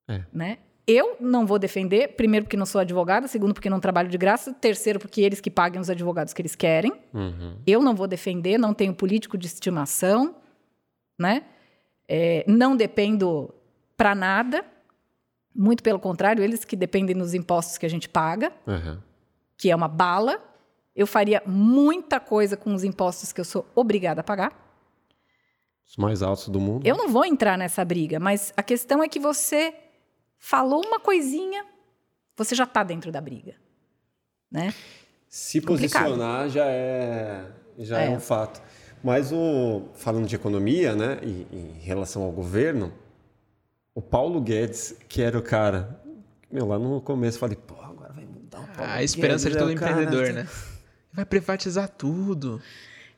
É. 0.07 0.23
Né? 0.31 0.57
Eu 0.88 1.17
não 1.19 1.45
vou 1.45 1.59
defender, 1.59 2.15
primeiro 2.15 2.45
porque 2.45 2.55
não 2.55 2.65
sou 2.65 2.79
advogada, 2.79 3.27
segundo 3.27 3.53
porque 3.53 3.69
não 3.69 3.79
trabalho 3.79 4.07
de 4.07 4.17
graça, 4.17 4.53
terceiro 4.53 4.99
porque 4.99 5.19
eles 5.19 5.41
que 5.41 5.51
paguem 5.51 5.81
os 5.81 5.89
advogados 5.89 6.34
que 6.34 6.41
eles 6.41 6.55
querem. 6.55 6.93
Uhum. 7.13 7.57
Eu 7.67 7.81
não 7.81 7.93
vou 7.93 8.07
defender, 8.07 8.57
não 8.57 8.73
tenho 8.73 8.93
político 8.93 9.38
de 9.38 9.47
estimação, 9.47 10.35
né? 11.19 11.43
É, 12.07 12.45
não 12.47 12.77
dependo 12.77 13.53
para 13.97 14.15
nada. 14.15 14.63
Muito 15.53 15.84
pelo 15.84 15.99
contrário, 15.99 16.41
eles 16.41 16.63
que 16.63 16.75
dependem 16.75 17.17
dos 17.17 17.34
impostos 17.34 17.77
que 17.77 17.85
a 17.85 17.89
gente 17.89 18.07
paga, 18.07 18.53
uhum. 18.65 18.97
que 19.57 19.69
é 19.69 19.75
uma 19.75 19.89
bala. 19.89 20.41
Eu 20.95 21.05
faria 21.05 21.43
muita 21.45 22.17
coisa 22.17 22.55
com 22.55 22.73
os 22.73 22.85
impostos 22.85 23.34
que 23.34 23.41
eu 23.41 23.45
sou 23.45 23.65
obrigada 23.75 24.21
a 24.21 24.23
pagar. 24.23 24.66
Os 25.88 25.95
mais 25.95 26.22
altos 26.22 26.49
do 26.49 26.59
mundo. 26.59 26.85
Eu 26.85 26.97
não 26.97 27.07
vou 27.09 27.26
entrar 27.26 27.57
nessa 27.57 27.84
briga, 27.85 28.19
mas 28.19 28.53
a 28.57 28.61
questão 28.61 29.01
é 29.01 29.07
que 29.07 29.19
você 29.19 29.73
falou 30.38 30.85
uma 30.85 30.99
coisinha, 30.99 31.65
você 32.35 32.53
já 32.53 32.65
está 32.65 32.84
dentro 32.84 33.11
da 33.11 33.22
briga, 33.22 33.55
né? 34.51 34.73
Se 35.30 35.61
posicionar 35.61 36.49
já 36.49 36.65
é, 36.65 37.45
já 37.77 38.01
é. 38.01 38.07
é 38.07 38.09
um 38.09 38.19
fato. 38.19 38.61
Mas 39.03 39.31
o, 39.31 39.84
falando 39.95 40.27
de 40.27 40.35
economia, 40.35 40.95
né, 40.95 41.19
e, 41.22 41.47
em 41.51 41.80
relação 41.80 42.23
ao 42.23 42.31
governo, 42.31 42.91
o 43.93 44.01
Paulo 44.01 44.41
Guedes, 44.41 44.95
que 45.07 45.22
era 45.22 45.38
o 45.38 45.41
cara, 45.41 46.01
meu, 46.51 46.65
lá 46.65 46.77
no 46.77 46.99
começo 46.99 47.38
eu 47.38 47.39
falei, 47.39 47.55
pô, 47.55 47.76
agora 47.81 48.11
vai 48.14 48.26
mudar 48.26 48.59
o 48.59 48.68
Paulo 48.68 48.91
A 48.91 49.03
esperança 49.03 49.49
Guedes, 49.49 49.53
de 49.53 49.59
todo 49.59 49.72
é 49.72 49.73
empreendedor, 49.73 50.27
cara... 50.27 50.43
né? 50.43 50.49
Vai 51.14 51.26
privatizar 51.26 51.89
tudo. 51.89 52.61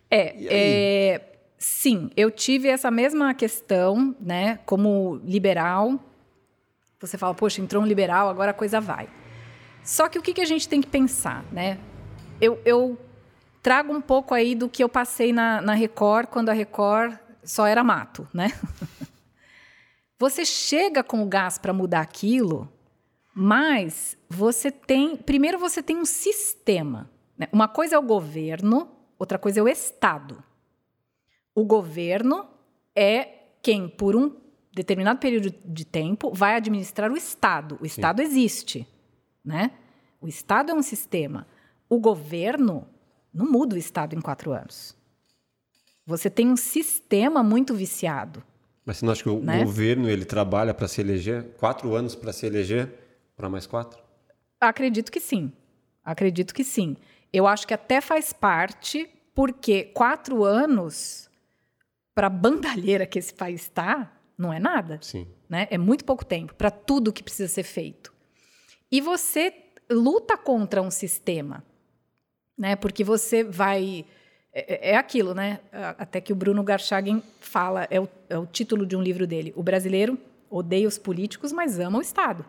É, 0.09 1.13
é, 1.13 1.28
sim, 1.59 2.09
eu 2.15 2.31
tive 2.31 2.69
essa 2.69 2.89
mesma 2.89 3.33
questão, 3.33 4.15
né, 4.19 4.59
como 4.65 5.19
liberal. 5.25 5.99
Você 7.01 7.17
fala, 7.17 7.35
poxa, 7.35 7.61
entrou 7.61 7.83
um 7.83 7.85
liberal, 7.85 8.29
agora 8.29 8.51
a 8.51 8.53
coisa 8.53 8.79
vai. 8.79 9.09
Só 9.83 10.07
que 10.07 10.17
o 10.17 10.21
que, 10.21 10.39
a 10.41 10.45
gente 10.45 10.67
tem 10.67 10.81
que 10.81 10.87
pensar, 10.87 11.43
né? 11.51 11.77
Eu, 12.39 12.61
eu 12.65 12.97
trago 13.61 13.93
um 13.93 14.01
pouco 14.01 14.33
aí 14.33 14.55
do 14.55 14.69
que 14.69 14.83
eu 14.83 14.89
passei 14.89 15.33
na, 15.33 15.61
na 15.61 15.73
Record, 15.73 16.27
quando 16.27 16.49
a 16.49 16.53
Record 16.53 17.17
só 17.43 17.65
era 17.65 17.83
mato, 17.83 18.27
né? 18.33 18.51
você 20.17 20.45
chega 20.45 21.03
com 21.03 21.23
o 21.23 21.25
gás 21.25 21.57
para 21.57 21.73
mudar 21.73 22.01
aquilo, 22.01 22.71
mas 23.33 24.17
você 24.29 24.71
tem. 24.71 25.15
Primeiro, 25.17 25.57
você 25.57 25.81
tem 25.81 25.97
um 25.97 26.05
sistema. 26.05 27.09
Né? 27.37 27.47
Uma 27.51 27.67
coisa 27.67 27.95
é 27.95 27.99
o 27.99 28.03
governo, 28.03 28.89
outra 29.17 29.37
coisa 29.37 29.59
é 29.59 29.63
o 29.63 29.67
Estado. 29.67 30.43
O 31.59 31.65
governo 31.65 32.47
é 32.95 33.27
quem, 33.61 33.89
por 33.89 34.15
um 34.15 34.33
determinado 34.71 35.19
período 35.19 35.53
de 35.65 35.83
tempo, 35.83 36.31
vai 36.33 36.55
administrar 36.55 37.11
o 37.11 37.17
Estado. 37.17 37.77
O 37.81 37.85
Estado 37.85 38.21
Sim. 38.21 38.27
existe. 38.29 38.87
Né? 39.43 39.71
O 40.21 40.27
Estado 40.29 40.71
é 40.71 40.73
um 40.73 40.81
sistema. 40.81 41.45
O 41.89 41.99
governo 41.99 42.87
não 43.33 43.45
muda 43.51 43.75
o 43.75 43.77
Estado 43.77 44.15
em 44.15 44.21
quatro 44.21 44.53
anos. 44.53 44.95
Você 46.05 46.29
tem 46.29 46.47
um 46.47 46.55
sistema 46.55 47.43
muito 47.43 47.75
viciado. 47.75 48.41
Mas 48.85 48.99
você 48.99 49.05
não 49.05 49.11
acha 49.11 49.23
que 49.23 49.29
o 49.29 49.41
né? 49.41 49.61
governo 49.61 50.09
ele 50.09 50.23
trabalha 50.23 50.73
para 50.73 50.87
se 50.87 51.01
eleger? 51.01 51.43
Quatro 51.57 51.93
anos 51.93 52.15
para 52.15 52.31
se 52.31 52.45
eleger? 52.45 52.89
Para 53.35 53.49
mais 53.49 53.67
quatro? 53.67 54.01
Acredito 54.61 55.11
que 55.11 55.19
sim. 55.19 55.51
Acredito 56.05 56.53
que 56.53 56.63
sim. 56.63 56.95
Eu 57.33 57.45
acho 57.45 57.67
que 57.67 57.73
até 57.73 57.99
faz 57.99 58.31
parte, 58.31 59.09
porque 59.35 59.83
quatro 59.83 60.45
anos 60.45 61.28
para 62.19 62.27
a 62.27 62.29
bandalheira 62.29 63.05
que 63.05 63.17
esse 63.17 63.33
país 63.33 63.61
está, 63.61 64.11
não 64.37 64.51
é 64.51 64.59
nada. 64.59 64.99
Sim. 65.01 65.25
Né? 65.47 65.67
É 65.71 65.77
muito 65.77 66.03
pouco 66.03 66.25
tempo 66.25 66.53
para 66.53 66.69
tudo 66.69 67.13
que 67.13 67.23
precisa 67.23 67.47
ser 67.47 67.63
feito. 67.63 68.13
E 68.91 68.99
você 68.99 69.53
luta 69.89 70.37
contra 70.37 70.81
um 70.81 70.91
sistema 70.91 71.63
né? 72.59 72.75
Porque 72.75 73.05
você 73.05 73.41
vai 73.41 74.05
é, 74.51 74.89
é, 74.89 74.91
é 74.91 74.97
aquilo, 74.97 75.33
né? 75.33 75.61
Até 75.97 76.19
que 76.19 76.33
o 76.33 76.35
Bruno 76.35 76.61
Garchagen 76.61 77.23
fala, 77.39 77.87
é 77.89 78.01
o, 78.01 78.09
é 78.27 78.37
o 78.37 78.45
título 78.45 78.85
de 78.85 78.97
um 78.97 79.01
livro 79.01 79.25
dele. 79.25 79.53
O 79.55 79.63
brasileiro 79.63 80.19
odeia 80.49 80.87
os 80.87 80.97
políticos, 80.97 81.53
mas 81.53 81.79
ama 81.79 81.99
o 81.99 82.01
Estado. 82.01 82.45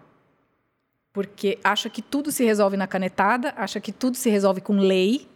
Porque 1.12 1.58
acha 1.62 1.88
que 1.88 2.02
tudo 2.02 2.32
se 2.32 2.44
resolve 2.44 2.76
na 2.76 2.88
canetada, 2.88 3.54
acha 3.56 3.80
que 3.80 3.92
tudo 3.92 4.16
se 4.16 4.28
resolve 4.28 4.60
com 4.60 4.74
lei. 4.74 5.28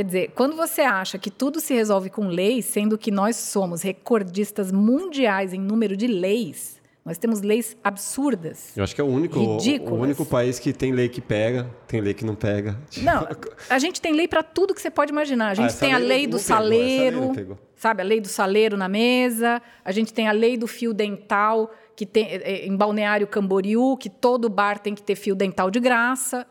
Quer 0.00 0.04
dizer, 0.04 0.30
quando 0.34 0.56
você 0.56 0.80
acha 0.80 1.18
que 1.18 1.30
tudo 1.30 1.60
se 1.60 1.74
resolve 1.74 2.08
com 2.08 2.26
lei, 2.26 2.62
sendo 2.62 2.96
que 2.96 3.10
nós 3.10 3.36
somos 3.36 3.82
recordistas 3.82 4.72
mundiais 4.72 5.52
em 5.52 5.60
número 5.60 5.94
de 5.94 6.06
leis, 6.06 6.80
nós 7.04 7.18
temos 7.18 7.42
leis 7.42 7.76
absurdas. 7.84 8.74
Eu 8.74 8.82
acho 8.82 8.94
que 8.94 9.00
é 9.02 9.04
o 9.04 9.06
único, 9.06 9.38
ridículas. 9.38 9.92
o 9.92 10.02
único 10.02 10.24
país 10.24 10.58
que 10.58 10.72
tem 10.72 10.90
lei 10.90 11.10
que 11.10 11.20
pega, 11.20 11.68
tem 11.86 12.00
lei 12.00 12.14
que 12.14 12.24
não 12.24 12.34
pega. 12.34 12.80
Não, 13.02 13.28
a 13.68 13.78
gente 13.78 14.00
tem 14.00 14.14
lei 14.14 14.26
para 14.26 14.42
tudo 14.42 14.72
que 14.72 14.80
você 14.80 14.90
pode 14.90 15.12
imaginar. 15.12 15.50
A 15.50 15.54
gente 15.54 15.74
ah, 15.74 15.78
tem 15.78 15.92
a 15.92 15.98
lei 15.98 16.26
do 16.26 16.38
saleiro, 16.38 17.34
pegou, 17.34 17.58
sabe? 17.76 18.00
A 18.00 18.04
lei 18.06 18.22
do 18.22 18.28
saleiro 18.28 18.78
na 18.78 18.88
mesa. 18.88 19.60
A 19.84 19.92
gente 19.92 20.14
tem 20.14 20.26
a 20.28 20.32
lei 20.32 20.56
do 20.56 20.66
fio 20.66 20.94
dental, 20.94 21.70
que 21.94 22.06
tem 22.06 22.24
é, 22.24 22.36
é, 22.36 22.66
em 22.66 22.74
Balneário 22.74 23.26
Camboriú, 23.26 23.98
que 23.98 24.08
todo 24.08 24.48
bar 24.48 24.78
tem 24.78 24.94
que 24.94 25.02
ter 25.02 25.14
fio 25.14 25.34
dental 25.34 25.70
de 25.70 25.78
graça. 25.78 26.46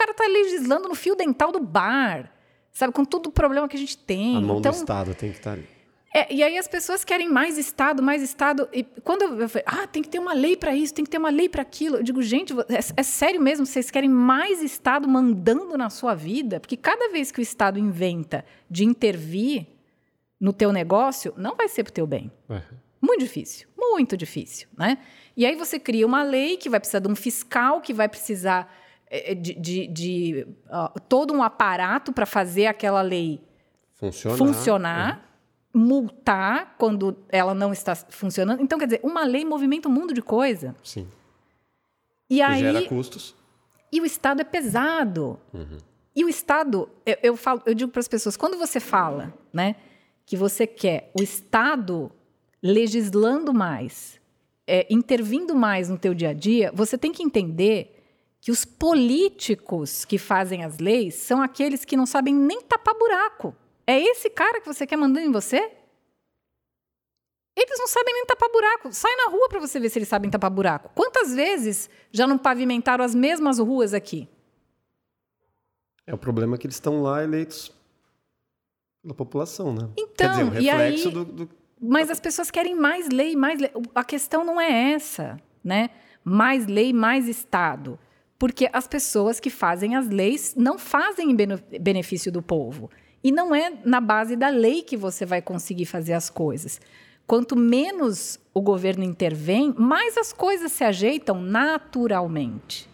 O 0.00 0.02
cara 0.02 0.12
está 0.12 0.26
legislando 0.26 0.88
no 0.88 0.94
fio 0.94 1.14
dental 1.14 1.52
do 1.52 1.60
bar, 1.60 2.32
sabe? 2.72 2.90
Com 2.90 3.04
todo 3.04 3.26
o 3.26 3.30
problema 3.30 3.68
que 3.68 3.76
a 3.76 3.78
gente 3.78 3.98
tem. 3.98 4.38
A 4.38 4.40
mão 4.40 4.58
então, 4.58 4.72
do 4.72 4.76
Estado 4.76 5.14
tem 5.14 5.30
que 5.30 5.36
estar 5.36 5.50
tá 5.50 5.56
ali. 5.56 5.68
É, 6.14 6.32
e 6.32 6.42
aí 6.42 6.56
as 6.56 6.66
pessoas 6.66 7.04
querem 7.04 7.28
mais 7.28 7.58
Estado, 7.58 8.02
mais 8.02 8.22
Estado. 8.22 8.66
E 8.72 8.82
quando 9.04 9.22
eu, 9.22 9.46
falei, 9.46 9.64
ah, 9.66 9.86
tem 9.86 10.02
que 10.02 10.08
ter 10.08 10.18
uma 10.18 10.32
lei 10.32 10.56
para 10.56 10.74
isso, 10.74 10.94
tem 10.94 11.04
que 11.04 11.10
ter 11.10 11.18
uma 11.18 11.28
lei 11.28 11.50
para 11.50 11.60
aquilo. 11.60 11.98
Eu 11.98 12.02
digo, 12.02 12.22
gente, 12.22 12.54
é, 12.68 12.80
é, 12.96 13.02
sério 13.02 13.42
mesmo? 13.42 13.66
Vocês 13.66 13.90
querem 13.90 14.08
mais 14.08 14.62
Estado 14.62 15.06
mandando 15.06 15.76
na 15.76 15.90
sua 15.90 16.14
vida? 16.14 16.58
Porque 16.58 16.78
cada 16.78 17.10
vez 17.10 17.30
que 17.30 17.38
o 17.38 17.42
Estado 17.42 17.78
inventa 17.78 18.42
de 18.70 18.86
intervir 18.86 19.66
no 20.40 20.54
teu 20.54 20.72
negócio, 20.72 21.34
não 21.36 21.54
vai 21.54 21.68
ser 21.68 21.84
para 21.84 21.90
o 21.90 21.94
teu 21.94 22.06
bem. 22.06 22.32
É. 22.48 22.62
Muito 23.02 23.20
difícil, 23.20 23.68
muito 23.78 24.16
difícil, 24.16 24.66
né? 24.76 24.96
E 25.36 25.46
aí 25.46 25.54
você 25.54 25.78
cria 25.78 26.06
uma 26.06 26.22
lei 26.22 26.56
que 26.56 26.70
vai 26.70 26.80
precisar 26.80 26.98
de 27.00 27.08
um 27.08 27.14
fiscal, 27.14 27.80
que 27.80 27.94
vai 27.94 28.08
precisar 28.08 28.70
de, 29.34 29.54
de, 29.54 29.86
de 29.88 30.46
uh, 30.66 31.00
todo 31.08 31.34
um 31.34 31.42
aparato 31.42 32.12
para 32.12 32.24
fazer 32.24 32.66
aquela 32.66 33.02
lei 33.02 33.40
funcionar. 33.94 34.36
funcionar 34.38 35.30
multar 35.72 36.74
quando 36.78 37.16
ela 37.28 37.54
não 37.54 37.72
está 37.72 37.94
funcionando. 37.94 38.60
Então, 38.60 38.78
quer 38.78 38.86
dizer, 38.86 39.00
uma 39.02 39.24
lei 39.24 39.44
movimenta 39.44 39.88
um 39.88 39.92
mundo 39.92 40.12
de 40.12 40.20
coisa. 40.20 40.74
Sim. 40.82 41.06
E 42.28 42.36
que 42.36 42.42
aí 42.42 42.60
gera 42.60 42.82
custos. 42.86 43.34
E 43.92 44.00
o 44.00 44.04
Estado 44.04 44.40
é 44.40 44.44
pesado. 44.44 45.38
Uhum. 45.52 45.78
E 46.14 46.24
o 46.24 46.28
Estado, 46.28 46.88
eu, 47.06 47.16
eu, 47.22 47.36
falo, 47.36 47.62
eu 47.66 47.74
digo 47.74 47.90
para 47.90 48.00
as 48.00 48.08
pessoas, 48.08 48.36
quando 48.36 48.58
você 48.58 48.80
fala, 48.80 49.32
né, 49.52 49.76
que 50.26 50.36
você 50.36 50.66
quer 50.66 51.10
o 51.18 51.22
Estado 51.22 52.10
legislando 52.62 53.54
mais, 53.54 54.20
é, 54.66 54.86
intervindo 54.90 55.54
mais 55.54 55.88
no 55.88 55.96
teu 55.96 56.14
dia 56.14 56.30
a 56.30 56.34
dia, 56.34 56.70
você 56.74 56.98
tem 56.98 57.12
que 57.12 57.22
entender 57.22 57.99
que 58.40 58.50
os 58.50 58.64
políticos 58.64 60.04
que 60.04 60.16
fazem 60.18 60.64
as 60.64 60.78
leis 60.78 61.14
são 61.14 61.42
aqueles 61.42 61.84
que 61.84 61.96
não 61.96 62.06
sabem 62.06 62.34
nem 62.34 62.62
tapar 62.62 62.94
buraco. 62.94 63.54
É 63.86 64.00
esse 64.00 64.30
cara 64.30 64.60
que 64.60 64.66
você 64.66 64.86
quer 64.86 64.96
mandando 64.96 65.26
em 65.26 65.32
você? 65.32 65.70
Eles 67.56 67.78
não 67.78 67.86
sabem 67.86 68.14
nem 68.14 68.24
tapar 68.24 68.48
buraco. 68.50 68.92
Sai 68.92 69.14
na 69.16 69.30
rua 69.30 69.48
para 69.48 69.60
você 69.60 69.78
ver 69.78 69.90
se 69.90 69.98
eles 69.98 70.08
sabem 70.08 70.30
tapar 70.30 70.50
buraco. 70.50 70.90
Quantas 70.94 71.34
vezes 71.34 71.90
já 72.10 72.26
não 72.26 72.38
pavimentaram 72.38 73.04
as 73.04 73.14
mesmas 73.14 73.58
ruas 73.58 73.92
aqui? 73.92 74.28
É 76.06 76.14
o 76.14 76.18
problema 76.18 76.56
que 76.56 76.66
eles 76.66 76.76
estão 76.76 77.02
lá 77.02 77.22
eleitos 77.22 77.70
pela 79.02 79.14
população, 79.14 79.74
né? 79.74 79.90
Então, 79.98 80.14
Quer 80.16 80.30
dizer, 80.30 80.44
o 80.44 80.50
reflexo 80.50 81.08
aí, 81.08 81.14
do, 81.14 81.24
do, 81.24 81.50
Mas 81.80 82.10
as 82.10 82.20
pessoas 82.20 82.50
querem 82.50 82.74
mais 82.74 83.08
lei, 83.08 83.36
mais 83.36 83.60
lei. 83.60 83.70
A 83.94 84.04
questão 84.04 84.44
não 84.44 84.60
é 84.60 84.92
essa, 84.92 85.38
né? 85.62 85.90
Mais 86.24 86.66
lei, 86.66 86.92
mais 86.92 87.28
Estado. 87.28 87.98
Porque 88.40 88.70
as 88.72 88.88
pessoas 88.88 89.38
que 89.38 89.50
fazem 89.50 89.96
as 89.96 90.08
leis 90.08 90.54
não 90.56 90.78
fazem 90.78 91.30
em 91.30 91.36
benefício 91.78 92.32
do 92.32 92.40
povo. 92.40 92.90
E 93.22 93.30
não 93.30 93.54
é 93.54 93.70
na 93.84 94.00
base 94.00 94.34
da 94.34 94.48
lei 94.48 94.80
que 94.80 94.96
você 94.96 95.26
vai 95.26 95.42
conseguir 95.42 95.84
fazer 95.84 96.14
as 96.14 96.30
coisas. 96.30 96.80
Quanto 97.26 97.54
menos 97.54 98.40
o 98.54 98.62
governo 98.62 99.04
intervém, 99.04 99.74
mais 99.76 100.16
as 100.16 100.32
coisas 100.32 100.72
se 100.72 100.82
ajeitam 100.82 101.38
naturalmente. 101.38 102.88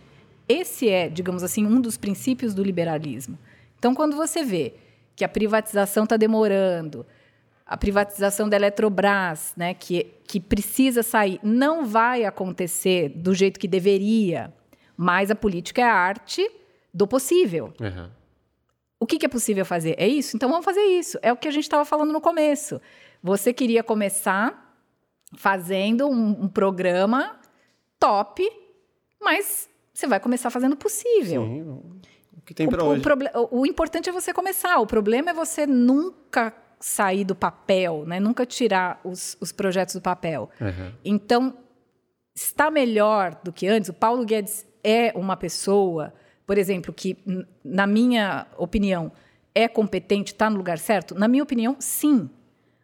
Esse 0.49 0.89
é, 0.89 1.09
digamos 1.09 1.45
assim, 1.45 1.65
um 1.65 1.81
dos 1.81 1.97
princípios 1.97 2.53
do 2.53 2.65
liberalismo. 2.65 3.39
Então, 3.79 3.95
quando 3.95 4.17
você 4.17 4.43
vê 4.43 4.75
que 5.15 5.25
a 5.25 5.29
privatização 5.29 6.03
está 6.03 6.17
demorando, 6.17 7.07
a 7.65 7.77
privatização 7.77 8.49
da 8.49 8.57
Eletrobras, 8.57 9.55
né, 9.57 9.75
que, 9.75 10.09
que 10.27 10.41
precisa 10.41 11.05
sair, 11.05 11.39
não 11.41 11.87
vai 11.87 12.25
acontecer 12.25 13.11
do 13.11 13.33
jeito 13.33 13.61
que 13.61 13.69
deveria, 13.69 14.53
mas 14.97 15.31
a 15.31 15.35
política 15.35 15.83
é 15.83 15.85
a 15.85 15.95
arte 15.95 16.49
do 16.93 17.07
possível. 17.07 17.73
Uhum. 17.81 18.09
O 18.99 19.07
que, 19.07 19.19
que 19.19 19.27
é 19.27 19.29
possível 19.29 19.65
fazer? 19.65 19.95
É 19.99 20.09
isso? 20.09 20.37
Então 20.37 20.49
vamos 20.49 20.65
fazer 20.65 20.81
isso. 20.81 21.19
É 21.21 21.33
o 21.33 21.37
que 21.37 21.47
a 21.47 21.51
gente 21.51 21.65
estava 21.65 21.85
falando 21.85 22.13
no 22.13 22.21
começo. 22.21 22.81
Você 23.23 23.53
queria 23.53 23.83
começar 23.83 24.75
fazendo 25.35 26.09
um, 26.09 26.45
um 26.45 26.49
programa 26.49 27.39
top, 27.99 28.49
mas 29.21 29.69
você 29.93 30.07
vai 30.07 30.21
começar 30.21 30.51
fazendo 30.51 30.77
possível. 30.77 31.45
Sim, 31.45 31.63
o 32.37 32.41
que 32.45 32.55
tem 32.55 32.69
para 32.69 32.85
hoje. 32.85 33.03
O, 33.35 33.61
o, 33.61 33.67
importante 33.67 34.09
é 34.09 34.13
você 34.13 34.33
começar. 34.33 34.79
O 34.79 34.87
problema 34.87 35.31
é 35.31 35.35
você 35.35 35.67
nunca 35.67 36.55
sair 36.79 37.25
do 37.25 37.35
papel, 37.35 38.05
né? 38.07 38.21
nunca 38.21 38.47
tirar 38.47 39.01
os, 39.03 39.37
os 39.41 39.53
projetos 39.53 39.95
do 39.95 40.01
papel. 40.01 40.51
Uhum. 40.61 40.93
Então, 41.05 41.59
está 42.35 42.71
melhor 42.71 43.41
do 43.43 43.53
que 43.53 43.67
antes. 43.67 43.89
O 43.89 43.95
Paulo 43.95 44.25
Guedes 44.25 44.67
é 44.89 45.13
uma 45.17 45.37
pessoa 45.37 46.13
por 46.47 46.57
exemplo, 46.57 46.95
que, 46.95 47.19
na 47.65 47.87
minha 47.87 48.47
opinião, 48.57 49.11
é 49.55 49.67
competente, 49.67 50.33
está 50.33 50.49
no 50.49 50.57
lugar 50.57 50.79
certo? 50.79 51.15
Na 51.15 51.27
minha 51.27 51.43
opinião, 51.43 51.77
sim. 51.81 52.31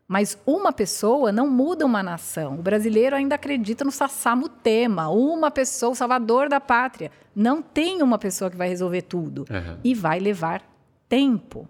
Mas 0.08 0.36
uma 0.44 0.72
pessoa 0.72 1.30
não 1.30 1.48
muda 1.48 1.86
uma 1.86 2.02
nação. 2.02 2.58
O 2.58 2.62
brasileiro 2.62 3.14
ainda 3.14 3.36
acredita 3.36 3.84
no 3.84 3.92
Sassamutema, 3.92 5.08
uma 5.10 5.50
pessoa, 5.50 5.92
o 5.92 5.94
salvador 5.94 6.48
da 6.48 6.60
pátria. 6.60 7.10
Não 7.34 7.62
tem 7.62 8.02
uma 8.02 8.18
pessoa 8.18 8.50
que 8.50 8.56
vai 8.56 8.68
resolver 8.68 9.02
tudo. 9.02 9.46
Uhum. 9.48 9.78
E 9.84 9.94
vai 9.94 10.18
levar 10.18 10.60
tempo. 11.08 11.68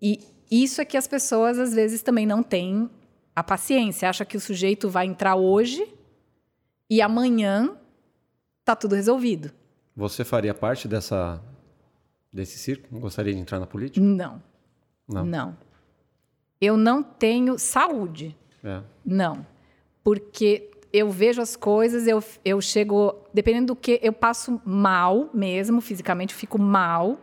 E 0.00 0.18
isso 0.50 0.80
é 0.80 0.84
que 0.84 0.96
as 0.96 1.06
pessoas, 1.06 1.58
às 1.58 1.74
vezes, 1.74 2.02
também 2.02 2.24
não 2.24 2.42
têm 2.42 2.88
a 3.36 3.44
paciência. 3.44 4.08
Acha 4.08 4.24
que 4.24 4.36
o 4.36 4.40
sujeito 4.40 4.88
vai 4.88 5.06
entrar 5.06 5.36
hoje 5.36 5.86
e 6.88 7.02
amanhã 7.02 7.76
tá 8.64 8.76
tudo 8.76 8.94
resolvido. 8.94 9.50
Você 9.96 10.24
faria 10.24 10.54
parte 10.54 10.88
dessa 10.88 11.42
desse 12.32 12.58
circo? 12.58 12.98
Gostaria 12.98 13.34
de 13.34 13.38
entrar 13.40 13.60
na 13.60 13.66
política? 13.66 14.04
Não. 14.04 14.42
Não. 15.06 15.24
Não. 15.24 15.56
Eu 16.60 16.76
não 16.76 17.02
tenho 17.02 17.58
saúde. 17.58 18.36
É. 18.64 18.80
Não. 19.04 19.46
Porque 20.02 20.70
eu 20.92 21.10
vejo 21.10 21.40
as 21.42 21.56
coisas, 21.56 22.06
eu, 22.06 22.22
eu 22.44 22.60
chego. 22.60 23.14
Dependendo 23.32 23.68
do 23.68 23.76
que, 23.76 23.98
eu 24.02 24.12
passo 24.12 24.60
mal 24.64 25.30
mesmo, 25.34 25.80
fisicamente, 25.80 26.34
eu 26.34 26.38
fico 26.38 26.58
mal. 26.58 27.18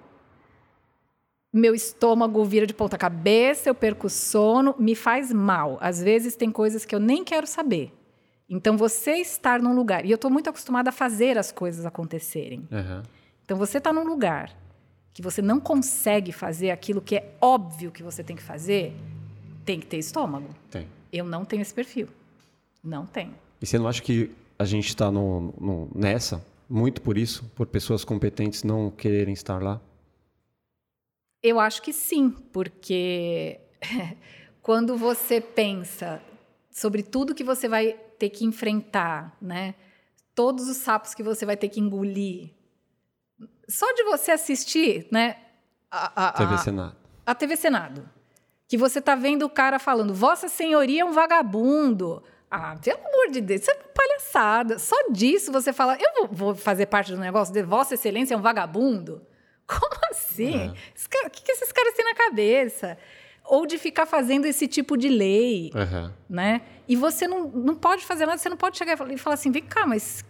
Meu 1.52 1.74
estômago 1.74 2.44
vira 2.46 2.68
de 2.68 2.76
ponta 2.76 2.98
cabeça, 2.98 3.70
eu 3.70 3.76
perco 3.76 4.06
o 4.06 4.10
sono, 4.10 4.76
me 4.78 4.94
faz 4.94 5.32
mal. 5.34 5.80
Às 5.82 6.02
vezes 6.02 6.36
tem 6.36 6.52
coisas 6.52 6.86
que 6.86 6.94
eu 6.94 7.00
nem 7.00 7.24
quero 7.24 7.48
saber. 7.48 7.92
Então, 8.50 8.76
você 8.76 9.18
estar 9.18 9.62
num 9.62 9.76
lugar. 9.76 10.06
E 10.06 10.12
eu 10.12 10.16
estou 10.16 10.32
muito 10.32 10.50
acostumada 10.50 10.90
a 10.90 10.94
fazer 10.94 11.38
as 11.38 11.52
coisas 11.52 11.86
acontecerem. 11.86 12.68
Uhum. 12.72 13.04
Então, 13.46 13.58
você 13.58 13.78
está 13.78 13.94
num 13.94 14.08
lugar 14.08 14.56
que 15.14 15.22
você 15.22 15.42
não 15.42 15.60
consegue 15.60 16.32
fazer 16.32 16.72
aquilo 16.72 17.02
que 17.02 17.16
é 17.16 17.36
óbvio 17.40 17.92
que 17.92 18.02
você 18.02 18.24
tem 18.24 18.36
que 18.36 18.42
fazer, 18.42 18.94
tem 19.66 19.80
que 19.80 19.86
ter 19.86 19.98
estômago. 19.98 20.50
Tem. 20.72 20.88
Eu 21.12 21.26
não 21.26 21.46
tenho 21.46 21.62
esse 21.62 21.74
perfil. 21.74 22.08
Não 22.84 23.06
tenho. 23.06 23.36
E 23.62 23.66
você 23.66 23.78
não 23.78 23.88
acha 23.88 24.02
que 24.02 24.32
a 24.58 24.66
gente 24.66 24.88
está 24.88 25.12
nessa 25.94 26.44
muito 26.70 27.02
por 27.02 27.18
isso, 27.18 27.44
por 27.56 27.66
pessoas 27.66 28.06
competentes 28.06 28.64
não 28.64 28.92
quererem 28.92 29.34
estar 29.34 29.62
lá? 29.62 29.82
Eu 31.42 31.60
acho 31.60 31.82
que 31.82 31.92
sim, 31.92 32.30
porque 32.30 33.60
quando 34.62 34.96
você 34.96 35.42
pensa 35.42 36.22
sobre 36.70 37.02
tudo 37.02 37.34
que 37.34 37.44
você 37.44 37.68
vai 37.68 37.98
ter 38.20 38.30
que 38.30 38.46
enfrentar, 38.46 39.36
né? 39.42 39.74
Todos 40.36 40.68
os 40.70 40.78
sapos 40.78 41.14
que 41.14 41.24
você 41.24 41.46
vai 41.46 41.58
ter 41.58 41.70
que 41.70 41.80
engolir. 41.80 42.52
Só 43.68 43.92
de 43.94 44.04
você 44.04 44.32
assistir, 44.32 45.08
né? 45.12 45.38
A, 45.92 46.28
a, 46.28 46.32
TV 46.34 46.54
a, 46.54 46.58
Senado. 46.58 46.96
a 47.26 47.36
TV 47.36 47.56
Senado. 47.56 48.10
Que 48.68 48.78
você 48.78 49.02
tá 49.02 49.16
vendo 49.16 49.44
o 49.44 49.50
cara 49.50 49.80
falando, 49.80 50.14
Vossa 50.14 50.48
Senhoria 50.48 51.02
é 51.02 51.06
um 51.06 51.12
vagabundo. 51.12 52.22
Ah, 52.52 52.76
pelo 52.84 53.00
amor 53.00 53.32
de 53.32 53.42
Deus, 53.42 53.62
isso 53.62 53.72
é 53.72 53.76
palhaçada. 53.76 54.78
Só 54.80 54.96
disso 55.12 55.52
você 55.52 55.72
fala, 55.72 55.98
eu 56.00 56.28
vou, 56.28 56.56
fazer 56.56 56.86
parte 56.88 57.12
do 57.12 57.18
negócio 57.20 57.54
de 57.54 57.62
Vossa 57.64 57.94
Excelência 57.96 58.34
é 58.34 58.38
um 58.38 58.42
vagabundo? 58.42 59.22
Como 59.68 60.00
assim? 60.10 60.56
É. 60.56 61.26
O 61.26 61.30
que, 61.30 61.44
que 61.44 61.52
esses 61.52 61.72
caras 61.72 61.94
têm 61.94 62.06
na 62.06 62.16
cabeça? 62.16 62.98
Ou 63.46 63.66
de 63.66 63.78
ficar 63.78 64.06
fazendo 64.06 64.46
esse 64.46 64.68
tipo 64.68 64.98
de 64.98 65.10
lei, 65.10 65.72
Uhum. 65.76 66.12
né? 66.30 66.62
E 66.90 66.96
você 66.96 67.28
não, 67.28 67.48
não 67.48 67.76
pode 67.76 68.04
fazer 68.04 68.26
nada, 68.26 68.38
você 68.40 68.50
não 68.50 68.58
pode 68.58 68.78
chegar 68.78 68.94
e 68.94 69.18
falar- 69.18 69.36
assim, 69.36 69.52
vem 69.52 69.62
cá, 69.62 69.86
mas 69.86 70.26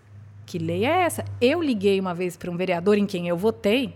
que 0.45 0.59
lei 0.59 0.85
é 0.85 1.03
essa? 1.03 1.23
Eu 1.39 1.61
liguei 1.61 1.97
uma 1.99 2.13
vez 2.13 2.35
para 2.35 2.51
um 2.51 2.57
vereador 2.57 2.97
em 2.97 3.05
quem 3.05 3.29
eu 3.29 3.37
votei, 3.37 3.95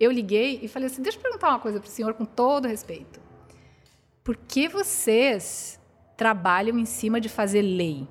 eu 0.00 0.10
liguei 0.10 0.58
e 0.60 0.66
falei 0.66 0.88
assim, 0.88 1.00
deixa 1.00 1.18
eu 1.18 1.22
perguntar 1.22 1.50
uma 1.50 1.60
coisa 1.60 1.78
para 1.78 1.86
o 1.86 1.90
senhor 1.90 2.14
com 2.14 2.24
todo 2.24 2.66
respeito. 2.66 3.20
Por 4.24 4.36
que 4.36 4.68
vocês 4.68 5.78
trabalham 6.16 6.76
em 6.78 6.84
cima 6.84 7.20
de 7.20 7.28
fazer 7.28 7.62
lei? 7.62 8.08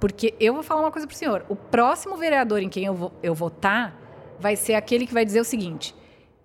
Porque 0.00 0.34
eu 0.40 0.54
vou 0.54 0.62
falar 0.62 0.80
uma 0.80 0.90
coisa 0.90 1.06
para 1.06 1.14
o 1.14 1.16
senhor. 1.16 1.46
O 1.48 1.54
próximo 1.54 2.16
vereador 2.16 2.60
em 2.60 2.68
quem 2.68 2.84
eu, 2.86 2.94
vo- 2.94 3.12
eu 3.22 3.34
votar 3.34 3.96
vai 4.40 4.56
ser 4.56 4.74
aquele 4.74 5.06
que 5.06 5.12
vai 5.14 5.24
dizer 5.24 5.40
o 5.40 5.44
seguinte: 5.44 5.94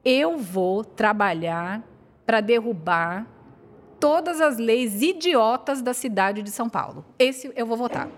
eu 0.04 0.38
vou 0.38 0.84
trabalhar 0.84 1.82
para 2.26 2.42
derrubar 2.42 3.26
todas 4.00 4.42
as 4.42 4.58
leis 4.58 5.02
idiotas 5.02 5.82
da 5.82 5.94
cidade 5.94 6.42
de 6.42 6.52
São 6.52 6.70
Paulo. 6.70 7.06
Esse 7.18 7.52
eu 7.56 7.66
vou 7.66 7.78
votar. 7.78 8.10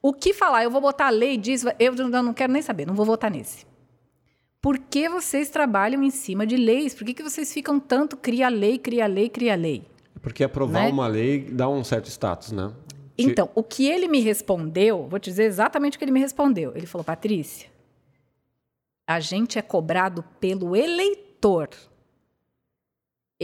O 0.00 0.12
que 0.12 0.34
falar, 0.34 0.64
eu 0.64 0.70
vou 0.70 0.80
botar 0.80 1.06
a 1.06 1.10
lei 1.10 1.36
disso, 1.36 1.66
eu 1.78 1.94
não 1.94 2.34
quero 2.34 2.52
nem 2.52 2.62
saber, 2.62 2.86
não 2.86 2.94
vou 2.94 3.06
votar 3.06 3.30
nesse. 3.30 3.64
Por 4.60 4.78
que 4.78 5.08
vocês 5.08 5.50
trabalham 5.50 6.02
em 6.02 6.10
cima 6.10 6.46
de 6.46 6.56
leis? 6.56 6.94
Por 6.94 7.04
que, 7.04 7.14
que 7.14 7.22
vocês 7.22 7.52
ficam 7.52 7.80
tanto 7.80 8.16
cria 8.16 8.48
lei, 8.48 8.78
cria 8.78 9.06
lei, 9.06 9.28
cria 9.28 9.56
lei? 9.56 9.84
Porque 10.20 10.44
aprovar 10.44 10.84
Né? 10.84 10.90
uma 10.90 11.08
lei 11.08 11.40
dá 11.50 11.68
um 11.68 11.82
certo 11.82 12.08
status, 12.08 12.52
né? 12.52 12.72
Então, 13.18 13.50
o 13.54 13.62
que 13.62 13.86
ele 13.86 14.08
me 14.08 14.20
respondeu, 14.20 15.06
vou 15.08 15.18
te 15.18 15.30
dizer 15.30 15.44
exatamente 15.44 15.96
o 15.96 15.98
que 15.98 16.04
ele 16.04 16.12
me 16.12 16.20
respondeu. 16.20 16.72
Ele 16.74 16.86
falou, 16.86 17.04
Patrícia, 17.04 17.68
a 19.06 19.20
gente 19.20 19.58
é 19.58 19.62
cobrado 19.62 20.24
pelo 20.40 20.74
eleitor. 20.76 21.68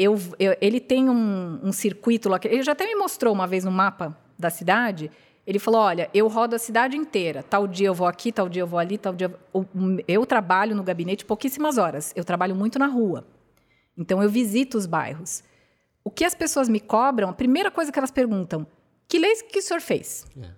Eu, 0.00 0.16
eu- 0.38 0.56
ele 0.60 0.78
tem 0.80 1.08
um, 1.10 1.60
um 1.62 1.72
circuito 1.72 2.28
lá, 2.28 2.38
ele 2.44 2.62
já 2.62 2.72
até 2.72 2.86
me 2.86 2.94
mostrou 2.94 3.32
uma 3.34 3.46
vez 3.46 3.64
no 3.64 3.70
mapa 3.70 4.16
da 4.38 4.50
cidade. 4.50 5.10
Ele 5.46 5.58
falou: 5.58 5.80
Olha, 5.80 6.08
eu 6.12 6.28
rodo 6.28 6.54
a 6.54 6.58
cidade 6.58 6.96
inteira. 6.96 7.42
Tal 7.42 7.66
dia 7.66 7.86
eu 7.88 7.94
vou 7.94 8.06
aqui, 8.06 8.30
tal 8.30 8.48
dia 8.48 8.62
eu 8.62 8.66
vou 8.66 8.78
ali, 8.78 8.98
tal 8.98 9.14
dia. 9.14 9.34
Eu, 9.54 9.66
eu 10.06 10.26
trabalho 10.26 10.76
no 10.76 10.82
gabinete 10.82 11.24
pouquíssimas 11.24 11.78
horas. 11.78 12.12
Eu 12.14 12.22
trabalho 12.24 12.54
muito 12.54 12.78
na 12.78 12.86
rua. 12.86 13.26
Então 13.96 14.22
eu 14.22 14.28
visito 14.28 14.76
os 14.78 14.86
bairros. 14.86 15.42
O 16.04 16.10
que 16.10 16.24
as 16.24 16.34
pessoas 16.34 16.68
me 16.68 16.78
cobram, 16.80 17.28
a 17.30 17.32
primeira 17.32 17.70
coisa 17.70 17.90
que 17.90 17.98
elas 17.98 18.10
perguntam: 18.10 18.66
que 19.08 19.18
leis 19.18 19.42
que 19.42 19.58
o 19.58 19.62
senhor 19.62 19.80
fez? 19.80 20.26
É. 20.40 20.50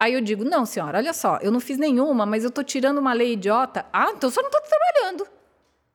Aí 0.00 0.14
eu 0.14 0.20
digo: 0.20 0.44
não, 0.44 0.66
senhora, 0.66 0.98
olha 0.98 1.12
só, 1.12 1.36
eu 1.42 1.52
não 1.52 1.60
fiz 1.60 1.78
nenhuma, 1.78 2.26
mas 2.26 2.42
eu 2.42 2.48
estou 2.48 2.64
tirando 2.64 2.98
uma 2.98 3.12
lei 3.12 3.34
idiota. 3.34 3.86
Ah, 3.92 4.10
então 4.16 4.28
eu 4.28 4.32
só 4.32 4.40
não 4.42 4.48
estou 4.48 4.62
trabalhando. 4.62 5.26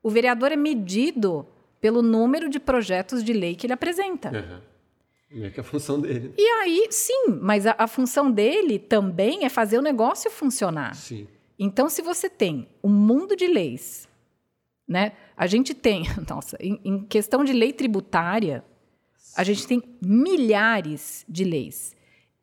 O 0.02 0.10
vereador 0.10 0.52
é 0.52 0.56
medido 0.56 1.46
pelo 1.88 2.02
número 2.02 2.50
de 2.50 2.60
projetos 2.60 3.24
de 3.24 3.32
lei 3.32 3.56
que 3.56 3.66
ele 3.66 3.72
apresenta. 3.72 4.30
Uhum. 4.30 5.40
Meio 5.40 5.54
que 5.54 5.62
a 5.62 5.64
função 5.64 6.02
dele. 6.02 6.34
E 6.38 6.46
aí, 6.46 6.86
sim, 6.92 7.40
mas 7.42 7.66
a, 7.66 7.74
a 7.78 7.88
função 7.88 8.30
dele 8.30 8.78
também 8.78 9.46
é 9.46 9.50
fazer 9.50 9.78
o 9.78 9.82
negócio 9.82 10.30
funcionar. 10.30 10.94
Sim. 10.96 11.30
Então, 11.58 11.88
se 11.88 12.02
você 12.02 12.30
tem 12.30 12.68
um 12.84 12.90
mundo 12.90 13.38
de 13.38 13.48
leis, 13.48 14.06
né? 14.86 15.14
A 15.38 15.48
gente 15.48 15.74
tem, 15.74 16.04
nossa, 16.30 16.58
em, 16.60 16.78
em 16.84 17.06
questão 17.06 17.42
de 17.42 17.54
lei 17.54 17.72
tributária, 17.72 18.66
a 19.34 19.46
gente 19.46 19.66
tem 19.66 19.82
milhares 20.02 21.24
de 21.30 21.46
leis. 21.46 21.96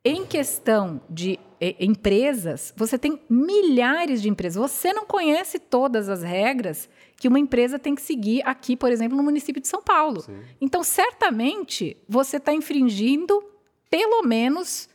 Em 0.03 0.25
questão 0.25 0.99
de 1.07 1.39
eh, 1.61 1.75
empresas, 1.79 2.73
você 2.75 2.97
tem 2.97 3.21
milhares 3.29 4.23
de 4.23 4.27
empresas. 4.29 4.71
Você 4.71 4.91
não 4.91 5.05
conhece 5.05 5.59
todas 5.59 6.09
as 6.09 6.23
regras 6.23 6.89
que 7.17 7.27
uma 7.27 7.39
empresa 7.39 7.79
tem 7.79 7.95
que 7.95 8.01
seguir 8.01 8.41
aqui, 8.45 8.75
por 8.75 8.91
exemplo, 8.91 9.15
no 9.15 9.23
município 9.23 9.61
de 9.61 9.67
São 9.67 9.81
Paulo. 9.81 10.21
Sim. 10.21 10.37
Então, 10.59 10.83
certamente, 10.83 11.97
você 12.07 12.37
está 12.37 12.53
infringindo 12.53 13.43
pelo 13.89 14.23
menos 14.23 14.89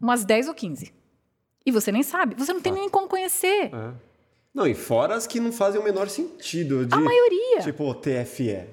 umas 0.00 0.24
10 0.24 0.48
ou 0.48 0.54
15. 0.54 0.92
E 1.64 1.70
você 1.70 1.92
nem 1.92 2.02
sabe. 2.02 2.34
Você 2.36 2.52
não 2.52 2.60
tem 2.60 2.72
nem 2.72 2.88
como 2.88 3.06
conhecer. 3.06 3.66
É. 3.72 3.92
Não, 4.52 4.66
e 4.66 4.74
fora 4.74 5.14
as 5.14 5.26
que 5.26 5.38
não 5.38 5.52
fazem 5.52 5.80
o 5.80 5.84
menor 5.84 6.08
sentido. 6.08 6.84
De, 6.84 6.94
A 6.94 6.98
maioria. 6.98 7.60
Tipo 7.60 7.84
o 7.84 7.94
TFE. 7.94 8.64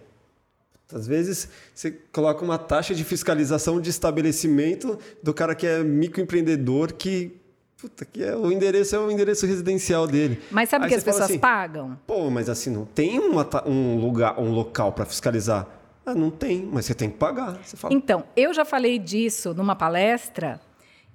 Às 0.91 1.06
vezes 1.06 1.49
você 1.75 1.91
coloca 2.11 2.43
uma 2.43 2.57
taxa 2.57 2.95
de 2.95 3.03
fiscalização 3.03 3.80
de 3.82 3.90
estabelecimento 3.90 4.98
do 5.22 5.33
cara 5.33 5.53
que 5.53 5.67
é 5.67 5.83
microempreendedor 5.83 6.93
que. 6.93 7.35
Puta, 7.80 8.04
que 8.06 8.24
é, 8.24 8.36
o 8.36 8.52
endereço 8.52 8.96
é 8.96 9.00
o 9.00 9.12
endereço 9.12 9.46
residencial 9.46 10.08
dele. 10.08 10.42
Mas 10.50 10.70
sabe 10.70 10.84
o 10.84 10.86
Aí 10.86 10.90
que 10.90 10.96
as 10.96 11.04
pessoas 11.04 11.26
assim, 11.26 11.38
pagam? 11.40 11.98
Pô, 12.08 12.30
mas 12.30 12.50
assim, 12.50 12.72
não 12.72 12.86
tem 12.86 13.20
ta- 13.46 13.64
um 13.68 14.00
lugar, 14.00 14.40
um 14.40 14.52
local 14.52 14.92
para 14.94 15.06
fiscalizar? 15.06 15.68
Ah, 16.06 16.16
não 16.16 16.32
tem, 16.32 16.66
mas 16.66 16.86
você 16.86 16.96
tem 16.96 17.10
que 17.10 17.18
pagar. 17.18 17.56
Fala, 17.64 17.94
Então, 17.94 18.24
eu 18.36 18.52
já 18.54 18.66
falei 18.66 18.98
disso 18.98 19.54
numa 19.54 19.76
palestra 19.76 20.60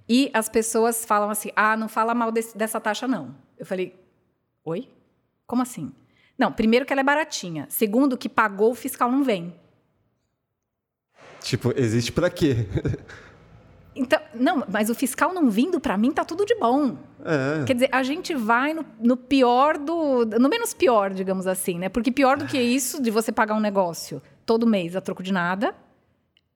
e 0.09 0.31
as 0.33 0.49
pessoas 0.49 1.05
falam 1.05 1.31
assim: 1.31 1.51
ah, 1.57 1.77
não 1.77 1.89
fala 1.89 2.15
mal 2.15 2.31
desse- 2.31 2.57
dessa 2.57 2.79
taxa, 2.81 3.09
não. 3.09 3.35
Eu 3.59 3.67
falei: 3.67 3.99
oi? 4.65 4.89
Como 5.47 5.63
assim? 5.63 5.91
Não, 6.39 6.53
primeiro 6.53 6.87
que 6.87 6.93
ela 6.93 7.01
é 7.01 7.05
baratinha. 7.05 7.67
Segundo, 7.69 8.17
que 8.17 8.29
pagou, 8.29 8.71
o 8.71 8.75
fiscal 8.75 9.11
não 9.11 9.25
vem. 9.25 9.53
tipo, 11.43 11.73
existe 11.77 12.13
para 12.13 12.31
quê? 12.31 12.55
Então, 13.95 14.19
não, 14.35 14.65
mas 14.71 14.89
o 14.89 14.95
fiscal 14.95 15.35
não 15.35 15.51
vindo, 15.51 15.79
para 15.79 15.97
mim, 15.99 16.12
tá 16.12 16.25
tudo 16.25 16.47
de 16.47 16.55
bom. 16.55 16.97
é. 17.25 17.65
Quer 17.65 17.75
dizer, 17.75 17.89
a 17.93 18.03
gente 18.03 18.35
vai 18.35 18.73
no, 18.73 18.85
no 18.99 19.17
pior 19.17 19.77
do. 19.77 20.25
No 20.25 20.49
menos 20.49 20.73
pior, 20.73 21.12
digamos 21.12 21.47
assim, 21.47 21.79
né? 21.79 21.89
Porque 21.89 22.11
pior 22.11 22.39
do 22.39 22.47
que 22.47 22.59
isso, 22.59 23.03
de 23.03 23.11
você 23.11 23.31
pagar 23.31 23.55
um 23.55 23.61
negócio 23.61 24.23
todo 24.47 24.67
mês 24.67 24.97
a 24.97 25.01
troco 25.01 25.23
de 25.23 25.33
nada, 25.33 25.75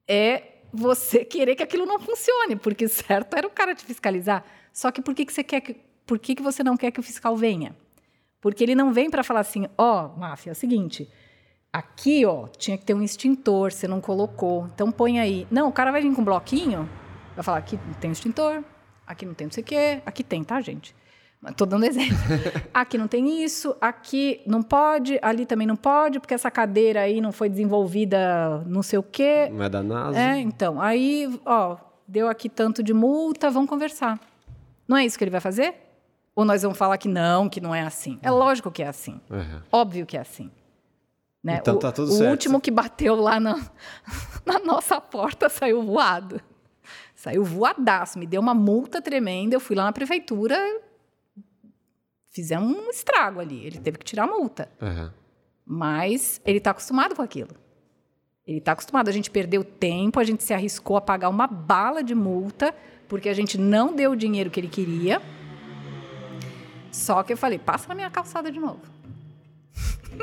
é 0.09 0.43
você 0.73 1.25
querer 1.27 1.55
que 1.57 1.63
aquilo 1.63 1.85
não 1.85 1.99
funcione. 1.99 2.57
Porque 2.57 2.89
certo 2.89 3.37
era 3.37 3.47
o 3.47 3.51
cara 3.51 3.75
te 3.75 3.85
fiscalizar. 3.85 4.43
Só 4.73 4.91
que 4.91 5.03
por 5.03 5.15
que, 5.15 5.27
que 5.27 5.33
você 5.33 5.45
quer 5.45 5.61
que. 5.61 5.77
Por 6.07 6.19
que, 6.19 6.37
que 6.37 6.43
você 6.43 6.63
não 6.63 6.77
quer 6.77 6.91
que 6.91 7.01
o 7.01 7.03
fiscal 7.03 7.37
venha? 7.37 7.75
Porque 8.41 8.63
ele 8.63 8.75
não 8.77 8.93
vem 8.93 9.11
para 9.11 9.25
falar 9.25 9.41
assim, 9.41 9.67
ó, 9.77 10.09
máfia, 10.17 10.51
é 10.51 10.53
o 10.53 10.55
seguinte. 10.55 11.11
Aqui, 11.73 12.25
ó, 12.25 12.47
tinha 12.47 12.79
que 12.79 12.85
ter 12.85 12.95
um 12.95 13.03
extintor, 13.03 13.73
você 13.73 13.89
não 13.89 14.01
colocou. 14.01 14.69
Então 14.73 14.91
põe 14.91 15.19
aí. 15.19 15.47
Não, 15.51 15.69
o 15.69 15.73
cara 15.73 15.91
vai 15.91 16.01
vir 16.01 16.15
com 16.15 16.23
um 16.23 16.25
bloquinho, 16.25 16.89
vai 17.37 17.45
falar: 17.45 17.59
aqui 17.59 17.79
não 17.87 17.95
tem 17.95 18.11
extintor, 18.11 18.65
aqui 19.07 19.25
não 19.25 19.35
tem 19.35 19.47
não 19.47 19.53
sei 19.53 19.63
o 19.63 19.67
quê. 19.67 20.03
Aqui 20.05 20.25
tem, 20.25 20.43
tá, 20.43 20.61
gente? 20.61 20.95
Estou 21.47 21.67
dando 21.67 21.85
exemplo. 21.87 22.17
aqui 22.73 22.99
não 22.99 23.07
tem 23.07 23.45
isso, 23.45 23.77
aqui 23.81 24.41
não 24.47 24.63
pode, 24.63 25.19
ali 25.23 25.47
também 25.47 25.67
não 25.67 25.77
pode, 25.77 26.19
porque 26.19 26.35
essa 26.35 26.51
cadeira 26.51 27.03
aí 27.03 27.21
não 27.21 27.31
foi 27.31 27.49
desenvolvida 27.49 28.65
não 28.67 28.83
sei 28.83 28.99
o 28.99 29.03
quê. 29.03 29.49
Não 29.53 29.65
é 29.65 29.69
da 29.69 29.83
NASA? 29.83 30.19
É, 30.19 30.39
então. 30.41 30.81
Aí, 30.81 31.39
ó, 31.45 31.77
deu 32.09 32.29
aqui 32.29 32.49
tanto 32.49 32.83
de 32.83 32.93
multa, 32.93 33.51
vamos 33.51 33.69
conversar. 33.69 34.19
Não 34.89 34.97
é 34.97 35.05
isso 35.05 35.19
que 35.19 35.25
ele 35.25 35.31
vai 35.31 35.41
fazer? 35.41 35.75
Ou 36.35 36.45
nós 36.45 36.63
vamos 36.63 36.77
falar 36.77 36.99
que 36.99 37.09
não, 37.09 37.49
que 37.49 37.61
não 37.61 37.75
é 37.75 37.83
assim? 37.83 38.19
É 38.23 38.31
lógico 38.31 38.71
que 38.71 38.83
é 38.83 38.89
assim. 38.89 39.21
Uhum. 39.31 39.61
Óbvio 39.73 40.05
que 40.05 40.17
é 40.17 40.21
assim. 40.21 40.51
Né? 41.43 41.59
Então 41.61 41.77
o, 41.77 41.79
tá 41.79 41.93
tudo 41.93 42.09
o 42.09 42.17
certo. 42.17 42.31
último 42.31 42.61
que 42.61 42.71
bateu 42.71 43.15
lá 43.15 43.39
na, 43.39 43.55
na 44.45 44.59
nossa 44.59 45.01
porta 45.01 45.49
saiu 45.49 45.83
voado. 45.83 46.41
Saiu 47.27 47.43
voadaço, 47.43 48.21
me 48.21 48.25
deu 48.25 48.41
uma 48.41 48.55
multa 48.55 49.03
tremenda. 49.03 49.57
Eu 49.57 49.59
fui 49.59 49.75
lá 49.75 49.83
na 49.83 49.93
prefeitura, 49.93 50.57
fizemos 52.31 52.71
um 52.71 52.89
estrago 52.89 53.41
ali. 53.41 53.67
Ele 53.67 53.81
teve 53.81 53.99
que 53.99 54.05
tirar 54.05 54.23
a 54.23 54.27
multa. 54.29 54.69
Uhum. 54.81 55.11
Mas 55.67 56.41
ele 56.45 56.59
está 56.59 56.71
acostumado 56.71 57.17
com 57.17 57.23
aquilo. 57.23 57.51
Ele 58.47 58.59
está 58.59 58.71
acostumado. 58.71 59.09
A 59.09 59.13
gente 59.13 59.29
perdeu 59.29 59.65
tempo, 59.65 60.21
a 60.21 60.25
gente 60.25 60.45
se 60.45 60.55
arriscou 60.55 60.97
a 60.97 61.01
pagar 61.01 61.29
uma 61.29 61.49
bala 61.49 62.01
de 62.01 62.15
multa, 62.15 62.73
porque 63.09 63.29
a 63.29 63.35
gente 63.35 63.59
não 63.59 63.93
deu 63.93 64.13
o 64.13 64.17
dinheiro 64.17 64.49
que 64.49 64.61
ele 64.61 64.69
queria. 64.69 65.21
Só 66.93 67.25
que 67.25 67.33
eu 67.33 67.37
falei, 67.37 67.59
passa 67.59 67.89
na 67.89 67.97
minha 67.97 68.09
calçada 68.09 68.53
de 68.53 68.61
novo. 68.61 68.83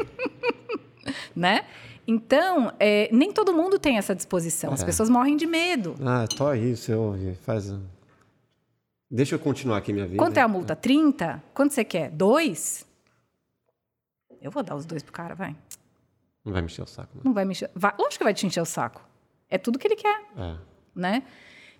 né? 1.35 1.65
Então, 2.05 2.73
é, 2.79 3.09
nem 3.11 3.31
todo 3.31 3.53
mundo 3.53 3.79
tem 3.79 3.97
essa 3.97 4.13
disposição. 4.13 4.73
As 4.73 4.81
É. 4.81 4.85
pessoas 4.85 5.09
morrem 5.09 5.37
de 5.37 5.45
medo. 5.45 5.95
Ah, 6.05 6.25
tô 6.27 6.47
aí, 6.47 6.75
você 6.75 6.93
ouve, 6.93 7.35
faz... 7.35 7.71
Deixa 9.09 9.35
eu 9.35 9.39
continuar 9.39 9.77
aqui 9.77 9.93
minha 9.93 10.05
vida. 10.05 10.17
Quanto 10.17 10.37
é 10.37 10.41
a 10.41 10.47
multa? 10.47 10.75
30? 10.75 11.41
Quanto 11.53 11.73
você 11.73 11.83
quer? 11.85 12.09
Dois? 12.09 12.85
Eu 14.41 14.49
vou 14.51 14.63
dar 14.63 14.75
os 14.75 14.85
dois 14.85 15.03
pro 15.03 15.13
cara, 15.13 15.35
vai. 15.35 15.55
Não 16.43 16.51
vai 16.51 16.61
mexer 16.61 16.81
o 16.81 16.85
saco, 16.87 17.09
não. 17.15 17.21
Não 17.25 17.33
vai 17.33 17.45
me 17.45 17.51
encher. 17.51 17.69
Vai, 17.75 17.93
lógico 17.97 18.17
que 18.17 18.23
vai 18.23 18.33
te 18.33 18.45
encher 18.45 18.59
o 18.61 18.65
saco. 18.65 19.01
É 19.49 19.57
tudo 19.57 19.77
que 19.79 19.87
ele 19.87 19.95
quer. 19.95 20.21
É. 20.35 20.55
né? 20.95 21.23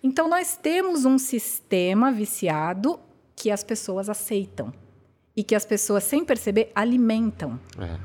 Então 0.02 0.28
nós 0.28 0.56
temos 0.58 1.06
um 1.06 1.18
sistema 1.18 2.12
viciado 2.12 3.00
que 3.36 3.50
as 3.52 3.64
pessoas 3.64 4.10
aceitam 4.10 4.72
e 5.36 5.44
que 5.44 5.56
as 5.56 5.66
pessoas 5.66 6.04
sem 6.04 6.24
perceber 6.24 6.72
alimentam 6.76 7.60
É. 7.80 8.00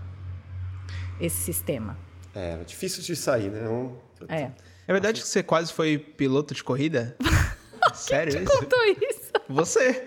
esse 1.21 1.37
sistema. 1.43 1.97
É, 2.39 2.57
difícil 2.65 3.03
de 3.03 3.17
sair, 3.17 3.51
né? 3.51 3.69
Um- 3.69 3.97
É. 4.29 4.51
É 4.87 4.93
verdade 4.93 5.21
que 5.21 5.27
você 5.27 5.43
quase 5.43 5.73
foi 5.73 5.99
piloto 5.99 6.55
de 6.55 6.63
corrida? 6.63 7.17
Sério 7.95 8.43
isso? 8.43 8.45
Contou 8.61 8.85
isso? 8.85 9.33
Você. 9.49 10.07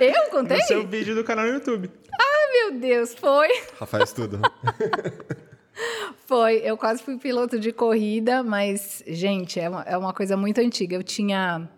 Eu 0.00 0.30
contei? 0.30 0.58
No 0.58 0.64
seu 0.64 0.86
vídeo 0.86 1.14
do 1.14 1.24
canal 1.24 1.46
no 1.46 1.52
YouTube. 1.54 1.90
Meu 2.52 2.78
Deus, 2.78 3.14
foi. 3.14 3.48
Rafael 3.78 4.04
estuda. 4.04 4.38
Foi. 6.26 6.56
Eu 6.58 6.76
quase 6.76 7.02
fui 7.02 7.18
piloto 7.18 7.58
de 7.58 7.72
corrida, 7.72 8.42
mas, 8.42 9.02
gente, 9.06 9.58
é 9.58 9.68
uma, 9.68 9.82
é 9.82 9.96
uma 9.96 10.12
coisa 10.12 10.36
muito 10.36 10.60
antiga. 10.60 10.94
Eu 10.96 11.02
tinha, 11.02 11.68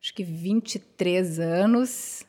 acho 0.00 0.14
que 0.14 0.22
23 0.22 1.38
anos. 1.40 2.22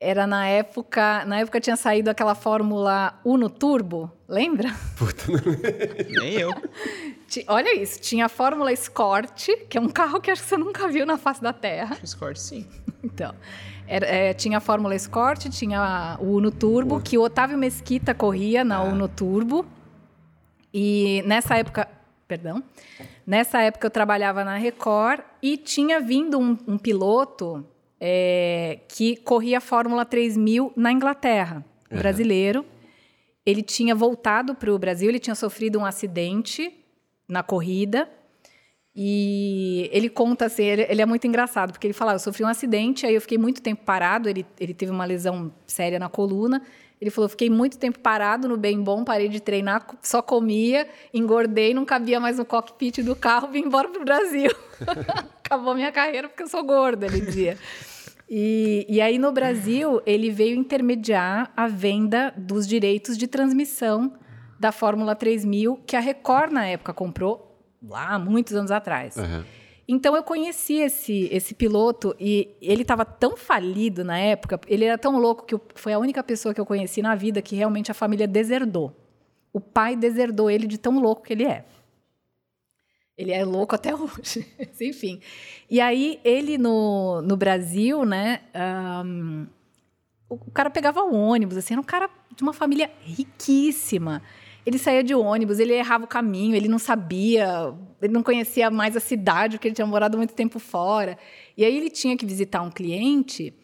Era 0.00 0.26
na 0.26 0.46
época. 0.46 1.24
Na 1.24 1.40
época 1.40 1.60
tinha 1.60 1.76
saído 1.76 2.08
aquela 2.08 2.34
Fórmula 2.34 3.18
Uno 3.24 3.50
Turbo, 3.50 4.10
lembra? 4.28 4.68
Nem 6.08 6.34
eu. 6.34 6.52
Olha 7.48 7.74
isso, 7.80 8.00
tinha 8.00 8.26
a 8.26 8.28
Fórmula 8.28 8.72
Escort, 8.72 9.48
que 9.68 9.76
é 9.76 9.80
um 9.80 9.88
carro 9.88 10.20
que 10.20 10.30
acho 10.30 10.42
que 10.42 10.48
você 10.48 10.56
nunca 10.56 10.86
viu 10.88 11.04
na 11.04 11.18
face 11.18 11.42
da 11.42 11.52
Terra. 11.52 11.96
Discord, 12.00 12.38
sim. 12.38 12.66
Então, 13.00 13.32
era- 13.86 14.06
é, 14.06 14.34
tinha 14.34 14.58
a 14.58 14.60
Fórmula 14.60 14.92
Escort, 14.94 15.48
tinha 15.50 15.80
a- 15.80 16.16
o 16.20 16.34
Uno 16.36 16.50
Turbo, 16.50 17.00
que 17.00 17.16
o 17.16 17.22
Otávio 17.22 17.56
Mesquita 17.56 18.12
corria 18.12 18.64
na 18.64 18.82
Uno 18.82 19.06
Turbo. 19.08 19.64
E 20.74 21.22
nessa 21.24 21.56
época, 21.56 21.88
perdão, 22.26 22.62
nessa 23.24 23.62
época 23.62 23.86
eu 23.86 23.90
trabalhava 23.90 24.42
na 24.44 24.56
Record 24.56 25.20
e 25.40 25.56
tinha 25.56 26.00
vindo 26.00 26.38
um, 26.40 26.58
um 26.66 26.76
piloto 26.76 27.64
é, 28.00 28.80
que 28.88 29.16
corria 29.16 29.58
a 29.58 29.60
Fórmula 29.60 30.04
3000 30.04 30.72
na 30.76 30.92
Inglaterra, 30.92 31.64
Uhum. 31.90 31.98
brasileiro. 31.98 32.64
Ele 33.46 33.62
tinha 33.62 33.94
voltado 33.94 34.54
para 34.54 34.72
o 34.72 34.78
Brasil, 34.78 35.08
ele 35.08 35.18
tinha 35.18 35.34
sofrido 35.34 35.78
um 35.78 35.84
acidente 35.86 36.72
na 37.26 37.42
corrida. 37.42 38.08
E 38.94 39.88
ele 39.92 40.08
conta 40.08 40.46
assim, 40.46 40.64
ele, 40.64 40.82
ele 40.88 41.00
é 41.00 41.06
muito 41.06 41.26
engraçado, 41.26 41.70
porque 41.72 41.86
ele 41.86 41.94
fala, 41.94 42.12
"Ah, 42.12 42.14
eu 42.16 42.18
sofri 42.18 42.42
um 42.44 42.48
acidente, 42.48 43.06
aí 43.06 43.14
eu 43.14 43.20
fiquei 43.20 43.38
muito 43.38 43.62
tempo 43.62 43.84
parado, 43.84 44.28
ele, 44.28 44.44
ele 44.58 44.74
teve 44.74 44.90
uma 44.90 45.04
lesão 45.04 45.52
séria 45.66 45.98
na 45.98 46.08
coluna. 46.08 46.60
Ele 47.00 47.10
falou, 47.10 47.28
fiquei 47.28 47.48
muito 47.48 47.78
tempo 47.78 47.98
parado 48.00 48.48
no 48.48 48.56
bem 48.56 48.82
bom, 48.82 49.04
parei 49.04 49.28
de 49.28 49.40
treinar, 49.40 49.86
só 50.02 50.20
comia, 50.20 50.88
engordei, 51.14 51.72
não 51.72 51.84
cabia 51.84 52.18
mais 52.18 52.38
no 52.38 52.44
cockpit 52.44 52.98
do 53.02 53.14
carro, 53.14 53.48
vim 53.48 53.60
embora 53.60 53.88
pro 53.88 54.04
Brasil. 54.04 54.50
Acabou 55.44 55.74
minha 55.74 55.92
carreira 55.92 56.28
porque 56.28 56.42
eu 56.42 56.48
sou 56.48 56.64
gorda, 56.64 57.06
ele 57.06 57.20
dizia. 57.20 57.56
E, 58.28 58.84
e 58.88 59.00
aí, 59.00 59.18
no 59.18 59.32
Brasil, 59.32 60.02
ele 60.04 60.30
veio 60.30 60.56
intermediar 60.56 61.50
a 61.56 61.66
venda 61.66 62.34
dos 62.36 62.66
direitos 62.66 63.16
de 63.16 63.26
transmissão 63.26 64.12
da 64.60 64.70
Fórmula 64.70 65.14
3000, 65.14 65.80
que 65.86 65.96
a 65.96 66.00
Record, 66.00 66.52
na 66.52 66.66
época, 66.66 66.92
comprou 66.92 67.58
lá, 67.82 68.18
muitos 68.18 68.54
anos 68.54 68.70
atrás. 68.70 69.16
Uhum. 69.16 69.44
Então, 69.90 70.14
eu 70.14 70.22
conheci 70.22 70.74
esse, 70.74 71.28
esse 71.32 71.54
piloto 71.54 72.14
e 72.20 72.50
ele 72.60 72.82
estava 72.82 73.06
tão 73.06 73.36
falido 73.38 74.04
na 74.04 74.18
época, 74.18 74.60
ele 74.68 74.84
era 74.84 74.98
tão 74.98 75.18
louco 75.18 75.46
que 75.46 75.54
eu- 75.54 75.62
foi 75.74 75.94
a 75.94 75.98
única 75.98 76.22
pessoa 76.22 76.52
que 76.54 76.60
eu 76.60 76.66
conheci 76.66 77.00
na 77.00 77.14
vida 77.14 77.40
que 77.40 77.56
realmente 77.56 77.90
a 77.90 77.94
família 77.94 78.28
deserdou. 78.28 78.94
O 79.50 79.60
pai 79.60 79.96
deserdou 79.96 80.50
ele 80.50 80.66
de 80.66 80.76
tão 80.76 80.98
louco 81.00 81.22
que 81.22 81.32
ele 81.32 81.44
é. 81.44 81.64
Ele 83.16 83.32
é 83.32 83.44
louco 83.44 83.74
até 83.74 83.94
hoje. 83.96 84.46
Enfim. 84.80 85.20
E 85.70 85.80
aí, 85.80 86.20
ele 86.22 86.58
no, 86.58 87.22
no 87.22 87.36
Brasil, 87.36 88.04
né? 88.04 88.42
ahn, 88.54 89.46
o 90.28 90.50
cara 90.52 90.68
pegava 90.68 91.02
o 91.02 91.14
ônibus, 91.14 91.56
assim, 91.56 91.72
era 91.72 91.80
um 91.80 91.84
cara 91.84 92.10
de 92.36 92.42
uma 92.42 92.52
família 92.52 92.90
riquíssima. 93.00 94.22
Ele 94.68 94.76
saía 94.76 95.02
de 95.02 95.14
ônibus, 95.14 95.58
ele 95.58 95.72
errava 95.72 96.04
o 96.04 96.06
caminho, 96.06 96.54
ele 96.54 96.68
não 96.68 96.78
sabia, 96.78 97.72
ele 98.02 98.12
não 98.12 98.22
conhecia 98.22 98.70
mais 98.70 98.94
a 98.94 99.00
cidade, 99.00 99.56
porque 99.56 99.66
ele 99.66 99.74
tinha 99.74 99.86
morado 99.86 100.18
muito 100.18 100.34
tempo 100.34 100.58
fora. 100.58 101.16
E 101.56 101.64
aí 101.64 101.74
ele 101.74 101.88
tinha 101.88 102.14
que 102.18 102.26
visitar 102.26 102.60
um 102.60 102.70
cliente 102.70 103.54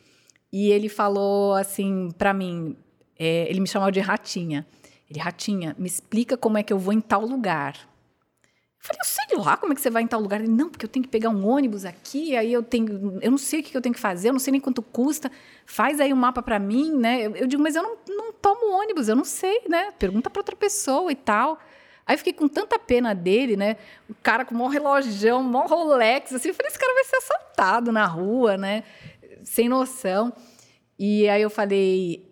e 0.51 0.71
ele 0.71 0.89
falou 0.89 1.53
assim 1.53 2.09
para 2.17 2.33
mim, 2.33 2.75
é, 3.19 3.47
ele 3.51 3.61
me 3.61 3.67
chamava 3.67 3.93
de 3.93 4.01
Ratinha. 4.01 4.67
Ele, 5.11 5.21
Ratinha, 5.21 5.77
me 5.79 5.87
explica 5.87 6.39
como 6.39 6.57
é 6.57 6.63
que 6.63 6.73
eu 6.73 6.79
vou 6.79 6.95
em 6.95 7.03
tal 7.03 7.21
lugar. 7.21 7.77
Falei, 8.85 9.01
eu 9.01 9.07
sei 9.07 9.39
lá 9.39 9.57
como 9.57 9.73
é 9.73 9.75
que 9.75 9.81
você 9.81 9.89
vai 9.89 10.03
em 10.03 10.07
tal 10.07 10.21
lugar. 10.21 10.43
Ele, 10.43 10.51
não, 10.51 10.69
porque 10.69 10.85
eu 10.85 10.89
tenho 10.91 11.03
que 11.03 11.09
pegar 11.09 11.31
um 11.31 11.49
ônibus 11.49 11.87
aqui, 11.87 12.37
aí 12.37 12.53
eu 12.53 12.63
tenho. 12.63 13.19
Eu 13.23 13.31
não 13.31 13.39
sei 13.39 13.61
o 13.61 13.63
que 13.63 13.75
eu 13.75 13.81
tenho 13.81 13.95
que 13.95 14.01
fazer, 14.01 14.29
eu 14.29 14.33
não 14.35 14.39
sei 14.39 14.53
nem 14.53 14.61
quanto 14.61 14.83
custa. 14.83 15.33
Faz 15.65 15.99
aí 16.01 16.13
um 16.13 16.17
mapa 16.17 16.43
para 16.43 16.59
mim, 16.59 16.93
né? 16.95 17.27
Eu, 17.27 17.35
eu 17.35 17.47
digo, 17.47 17.63
mas 17.63 17.75
eu 17.75 17.83
não, 17.83 17.97
não 18.07 18.31
tomo 18.31 18.79
ônibus, 18.79 19.09
eu 19.09 19.17
não 19.17 19.25
sei, 19.25 19.63
né? 19.71 19.91
Pergunta 19.99 20.29
para 20.29 20.39
outra 20.39 20.55
pessoa 20.55 21.11
e 21.11 21.15
tal. 21.15 21.59
Aí 22.07 22.19
fiquei 22.19 22.35
com 22.35 22.47
tanta 22.47 22.79
pena 22.79 23.15
dele, 23.15 23.57
né? 23.57 23.79
O 24.07 24.15
cara 24.23 24.45
com 24.45 24.55
o 24.55 24.59
maior 24.59 24.69
relojão, 24.69 25.41
o 25.41 25.45
maior 25.45 25.67
Rolex, 25.67 26.35
assim. 26.35 26.49
Eu 26.49 26.55
falei, 26.55 26.69
esse 26.69 26.79
cara 26.79 26.93
vai 26.93 27.05
ser 27.05 27.17
assaltado 27.17 27.91
na 27.91 28.05
rua, 28.05 28.59
né? 28.59 28.85
Sem 29.45 29.67
noção. 29.67 30.31
E 30.99 31.27
aí 31.27 31.41
eu 31.41 31.49
falei, 31.49 32.31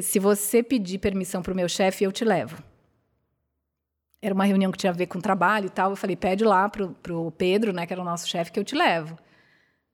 se 0.00 0.18
você 0.18 0.62
pedir 0.62 0.96
permissão 0.96 1.42
para 1.42 1.52
o 1.52 1.56
meu 1.56 1.68
chefe, 1.68 2.04
eu 2.04 2.10
te 2.10 2.24
levo. 2.24 2.69
Era 4.22 4.34
uma 4.34 4.44
reunião 4.44 4.70
que 4.70 4.78
tinha 4.78 4.90
a 4.90 4.94
ver 4.94 5.06
com 5.06 5.20
trabalho 5.20 5.66
e 5.66 5.70
tal. 5.70 5.90
Eu 5.90 5.96
falei, 5.96 6.14
pede 6.14 6.44
lá 6.44 6.68
pro, 6.68 6.90
pro 7.02 7.30
Pedro, 7.32 7.72
né, 7.72 7.86
que 7.86 7.92
era 7.92 8.02
o 8.02 8.04
nosso 8.04 8.28
chefe, 8.28 8.52
que 8.52 8.60
eu 8.60 8.64
te 8.64 8.74
levo. 8.74 9.16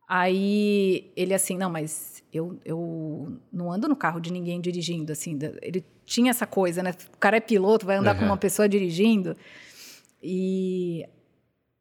Aí 0.09 1.13
ele 1.17 1.35
assim, 1.35 1.57
não, 1.57 1.71
mas 1.71 2.23
eu, 2.33 2.59
eu 2.65 3.39
não 3.53 3.71
ando 3.73 3.89
no 3.89 3.97
carro 3.97 4.21
de 4.21 4.33
ninguém 4.33 4.61
dirigindo, 4.61 5.13
assim. 5.13 5.39
Ele 5.63 5.85
tinha 6.05 6.31
essa 6.31 6.47
coisa, 6.47 6.83
né? 6.83 6.93
O 7.13 7.19
cara 7.19 7.37
é 7.37 7.41
piloto, 7.41 7.87
vai 7.87 7.97
andar 7.97 8.15
com 8.15 8.21
Aham. 8.21 8.31
uma 8.31 8.37
pessoa 8.37 8.69
dirigindo. 8.69 9.37
E 10.23 11.05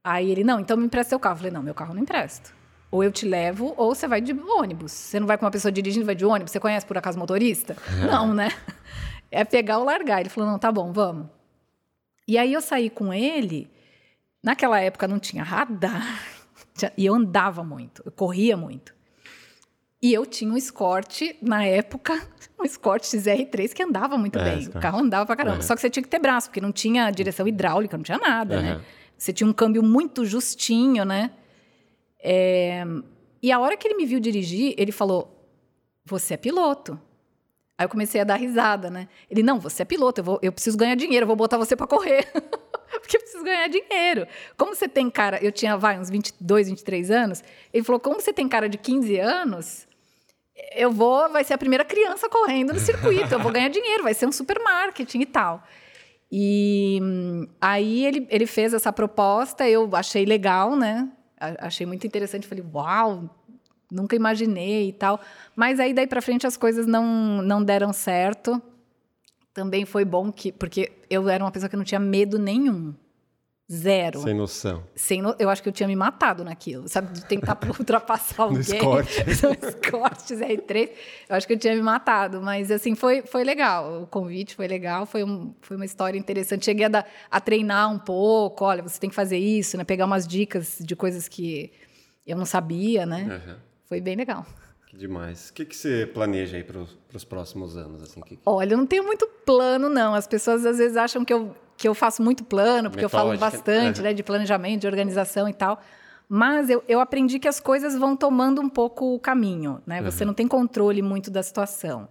aí 0.04 0.30
ele, 0.32 0.44
não, 0.44 0.60
então 0.60 0.76
me 0.78 0.86
empresta 0.86 1.10
seu 1.10 1.20
carro. 1.20 1.34
Eu 1.34 1.38
falei, 1.38 1.52
não, 1.52 1.64
meu 1.64 1.74
carro 1.76 1.94
não 1.94 2.02
empresto. 2.02 2.54
Ou 2.92 3.04
eu 3.04 3.12
te 3.12 3.28
levo, 3.28 3.74
ou 3.78 3.94
você 3.94 4.08
vai 4.08 4.22
de 4.22 4.34
ônibus. 4.34 4.92
Você 4.92 5.20
não 5.20 5.28
vai 5.28 5.38
com 5.38 5.46
uma 5.46 5.52
pessoa 5.52 5.72
dirigindo, 5.72 6.06
vai 6.06 6.16
de 6.16 6.26
ônibus. 6.26 6.52
Você 6.52 6.60
conhece 6.60 6.86
por 6.86 6.98
acaso 6.98 7.20
motorista? 7.20 7.76
Não, 8.10 8.34
né? 8.34 8.50
É 9.32 9.44
pegar 9.44 9.80
ou 9.80 9.84
largar. 9.84 10.22
Ele 10.22 10.30
falou, 10.30 10.50
não, 10.50 10.58
tá 10.58 10.72
bom, 10.72 10.94
vamos. 10.94 11.28
E 12.28 12.38
aí 12.38 12.54
eu 12.54 12.62
saí 12.62 12.90
com 12.90 13.14
ele. 13.14 13.70
Naquela 14.44 14.80
época 14.80 15.08
não 15.08 15.20
tinha 15.20 15.44
radar. 15.44 16.04
E 16.98 17.06
eu 17.06 17.16
andava 17.16 17.64
muito, 17.64 18.04
eu 18.06 18.12
corria 18.12 18.58
muito. 18.58 18.94
E 20.02 20.14
eu 20.14 20.26
tinha 20.26 20.52
um 20.52 20.58
Escort, 20.58 21.22
na 21.42 21.66
época, 21.66 22.14
um 22.60 22.66
Escort 22.66 23.02
XR3 23.04 23.72
que 23.72 23.82
andava 23.82 24.18
muito 24.18 24.38
É, 24.38 24.44
bem. 24.56 24.68
O 24.68 24.72
carro 24.74 25.00
andava 25.00 25.26
pra 25.26 25.38
caramba. 25.38 25.56
Uhum. 25.58 25.62
Só 25.62 25.74
que 25.74 25.80
você 25.80 25.90
tinha 25.90 26.04
que 26.04 26.10
ter 26.10 26.20
braço, 26.20 26.50
porque 26.50 26.60
não 26.60 26.74
tinha 26.74 27.10
direção 27.12 27.48
hidráulica, 27.48 27.96
não 27.96 28.04
tinha 28.04 28.18
nada, 28.18 28.58
Uhum. 28.58 28.62
né? 28.62 28.82
Você 29.18 29.32
tinha 29.32 29.48
um 29.48 29.54
câmbio 29.54 29.82
muito 29.82 30.26
justinho, 30.26 31.06
né? 31.06 31.32
É, 32.22 32.84
E 33.42 33.52
a 33.54 33.60
hora 33.60 33.78
que 33.78 33.88
ele 33.88 33.96
me 33.96 34.06
viu 34.06 34.20
dirigir, 34.20 34.74
ele 34.78 34.92
falou: 34.92 35.48
Você 36.06 36.34
é 36.34 36.38
piloto. 36.38 37.00
Aí 37.78 37.86
eu 37.86 37.90
comecei 37.90 38.22
a 38.22 38.24
dar 38.24 38.36
risada, 38.36 38.90
né? 38.90 39.08
Ele, 39.30 39.44
não, 39.44 39.60
você 39.60 39.82
é 39.82 39.86
piloto, 39.86 40.22
eu, 40.22 40.24
vou, 40.24 40.40
eu 40.42 40.52
preciso 40.52 40.78
ganhar 40.78 40.96
dinheiro, 40.96 41.24
eu 41.24 41.28
vou 41.28 41.36
botar 41.36 41.58
você 41.58 41.76
pra 41.76 41.86
correr. 41.86 42.26
Porque 43.02 43.18
eu 43.18 43.22
preciso 43.22 43.44
ganhar 43.44 43.68
dinheiro. 43.68 44.26
Como 44.58 44.74
você 44.74 44.88
tem 44.88 45.10
cara, 45.10 45.44
eu 45.44 45.52
tinha, 45.52 45.76
vai, 45.76 46.00
uns 46.00 46.10
22, 46.10 46.70
23 46.70 47.12
anos. 47.12 47.44
Ele 47.74 47.84
falou, 47.84 48.00
como 48.00 48.22
você 48.22 48.32
tem 48.32 48.48
cara 48.48 48.70
de 48.70 48.78
15 48.78 49.20
anos, 49.20 49.86
eu 50.74 50.90
vou, 50.92 51.30
vai 51.30 51.44
ser 51.44 51.54
a 51.54 51.58
primeira 51.58 51.84
criança 51.84 52.30
correndo 52.30 52.74
no 52.74 52.80
circuito, 52.80 53.34
eu 53.34 53.40
vou 53.40 53.52
ganhar 53.52 53.70
dinheiro, 53.70 54.04
vai 54.04 54.14
ser 54.14 54.26
um 54.26 54.32
supermarketing 54.32 55.22
e 55.22 55.26
tal. 55.26 55.62
E 56.32 57.00
aí 57.60 58.06
ele, 58.06 58.28
ele 58.30 58.46
fez 58.46 58.74
essa 58.74 58.92
proposta, 58.92 59.68
eu 59.70 59.90
achei 59.94 60.26
legal, 60.26 60.76
né? 60.76 61.10
Achei 61.60 61.86
muito 61.86 62.08
interessante, 62.08 62.48
falei, 62.48 62.64
uau, 62.74 63.30
nunca 63.92 64.16
imaginei 64.16 64.90
e 64.90 64.94
tal. 64.94 65.20
Mas 65.56 65.80
aí 65.80 65.94
daí 65.94 66.08
para 66.08 66.22
frente 66.22 66.46
as 66.48 66.58
coisas 66.58 66.86
não, 66.88 67.42
não 67.42 67.64
deram 67.64 67.92
certo. 67.94 68.62
Também 69.54 69.86
foi 69.86 70.04
bom 70.04 70.32
que 70.32 70.52
porque 70.52 70.92
eu 71.10 71.30
era 71.30 71.44
uma 71.44 71.52
pessoa 71.52 71.70
que 71.70 71.78
não 71.78 71.84
tinha 71.86 72.00
medo 72.00 72.38
nenhum. 72.38 72.94
Zero. 73.72 74.20
Sem 74.22 74.36
noção. 74.36 74.84
Sem 74.96 75.24
no- 75.24 75.36
Eu 75.40 75.50
acho 75.50 75.64
que 75.64 75.68
eu 75.68 75.74
tinha 75.74 75.88
me 75.88 75.96
matado 75.96 76.44
naquilo, 76.44 76.88
sabe? 76.88 77.12
De 77.14 77.26
tentar 77.26 77.58
ultrapassar 77.80 78.44
alguém. 78.44 78.60
Escort. 78.62 79.10
No 79.42 79.52
Escort 79.70 80.20
R3. 80.30 80.90
Eu 81.28 81.36
acho 81.36 81.48
que 81.48 81.54
eu 81.54 81.58
tinha 81.58 81.74
me 81.74 81.82
matado. 81.82 82.44
Mas, 82.44 82.70
assim, 82.70 82.94
foi, 82.94 83.24
foi 83.24 83.44
legal. 83.44 84.04
O 84.04 84.08
convite 84.08 84.54
foi 84.56 84.68
legal. 84.68 85.08
Foi, 85.08 85.24
um, 85.24 85.52
foi 85.62 85.78
uma 85.78 85.86
história 85.86 86.16
interessante. 86.20 86.64
Cheguei 86.64 86.86
a, 86.86 86.90
dar- 86.90 87.08
a 87.32 87.42
treinar 87.42 87.92
um 87.92 87.98
pouco. 87.98 88.64
Olha, 88.66 88.84
você 88.84 89.00
tem 89.00 89.10
que 89.10 89.16
fazer 89.16 89.40
isso, 89.40 89.78
né? 89.78 89.84
Pegar 89.84 90.06
umas 90.06 90.28
dicas 90.28 90.78
de 90.80 90.96
coisas 90.96 91.28
que 91.28 91.72
eu 92.28 92.38
não 92.38 92.46
sabia, 92.46 93.04
né? 93.04 93.42
Uhum. 93.48 93.56
Foi 93.86 94.02
bem 94.02 94.16
legal. 94.16 94.46
Que 94.88 94.98
demais. 94.98 95.50
O 95.50 95.54
que, 95.54 95.66
que 95.66 95.76
você 95.76 96.06
planeja 96.06 96.58
aí 96.58 96.64
para 96.64 96.80
os 97.14 97.24
próximos 97.24 97.76
anos? 97.78 98.02
Assim? 98.04 98.22
Que- 98.22 98.40
Olha, 98.46 98.74
eu 98.74 98.78
não 98.78 98.86
tenho 98.86 99.04
muito 99.04 99.28
plano, 99.46 99.90
não. 99.90 100.14
As 100.16 100.28
pessoas 100.28 100.66
às 100.66 100.78
vezes 100.78 100.96
acham 100.98 101.24
que 101.26 101.34
eu, 101.34 101.56
que 101.78 101.88
eu 101.88 101.94
faço 101.94 102.22
muito 102.24 102.44
plano, 102.44 102.90
porque 102.90 103.04
eu 103.06 103.10
falo 103.10 103.32
Metódica. 103.32 103.58
bastante 103.58 103.98
Uhum. 104.00 104.04
né, 104.04 104.14
de 104.14 104.24
planejamento, 104.24 104.82
de 104.82 104.88
organização 104.88 105.48
e 105.50 105.54
tal. 105.54 105.82
Mas 106.28 106.70
eu, 106.70 106.84
eu 106.88 107.00
aprendi 107.00 107.38
que 107.40 107.48
as 107.48 107.60
coisas 107.60 107.96
vão 107.96 108.16
tomando 108.16 108.60
um 108.62 108.70
pouco 108.70 109.14
o 109.14 109.20
caminho, 109.20 109.82
né? 109.86 110.02
Você 110.02 110.24
Uhum. 110.24 110.28
não 110.30 110.34
tem 110.34 110.48
controle 110.48 111.02
muito 111.02 111.30
da 111.30 111.44
situação. 111.44 112.08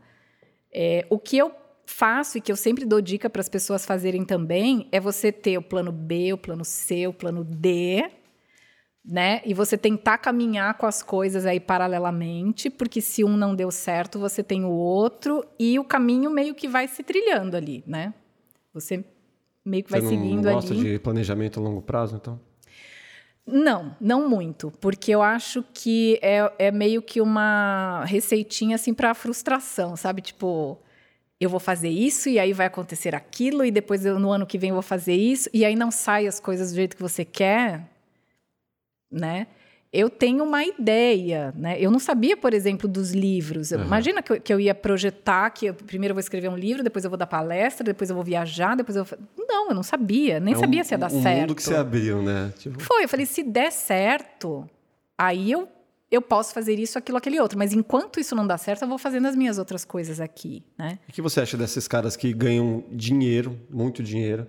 É, 0.73 1.05
o 1.11 1.19
que 1.19 1.37
eu 1.39 1.53
faço 1.87 2.39
e 2.39 2.41
que 2.41 2.51
eu 2.51 2.57
sempre 2.57 2.85
dou 2.85 3.01
dica 3.01 3.29
para 3.29 3.41
as 3.41 3.49
pessoas 3.49 3.85
fazerem 3.85 4.25
também 4.25 4.89
é 4.93 4.99
você 5.01 5.31
ter 5.33 5.59
o 5.59 5.63
plano 5.63 5.91
B, 5.93 6.33
o 6.33 6.39
plano 6.39 6.65
C, 6.65 7.07
o 7.07 7.13
plano 7.13 7.45
D, 7.45 8.05
né? 9.05 9.43
E 9.45 9.53
você 9.53 9.77
tentar 9.77 10.19
caminhar 10.19 10.75
com 10.75 10.87
as 10.87 11.03
coisas 11.03 11.45
aí 11.45 11.61
paralelamente, 11.61 12.71
porque 12.71 13.01
se 13.01 13.23
um 13.23 13.37
não 13.37 13.55
deu 13.55 13.71
certo, 13.71 14.19
você 14.19 14.43
tem 14.43 14.65
o 14.65 14.71
outro 14.71 15.45
e 15.59 15.79
o 15.79 15.85
caminho 15.85 16.31
meio 16.31 16.55
que 16.55 16.67
vai 16.67 16.89
se 16.89 17.03
trilhando 17.03 17.57
ali, 17.57 17.85
né? 17.87 18.15
Você 18.73 19.05
meio 19.65 19.85
que 19.85 19.91
vai 19.91 20.01
você 20.01 20.09
seguindo 20.09 20.45
não 20.47 20.55
gosta 20.55 20.73
ali. 20.73 20.83
de 20.83 20.99
planejamento 20.99 21.61
a 21.61 21.63
longo 21.63 21.83
prazo, 21.83 22.17
então? 22.17 22.41
Não, 23.47 23.95
não 24.01 24.27
muito, 24.27 24.71
porque 24.81 25.11
eu 25.11 25.21
acho 25.21 25.63
que 25.75 26.19
é, 26.23 26.51
é 26.59 26.71
meio 26.71 27.03
que 27.03 27.21
uma 27.21 28.03
receitinha 28.07 28.77
assim 28.77 28.95
para 28.95 29.13
frustração, 29.13 29.97
sabe? 29.97 30.23
Tipo, 30.23 30.79
eu 31.39 31.51
vou 31.51 31.61
fazer 31.61 31.91
isso 31.91 32.31
e 32.31 32.39
aí 32.39 32.55
vai 32.55 32.67
acontecer 32.67 33.15
aquilo 33.15 33.63
e 33.63 33.71
depois 33.71 34.07
eu, 34.07 34.19
no 34.19 34.33
ano 34.33 34.47
que 34.47 34.57
vem 34.57 34.71
eu 34.71 34.75
vou 34.75 34.83
fazer 34.83 35.15
isso 35.15 35.51
e 35.53 35.63
aí 35.63 35.77
não 35.77 35.91
sai 35.91 36.27
as 36.27 36.41
coisas 36.41 36.71
do 36.73 36.77
jeito 36.77 36.97
que 36.97 37.03
você 37.03 37.23
quer, 37.23 37.87
né? 39.15 39.47
Eu 39.93 40.11
tenho 40.11 40.43
uma 40.43 40.65
ideia, 40.65 41.55
né? 41.57 41.81
Eu 41.81 41.89
não 41.89 42.01
sabia, 42.01 42.37
por 42.37 42.53
exemplo, 42.53 42.89
dos 42.89 43.13
livros. 43.13 43.71
Uhum. 43.71 43.85
Imagina 43.85 44.21
que 44.21 44.33
eu, 44.33 44.41
que 44.41 44.53
eu 44.53 44.59
ia 44.59 44.75
projetar 44.75 45.49
que 45.51 45.67
eu, 45.67 45.75
primeiro 45.75 46.11
eu 46.11 46.17
vou 46.17 46.21
escrever 46.21 46.49
um 46.49 46.57
livro, 46.57 46.83
depois 46.83 47.05
eu 47.05 47.11
vou 47.11 47.17
dar 47.17 47.29
palestra, 47.29 47.85
depois 47.85 48.11
eu 48.11 48.17
vou 48.17 48.25
viajar, 48.25 48.75
depois 48.75 48.97
eu 48.97 49.05
vou... 49.05 49.17
Não, 49.39 49.69
eu 49.69 49.75
não 49.75 49.85
sabia, 49.85 50.41
nem 50.41 50.55
É 50.55 50.57
sabia 50.57 50.81
um, 50.81 50.85
se 50.85 50.95
ia 50.95 50.99
dar 50.99 51.13
um 51.13 51.23
certo. 51.23 51.41
mundo 51.43 51.55
que 51.55 51.63
você 51.63 51.77
abriu, 51.77 52.21
né? 52.23 52.53
Tipo, 52.59 52.83
Foi, 52.83 53.05
eu 53.05 53.09
falei, 53.09 53.25
se 53.25 53.45
der 53.45 53.71
certo, 53.71 54.69
aí 55.17 55.53
eu, 55.53 55.69
eu 56.11 56.21
posso 56.21 56.53
fazer 56.53 56.77
isso, 56.77 56.99
aquilo, 56.99 57.17
aquele 57.17 57.39
outro. 57.39 57.57
Mas 57.57 57.73
enquanto 57.73 58.19
isso 58.19 58.35
não 58.35 58.45
dá 58.45 58.59
certo, 58.59 58.83
eu 58.83 58.89
vou 58.89 58.99
fazendo 58.99 59.29
as 59.29 59.37
minhas 59.37 59.59
outras 59.59 59.85
coisas 59.85 60.19
aqui, 60.19 60.65
né? 60.77 60.99
o 61.09 61.13
que 61.13 61.23
você 61.23 61.41
acha 61.41 61.57
desses 61.57 61.87
caras 61.87 62.17
que 62.17 62.33
ganham 62.33 62.83
dinheiro, 62.91 63.57
muito 63.71 64.03
dinheiro, 64.03 64.45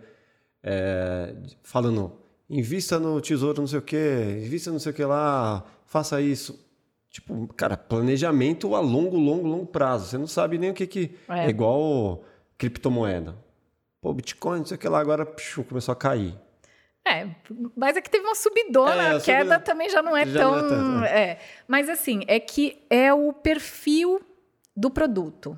é, 0.63 1.35
falando, 1.61 2.13
invista 2.49 2.99
no 2.99 3.19
tesouro 3.21 3.59
não 3.61 3.67
sei 3.67 3.79
o 3.79 3.81
quê, 3.81 4.41
invista 4.45 4.71
não 4.71 4.79
sei 4.79 4.91
o 4.91 4.95
que 4.95 5.03
lá, 5.03 5.63
faça 5.85 6.21
isso. 6.21 6.63
Tipo, 7.09 7.47
cara, 7.55 7.77
planejamento 7.77 8.75
a 8.75 8.79
longo, 8.81 9.17
longo, 9.17 9.47
longo 9.47 9.65
prazo. 9.65 10.05
Você 10.07 10.17
não 10.17 10.27
sabe 10.27 10.57
nem 10.57 10.71
o 10.71 10.73
que 10.73 10.85
que... 10.85 11.11
É, 11.29 11.45
É. 11.45 11.49
igual 11.49 12.23
criptomoeda. 12.57 13.35
Pô, 14.01 14.13
Bitcoin, 14.13 14.59
não 14.59 14.65
sei 14.65 14.75
o 14.75 14.79
que 14.79 14.87
lá, 14.89 14.99
agora 14.99 15.25
psiu, 15.25 15.63
começou 15.63 15.93
a 15.93 15.95
cair. 15.95 16.37
É, 17.07 17.27
mas 17.75 17.95
é 17.95 18.01
que 18.01 18.09
teve 18.09 18.25
uma 18.25 18.35
subidona, 18.35 18.93
É, 19.01 19.11
a 19.11 19.15
a 19.17 19.21
queda 19.21 19.59
também 19.59 19.89
já 19.89 20.01
não 20.01 20.17
é 20.17 20.25
já 20.25 20.39
tão. 20.39 20.51
não 20.51 20.57
é 20.57 20.69
tanto, 20.69 21.05
é. 21.05 21.39
Mas 21.67 21.87
assim, 21.87 22.21
é 22.27 22.39
que 22.39 22.81
é 22.89 23.13
o 23.13 23.31
perfil 23.31 24.19
do 24.75 24.89
produto. 24.89 25.57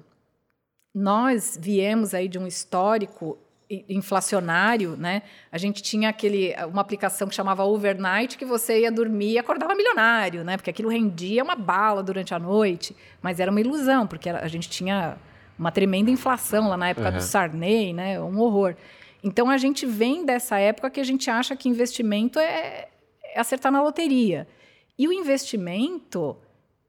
Nós 0.93 1.57
viemos 1.59 2.13
aí 2.13 2.27
de 2.27 2.37
um 2.37 2.45
histórico 2.47 3.37
inflacionário, 3.89 4.95
né? 4.95 5.21
A 5.51 5.57
gente 5.57 5.81
tinha 5.83 6.09
aquele 6.09 6.55
uma 6.71 6.81
aplicação 6.81 7.27
que 7.27 7.35
chamava 7.35 7.63
Overnight 7.65 8.37
que 8.37 8.45
você 8.45 8.81
ia 8.81 8.91
dormir 8.91 9.33
e 9.33 9.37
acordava 9.37 9.75
milionário, 9.75 10.43
né? 10.43 10.55
Porque 10.57 10.69
aquilo 10.69 10.89
rendia 10.89 11.43
uma 11.43 11.55
bala 11.55 12.01
durante 12.01 12.33
a 12.33 12.39
noite, 12.39 12.95
mas 13.21 13.39
era 13.39 13.51
uma 13.51 13.59
ilusão, 13.59 14.07
porque 14.07 14.29
a 14.29 14.47
gente 14.47 14.69
tinha 14.69 15.17
uma 15.59 15.71
tremenda 15.71 16.09
inflação 16.09 16.69
lá 16.69 16.77
na 16.77 16.89
época 16.89 17.09
Uhum. 17.09 17.15
do 17.15 17.21
Sarney, 17.21 17.93
né? 17.93 18.21
Um 18.21 18.39
horror. 18.39 18.75
Então 19.23 19.49
a 19.49 19.57
gente 19.57 19.85
vem 19.85 20.25
dessa 20.25 20.57
época 20.59 20.89
que 20.89 20.99
a 20.99 21.03
gente 21.03 21.29
acha 21.29 21.55
que 21.55 21.67
investimento 21.67 22.39
é, 22.39 22.87
é 23.33 23.39
acertar 23.39 23.71
na 23.71 23.81
loteria. 23.81 24.47
E 24.97 25.07
o 25.07 25.11
investimento 25.11 26.37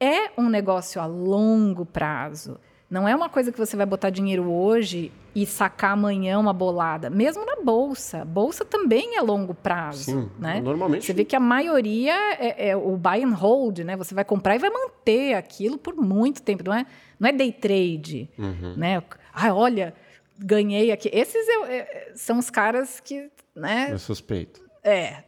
é 0.00 0.30
um 0.38 0.48
negócio 0.48 1.00
a 1.00 1.06
longo 1.06 1.84
prazo. 1.84 2.58
Não 2.90 3.06
é 3.06 3.14
uma 3.14 3.28
coisa 3.28 3.52
que 3.52 3.58
você 3.58 3.76
vai 3.76 3.84
botar 3.84 4.08
dinheiro 4.08 4.50
hoje 4.50 5.12
e 5.34 5.44
sacar 5.44 5.92
amanhã 5.92 6.38
uma 6.38 6.54
bolada. 6.54 7.10
Mesmo 7.10 7.44
na 7.44 7.56
bolsa. 7.62 8.24
Bolsa 8.24 8.64
também 8.64 9.16
é 9.16 9.20
longo 9.20 9.52
prazo. 9.54 10.04
Sim, 10.04 10.30
né? 10.38 10.58
normalmente. 10.60 11.04
Você 11.04 11.12
vê 11.12 11.22
que 11.24 11.36
a 11.36 11.40
maioria 11.40 12.14
é, 12.38 12.70
é 12.70 12.76
o 12.76 12.96
buy 12.96 13.22
and 13.22 13.34
hold, 13.34 13.80
né? 13.80 13.94
Você 13.96 14.14
vai 14.14 14.24
comprar 14.24 14.56
e 14.56 14.58
vai 14.58 14.70
manter 14.70 15.34
aquilo 15.34 15.76
por 15.76 15.94
muito 15.96 16.40
tempo. 16.42 16.64
Não 16.64 16.72
é, 16.74 16.86
não 17.20 17.28
é 17.28 17.32
day 17.32 17.52
trade, 17.52 18.30
Uhum. 18.38 18.74
né? 18.76 19.02
Ah, 19.34 19.52
olha, 19.54 19.92
ganhei 20.38 20.90
aqui. 20.90 21.10
Esses 21.12 21.46
eu- 21.46 21.66
é- 21.66 22.12
são 22.14 22.38
os 22.38 22.48
caras 22.48 23.00
que, 23.00 23.30
né? 23.54 23.88
Eu 23.90 23.98
suspeito. 23.98 24.62
É, 24.82 25.24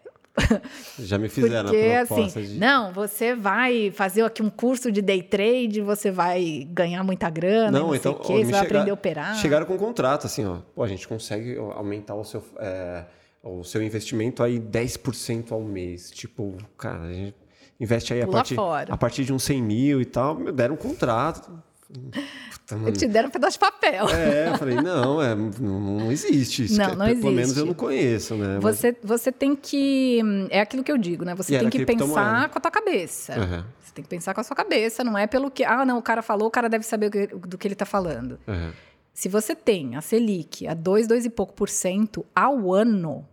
Já 0.99 1.19
me 1.19 1.29
fizeram 1.29 1.71
porque 1.71 1.85
a 1.85 2.07
proposta 2.07 2.41
assim, 2.41 2.53
de... 2.55 2.59
não, 2.59 2.93
você 2.93 3.35
vai 3.35 3.91
fazer 3.91 4.23
aqui 4.23 4.43
um 4.43 4.51
curso 4.51 4.91
de 4.91 5.03
day 5.03 5.23
trade, 5.23 5.81
você 5.81 6.11
vai 6.11 6.67
ganhar 6.71 7.03
muita 7.05 7.29
grana, 7.31 7.71
não, 7.71 7.87
Não, 7.87 7.91
sei 7.91 7.99
então, 7.99 8.13
o 8.13 8.17
ó, 8.17 8.19
quê, 8.19 8.45
você 8.45 8.53
vai 8.53 8.61
aprender 8.61 8.91
a 8.91 8.95
operar. 8.95 9.37
Chegaram 9.37 9.67
com 9.67 9.75
um 9.75 9.79
contrato, 9.79 10.27
assim, 10.27 10.45
ó. 10.47 10.59
Pô, 10.75 10.83
a 10.83 10.89
gente 10.89 11.07
consegue 11.07 11.57
aumentar 11.57 12.15
o 12.15 12.25
seu, 12.25 12.45
é, 12.59 13.05
o 13.43 13.65
seu 13.65 13.83
investimento 13.83 14.43
aí 14.43 14.59
10% 14.59 15.53
ao 15.53 15.61
mês. 15.61 16.11
Tipo, 16.11 16.57
cara, 16.77 17.03
a 17.03 17.13
gente 17.13 17.35
investe 17.79 18.13
aí 18.13 18.23
a 18.23 18.29
partir, 18.29 18.55
fora. 18.55 18.93
a 18.93 18.97
partir 18.97 19.25
de 19.25 19.33
uns 19.33 19.43
100 19.43 19.63
mil 19.63 20.01
e 20.01 20.05
tal. 20.05 20.35
Me 20.35 20.53
deram 20.53 20.75
um 20.75 20.79
contrato. 20.79 21.51
Puta. 21.93 22.93
Te 22.93 23.07
deram 23.09 23.29
um 23.29 23.31
pedaço 23.33 23.55
de 23.55 23.59
papel. 23.59 24.09
É, 24.09 24.49
eu 24.51 24.59
falei, 24.59 24.77
não, 24.77 25.21
é, 25.21 25.35
não, 25.35 25.81
não 25.81 26.13
existe 26.13 26.65
isso. 26.65 26.79
Não, 26.79 26.91
que- 26.91 26.97
não 26.97 27.07
Pelo 27.07 27.21
menos 27.25 27.39
existe. 27.41 27.59
eu 27.61 27.67
não 27.67 27.75
conheço, 27.75 28.35
né? 28.37 28.59
Mas- 28.63 28.77
Você, 28.79 28.97
você 29.03 29.33
tem 29.33 29.57
que. 29.57 30.21
É 30.51 30.61
aquilo 30.61 30.85
que 30.85 30.93
eu 30.93 30.97
digo, 30.99 31.25
né? 31.25 31.35
Você 31.35 31.57
E 31.57 31.59
tem 31.59 31.69
que 31.71 31.85
pensar 31.85 32.49
com 32.49 32.59
a 32.59 32.61
tua 32.61 32.71
cabeça. 32.71 33.35
Aham, 33.35 33.67
Você 33.83 33.93
tem 33.93 34.05
que 34.05 34.09
pensar 34.11 34.33
com 34.35 34.41
a 34.41 34.45
sua 34.45 34.55
cabeça, 34.55 35.03
não 35.03 35.19
é 35.19 35.27
pelo 35.27 35.51
que. 35.51 35.65
Ah, 35.65 35.85
não, 35.85 35.99
o 35.99 36.03
cara 36.03 36.23
falou, 36.23 36.47
o 36.47 36.51
cara 36.51 36.69
deve 36.69 36.85
saber 36.85 37.11
do 37.11 37.59
que 37.59 37.67
ele 37.67 37.75
está 37.75 37.85
falando. 37.87 38.39
aham. 38.47 38.73
Se 39.13 39.29
você 39.29 39.55
tem 39.57 39.97
a 39.97 40.01
Selic 40.01 40.67
a 40.69 40.73
2, 40.73 41.07
2 41.09 41.25
e 41.27 41.31
pouco 41.31 41.53
por 41.53 41.69
cento 41.69 42.25
ao 42.35 42.73
ano, 42.73 43.27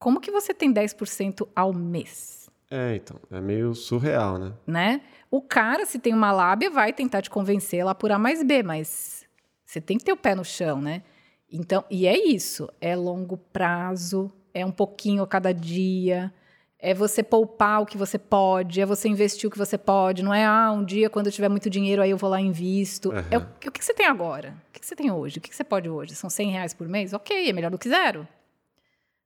como 0.00 0.18
que 0.20 0.30
você 0.30 0.52
tem 0.54 0.72
10% 0.72 1.46
ao 1.54 1.72
mês? 1.72 2.48
É, 2.70 2.96
então, 2.96 3.16
é 3.30 3.40
meio 3.40 3.74
surreal, 3.74 4.38
né? 4.38 4.52
né? 4.66 5.00
O 5.32 5.40
cara, 5.40 5.86
se 5.86 5.98
tem 5.98 6.12
uma 6.12 6.30
lábia, 6.30 6.70
vai 6.70 6.92
tentar 6.92 7.22
te 7.22 7.30
convencer 7.30 7.82
lá 7.82 7.94
por 7.94 8.12
A 8.12 8.18
mais 8.18 8.42
B, 8.42 8.62
mas 8.62 9.24
você 9.64 9.80
tem 9.80 9.96
que 9.96 10.04
ter 10.04 10.12
o 10.12 10.16
pé 10.16 10.34
no 10.34 10.44
chão, 10.44 10.78
né? 10.78 11.02
Então, 11.50 11.82
e 11.90 12.06
é 12.06 12.14
isso, 12.14 12.68
é 12.78 12.94
longo 12.94 13.38
prazo, 13.38 14.30
é 14.52 14.66
um 14.66 14.70
pouquinho 14.70 15.22
a 15.22 15.26
cada 15.26 15.50
dia, 15.54 16.30
é 16.78 16.92
você 16.92 17.22
poupar 17.22 17.80
o 17.80 17.86
que 17.86 17.96
você 17.96 18.18
pode, 18.18 18.78
é 18.78 18.84
você 18.84 19.08
investir 19.08 19.48
o 19.48 19.50
que 19.50 19.56
você 19.56 19.78
pode. 19.78 20.22
Não 20.22 20.34
é, 20.34 20.44
ah, 20.44 20.70
um 20.70 20.84
dia 20.84 21.08
quando 21.08 21.28
eu 21.28 21.32
tiver 21.32 21.48
muito 21.48 21.70
dinheiro, 21.70 22.02
aí 22.02 22.10
eu 22.10 22.18
vou 22.18 22.28
lá 22.28 22.38
e 22.38 22.44
invisto. 22.44 23.08
Uhum. 23.08 23.24
É 23.30 23.38
o, 23.38 23.40
o 23.40 23.70
que 23.72 23.82
você 23.82 23.94
tem 23.94 24.04
agora? 24.04 24.54
O 24.68 24.72
que 24.78 24.84
você 24.84 24.94
tem 24.94 25.10
hoje? 25.10 25.38
O 25.38 25.40
que 25.40 25.56
você 25.56 25.64
pode 25.64 25.88
hoje? 25.88 26.14
São 26.14 26.28
100 26.28 26.50
reais 26.50 26.74
por 26.74 26.86
mês? 26.86 27.14
Ok, 27.14 27.48
é 27.48 27.52
melhor 27.54 27.70
do 27.70 27.78
que 27.78 27.88
zero. 27.88 28.28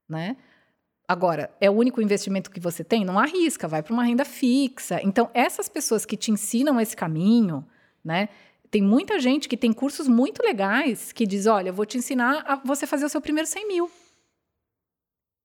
Né? 0.09 0.37
Agora, 1.09 1.51
é 1.61 1.71
o 1.71 1.75
único 1.75 2.03
investimento 2.03 2.51
que 2.51 2.59
você 2.59 2.83
tem? 2.83 3.05
Não 3.05 3.19
arrisca, 3.19 3.69
vai 3.69 3.83
para 3.83 3.93
uma 3.93 4.03
renda 4.03 4.25
fixa. 4.25 5.01
Então, 5.03 5.31
essas 5.33 5.69
pessoas 5.69 6.05
que 6.05 6.17
te 6.17 6.33
ensinam 6.33 6.81
esse 6.81 6.97
caminho, 6.97 7.65
né? 8.05 8.29
Tem 8.71 8.83
muita 8.83 9.21
gente 9.21 9.49
que 9.49 9.57
tem 9.57 9.73
cursos 9.73 10.09
muito 10.09 10.43
legais 10.43 11.13
que 11.13 11.25
diz: 11.25 11.47
olha, 11.47 11.69
eu 11.69 11.73
vou 11.75 11.87
te 11.87 11.97
ensinar 11.97 12.45
a 12.47 12.57
você 12.57 12.87
fazer 12.87 13.05
o 13.05 13.09
seu 13.09 13.21
primeiro 13.21 13.49
100 13.49 13.69
mil. 13.69 13.91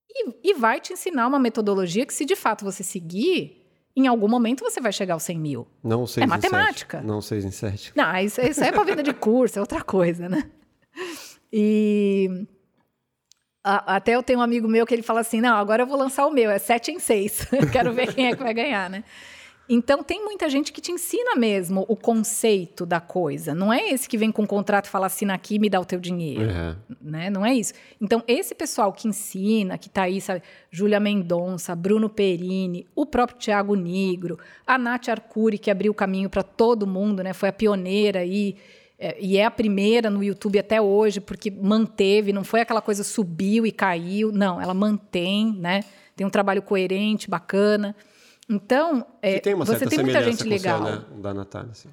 E, 0.09 0.49
e 0.49 0.53
vai 0.55 0.81
te 0.81 0.93
ensinar 0.93 1.27
uma 1.27 1.39
metodologia 1.39 2.05
que, 2.05 2.13
se 2.13 2.25
de 2.25 2.35
fato 2.35 2.65
você 2.65 2.83
seguir, 2.83 3.61
em 3.95 4.07
algum 4.07 4.27
momento 4.27 4.63
você 4.63 4.81
vai 4.81 4.91
chegar 4.91 5.13
aos 5.13 5.23
100 5.23 5.39
mil. 5.39 5.67
Não 5.83 6.07
seis 6.07 6.23
É 6.23 6.25
em 6.25 6.29
matemática. 6.29 6.97
sete. 6.97 7.07
Não 7.07 7.21
seis 7.21 7.45
em 7.45 7.51
sete. 7.51 7.93
Não, 7.95 8.17
isso, 8.17 8.41
isso 8.41 8.63
é 8.63 8.71
para 8.71 8.83
venda 8.83 9.03
de 9.03 9.13
curso, 9.13 9.59
é 9.59 9.61
outra 9.61 9.83
coisa, 9.83 10.27
né? 10.27 10.49
E 11.53 12.45
até 13.63 14.15
eu 14.15 14.23
tenho 14.23 14.39
um 14.39 14.41
amigo 14.41 14.67
meu 14.67 14.85
que 14.85 14.93
ele 14.93 15.03
fala 15.03 15.19
assim: 15.21 15.41
não, 15.41 15.55
agora 15.55 15.83
eu 15.83 15.87
vou 15.87 15.97
lançar 15.97 16.25
o 16.25 16.31
meu, 16.31 16.49
é 16.49 16.57
7 16.59 16.91
em 16.91 16.99
6. 16.99 17.47
Quero 17.71 17.93
ver 17.93 18.13
quem 18.13 18.27
é 18.27 18.35
que 18.35 18.41
vai 18.43 18.53
ganhar, 18.53 18.89
né? 18.89 19.03
Então 19.73 20.03
tem 20.03 20.21
muita 20.21 20.49
gente 20.49 20.73
que 20.73 20.81
te 20.81 20.91
ensina 20.91 21.33
mesmo 21.35 21.85
o 21.87 21.95
conceito 21.95 22.85
da 22.85 22.99
coisa. 22.99 23.55
Não 23.55 23.71
é 23.71 23.89
esse 23.89 24.09
que 24.09 24.17
vem 24.17 24.29
com 24.29 24.41
um 24.41 24.45
contrato 24.45 24.87
e 24.87 24.89
fala 24.89 25.05
assina 25.05 25.33
aqui 25.33 25.55
e 25.55 25.59
me 25.59 25.69
dá 25.69 25.79
o 25.79 25.85
teu 25.85 25.97
dinheiro 25.97 26.49
É. 26.49 26.75
né? 27.01 27.29
Não 27.29 27.45
é 27.45 27.53
isso. 27.53 27.73
Então, 28.01 28.21
esse 28.27 28.53
pessoal 28.53 28.91
que 28.91 29.07
ensina, 29.07 29.77
que 29.77 29.89
tá 29.89 30.01
aí, 30.03 30.19
sabe? 30.19 30.41
Júlia 30.69 30.99
Mendonça, 30.99 31.73
Bruno 31.73 32.09
Perini, 32.09 32.85
o 32.93 33.05
próprio 33.05 33.37
Tiago 33.37 33.75
Nigro, 33.75 34.37
a 34.67 34.77
Nath 34.77 35.07
Arcuri, 35.07 35.57
que 35.57 35.71
abriu 35.71 35.93
o 35.93 35.95
caminho 35.95 36.29
para 36.29 36.43
todo 36.43 36.85
mundo, 36.85 37.23
né? 37.23 37.31
Foi 37.31 37.47
a 37.47 37.53
pioneira 37.53 38.19
aí. 38.19 38.57
É, 39.03 39.17
e 39.19 39.35
é 39.35 39.45
a 39.45 39.49
primeira 39.49 40.11
no 40.11 40.23
YouTube 40.23 40.59
até 40.59 40.79
hoje, 40.79 41.19
porque 41.19 41.49
manteve, 41.49 42.31
não 42.31 42.43
foi 42.43 42.61
aquela 42.61 42.81
coisa 42.83 43.03
subiu 43.03 43.65
e 43.65 43.71
caiu. 43.71 44.31
Não, 44.31 44.61
ela 44.61 44.75
mantém, 44.75 45.53
né? 45.57 45.83
Tem 46.15 46.25
um 46.25 46.29
trabalho 46.29 46.61
coerente, 46.61 47.27
bacana. 47.27 47.95
Então, 48.47 49.03
é, 49.19 49.39
tem 49.39 49.55
você 49.55 49.87
tem 49.87 49.99
muita 50.03 50.21
gente 50.23 50.35
o 50.35 50.37
seu, 50.43 50.49
legal. 50.49 50.83
né? 50.83 51.03
Da 51.19 51.33
Natália, 51.33 51.71
assim. 51.71 51.89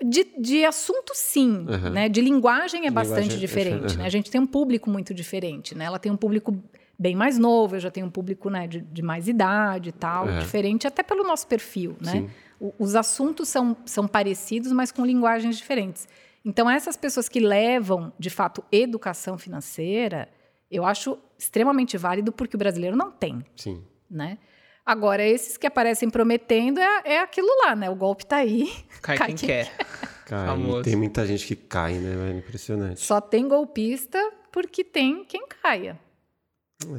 De, 0.00 0.24
de 0.38 0.64
assunto, 0.64 1.12
sim. 1.12 1.66
Uhum. 1.68 1.90
Né? 1.90 2.08
De 2.08 2.20
linguagem 2.20 2.82
é 2.82 2.88
Linguagem 2.88 3.10
bastante 3.12 3.34
é 3.34 3.38
diferente. 3.38 3.74
diferente, 3.74 3.96
né? 3.96 4.02
uhum. 4.02 4.06
A 4.06 4.10
gente 4.10 4.30
tem 4.30 4.40
um 4.40 4.46
público 4.46 4.88
muito 4.88 5.12
diferente. 5.12 5.74
Né? 5.74 5.86
Ela 5.86 5.98
tem 5.98 6.12
um 6.12 6.16
público 6.16 6.56
bem 6.96 7.16
mais 7.16 7.36
novo, 7.36 7.74
eu 7.74 7.80
já 7.80 7.90
tenho 7.90 8.06
um 8.06 8.10
público 8.10 8.48
né, 8.48 8.68
de, 8.68 8.80
de 8.80 9.02
mais 9.02 9.26
idade 9.26 9.88
e 9.88 9.92
tal, 9.92 10.28
É. 10.28 10.38
diferente 10.38 10.86
até 10.86 11.02
pelo 11.02 11.24
nosso 11.24 11.48
perfil. 11.48 11.96
Né? 12.00 12.12
Sim. 12.12 12.30
O- 12.64 12.72
os 12.78 12.94
assuntos 12.94 13.48
são, 13.48 13.76
são 13.84 14.06
parecidos, 14.06 14.70
mas 14.70 14.92
com 14.92 15.04
linguagens 15.04 15.56
diferentes. 15.56 16.06
Então, 16.44 16.70
essas 16.70 16.96
pessoas 16.96 17.28
que 17.28 17.40
levam, 17.40 18.12
de 18.18 18.30
fato, 18.30 18.62
educação 18.70 19.36
financeira, 19.36 20.28
eu 20.70 20.84
acho 20.84 21.18
extremamente 21.38 21.96
válido 21.96 22.30
porque 22.30 22.54
o 22.54 22.58
brasileiro 22.58 22.96
não 22.96 23.10
tem 23.10 23.44
Sim. 23.56 23.84
né? 24.08 24.38
Agora, 24.84 25.24
esses 25.24 25.56
que 25.56 25.66
aparecem 25.66 26.10
prometendo 26.10 26.78
é, 26.80 27.02
é 27.04 27.20
aquilo 27.20 27.48
lá, 27.64 27.74
né? 27.76 27.88
O 27.90 27.94
golpe 27.94 28.26
tá 28.26 28.36
aí. 28.38 28.72
Cai, 29.00 29.16
quem, 29.16 29.36
quer. 29.36 29.70
Cai, 30.26 30.46
Famoso. 30.46 30.82
tem 30.82 30.96
muita 30.96 31.26
gente 31.26 31.46
que 31.46 31.54
cai, 31.56 31.94
né? 31.94 32.14
velho? 32.16 32.38
Impressionante. 32.38 33.00
Só 33.00 33.20
tem 33.20 33.46
golpista 33.46 34.18
porque 34.50 34.82
tem 34.84 35.24
quem 35.24 35.46
caia. 35.46 35.98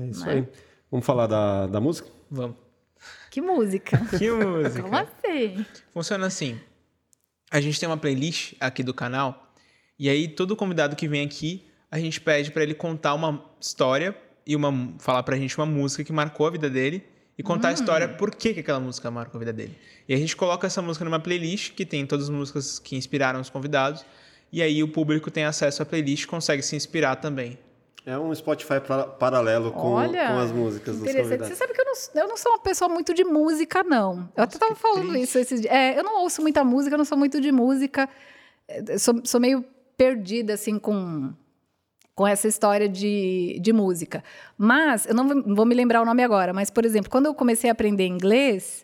É 0.01 0.05
isso 0.07 0.25
Né? 0.25 0.31
aí. 0.33 0.47
Vamos 0.91 1.05
falar 1.05 1.27
da, 1.27 1.67
da 1.67 1.81
música? 1.81 2.09
Vamos. 2.29 2.55
Que 3.33 3.41
música. 3.41 3.97
Que 4.19 4.29
música. 4.29 4.83
Como 4.83 4.95
assim? 4.95 5.65
Funciona 5.91 6.27
assim. 6.27 6.59
A 7.49 7.59
gente 7.59 7.79
tem 7.79 7.89
uma 7.89 7.97
playlist 7.97 8.53
aqui 8.59 8.83
do 8.83 8.93
canal 8.93 9.51
e 9.97 10.07
aí 10.07 10.27
todo 10.27 10.55
convidado 10.55 10.95
que 10.95 11.07
vem 11.07 11.25
aqui, 11.25 11.65
a 11.89 11.97
gente 11.97 12.21
pede 12.21 12.51
pra 12.51 12.61
ele 12.61 12.75
contar 12.75 13.15
uma 13.15 13.43
história 13.59 14.15
e 14.45 14.55
uma 14.55 14.93
falar 14.99 15.23
pra 15.23 15.35
gente 15.35 15.57
uma 15.57 15.65
música 15.65 16.03
que 16.03 16.13
marcou 16.13 16.45
a 16.45 16.51
vida 16.51 16.69
dele 16.69 17.03
e 17.35 17.41
contar 17.41 17.69
a 17.69 17.73
história 17.73 18.07
por 18.07 18.35
que, 18.35 18.53
que 18.53 18.59
aquela 18.59 18.79
música 18.79 19.09
marcou 19.09 19.39
a 19.39 19.39
vida 19.39 19.53
dele. 19.53 19.75
E 20.07 20.13
a 20.13 20.17
gente 20.17 20.35
coloca 20.35 20.67
essa 20.67 20.83
música 20.83 21.03
numa 21.03 21.19
playlist 21.19 21.73
que 21.73 21.87
tem 21.87 22.05
todas 22.05 22.25
as 22.25 22.29
músicas 22.29 22.77
que 22.77 22.95
inspiraram 22.95 23.41
os 23.41 23.49
convidados 23.49 24.05
e 24.51 24.61
aí 24.61 24.83
o 24.83 24.87
público 24.87 25.31
tem 25.31 25.43
acesso 25.43 25.81
à 25.81 25.85
playlist 25.87 26.25
e 26.25 26.27
consegue 26.27 26.61
se 26.61 26.75
inspirar 26.75 27.15
também. 27.15 27.57
É 28.05 28.17
um 28.17 28.33
Spotify 28.35 28.81
pra- 28.85 29.05
paralelo 29.07 29.71
com, 29.71 29.93
Olha, 29.93 30.27
com 30.27 30.39
as 30.39 30.51
músicas 30.51 30.97
dos 30.97 31.03
Interessante. 31.03 31.23
Você 31.23 31.37
convidados. 31.37 31.57
sabe 31.57 31.73
que 31.73 31.79
eu 31.81 31.85
não, 31.85 32.21
eu 32.23 32.27
não 32.29 32.37
sou 32.37 32.51
uma 32.51 32.59
pessoa 32.59 32.89
muito 32.89 33.13
de 33.13 33.23
música, 33.23 33.81
não. 33.83 34.29
Eu 34.35 34.43
até 34.43 34.57
tava 34.57 34.75
que 34.75 34.81
falando 34.81 35.09
triste. 35.09 35.23
isso 35.23 35.39
esses 35.39 35.61
dias. 35.61 35.73
É, 35.73 35.97
eu 35.97 36.03
não 36.03 36.21
ouço 36.21 36.41
muita 36.41 36.63
música, 36.65 36.93
eu 36.95 36.97
não 36.97 37.05
sou 37.05 37.17
muito 37.17 37.39
de 37.39 37.51
música. 37.51 38.09
Eu 38.67 38.99
Sou, 38.99 39.21
sou 39.23 39.39
meio 39.39 39.63
perdida, 39.95 40.53
assim, 40.55 40.77
com, 40.77 41.31
com 42.13 42.27
essa 42.27 42.45
história 42.47 42.89
de, 42.89 43.57
de 43.61 43.71
música. 43.71 44.21
Mas, 44.57 45.05
eu 45.05 45.15
não 45.15 45.25
vou- 45.27 45.55
vou 45.55 45.65
me 45.65 45.73
lembrar 45.73 46.01
o 46.01 46.05
nome 46.05 46.23
agora, 46.23 46.51
mas, 46.51 46.69
por 46.69 46.83
exemplo, 46.85 47.09
quando 47.09 47.27
eu 47.27 47.33
comecei 47.33 47.69
a 47.69 47.73
aprender 47.73 48.05
inglês, 48.05 48.83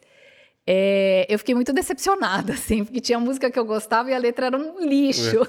é, 0.66 1.26
eu 1.28 1.38
fiquei 1.40 1.56
muito 1.56 1.74
decepcionada, 1.74 2.54
assim, 2.60 2.86
porque 2.86 3.02
tinha 3.02 3.20
música 3.20 3.52
que 3.52 3.60
eu 3.60 3.66
gostava 3.66 4.12
e 4.12 4.14
a 4.14 4.18
letra 4.18 4.46
era 4.46 4.58
um 4.58 4.80
lixo. 4.80 5.42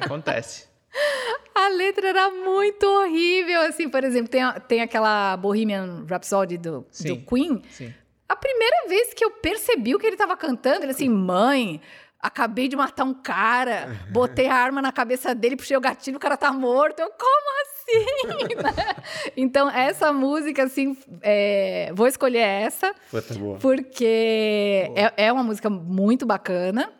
É, 0.00 0.04
acontece. 0.04 0.66
A 1.58 1.68
letra 1.70 2.08
era 2.08 2.30
muito 2.30 2.84
horrível, 2.86 3.62
assim, 3.62 3.88
por 3.88 4.04
exemplo, 4.04 4.28
tem, 4.28 4.42
tem 4.68 4.80
aquela 4.80 5.36
Bohemian 5.36 6.06
Rhapsody 6.08 6.56
do, 6.56 6.80
do 6.82 6.86
Sim. 6.92 7.24
Queen. 7.28 7.62
Sim. 7.68 7.92
A 8.28 8.36
primeira 8.36 8.86
vez 8.88 9.12
que 9.12 9.24
eu 9.24 9.30
percebi 9.32 9.92
o 9.92 9.98
que 9.98 10.06
ele 10.06 10.14
estava 10.14 10.36
cantando, 10.36 10.84
ele 10.84 10.92
assim, 10.92 11.08
mãe, 11.08 11.80
acabei 12.20 12.68
de 12.68 12.76
matar 12.76 13.04
um 13.04 13.12
cara, 13.14 13.88
botei 14.12 14.46
a 14.46 14.54
arma 14.54 14.80
na 14.80 14.92
cabeça 14.92 15.34
dele, 15.34 15.56
puxei 15.56 15.76
o 15.76 15.80
gatilho, 15.80 16.16
o 16.16 16.20
cara 16.20 16.36
tá 16.36 16.52
morto. 16.52 17.00
Eu, 17.00 17.10
como 17.10 17.62
assim? 17.62 17.78
Né? 18.62 19.02
Então, 19.36 19.70
essa 19.70 20.12
música, 20.12 20.64
assim, 20.64 20.96
é, 21.22 21.90
vou 21.94 22.06
escolher 22.06 22.40
essa, 22.40 22.94
Puta, 23.10 23.34
boa. 23.34 23.58
porque 23.58 24.92
é, 24.94 25.26
é 25.26 25.32
uma 25.32 25.42
música 25.42 25.70
muito 25.70 26.26
bacana, 26.26 26.92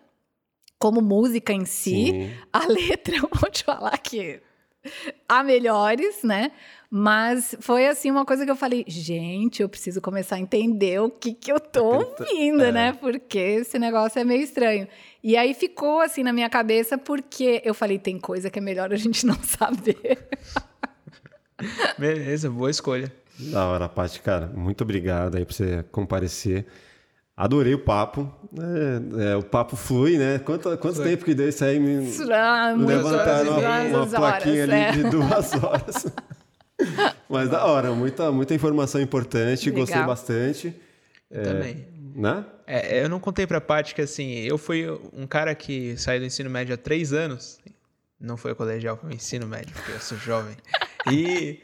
como 0.78 1.02
música 1.02 1.52
em 1.52 1.64
si. 1.64 1.90
Sim. 1.90 2.30
A 2.52 2.66
letra, 2.66 3.16
eu 3.22 3.28
vou 3.32 3.50
te 3.50 3.64
falar 3.64 3.98
que 3.98 4.40
há 5.28 5.42
melhores, 5.42 6.22
né? 6.22 6.52
Mas 6.90 7.54
foi 7.60 7.86
assim 7.86 8.10
uma 8.10 8.24
coisa 8.24 8.44
que 8.44 8.50
eu 8.50 8.56
falei, 8.56 8.84
gente, 8.88 9.60
eu 9.60 9.68
preciso 9.68 10.00
começar 10.00 10.36
a 10.36 10.40
entender 10.40 11.00
o 11.00 11.10
que, 11.10 11.34
que 11.34 11.52
eu 11.52 11.60
tô 11.60 11.84
ouvindo, 11.84 12.64
é. 12.64 12.72
né? 12.72 12.92
Porque 12.94 13.38
esse 13.38 13.78
negócio 13.78 14.18
é 14.18 14.24
meio 14.24 14.42
estranho. 14.42 14.88
E 15.22 15.36
aí 15.36 15.52
ficou 15.52 16.00
assim 16.00 16.22
na 16.22 16.32
minha 16.32 16.48
cabeça, 16.48 16.96
porque 16.96 17.60
eu 17.64 17.74
falei, 17.74 17.98
tem 17.98 18.18
coisa 18.18 18.48
que 18.48 18.58
é 18.58 18.62
melhor 18.62 18.92
a 18.92 18.96
gente 18.96 19.24
não 19.26 19.36
saber. 19.42 20.28
Beleza, 21.98 22.48
boa 22.48 22.70
escolha. 22.70 23.12
Da 23.38 23.66
hora, 23.66 23.88
Paty, 23.88 24.20
cara. 24.20 24.46
Muito 24.46 24.82
obrigado 24.82 25.36
aí 25.36 25.44
por 25.44 25.52
você 25.52 25.84
comparecer. 25.92 26.66
Adorei 27.38 27.72
o 27.72 27.78
papo. 27.78 28.28
É, 28.58 29.30
é, 29.30 29.36
o 29.36 29.44
papo 29.44 29.76
flui, 29.76 30.18
né? 30.18 30.40
Quanto, 30.40 30.76
quanto 30.76 31.00
tempo 31.04 31.24
que 31.24 31.34
deu 31.34 31.48
isso 31.48 31.64
aí? 31.64 31.78
Me 31.78 32.12
Ah, 32.32 32.74
muitas 32.76 32.96
levantaram 32.96 33.52
horas 33.52 33.64
uma, 33.64 33.80
uma 33.82 33.98
horas, 33.98 34.12
plaquinha 34.12 34.64
ali 34.64 34.72
é. 34.72 34.90
de 34.90 35.02
duas 35.04 35.52
horas. 35.54 36.06
Mas 37.30 37.48
da 37.48 37.64
hora, 37.64 37.92
muita, 37.92 38.32
muita 38.32 38.54
informação 38.54 39.00
importante, 39.00 39.70
Legal. 39.70 39.86
gostei 39.86 40.02
bastante. 40.02 40.74
Eu 41.30 41.44
também. 41.44 41.86
Né? 42.16 42.44
É, 42.66 43.04
eu 43.04 43.08
não 43.08 43.20
contei 43.20 43.46
pra 43.46 43.60
Paty 43.60 43.94
que, 43.94 44.02
assim, 44.02 44.32
eu 44.40 44.58
fui 44.58 44.86
um 45.12 45.24
cara 45.24 45.54
que 45.54 45.96
saiu 45.96 46.18
do 46.18 46.26
ensino 46.26 46.50
médio 46.50 46.74
há 46.74 46.76
três 46.76 47.12
anos. 47.12 47.60
Não 48.20 48.36
foi 48.36 48.50
ao 48.50 48.56
colegial, 48.56 48.96
foi 48.96 49.10
o 49.10 49.14
ensino 49.14 49.46
médio, 49.46 49.72
porque 49.74 49.92
eu 49.92 50.00
sou 50.00 50.18
jovem. 50.18 50.56
E, 51.10 51.62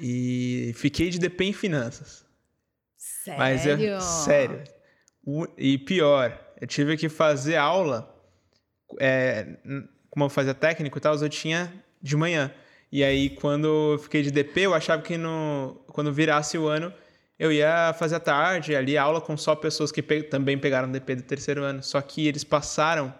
e 0.00 0.72
fiquei 0.74 1.10
de 1.10 1.18
DP 1.18 1.44
em 1.44 1.52
finanças. 1.52 2.24
Sério? 2.96 3.38
Mas 3.38 3.66
eu, 3.66 4.00
sério. 4.00 4.64
E 5.56 5.78
pior, 5.78 6.38
eu 6.60 6.66
tive 6.66 6.96
que 6.96 7.08
fazer 7.08 7.56
aula, 7.56 8.14
é, 8.98 9.46
como 10.08 10.24
eu 10.24 10.28
fazia 10.30 10.54
técnico 10.54 10.98
e 10.98 11.00
tal, 11.00 11.14
eu 11.16 11.28
tinha 11.28 11.72
de 12.02 12.16
manhã. 12.16 12.52
E 12.90 13.04
aí, 13.04 13.30
quando 13.30 13.92
eu 13.94 13.98
fiquei 13.98 14.22
de 14.22 14.30
DP, 14.30 14.62
eu 14.62 14.74
achava 14.74 15.02
que 15.02 15.16
no, 15.16 15.80
quando 15.88 16.12
virasse 16.12 16.58
o 16.58 16.66
ano, 16.66 16.92
eu 17.38 17.52
ia 17.52 17.92
fazer 17.98 18.16
à 18.16 18.20
tarde, 18.20 18.74
ali, 18.74 18.98
aula 18.98 19.20
com 19.20 19.36
só 19.36 19.54
pessoas 19.54 19.92
que 19.92 20.02
pe- 20.02 20.24
também 20.24 20.58
pegaram 20.58 20.90
DP 20.90 21.16
do 21.16 21.22
terceiro 21.22 21.62
ano. 21.62 21.82
Só 21.82 22.00
que 22.00 22.26
eles 22.26 22.42
passaram 22.42 23.14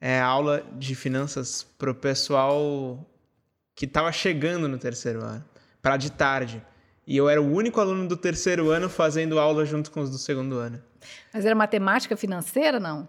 é, 0.00 0.20
aula 0.20 0.64
de 0.78 0.94
finanças 0.94 1.66
pro 1.78 1.94
pessoal 1.94 3.04
que 3.74 3.86
estava 3.86 4.12
chegando 4.12 4.68
no 4.68 4.78
terceiro 4.78 5.22
ano, 5.22 5.44
para 5.80 5.96
de 5.96 6.12
tarde. 6.12 6.62
E 7.06 7.16
eu 7.16 7.28
era 7.28 7.40
o 7.42 7.52
único 7.52 7.80
aluno 7.80 8.06
do 8.06 8.16
terceiro 8.16 8.70
ano 8.70 8.88
fazendo 8.88 9.38
aula 9.38 9.64
junto 9.64 9.90
com 9.90 10.00
os 10.00 10.10
do 10.10 10.18
segundo 10.18 10.56
ano. 10.58 10.80
Mas 11.34 11.44
era 11.44 11.54
matemática 11.54 12.16
financeira, 12.16 12.78
não? 12.78 13.08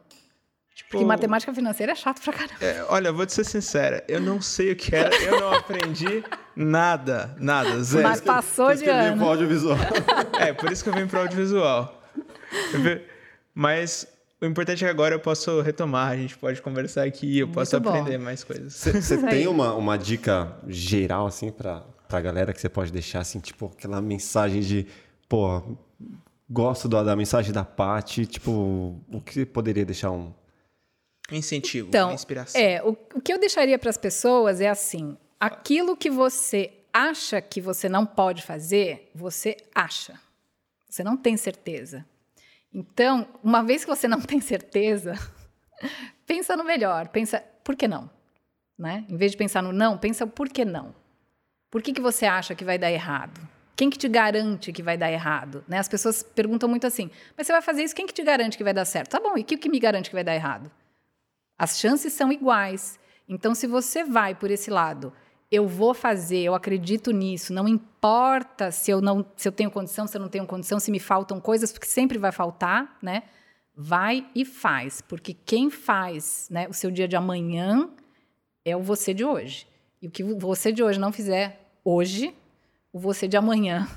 Tipo, 0.74 0.90
Porque 0.90 1.06
matemática 1.06 1.54
financeira 1.54 1.92
é 1.92 1.96
chato 1.96 2.20
pra 2.24 2.34
caramba. 2.34 2.56
É, 2.66 2.84
olha, 2.90 3.12
vou 3.12 3.26
te 3.28 3.34
ser 3.34 3.44
sincera, 3.44 4.04
eu 4.08 4.20
não 4.20 4.42
sei 4.42 4.72
o 4.72 4.76
que 4.76 4.96
era, 4.96 5.16
eu 5.22 5.40
não 5.40 5.54
aprendi 5.54 6.24
nada, 6.56 7.36
nada, 7.40 7.84
zero. 7.84 8.08
Mas 8.08 8.20
passou 8.22 8.66
Por 8.66 8.74
isso 8.74 8.84
de 8.84 8.90
que 8.90 8.96
eu 8.96 9.00
vim 9.00 9.10
ano. 9.10 9.18
pro 9.18 9.28
audiovisual. 9.28 9.78
É, 10.40 10.52
por 10.54 10.72
isso 10.72 10.84
que 10.84 10.90
eu 10.90 10.94
vim 10.94 11.06
pro 11.06 11.20
audiovisual. 11.20 12.02
Mas 13.54 14.08
o 14.42 14.46
importante 14.48 14.84
é 14.84 14.88
que 14.88 14.92
agora 14.92 15.14
eu 15.14 15.20
posso 15.20 15.62
retomar, 15.62 16.10
a 16.10 16.18
gente 16.18 16.38
pode 16.38 16.60
conversar 16.62 17.04
aqui, 17.04 17.40
eu 17.40 17.48
posso 17.48 17.78
aprender 17.78 18.18
mais 18.18 18.44
coisas. 18.44 18.74
Você 18.74 18.98
Isso 18.98 19.22
tem 19.28 19.48
uma, 19.48 19.74
uma 19.76 19.96
dica 19.96 20.58
geral, 20.68 21.28
assim, 21.28 21.52
pra, 21.52 21.84
pra 22.14 22.22
galera 22.22 22.54
que 22.54 22.62
você 22.62 22.70
pode 22.70 22.92
deixar, 22.92 23.22
assim, 23.22 23.40
tipo, 23.40 23.72
aquela 23.76 24.00
mensagem 24.00 24.62
de, 24.62 24.86
pô, 25.28 25.64
gosto 26.48 26.88
da, 26.88 27.02
da 27.02 27.16
mensagem 27.16 27.52
da 27.52 27.66
Paty, 27.66 28.28
tipo, 28.28 29.02
o 29.12 29.20
que 29.20 29.34
você 29.34 29.46
poderia 29.48 29.84
deixar 29.84 30.12
um... 30.12 30.32
Incentivo, 31.32 31.88
Então, 31.88 32.10
uma 32.10 32.14
inspiração. 32.14 32.62
é, 32.62 32.84
o, 32.84 32.96
o 33.16 33.20
que 33.20 33.34
eu 33.34 33.40
deixaria 33.40 33.80
para 33.80 33.90
as 33.90 33.98
pessoas 33.98 34.62
é 34.62 34.70
assim: 34.70 35.18
aquilo 35.40 35.98
que 35.98 36.12
você 36.12 36.72
acha 36.94 37.42
que 37.42 37.60
você 37.60 37.90
não 37.90 38.06
pode 38.06 38.44
fazer, 38.44 39.10
você 39.16 39.58
acha. 39.74 40.20
Você 40.88 41.04
não 41.04 41.18
tem 41.18 41.36
certeza. 41.36 42.06
Então, 42.72 43.28
uma 43.44 43.64
vez 43.64 43.84
que 43.84 43.90
você 43.90 44.08
não 44.08 44.22
tem 44.22 44.40
certeza, 44.40 45.14
pensa 46.28 46.56
no 46.56 46.64
melhor, 46.64 47.08
pensa 47.08 47.44
por 47.64 47.76
que 47.76 47.88
não, 47.88 48.08
né? 48.78 49.04
Em 49.10 49.18
vez 49.18 49.32
de 49.32 49.38
pensar 49.38 49.64
no 49.64 49.74
não, 49.74 49.98
pensa 49.98 50.28
por 50.28 50.48
que 50.50 50.64
não. 50.64 50.94
Por 51.74 51.82
que, 51.82 51.92
que 51.92 52.00
você 52.00 52.28
acha 52.28 52.54
que 52.54 52.64
vai 52.64 52.78
dar 52.78 52.92
errado? 52.92 53.42
Quem 53.76 53.90
que 53.90 53.98
te 53.98 54.08
garante 54.08 54.72
que 54.72 54.84
vai 54.84 54.96
dar 54.96 55.12
errado? 55.12 55.66
Né? 55.68 55.80
As 55.80 55.88
pessoas 55.88 56.22
perguntam 56.22 56.70
muito 56.70 56.86
assim, 56.86 57.10
mas 57.36 57.48
você 57.48 57.52
vai 57.52 57.64
fazer 57.64 57.82
isso, 57.82 57.96
quem 57.96 58.06
que 58.06 58.14
te 58.14 58.22
garante 58.22 58.56
que 58.56 58.64
vai 58.64 58.76
dar 58.76 58.86
certo? 58.86 59.10
Tá 59.10 59.20
bom, 59.20 59.36
e 59.36 59.42
o 59.42 59.44
que, 59.44 59.58
que 59.58 59.68
me 59.68 59.80
garante 59.80 60.08
que 60.08 60.16
vai 60.16 60.24
dar 60.24 60.36
errado? 60.36 60.72
As 61.58 61.80
chances 61.80 62.14
são 62.14 62.32
iguais. 62.32 63.00
Então, 63.28 63.56
se 63.56 63.66
você 63.66 64.04
vai 64.04 64.36
por 64.36 64.52
esse 64.52 64.70
lado, 64.70 65.12
eu 65.52 65.68
vou 65.68 65.96
fazer, 65.96 66.44
eu 66.44 66.54
acredito 66.54 67.10
nisso, 67.10 67.52
não 67.52 67.68
importa 67.68 68.70
se 68.70 68.92
eu 68.92 69.02
não, 69.02 69.26
se 69.36 69.48
eu 69.48 69.52
tenho 69.52 69.72
condição, 69.72 70.06
se 70.06 70.16
eu 70.16 70.22
não 70.22 70.30
tenho 70.30 70.46
condição, 70.46 70.80
se 70.80 70.92
me 70.92 71.00
faltam 71.00 71.42
coisas, 71.42 71.72
porque 71.72 71.88
sempre 71.88 72.20
vai 72.20 72.32
faltar, 72.32 73.00
né? 73.02 73.24
Vai 73.76 74.28
e 74.36 74.46
faz, 74.46 75.02
porque 75.02 75.34
quem 75.34 75.72
faz, 75.72 76.48
né, 76.52 76.68
o 76.70 76.74
seu 76.74 76.92
dia 76.92 77.08
de 77.08 77.16
amanhã 77.16 77.90
é 78.64 78.78
o 78.78 78.84
você 78.84 79.12
de 79.12 79.26
hoje. 79.26 79.66
E 80.00 80.08
o 80.08 80.12
que 80.12 80.22
você 80.22 80.72
de 80.72 80.84
hoje 80.84 81.00
não 81.00 81.12
fizer 81.12 81.63
hoje, 81.84 82.34
o 82.92 83.00
você 83.00 83.28
de 83.28 83.38
amanhã 83.38 83.88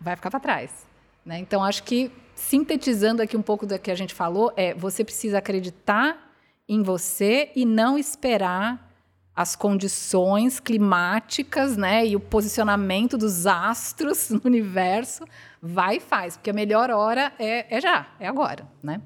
vai 0.00 0.16
ficar 0.16 0.30
para 0.30 0.40
trás. 0.40 0.86
Né? 1.24 1.38
Então, 1.38 1.64
acho 1.64 1.82
que, 1.82 2.10
sintetizando 2.34 3.22
aqui 3.22 3.36
um 3.36 3.42
pouco 3.42 3.66
do 3.66 3.78
que 3.78 3.90
a 3.90 3.94
gente 3.94 4.14
falou, 4.14 4.52
é 4.56 4.74
você 4.74 5.04
precisa 5.04 5.38
acreditar 5.38 6.32
em 6.68 6.82
você 6.82 7.50
e 7.54 7.64
não 7.64 7.98
esperar 7.98 8.92
as 9.36 9.56
condições 9.56 10.60
climáticas 10.60 11.76
né, 11.76 12.06
e 12.06 12.14
o 12.14 12.20
posicionamento 12.20 13.18
dos 13.18 13.46
astros 13.46 14.30
no 14.30 14.40
universo. 14.44 15.24
Vai 15.60 15.96
e 15.96 16.00
faz, 16.00 16.36
porque 16.36 16.50
a 16.50 16.52
melhor 16.54 16.90
hora 16.90 17.32
é, 17.38 17.76
é 17.76 17.80
já, 17.80 18.06
é 18.20 18.28
agora. 18.28 18.66
Né? 18.82 19.00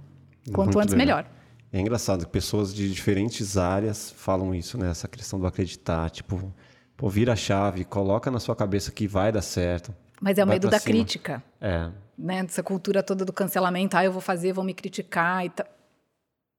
Quanto 0.52 0.74
Muito 0.74 0.80
antes, 0.80 0.94
legal. 0.94 1.16
melhor. 1.16 1.30
É 1.72 1.80
engraçado 1.80 2.24
que 2.24 2.30
pessoas 2.30 2.74
de 2.74 2.90
diferentes 2.92 3.56
áreas 3.58 4.10
falam 4.10 4.54
isso, 4.54 4.78
né? 4.78 4.90
Essa 4.90 5.06
questão 5.06 5.38
do 5.38 5.46
acreditar, 5.46 6.08
tipo, 6.08 6.52
pô, 6.98 7.08
vira 7.08 7.32
a 7.32 7.36
chave, 7.36 7.84
coloca 7.84 8.30
na 8.30 8.40
sua 8.40 8.56
cabeça 8.56 8.90
que 8.90 9.06
vai 9.06 9.32
dar 9.32 9.40
certo. 9.40 9.94
Mas 10.20 10.36
é 10.36 10.44
o 10.44 10.46
medo 10.46 10.68
da 10.68 10.80
cima. 10.80 10.92
crítica. 10.92 11.42
É, 11.60 11.88
né, 12.18 12.42
dessa 12.42 12.62
cultura 12.62 13.02
toda 13.02 13.24
do 13.24 13.32
cancelamento, 13.32 13.96
ah, 13.96 14.04
eu 14.04 14.10
vou 14.10 14.20
fazer, 14.20 14.52
vão 14.52 14.64
me 14.64 14.74
criticar 14.74 15.46
e 15.46 15.50
tal. 15.50 15.66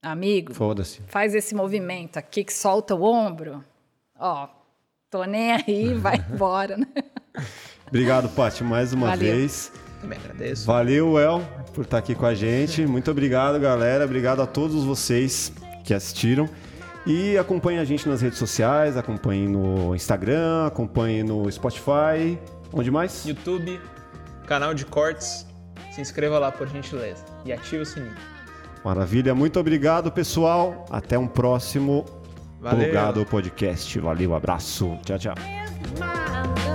Amigo, 0.02 0.54
foda-se. 0.54 1.02
faz 1.08 1.36
esse 1.36 1.54
movimento 1.54 2.16
aqui 2.16 2.46
que 2.46 2.54
solta 2.54 2.96
o 2.96 3.04
ombro. 3.04 3.62
Ó, 4.18 4.48
tô 5.12 5.26
nem 5.26 5.52
aí, 5.52 5.94
vai 6.00 6.16
embora, 6.32 6.78
né? 6.78 6.88
Obrigado, 7.86 8.30
Paty, 8.30 8.64
mais 8.64 8.94
uma 8.94 9.08
Valeu. 9.08 9.36
vez. 9.36 9.74
Também 10.00 10.18
agradeço. 10.18 10.66
Valeu, 10.66 11.20
El, 11.20 11.42
por 11.74 11.84
estar 11.84 11.98
aqui 11.98 12.16
com 12.16 12.26
a 12.26 12.34
gente. 12.34 12.86
Muito 12.86 13.12
obrigado, 13.12 13.60
galera. 13.60 14.06
Obrigado 14.06 14.42
a 14.42 14.48
todos 14.48 14.86
vocês 14.86 15.52
que 15.84 15.94
assistiram. 15.94 16.48
E 17.10 17.40
acompanhe 17.40 17.80
a 17.80 17.84
gente 17.84 18.08
nas 18.08 18.22
redes 18.22 18.38
sociais, 18.38 18.96
acompanhe 18.96 19.48
no 19.48 19.96
Instagram, 19.96 20.68
acompanhe 20.68 21.24
no 21.24 21.52
Spotify. 21.52 22.38
Onde 22.72 22.92
mais? 22.92 23.26
YouTube, 23.26 23.82
canal 24.46 24.76
de 24.76 24.86
cortes, 24.86 25.44
se 25.92 26.02
inscreva 26.02 26.38
lá 26.38 26.52
por 26.52 26.68
gentileza 26.68 27.26
e 27.44 27.52
ative 27.52 27.82
o 27.82 27.86
sininho. 27.86 28.16
Maravilha. 28.86 29.34
Muito 29.34 29.60
obrigado, 29.60 30.12
pessoal. 30.12 30.86
Até 30.92 31.18
um 31.18 31.28
próximo 31.28 32.06
Valeu. 32.62 32.86
Plugado 32.86 33.26
Podcast. 33.26 34.00
Valeu, 34.00 34.36
abraço. 34.36 34.96
Tchau, 35.04 35.18
tchau. 35.18 36.69